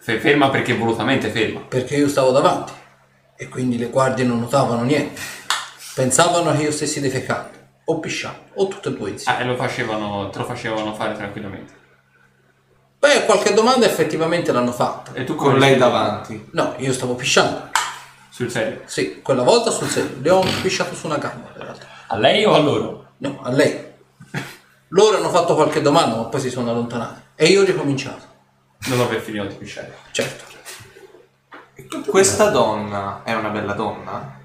Fe- 0.00 0.18
ferma 0.18 0.50
perché 0.50 0.74
volutamente 0.74 1.30
ferma. 1.30 1.60
perché 1.60 1.96
io 1.96 2.08
stavo 2.08 2.30
davanti 2.32 2.72
e 3.36 3.48
quindi 3.48 3.78
le 3.78 3.86
guardie 3.88 4.24
non 4.24 4.40
notavano 4.40 4.82
niente. 4.82 5.20
Pensavano 5.94 6.54
che 6.56 6.62
io 6.62 6.70
stessi 6.72 7.00
defecando, 7.00 7.50
o 7.86 7.98
pisciando, 8.00 8.38
o 8.54 8.68
tutte 8.68 8.88
e 8.90 8.92
due 8.96 9.10
insieme. 9.10 9.38
Ah, 9.38 9.42
e 9.42 9.44
lo 9.44 9.56
facevano, 9.56 10.28
te 10.30 10.38
lo 10.38 10.44
facevano 10.44 10.94
fare 10.94 11.14
tranquillamente. 11.14 11.72
Beh, 12.98 13.24
qualche 13.26 13.52
domanda 13.54 13.86
effettivamente 13.86 14.50
l'hanno 14.52 14.72
fatta. 14.72 15.12
E 15.14 15.24
tu 15.24 15.34
con 15.36 15.56
lei 15.58 15.76
davanti. 15.76 16.48
No, 16.52 16.74
io 16.78 16.92
stavo 16.92 17.14
pisciando. 17.14 17.70
Sul 18.30 18.50
serio? 18.50 18.82
Sì, 18.86 19.20
quella 19.22 19.42
volta 19.42 19.70
sul 19.70 19.88
serio. 19.88 20.16
Le 20.20 20.30
ho 20.30 20.40
pisciato 20.62 20.94
su 20.94 21.06
una 21.06 21.18
gamba, 21.18 21.48
in 21.56 21.62
realtà. 21.62 21.86
A 22.08 22.16
lei 22.16 22.44
o 22.44 22.54
a 22.54 22.58
loro? 22.58 23.06
No, 23.18 23.40
a 23.42 23.50
lei. 23.50 23.86
Loro 24.88 25.16
hanno 25.18 25.28
fatto 25.28 25.54
qualche 25.54 25.80
domanda, 25.82 26.16
ma 26.16 26.24
poi 26.24 26.40
si 26.40 26.50
sono 26.50 26.70
allontanati. 26.70 27.20
E 27.34 27.46
io 27.46 27.62
ho 27.62 27.64
ricominciato. 27.64 28.24
Dopo 28.86 29.02
aver 29.02 29.20
finito 29.20 29.44
di 29.46 29.54
pisciare. 29.54 29.94
Certo. 30.12 30.44
Questa 32.06 32.48
donna 32.50 33.22
è 33.24 33.34
una 33.34 33.48
bella 33.50 33.72
donna? 33.74 34.40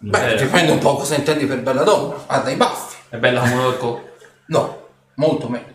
Beh, 0.00 0.32
Eh. 0.34 0.36
dipende 0.44 0.72
un 0.72 0.78
po' 0.78 0.96
cosa 0.96 1.14
intendi 1.14 1.46
per 1.46 1.60
bella 1.62 1.82
donna. 1.82 2.24
Ha 2.26 2.40
dei 2.40 2.56
baffi. 2.56 2.96
È 3.10 3.16
bella 3.16 3.40
come 3.40 3.52
un 3.52 3.58
orco? 3.60 4.10
No, 4.46 4.88
molto 5.14 5.48
meglio. 5.48 5.72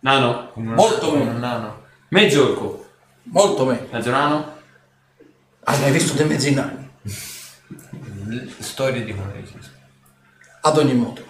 Nano? 0.00 0.50
Molto 0.54 1.12
meno. 1.12 1.30
un 1.32 1.38
nano. 1.38 1.82
Mezzo 2.10 2.42
orco? 2.50 2.86
Molto 3.24 3.64
meglio. 3.64 3.88
Mezzo 3.90 4.10
nano? 4.10 4.56
Hai 5.64 5.80
mai 5.80 5.90
visto 5.90 6.14
dei 6.14 6.26
mezzi 6.26 6.54
nani? 6.54 6.90
Storie 8.58 9.04
di 9.04 9.14
come 9.14 9.40
esistono. 9.42 9.67
Ad 10.60 10.76
ogni 10.76 10.94
modo. 10.94 11.22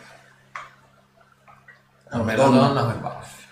È 2.10 2.14
una 2.14 2.22
Bella 2.24 2.44
donna. 2.44 2.66
donna 2.66 2.82
con 2.82 2.94
i 2.94 2.98
baffi. 2.98 3.42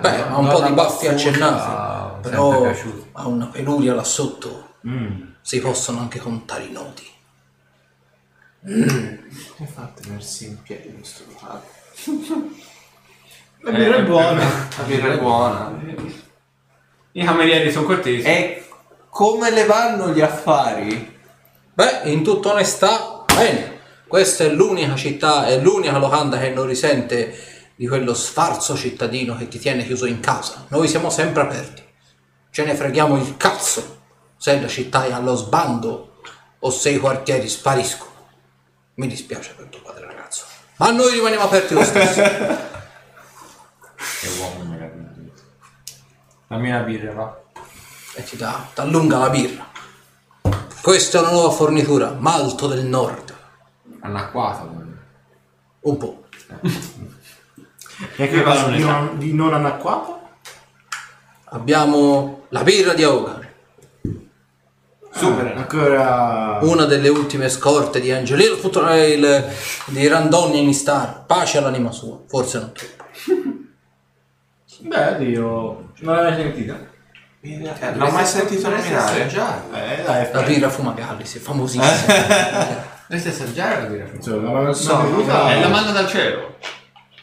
Beh, 0.00 0.22
ha 0.22 0.36
un 0.38 0.48
po' 0.48 0.62
di 0.62 0.72
baffi 0.72 1.06
accennati. 1.08 2.28
Però 2.28 2.72
ha 3.12 3.26
una 3.26 3.46
peluria 3.46 3.94
là 3.94 4.04
sotto. 4.04 4.74
Mm. 4.86 5.22
Si 5.40 5.60
possono 5.60 6.00
anche 6.00 6.18
contare 6.18 6.64
i 6.64 6.72
nodi. 6.72 7.06
Mi 8.60 9.66
fa 9.66 9.90
tenersi 9.94 10.46
in 10.46 10.62
piedi 10.62 10.92
questo 10.92 11.24
locale. 11.28 11.62
La 13.60 13.70
birra 13.70 13.96
è 13.96 14.02
buona. 14.04 14.44
La 14.76 14.82
birra 14.84 15.12
è 15.12 15.18
buona. 15.18 15.72
I 17.12 17.24
camerieri 17.24 17.72
sono 17.72 17.86
cortesi. 17.86 18.26
E 18.26 18.68
come 19.08 19.50
le 19.50 19.64
vanno 19.64 20.12
gli 20.12 20.20
affari? 20.20 21.16
Beh, 21.72 22.10
in 22.10 22.22
tutta 22.22 22.52
onestà, 22.52 23.24
bene. 23.34 23.77
Questa 24.08 24.44
è 24.44 24.48
l'unica 24.48 24.96
città, 24.96 25.46
è 25.46 25.60
l'unica 25.60 25.98
locanda 25.98 26.38
che 26.38 26.48
non 26.48 26.64
risente 26.64 27.36
di 27.76 27.86
quello 27.86 28.14
sfarzo 28.14 28.74
cittadino 28.74 29.36
che 29.36 29.48
ti 29.48 29.58
tiene 29.58 29.84
chiuso 29.84 30.06
in 30.06 30.20
casa. 30.20 30.64
Noi 30.68 30.88
siamo 30.88 31.10
sempre 31.10 31.42
aperti. 31.42 31.84
Ce 32.50 32.64
ne 32.64 32.74
freghiamo 32.74 33.18
il 33.18 33.36
cazzo 33.36 33.96
se 34.38 34.58
la 34.58 34.66
città 34.66 35.04
è 35.04 35.12
allo 35.12 35.34
sbando 35.34 36.20
o 36.58 36.70
se 36.70 36.90
i 36.90 36.98
quartieri 36.98 37.48
spariscono. 37.48 38.10
Mi 38.94 39.06
dispiace 39.08 39.52
per 39.54 39.66
tuo 39.66 39.82
padre 39.82 40.06
ragazzo. 40.06 40.44
Ma 40.76 40.90
noi 40.90 41.12
rimaniamo 41.12 41.44
aperti 41.44 41.74
lo 41.74 41.84
stesso. 41.84 42.22
Che 44.20 44.28
uomo 44.40 44.62
meraviglioso. 44.70 45.42
Dammi 46.46 46.70
una 46.70 46.80
birra, 46.80 47.12
va. 47.12 47.40
e 48.14 48.22
ti 48.24 48.36
dà, 48.36 48.68
ti 48.72 48.80
allunga 48.80 49.18
la 49.18 49.28
birra. 49.28 49.70
Questa 50.80 51.18
è 51.18 51.20
una 51.20 51.30
nuova 51.32 51.50
fornitura, 51.50 52.12
malto 52.12 52.68
del 52.68 52.84
nord. 52.84 53.27
Anacquato. 54.08 54.66
quindi. 54.66 54.96
Un 55.80 55.96
po'. 55.96 56.24
E 58.16 58.28
che 58.28 58.42
cosa 58.42 58.68
di 58.68 58.82
non, 58.82 59.18
di 59.18 59.32
non 59.32 59.54
anacquato? 59.54 60.20
Abbiamo 61.50 62.44
la 62.50 62.62
birra 62.62 62.94
di 62.94 63.04
Hogan, 63.04 63.46
Super. 65.10 65.56
Ancora... 65.56 66.58
una 66.62 66.84
delle 66.84 67.08
ultime 67.08 67.48
scorte 67.48 68.00
di 68.00 68.12
Angelino, 68.12 68.56
tutto 68.56 68.88
eh, 68.88 69.12
il, 69.12 69.44
di 69.86 70.06
Randonni 70.06 70.62
in 70.62 70.72
Star. 70.74 71.24
Pace 71.26 71.58
all'anima 71.58 71.90
sua, 71.90 72.20
forse 72.26 72.58
non 72.58 72.72
troppo. 72.72 73.04
Beh, 74.80 75.24
io... 75.24 75.92
Non 76.00 76.14
l'avevo 76.14 76.36
sentita. 76.36 76.86
Eh, 77.40 77.90
non 77.94 78.08
ho 78.08 78.10
mai 78.10 78.26
sentito 78.26 78.68
nominare. 78.68 79.24
Eh, 79.24 80.02
dai, 80.04 80.28
La 80.32 80.42
birra 80.42 80.68
Fumagalli, 80.68 81.24
sì, 81.24 81.38
famosissima. 81.38 82.96
Dovresti 83.08 83.28
assaggiare 83.28 83.82
la 83.82 83.88
birra. 83.88 84.08
Insomma, 84.14 84.60
non 84.60 84.74
so, 84.74 84.82
so, 84.90 84.96
bevuta... 84.98 85.50
E 85.54 85.60
la 85.60 85.68
manda 85.68 85.92
dal 85.92 86.08
cielo. 86.08 86.56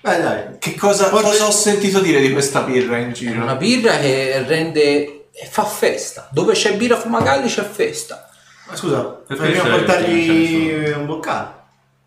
Beh, 0.02 0.22
dai. 0.22 0.58
Che 0.60 0.76
cosa, 0.76 1.10
cosa 1.10 1.46
ho 1.46 1.52
sentito 1.52 2.00
dire 2.00 2.20
di 2.20 2.32
questa 2.32 2.62
birra 2.62 2.98
in 2.98 3.10
È 3.10 3.14
giro? 3.14 3.42
una 3.42 3.56
birra 3.56 3.98
che 3.98 4.44
rende... 4.48 5.28
e 5.32 5.46
fa 5.50 5.64
festa. 5.64 6.28
Dove 6.32 6.54
c'è 6.54 6.76
birra 6.76 6.98
Fumagalli 6.98 7.48
c'è 7.48 7.64
festa. 7.64 8.28
Ma 8.68 8.76
scusa, 8.76 9.22
è- 9.28 9.36
portargli 9.36 10.94
un 10.96 11.06
boccale. 11.06 11.54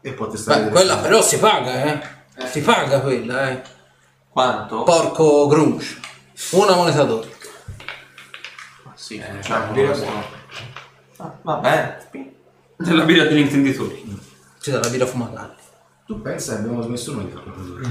E 0.01 0.13
può 0.13 0.27
testare... 0.27 0.65
Beh, 0.65 0.71
quella 0.71 0.97
però 0.99 1.23
si 1.23 1.39
paga, 1.39 1.85
eh. 1.85 2.01
Si 2.51 2.61
paga 2.61 3.01
quella, 3.01 3.51
eh. 3.51 3.63
Quanto? 4.29 4.83
Porco 4.83 5.47
grunge. 5.47 6.01
Una 6.51 6.75
moneta 6.75 7.05
d'oro. 7.05 7.29
Sì, 8.95 9.19
Eh, 9.19 9.71
birra 9.73 9.95
sì. 9.95 10.01
buona. 10.03 10.25
Ah, 11.19 11.35
va 11.43 11.55
bene. 11.55 12.07
Della 12.79 13.05
birra 13.05 13.25
degli 13.25 13.41
intenditori. 13.41 14.19
Ci 14.61 14.71
dà 14.71 14.79
la 14.79 14.89
birra 14.89 15.05
Fumagalli. 15.05 15.57
Tu 16.07 16.23
pensa 16.23 16.55
che 16.55 16.61
abbiamo 16.61 16.81
smesso 16.81 17.13
noi 17.13 17.27
di 17.27 17.33
produrre. 17.33 17.91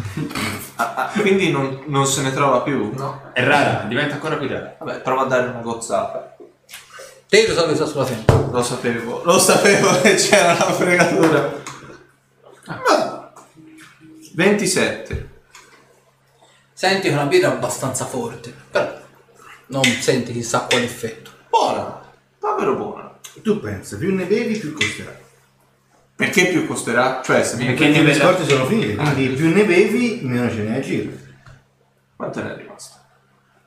Ah, 0.80 0.94
ah, 0.96 1.20
quindi 1.20 1.52
non, 1.52 1.84
non 1.88 2.06
se 2.06 2.22
ne 2.22 2.32
trova 2.32 2.62
più? 2.62 2.94
No. 2.96 3.32
È 3.34 3.44
rara, 3.44 3.86
diventa 3.88 4.14
ancora 4.14 4.38
più 4.38 4.48
rara. 4.48 4.76
Vabbè, 4.80 5.02
prova 5.02 5.24
a 5.24 5.26
dare 5.26 5.50
una 5.50 5.60
gozzata. 5.60 6.36
Te 7.28 7.48
lo 7.48 7.54
sapevi 7.54 7.76
sulla 7.76 8.06
tempia. 8.06 8.48
Lo 8.50 8.64
sapevo, 8.64 9.24
lo 9.24 9.38
sapevo 9.38 10.02
che 10.02 10.16
c'era 10.16 10.54
una 10.54 10.74
fregatura. 10.74 11.54
Ah. 12.66 13.32
27. 14.34 15.30
Senti 16.74 17.02
che 17.02 17.10
è 17.10 17.14
una 17.14 17.26
birra 17.26 17.50
abbastanza 17.50 18.06
forte, 18.06 18.54
però 18.72 19.00
non 19.68 19.84
senti 19.84 20.32
chissà 20.32 20.68
quale 20.70 20.86
effetto. 20.86 21.32
Buona, 21.50 22.02
davvero 22.40 22.76
buona. 22.76 23.07
Tu 23.42 23.60
pensa, 23.60 23.98
più 23.98 24.14
ne 24.14 24.26
bevi 24.26 24.58
più 24.58 24.74
costerà. 24.74 25.16
Perché 26.16 26.48
più 26.48 26.66
costerà? 26.66 27.22
Cioè, 27.24 27.44
se 27.44 27.58
mi... 27.58 27.66
Perché 27.66 27.86
Perché 27.86 27.98
ne 28.00 28.04
le 28.04 28.12
vede- 28.12 28.20
scorte 28.24 28.48
sono 28.50 28.66
finite, 28.66 28.96
quindi 28.96 29.28
più 29.30 29.54
ne 29.54 29.66
bevi, 29.66 30.20
meno 30.24 30.50
ce 30.50 30.62
ne 30.64 30.78
a 30.78 30.80
giro. 30.80 31.12
Quanto 32.16 32.42
ne 32.44 32.54
è 32.54 32.58
rimasto? 32.58 32.96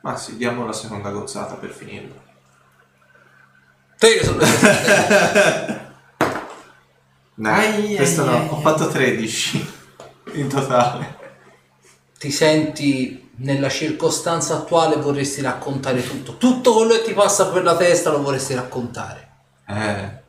Ma 0.01 0.17
sì, 0.17 0.35
diamo 0.35 0.65
la 0.65 0.73
seconda 0.73 1.09
gozzata 1.11 1.53
per 1.55 1.69
finirla. 1.69 2.15
Te 3.97 4.19
lo 4.25 4.39
sapevi. 4.41 5.79
Dai, 7.35 7.73
Ai, 7.87 7.95
questo 7.95 8.21
ai, 8.21 8.27
no, 8.27 8.33
ai, 8.35 8.47
ho 8.49 8.55
ai. 8.57 8.61
fatto 8.61 8.87
13 8.89 9.71
in 10.33 10.47
totale. 10.49 11.17
Ti 12.19 12.29
senti 12.31 13.29
nella 13.37 13.69
circostanza 13.69 14.55
attuale 14.57 14.97
vorresti 14.97 15.41
raccontare 15.41 16.05
tutto. 16.05 16.37
Tutto 16.37 16.73
quello 16.73 16.93
che 16.95 17.03
ti 17.03 17.13
passa 17.13 17.47
per 17.49 17.63
la 17.63 17.75
testa 17.77 18.11
lo 18.11 18.21
vorresti 18.21 18.53
raccontare. 18.53 19.29
Eh, 19.73 20.21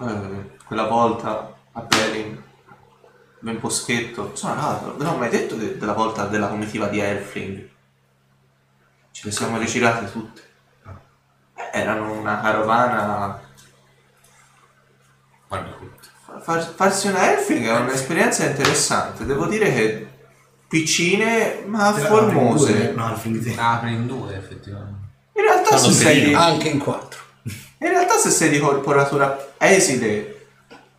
eh, 0.00 0.50
quella 0.66 0.86
volta 0.86 1.54
a 1.72 1.80
Bering, 1.82 2.42
nel 3.40 3.56
boschetto, 3.58 4.34
sono 4.34 4.52
andato, 4.52 4.94
non 4.98 5.14
ho 5.14 5.16
mai 5.16 5.30
detto 5.30 5.54
de- 5.54 5.76
della 5.78 5.92
volta 5.94 6.26
della 6.26 6.48
comitiva 6.48 6.86
di 6.88 6.98
Elfling. 7.00 7.68
Ce 9.12 9.22
le 9.24 9.30
siamo 9.32 9.58
rigirate 9.58 10.10
tutte. 10.10 10.42
Eh, 11.56 11.70
Erano 11.80 12.12
una 12.12 12.40
carovana. 12.40 13.40
Guarda. 15.48 15.76
Far- 16.42 16.74
farsi 16.74 17.08
una 17.08 17.32
Elfling 17.32 17.66
è 17.66 17.76
un'esperienza 17.78 18.44
interessante. 18.46 19.24
Devo 19.26 19.46
dire 19.46 19.72
che 19.72 20.08
piccine 20.68 21.64
ma 21.66 21.92
formose. 21.92 22.92
No. 22.92 23.04
Ah, 23.56 23.72
apri 23.74 23.92
in 23.92 24.06
due, 24.06 24.36
effettivamente. 24.36 25.08
In 25.34 25.42
realtà, 25.42 25.76
se 25.76 25.90
Fanno 25.90 25.92
sei. 25.92 26.34
Anche 26.34 26.68
in 26.68 26.78
quattro. 26.78 27.19
In 27.80 27.88
realtà 27.88 28.16
se 28.16 28.30
sei 28.30 28.50
di 28.50 28.58
corporatura 28.58 29.54
esile, 29.58 30.48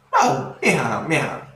ma 0.09 0.57
mica, 0.61 0.99
mica. 1.07 1.53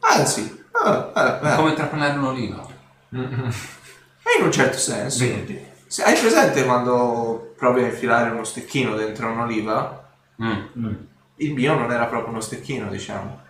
Anzi, 0.00 0.64
ah, 0.72 1.10
ah, 1.12 1.38
ah. 1.40 1.56
Come 1.56 1.70
intraprendere 1.70 2.18
un'oliva. 2.18 2.66
E 3.10 4.38
in 4.38 4.44
un 4.44 4.52
certo 4.52 4.78
senso. 4.78 5.18
Vedi. 5.24 5.72
Se 5.86 6.02
hai 6.02 6.18
presente 6.18 6.64
quando 6.64 7.54
provi 7.56 7.82
a 7.82 7.86
infilare 7.86 8.30
uno 8.30 8.44
stecchino 8.44 8.96
dentro 8.96 9.30
un'oliva? 9.30 10.10
Mm. 10.42 10.94
Il 11.36 11.52
mio 11.52 11.74
non 11.74 11.92
era 11.92 12.06
proprio 12.06 12.30
uno 12.30 12.40
stecchino, 12.40 12.88
diciamo. 12.88 13.42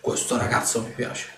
questo 0.00 0.36
ragazzo 0.36 0.82
mi 0.82 0.90
piace. 0.90 1.28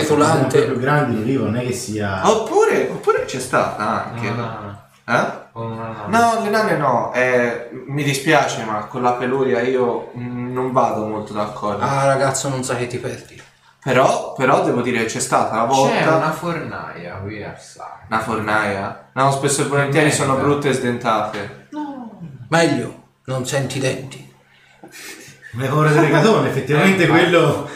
Petulante. 0.00 0.62
più 0.64 0.78
grandi, 0.78 1.16
l'olivo 1.16 1.44
non 1.44 1.56
è 1.56 1.66
che 1.66 1.72
sia... 1.72 2.28
Oppure, 2.28 2.88
oppure 2.90 3.24
c'è 3.24 3.40
stata 3.40 4.06
anche. 4.06 4.28
Una 4.28 4.88
Eh? 5.08 5.44
Una 5.52 6.06
nana. 6.08 6.34
No, 6.34 6.42
le 6.44 6.50
nane 6.50 6.76
no, 6.76 7.12
eh, 7.14 7.70
mi 7.86 8.02
dispiace, 8.02 8.64
ma 8.64 8.86
con 8.86 9.02
la 9.02 9.12
peluria 9.12 9.60
io 9.62 10.10
non 10.14 10.72
vado 10.72 11.06
molto 11.06 11.32
d'accordo. 11.32 11.82
Ah, 11.84 12.04
ragazzo, 12.06 12.48
non 12.48 12.62
sai 12.64 12.78
che 12.78 12.86
ti 12.88 12.98
perdi. 12.98 13.40
Però, 13.82 14.32
però 14.32 14.64
devo 14.64 14.82
dire 14.82 14.98
che 14.98 15.04
c'è 15.04 15.20
stata 15.20 15.54
una 15.54 15.64
volta 15.64 15.94
C'è 15.96 16.02
una... 16.06 16.16
una 16.16 16.32
fornaia 16.32 17.14
qui 17.22 17.42
a 17.42 17.56
Sara. 17.56 18.18
fornaia. 18.18 19.08
No, 19.12 19.30
spesso 19.30 19.62
e 19.62 19.66
volentieri 19.66 20.10
sono 20.10 20.34
brutte 20.34 20.70
e 20.70 20.72
sdentate. 20.72 21.68
Meglio, 22.48 23.02
non 23.26 23.46
senti 23.46 23.78
i 23.78 23.80
denti. 23.80 24.34
Le 25.52 25.68
paure 25.68 25.90
del 25.90 26.02
regatone, 26.02 26.48
effettivamente 26.48 27.04
Eh, 27.04 27.08
quello 27.08 27.68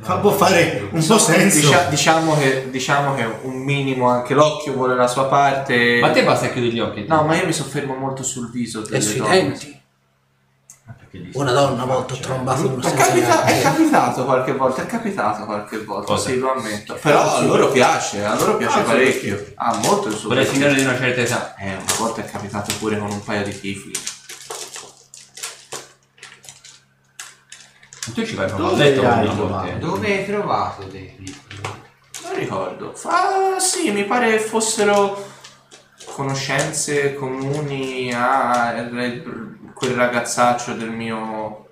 fa, 0.00 0.16
può 0.16 0.30
fare 0.30 0.88
un 0.90 1.04
po' 1.06 1.18
senso. 1.18 1.60
Dicia- 1.60 1.84
diciamo, 1.88 2.36
che, 2.36 2.68
diciamo 2.70 3.14
che 3.14 3.26
un 3.42 3.56
minimo 3.62 4.08
anche 4.08 4.34
l'occhio 4.34 4.72
vuole 4.74 4.94
la 4.94 5.06
sua 5.06 5.26
parte. 5.26 5.98
Ma 6.00 6.10
te 6.10 6.24
basta 6.24 6.48
chiudere 6.50 6.72
gli 6.72 6.80
occhi. 6.80 7.04
No, 7.06 7.22
ma 7.24 7.36
io 7.36 7.46
mi 7.46 7.52
soffermo 7.52 7.94
molto 7.94 8.22
sul 8.22 8.50
viso 8.50 8.80
E 8.84 8.88
delle 8.88 9.00
sui 9.00 9.18
donne. 9.18 9.30
denti. 9.42 9.76
Gli 11.10 11.30
Una 11.32 11.52
donna 11.52 11.72
una 11.72 11.84
volta 11.86 12.12
ho 12.12 12.18
trombato 12.18 12.66
uno 12.68 12.82
È, 12.82 12.92
capita- 12.94 13.44
è 13.44 13.62
capitato 13.62 14.24
qualche 14.26 14.52
volta, 14.52 14.82
è 14.82 14.86
capitato 14.86 15.46
qualche 15.46 15.78
volta, 15.82 16.12
Cosa? 16.12 16.28
sì, 16.28 16.38
lo 16.38 16.52
ammetto. 16.52 16.98
Però 17.00 17.34
a 17.36 17.40
loro 17.42 17.70
piace, 17.70 18.22
a 18.24 18.34
loro 18.36 18.58
piace 18.58 18.80
Ah, 18.80 18.82
parecchio. 18.82 19.52
Ha 19.54 19.78
molto 19.82 20.08
il 20.08 20.14
suo 20.14 20.26
Quelle 20.28 20.42
perché- 20.42 20.56
signore 20.58 20.74
di 20.74 20.82
una 20.82 20.96
certa 20.98 21.20
età. 21.22 21.54
Eh, 21.56 21.72
una 21.72 21.94
volta 21.98 22.20
è 22.20 22.24
capitato 22.30 22.74
pure 22.78 22.98
con 22.98 23.10
un 23.10 23.24
paio 23.24 23.42
di 23.42 23.58
tifli. 23.58 23.92
Tu 28.14 28.24
ci 28.26 28.34
vai 28.34 28.46
proprio 28.46 28.66
a 28.66 28.70
Dove 28.70 28.84
letto 28.84 29.00
hai 29.06 29.24
una 29.24 29.34
trovato? 29.34 29.46
volta. 29.70 29.76
Dove 29.78 30.06
hai 30.18 30.26
trovato 30.26 30.82
dei 30.84 31.14
libri? 31.18 31.34
Non 32.24 32.34
ricordo. 32.34 32.94
Ah, 33.04 33.58
sì, 33.58 33.90
mi 33.90 34.04
pare 34.04 34.38
fossero 34.38 35.26
conoscenze 36.06 37.14
comuni 37.14 38.12
a 38.12 38.74
quel 39.74 39.94
ragazzaccio 39.94 40.74
del 40.74 40.90
mio 40.90 41.68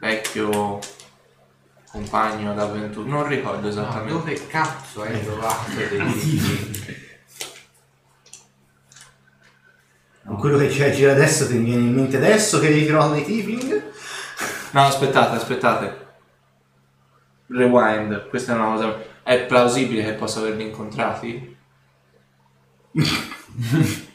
vecchio 0.00 0.78
compagno 1.90 2.54
d'avventura. 2.54 3.08
Non 3.08 3.26
ricordo 3.26 3.62
No, 3.62 3.68
esattamente. 3.68 4.12
dove 4.12 4.46
cazzo 4.46 5.02
hai 5.02 5.22
trovato 5.22 5.70
dei 5.74 5.88
libri? 6.14 7.02
Con 10.26 10.38
quello 10.38 10.56
che 10.56 10.68
c'è 10.68 10.90
gira 10.92 11.12
adesso 11.12 11.46
ti 11.46 11.58
viene 11.58 11.82
in 11.82 11.92
mente 11.94 12.16
adesso 12.16 12.58
che 12.58 12.68
hai 12.68 12.86
trovato 12.86 13.12
dei 13.12 13.24
tiefling? 13.24 13.92
No, 14.74 14.82
aspettate, 14.86 15.36
aspettate. 15.36 16.06
Rewind, 17.48 18.28
questa 18.28 18.52
è 18.52 18.56
una 18.56 18.72
cosa. 18.74 18.96
È 19.22 19.38
plausibile 19.46 20.02
che 20.04 20.12
possa 20.12 20.40
averli 20.40 20.64
incontrati? 20.64 21.56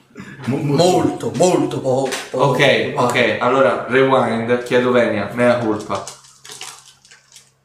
Mo- 0.48 0.58
mo- 0.58 0.76
Molto, 0.76 1.32
molto 1.36 1.80
poco. 1.80 2.10
Ok, 2.32 2.94
Ah, 2.96 3.04
ok, 3.04 3.38
allora 3.40 3.86
rewind, 3.88 4.64
chiedo 4.64 4.92
venia, 4.92 5.30
mea 5.34 5.58
culpa. 5.60 6.04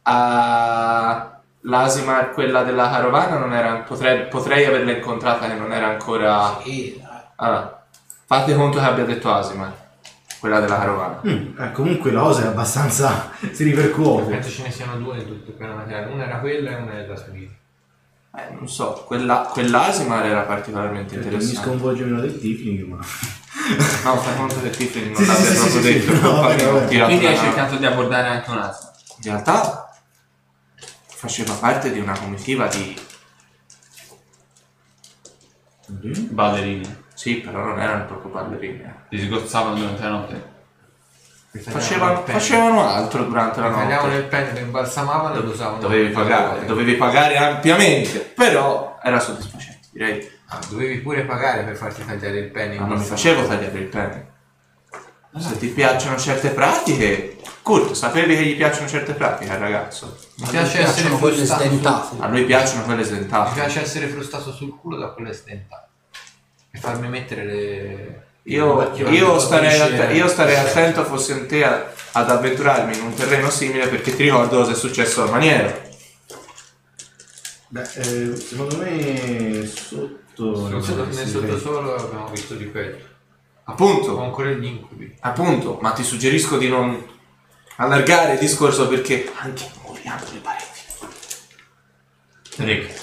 Ah, 0.03 1.31
L'Asimar, 1.67 2.33
quella 2.33 2.63
della 2.63 2.91
carovana, 2.91 3.39
non 3.39 3.53
era. 3.55 3.77
Potrei, 3.79 4.27
potrei 4.29 4.67
averla 4.67 4.93
incontrata 4.93 5.47
che 5.49 5.55
non 5.55 5.73
era 5.73 5.87
ancora. 5.89 6.61
sì. 6.63 7.03
Allora, 7.37 7.85
fate 8.27 8.55
conto 8.55 8.79
che 8.79 8.85
abbia 8.85 9.05
detto 9.05 9.33
Asimar, 9.33 9.73
quella 10.45 10.61
della 10.61 10.77
carovana. 10.77 11.21
Mm, 11.27 11.59
eh, 11.59 11.73
comunque 11.73 12.13
la 12.13 12.21
cosa 12.21 12.43
è 12.43 12.47
abbastanza... 12.49 13.31
si 13.51 13.65
ripercuote. 13.65 14.31
Penso 14.31 14.51
ce 14.51 14.63
ne 14.65 14.71
siano 14.71 14.99
due 14.99 15.17
in 15.17 15.27
tutto 15.27 15.51
il 15.53 15.57
piano 15.57 15.77
materiale. 15.77 16.13
Una 16.13 16.27
era 16.27 16.39
quella 16.39 16.71
e 16.71 16.75
una 16.75 16.93
è 16.93 17.07
la 17.07 17.17
Smith. 17.17 17.51
Eh, 18.37 18.53
non 18.53 18.69
so, 18.69 19.05
quella, 19.07 19.49
quell'Asimar 19.51 20.27
era 20.27 20.43
particolarmente 20.43 21.15
Perché 21.15 21.31
mi 21.31 21.35
interessante. 21.37 21.67
sconvolge 21.67 22.05
meno 22.05 22.21
del 22.21 22.39
tiefling, 22.39 22.83
ma... 22.87 22.97
No, 22.97 24.17
fai 24.17 24.37
conto 24.37 24.61
che 24.61 24.69
Tiffany 24.69 25.13
non 25.13 25.17
Sì, 25.17 25.25
l'abbia 25.25 25.45
sì, 25.45 25.55
proprio 25.57 25.81
sì, 25.81 25.93
detto, 25.93 26.15
sì. 26.15 26.21
No, 26.21 26.33
vabbè, 26.33 26.65
vabbè. 26.65 27.05
Quindi 27.05 27.27
hai 27.27 27.37
cercato 27.39 27.77
di 27.77 27.87
abbordare 27.87 28.29
anche 28.29 28.51
un 28.51 28.59
altro. 28.59 28.89
In 29.17 29.23
realtà 29.23 29.89
faceva 31.07 31.55
parte 31.55 31.91
di 31.91 32.01
una 32.01 32.19
comitiva 32.19 32.67
di... 32.67 33.01
Ballerini. 36.29 37.03
Sì, 37.15 37.37
però 37.37 37.65
non 37.65 37.81
erano 37.81 38.05
proprio 38.07 38.31
ballerine. 38.33 39.07
Ti 39.09 39.19
sgozzavano 39.21 39.77
durante 39.77 40.03
la 40.03 40.09
notte. 40.09 40.53
Facevano, 41.63 42.25
facevano 42.25 42.89
altro 42.89 43.23
durante 43.25 43.61
la 43.61 43.71
Tagliavano 43.71 44.09
notte. 44.09 44.19
il 44.19 44.25
penne, 44.25 44.53
lo 44.55 44.59
imbalsamavano 44.67 45.35
e 45.37 45.41
lo 45.43 45.51
usavano. 45.51 45.79
Dovevi 45.79 46.09
pagare, 46.11 46.65
dovevi 46.67 46.95
pagare 46.97 47.37
ampiamente, 47.37 48.19
però 48.19 48.99
era 49.01 49.21
soddisfacente, 49.21 49.87
direi. 49.93 50.29
Ah, 50.49 50.59
dovevi 50.69 50.99
pure 50.99 51.23
pagare 51.23 51.63
per 51.63 51.77
farti 51.77 52.05
tagliare 52.05 52.39
il 52.39 52.51
penne. 52.51 52.79
Ma 52.81 52.87
non 52.87 52.99
mi 52.99 53.05
facevo 53.05 53.47
tagliare 53.47 53.79
il 53.79 53.87
penne. 53.87 54.33
Se 55.39 55.57
ti 55.59 55.69
piacciono 55.69 56.17
certe 56.17 56.49
pratiche, 56.51 57.39
Kurt, 57.63 57.93
sapevi 57.93 58.37
che 58.37 58.43
gli 58.43 58.57
piacciono 58.57 58.89
certe 58.89 59.15
pratiche 59.15 59.53
al 59.53 59.59
ragazzo? 59.59 60.17
Mi 60.39 60.49
piace 60.49 60.81
essere 60.81 61.09
frustato. 61.11 62.17
A 62.19 62.27
lui 62.29 62.45
piacciono 62.45 62.83
quelle 62.83 63.01
Mi 63.01 63.07
sdentate. 63.07 63.53
piace 63.55 63.81
essere 63.81 64.09
frustato 64.09 64.53
sul 64.53 64.77
culo 64.79 64.97
da 64.97 65.09
quelle 65.13 65.33
sdentate. 65.33 65.84
E 66.75 66.79
farmi 66.79 67.09
mettere 67.09 67.45
le... 67.45 68.23
Io, 68.47 68.93
io 68.97 69.39
starei, 69.39 69.79
att- 69.81 70.13
io 70.13 70.27
starei 70.29 70.57
attento 70.57 71.05
fossi 71.05 71.31
in 71.33 71.47
te 71.47 71.65
a- 71.65 71.93
ad 72.13 72.31
avventurarmi 72.31 72.97
in 72.97 73.03
un 73.05 73.15
terreno 73.15 73.49
simile 73.49 73.87
perché 73.87 74.15
ti 74.15 74.25
ricordo 74.25 74.59
cosa 74.59 74.73
è 74.73 74.75
successo 74.75 75.23
al 75.23 75.31
maniero. 75.31 75.83
Beh, 77.69 77.83
eh, 77.95 78.37
secondo 78.37 78.77
me 78.77 79.67
sotto... 79.73 80.69
Nel 80.69 80.83
sotto- 80.83 81.05
nel 81.07 81.27
sottosuolo 81.29 81.95
abbiamo 81.95 82.29
visto 82.29 82.55
di 82.55 82.65
peggio. 82.65 83.05
Ho 83.67 83.73
Appunto, 83.73 84.21
ancora 84.21 84.51
gli 84.51 84.65
incubi. 84.67 85.15
appunto, 85.21 85.79
ma 85.81 85.93
ti 85.93 86.03
suggerisco 86.03 86.59
di 86.59 86.69
non 86.69 87.03
allargare 87.77 88.35
il 88.35 88.39
discorso 88.41 88.89
perché 88.89 89.33
anche 89.37 89.63
i 89.65 89.71
muri 89.87 90.03
hanno 90.05 90.25
le 90.33 90.39
pareti. 90.41 90.81
Rick. 92.57 93.01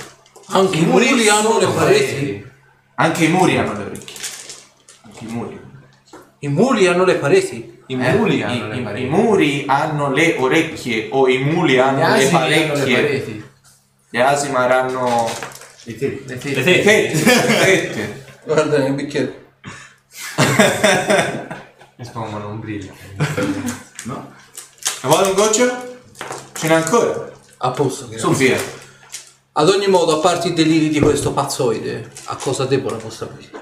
Anche 0.47 0.77
i 0.77 0.85
muri 0.85 1.27
hanno 1.29 1.57
le 1.59 1.67
pareti. 1.67 2.50
Anche 3.01 3.25
i 3.25 3.27
muri 3.29 3.57
hanno 3.57 3.73
le 3.77 3.83
orecchie. 3.83 4.15
Anche 5.03 5.23
i 5.23 5.27
muri. 5.27 5.59
I 6.39 6.47
muri 6.47 6.87
hanno 6.87 7.03
le 7.05 7.15
pareti. 7.15 7.79
I 7.87 7.93
Eh, 7.93 8.13
muli 8.13 8.37
i- 8.37 8.41
hanno 8.41 8.67
le 8.67 8.77
i- 8.77 8.81
pareti. 8.81 9.05
I 9.05 9.09
muri 9.09 9.63
hanno 9.67 10.11
le 10.13 10.35
orecchie 10.37 11.07
o 11.11 11.27
i 11.27 11.37
muli 11.39 11.77
hanno 11.77 11.99
le 11.99 12.05
asini 12.05 12.35
hanno 12.35 12.47
le 12.47 12.67
parecchie. 12.67 12.95
pareti. 12.95 13.49
Gli 14.09 14.17
asimar 14.19 14.71
hanno 14.71 15.29
E 15.83 15.97
te? 15.97 16.23
Le 16.25 16.35
Le 16.35 16.37
tette. 16.37 16.55
le 16.55 16.63
tette. 16.63 16.83
tette. 16.83 17.47
le 17.47 17.63
tette. 17.65 18.23
Guarda 18.45 18.77
nel 18.77 18.93
bicchiere. 18.93 19.45
Mi 21.97 22.05
spongono 22.05 22.49
un 22.49 22.59
brillo. 22.59 22.91
No? 24.03 24.31
Vuoi 25.01 25.27
un 25.29 25.33
goccio? 25.33 25.99
Ce 26.53 26.67
n'è 26.67 26.73
ancora? 26.75 27.29
A 27.57 27.71
posto, 27.71 28.07
grazie. 28.07 28.19
Su 28.19 28.33
via. 28.35 28.57
Ad 29.53 29.67
ogni 29.69 29.87
modo, 29.87 30.17
a 30.17 30.19
parte 30.21 30.49
i 30.49 30.53
deliri 30.53 30.87
di 30.89 30.99
questo 31.01 31.33
pazzoide, 31.33 32.09
a 32.25 32.35
cosa 32.37 32.65
debole 32.65 32.95
la 32.95 33.01
vostra 33.01 33.27
vita? 33.35 33.59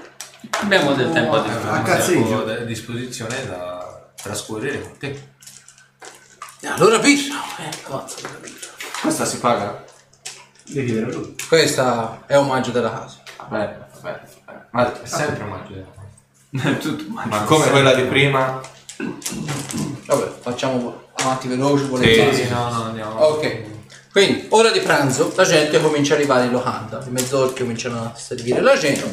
Abbiamo 0.60 0.92
del 0.94 1.10
tempo 1.10 1.34
a 1.34 1.38
Eh, 1.40 1.42
disposizione. 1.42 1.78
a 1.78 1.82
cazzeggio. 1.82 2.44
a 2.44 2.54
disposizione 2.64 3.46
da 3.48 4.10
trascorrere 4.22 4.80
con 4.82 4.96
te. 4.98 5.28
E 6.60 6.66
allora 6.68 6.98
birra. 6.98 7.34
Eh, 7.58 7.70
la 7.88 8.04
birra. 8.40 8.68
Questa 9.02 9.24
si 9.24 9.38
paga? 9.38 9.84
Devi 10.66 10.86
chiedere 10.92 11.10
a 11.10 11.14
lui. 11.16 11.34
Questa 11.48 12.22
è 12.26 12.36
omaggio 12.38 12.70
della 12.70 12.90
casa. 12.92 13.16
Va 13.38 13.44
bene, 13.46 13.88
va 13.92 13.98
bene, 14.00 14.20
va 14.44 14.52
bene. 14.52 14.66
Ma, 14.70 15.02
È 15.02 15.06
sempre 15.06 15.42
omaggio 15.42 15.72
della 15.72 15.88
Tutto 16.78 17.04
ma 17.08 17.42
come 17.44 17.68
quella 17.68 17.94
di 17.94 18.02
prima? 18.04 18.60
Vabbè, 20.06 20.32
facciamo 20.40 21.02
avanti 21.14 21.48
veloci, 21.48 21.84
volentieri. 21.86 22.34
Sì, 22.34 22.44
Sì, 22.44 22.48
no, 22.50 22.68
no, 22.70 22.82
andiamo. 22.84 23.18
Ok. 23.20 23.62
Quindi, 24.12 24.46
ora 24.50 24.70
di 24.70 24.80
pranzo, 24.80 25.32
la 25.36 25.44
gente 25.44 25.80
comincia 25.80 26.14
a 26.14 26.16
arrivare 26.16 26.46
in 26.46 26.50
locanda. 26.52 27.02
I 27.06 27.10
mezz'orchi 27.10 27.60
cominciano 27.62 28.12
a 28.12 28.16
servire 28.18 28.60
la 28.60 28.76
cena. 28.78 29.04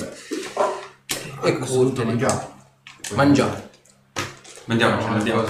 E 1.44 1.58
mangiato. 2.04 2.56
mangiare. 3.14 3.66
Una 5.04 5.08
mandiamo. 5.10 5.42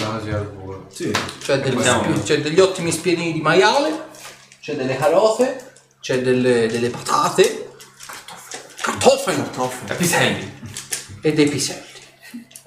volo. 0.63 0.87
Sì. 0.93 1.11
C'è, 1.39 1.59
degli 1.59 1.81
spi- 1.81 2.21
c'è 2.23 2.41
degli 2.41 2.59
ottimi 2.59 2.91
spiedini 2.91 3.31
di 3.33 3.41
maiale, 3.41 4.09
c'è 4.61 4.75
delle 4.75 4.95
carote, 4.97 5.71
c'è 6.01 6.21
delle, 6.21 6.67
delle 6.67 6.89
patate, 6.89 7.69
E 9.87 9.95
piselli. 9.95 10.59
e 11.21 11.33
dei 11.33 11.47
piselli. 11.47 11.85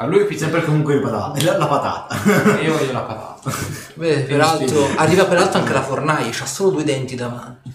A 0.03 0.07
lui 0.07 0.25
pizza 0.25 0.45
Sempre 0.45 0.65
comunque 0.65 0.95
il 0.95 1.01
patata. 1.03 1.39
La, 1.45 1.59
la 1.59 1.67
patata. 1.67 2.15
Io 2.63 2.73
voglio 2.73 2.93
la 2.93 3.01
patata. 3.01 3.51
Beh, 3.95 4.21
peraltro, 4.21 4.89
arriva 4.97 5.27
peraltro 5.27 5.59
anche 5.59 5.75
la 5.75 5.83
fornaia, 5.83 6.31
c'ha 6.33 6.47
solo 6.47 6.71
due 6.71 6.85
denti 6.85 7.17
davanti. 7.17 7.71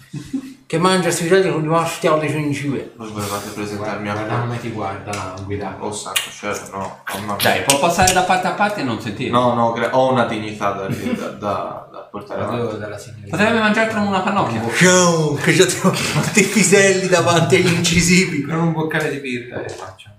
Che 0.66 0.78
mangia 0.78 1.12
sui 1.12 1.28
piedi 1.28 1.48
con 1.48 1.62
i 1.62 1.68
mastiali 1.68 2.26
gengive. 2.26 2.94
Voi 2.96 3.12
volevate 3.12 3.50
presentarmi 3.50 4.08
a 4.08 4.14
Guarda 4.14 4.38
come 4.40 4.58
ti 4.58 4.70
guarda, 4.72 5.34
non 5.36 5.44
guidare. 5.44 5.76
Oh 5.78 5.92
santo 5.92 6.22
cielo, 6.36 6.58
no. 6.72 6.98
mamma 7.14 7.36
mia. 7.36 7.42
Dai, 7.42 7.62
può 7.62 7.78
passare 7.78 8.12
da 8.12 8.22
parte 8.22 8.48
a 8.48 8.52
parte 8.54 8.80
e 8.80 8.82
non 8.82 9.00
sentire. 9.00 9.30
No, 9.30 9.54
no, 9.54 9.70
gra- 9.70 9.96
ho 9.96 10.10
una 10.10 10.24
dignità 10.24 10.72
da, 10.72 10.88
da, 10.88 11.28
da, 11.28 11.88
da 11.92 12.08
portare 12.10 12.42
avanti. 12.42 12.78
Dalla 12.78 12.98
signorina. 12.98 13.28
Potrebbe 13.36 13.58
mangiartelo 13.60 13.98
come 14.00 14.08
una 14.10 14.22
pannocchia. 14.22 14.62
Ciao, 14.74 15.34
che 15.34 15.52
già 15.54 15.64
devo 15.64 15.90
tutti 15.90 16.40
i 16.40 16.46
piselli 16.46 17.06
davanti 17.06 17.54
agli 17.54 17.72
incisivi. 17.72 18.42
Con 18.42 18.58
un 18.58 18.72
boccale 18.72 19.10
di 19.10 19.18
birra 19.18 19.62
e 19.62 19.68
faccio. 19.68 20.14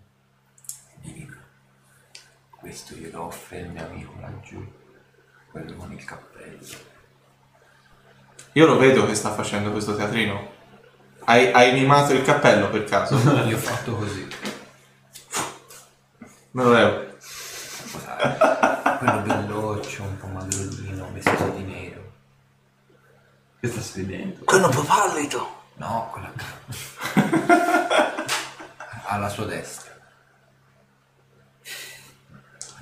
Questo 2.68 2.96
glielo 2.96 3.28
offre 3.28 3.60
il 3.60 3.70
mio 3.70 3.86
amico 3.86 4.14
laggiù, 4.20 4.62
quello 5.50 5.74
con 5.78 5.90
il 5.94 6.04
cappello. 6.04 6.68
Io 8.52 8.66
lo 8.66 8.78
vedo 8.78 9.06
che 9.06 9.16
sta 9.16 9.32
facendo 9.32 9.72
questo 9.72 9.96
teatrino. 9.96 10.52
Hai, 11.24 11.50
hai 11.54 11.72
mimato 11.72 12.12
il 12.12 12.24
cappello 12.24 12.70
per 12.70 12.84
caso? 12.84 13.16
Gli 13.48 13.54
ho 13.54 13.58
fatto 13.58 13.96
così. 13.96 14.28
Me 16.52 16.64
lo 16.64 16.74
levo. 16.74 17.06
Quello 18.98 19.20
belloccio, 19.22 20.04
un 20.04 20.18
po' 20.18 20.28
magrolino, 20.28 21.10
vestito 21.14 21.50
di 21.52 21.64
nero. 21.64 22.12
Che 23.62 23.68
sta 23.70 23.80
stridendo? 23.80 24.44
Quello 24.44 24.66
un 24.66 24.74
po' 24.74 24.84
pallido. 24.84 25.62
No, 25.76 26.10
quella 26.12 26.34
alla 29.08 29.30
sua 29.30 29.46
destra. 29.46 29.87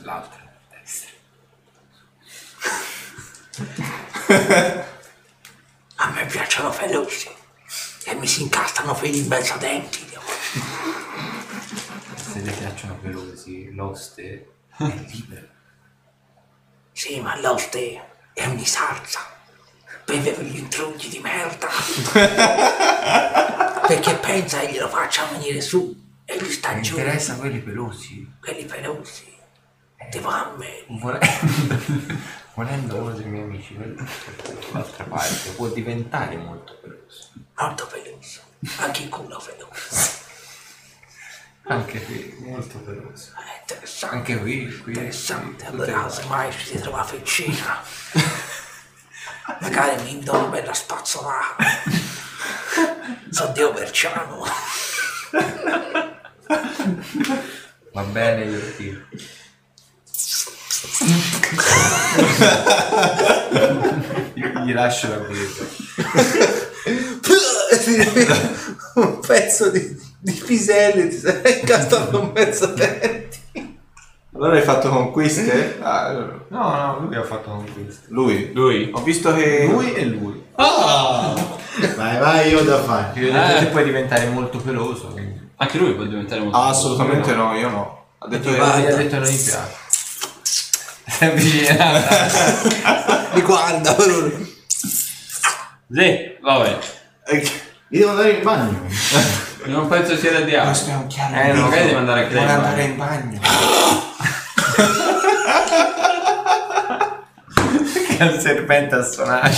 L'altra 0.06 0.40
alla 0.40 0.52
destra. 0.70 1.10
A 5.98 6.10
me 6.12 6.26
piacciono 6.28 6.70
veloci 6.72 7.30
e 8.06 8.14
mi 8.14 8.28
si 8.28 8.44
incastrano 8.44 8.94
fili 8.94 9.18
in 9.20 9.28
mezzo 9.28 9.54
a 9.54 9.58
denti. 9.58 10.06
Se 12.16 12.40
le 12.40 12.52
piacciono 12.52 13.00
veloci, 13.02 13.74
l'oste 13.74 14.52
è 14.78 14.84
libero. 14.84 15.48
Sì, 16.92 17.20
ma 17.20 17.36
l'oste 17.40 18.30
è 18.34 18.46
un'isarza. 18.46 19.20
Beve 20.06 20.32
per 20.34 20.46
gli 20.46 20.58
intrugli 20.58 21.08
di 21.08 21.18
merda. 21.20 21.68
Perché 23.88 24.16
pensa 24.18 24.60
che 24.60 24.72
glielo 24.72 24.90
faccia 24.90 25.26
venire 25.26 25.62
su 25.62 25.96
e 26.26 26.38
gli 26.40 26.52
sta 26.52 26.74
Mi 26.74 26.82
giù. 26.84 26.96
interessa 26.98 27.36
quelli 27.38 27.60
pelosi. 27.60 28.32
Quelli 28.40 28.66
pelosi. 28.66 29.35
Tipo 30.10 30.30
a 30.30 30.54
me. 30.58 30.86
Volendo, 32.56 32.96
uno 32.96 33.12
dei 33.12 33.26
miei 33.26 33.44
amici 33.44 33.76
dall'altra 33.78 35.04
parte 35.04 35.50
può 35.56 35.68
diventare 35.68 36.38
molto 36.38 36.78
peloso. 36.82 37.30
Molto 37.58 37.88
peloso. 37.88 38.42
Anche 38.78 39.04
il 39.04 39.10
culo 39.10 39.44
peloso. 39.46 40.24
Anche 41.68 42.06
qui, 42.06 42.36
molto 42.40 42.78
peloso. 42.80 43.32
È 43.36 43.60
interessante. 43.60 44.16
Anche 44.16 44.40
qui, 44.40 44.78
qui. 44.80 44.94
Interessante. 44.94 45.66
Allora, 45.66 46.06
le 46.06 46.10
se 46.12 46.26
mai 46.26 46.52
ci 46.54 46.66
si 46.66 46.80
trova 46.80 47.04
vicina. 47.12 47.82
Magari 49.60 50.04
mi 50.04 50.24
do 50.24 50.38
una 50.38 50.48
bella 50.48 50.74
spazzolata. 50.74 51.64
So 53.32 53.48
Dio 53.48 53.74
Berciano. 53.74 54.46
Va 57.92 58.04
bene, 58.04 58.44
io 58.46 58.76
tiro. 58.76 59.02
Io 64.36 64.48
gli 64.66 64.74
lascio 64.74 65.10
la 65.10 65.18
birra. 65.18 65.66
un 68.96 69.20
pezzo 69.20 69.70
di, 69.70 69.96
di 70.20 70.32
piselli 70.32 71.10
ti 71.10 71.18
sei 71.18 71.60
incastrato 71.60 72.20
un 72.20 72.32
pezzo 72.32 72.68
denti. 72.68 73.44
Allora 74.34 74.58
hai 74.58 74.64
fatto 74.64 74.90
conquiste? 74.90 75.78
Ah, 75.82 76.12
No, 76.50 76.76
no, 76.76 77.00
lui 77.06 77.16
ha 77.16 77.24
fatto 77.24 77.50
conquista. 77.52 78.06
lui. 78.10 78.52
Lui? 78.54 78.90
Ho 78.94 79.02
visto 79.02 79.34
che... 79.34 79.66
Lui 79.70 79.94
e 79.94 80.06
lui. 80.06 80.44
Vai, 81.96 82.20
vai, 82.20 82.50
io 82.50 82.64
da 82.64 82.84
fare. 82.84 83.12
Che 83.14 83.66
puoi 83.68 83.84
diventare 83.86 84.28
molto 84.28 84.58
peloso. 84.58 85.08
Quindi. 85.08 85.44
Anche 85.58 85.78
lui 85.78 85.94
può 85.94 86.04
diventare 86.04 86.42
molto... 86.42 86.58
Ah, 86.58 86.68
assolutamente 86.68 87.34
no, 87.34 87.56
io 87.56 87.70
no. 87.70 88.06
Ha 88.18 88.28
detto 88.28 88.52
che... 88.52 88.60
Ha 88.60 88.80
detto 88.80 89.20
non 89.20 89.28
gli 89.28 89.44
piace. 89.44 89.84
Si 91.08 91.24
è 91.24 91.28
avvicinata. 91.28 93.30
Mi 93.34 93.42
guarda 93.42 93.94
però. 93.94 94.28
Sì, 95.88 96.38
vabbè. 96.42 96.78
Eh, 97.28 97.52
Io 97.90 98.00
devo 98.00 98.10
andare 98.12 98.32
in 98.32 98.44
bagno. 98.44 98.82
Non 99.66 99.88
penso 99.88 100.18
sia 100.18 100.32
da 100.32 100.40
diavolo. 100.42 100.72
Questo 100.72 100.90
è 100.92 100.96
un 100.96 101.08
chiaro 101.08 101.36
Eh, 101.36 101.48
indicio. 101.50 101.62
magari 101.64 101.84
devi 101.86 101.96
andare 101.96 102.30
lei 102.30 102.44
in 102.44 102.50
andare 102.50 102.84
in 102.84 102.98
bagno. 102.98 103.40
che 108.08 108.18
è 108.18 108.24
un 108.24 108.40
serpente 108.40 108.96
a 108.96 109.04
suonare. 109.04 109.54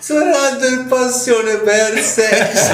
Suonando 0.00 0.66
il 0.66 0.86
passione 0.88 1.56
per 1.58 1.98
sex. 1.98 2.70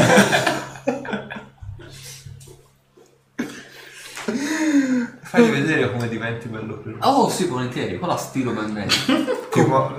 Fagli 5.23 5.51
vedere 5.51 5.91
come 5.91 6.09
diventi 6.09 6.49
bello 6.49 6.78
peloso. 6.78 7.07
Oh, 7.07 7.28
sì, 7.28 7.47
volentieri. 7.47 7.99
Con 7.99 8.09
la 8.09 8.17
stilo 8.17 8.52
bene. 8.52 8.86
Tipo, 9.51 9.99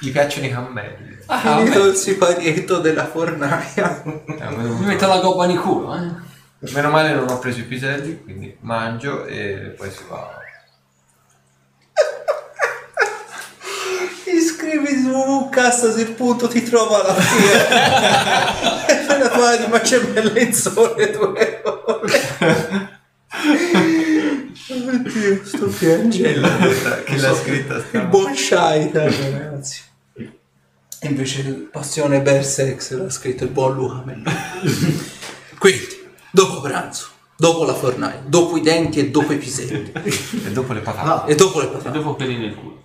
gli 0.00 0.10
piacciono 0.12 0.46
i 0.46 0.50
cammelli. 0.50 1.18
Ah, 1.26 1.38
Finito 1.40 1.86
il 1.86 1.94
siparietto 1.94 2.78
della 2.78 3.06
fornaia. 3.06 4.02
Eh, 4.02 4.48
Mi 4.50 4.86
metto 4.86 5.06
la 5.06 5.18
gobba 5.18 5.46
in 5.46 5.60
culo, 5.60 5.94
eh. 5.94 6.26
Meno 6.72 6.90
male 6.90 7.14
non 7.14 7.28
ho 7.28 7.38
preso 7.38 7.60
i 7.60 7.64
piselli, 7.64 8.20
quindi 8.22 8.56
mangio 8.60 9.24
e 9.26 9.74
poi 9.76 9.90
si 9.90 10.02
va. 10.08 10.36
Iscriviti 14.24 15.02
su 15.02 15.08
www.cassa 15.10 16.00
il 16.00 16.12
punto 16.12 16.48
ti 16.48 16.62
trova 16.62 17.02
alla 17.02 17.14
fine. 17.14 17.68
e 19.14 19.18
la 19.18 19.30
fai 19.30 19.68
ma 19.68 19.80
c'è 19.80 20.00
bella 20.00 20.38
in 20.40 20.52
sole 20.52 21.10
due 21.10 21.62
ore. 21.64 22.96
Oddio, 24.70 25.44
sto 25.44 25.66
piangendo. 25.68 26.48
che 27.04 27.16
l'ha 27.16 27.34
scritta 27.34 27.76
Il 27.76 27.84
sta. 27.88 28.00
buon 28.04 28.34
Shaitan, 28.34 29.04
ragazzi. 29.32 29.82
E 31.00 31.06
invece 31.06 31.40
il 31.42 31.54
passione 31.70 32.20
Bersex 32.20 32.92
l'ha 32.94 33.08
scritto 33.10 33.44
il 33.44 33.50
buon 33.50 33.74
Luca 33.76 34.02
Mello. 34.04 34.30
Quindi, 35.58 35.86
dopo 36.32 36.60
pranzo, 36.60 37.06
dopo 37.36 37.64
la 37.64 37.74
fornaia, 37.74 38.20
dopo 38.26 38.56
i 38.56 38.60
denti 38.60 38.98
e 38.98 39.10
dopo 39.10 39.32
i 39.32 39.38
piselli 39.38 39.92
E 39.94 40.50
dopo 40.50 40.72
le 40.72 40.80
patate. 40.80 41.30
e 41.32 41.34
dopo 41.36 41.60
le 41.60 41.66
E 41.66 41.70
patate. 41.70 41.90
dopo 41.98 42.14
quelli 42.16 42.36
nel 42.36 42.54
culo. 42.54 42.82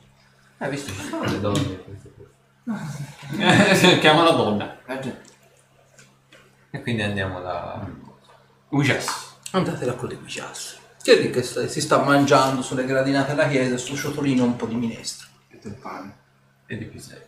Hai 0.59 0.69
visto? 0.69 0.91
Ci 0.91 1.07
sono 1.09 1.23
le 1.23 1.39
donne. 1.39 1.83
queste 1.83 2.11
cose. 2.15 3.97
Chiama 3.99 4.23
la 4.23 4.31
donna. 4.31 4.77
E 6.69 6.81
quindi 6.81 7.01
andiamo 7.01 7.41
da. 7.41 7.85
Ujas. 8.69 9.31
Andate 9.55 9.85
da 9.85 9.93
quelli 9.93 10.15
Bigias. 10.15 10.77
Che 11.01 11.17
è 11.17 11.21
lì 11.21 11.29
che 11.29 11.43
sta- 11.43 11.67
si 11.67 11.79
sta 11.81 11.97
mangiando 11.99 12.61
sulle 12.61 12.85
gradinate 12.85 13.35
della 13.35 13.47
chiesa 13.47 13.77
sul 13.77 13.97
ciotolino 13.97 14.43
un 14.43 14.55
po' 14.55 14.65
di 14.65 14.75
minestra. 14.75 15.27
del 15.61 15.75
pane. 15.75 16.15
e 16.65 16.77
di 16.77 16.85
piselli. 16.85 17.21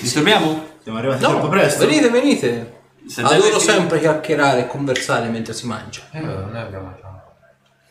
Disturbiamo? 0.00 0.66
Siamo 0.82 0.98
arrivati 0.98 1.22
No, 1.22 1.28
troppo 1.30 1.48
presto. 1.48 1.86
venite, 1.86 2.08
venite. 2.10 2.80
Se 3.06 3.20
Adoro 3.20 3.42
deve- 3.42 3.58
sempre 3.60 4.00
chiacchierare 4.00 4.60
e 4.62 4.66
conversare 4.66 5.28
mentre 5.28 5.52
si 5.52 5.66
mangia. 5.66 6.00
Eh, 6.12 6.20
noi 6.20 6.56
abbiamo 6.56 6.92
già. 7.00 7.22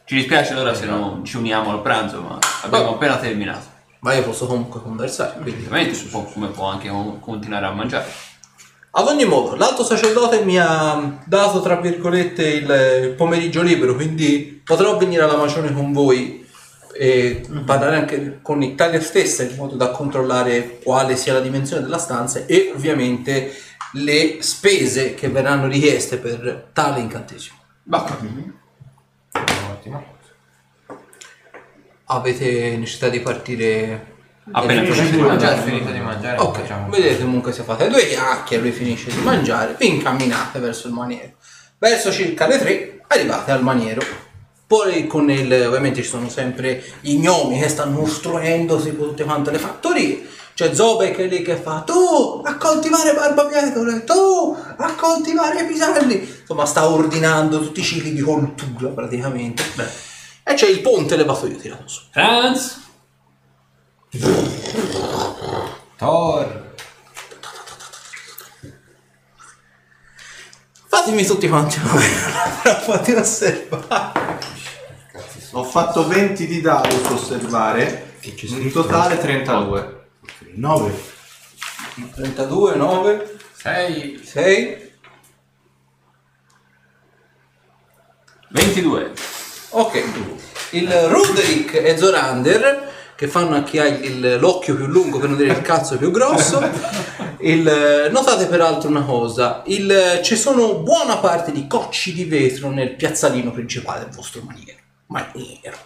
Ci 0.04 0.16
dispiace 0.16 0.52
allora 0.54 0.74
se 0.74 0.86
non 0.86 1.24
ci 1.24 1.38
uniamo 1.38 1.72
al 1.72 1.82
pranzo, 1.82 2.22
ma 2.22 2.40
abbiamo 2.64 2.88
Oh. 2.90 2.94
appena 2.96 3.18
terminato. 3.18 3.68
Ma 4.00 4.14
io 4.14 4.24
posso 4.24 4.48
comunque 4.48 4.82
conversare, 4.82 5.40
quindi 5.40 5.62
Ovviamente 5.62 5.94
si 5.94 6.08
può- 6.08 6.24
come 6.24 6.48
può 6.48 6.66
anche 6.68 6.90
con- 6.90 7.20
continuare 7.22 7.66
a 7.68 7.72
mangiare. 7.72 8.06
Ad 8.92 9.08
ogni 9.08 9.26
modo, 9.26 9.56
l'alto 9.56 9.84
sacerdote 9.84 10.44
mi 10.44 10.58
ha 10.58 11.22
dato, 11.26 11.62
tra 11.62 11.76
virgolette, 11.76 12.48
il, 12.48 13.04
il 13.04 13.14
pomeriggio 13.16 13.62
libero, 13.62 13.94
quindi 13.94 14.62
potrò 14.66 14.98
venire 14.98 15.22
alla 15.22 15.38
Magione 15.38 15.72
con 15.72 15.92
voi 15.92 16.48
e 16.92 17.46
parlare 17.66 17.98
anche 17.98 18.40
con 18.42 18.62
Italia 18.64 19.00
stessa 19.00 19.44
in 19.44 19.56
modo 19.56 19.76
da 19.76 19.92
controllare 19.92 20.80
quale 20.84 21.16
sia 21.16 21.34
la 21.34 21.40
dimensione 21.40 21.84
della 21.84 22.00
stanza 22.00 22.46
e 22.46 22.72
ovviamente 22.76 23.54
le 23.94 24.42
spese 24.42 25.14
che 25.14 25.30
verranno 25.30 25.68
richieste 25.68 26.18
per 26.18 26.70
tale 26.74 27.00
incantesimo. 27.00 27.58
Ottimo. 29.72 30.18
Avete 32.06 32.76
necessità 32.76 33.08
di 33.08 33.20
partire 33.20 34.18
Appena 34.52 34.82
Avete 34.82 34.94
finito 34.94 35.16
di 35.16 35.22
Ho 35.22 35.24
già 35.24 35.28
mangiare. 35.28 35.62
finito 35.62 35.92
di 35.92 36.00
mangiare. 36.00 36.38
Ok, 36.40 36.60
facciamo- 36.60 36.90
vedete 36.90 37.22
comunque 37.24 37.52
se 37.52 37.64
fate 37.64 37.88
due 37.88 38.08
chiacchiere, 38.08 38.64
lui 38.64 38.72
finisce 38.72 39.12
di 39.12 39.22
mangiare, 39.22 39.76
vi 39.78 39.88
incamminate 39.90 40.60
verso 40.60 40.88
il 40.88 40.94
maniero. 40.94 41.32
Verso 41.78 42.12
circa 42.12 42.48
le 42.48 42.58
tre 42.60 43.02
arrivate 43.08 43.52
al 43.52 43.62
maniero. 43.64 44.02
Poi 44.68 45.08
con 45.08 45.30
il, 45.32 45.52
ovviamente 45.52 46.02
ci 46.04 46.10
sono 46.10 46.30
sempre 46.30 46.84
i 47.02 47.18
gnomi 47.20 47.60
che 47.60 47.68
stanno 47.70 48.00
costruendosi 48.00 48.96
con 48.96 49.08
tutte 49.10 49.24
quante 49.24 49.52
le 49.52 49.58
fattorie. 49.58 50.28
C'è 50.54 50.76
Zobe 50.76 51.12
che 51.12 51.24
è 51.24 51.28
lì 51.28 51.42
che 51.42 51.56
fa 51.56 51.84
tu 51.86 52.42
a 52.44 52.56
coltivare 52.58 53.14
barbabietole, 53.14 54.04
tu 54.04 54.58
a 54.78 54.94
coltivare 54.96 55.64
piselli. 55.66 56.38
Insomma 56.42 56.66
sta 56.66 56.88
ordinando 56.90 57.60
tutti 57.62 57.80
i 57.80 57.84
cicli 57.84 58.14
di 58.14 58.22
coltura 58.22 58.90
praticamente. 58.90 59.64
E 60.44 60.54
c'è 60.54 60.68
il 60.68 60.82
ponte 60.82 61.16
levatoio 61.16 61.56
tirato 61.56 61.88
su. 61.88 62.02
Franz. 62.12 62.88
Thor. 65.98 66.74
Fatemi 70.88 71.24
tutti 71.26 71.48
quanti 71.48 71.80
una 71.84 72.98
di 73.04 73.14
osservare. 73.14 74.40
Ho 75.52 75.64
fatto 75.64 76.08
20 76.08 76.48
di 76.48 76.62
dado 76.62 76.90
su 76.90 77.14
osservare. 77.14 78.18
In 78.22 78.72
totale 78.72 79.20
32. 79.20 80.08
9. 80.56 81.04
32, 82.16 82.76
9, 82.76 83.38
6. 83.54 84.26
6. 84.26 84.92
22. 88.50 89.14
Ok. 89.70 90.04
Il 90.72 90.92
Ruderick 90.92 91.76
e 91.76 91.96
Zorander 91.96 92.98
che 93.20 93.28
fanno 93.28 93.58
a 93.58 93.64
chi 93.64 93.78
ha 93.80 93.86
il- 93.86 94.38
l'occhio 94.40 94.78
più 94.78 94.86
lungo 94.86 95.20
per 95.20 95.28
non 95.28 95.38
dire 95.38 95.52
il 95.52 95.62
cazzo 95.62 95.98
più 95.98 96.10
grosso. 96.10 96.62
Il- 97.40 98.08
notate 98.12 98.46
peraltro 98.46 98.88
una 98.88 99.02
cosa, 99.04 99.62
il- 99.66 100.22
ci 100.24 100.38
sono 100.38 100.76
buona 100.76 101.18
parte 101.18 101.52
di 101.52 101.68
cocci 101.68 102.14
di 102.14 102.24
vetro 102.24 102.70
nel 102.70 102.96
piazzalino 102.96 103.52
principale 103.52 104.06
del 104.06 104.14
vostro 104.16 104.42
maniero. 104.46 104.78
Maniero. 105.08 105.78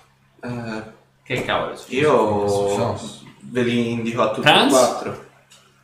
Eh, 0.43 0.83
Che 1.23 1.43
cavolo. 1.43 1.75
io 1.87 2.95
ve 3.49 3.61
li 3.63 3.89
indico 3.93 4.21
a 4.21 4.27
tutti 4.31 4.47
e 4.47 4.51
Franz? 4.51 4.71
quattro. 4.71 5.25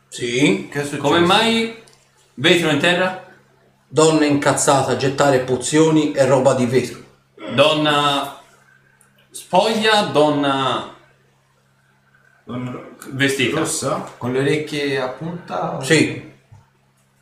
Sì. 0.08 0.68
Che 0.70 0.80
è 0.82 0.84
successo? 0.84 1.02
Come 1.02 1.18
mai 1.18 1.74
vetro 2.34 2.70
in 2.70 2.78
terra? 2.78 3.24
Donna 3.88 4.24
incazzata 4.24 4.92
a 4.92 4.96
gettare 4.96 5.40
pozioni 5.40 6.12
e 6.12 6.24
roba 6.26 6.54
di 6.54 6.66
vetro. 6.66 6.98
Donna 7.54 8.38
spoglia, 9.32 10.02
donna 10.12 10.94
vestita. 13.12 13.58
Rossa? 13.60 14.12
Con 14.18 14.32
le 14.32 14.38
orecchie 14.40 15.00
a 15.00 15.08
punta? 15.08 15.76
o- 15.76 15.82
Sì. 15.82 16.28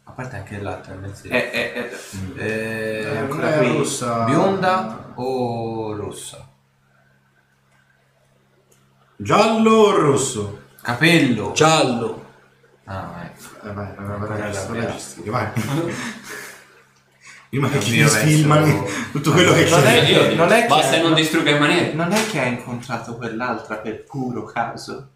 A 0.05 0.11
parte 0.13 0.37
anche 0.37 0.59
l'altra, 0.61 0.95
nel 0.95 1.15
senso. 1.15 1.35
Eh, 1.35 1.51
eh, 1.53 1.73
eh, 1.75 2.43
Eh, 2.45 3.01
Eh, 3.03 3.17
ancora 3.19 3.49
quella 3.49 3.55
è 3.55 3.59
qui. 3.69 3.77
rossa. 3.79 4.25
bionda 4.25 5.13
o 5.15 5.95
rossa? 5.97 6.47
Giallo 9.17 9.71
o 9.73 9.91
rosso? 10.01 10.63
Capello. 10.81 11.53
Giallo. 11.53 12.27
Ah, 12.85 13.25
ecco. 13.25 13.69
Eh, 13.69 13.73
vai, 13.73 13.95
vai, 13.95 14.07
vai, 14.07 14.07
vai, 14.07 14.19
Quella 14.19 14.35
vai, 14.35 14.51
è 14.51 14.53
la 14.53 15.31
vai. 15.31 15.95
Prima 17.49 17.69
che 17.71 17.81
ci 17.81 17.97
penso- 17.97 18.15
sfilmano 18.17 18.85
tutto 19.11 19.33
quello 19.33 19.53
che 19.55 19.69
Non 19.69 19.81
è- 19.81 20.01
c'è. 20.05 20.09
Io 20.11 20.23
dico, 20.29 20.43
non 20.45 20.53
è 20.53 20.61
che- 20.63 20.67
basta 20.69 20.97
che 20.97 21.03
non 21.03 21.15
distrugga 21.15 21.51
il 21.51 21.59
maniere. 21.61 21.93
Non 21.95 22.13
è 22.13 22.27
che 22.27 22.41
hai 22.41 22.53
incontrato 22.53 23.17
quell'altra 23.17 23.77
per 23.77 24.05
puro 24.05 24.45
caso. 24.45 25.09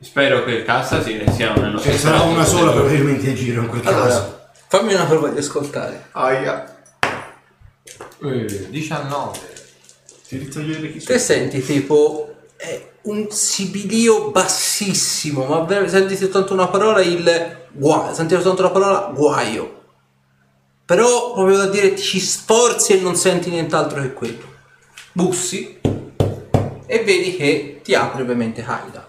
Spero 0.00 0.44
che 0.44 0.50
il 0.50 0.64
cassa 0.64 1.02
si 1.02 1.22
sia 1.32 1.54
nello 1.54 1.80
Ce 1.80 1.90
ne 1.90 1.98
sarà 1.98 2.20
una 2.22 2.44
sola 2.44 2.72
probabilmente 2.72 3.28
in 3.28 3.34
giro 3.34 3.62
in 3.62 3.68
quel 3.68 3.80
caso. 3.82 3.96
Allora, 3.96 4.50
fammi 4.68 4.94
una 4.94 5.04
prova 5.04 5.28
di 5.28 5.38
ascoltare. 5.38 6.08
Aia. 6.12 6.76
Eh, 8.22 8.68
19. 8.70 9.38
Ti 10.28 10.38
ritogliere 10.38 10.92
chi 10.92 11.02
Te 11.02 11.18
senti 11.18 11.62
tipo 11.64 12.34
è 12.56 12.92
un 13.02 13.30
sibilio 13.30 14.30
bassissimo, 14.30 15.44
ma 15.44 15.60
ver- 15.60 15.88
senti 15.88 16.16
soltanto 16.16 16.52
una 16.52 16.68
parola 16.68 17.00
il 17.00 17.66
guaio, 17.72 18.14
senti 18.14 18.34
soltanto 18.34 18.62
la 18.62 18.70
parola 18.70 19.12
guaio. 19.14 19.82
Però 20.86 21.32
proprio 21.32 21.56
da 21.56 21.66
dire 21.66 21.94
ti 21.94 22.02
ci 22.02 22.20
sforzi 22.20 22.92
e 22.92 23.00
non 23.00 23.16
senti 23.16 23.50
nient'altro 23.50 24.02
che 24.02 24.12
quello. 24.12 24.52
Bussi 25.12 25.80
e 26.86 27.04
vedi 27.04 27.36
che 27.36 27.80
ti 27.82 27.94
apre 27.94 28.22
ovviamente 28.22 28.62
Haida. 28.62 29.03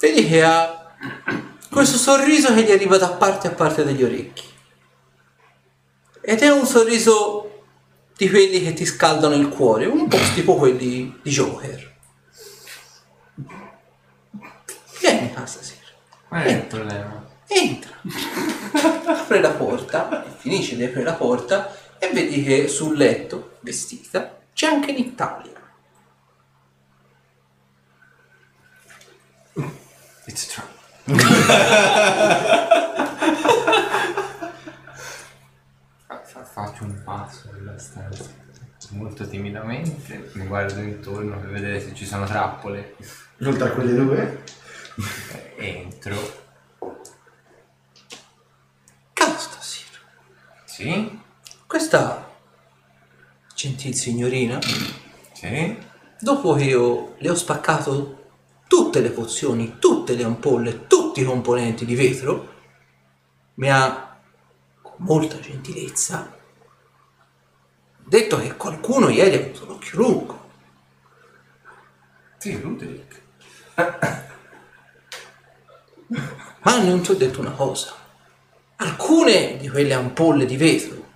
Vedi 0.00 0.26
che 0.26 0.42
ha 0.42 0.96
questo 1.70 1.98
sorriso 1.98 2.54
che 2.54 2.62
gli 2.62 2.70
arriva 2.70 2.96
da 2.96 3.10
parte 3.10 3.48
a 3.48 3.50
parte 3.50 3.84
degli 3.84 4.02
orecchi. 4.02 4.48
Ed 6.22 6.40
è 6.40 6.50
un 6.50 6.64
sorriso 6.64 7.64
di 8.16 8.30
quelli 8.30 8.62
che 8.62 8.72
ti 8.72 8.86
scaldano 8.86 9.34
il 9.34 9.48
cuore, 9.48 9.84
un 9.84 10.08
po' 10.08 10.16
tipo 10.32 10.56
quelli 10.56 11.18
di 11.22 11.30
Joker. 11.30 11.96
Vieni 15.00 15.32
a 15.34 15.44
stasera. 15.44 15.80
Qual 16.28 16.42
è 16.44 16.50
il 16.50 16.64
problema? 16.64 17.28
Entra. 17.46 18.00
Apre 19.04 19.40
la 19.42 19.50
porta, 19.50 20.24
finisce 20.38 20.76
di 20.76 20.84
aprire 20.84 21.04
la 21.04 21.12
porta 21.12 21.76
e 21.98 22.08
vedi 22.08 22.42
che 22.42 22.68
sul 22.68 22.96
letto, 22.96 23.58
vestita, 23.60 24.38
c'è 24.54 24.66
anche 24.66 24.92
l'Italia. 24.92 25.59
It's 30.30 30.46
true. 30.46 30.64
Fa- 36.06 36.22
fa- 36.24 36.44
Faccio 36.44 36.84
un 36.84 37.02
passo 37.04 37.50
nella 37.52 37.78
stanza 37.78 38.38
molto 38.90 39.28
timidamente, 39.28 40.30
mi 40.34 40.46
guardo 40.46 40.80
intorno 40.80 41.38
per 41.38 41.50
vedere 41.50 41.80
se 41.80 41.94
ci 41.94 42.06
sono 42.06 42.26
trappole. 42.26 42.96
Oltre 43.44 43.68
a 43.68 43.72
quelle 43.72 43.94
due? 43.94 44.42
Entro. 45.56 46.16
Calma 49.12 49.36
stasera. 49.38 49.98
Sì? 50.64 51.20
Questa 51.66 52.28
gentil 53.54 53.94
signorina, 53.94 54.58
Sì? 55.34 55.78
dopo 56.18 56.54
che 56.54 56.64
io 56.64 57.14
le 57.18 57.30
ho 57.30 57.34
spaccato 57.36 58.19
tutte 58.70 59.00
le 59.00 59.10
pozioni, 59.10 59.78
tutte 59.80 60.14
le 60.14 60.22
ampolle, 60.22 60.86
tutti 60.86 61.22
i 61.22 61.24
componenti 61.24 61.84
di 61.84 61.96
vetro, 61.96 62.54
mi 63.54 63.68
ha 63.68 64.16
con 64.80 64.94
molta 64.98 65.40
gentilezza 65.40 66.38
detto 68.10 68.38
che 68.38 68.56
qualcuno 68.56 69.08
ieri 69.08 69.34
ha 69.34 69.40
avuto 69.40 69.66
l'occhio 69.66 69.98
lungo. 69.98 70.48
Sì, 72.38 72.56
Ruderick. 72.56 73.22
Ma 76.62 76.82
non 76.82 77.00
ti 77.02 77.10
ho 77.10 77.14
detto 77.14 77.40
una 77.40 77.50
cosa. 77.50 77.92
Alcune 78.76 79.56
di 79.56 79.68
quelle 79.68 79.94
ampolle 79.94 80.46
di 80.46 80.56
vetro 80.56 81.08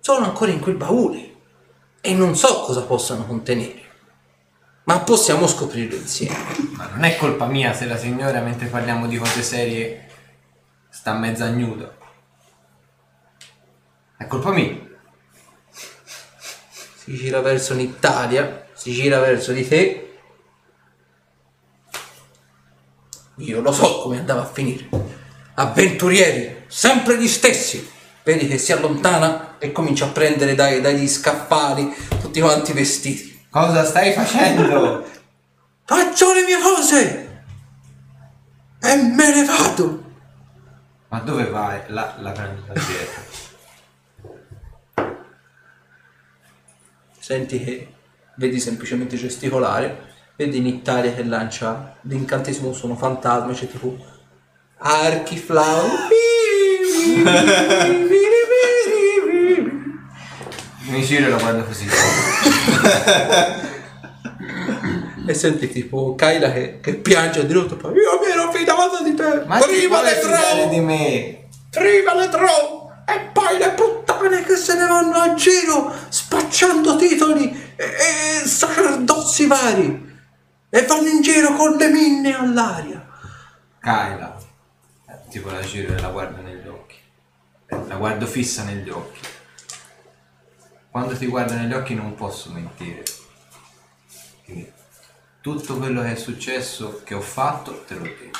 sono 0.00 0.26
ancora 0.26 0.52
in 0.52 0.60
quel 0.60 0.76
baule 0.76 1.34
e 2.02 2.12
non 2.12 2.36
so 2.36 2.60
cosa 2.60 2.82
possano 2.82 3.24
contenere. 3.24 3.85
Ma 4.86 5.00
possiamo 5.00 5.48
scoprirlo 5.48 5.96
insieme. 5.96 6.36
Ma 6.76 6.86
non 6.86 7.02
è 7.02 7.16
colpa 7.16 7.46
mia 7.46 7.72
se 7.72 7.86
la 7.86 7.96
signora 7.96 8.40
mentre 8.40 8.68
parliamo 8.68 9.08
di 9.08 9.16
cose 9.16 9.42
serie 9.42 10.08
sta 10.88 11.12
mezza 11.14 11.50
nuda. 11.50 11.92
È 14.16 14.26
colpa 14.28 14.52
mia. 14.52 14.78
Si 16.98 17.16
gira 17.16 17.40
verso 17.40 17.74
l'Italia, 17.74 18.68
si 18.74 18.92
gira 18.92 19.18
verso 19.18 19.50
di 19.50 19.66
te. 19.66 20.18
Io 23.38 23.60
lo 23.60 23.72
so 23.72 24.02
come 24.02 24.20
andava 24.20 24.42
a 24.42 24.46
finire. 24.46 24.88
Avventurieri, 25.54 26.62
sempre 26.68 27.20
gli 27.20 27.28
stessi. 27.28 27.90
Vedi 28.22 28.46
che 28.46 28.58
si 28.58 28.70
allontana 28.70 29.58
e 29.58 29.72
comincia 29.72 30.04
a 30.04 30.10
prendere 30.10 30.54
dai- 30.54 30.80
dagli 30.80 31.08
scaffali 31.08 31.92
tutti 32.20 32.40
quanti 32.40 32.72
vestiti. 32.72 33.35
Cosa 33.56 33.86
stai 33.86 34.12
facendo? 34.12 35.02
Faccio 35.86 36.34
le 36.34 36.44
mie 36.44 36.60
cose! 36.60 37.42
E 38.82 38.96
me 38.96 39.34
ne 39.34 39.44
vado! 39.46 40.04
Ma 41.08 41.20
dove 41.20 41.46
vai? 41.46 41.80
La, 41.86 42.16
la 42.18 42.32
prendo 42.32 42.60
da 42.66 42.74
dietro. 42.74 43.22
Senti 47.18 47.64
che 47.64 47.94
vedi 48.34 48.60
semplicemente 48.60 49.16
gesticolare, 49.16 50.12
vedi 50.36 50.58
in 50.58 50.66
Italia 50.66 51.14
che 51.14 51.24
lancia 51.24 51.96
l'incantesimo 52.02 52.74
suono 52.74 52.94
fantasma, 52.94 53.54
c'è 53.54 53.70
tipo 53.70 53.96
archi 54.76 55.38
flau. 55.38 55.88
Mi 60.88 61.02
giro 61.02 61.26
e 61.26 61.30
lo 61.30 61.38
guardo 61.38 61.64
così. 61.64 61.86
e 65.26 65.34
senti 65.34 65.68
tipo 65.68 66.14
Kyla 66.14 66.52
che, 66.52 66.78
che 66.80 66.94
piange 66.94 67.44
di 67.46 67.52
rotto, 67.52 67.76
poi 67.76 67.92
io 67.94 68.18
mi 68.20 68.30
ero 68.30 68.52
fidato 68.52 69.02
di 69.02 69.14
te, 69.14 69.42
Ma 69.46 69.58
prima 69.58 70.02
le 70.02 70.18
trovo, 70.20 70.68
di 70.70 70.80
me? 70.80 71.48
prima 71.70 72.14
le 72.14 72.28
trovo, 72.28 72.92
e 73.06 73.18
poi 73.32 73.58
le 73.58 73.70
puttane 73.70 74.42
che 74.44 74.54
se 74.56 74.74
ne 74.76 74.86
vanno 74.86 75.16
a 75.16 75.34
giro 75.34 75.92
spacciando 76.08 76.96
titoli 76.96 77.72
e, 77.76 77.84
e 77.84 78.46
sacerdozi 78.46 79.46
vari 79.46 80.14
e 80.70 80.82
vanno 80.86 81.08
in 81.08 81.20
giro 81.22 81.54
con 81.54 81.72
le 81.76 81.88
minne 81.88 82.36
all'aria. 82.36 83.04
Kyla. 83.80 84.36
Eh, 85.08 85.14
Tipo 85.30 85.50
la 85.50 85.60
giro 85.60 85.94
e 85.94 86.00
la 86.00 86.08
guardo 86.08 86.40
negli 86.42 86.66
occhi. 86.68 86.96
Eh, 87.66 87.78
La 87.88 87.96
guardo 87.96 88.26
fissa 88.26 88.62
negli 88.62 88.88
occhi. 88.90 89.20
Quando 90.96 91.14
ti 91.14 91.26
guardo 91.26 91.52
negli 91.52 91.74
occhi 91.74 91.94
non 91.94 92.14
posso 92.14 92.50
mentire. 92.50 93.02
Quindi, 94.46 94.72
tutto 95.42 95.76
quello 95.76 96.00
che 96.00 96.12
è 96.12 96.16
successo, 96.16 97.02
che 97.04 97.12
ho 97.12 97.20
fatto, 97.20 97.84
te 97.84 97.96
l'ho 97.96 98.04
detto. 98.04 98.38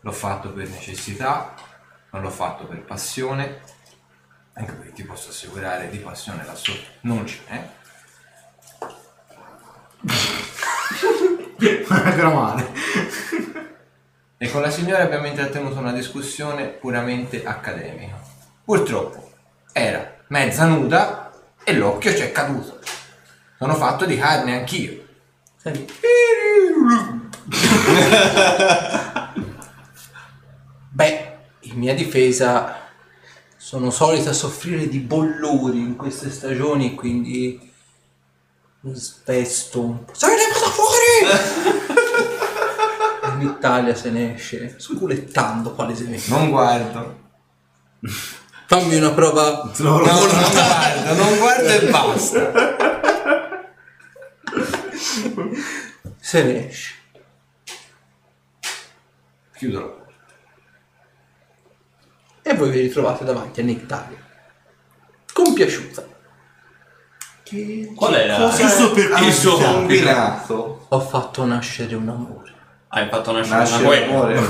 L'ho 0.00 0.10
fatto 0.10 0.52
per 0.52 0.68
necessità, 0.68 1.54
non 2.10 2.22
l'ho 2.22 2.30
fatto 2.30 2.66
per 2.66 2.82
passione, 2.82 3.60
anche 4.54 4.72
perché 4.72 4.92
ti 4.92 5.04
posso 5.04 5.30
assicurare 5.30 5.88
di 5.88 5.98
passione 5.98 6.44
là 6.44 6.56
sotto 6.56 6.88
non 7.02 7.24
ce 7.24 7.42
n'è. 7.48 7.68
Gramale. 12.16 12.72
E 14.36 14.50
con 14.50 14.62
la 14.62 14.70
signora 14.70 15.04
abbiamo 15.04 15.28
intrattenuto 15.28 15.78
una 15.78 15.92
discussione 15.92 16.66
puramente 16.66 17.44
accademica. 17.44 18.20
Purtroppo 18.64 19.30
era 19.72 20.16
mezza 20.28 20.64
nuda 20.66 21.32
e 21.64 21.74
l'occhio 21.74 22.14
ci 22.14 22.22
è 22.22 22.32
caduto. 22.32 22.80
Sono 23.58 23.74
fatto 23.74 24.04
di 24.04 24.16
carne 24.16 24.58
anch'io. 24.58 25.06
Beh, 30.90 31.36
in 31.60 31.78
mia 31.78 31.94
difesa 31.94 32.76
sono 33.56 33.90
solito 33.90 34.30
a 34.30 34.32
soffrire 34.32 34.88
di 34.88 34.98
bollori 35.00 35.78
in 35.78 35.96
queste 35.96 36.30
stagioni, 36.30 36.94
quindi 36.94 37.70
mi 38.80 38.96
spesto 38.96 39.82
un 39.82 40.04
po'. 40.04 40.14
Se 40.14 40.26
ne 40.26 40.34
vado 40.52 40.70
fuori! 40.70 40.96
in 43.40 43.48
Italia 43.48 43.94
se 43.94 44.10
ne 44.10 44.34
esce 44.34 44.74
sculettando 44.78 45.72
palesemente. 45.72 46.30
Non 46.30 46.50
guardo. 46.50 47.26
Fammi 48.70 48.96
una 48.96 49.12
prova. 49.12 49.70
No, 49.78 49.96
non 49.98 50.02
guardo, 50.04 51.14
non 51.14 51.38
guardo 51.38 51.68
e 51.68 51.88
basta. 51.88 52.52
Se 56.20 56.42
ne 56.42 56.68
esce. 56.68 56.94
Chiudo 59.56 59.80
la 59.80 59.86
porta. 59.86 60.12
E 62.42 62.54
voi 62.54 62.68
vi 62.70 62.80
ritrovate 62.80 63.24
davanti 63.24 63.60
a 63.60 63.64
Nectaria. 63.64 64.22
Compiaciuta. 65.32 66.06
Qual 67.96 68.12
è 68.12 68.26
la... 68.26 68.52
Giusto 68.54 68.90
per 68.92 69.18
il 69.22 69.32
suo 69.32 69.52
compito? 69.52 69.72
combinato. 69.72 70.84
Ho 70.88 71.00
fatto 71.00 71.46
nascere 71.46 71.94
un 71.94 72.08
amore. 72.10 72.52
Hai 72.88 73.08
fatto 73.08 73.32
nascere 73.32 73.58
Nasce 73.60 73.74
una 73.76 73.82
guerra. 73.86 74.06
l'amore. 74.06 74.40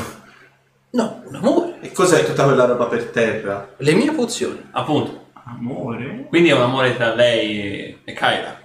No, 0.91 1.23
un 1.25 1.35
amore. 1.37 1.68
E 1.81 1.92
cos'è 1.92 2.24
tutta 2.24 2.44
quella 2.44 2.65
roba 2.66 2.86
per 2.86 3.07
terra? 3.10 3.74
Le 3.76 3.94
mie 3.94 4.12
pozioni. 4.12 4.60
Appunto. 4.73 5.26
Amore? 5.44 6.26
Quindi 6.28 6.48
è 6.50 6.55
un 6.55 6.62
amore 6.62 6.94
tra 6.97 7.15
lei 7.15 7.98
e, 8.05 8.12
Kyra. 8.12 8.60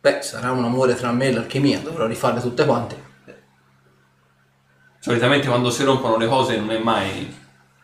Beh, 0.00 0.22
sarà 0.22 0.50
un 0.52 0.64
amore 0.64 0.94
tra 0.94 1.12
me 1.12 1.26
e 1.26 1.32
l'alchimia, 1.32 1.78
dovrò 1.80 2.06
rifarle 2.06 2.40
tutte 2.40 2.64
quante. 2.64 3.06
Solitamente 5.00 5.46
quando 5.46 5.70
si 5.70 5.84
rompono 5.84 6.16
le 6.16 6.26
cose 6.26 6.56
non 6.56 6.70
è 6.70 6.78
mai 6.78 7.32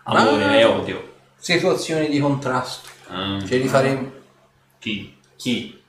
amore, 0.05 0.45
Ah. 0.45 0.55
è 0.57 0.67
odio. 0.67 1.13
Situazioni 1.37 2.09
di 2.09 2.19
contrasto. 2.19 2.89
Ah, 3.09 3.39
Ce 3.47 3.57
li 3.57 3.69
faremo. 3.69 4.11
chi? 4.79 5.17
Chi? 5.37 5.81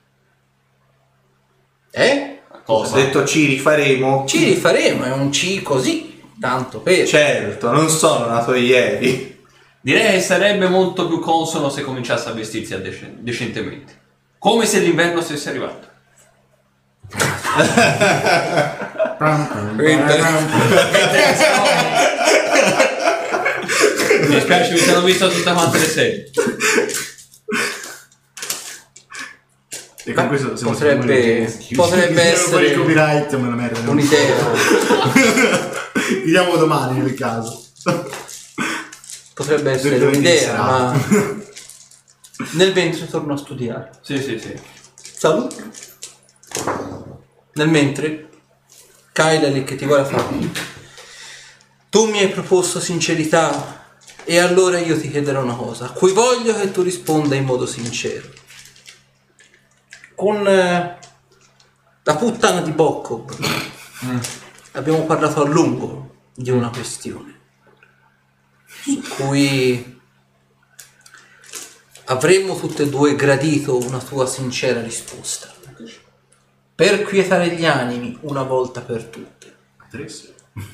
Eh? 1.90 2.40
Ho 2.66 2.78
Cosa? 2.80 2.96
detto 2.96 3.24
ci 3.24 3.46
rifaremo. 3.46 4.24
Ci 4.26 4.44
rifaremo, 4.44 5.04
è 5.04 5.12
un 5.12 5.30
C 5.30 5.62
così, 5.62 6.15
tanto 6.40 6.80
per... 6.80 7.06
Certo, 7.06 7.70
non 7.70 7.88
sono 7.88 8.26
nato 8.26 8.54
ieri. 8.54 9.44
Direi 9.80 10.12
che 10.14 10.20
sarebbe 10.20 10.68
molto 10.68 11.06
più 11.06 11.20
consono 11.20 11.68
se 11.68 11.82
cominciasse 11.82 12.28
a 12.28 12.32
vestirsi 12.32 12.74
a 12.74 12.78
dece- 12.78 13.14
decentemente. 13.18 14.00
Come 14.38 14.66
se 14.66 14.80
l'inverno 14.80 15.20
stesse 15.20 15.48
arrivando. 15.50 15.86
Mi 24.20 24.34
dispiace, 24.34 24.72
mi 24.72 24.78
sono 24.78 25.00
visto 25.02 25.28
tutte 25.28 25.52
quante 25.52 25.78
le 25.78 25.86
serie. 25.86 26.30
E 30.08 30.12
con 30.12 30.28
questo 30.28 30.54
siamo 30.54 30.70
potrebbe- 30.70 31.52
potrebbe 31.74 32.22
essere 32.22 32.68
il 32.68 32.78
copyright, 32.78 33.34
ma 33.34 33.48
una 33.48 33.56
merda. 33.56 33.90
Un'idea. 33.90 34.36
Vediamo 36.24 36.54
domani 36.54 37.00
nel 37.00 37.14
caso. 37.14 37.64
Potrebbe 39.34 39.72
essere 39.72 39.98
Dove 39.98 40.12
un'idea, 40.12 40.42
sarà? 40.42 40.62
ma... 40.62 41.04
Nel 42.52 42.72
ventre 42.72 43.08
torno 43.08 43.32
a 43.34 43.36
studiare. 43.36 43.90
Sì, 44.02 44.22
sì, 44.22 44.38
sì. 44.38 44.54
Salute. 44.96 45.70
Nel 47.54 47.68
mentre, 47.68 48.28
Kyla 49.12 49.48
lì 49.48 49.64
che 49.64 49.74
ti 49.74 49.86
guarda 49.86 50.18
fa. 50.18 50.28
Tu 51.90 52.08
mi 52.08 52.20
hai 52.20 52.28
proposto 52.28 52.78
sincerità 52.78 53.88
e 54.22 54.38
allora 54.38 54.78
io 54.78 54.96
ti 55.00 55.10
chiederò 55.10 55.42
una 55.42 55.56
cosa, 55.56 55.86
a 55.86 55.90
cui 55.90 56.12
voglio 56.12 56.54
che 56.54 56.70
tu 56.70 56.82
risponda 56.82 57.34
in 57.34 57.44
modo 57.44 57.66
sincero. 57.66 58.44
Con 60.16 60.48
eh, 60.48 60.98
la 62.02 62.16
puttana 62.16 62.62
di 62.62 62.72
Bocco. 62.72 63.26
Abbiamo 64.72 65.04
parlato 65.04 65.42
a 65.42 65.46
lungo 65.46 66.14
di 66.34 66.50
una 66.50 66.70
questione 66.70 67.34
su 68.64 69.02
cui 69.16 70.00
avremmo 72.06 72.56
tutte 72.56 72.84
e 72.84 72.88
due 72.88 73.14
gradito 73.14 73.76
una 73.76 73.98
tua 73.98 74.26
sincera 74.26 74.80
risposta. 74.80 75.52
Per 76.74 77.02
quietare 77.02 77.54
gli 77.54 77.66
animi 77.66 78.16
una 78.22 78.42
volta 78.42 78.80
per 78.80 79.04
tutte, 79.04 79.56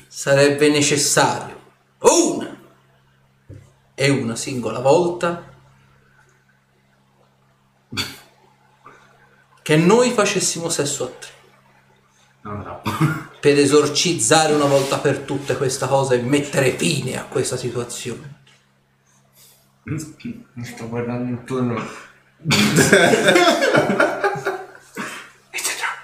sarebbe 0.07 0.69
necessario 0.69 1.61
una 1.99 2.61
e 3.95 4.09
una 4.09 4.35
singola 4.35 4.79
volta 4.79 5.52
che 9.63 9.75
noi 9.77 10.11
facessimo 10.11 10.69
sesso 10.69 11.05
a 11.05 11.07
tre 11.07 11.31
No, 12.43 12.55
no. 12.61 12.81
per 13.39 13.57
esorcizzare 13.57 14.53
una 14.53 14.65
volta 14.65 14.97
per 14.97 15.19
tutte 15.19 15.55
questa 15.55 15.87
cosa 15.87 16.13
e 16.13 16.21
mettere 16.21 16.71
fine 16.71 17.17
a 17.17 17.23
questa 17.23 17.55
situazione. 17.55 18.41
Mi 19.83 20.65
sto 20.65 20.87
guardando 20.87 21.29
intorno. 21.29 21.81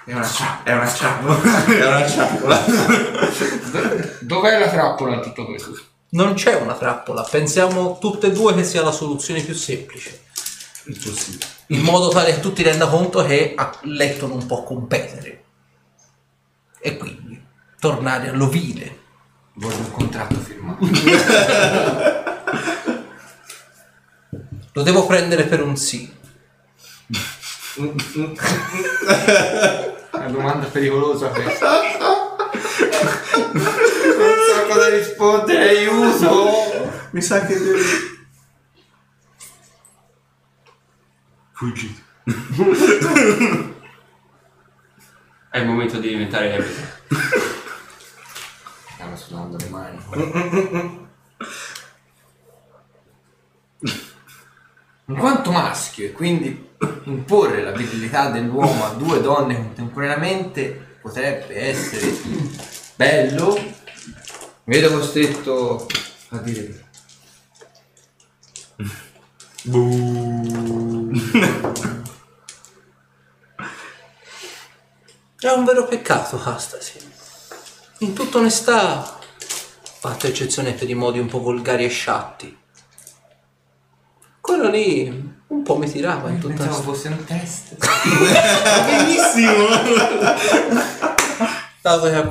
È 0.02 0.12
una 0.14 0.24
ciappola. 0.24 0.62
È 0.64 0.74
una 0.74 0.88
ciappola. 0.88 1.64
È 1.64 1.86
una 1.86 2.08
ciappola. 2.08 2.64
Dov'è 4.20 4.58
la 4.58 4.68
trappola 4.68 5.14
in 5.14 5.22
tutto 5.22 5.44
questo? 5.44 5.78
Non 6.10 6.34
c'è 6.34 6.54
una 6.56 6.74
trappola, 6.74 7.22
pensiamo 7.22 7.98
tutte 8.00 8.28
e 8.28 8.32
due 8.32 8.54
che 8.54 8.64
sia 8.64 8.82
la 8.82 8.90
soluzione 8.90 9.42
più 9.42 9.54
semplice. 9.54 10.22
In 11.70 11.82
modo 11.82 12.08
tale 12.08 12.34
che 12.34 12.40
tu 12.40 12.52
ti 12.52 12.64
renda 12.64 12.88
conto 12.88 13.24
che 13.24 13.54
a 13.56 13.72
letto 13.82 14.26
non 14.26 14.44
può 14.44 14.64
competere. 14.64 15.44
E 16.80 16.96
quindi 16.96 17.40
tornare 17.78 18.30
all'ovile. 18.30 18.98
Voglio 19.54 19.76
un 19.76 19.90
contratto 19.92 20.34
firmato. 20.40 20.84
Lo 24.72 24.82
devo 24.82 25.06
prendere 25.06 25.44
per 25.44 25.62
un 25.62 25.76
sì. 25.76 26.12
Una 27.76 28.32
domanda 30.28 30.66
pericolosa 30.66 31.28
questa. 31.28 31.82
Non 33.52 34.36
so 34.46 34.66
cosa 34.68 34.88
rispondere, 34.88 35.68
aiuto! 35.68 36.50
Mi 37.10 37.22
sa 37.22 37.46
che 37.46 37.56
devi... 37.58 38.09
Fuggito. 41.60 42.00
È 45.50 45.58
il 45.58 45.66
momento 45.66 45.98
di 45.98 46.08
diventare 46.08 46.54
ebete. 46.54 47.02
Stanno 48.94 49.14
sudando 49.14 49.58
le 49.58 49.68
mani. 49.68 49.98
In 55.04 55.16
quanto 55.18 55.52
maschio 55.52 56.06
e 56.06 56.12
quindi 56.12 56.70
imporre 57.04 57.62
la 57.62 57.72
virilità 57.72 58.30
dell'uomo 58.30 58.86
a 58.86 58.94
due 58.94 59.20
donne 59.20 59.56
contemporaneamente 59.56 60.96
potrebbe 61.02 61.54
essere 61.56 62.10
bello, 62.96 63.52
mi 63.52 64.80
vedo 64.80 64.96
costretto 64.96 65.86
a 66.30 66.38
dire 66.38 66.62
di 66.62 66.72
È 75.38 75.50
un 75.50 75.64
vero 75.64 75.84
peccato, 75.84 76.38
Castasi. 76.38 76.98
In 77.98 78.14
tutta 78.14 78.38
onestà, 78.38 79.18
fatto 79.98 80.26
eccezione 80.26 80.72
per 80.72 80.88
i 80.88 80.94
modi 80.94 81.18
un 81.18 81.26
po' 81.26 81.42
volgari 81.42 81.84
e 81.84 81.88
sciatti. 81.88 82.58
Quello 84.40 84.70
lì 84.70 85.38
Un 85.48 85.62
po' 85.62 85.76
mi 85.76 85.90
tirava 85.90 86.30
in 86.30 86.38
tutta 86.38 86.64
Pensavo 86.64 86.74
sta... 86.74 86.82
fosse 86.82 87.08
un 87.08 87.24
test. 87.24 87.76
Benissimo! 88.86 89.68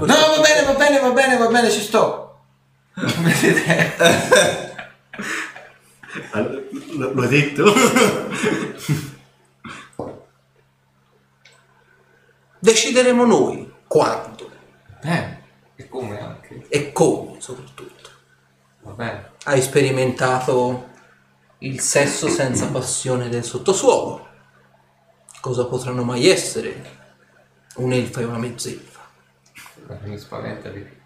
No, 0.07 0.35
va 0.35 0.41
bene, 0.41 0.63
va 0.65 0.73
bene, 0.73 0.99
va 0.99 1.11
bene, 1.11 1.37
va 1.37 1.47
bene, 1.47 1.69
ci 1.69 1.81
sto. 1.81 2.39
Vedete? 2.95 4.67
Allora, 6.31 6.59
l- 6.59 7.11
L'ho 7.13 7.27
detto. 7.27 7.73
Decideremo 12.59 13.25
noi 13.25 13.71
quando 13.87 14.49
Eh, 15.01 15.37
e 15.75 15.87
come 15.87 16.19
anche? 16.19 16.65
e 16.67 16.91
come 16.91 17.39
soprattutto. 17.39 18.09
Va 18.81 18.91
bene. 18.91 19.31
Hai 19.45 19.61
sperimentato 19.61 20.87
il 21.59 21.79
sesso 21.79 22.27
senza 22.27 22.67
passione 22.67 23.29
del 23.29 23.43
sottosuolo. 23.43 24.27
Cosa 25.39 25.65
potranno 25.67 26.03
mai 26.03 26.27
essere 26.27 26.97
un'elfa 27.75 28.19
e 28.19 28.23
una 28.25 28.37
mezzelfa? 28.37 28.99
Mi 30.03 30.17
spaventa 30.17 30.69
di 30.69 30.81
più. 30.81 30.97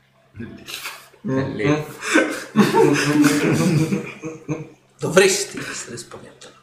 Dovresti 5.03 5.57
essere 5.57 5.98
spaventato. 5.98 6.61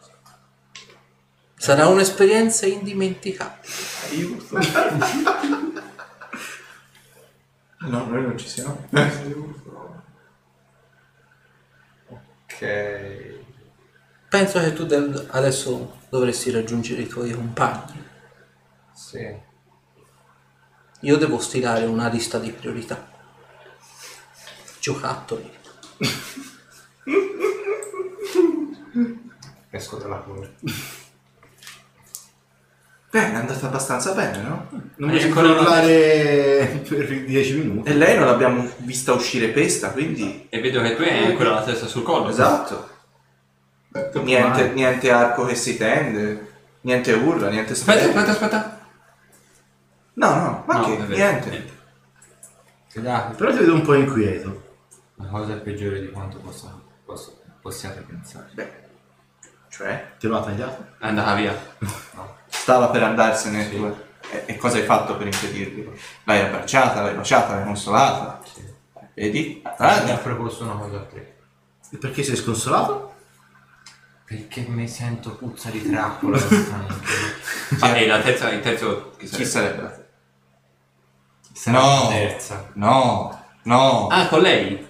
Sarà 1.57 1.89
un'esperienza 1.89 2.65
indimenticabile. 2.65 3.69
No, 7.81 8.07
noi 8.07 8.23
non 8.23 8.39
ci 8.39 8.49
siamo. 8.49 8.89
Ok. 12.47 13.39
Penso 14.31 14.59
che 14.61 14.73
tu 14.73 14.87
adesso 15.33 15.99
dovresti 16.09 16.51
raggiungere 16.51 17.03
i 17.03 17.09
tuoi 17.09 17.33
compagni. 17.33 18.03
Sì. 18.95 19.39
Io 21.01 21.17
devo 21.19 21.39
stilare 21.41 21.85
una 21.85 22.09
lista 22.09 22.39
di 22.39 22.53
priorità. 22.53 23.07
Giocattoli. 24.79 25.59
Esco 29.71 29.97
dalla 29.99 30.17
porta. 30.17 30.49
Bene, 33.11 33.33
è 33.33 33.37
andata 33.37 33.67
abbastanza 33.67 34.13
bene, 34.13 34.41
no? 34.43 34.69
Non 34.97 35.11
Eh, 35.11 35.13
mi 35.15 35.19
si 35.21 35.27
ancora 35.27 35.49
non- 35.49 35.57
parlare 35.57 36.83
per 36.89 37.25
10 37.25 37.55
minuti. 37.57 37.91
E 37.91 37.95
lei 37.95 38.17
non 38.17 38.27
l'abbiamo 38.27 38.71
vista 38.79 39.13
uscire 39.13 39.49
pesta, 39.49 39.91
quindi... 39.91 40.47
E 40.49 40.61
vedo 40.61 40.81
che 40.81 40.95
tu 40.95 41.03
hai 41.03 41.25
ancora 41.25 41.51
la 41.55 41.63
testa 41.65 41.87
sul 41.87 42.05
collo. 42.05 42.29
Esatto. 42.29 42.89
Niente, 44.23 44.69
niente 44.71 45.11
arco 45.11 45.45
che 45.45 45.57
si 45.57 45.77
tende, 45.77 46.53
niente 46.83 47.13
urla, 47.13 47.49
niente 47.49 47.73
Aspetta, 47.73 48.05
aspetta, 48.07 48.31
aspetta. 48.31 48.79
No, 50.15 50.35
no, 50.35 50.65
ma 50.69 50.75
No, 50.77 50.85
che? 50.85 50.95
è 50.95 51.01
vero, 51.01 51.15
Niente. 51.17 51.79
Fidate, 52.87 53.35
Però 53.35 53.51
ti 53.51 53.59
vedo 53.59 53.75
un 53.75 53.83
po' 53.83 53.95
inquieto. 53.95 54.69
la 55.17 55.27
cosa 55.27 55.55
è 55.55 55.57
peggiore 55.57 56.01
di 56.01 56.11
quanto 56.11 56.39
possa, 56.39 56.81
posso- 57.05 57.41
possiate 57.61 58.03
pensare. 58.03 58.49
Beh, 58.53 58.80
cioè, 59.81 60.13
Te 60.19 60.29
l'ha 60.29 60.43
tagliato? 60.43 60.87
È 60.99 61.07
andata 61.07 61.35
via. 61.35 61.59
stava 62.49 62.89
per 62.89 63.03
andarsene 63.03 63.71
tu. 63.71 63.97
E, 64.31 64.43
e 64.47 64.57
cosa 64.57 64.77
hai 64.77 64.85
fatto 64.85 65.17
per 65.17 65.27
impedirglielo? 65.27 65.93
L'hai 66.25 66.41
abbracciata, 66.43 67.01
l'hai 67.03 67.15
baciata, 67.15 67.55
l'hai 67.55 67.65
consolata. 67.65 68.41
Vedi? 69.15 69.63
Mi 69.65 70.11
ha 70.11 70.19
proposto 70.23 70.65
una 70.65 70.75
cosa 70.75 70.97
a 70.99 71.05
te. 71.05 71.35
E 71.91 71.97
perché 71.97 72.23
sei 72.23 72.37
sconsolato? 72.37 73.15
Perché 74.25 74.67
mi 74.69 74.87
sento 74.87 75.35
puzza 75.37 75.71
di 75.71 75.91
trappola. 75.91 76.39
Ah, 77.81 77.97
e 77.97 78.07
la 78.07 78.21
terza, 78.21 78.51
il 78.51 78.61
terzo 78.61 79.13
chi 79.17 79.27
Chi 79.27 79.45
sarebbe? 79.45 79.49
sarebbe 79.49 79.83
la 79.83 79.89
te? 79.91 80.05
Sarà 81.55 81.79
No. 81.81 82.09
terza. 82.09 82.69
No, 82.75 83.45
no. 83.63 84.07
Ah, 84.09 84.29
con 84.29 84.41
lei? 84.41 84.87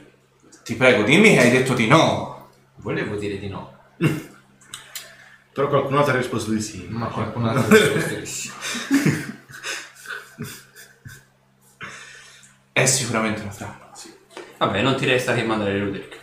Ti 0.64 0.74
prego, 0.74 1.04
dimmi 1.04 1.34
che 1.34 1.40
hai 1.40 1.50
detto 1.50 1.72
di 1.74 1.86
no. 1.86 2.48
Volevo 2.76 3.14
dire 3.16 3.38
di 3.38 3.48
no, 3.48 3.72
Però 5.60 5.68
qualcun 5.72 5.98
altro 5.98 6.14
ha 6.14 6.16
risposto 6.16 6.52
di 6.52 6.60
sì. 6.62 6.86
ma 6.88 7.08
qualcun 7.08 7.46
altro 7.46 7.74
ha 7.74 7.78
risposto 7.78 8.14
di 8.14 8.24
sì. 8.24 8.50
È 12.72 12.86
sicuramente 12.86 13.42
una 13.42 13.52
trappola, 13.52 13.90
sì. 13.94 14.10
Vabbè, 14.56 14.80
non 14.80 14.96
ti 14.96 15.04
resta 15.04 15.34
che 15.34 15.42
mandare 15.42 15.78
Ruderick. 15.78 16.18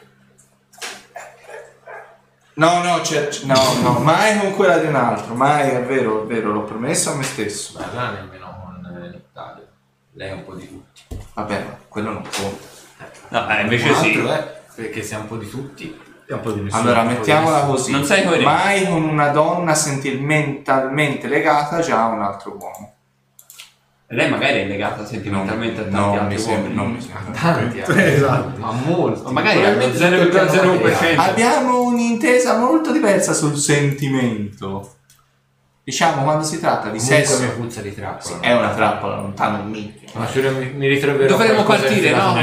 No, 2.53 2.81
no, 2.81 3.01
c'è- 3.01 3.27
c- 3.27 3.43
no, 3.43 3.79
no, 3.83 3.99
mai 3.99 4.39
con 4.39 4.55
quella 4.55 4.79
di 4.79 4.87
un 4.87 4.95
altro, 4.95 5.35
mai, 5.35 5.69
è 5.69 5.83
vero, 5.83 6.23
è 6.23 6.25
vero, 6.25 6.51
l'ho 6.51 6.63
promesso 6.63 7.11
a 7.11 7.15
me 7.15 7.21
stesso. 7.23 7.77
Ma 7.77 7.85
allora 7.85 8.09
nemmeno 8.19 8.59
con 8.63 9.03
eh, 9.03 9.09
l'Italia. 9.09 9.67
Lei 10.13 10.29
è 10.29 10.33
un 10.33 10.45
po' 10.45 10.55
di 10.55 10.67
tutti. 10.67 11.01
Vabbè, 11.35 11.63
ma 11.63 11.77
quello 11.87 12.11
non 12.13 12.23
conta. 12.23 12.65
No, 13.27 13.55
eh, 13.55 13.61
invece 13.61 13.93
sì. 13.93 14.07
altro 14.15 14.31
è 14.31 14.61
perché 14.73 15.03
sei 15.03 15.19
un 15.19 15.27
po' 15.27 15.37
di 15.37 15.47
tutti. 15.47 16.05
È 16.27 16.33
un 16.33 16.41
po' 16.41 16.51
di 16.51 16.61
nessuno. 16.61 16.81
Allora, 16.81 17.03
mettiamola 17.03 17.59
così. 17.61 17.91
Non 17.91 18.03
sei 18.03 18.23
coerente. 18.23 18.43
Mai 18.43 18.85
con 18.85 19.03
una 19.03 19.29
donna 19.29 19.73
sentimentalmente 19.73 21.29
legata 21.29 21.79
già 21.79 22.03
a 22.03 22.07
un 22.07 22.21
altro 22.21 22.57
uomo. 22.59 22.95
E 24.09 24.15
lei 24.15 24.29
magari 24.29 24.59
è 24.59 24.65
legata 24.67 25.05
sentimentalmente 25.05 25.81
a 25.81 25.83
tanti 25.83 25.97
non 25.97 26.17
altri 26.17 26.41
uomini. 26.43 26.75
non 26.75 26.91
mi 26.91 27.01
sembra. 27.01 27.31
Tanti 27.31 27.77
eh. 27.79 28.13
Esatto. 28.15 28.59
Ma 28.59 28.71
molti. 28.71 29.21
Ma 29.23 29.31
magari 29.31 29.63
hanno 29.63 29.85
0,01%. 29.85 30.81
materiale. 30.81 31.15
Abbiamo 31.15 31.81
un'intesa 31.83 32.57
molto 32.57 32.91
diversa 32.91 33.31
sul 33.31 33.55
sentimento. 33.55 34.95
Diciamo, 35.83 36.23
quando 36.23 36.43
si 36.43 36.59
tratta 36.59 36.89
di 36.89 36.97
Comunque 36.97 37.25
sesso, 37.25 37.41
mi 37.41 37.49
puzza 37.51 37.79
di 37.79 37.95
trappola. 37.95 38.41
è 38.41 38.53
una 38.53 38.73
trappola, 38.73 39.15
lontano 39.15 39.61
un 39.61 39.69
minchia. 39.69 40.09
Ma 40.15 40.27
mi, 40.33 40.71
mi 40.73 40.87
ritroverò 40.89 41.37
Dovremmo 41.37 41.63
partire, 41.63 42.11
no? 42.11 42.35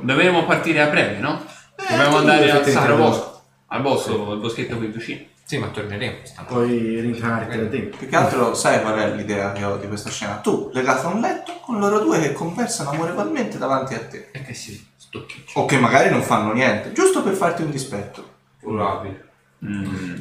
Dovremmo 0.00 0.46
partire 0.46 0.80
a 0.80 0.86
breve, 0.86 1.18
no? 1.18 1.56
Dobbiamo 1.88 2.10
tu 2.10 2.16
andare 2.16 2.50
al 2.50 2.64
devo- 2.64 2.96
Bosco. 2.96 3.42
Al 3.70 3.82
bosco, 3.82 4.30
al 4.30 4.38
boschetto 4.38 4.76
qui 4.76 4.86
vicino. 4.86 5.26
Sì, 5.44 5.56
ma 5.58 5.68
torneremo 5.68 6.18
stanotte. 6.24 6.52
Puoi 6.52 7.00
rincarti 7.00 7.56
da 7.56 7.66
tempo. 7.66 7.96
Più 7.96 8.08
che 8.08 8.16
altro, 8.16 8.54
sai 8.54 8.82
qual 8.82 8.98
è 8.98 9.14
l'idea 9.14 9.52
che 9.52 9.64
ho 9.64 9.76
di 9.78 9.86
questa 9.86 10.10
scena? 10.10 10.36
Tu, 10.40 10.70
legato 10.74 11.06
a 11.06 11.10
un 11.10 11.20
letto, 11.20 11.58
con 11.60 11.78
loro 11.78 12.00
due 12.00 12.20
che 12.20 12.32
conversano 12.32 12.90
amorevolmente 12.90 13.56
davanti 13.56 13.94
a 13.94 14.04
te. 14.06 14.28
E 14.32 14.42
che 14.42 14.52
si 14.52 14.86
stocchiccia. 14.96 15.58
O 15.58 15.64
che 15.64 15.78
magari 15.78 16.10
non 16.10 16.22
fanno 16.22 16.52
niente, 16.52 16.92
giusto 16.92 17.22
per 17.22 17.34
farti 17.34 17.62
un 17.62 17.70
dispetto. 17.70 18.36
Probabile. 18.60 19.28
Mm. 19.64 20.14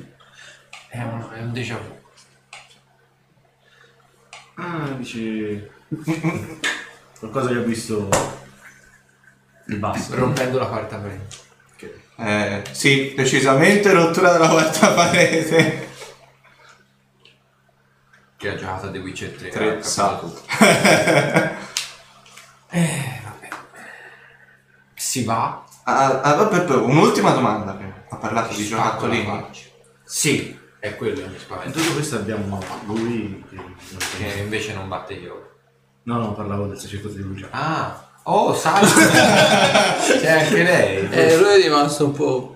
È 0.90 1.02
un, 1.02 1.28
è 1.34 1.42
un 1.42 1.52
déjà 1.52 1.78
vu. 1.78 1.96
Ah, 4.56 4.90
dici... 4.98 5.62
Qualcosa 7.20 7.50
che 7.50 7.58
ho 7.58 7.64
visto... 7.64 8.08
Il 9.68 9.78
basso. 9.78 10.16
Rompendo 10.16 10.58
la 10.58 10.68
quarta 10.68 10.98
parete. 10.98 11.46
Eh, 12.20 12.64
sì, 12.72 13.14
decisamente 13.16 13.92
rottura 13.94 14.32
della 14.34 14.50
quarta 14.50 14.92
parete. 14.94 15.88
Che 18.38 18.50
ha 18.50 18.56
giocato 18.56 18.92
The 18.92 18.98
Witcher 19.00 19.32
3. 19.32 19.50
Tre, 19.50 19.64
ha 19.66 19.70
capito 19.70 19.88
sa. 19.88 20.18
tutto. 20.18 20.42
Eh, 22.70 23.22
vabbè. 23.24 23.48
Si 24.94 25.24
va. 25.24 25.64
Ah, 25.84 26.20
ah, 26.20 26.34
vabbè, 26.36 26.64
poi, 26.66 26.78
un'ultima 26.80 27.32
domanda. 27.32 27.78
Ha 28.10 28.16
parlato 28.18 28.54
di 28.54 28.66
Spacco 28.66 29.08
la 29.08 29.14
giocattolini. 29.16 29.46
Sì, 30.04 30.60
è 30.80 30.96
quello 30.98 31.16
che 31.16 31.28
mi 31.28 31.34
In 31.34 31.40
spaventa. 31.40 31.80
tutto 31.80 31.94
questo 31.94 32.18
abbiamo 32.18 32.60
lui 32.86 33.44
che... 33.50 33.58
Che 34.18 34.40
invece 34.40 34.74
non 34.74 34.90
batte 34.90 35.14
io. 35.14 35.56
No, 36.04 36.20
no, 36.20 36.34
parlavo 36.34 36.68
del 36.68 36.78
sacerdote 36.78 37.16
di 37.16 37.24
Lucia. 37.24 37.48
Ah, 37.52 38.07
oh, 38.32 38.54
salve! 38.54 38.88
C'è 40.20 40.32
anche 40.32 40.64
lei. 40.64 41.10
Eh, 41.10 41.38
lui 41.38 41.60
è 41.60 41.64
rimasto 41.64 42.06
un 42.06 42.12
po'... 42.12 42.56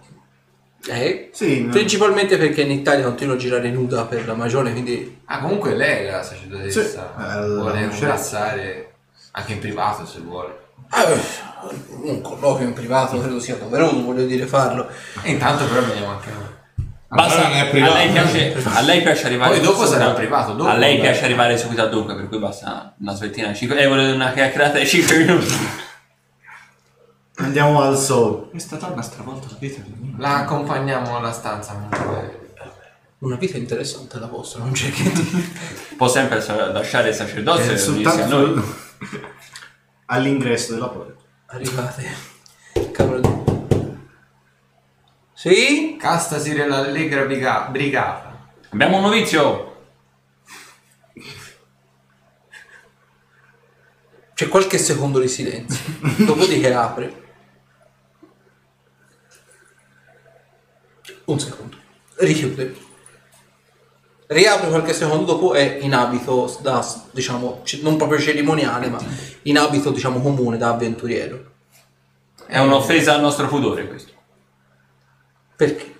Eh? 0.87 1.29
Sì, 1.31 1.63
no. 1.65 1.71
Principalmente 1.71 2.37
perché 2.37 2.61
in 2.61 2.71
Italia 2.71 3.05
continuo 3.05 3.35
a 3.35 3.37
girare 3.37 3.69
nuda 3.69 4.05
per 4.05 4.25
la 4.25 4.33
magione, 4.33 4.71
quindi... 4.71 5.21
Ah, 5.25 5.39
comunque 5.39 5.75
lei 5.75 6.05
è 6.05 6.11
la 6.11 6.23
sacerdotessa. 6.23 6.83
Sì, 6.83 6.97
eh, 6.97 7.47
vuole 7.47 7.83
abbracciare 7.83 8.93
anche 9.31 9.53
in 9.53 9.59
privato 9.59 10.05
se 10.05 10.19
vuole. 10.19 10.59
Eh, 10.93 11.19
un 12.03 12.21
colloquio 12.21 12.67
in 12.67 12.73
privato 12.73 13.19
credo 13.19 13.39
sia 13.39 13.55
doveroso, 13.55 14.03
voglio 14.03 14.25
dire, 14.25 14.45
farlo. 14.45 14.89
E 15.21 15.31
intanto 15.31 15.65
però 15.65 15.81
veniamo 15.81 16.11
anche 16.11 16.29
noi. 16.31 16.59
Basta, 17.13 17.41
non 17.41 17.51
è 17.51 17.59
a 17.59 17.93
lei, 17.93 18.09
piace, 18.09 18.55
a 18.63 18.81
lei 18.81 19.01
piace 19.01 19.25
arrivare 19.25 19.51
Poi 19.51 19.59
dopo 19.59 19.83
subito- 19.83 19.91
sarà 19.91 20.11
privato, 20.11 20.53
dopo 20.53 20.69
a 20.69 20.77
lei 20.77 20.97
piace 20.97 21.25
arrivare 21.25 21.57
subito 21.57 21.81
al 21.81 21.89
dunque, 21.89 22.15
per 22.15 22.29
cui 22.29 22.39
basta 22.39 22.95
una 22.99 23.13
svettina 23.13 23.49
di 23.49 23.55
5 23.55 23.77
euro 23.81 24.13
una 24.13 24.31
chiacchierata 24.31 24.77
di 24.77 24.87
5 24.87 25.17
minuti. 25.17 25.53
Andiamo 27.35 27.81
al 27.81 27.97
sol. 27.97 28.49
Questa 28.51 28.77
donna 28.77 29.01
ha 29.01 29.03
stravolto 29.03 29.47
la 29.49 29.57
vita 29.59 29.81
di 29.81 29.93
me. 29.99 30.13
La 30.19 30.37
accompagniamo 30.37 31.17
alla 31.17 31.33
stanza. 31.33 31.75
Una 33.17 33.35
vita 33.35 33.57
interessante 33.57 34.17
la 34.17 34.27
vostra, 34.27 34.59
non 34.59 34.71
c'è 34.71 34.89
che 34.89 35.11
dire. 35.11 35.43
Può 35.97 36.07
sempre 36.07 36.41
lasciare 36.45 37.09
il 37.09 37.15
sacerdozio 37.15 37.73
È 37.73 37.99
e 37.99 38.21
a 38.21 38.25
noi. 38.27 38.63
all'ingresso 40.05 40.73
della 40.73 40.87
porta. 40.87 41.21
Arrivate. 41.47 42.05
Cavolo 42.91 43.19
di... 43.19 43.50
Sì? 45.41 45.95
Casta 45.99 46.37
Sire 46.37 46.67
l'allegra 46.67 47.23
briga- 47.25 47.67
brigata. 47.71 48.47
Abbiamo 48.69 48.97
un 48.97 49.01
novizio. 49.05 49.75
C'è 54.35 54.47
qualche 54.47 54.77
secondo 54.77 55.17
di 55.17 55.27
silenzio. 55.27 55.83
Dopodiché 56.27 56.71
apre. 56.71 57.23
Un 61.25 61.39
secondo. 61.39 61.75
Richiude. 62.17 62.75
Riapre 64.27 64.69
qualche 64.69 64.93
secondo 64.93 65.25
dopo 65.25 65.55
è 65.55 65.79
in 65.81 65.95
abito 65.95 66.55
da, 66.61 66.87
diciamo, 67.09 67.61
c- 67.63 67.79
non 67.81 67.97
proprio 67.97 68.19
cerimoniale, 68.19 68.89
ma 68.89 68.99
in 69.41 69.57
abito, 69.57 69.89
diciamo, 69.89 70.21
comune 70.21 70.57
da 70.57 70.69
avventuriero. 70.69 71.51
È 72.45 72.59
un'offesa 72.59 73.15
al 73.15 73.21
nostro 73.21 73.47
pudore 73.47 73.87
questo. 73.87 74.10
Perché? 75.61 75.99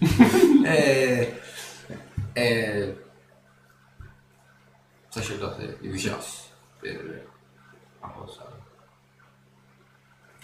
Eh, 0.66 1.40
eh, 2.32 3.04
sacerdote 5.08 5.76
di 5.78 5.88
Vicias 5.88 6.48
per 6.80 7.28
una 8.00 8.12
cosa. 8.12 8.50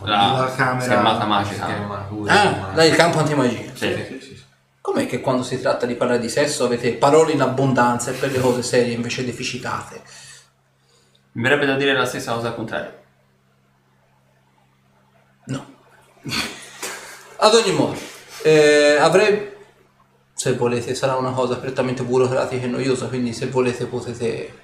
La, 0.02 0.52
camera- 0.54 0.80
schermata 0.84 1.24
magica. 1.24 2.06
cura, 2.08 2.32
Ah, 2.32 2.72
dai, 2.74 2.90
il 2.90 2.96
campo 2.96 3.18
antimagia. 3.18 3.74
Sì. 3.74 4.44
Com'è 4.80 5.06
che 5.06 5.20
quando 5.20 5.42
si 5.42 5.58
tratta 5.58 5.86
di 5.86 5.94
parlare 5.94 6.20
di 6.20 6.28
sesso 6.28 6.66
avete 6.66 6.92
parole 6.92 7.32
in 7.32 7.40
abbondanza 7.40 8.10
e 8.10 8.14
per 8.14 8.30
le 8.30 8.40
cose 8.40 8.62
serie 8.62 8.92
invece 8.92 9.24
deficitate? 9.24 10.02
Mi 11.32 11.42
verrebbe 11.42 11.64
da 11.66 11.76
dire 11.76 11.94
la 11.94 12.04
stessa 12.04 12.34
cosa 12.34 12.48
al 12.48 12.54
contrario. 12.54 13.02
No. 15.46 15.74
Ad 17.42 17.54
ogni 17.54 17.72
modo, 17.72 17.98
eh, 18.42 18.96
avrei, 19.00 19.50
se 20.34 20.54
volete, 20.56 20.94
sarà 20.94 21.16
una 21.16 21.30
cosa 21.30 21.56
prettamente 21.56 22.02
burocratica 22.02 22.64
e 22.64 22.68
noiosa, 22.68 23.06
quindi 23.08 23.32
se 23.32 23.46
volete 23.46 23.86
potete... 23.86 24.58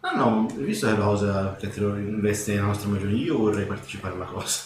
No, 0.00 0.12
no, 0.14 0.46
visto 0.56 0.86
che 0.86 0.96
la 0.96 1.04
cosa 1.04 1.56
che 1.56 1.68
te 1.68 1.80
lo 1.80 1.94
investe 1.96 2.54
nella 2.54 2.68
nostra 2.68 2.88
magione, 2.88 3.12
io 3.12 3.36
vorrei 3.36 3.66
partecipare 3.66 4.14
alla 4.14 4.24
cosa. 4.24 4.62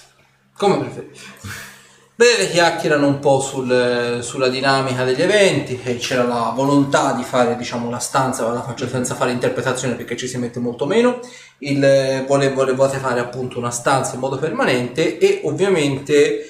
Come 0.56 0.78
preferite. 0.78 1.72
Bene, 2.16 2.48
chiacchierano 2.48 3.08
un 3.08 3.18
po' 3.18 3.40
sul- 3.40 4.20
sulla 4.22 4.46
dinamica 4.48 5.02
degli 5.02 5.20
eventi 5.20 5.80
e 5.82 5.96
c'era 5.96 6.22
la 6.22 6.52
volontà 6.54 7.12
di 7.12 7.24
fare 7.24 7.56
diciamo, 7.56 7.90
la 7.90 7.98
stanza, 7.98 8.48
la 8.52 8.62
faccio 8.62 8.86
senza 8.86 9.16
fare 9.16 9.32
interpretazione 9.32 9.94
perché 9.94 10.16
ci 10.16 10.28
si 10.28 10.38
mette 10.38 10.60
molto 10.60 10.86
meno, 10.86 11.18
il, 11.58 12.24
vole- 12.28 12.52
volevate 12.52 12.98
fare 12.98 13.18
appunto 13.18 13.58
una 13.58 13.72
stanza 13.72 14.14
in 14.14 14.20
modo 14.20 14.38
permanente 14.38 15.18
e 15.18 15.40
ovviamente 15.42 16.44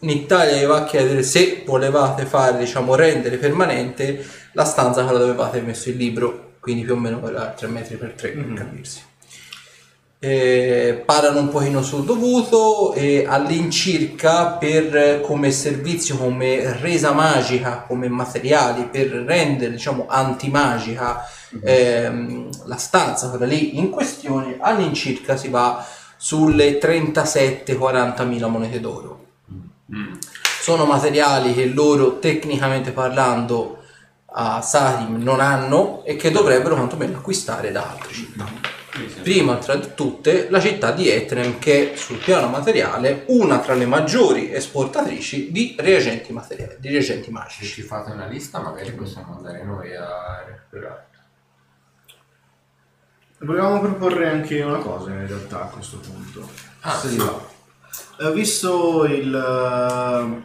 in 0.00 0.08
Italia 0.10 0.58
vi 0.58 0.64
va 0.64 0.78
a 0.78 0.84
chiedere 0.84 1.22
se 1.22 1.62
volevate 1.64 2.24
fare, 2.24 2.58
diciamo, 2.58 2.96
rendere 2.96 3.36
permanente 3.36 4.26
la 4.54 4.64
stanza 4.64 5.04
quella 5.04 5.20
dove 5.20 5.30
avevate 5.30 5.60
messo 5.60 5.90
il 5.90 5.96
libro, 5.96 6.54
quindi 6.58 6.82
più 6.82 6.94
o 6.94 6.96
meno 6.96 7.20
quella 7.20 7.50
3 7.50 7.68
metri 7.68 7.94
per 7.94 8.14
3 8.14 8.30
per 8.30 8.52
capirsi 8.52 9.10
eh, 10.24 11.02
parlano 11.04 11.40
un 11.40 11.48
pochino 11.48 11.82
sul 11.82 12.04
dovuto 12.04 12.92
e 12.92 13.24
all'incirca 13.26 14.50
per 14.52 15.20
come 15.20 15.50
servizio, 15.50 16.16
come 16.16 16.78
resa 16.78 17.10
magica, 17.10 17.84
come 17.88 18.08
materiali 18.08 18.84
per 18.84 19.08
rendere 19.08 19.72
diciamo 19.72 20.06
antimagica 20.08 21.28
ehm, 21.60 22.50
la 22.66 22.76
stanza, 22.76 23.30
quella 23.30 23.46
lì 23.46 23.78
in 23.78 23.90
questione, 23.90 24.58
all'incirca 24.60 25.36
si 25.36 25.48
va 25.48 25.84
sulle 26.16 26.78
37-40 26.78 28.24
mila 28.24 28.46
monete 28.46 28.78
d'oro. 28.78 29.24
Sono 30.60 30.84
materiali 30.84 31.52
che 31.52 31.66
loro 31.66 32.20
tecnicamente 32.20 32.92
parlando 32.92 33.78
a 34.34 34.62
Sarim 34.62 35.20
non 35.20 35.40
hanno 35.40 36.04
e 36.04 36.14
che 36.14 36.30
dovrebbero 36.30 36.76
quantomeno 36.76 37.16
acquistare 37.16 37.72
da 37.72 37.90
altre 37.90 38.12
città. 38.12 38.81
Prima 39.22 39.56
tra 39.56 39.78
tutte 39.78 40.50
la 40.50 40.60
città 40.60 40.92
di 40.92 41.08
Etrem 41.08 41.58
che 41.58 41.92
è 41.92 41.96
sul 41.96 42.18
piano 42.18 42.48
materiale 42.48 43.24
una 43.28 43.58
tra 43.60 43.72
le 43.72 43.86
maggiori 43.86 44.52
esportatrici 44.52 45.50
di 45.50 45.74
reagenti 45.78 46.30
materiali, 46.32 46.76
di 46.78 46.88
reagenti 46.88 47.24
Se 47.26 47.30
magici. 47.30 47.64
ci 47.64 47.82
fate 47.82 48.10
una 48.10 48.26
lista 48.26 48.60
magari 48.60 48.92
possiamo 48.92 49.36
andare 49.36 49.64
noi 49.64 49.94
a 49.96 50.44
recuperare. 50.46 51.06
Volevamo 53.38 53.80
proporre 53.80 54.28
anche 54.28 54.60
una 54.62 54.78
cosa 54.78 55.10
in 55.10 55.26
realtà 55.26 55.62
a 55.62 55.66
questo 55.66 55.98
punto. 55.98 56.48
Ah, 56.80 56.94
Se 56.98 57.08
sì. 57.08 57.16
va. 57.16 57.48
Eh, 58.20 58.32
Visto 58.32 59.04
il, 59.06 59.34
eh, 59.34 60.42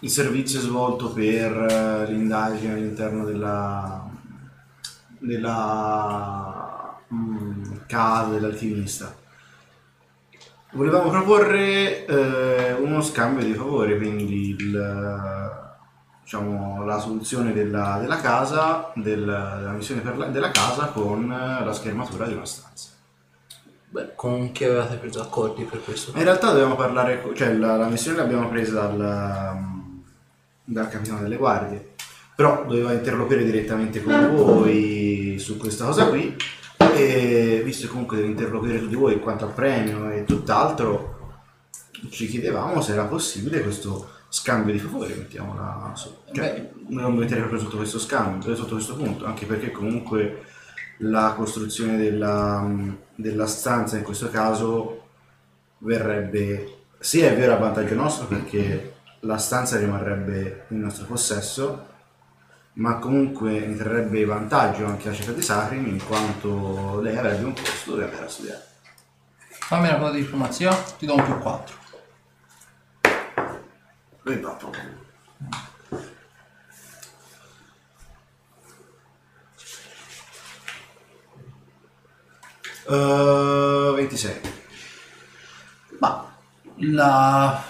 il 0.00 0.10
servizio 0.10 0.60
svolto 0.60 1.12
per 1.12 1.52
eh, 1.52 2.06
l'indagine 2.10 2.72
all'interno 2.72 3.24
della, 3.24 4.10
della 5.18 6.98
mm, 7.12 7.41
casa 7.96 8.30
dell'alchimista, 8.30 9.14
volevamo 10.72 11.10
proporre 11.10 12.06
eh, 12.06 12.72
uno 12.72 13.02
scambio 13.02 13.44
di 13.44 13.52
favori, 13.52 13.96
quindi 13.98 14.50
il, 14.50 15.50
diciamo, 16.22 16.84
la 16.84 16.98
soluzione 16.98 17.52
della, 17.52 17.98
della 18.00 18.16
casa, 18.20 18.90
del- 18.94 19.24
della 19.24 19.72
missione 19.72 20.00
per 20.00 20.16
la- 20.16 20.26
della 20.26 20.50
casa 20.50 20.86
con 20.86 21.28
la 21.28 21.72
schermatura 21.72 22.26
di 22.26 22.32
una 22.34 22.46
stanza. 22.46 22.88
Beh, 23.90 24.12
con 24.14 24.52
chi 24.52 24.64
avevate 24.64 24.96
preso 24.96 25.20
accordi 25.20 25.64
per 25.64 25.84
questo? 25.84 26.16
In 26.16 26.22
realtà 26.24 26.50
dobbiamo 26.50 26.76
parlare, 26.76 27.22
cioè 27.34 27.52
la, 27.54 27.76
la 27.76 27.88
missione 27.88 28.16
l'abbiamo 28.16 28.48
presa 28.48 28.86
dal, 28.86 29.58
dal 30.64 30.88
capitano 30.88 31.20
delle 31.20 31.36
guardie, 31.36 31.90
però 32.34 32.64
doveva 32.66 32.92
interloquire 32.92 33.44
direttamente 33.44 34.02
con 34.02 34.34
voi 34.34 35.36
su 35.38 35.58
questa 35.58 35.84
cosa 35.84 36.06
qui 36.06 36.34
e 36.94 37.62
visto 37.64 37.86
che 37.86 37.92
comunque 37.92 38.16
deve 38.16 38.28
interloquire 38.28 38.86
di 38.86 38.94
voi 38.94 39.20
quanto 39.20 39.46
a 39.46 39.48
premio 39.48 40.10
e 40.10 40.24
tutt'altro, 40.24 41.40
ci 42.10 42.26
chiedevamo 42.26 42.80
se 42.80 42.92
era 42.92 43.04
possibile 43.04 43.62
questo 43.62 44.10
scambio 44.28 44.72
di 44.72 44.78
favori, 44.78 45.14
mettiamola 45.14 45.92
su. 45.94 46.10
Cioè, 46.32 46.70
non 46.88 47.14
mettere 47.14 47.40
proprio 47.40 47.60
sotto 47.60 47.76
questo 47.76 47.98
scambio, 47.98 48.54
sotto 48.54 48.74
questo 48.74 48.96
punto, 48.96 49.26
anche 49.26 49.46
perché 49.46 49.70
comunque 49.70 50.44
la 50.98 51.34
costruzione 51.36 51.96
della, 51.96 52.66
della 53.14 53.46
stanza 53.46 53.96
in 53.96 54.02
questo 54.02 54.30
caso 54.30 55.00
verrebbe, 55.78 56.78
sì 56.98 57.20
è 57.20 57.36
vero 57.36 57.54
a 57.54 57.56
vantaggio 57.56 57.94
nostro 57.94 58.26
perché 58.26 58.94
la 59.20 59.38
stanza 59.38 59.78
rimarrebbe 59.78 60.66
in 60.68 60.80
nostro 60.80 61.04
possesso, 61.04 61.90
ma 62.74 62.98
comunque 62.98 63.66
ne 63.66 63.76
trarrebbe 63.76 64.24
vantaggio 64.24 64.86
anche 64.86 65.08
la 65.08 65.14
città 65.14 65.32
di 65.32 65.42
Sacrim 65.42 65.86
in 65.86 66.02
quanto 66.04 67.00
lei 67.00 67.16
avrebbe 67.16 67.44
un 67.44 67.52
posto 67.52 67.90
dove 67.90 68.04
andare 68.04 68.24
a 68.24 68.28
studiare. 68.28 68.66
Fammi 69.48 69.88
una 69.88 69.98
cosa 69.98 70.12
di 70.12 70.20
diplomazia, 70.20 70.72
ti 70.98 71.06
do 71.06 71.14
un 71.14 71.24
più 71.24 71.38
4. 71.38 71.76
E 74.24 74.40
dopo. 74.40 74.70
Uh, 82.84 83.94
26. 83.94 84.40
Ma 85.98 86.34
la, 86.76 87.64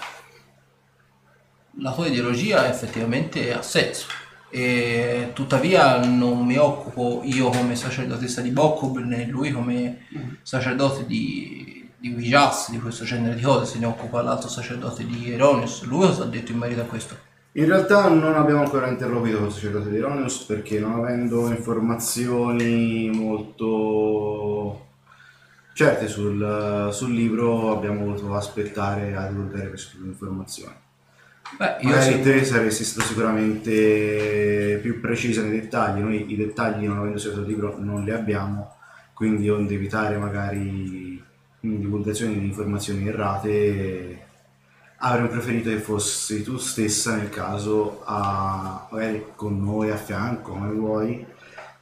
la 1.79 1.93
tua 1.93 2.07
ideologia 2.07 2.67
effettivamente 2.67 3.53
ha 3.53 3.61
senso. 3.61 4.21
E 4.55 5.31
tuttavia 5.33 5.97
non 6.05 6.45
mi 6.45 6.57
occupo 6.57 7.21
io 7.23 7.49
come 7.49 7.75
sacerdotessa 7.75 8.39
di 8.39 8.51
Bokkub 8.51 8.99
né 8.99 9.25
lui 9.25 9.51
come 9.51 10.05
sacerdote 10.43 11.07
di, 11.07 11.89
di 11.97 12.09
Vijas, 12.09 12.69
di 12.69 12.79
questo 12.79 13.03
genere 13.03 13.33
di 13.33 13.41
cose, 13.41 13.65
se 13.65 13.79
ne 13.79 13.87
occupa 13.87 14.21
l'altro 14.21 14.49
sacerdote 14.49 15.07
di 15.07 15.31
Eronius. 15.31 15.81
Lui 15.85 16.05
cosa 16.05 16.25
ha 16.25 16.27
detto 16.27 16.51
in 16.51 16.59
merito 16.59 16.81
a 16.81 16.83
questo? 16.83 17.17
In 17.53 17.65
realtà 17.65 18.07
non 18.09 18.35
abbiamo 18.35 18.61
ancora 18.61 18.89
interloquito 18.89 19.43
il 19.43 19.51
sacerdote 19.51 19.89
di 19.89 19.95
Ironius 19.95 20.43
perché 20.43 20.79
non 20.79 20.93
avendo 20.93 21.47
informazioni 21.49 23.09
molto 23.09 24.85
certe 25.73 26.07
sul, 26.07 26.89
sul 26.91 27.11
libro 27.11 27.71
abbiamo 27.71 28.05
voluto 28.05 28.35
aspettare 28.35 29.15
a 29.15 29.25
tipo 29.29 29.47
di 29.47 30.07
informazioni. 30.07 30.75
Beh, 31.57 31.77
io 31.81 31.89
Magari 31.89 32.13
sì. 32.13 32.21
te 32.21 32.43
saresti 32.45 32.83
stato 32.83 33.07
sicuramente 33.07 34.79
più 34.81 34.99
precisa 34.99 35.41
nei 35.41 35.59
dettagli, 35.59 35.99
noi 35.99 36.31
i 36.31 36.35
dettagli 36.35 36.85
non 36.85 36.97
avendo 36.97 37.17
seguito 37.17 37.41
il 37.41 37.47
libro 37.47 37.77
non 37.79 38.03
li 38.03 38.11
abbiamo, 38.11 38.75
quindi 39.13 39.49
onde 39.49 39.75
evitare 39.75 40.17
magari 40.17 41.21
divulgazioni 41.59 42.39
di 42.39 42.45
informazioni 42.45 43.07
errate 43.07 44.21
avremmo 44.97 45.27
preferito 45.27 45.69
che 45.69 45.79
fossi 45.79 46.43
tu 46.43 46.57
stessa 46.57 47.15
nel 47.15 47.29
caso 47.29 48.01
a 48.05 48.87
magari 48.89 49.31
con 49.35 49.61
noi 49.61 49.91
a 49.91 49.97
fianco, 49.97 50.51
come 50.51 50.71
vuoi, 50.71 51.25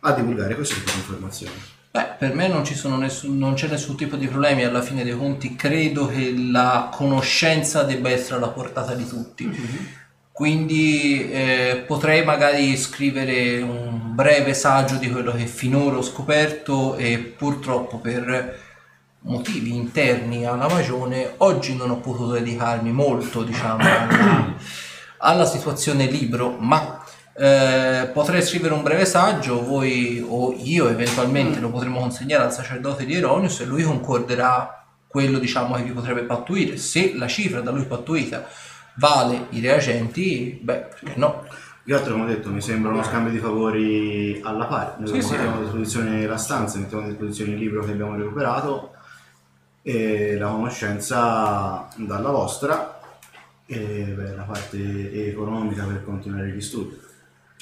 a 0.02 0.12
divulgare 0.14 0.56
questo 0.56 0.76
tipo 0.76 0.92
di 0.92 0.98
informazioni. 0.98 1.71
Beh, 1.92 2.16
per 2.18 2.34
me 2.34 2.48
non, 2.48 2.64
ci 2.64 2.74
sono 2.74 2.96
nessun- 2.96 3.38
non 3.38 3.54
c'è 3.54 3.68
nessun 3.68 3.98
tipo 3.98 4.16
di 4.16 4.28
problemi, 4.28 4.64
alla 4.64 4.82
fine 4.82 5.04
dei 5.04 5.16
conti 5.18 5.56
credo 5.56 6.08
che 6.08 6.34
la 6.38 6.90
conoscenza 6.92 7.84
debba 7.84 8.10
essere 8.10 8.36
alla 8.36 8.48
portata 8.50 8.94
di 8.96 9.06
tutti. 9.08 9.44
quindi 10.32 11.30
eh, 11.32 11.84
potrei 11.86 12.24
magari 12.24 12.76
scrivere 12.78 13.62
un 13.62 14.16
breve 14.16 14.54
saggio 14.54 14.96
di 14.96 15.12
quello 15.12 15.32
che 15.34 15.46
finora 15.46 15.98
ho 15.98 16.02
scoperto 16.02 16.96
e 16.96 17.18
purtroppo 17.20 17.98
per 18.00 18.58
motivi 19.24 19.76
interni 19.76 20.46
alla 20.46 20.68
magione 20.68 21.34
oggi 21.38 21.76
non 21.76 21.92
ho 21.92 21.98
potuto 22.00 22.32
dedicarmi 22.32 22.92
molto 22.92 23.44
diciamo 23.44 23.84
alla, 23.84 24.56
alla 25.20 25.46
situazione 25.46 26.06
libro 26.06 26.56
ma 26.60 27.04
eh, 27.34 28.10
potrei 28.14 28.42
scrivere 28.42 28.74
un 28.74 28.84
breve 28.84 29.06
saggio 29.06 29.64
voi 29.64 30.24
o 30.28 30.54
io 30.58 30.90
eventualmente 30.90 31.60
lo 31.60 31.70
potremo 31.70 32.00
consegnare 32.00 32.44
al 32.44 32.54
sacerdote 32.54 33.06
di 33.06 33.16
Eronius 33.16 33.62
e 33.62 33.66
lui 33.66 33.84
concorderà 33.84 34.86
quello 35.08 35.40
diciamo 35.40 35.76
che 35.76 35.84
vi 35.84 35.92
potrebbe 35.92 36.24
pattuire 36.24 36.78
se 36.78 37.14
la 37.16 37.28
cifra 37.28 37.62
da 37.62 37.72
lui 37.72 37.86
pattuita 37.86 38.46
vale 38.96 39.48
i 39.52 39.60
reagenti 39.62 40.60
beh 40.62 40.88
perché 41.00 41.14
no 41.16 41.46
Io 41.86 41.96
altro 41.98 42.14
come 42.14 42.26
ho 42.26 42.28
detto 42.28 42.50
mi 42.50 42.62
sembra 42.62 42.92
uno 42.92 43.02
scambio 43.04 43.32
di 43.32 43.40
favori 43.40 44.40
alla 44.44 44.66
pari. 44.66 44.92
Noi 45.00 45.08
Sì, 45.08 45.22
sì. 45.22 45.32
mettiamo 45.32 45.58
a 45.58 45.62
disposizione 45.64 46.26
la 46.28 46.38
stanza, 46.38 46.78
mettiamo 46.78 47.04
a 47.04 47.08
disposizione 47.08 47.54
il 47.54 47.58
libro 47.60 47.84
che 47.84 47.92
abbiamo 47.92 48.16
recuperato 48.16 48.92
e 49.82 50.38
la 50.38 50.48
conoscenza 50.50 51.88
dalla 51.96 52.30
vostra 52.30 53.00
e 53.66 53.78
beh, 54.16 54.36
la 54.36 54.44
parte 54.44 55.28
economica 55.30 55.86
per 55.86 56.04
continuare 56.04 56.50
gli 56.50 56.62
studi. 56.62 57.00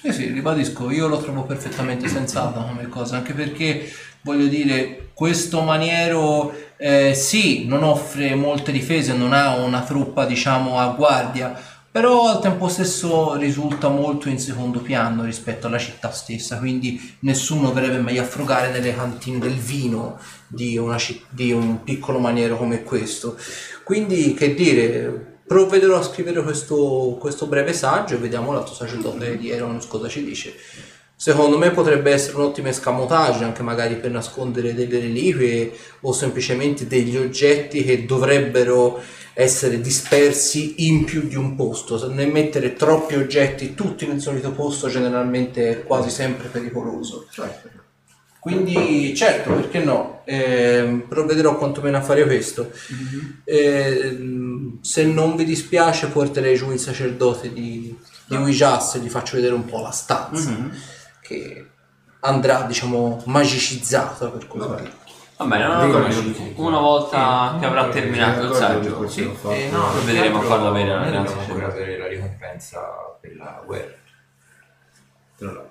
Eh 0.01 0.13
sì, 0.13 0.27
ribadisco, 0.27 0.89
io 0.91 1.07
lo 1.07 1.21
trovo 1.21 1.43
perfettamente 1.43 2.07
sensato 2.07 2.63
come 2.63 2.87
cosa, 2.87 3.17
anche 3.17 3.33
perché 3.33 3.91
voglio 4.21 4.47
dire, 4.47 5.09
questo 5.13 5.61
maniero 5.61 6.53
eh, 6.77 7.13
sì, 7.13 7.65
non 7.67 7.83
offre 7.83 8.33
molte 8.33 8.71
difese, 8.71 9.13
non 9.13 9.33
ha 9.33 9.57
una 9.57 9.81
truppa 9.81 10.25
diciamo 10.25 10.79
a 10.79 10.87
guardia, 10.93 11.53
però 11.91 12.29
al 12.29 12.39
tempo 12.39 12.69
stesso 12.69 13.35
risulta 13.35 13.89
molto 13.89 14.29
in 14.29 14.39
secondo 14.39 14.79
piano 14.79 15.25
rispetto 15.25 15.67
alla 15.67 15.77
città 15.77 16.11
stessa, 16.11 16.59
quindi 16.59 17.17
nessuno 17.19 17.73
verrebbe 17.73 17.99
mai 17.99 18.19
a 18.19 18.23
frugare 18.23 18.71
nelle 18.71 18.95
cantine 18.95 19.39
del 19.39 19.55
vino 19.55 20.17
di, 20.47 20.77
una 20.77 20.97
di 21.29 21.51
un 21.51 21.83
piccolo 21.83 22.19
maniero 22.19 22.55
come 22.57 22.83
questo. 22.83 23.37
Quindi 23.83 24.33
che 24.33 24.53
dire, 24.53 25.28
provvederò 25.49 25.97
a 25.97 26.03
scrivere 26.03 26.43
questo, 26.43 27.17
questo 27.19 27.47
breve 27.47 27.73
saggio 27.73 28.13
e 28.13 28.17
vediamo 28.19 28.51
l'altro 28.51 28.75
sacerdote 28.75 29.35
di 29.35 29.49
Eronus 29.49 29.87
cosa 29.87 30.07
ci 30.07 30.23
dice. 30.23 30.53
Secondo 31.15 31.57
me 31.57 31.71
potrebbe 31.71 32.11
essere 32.11 32.37
un 32.37 32.43
ottimo 32.43 32.67
escamotage 32.67 33.45
anche 33.45 33.63
magari 33.63 33.95
per 33.95 34.11
nascondere 34.11 34.75
delle 34.75 34.99
reliquie 34.99 35.73
o 36.01 36.11
semplicemente 36.13 36.85
degli 36.85 37.17
oggetti 37.17 37.83
che 37.83 38.05
dovrebbero 38.05 39.01
essere 39.33 39.81
dispersi 39.81 40.87
in 40.87 41.03
più 41.05 41.27
di 41.27 41.35
un 41.35 41.55
posto. 41.55 41.97
Se 41.97 42.07
ne 42.09 42.27
mettere 42.27 42.73
troppi 42.73 43.15
oggetti 43.15 43.73
tutti 43.73 44.05
nel 44.05 44.21
solito 44.21 44.51
posto 44.51 44.87
generalmente 44.87 45.69
è 45.71 45.83
quasi 45.83 46.11
sempre 46.11 46.49
pericoloso. 46.49 47.25
Quindi 48.39 49.13
certo, 49.15 49.53
perché 49.53 49.79
no? 49.83 50.21
Ehm, 50.25 51.01
provvederò 51.09 51.57
quantomeno 51.57 51.97
a 51.97 52.01
fare 52.01 52.23
questo. 52.25 52.71
Ehm, 53.43 54.79
se 54.81 55.03
non 55.05 55.35
vi 55.35 55.43
dispiace 55.43 56.07
porterei 56.07 56.55
giù 56.55 56.71
il 56.71 56.79
sacerdote 56.79 57.51
di, 57.51 57.97
di 58.25 58.35
Wijas 58.35 58.95
e 58.95 58.99
gli 58.99 59.09
faccio 59.09 59.35
vedere 59.35 59.53
un 59.53 59.65
po' 59.65 59.81
la 59.81 59.91
stanza 59.91 60.51
che 61.21 61.65
andrà 62.21 62.61
diciamo 62.63 63.21
magicizzata 63.25 64.27
per 64.29 64.47
così 64.47 64.67
dire. 64.75 64.91
Va 65.37 65.45
bene, 65.45 65.67
non 65.67 65.89
lo 65.91 66.09
dico, 66.21 66.61
Una 66.61 66.79
volta 66.79 67.55
che 67.59 67.65
avrà 67.65 67.87
terminato 67.89 68.45
il 68.47 68.53
saggio, 68.53 68.99
che 69.01 69.07
sì. 69.09 69.21
forse 69.23 69.23
l'ho 69.23 69.31
E 69.53 69.67
fatto. 69.69 69.77
no, 69.77 69.91
provvederemo 69.91 70.37
a 70.37 70.41
farlo 70.41 70.67
avere 70.67 70.91
alla 70.91 71.05
dobbiamo 71.05 71.39
ancora 71.39 71.67
avere 71.67 71.97
la 71.97 72.07
ricompensa 72.07 72.81
per 73.21 73.35
la 73.37 73.61
guerra. 73.65 73.95
Però 75.37 75.67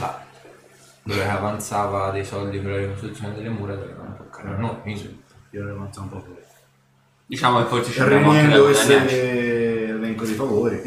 Là, 0.00 0.23
dove 1.04 1.28
avanzava 1.28 2.10
dei 2.10 2.24
soldi 2.24 2.58
per 2.58 2.70
la 2.72 2.78
ricostruzione 2.78 3.34
delle 3.34 3.48
mura 3.50 3.74
dovevano 3.74 4.16
toccare 4.16 4.48
a 4.48 4.56
noi. 4.56 4.80
quindi- 4.82 5.22
io 5.50 5.62
ne 5.64 5.70
avanzo 5.70 6.00
un 6.00 6.08
po' 6.08 6.20
fuori. 6.20 6.42
Diciamo 7.26 7.62
che 7.62 7.68
forse 7.68 7.92
ci 7.92 8.00
abbiamo 8.00 8.30
anche 8.30 8.42
da 8.42 8.54
Riunendo 8.56 8.64
questo 8.64 8.86
guadagnarci. 8.88 9.16
elenco 9.16 10.24
di 10.24 10.32
favori. 10.34 10.82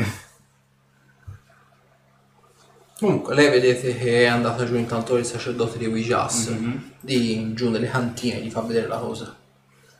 Comunque 2.99 3.35
lei 3.35 3.49
vedete 3.49 3.95
che 3.95 4.23
è 4.23 4.25
andata 4.25 4.65
giù 4.65 4.75
intanto 4.75 5.17
il 5.17 5.25
sacerdote 5.25 5.77
di 5.77 5.85
Wijas 5.85 6.51
di 6.99 7.53
giù 7.53 7.69
nelle 7.69 7.87
cantine 7.89 8.39
gli 8.41 8.49
fa 8.49 8.61
vedere 8.61 8.87
la 8.87 8.97
cosa. 8.97 9.35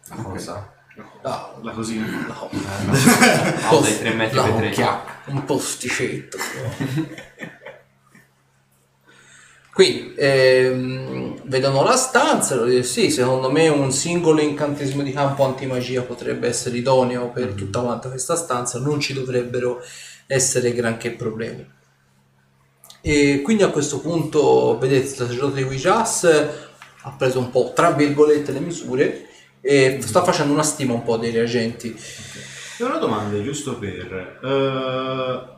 La 0.09 0.15
cosa. 0.15 0.73
La, 1.21 1.53
La 1.61 1.71
cosina. 1.73 2.07
la 2.27 2.33
cosa. 2.33 2.57
No, 3.69 3.79
dai 3.81 3.97
tre 3.99 4.13
metri 4.13 4.35
La 4.35 4.43
per 4.45 4.53
tre. 4.55 4.67
occhiacca, 4.69 5.13
un 5.31 5.45
posticetto. 5.45 6.37
Quindi 9.77 10.15
ehm, 10.17 11.41
vedono 11.43 11.83
la 11.83 11.95
stanza 11.95 12.65
e 12.65 12.81
sì, 12.81 13.11
secondo 13.11 13.51
me 13.51 13.67
un 13.67 13.91
singolo 13.91 14.41
incantesimo 14.41 15.03
di 15.03 15.11
campo 15.11 15.45
antimagia 15.45 16.01
potrebbe 16.01 16.47
essere 16.47 16.77
idoneo 16.77 17.29
per 17.29 17.49
tutta 17.49 17.81
quanta 17.81 18.09
questa 18.09 18.35
stanza, 18.35 18.79
non 18.79 18.99
ci 18.99 19.13
dovrebbero 19.13 19.79
essere 20.25 20.73
granché 20.73 21.11
problemi. 21.11 21.63
E 23.01 23.41
quindi 23.43 23.61
a 23.61 23.69
questo 23.69 23.99
punto 23.99 24.79
vedete 24.79 25.09
il 25.09 25.13
sacerdote 25.13 25.57
di 25.57 25.69
Wijas 25.69 26.23
ha 26.23 27.11
preso 27.15 27.37
un 27.37 27.51
po' 27.51 27.71
tra 27.75 27.91
virgolette 27.91 28.51
le 28.51 28.59
misure 28.59 29.27
e 29.61 29.99
sta 30.01 30.23
facendo 30.23 30.53
una 30.53 30.63
stima 30.63 30.93
un 30.93 31.03
po' 31.03 31.17
dei 31.17 31.29
reagenti. 31.29 31.95
E 32.79 32.83
una 32.83 32.97
domanda, 32.97 33.39
giusto 33.43 33.77
per... 33.77 34.39
eh, 34.43 35.56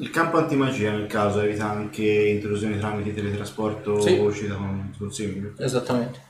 il 0.00 0.10
campo 0.10 0.38
antimagia 0.38 0.90
nel 0.90 1.06
caso 1.06 1.40
evita 1.40 1.68
anche 1.68 2.04
intrusioni 2.04 2.78
tramite 2.78 3.12
teletrasporto 3.14 4.00
Sì. 4.00 4.14
o 4.18 4.24
uscita 4.24 4.54
con 4.54 4.92
sul 4.96 5.12
simile? 5.12 5.52
Esattamente. 5.58 6.20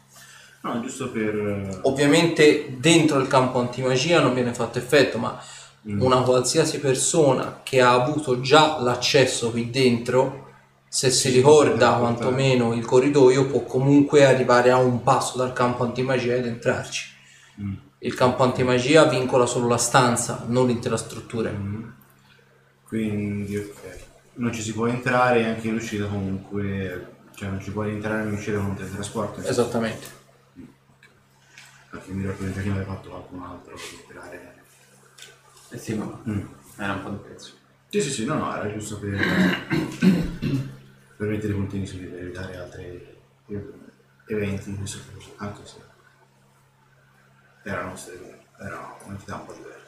No, 0.63 0.81
giusto 0.83 1.11
per... 1.11 1.35
eh, 1.35 1.79
Ovviamente 1.83 2.77
dentro 2.79 3.19
il 3.19 3.29
campo 3.29 3.59
antimagia 3.61 4.21
non 4.21 4.35
viene 4.35 4.53
fatto 4.55 4.79
effetto, 4.79 5.19
ma 5.19 5.41
Mm. 5.89 6.03
una 6.03 6.21
qualsiasi 6.21 6.79
persona 6.79 7.61
che 7.63 7.81
ha 7.81 7.95
avuto 7.95 8.43
già 8.43 8.79
l'accesso 8.83 9.51
qui 9.51 9.71
dentro, 9.71 10.49
se 10.87 11.09
si 11.09 11.31
ricorda 11.31 11.93
quantomeno 11.95 12.75
il 12.75 12.85
corridoio, 12.85 13.47
può 13.47 13.63
comunque 13.63 14.27
arrivare 14.27 14.71
a 14.71 14.77
un 14.77 15.03
passo 15.03 15.39
dal 15.39 15.55
campo 15.55 15.83
antimagia 15.83 16.35
ed 16.35 16.45
entrarci. 16.45 17.07
Mm. 17.63 17.73
Il 18.01 18.15
campo 18.15 18.43
antimagia 18.43 19.05
vincola 19.05 19.47
solo 19.47 19.69
la 19.69 19.79
stanza, 19.79 20.45
non 20.49 20.67
l'intera 20.67 20.99
struttura. 20.99 21.49
Mm. 21.51 21.83
Quindi, 22.91 23.57
ok. 23.57 23.99
Non 24.35 24.53
ci 24.53 24.63
si 24.63 24.73
può 24.73 24.87
entrare 24.89 25.41
e 25.41 25.45
anche 25.45 25.69
in 25.69 25.75
uscita 25.77 26.07
comunque... 26.07 27.19
Cioè 27.37 27.49
non 27.49 27.61
ci 27.63 27.71
puoi 27.71 27.93
entrare 27.93 28.27
in 28.29 28.35
uscita 28.35 28.57
con 28.59 28.67
un 28.71 28.75
teletrasporto. 28.75 29.41
Esattamente. 29.43 30.07
Perché 31.89 32.11
mi 32.11 32.23
ricordo 32.23 32.45
che 32.47 32.51
prima 32.61 32.75
aveva 32.75 32.95
fatto 32.95 33.09
qualcun 33.11 33.43
altro 33.43 33.75
per 33.77 34.01
entrare... 34.19 34.63
Eh 35.71 35.79
sì, 35.79 35.95
ma 35.95 36.21
Mm. 36.29 36.41
era 36.79 36.93
un 36.95 37.03
po' 37.05 37.11
di 37.11 37.17
prezzo. 37.19 37.53
Sì, 37.89 38.01
sì, 38.03 38.11
sì, 38.11 38.25
no, 38.25 38.35
no, 38.35 38.57
era 38.57 38.73
giusto 38.73 38.99
per, 38.99 39.17
per 41.17 41.29
mettere 41.29 41.53
i 41.53 41.57
puntini 41.57 41.87
su 41.87 41.97
per 41.99 42.15
evitare 42.23 42.57
altri 42.57 43.19
eventi, 44.27 44.75
questo 44.75 44.99
caso, 45.15 45.33
anche 45.37 45.61
se 45.65 45.77
erano, 47.63 47.95
ste- 47.97 48.39
erano 48.59 48.97
un'entità 49.05 49.37
un 49.37 49.47
po' 49.47 49.53
diverse. 49.53 49.80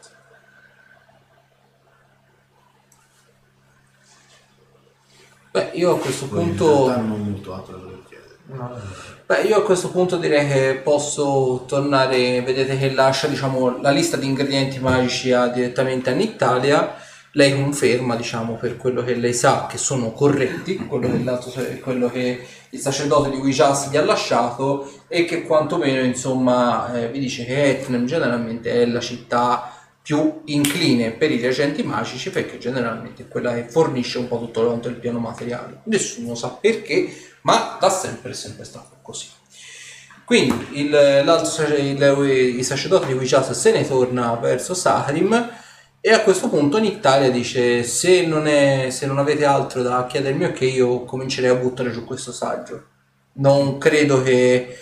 Beh, 5.53 5.71
io 5.75 5.93
a 5.93 5.99
questo 5.99 6.25
in 6.25 6.31
punto... 6.31 6.87
realtà 6.87 7.03
non 7.03 7.43
ho 7.45 7.51
da 7.51 7.63
dover 7.67 7.99
chiedere. 8.09 8.81
Beh, 9.27 9.43
io 9.43 9.59
a 9.59 9.63
questo 9.63 9.91
punto 9.91 10.17
direi 10.17 10.49
che 10.49 10.81
posso 10.83 11.65
tornare, 11.69 12.41
vedete 12.41 12.79
che 12.79 12.91
lascia 12.91 13.27
diciamo, 13.27 13.81
la 13.83 13.91
lista 13.91 14.17
di 14.17 14.27
ingredienti 14.27 14.79
magici 14.79 15.31
a- 15.31 15.49
direttamente 15.49 16.09
a 16.09 16.15
Nictalia, 16.15 16.95
lei 17.33 17.55
conferma 17.55 18.17
diciamo, 18.17 18.55
per 18.55 18.79
quello 18.79 19.03
che 19.05 19.15
lei 19.15 19.35
sa 19.35 19.67
che 19.69 19.77
sono 19.77 20.13
corretti, 20.13 20.77
quello 20.87 21.09
che, 21.11 21.81
quello 21.81 22.09
che 22.11 22.47
il 22.71 22.79
sacerdote 22.79 23.29
di 23.29 23.37
Wijas 23.37 23.91
gli 23.91 23.99
ha 23.99 24.05
lasciato 24.05 24.91
e 25.07 25.27
che 25.27 25.43
quantomeno 25.43 26.03
insomma 26.03 26.95
eh, 26.95 27.09
vi 27.09 27.19
dice 27.19 27.45
che 27.45 27.71
Etnem 27.71 28.07
generalmente 28.07 28.73
è 28.73 28.87
la 28.87 29.01
città 29.01 29.72
più 30.03 30.43
incline 30.47 31.13
per 31.13 31.31
i 31.31 31.41
reagenti 31.41 31.85
magici 31.85 32.31
perché 32.31 32.59
generalmente 32.59 33.23
è 33.23 33.29
quella 33.29 33.55
che 33.55 33.69
fornisce 33.69 34.19
un 34.19 34.27
po' 34.27 34.39
tutto 34.39 34.65
quanto 34.65 34.89
il 34.89 34.97
piano 34.97 35.21
materiale. 35.21 35.81
Nessuno 35.85 36.35
sa 36.35 36.49
perché, 36.49 37.15
ma 37.43 37.79
da 37.81 37.89
sempre 37.89 38.33
è 38.33 38.35
sempre 38.35 38.65
stato 38.65 38.97
così. 39.01 39.29
Quindi 40.25 40.81
il, 40.81 40.95
il, 40.95 42.57
il 42.57 42.65
sacerdote 42.65 43.07
di 43.07 43.13
Wichat 43.13 43.51
se 43.53 43.73
ne 43.73 43.87
torna 43.87 44.35
verso 44.35 44.75
Saharim 44.75 45.51
e 46.01 46.13
a 46.13 46.23
questo 46.23 46.49
punto 46.49 46.79
Nictalia 46.79 47.31
dice 47.31 47.85
se 47.85 48.27
non, 48.27 48.47
è, 48.47 48.89
se 48.91 49.07
non 49.07 49.19
avete 49.19 49.45
altro 49.45 49.83
da 49.83 50.07
chiedermi 50.07 50.45
ok 50.47 50.61
io 50.63 51.05
comincerei 51.05 51.51
a 51.51 51.55
buttare 51.55 51.93
giù 51.93 52.05
questo 52.05 52.33
saggio. 52.33 52.87
Non 53.35 53.79
credo 53.79 54.23
che 54.23 54.77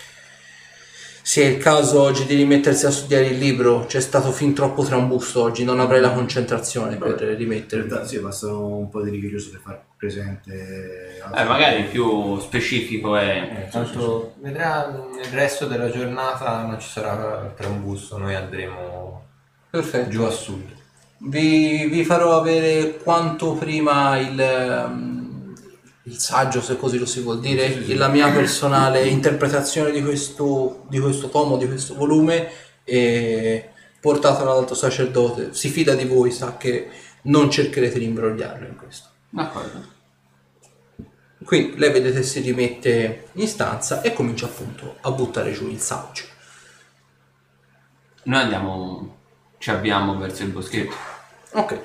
sia 1.31 1.47
il 1.47 1.59
caso 1.59 2.01
oggi 2.01 2.25
di 2.25 2.35
rimettersi 2.35 2.85
a 2.85 2.91
studiare 2.91 3.27
il 3.27 3.37
libro. 3.37 3.85
C'è 3.85 4.01
stato 4.01 4.33
fin 4.33 4.53
troppo 4.53 4.83
trambusto 4.83 5.41
oggi, 5.41 5.63
non 5.63 5.79
avrei 5.79 6.01
la 6.01 6.11
concentrazione 6.11 6.97
per 6.97 7.21
In 7.21 7.37
rimettermi. 7.37 7.87
realtà 7.87 8.05
sì, 8.05 8.19
basta 8.19 8.53
un 8.53 8.89
po' 8.89 9.01
di 9.01 9.11
righe 9.11 9.29
giusto 9.29 9.51
per 9.51 9.61
far 9.61 9.81
presente... 9.95 11.19
Eh, 11.33 11.43
magari 11.45 11.83
più 11.83 12.37
specifico 12.37 13.15
è... 13.15 13.63
Eh, 13.65 13.71
tanto 13.71 14.33
vedrà 14.41 14.89
nel 14.89 15.31
resto 15.31 15.67
della 15.67 15.89
giornata 15.89 16.65
non 16.65 16.81
ci 16.81 16.89
sarà 16.89 17.53
trambusto, 17.55 18.17
noi 18.17 18.35
andremo 18.35 19.23
Perfetto. 19.69 20.09
giù 20.09 20.23
a 20.23 20.31
sud. 20.31 20.65
Vi, 21.19 21.87
vi 21.87 22.03
farò 22.03 22.37
avere 22.37 22.97
quanto 22.97 23.53
prima 23.53 24.17
il, 24.17 24.37
ehm, 24.37 25.20
il 26.11 26.19
saggio, 26.19 26.61
se 26.61 26.75
così 26.75 26.97
lo 26.97 27.05
si 27.05 27.21
vuol 27.21 27.39
dire, 27.39 27.85
la 27.95 28.09
mia 28.09 28.29
personale 28.31 29.07
interpretazione 29.07 29.91
di 29.91 30.03
questo, 30.03 30.83
di 30.89 30.99
questo 30.99 31.29
tomo, 31.29 31.55
di 31.55 31.67
questo 31.67 31.95
volume 31.95 32.49
e 32.83 33.69
portatelo 33.99 34.51
all'alto 34.51 34.75
sacerdote. 34.75 35.53
Si 35.53 35.69
fida 35.69 35.95
di 35.95 36.03
voi, 36.03 36.31
sa 36.31 36.57
che 36.57 36.89
non 37.23 37.49
cercherete 37.49 37.97
di 37.97 38.05
imbrogliarlo 38.05 38.67
in 38.67 38.75
questo. 38.75 39.07
D'accordo. 39.29 39.99
Quindi 41.45 41.77
lei 41.77 41.91
vedete 41.91 42.23
si 42.23 42.41
rimette 42.41 43.29
in 43.33 43.47
stanza 43.47 44.01
e 44.01 44.13
comincia 44.13 44.45
appunto 44.45 44.97
a 44.99 45.11
buttare 45.11 45.53
giù 45.53 45.69
il 45.69 45.79
saggio. 45.79 46.23
Noi 48.23 48.41
andiamo, 48.41 49.17
ci 49.59 49.71
avviamo 49.71 50.17
verso 50.17 50.43
il 50.43 50.49
boschetto. 50.49 50.93
Ok, 51.53 51.79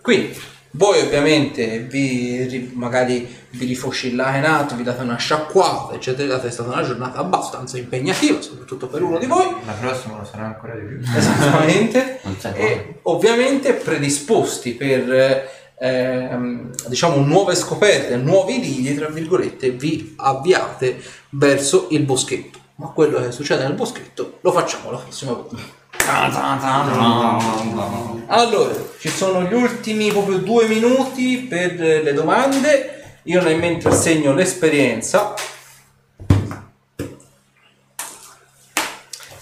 quindi 0.00 0.34
voi 0.72 1.00
ovviamente 1.00 1.80
vi 1.80 2.44
ri- 2.44 2.72
magari 2.74 3.40
vi 3.50 3.66
rifocillate 3.66 4.38
un 4.38 4.44
attimo, 4.44 4.78
vi 4.78 4.84
date 4.84 5.02
una 5.02 5.16
sciacquata, 5.16 5.94
eccetera, 5.94 6.40
è 6.40 6.50
stata 6.50 6.70
una 6.70 6.82
giornata 6.82 7.18
abbastanza 7.18 7.76
impegnativa, 7.76 8.40
soprattutto 8.40 8.86
per 8.86 9.02
uno 9.02 9.18
di 9.18 9.26
voi, 9.26 9.46
La 9.66 9.72
prossima 9.72 10.16
lo 10.16 10.24
sarà 10.24 10.46
ancora 10.46 10.74
di 10.74 10.86
più. 10.86 11.00
esattamente, 11.14 12.20
e 12.54 13.00
ovviamente 13.02 13.74
predisposti 13.74 14.72
per 14.72 15.50
ehm, 15.78 16.70
diciamo 16.88 17.16
nuove 17.16 17.54
scoperte, 17.54 18.16
nuovi 18.16 18.58
lidi, 18.60 18.94
tra 18.94 19.08
virgolette, 19.08 19.70
vi 19.70 20.14
avviate 20.16 20.98
verso 21.30 21.88
il 21.90 22.02
boschetto. 22.04 22.60
Ma 22.76 22.86
quello 22.88 23.20
che 23.20 23.30
succede 23.30 23.64
nel 23.64 23.74
boschetto 23.74 24.38
lo 24.40 24.52
facciamo 24.52 24.90
la 24.90 24.98
prossima 24.98 25.32
volta. 25.32 25.80
Allora, 28.26 28.74
ci 28.98 29.08
sono 29.08 29.42
gli 29.42 29.52
ultimi 29.52 30.10
proprio 30.10 30.38
due 30.38 30.66
minuti 30.66 31.38
per 31.48 31.74
le 31.74 32.12
domande. 32.12 33.20
Io 33.24 33.42
nel 33.42 33.58
mentre 33.58 33.92
segno 33.92 34.32
l'esperienza. 34.32 35.34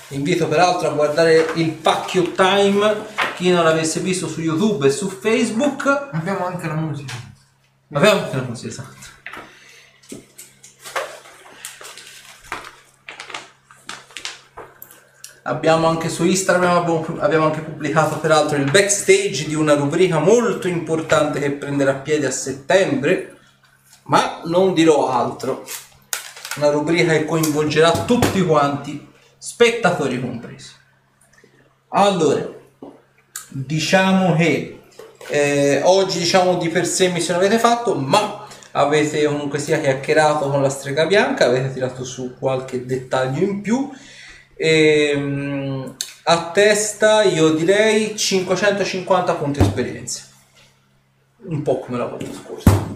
Invito 0.09 0.49
peraltro 0.49 0.89
a 0.89 0.93
guardare 0.93 1.53
il 1.55 1.71
Pacchio 1.71 2.33
Time, 2.33 3.07
chi 3.37 3.51
non 3.51 3.63
l'avesse 3.63 4.01
visto 4.01 4.27
su 4.27 4.41
YouTube 4.41 4.89
e 4.89 4.91
su 4.91 5.09
Facebook. 5.09 6.09
Abbiamo 6.13 6.47
anche 6.47 6.67
la 6.67 6.75
musica. 6.75 7.15
Abbiamo 7.93 8.23
anche 8.23 8.37
la 8.37 8.43
musica, 8.43 8.69
esatto. 8.69 9.00
Abbiamo 15.43 15.87
anche 15.87 16.09
su 16.09 16.25
Instagram, 16.25 17.17
abbiamo, 17.19 17.47
anche 17.47 17.61
pubblicato 17.61 18.19
peraltro 18.19 18.57
il 18.57 18.71
backstage 18.71 19.47
di 19.47 19.55
una 19.55 19.75
rubrica 19.75 20.19
molto 20.19 20.69
importante 20.69 21.41
che 21.41 21.53
prenderà 21.53 21.95
piede 21.95 22.27
a 22.27 22.31
settembre, 22.31 23.39
ma 24.05 24.43
non 24.45 24.75
dirò 24.75 25.09
altro. 25.09 25.67
Una 26.57 26.71
rubrica 26.71 27.13
che 27.13 27.25
coinvolgerà 27.25 28.05
tutti 28.05 28.45
quanti, 28.45 29.09
spettatori 29.39 30.21
compresi. 30.21 30.73
Allora, 31.89 32.47
diciamo 33.49 34.37
che 34.37 34.81
eh, 35.29 35.81
oggi 35.85 36.19
diciamo 36.19 36.57
di 36.57 36.69
per 36.69 36.87
sé 36.87 37.09
missione 37.09 37.39
avete 37.39 37.59
fatto, 37.59 37.95
ma 37.95 38.47
avete 38.73 39.25
comunque 39.25 39.59
sia 39.59 39.81
chiacchierato 39.81 40.51
con 40.51 40.63
la 40.63 40.69
strega 40.69 41.07
bianca, 41.07 41.47
avete 41.47 41.73
tirato 41.73 42.05
su 42.05 42.37
qualche 42.39 42.85
dettaglio 42.85 43.43
in 43.43 43.61
più. 43.61 43.91
Ehm, 44.63 45.97
a 46.25 46.51
testa 46.51 47.23
io 47.23 47.55
direi 47.55 48.15
550 48.15 49.35
punti 49.37 49.61
esperienza. 49.61 50.25
Un 51.47 51.63
po' 51.63 51.79
come 51.79 51.97
la 51.97 52.05
volta 52.05 52.27
scorsa. 52.31 52.90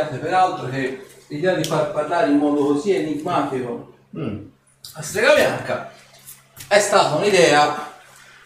Sappiate 0.00 0.16
peraltro 0.16 0.68
che 0.70 1.06
l'idea 1.28 1.54
di 1.54 1.64
far 1.64 1.92
parlare 1.92 2.30
in 2.30 2.38
modo 2.38 2.64
così 2.64 2.94
enigmatico 2.94 3.92
a 4.94 5.02
Strega 5.02 5.34
Bianca 5.34 5.92
è 6.66 6.80
stata 6.80 7.16
un'idea 7.16 7.92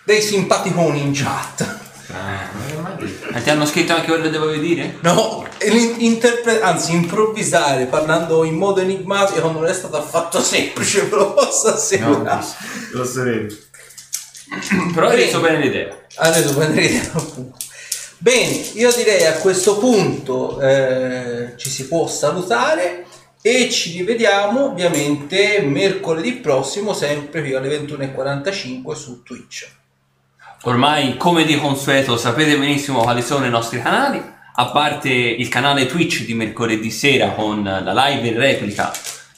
dei 0.03 0.21
simpaticoni 0.21 1.01
in 1.01 1.13
chat. 1.15 1.83
E 3.35 3.43
ti 3.43 3.51
hanno 3.51 3.67
scritto 3.67 3.95
anche 3.95 4.07
quello 4.07 4.25
che 4.25 4.31
dovevi 4.31 4.67
dire? 4.67 4.99
No, 5.03 5.47
interpre- 5.99 6.61
anzi 6.61 6.93
improvvisare 6.93 7.87
parlando 7.87 8.45
in 8.45 8.55
modo 8.55 8.81
enigmatico 8.81 9.51
non 9.51 9.67
è 9.67 9.73
stato 9.73 9.97
affatto 9.97 10.43
semplice, 10.43 11.03
ve 11.03 11.15
lo 11.17 11.35
posso 11.35 11.69
assicurare. 11.69 12.45
Lo 12.93 13.05
sarei. 13.05 13.47
Però 14.93 15.09
hai 15.09 15.17
reso 15.17 15.41
bene 15.41 15.59
l'idea. 15.59 15.97
Ha 16.17 16.31
reso 16.33 16.55
bene 16.55 16.81
l'idea, 16.81 17.11
appunto. 17.13 17.57
Bene, 18.25 18.53
io 18.73 18.91
direi 18.91 19.27
a 19.27 19.35
questo 19.35 19.77
punto 19.77 20.59
eh, 20.59 21.53
ci 21.59 21.69
si 21.69 21.87
può 21.89 22.07
salutare 22.07 23.05
e 23.43 23.69
ci 23.71 23.99
rivediamo 23.99 24.65
ovviamente 24.65 25.61
mercoledì 25.61 26.33
prossimo, 26.37 26.95
sempre 26.95 27.43
qui 27.43 27.53
alle 27.53 27.69
21.45 27.85 28.93
su 28.95 29.23
Twitch. 29.23 29.69
Ormai, 30.63 31.19
come 31.19 31.45
di 31.45 31.59
consueto, 31.59 32.17
sapete 32.17 32.57
benissimo 32.57 33.03
quali 33.03 33.21
sono 33.21 33.45
i 33.45 33.51
nostri 33.51 33.83
canali. 33.83 34.23
A 34.55 34.71
parte 34.71 35.11
il 35.11 35.49
canale 35.51 35.85
Twitch 35.85 36.25
di 36.25 36.33
mercoledì 36.33 36.91
sera 36.91 37.33
con 37.33 37.63
la 37.63 38.07
live 38.09 38.27
in 38.27 38.39
replica 38.39 38.91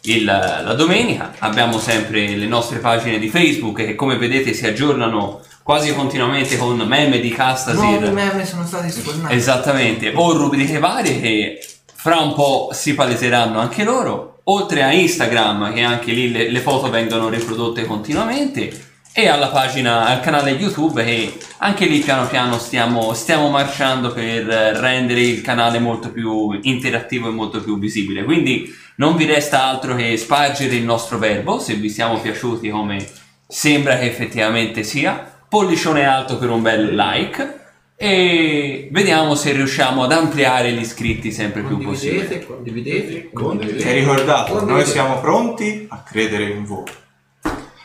il- 0.03 0.25
la 0.27 0.75
domenica, 0.75 1.35
abbiamo 1.41 1.81
sempre 1.81 2.37
le 2.37 2.47
nostre 2.47 2.79
pagine 2.79 3.19
di 3.19 3.29
Facebook 3.31 3.85
che 3.85 3.97
come 3.97 4.17
vedete 4.17 4.53
si 4.53 4.65
aggiornano 4.65 5.43
quasi 5.67 5.93
continuamente 5.93 6.57
con 6.57 6.77
meme 6.77 7.19
di 7.19 7.29
Castasir. 7.29 7.83
Nuovi 7.83 8.11
meme 8.11 8.47
sono 8.47 8.65
stati 8.65 8.89
spolnati. 8.89 9.35
Esattamente, 9.35 10.13
o 10.15 10.33
rubriche 10.33 10.79
varie 10.79 11.21
che 11.21 11.59
fra 11.93 12.21
un 12.21 12.35
po' 12.35 12.69
si 12.71 12.95
paleseranno 12.95 13.59
anche 13.59 13.83
loro, 13.83 14.43
oltre 14.45 14.85
a 14.85 14.93
Instagram 14.93 15.75
che 15.75 15.83
anche 15.83 16.13
lì 16.13 16.31
le, 16.31 16.53
le 16.53 16.61
foto 16.61 16.89
vengono 16.89 17.29
riprodotte 17.29 17.85
continuamente 17.85 18.91
e 19.13 19.27
alla 19.27 19.49
pagina, 19.49 20.07
al 20.07 20.21
canale 20.21 20.53
YouTube 20.53 21.03
che 21.03 21.37
anche 21.57 21.87
lì 21.87 21.99
piano 21.99 22.29
piano 22.29 22.61
stiamo, 22.61 23.13
stiamo 23.13 23.51
marciando 23.51 24.13
per 24.13 24.45
rendere 24.45 25.21
il 25.21 25.41
canale 25.41 25.81
molto 25.81 26.13
più 26.13 26.57
interattivo 26.63 27.27
e 27.27 27.33
molto 27.33 27.61
più 27.61 27.77
visibile. 27.77 28.23
Quindi 28.23 28.73
non 28.99 29.17
vi 29.17 29.25
resta 29.25 29.65
altro 29.65 29.97
che 29.97 30.17
spargere 30.17 30.77
il 30.77 30.85
nostro 30.85 31.19
verbo, 31.19 31.59
se 31.59 31.75
vi 31.75 31.91
siamo 31.91 32.21
piaciuti 32.21 32.71
come 32.71 33.05
sembra 33.49 33.99
che 33.99 34.07
effettivamente 34.07 34.85
sia, 34.85 35.36
pollicione 35.49 36.05
alto 36.05 36.39
per 36.39 36.51
un 36.51 36.63
bel 36.63 36.95
like 36.95 37.61
e 37.97 38.89
vediamo 38.93 39.35
se 39.35 39.53
riusciamo 39.53 40.05
ad 40.05 40.13
ampliare 40.13 40.73
gli 40.73 40.81
iscritti 40.81 41.33
sempre 41.33 41.63
più 41.63 41.79
possibile. 41.79 42.45
Condividete, 42.45 42.47
condividete. 42.47 43.31
Condividete. 43.33 43.89
E 43.89 43.93
ricordate, 43.95 44.53
noi 44.65 44.85
siamo 44.85 45.21
pronti 45.21 45.87
a 45.89 46.03
credere 46.03 46.45
in 46.45 46.65
voi. 46.65 46.85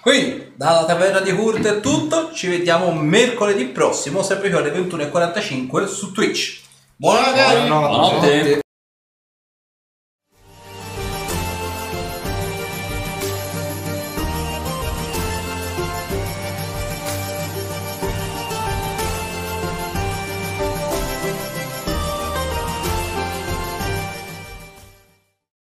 Quindi, 0.01 0.51
dalla 0.55 0.83
taverna 0.85 1.19
di 1.19 1.31
Kurt 1.33 1.65
è 1.65 1.79
tutto, 1.79 2.31
ci 2.33 2.47
vediamo 2.47 2.91
mercoledì 2.91 3.65
prossimo, 3.65 4.23
sempre 4.23 4.49
qui 4.49 4.57
alle 4.57 4.71
21.45 4.71 5.85
su 5.85 6.11
Twitch. 6.11 6.61
Buona 6.95 7.31
gara! 7.31 7.59
Buonanotte. 7.59 8.17
Buonanotte. 8.17 8.61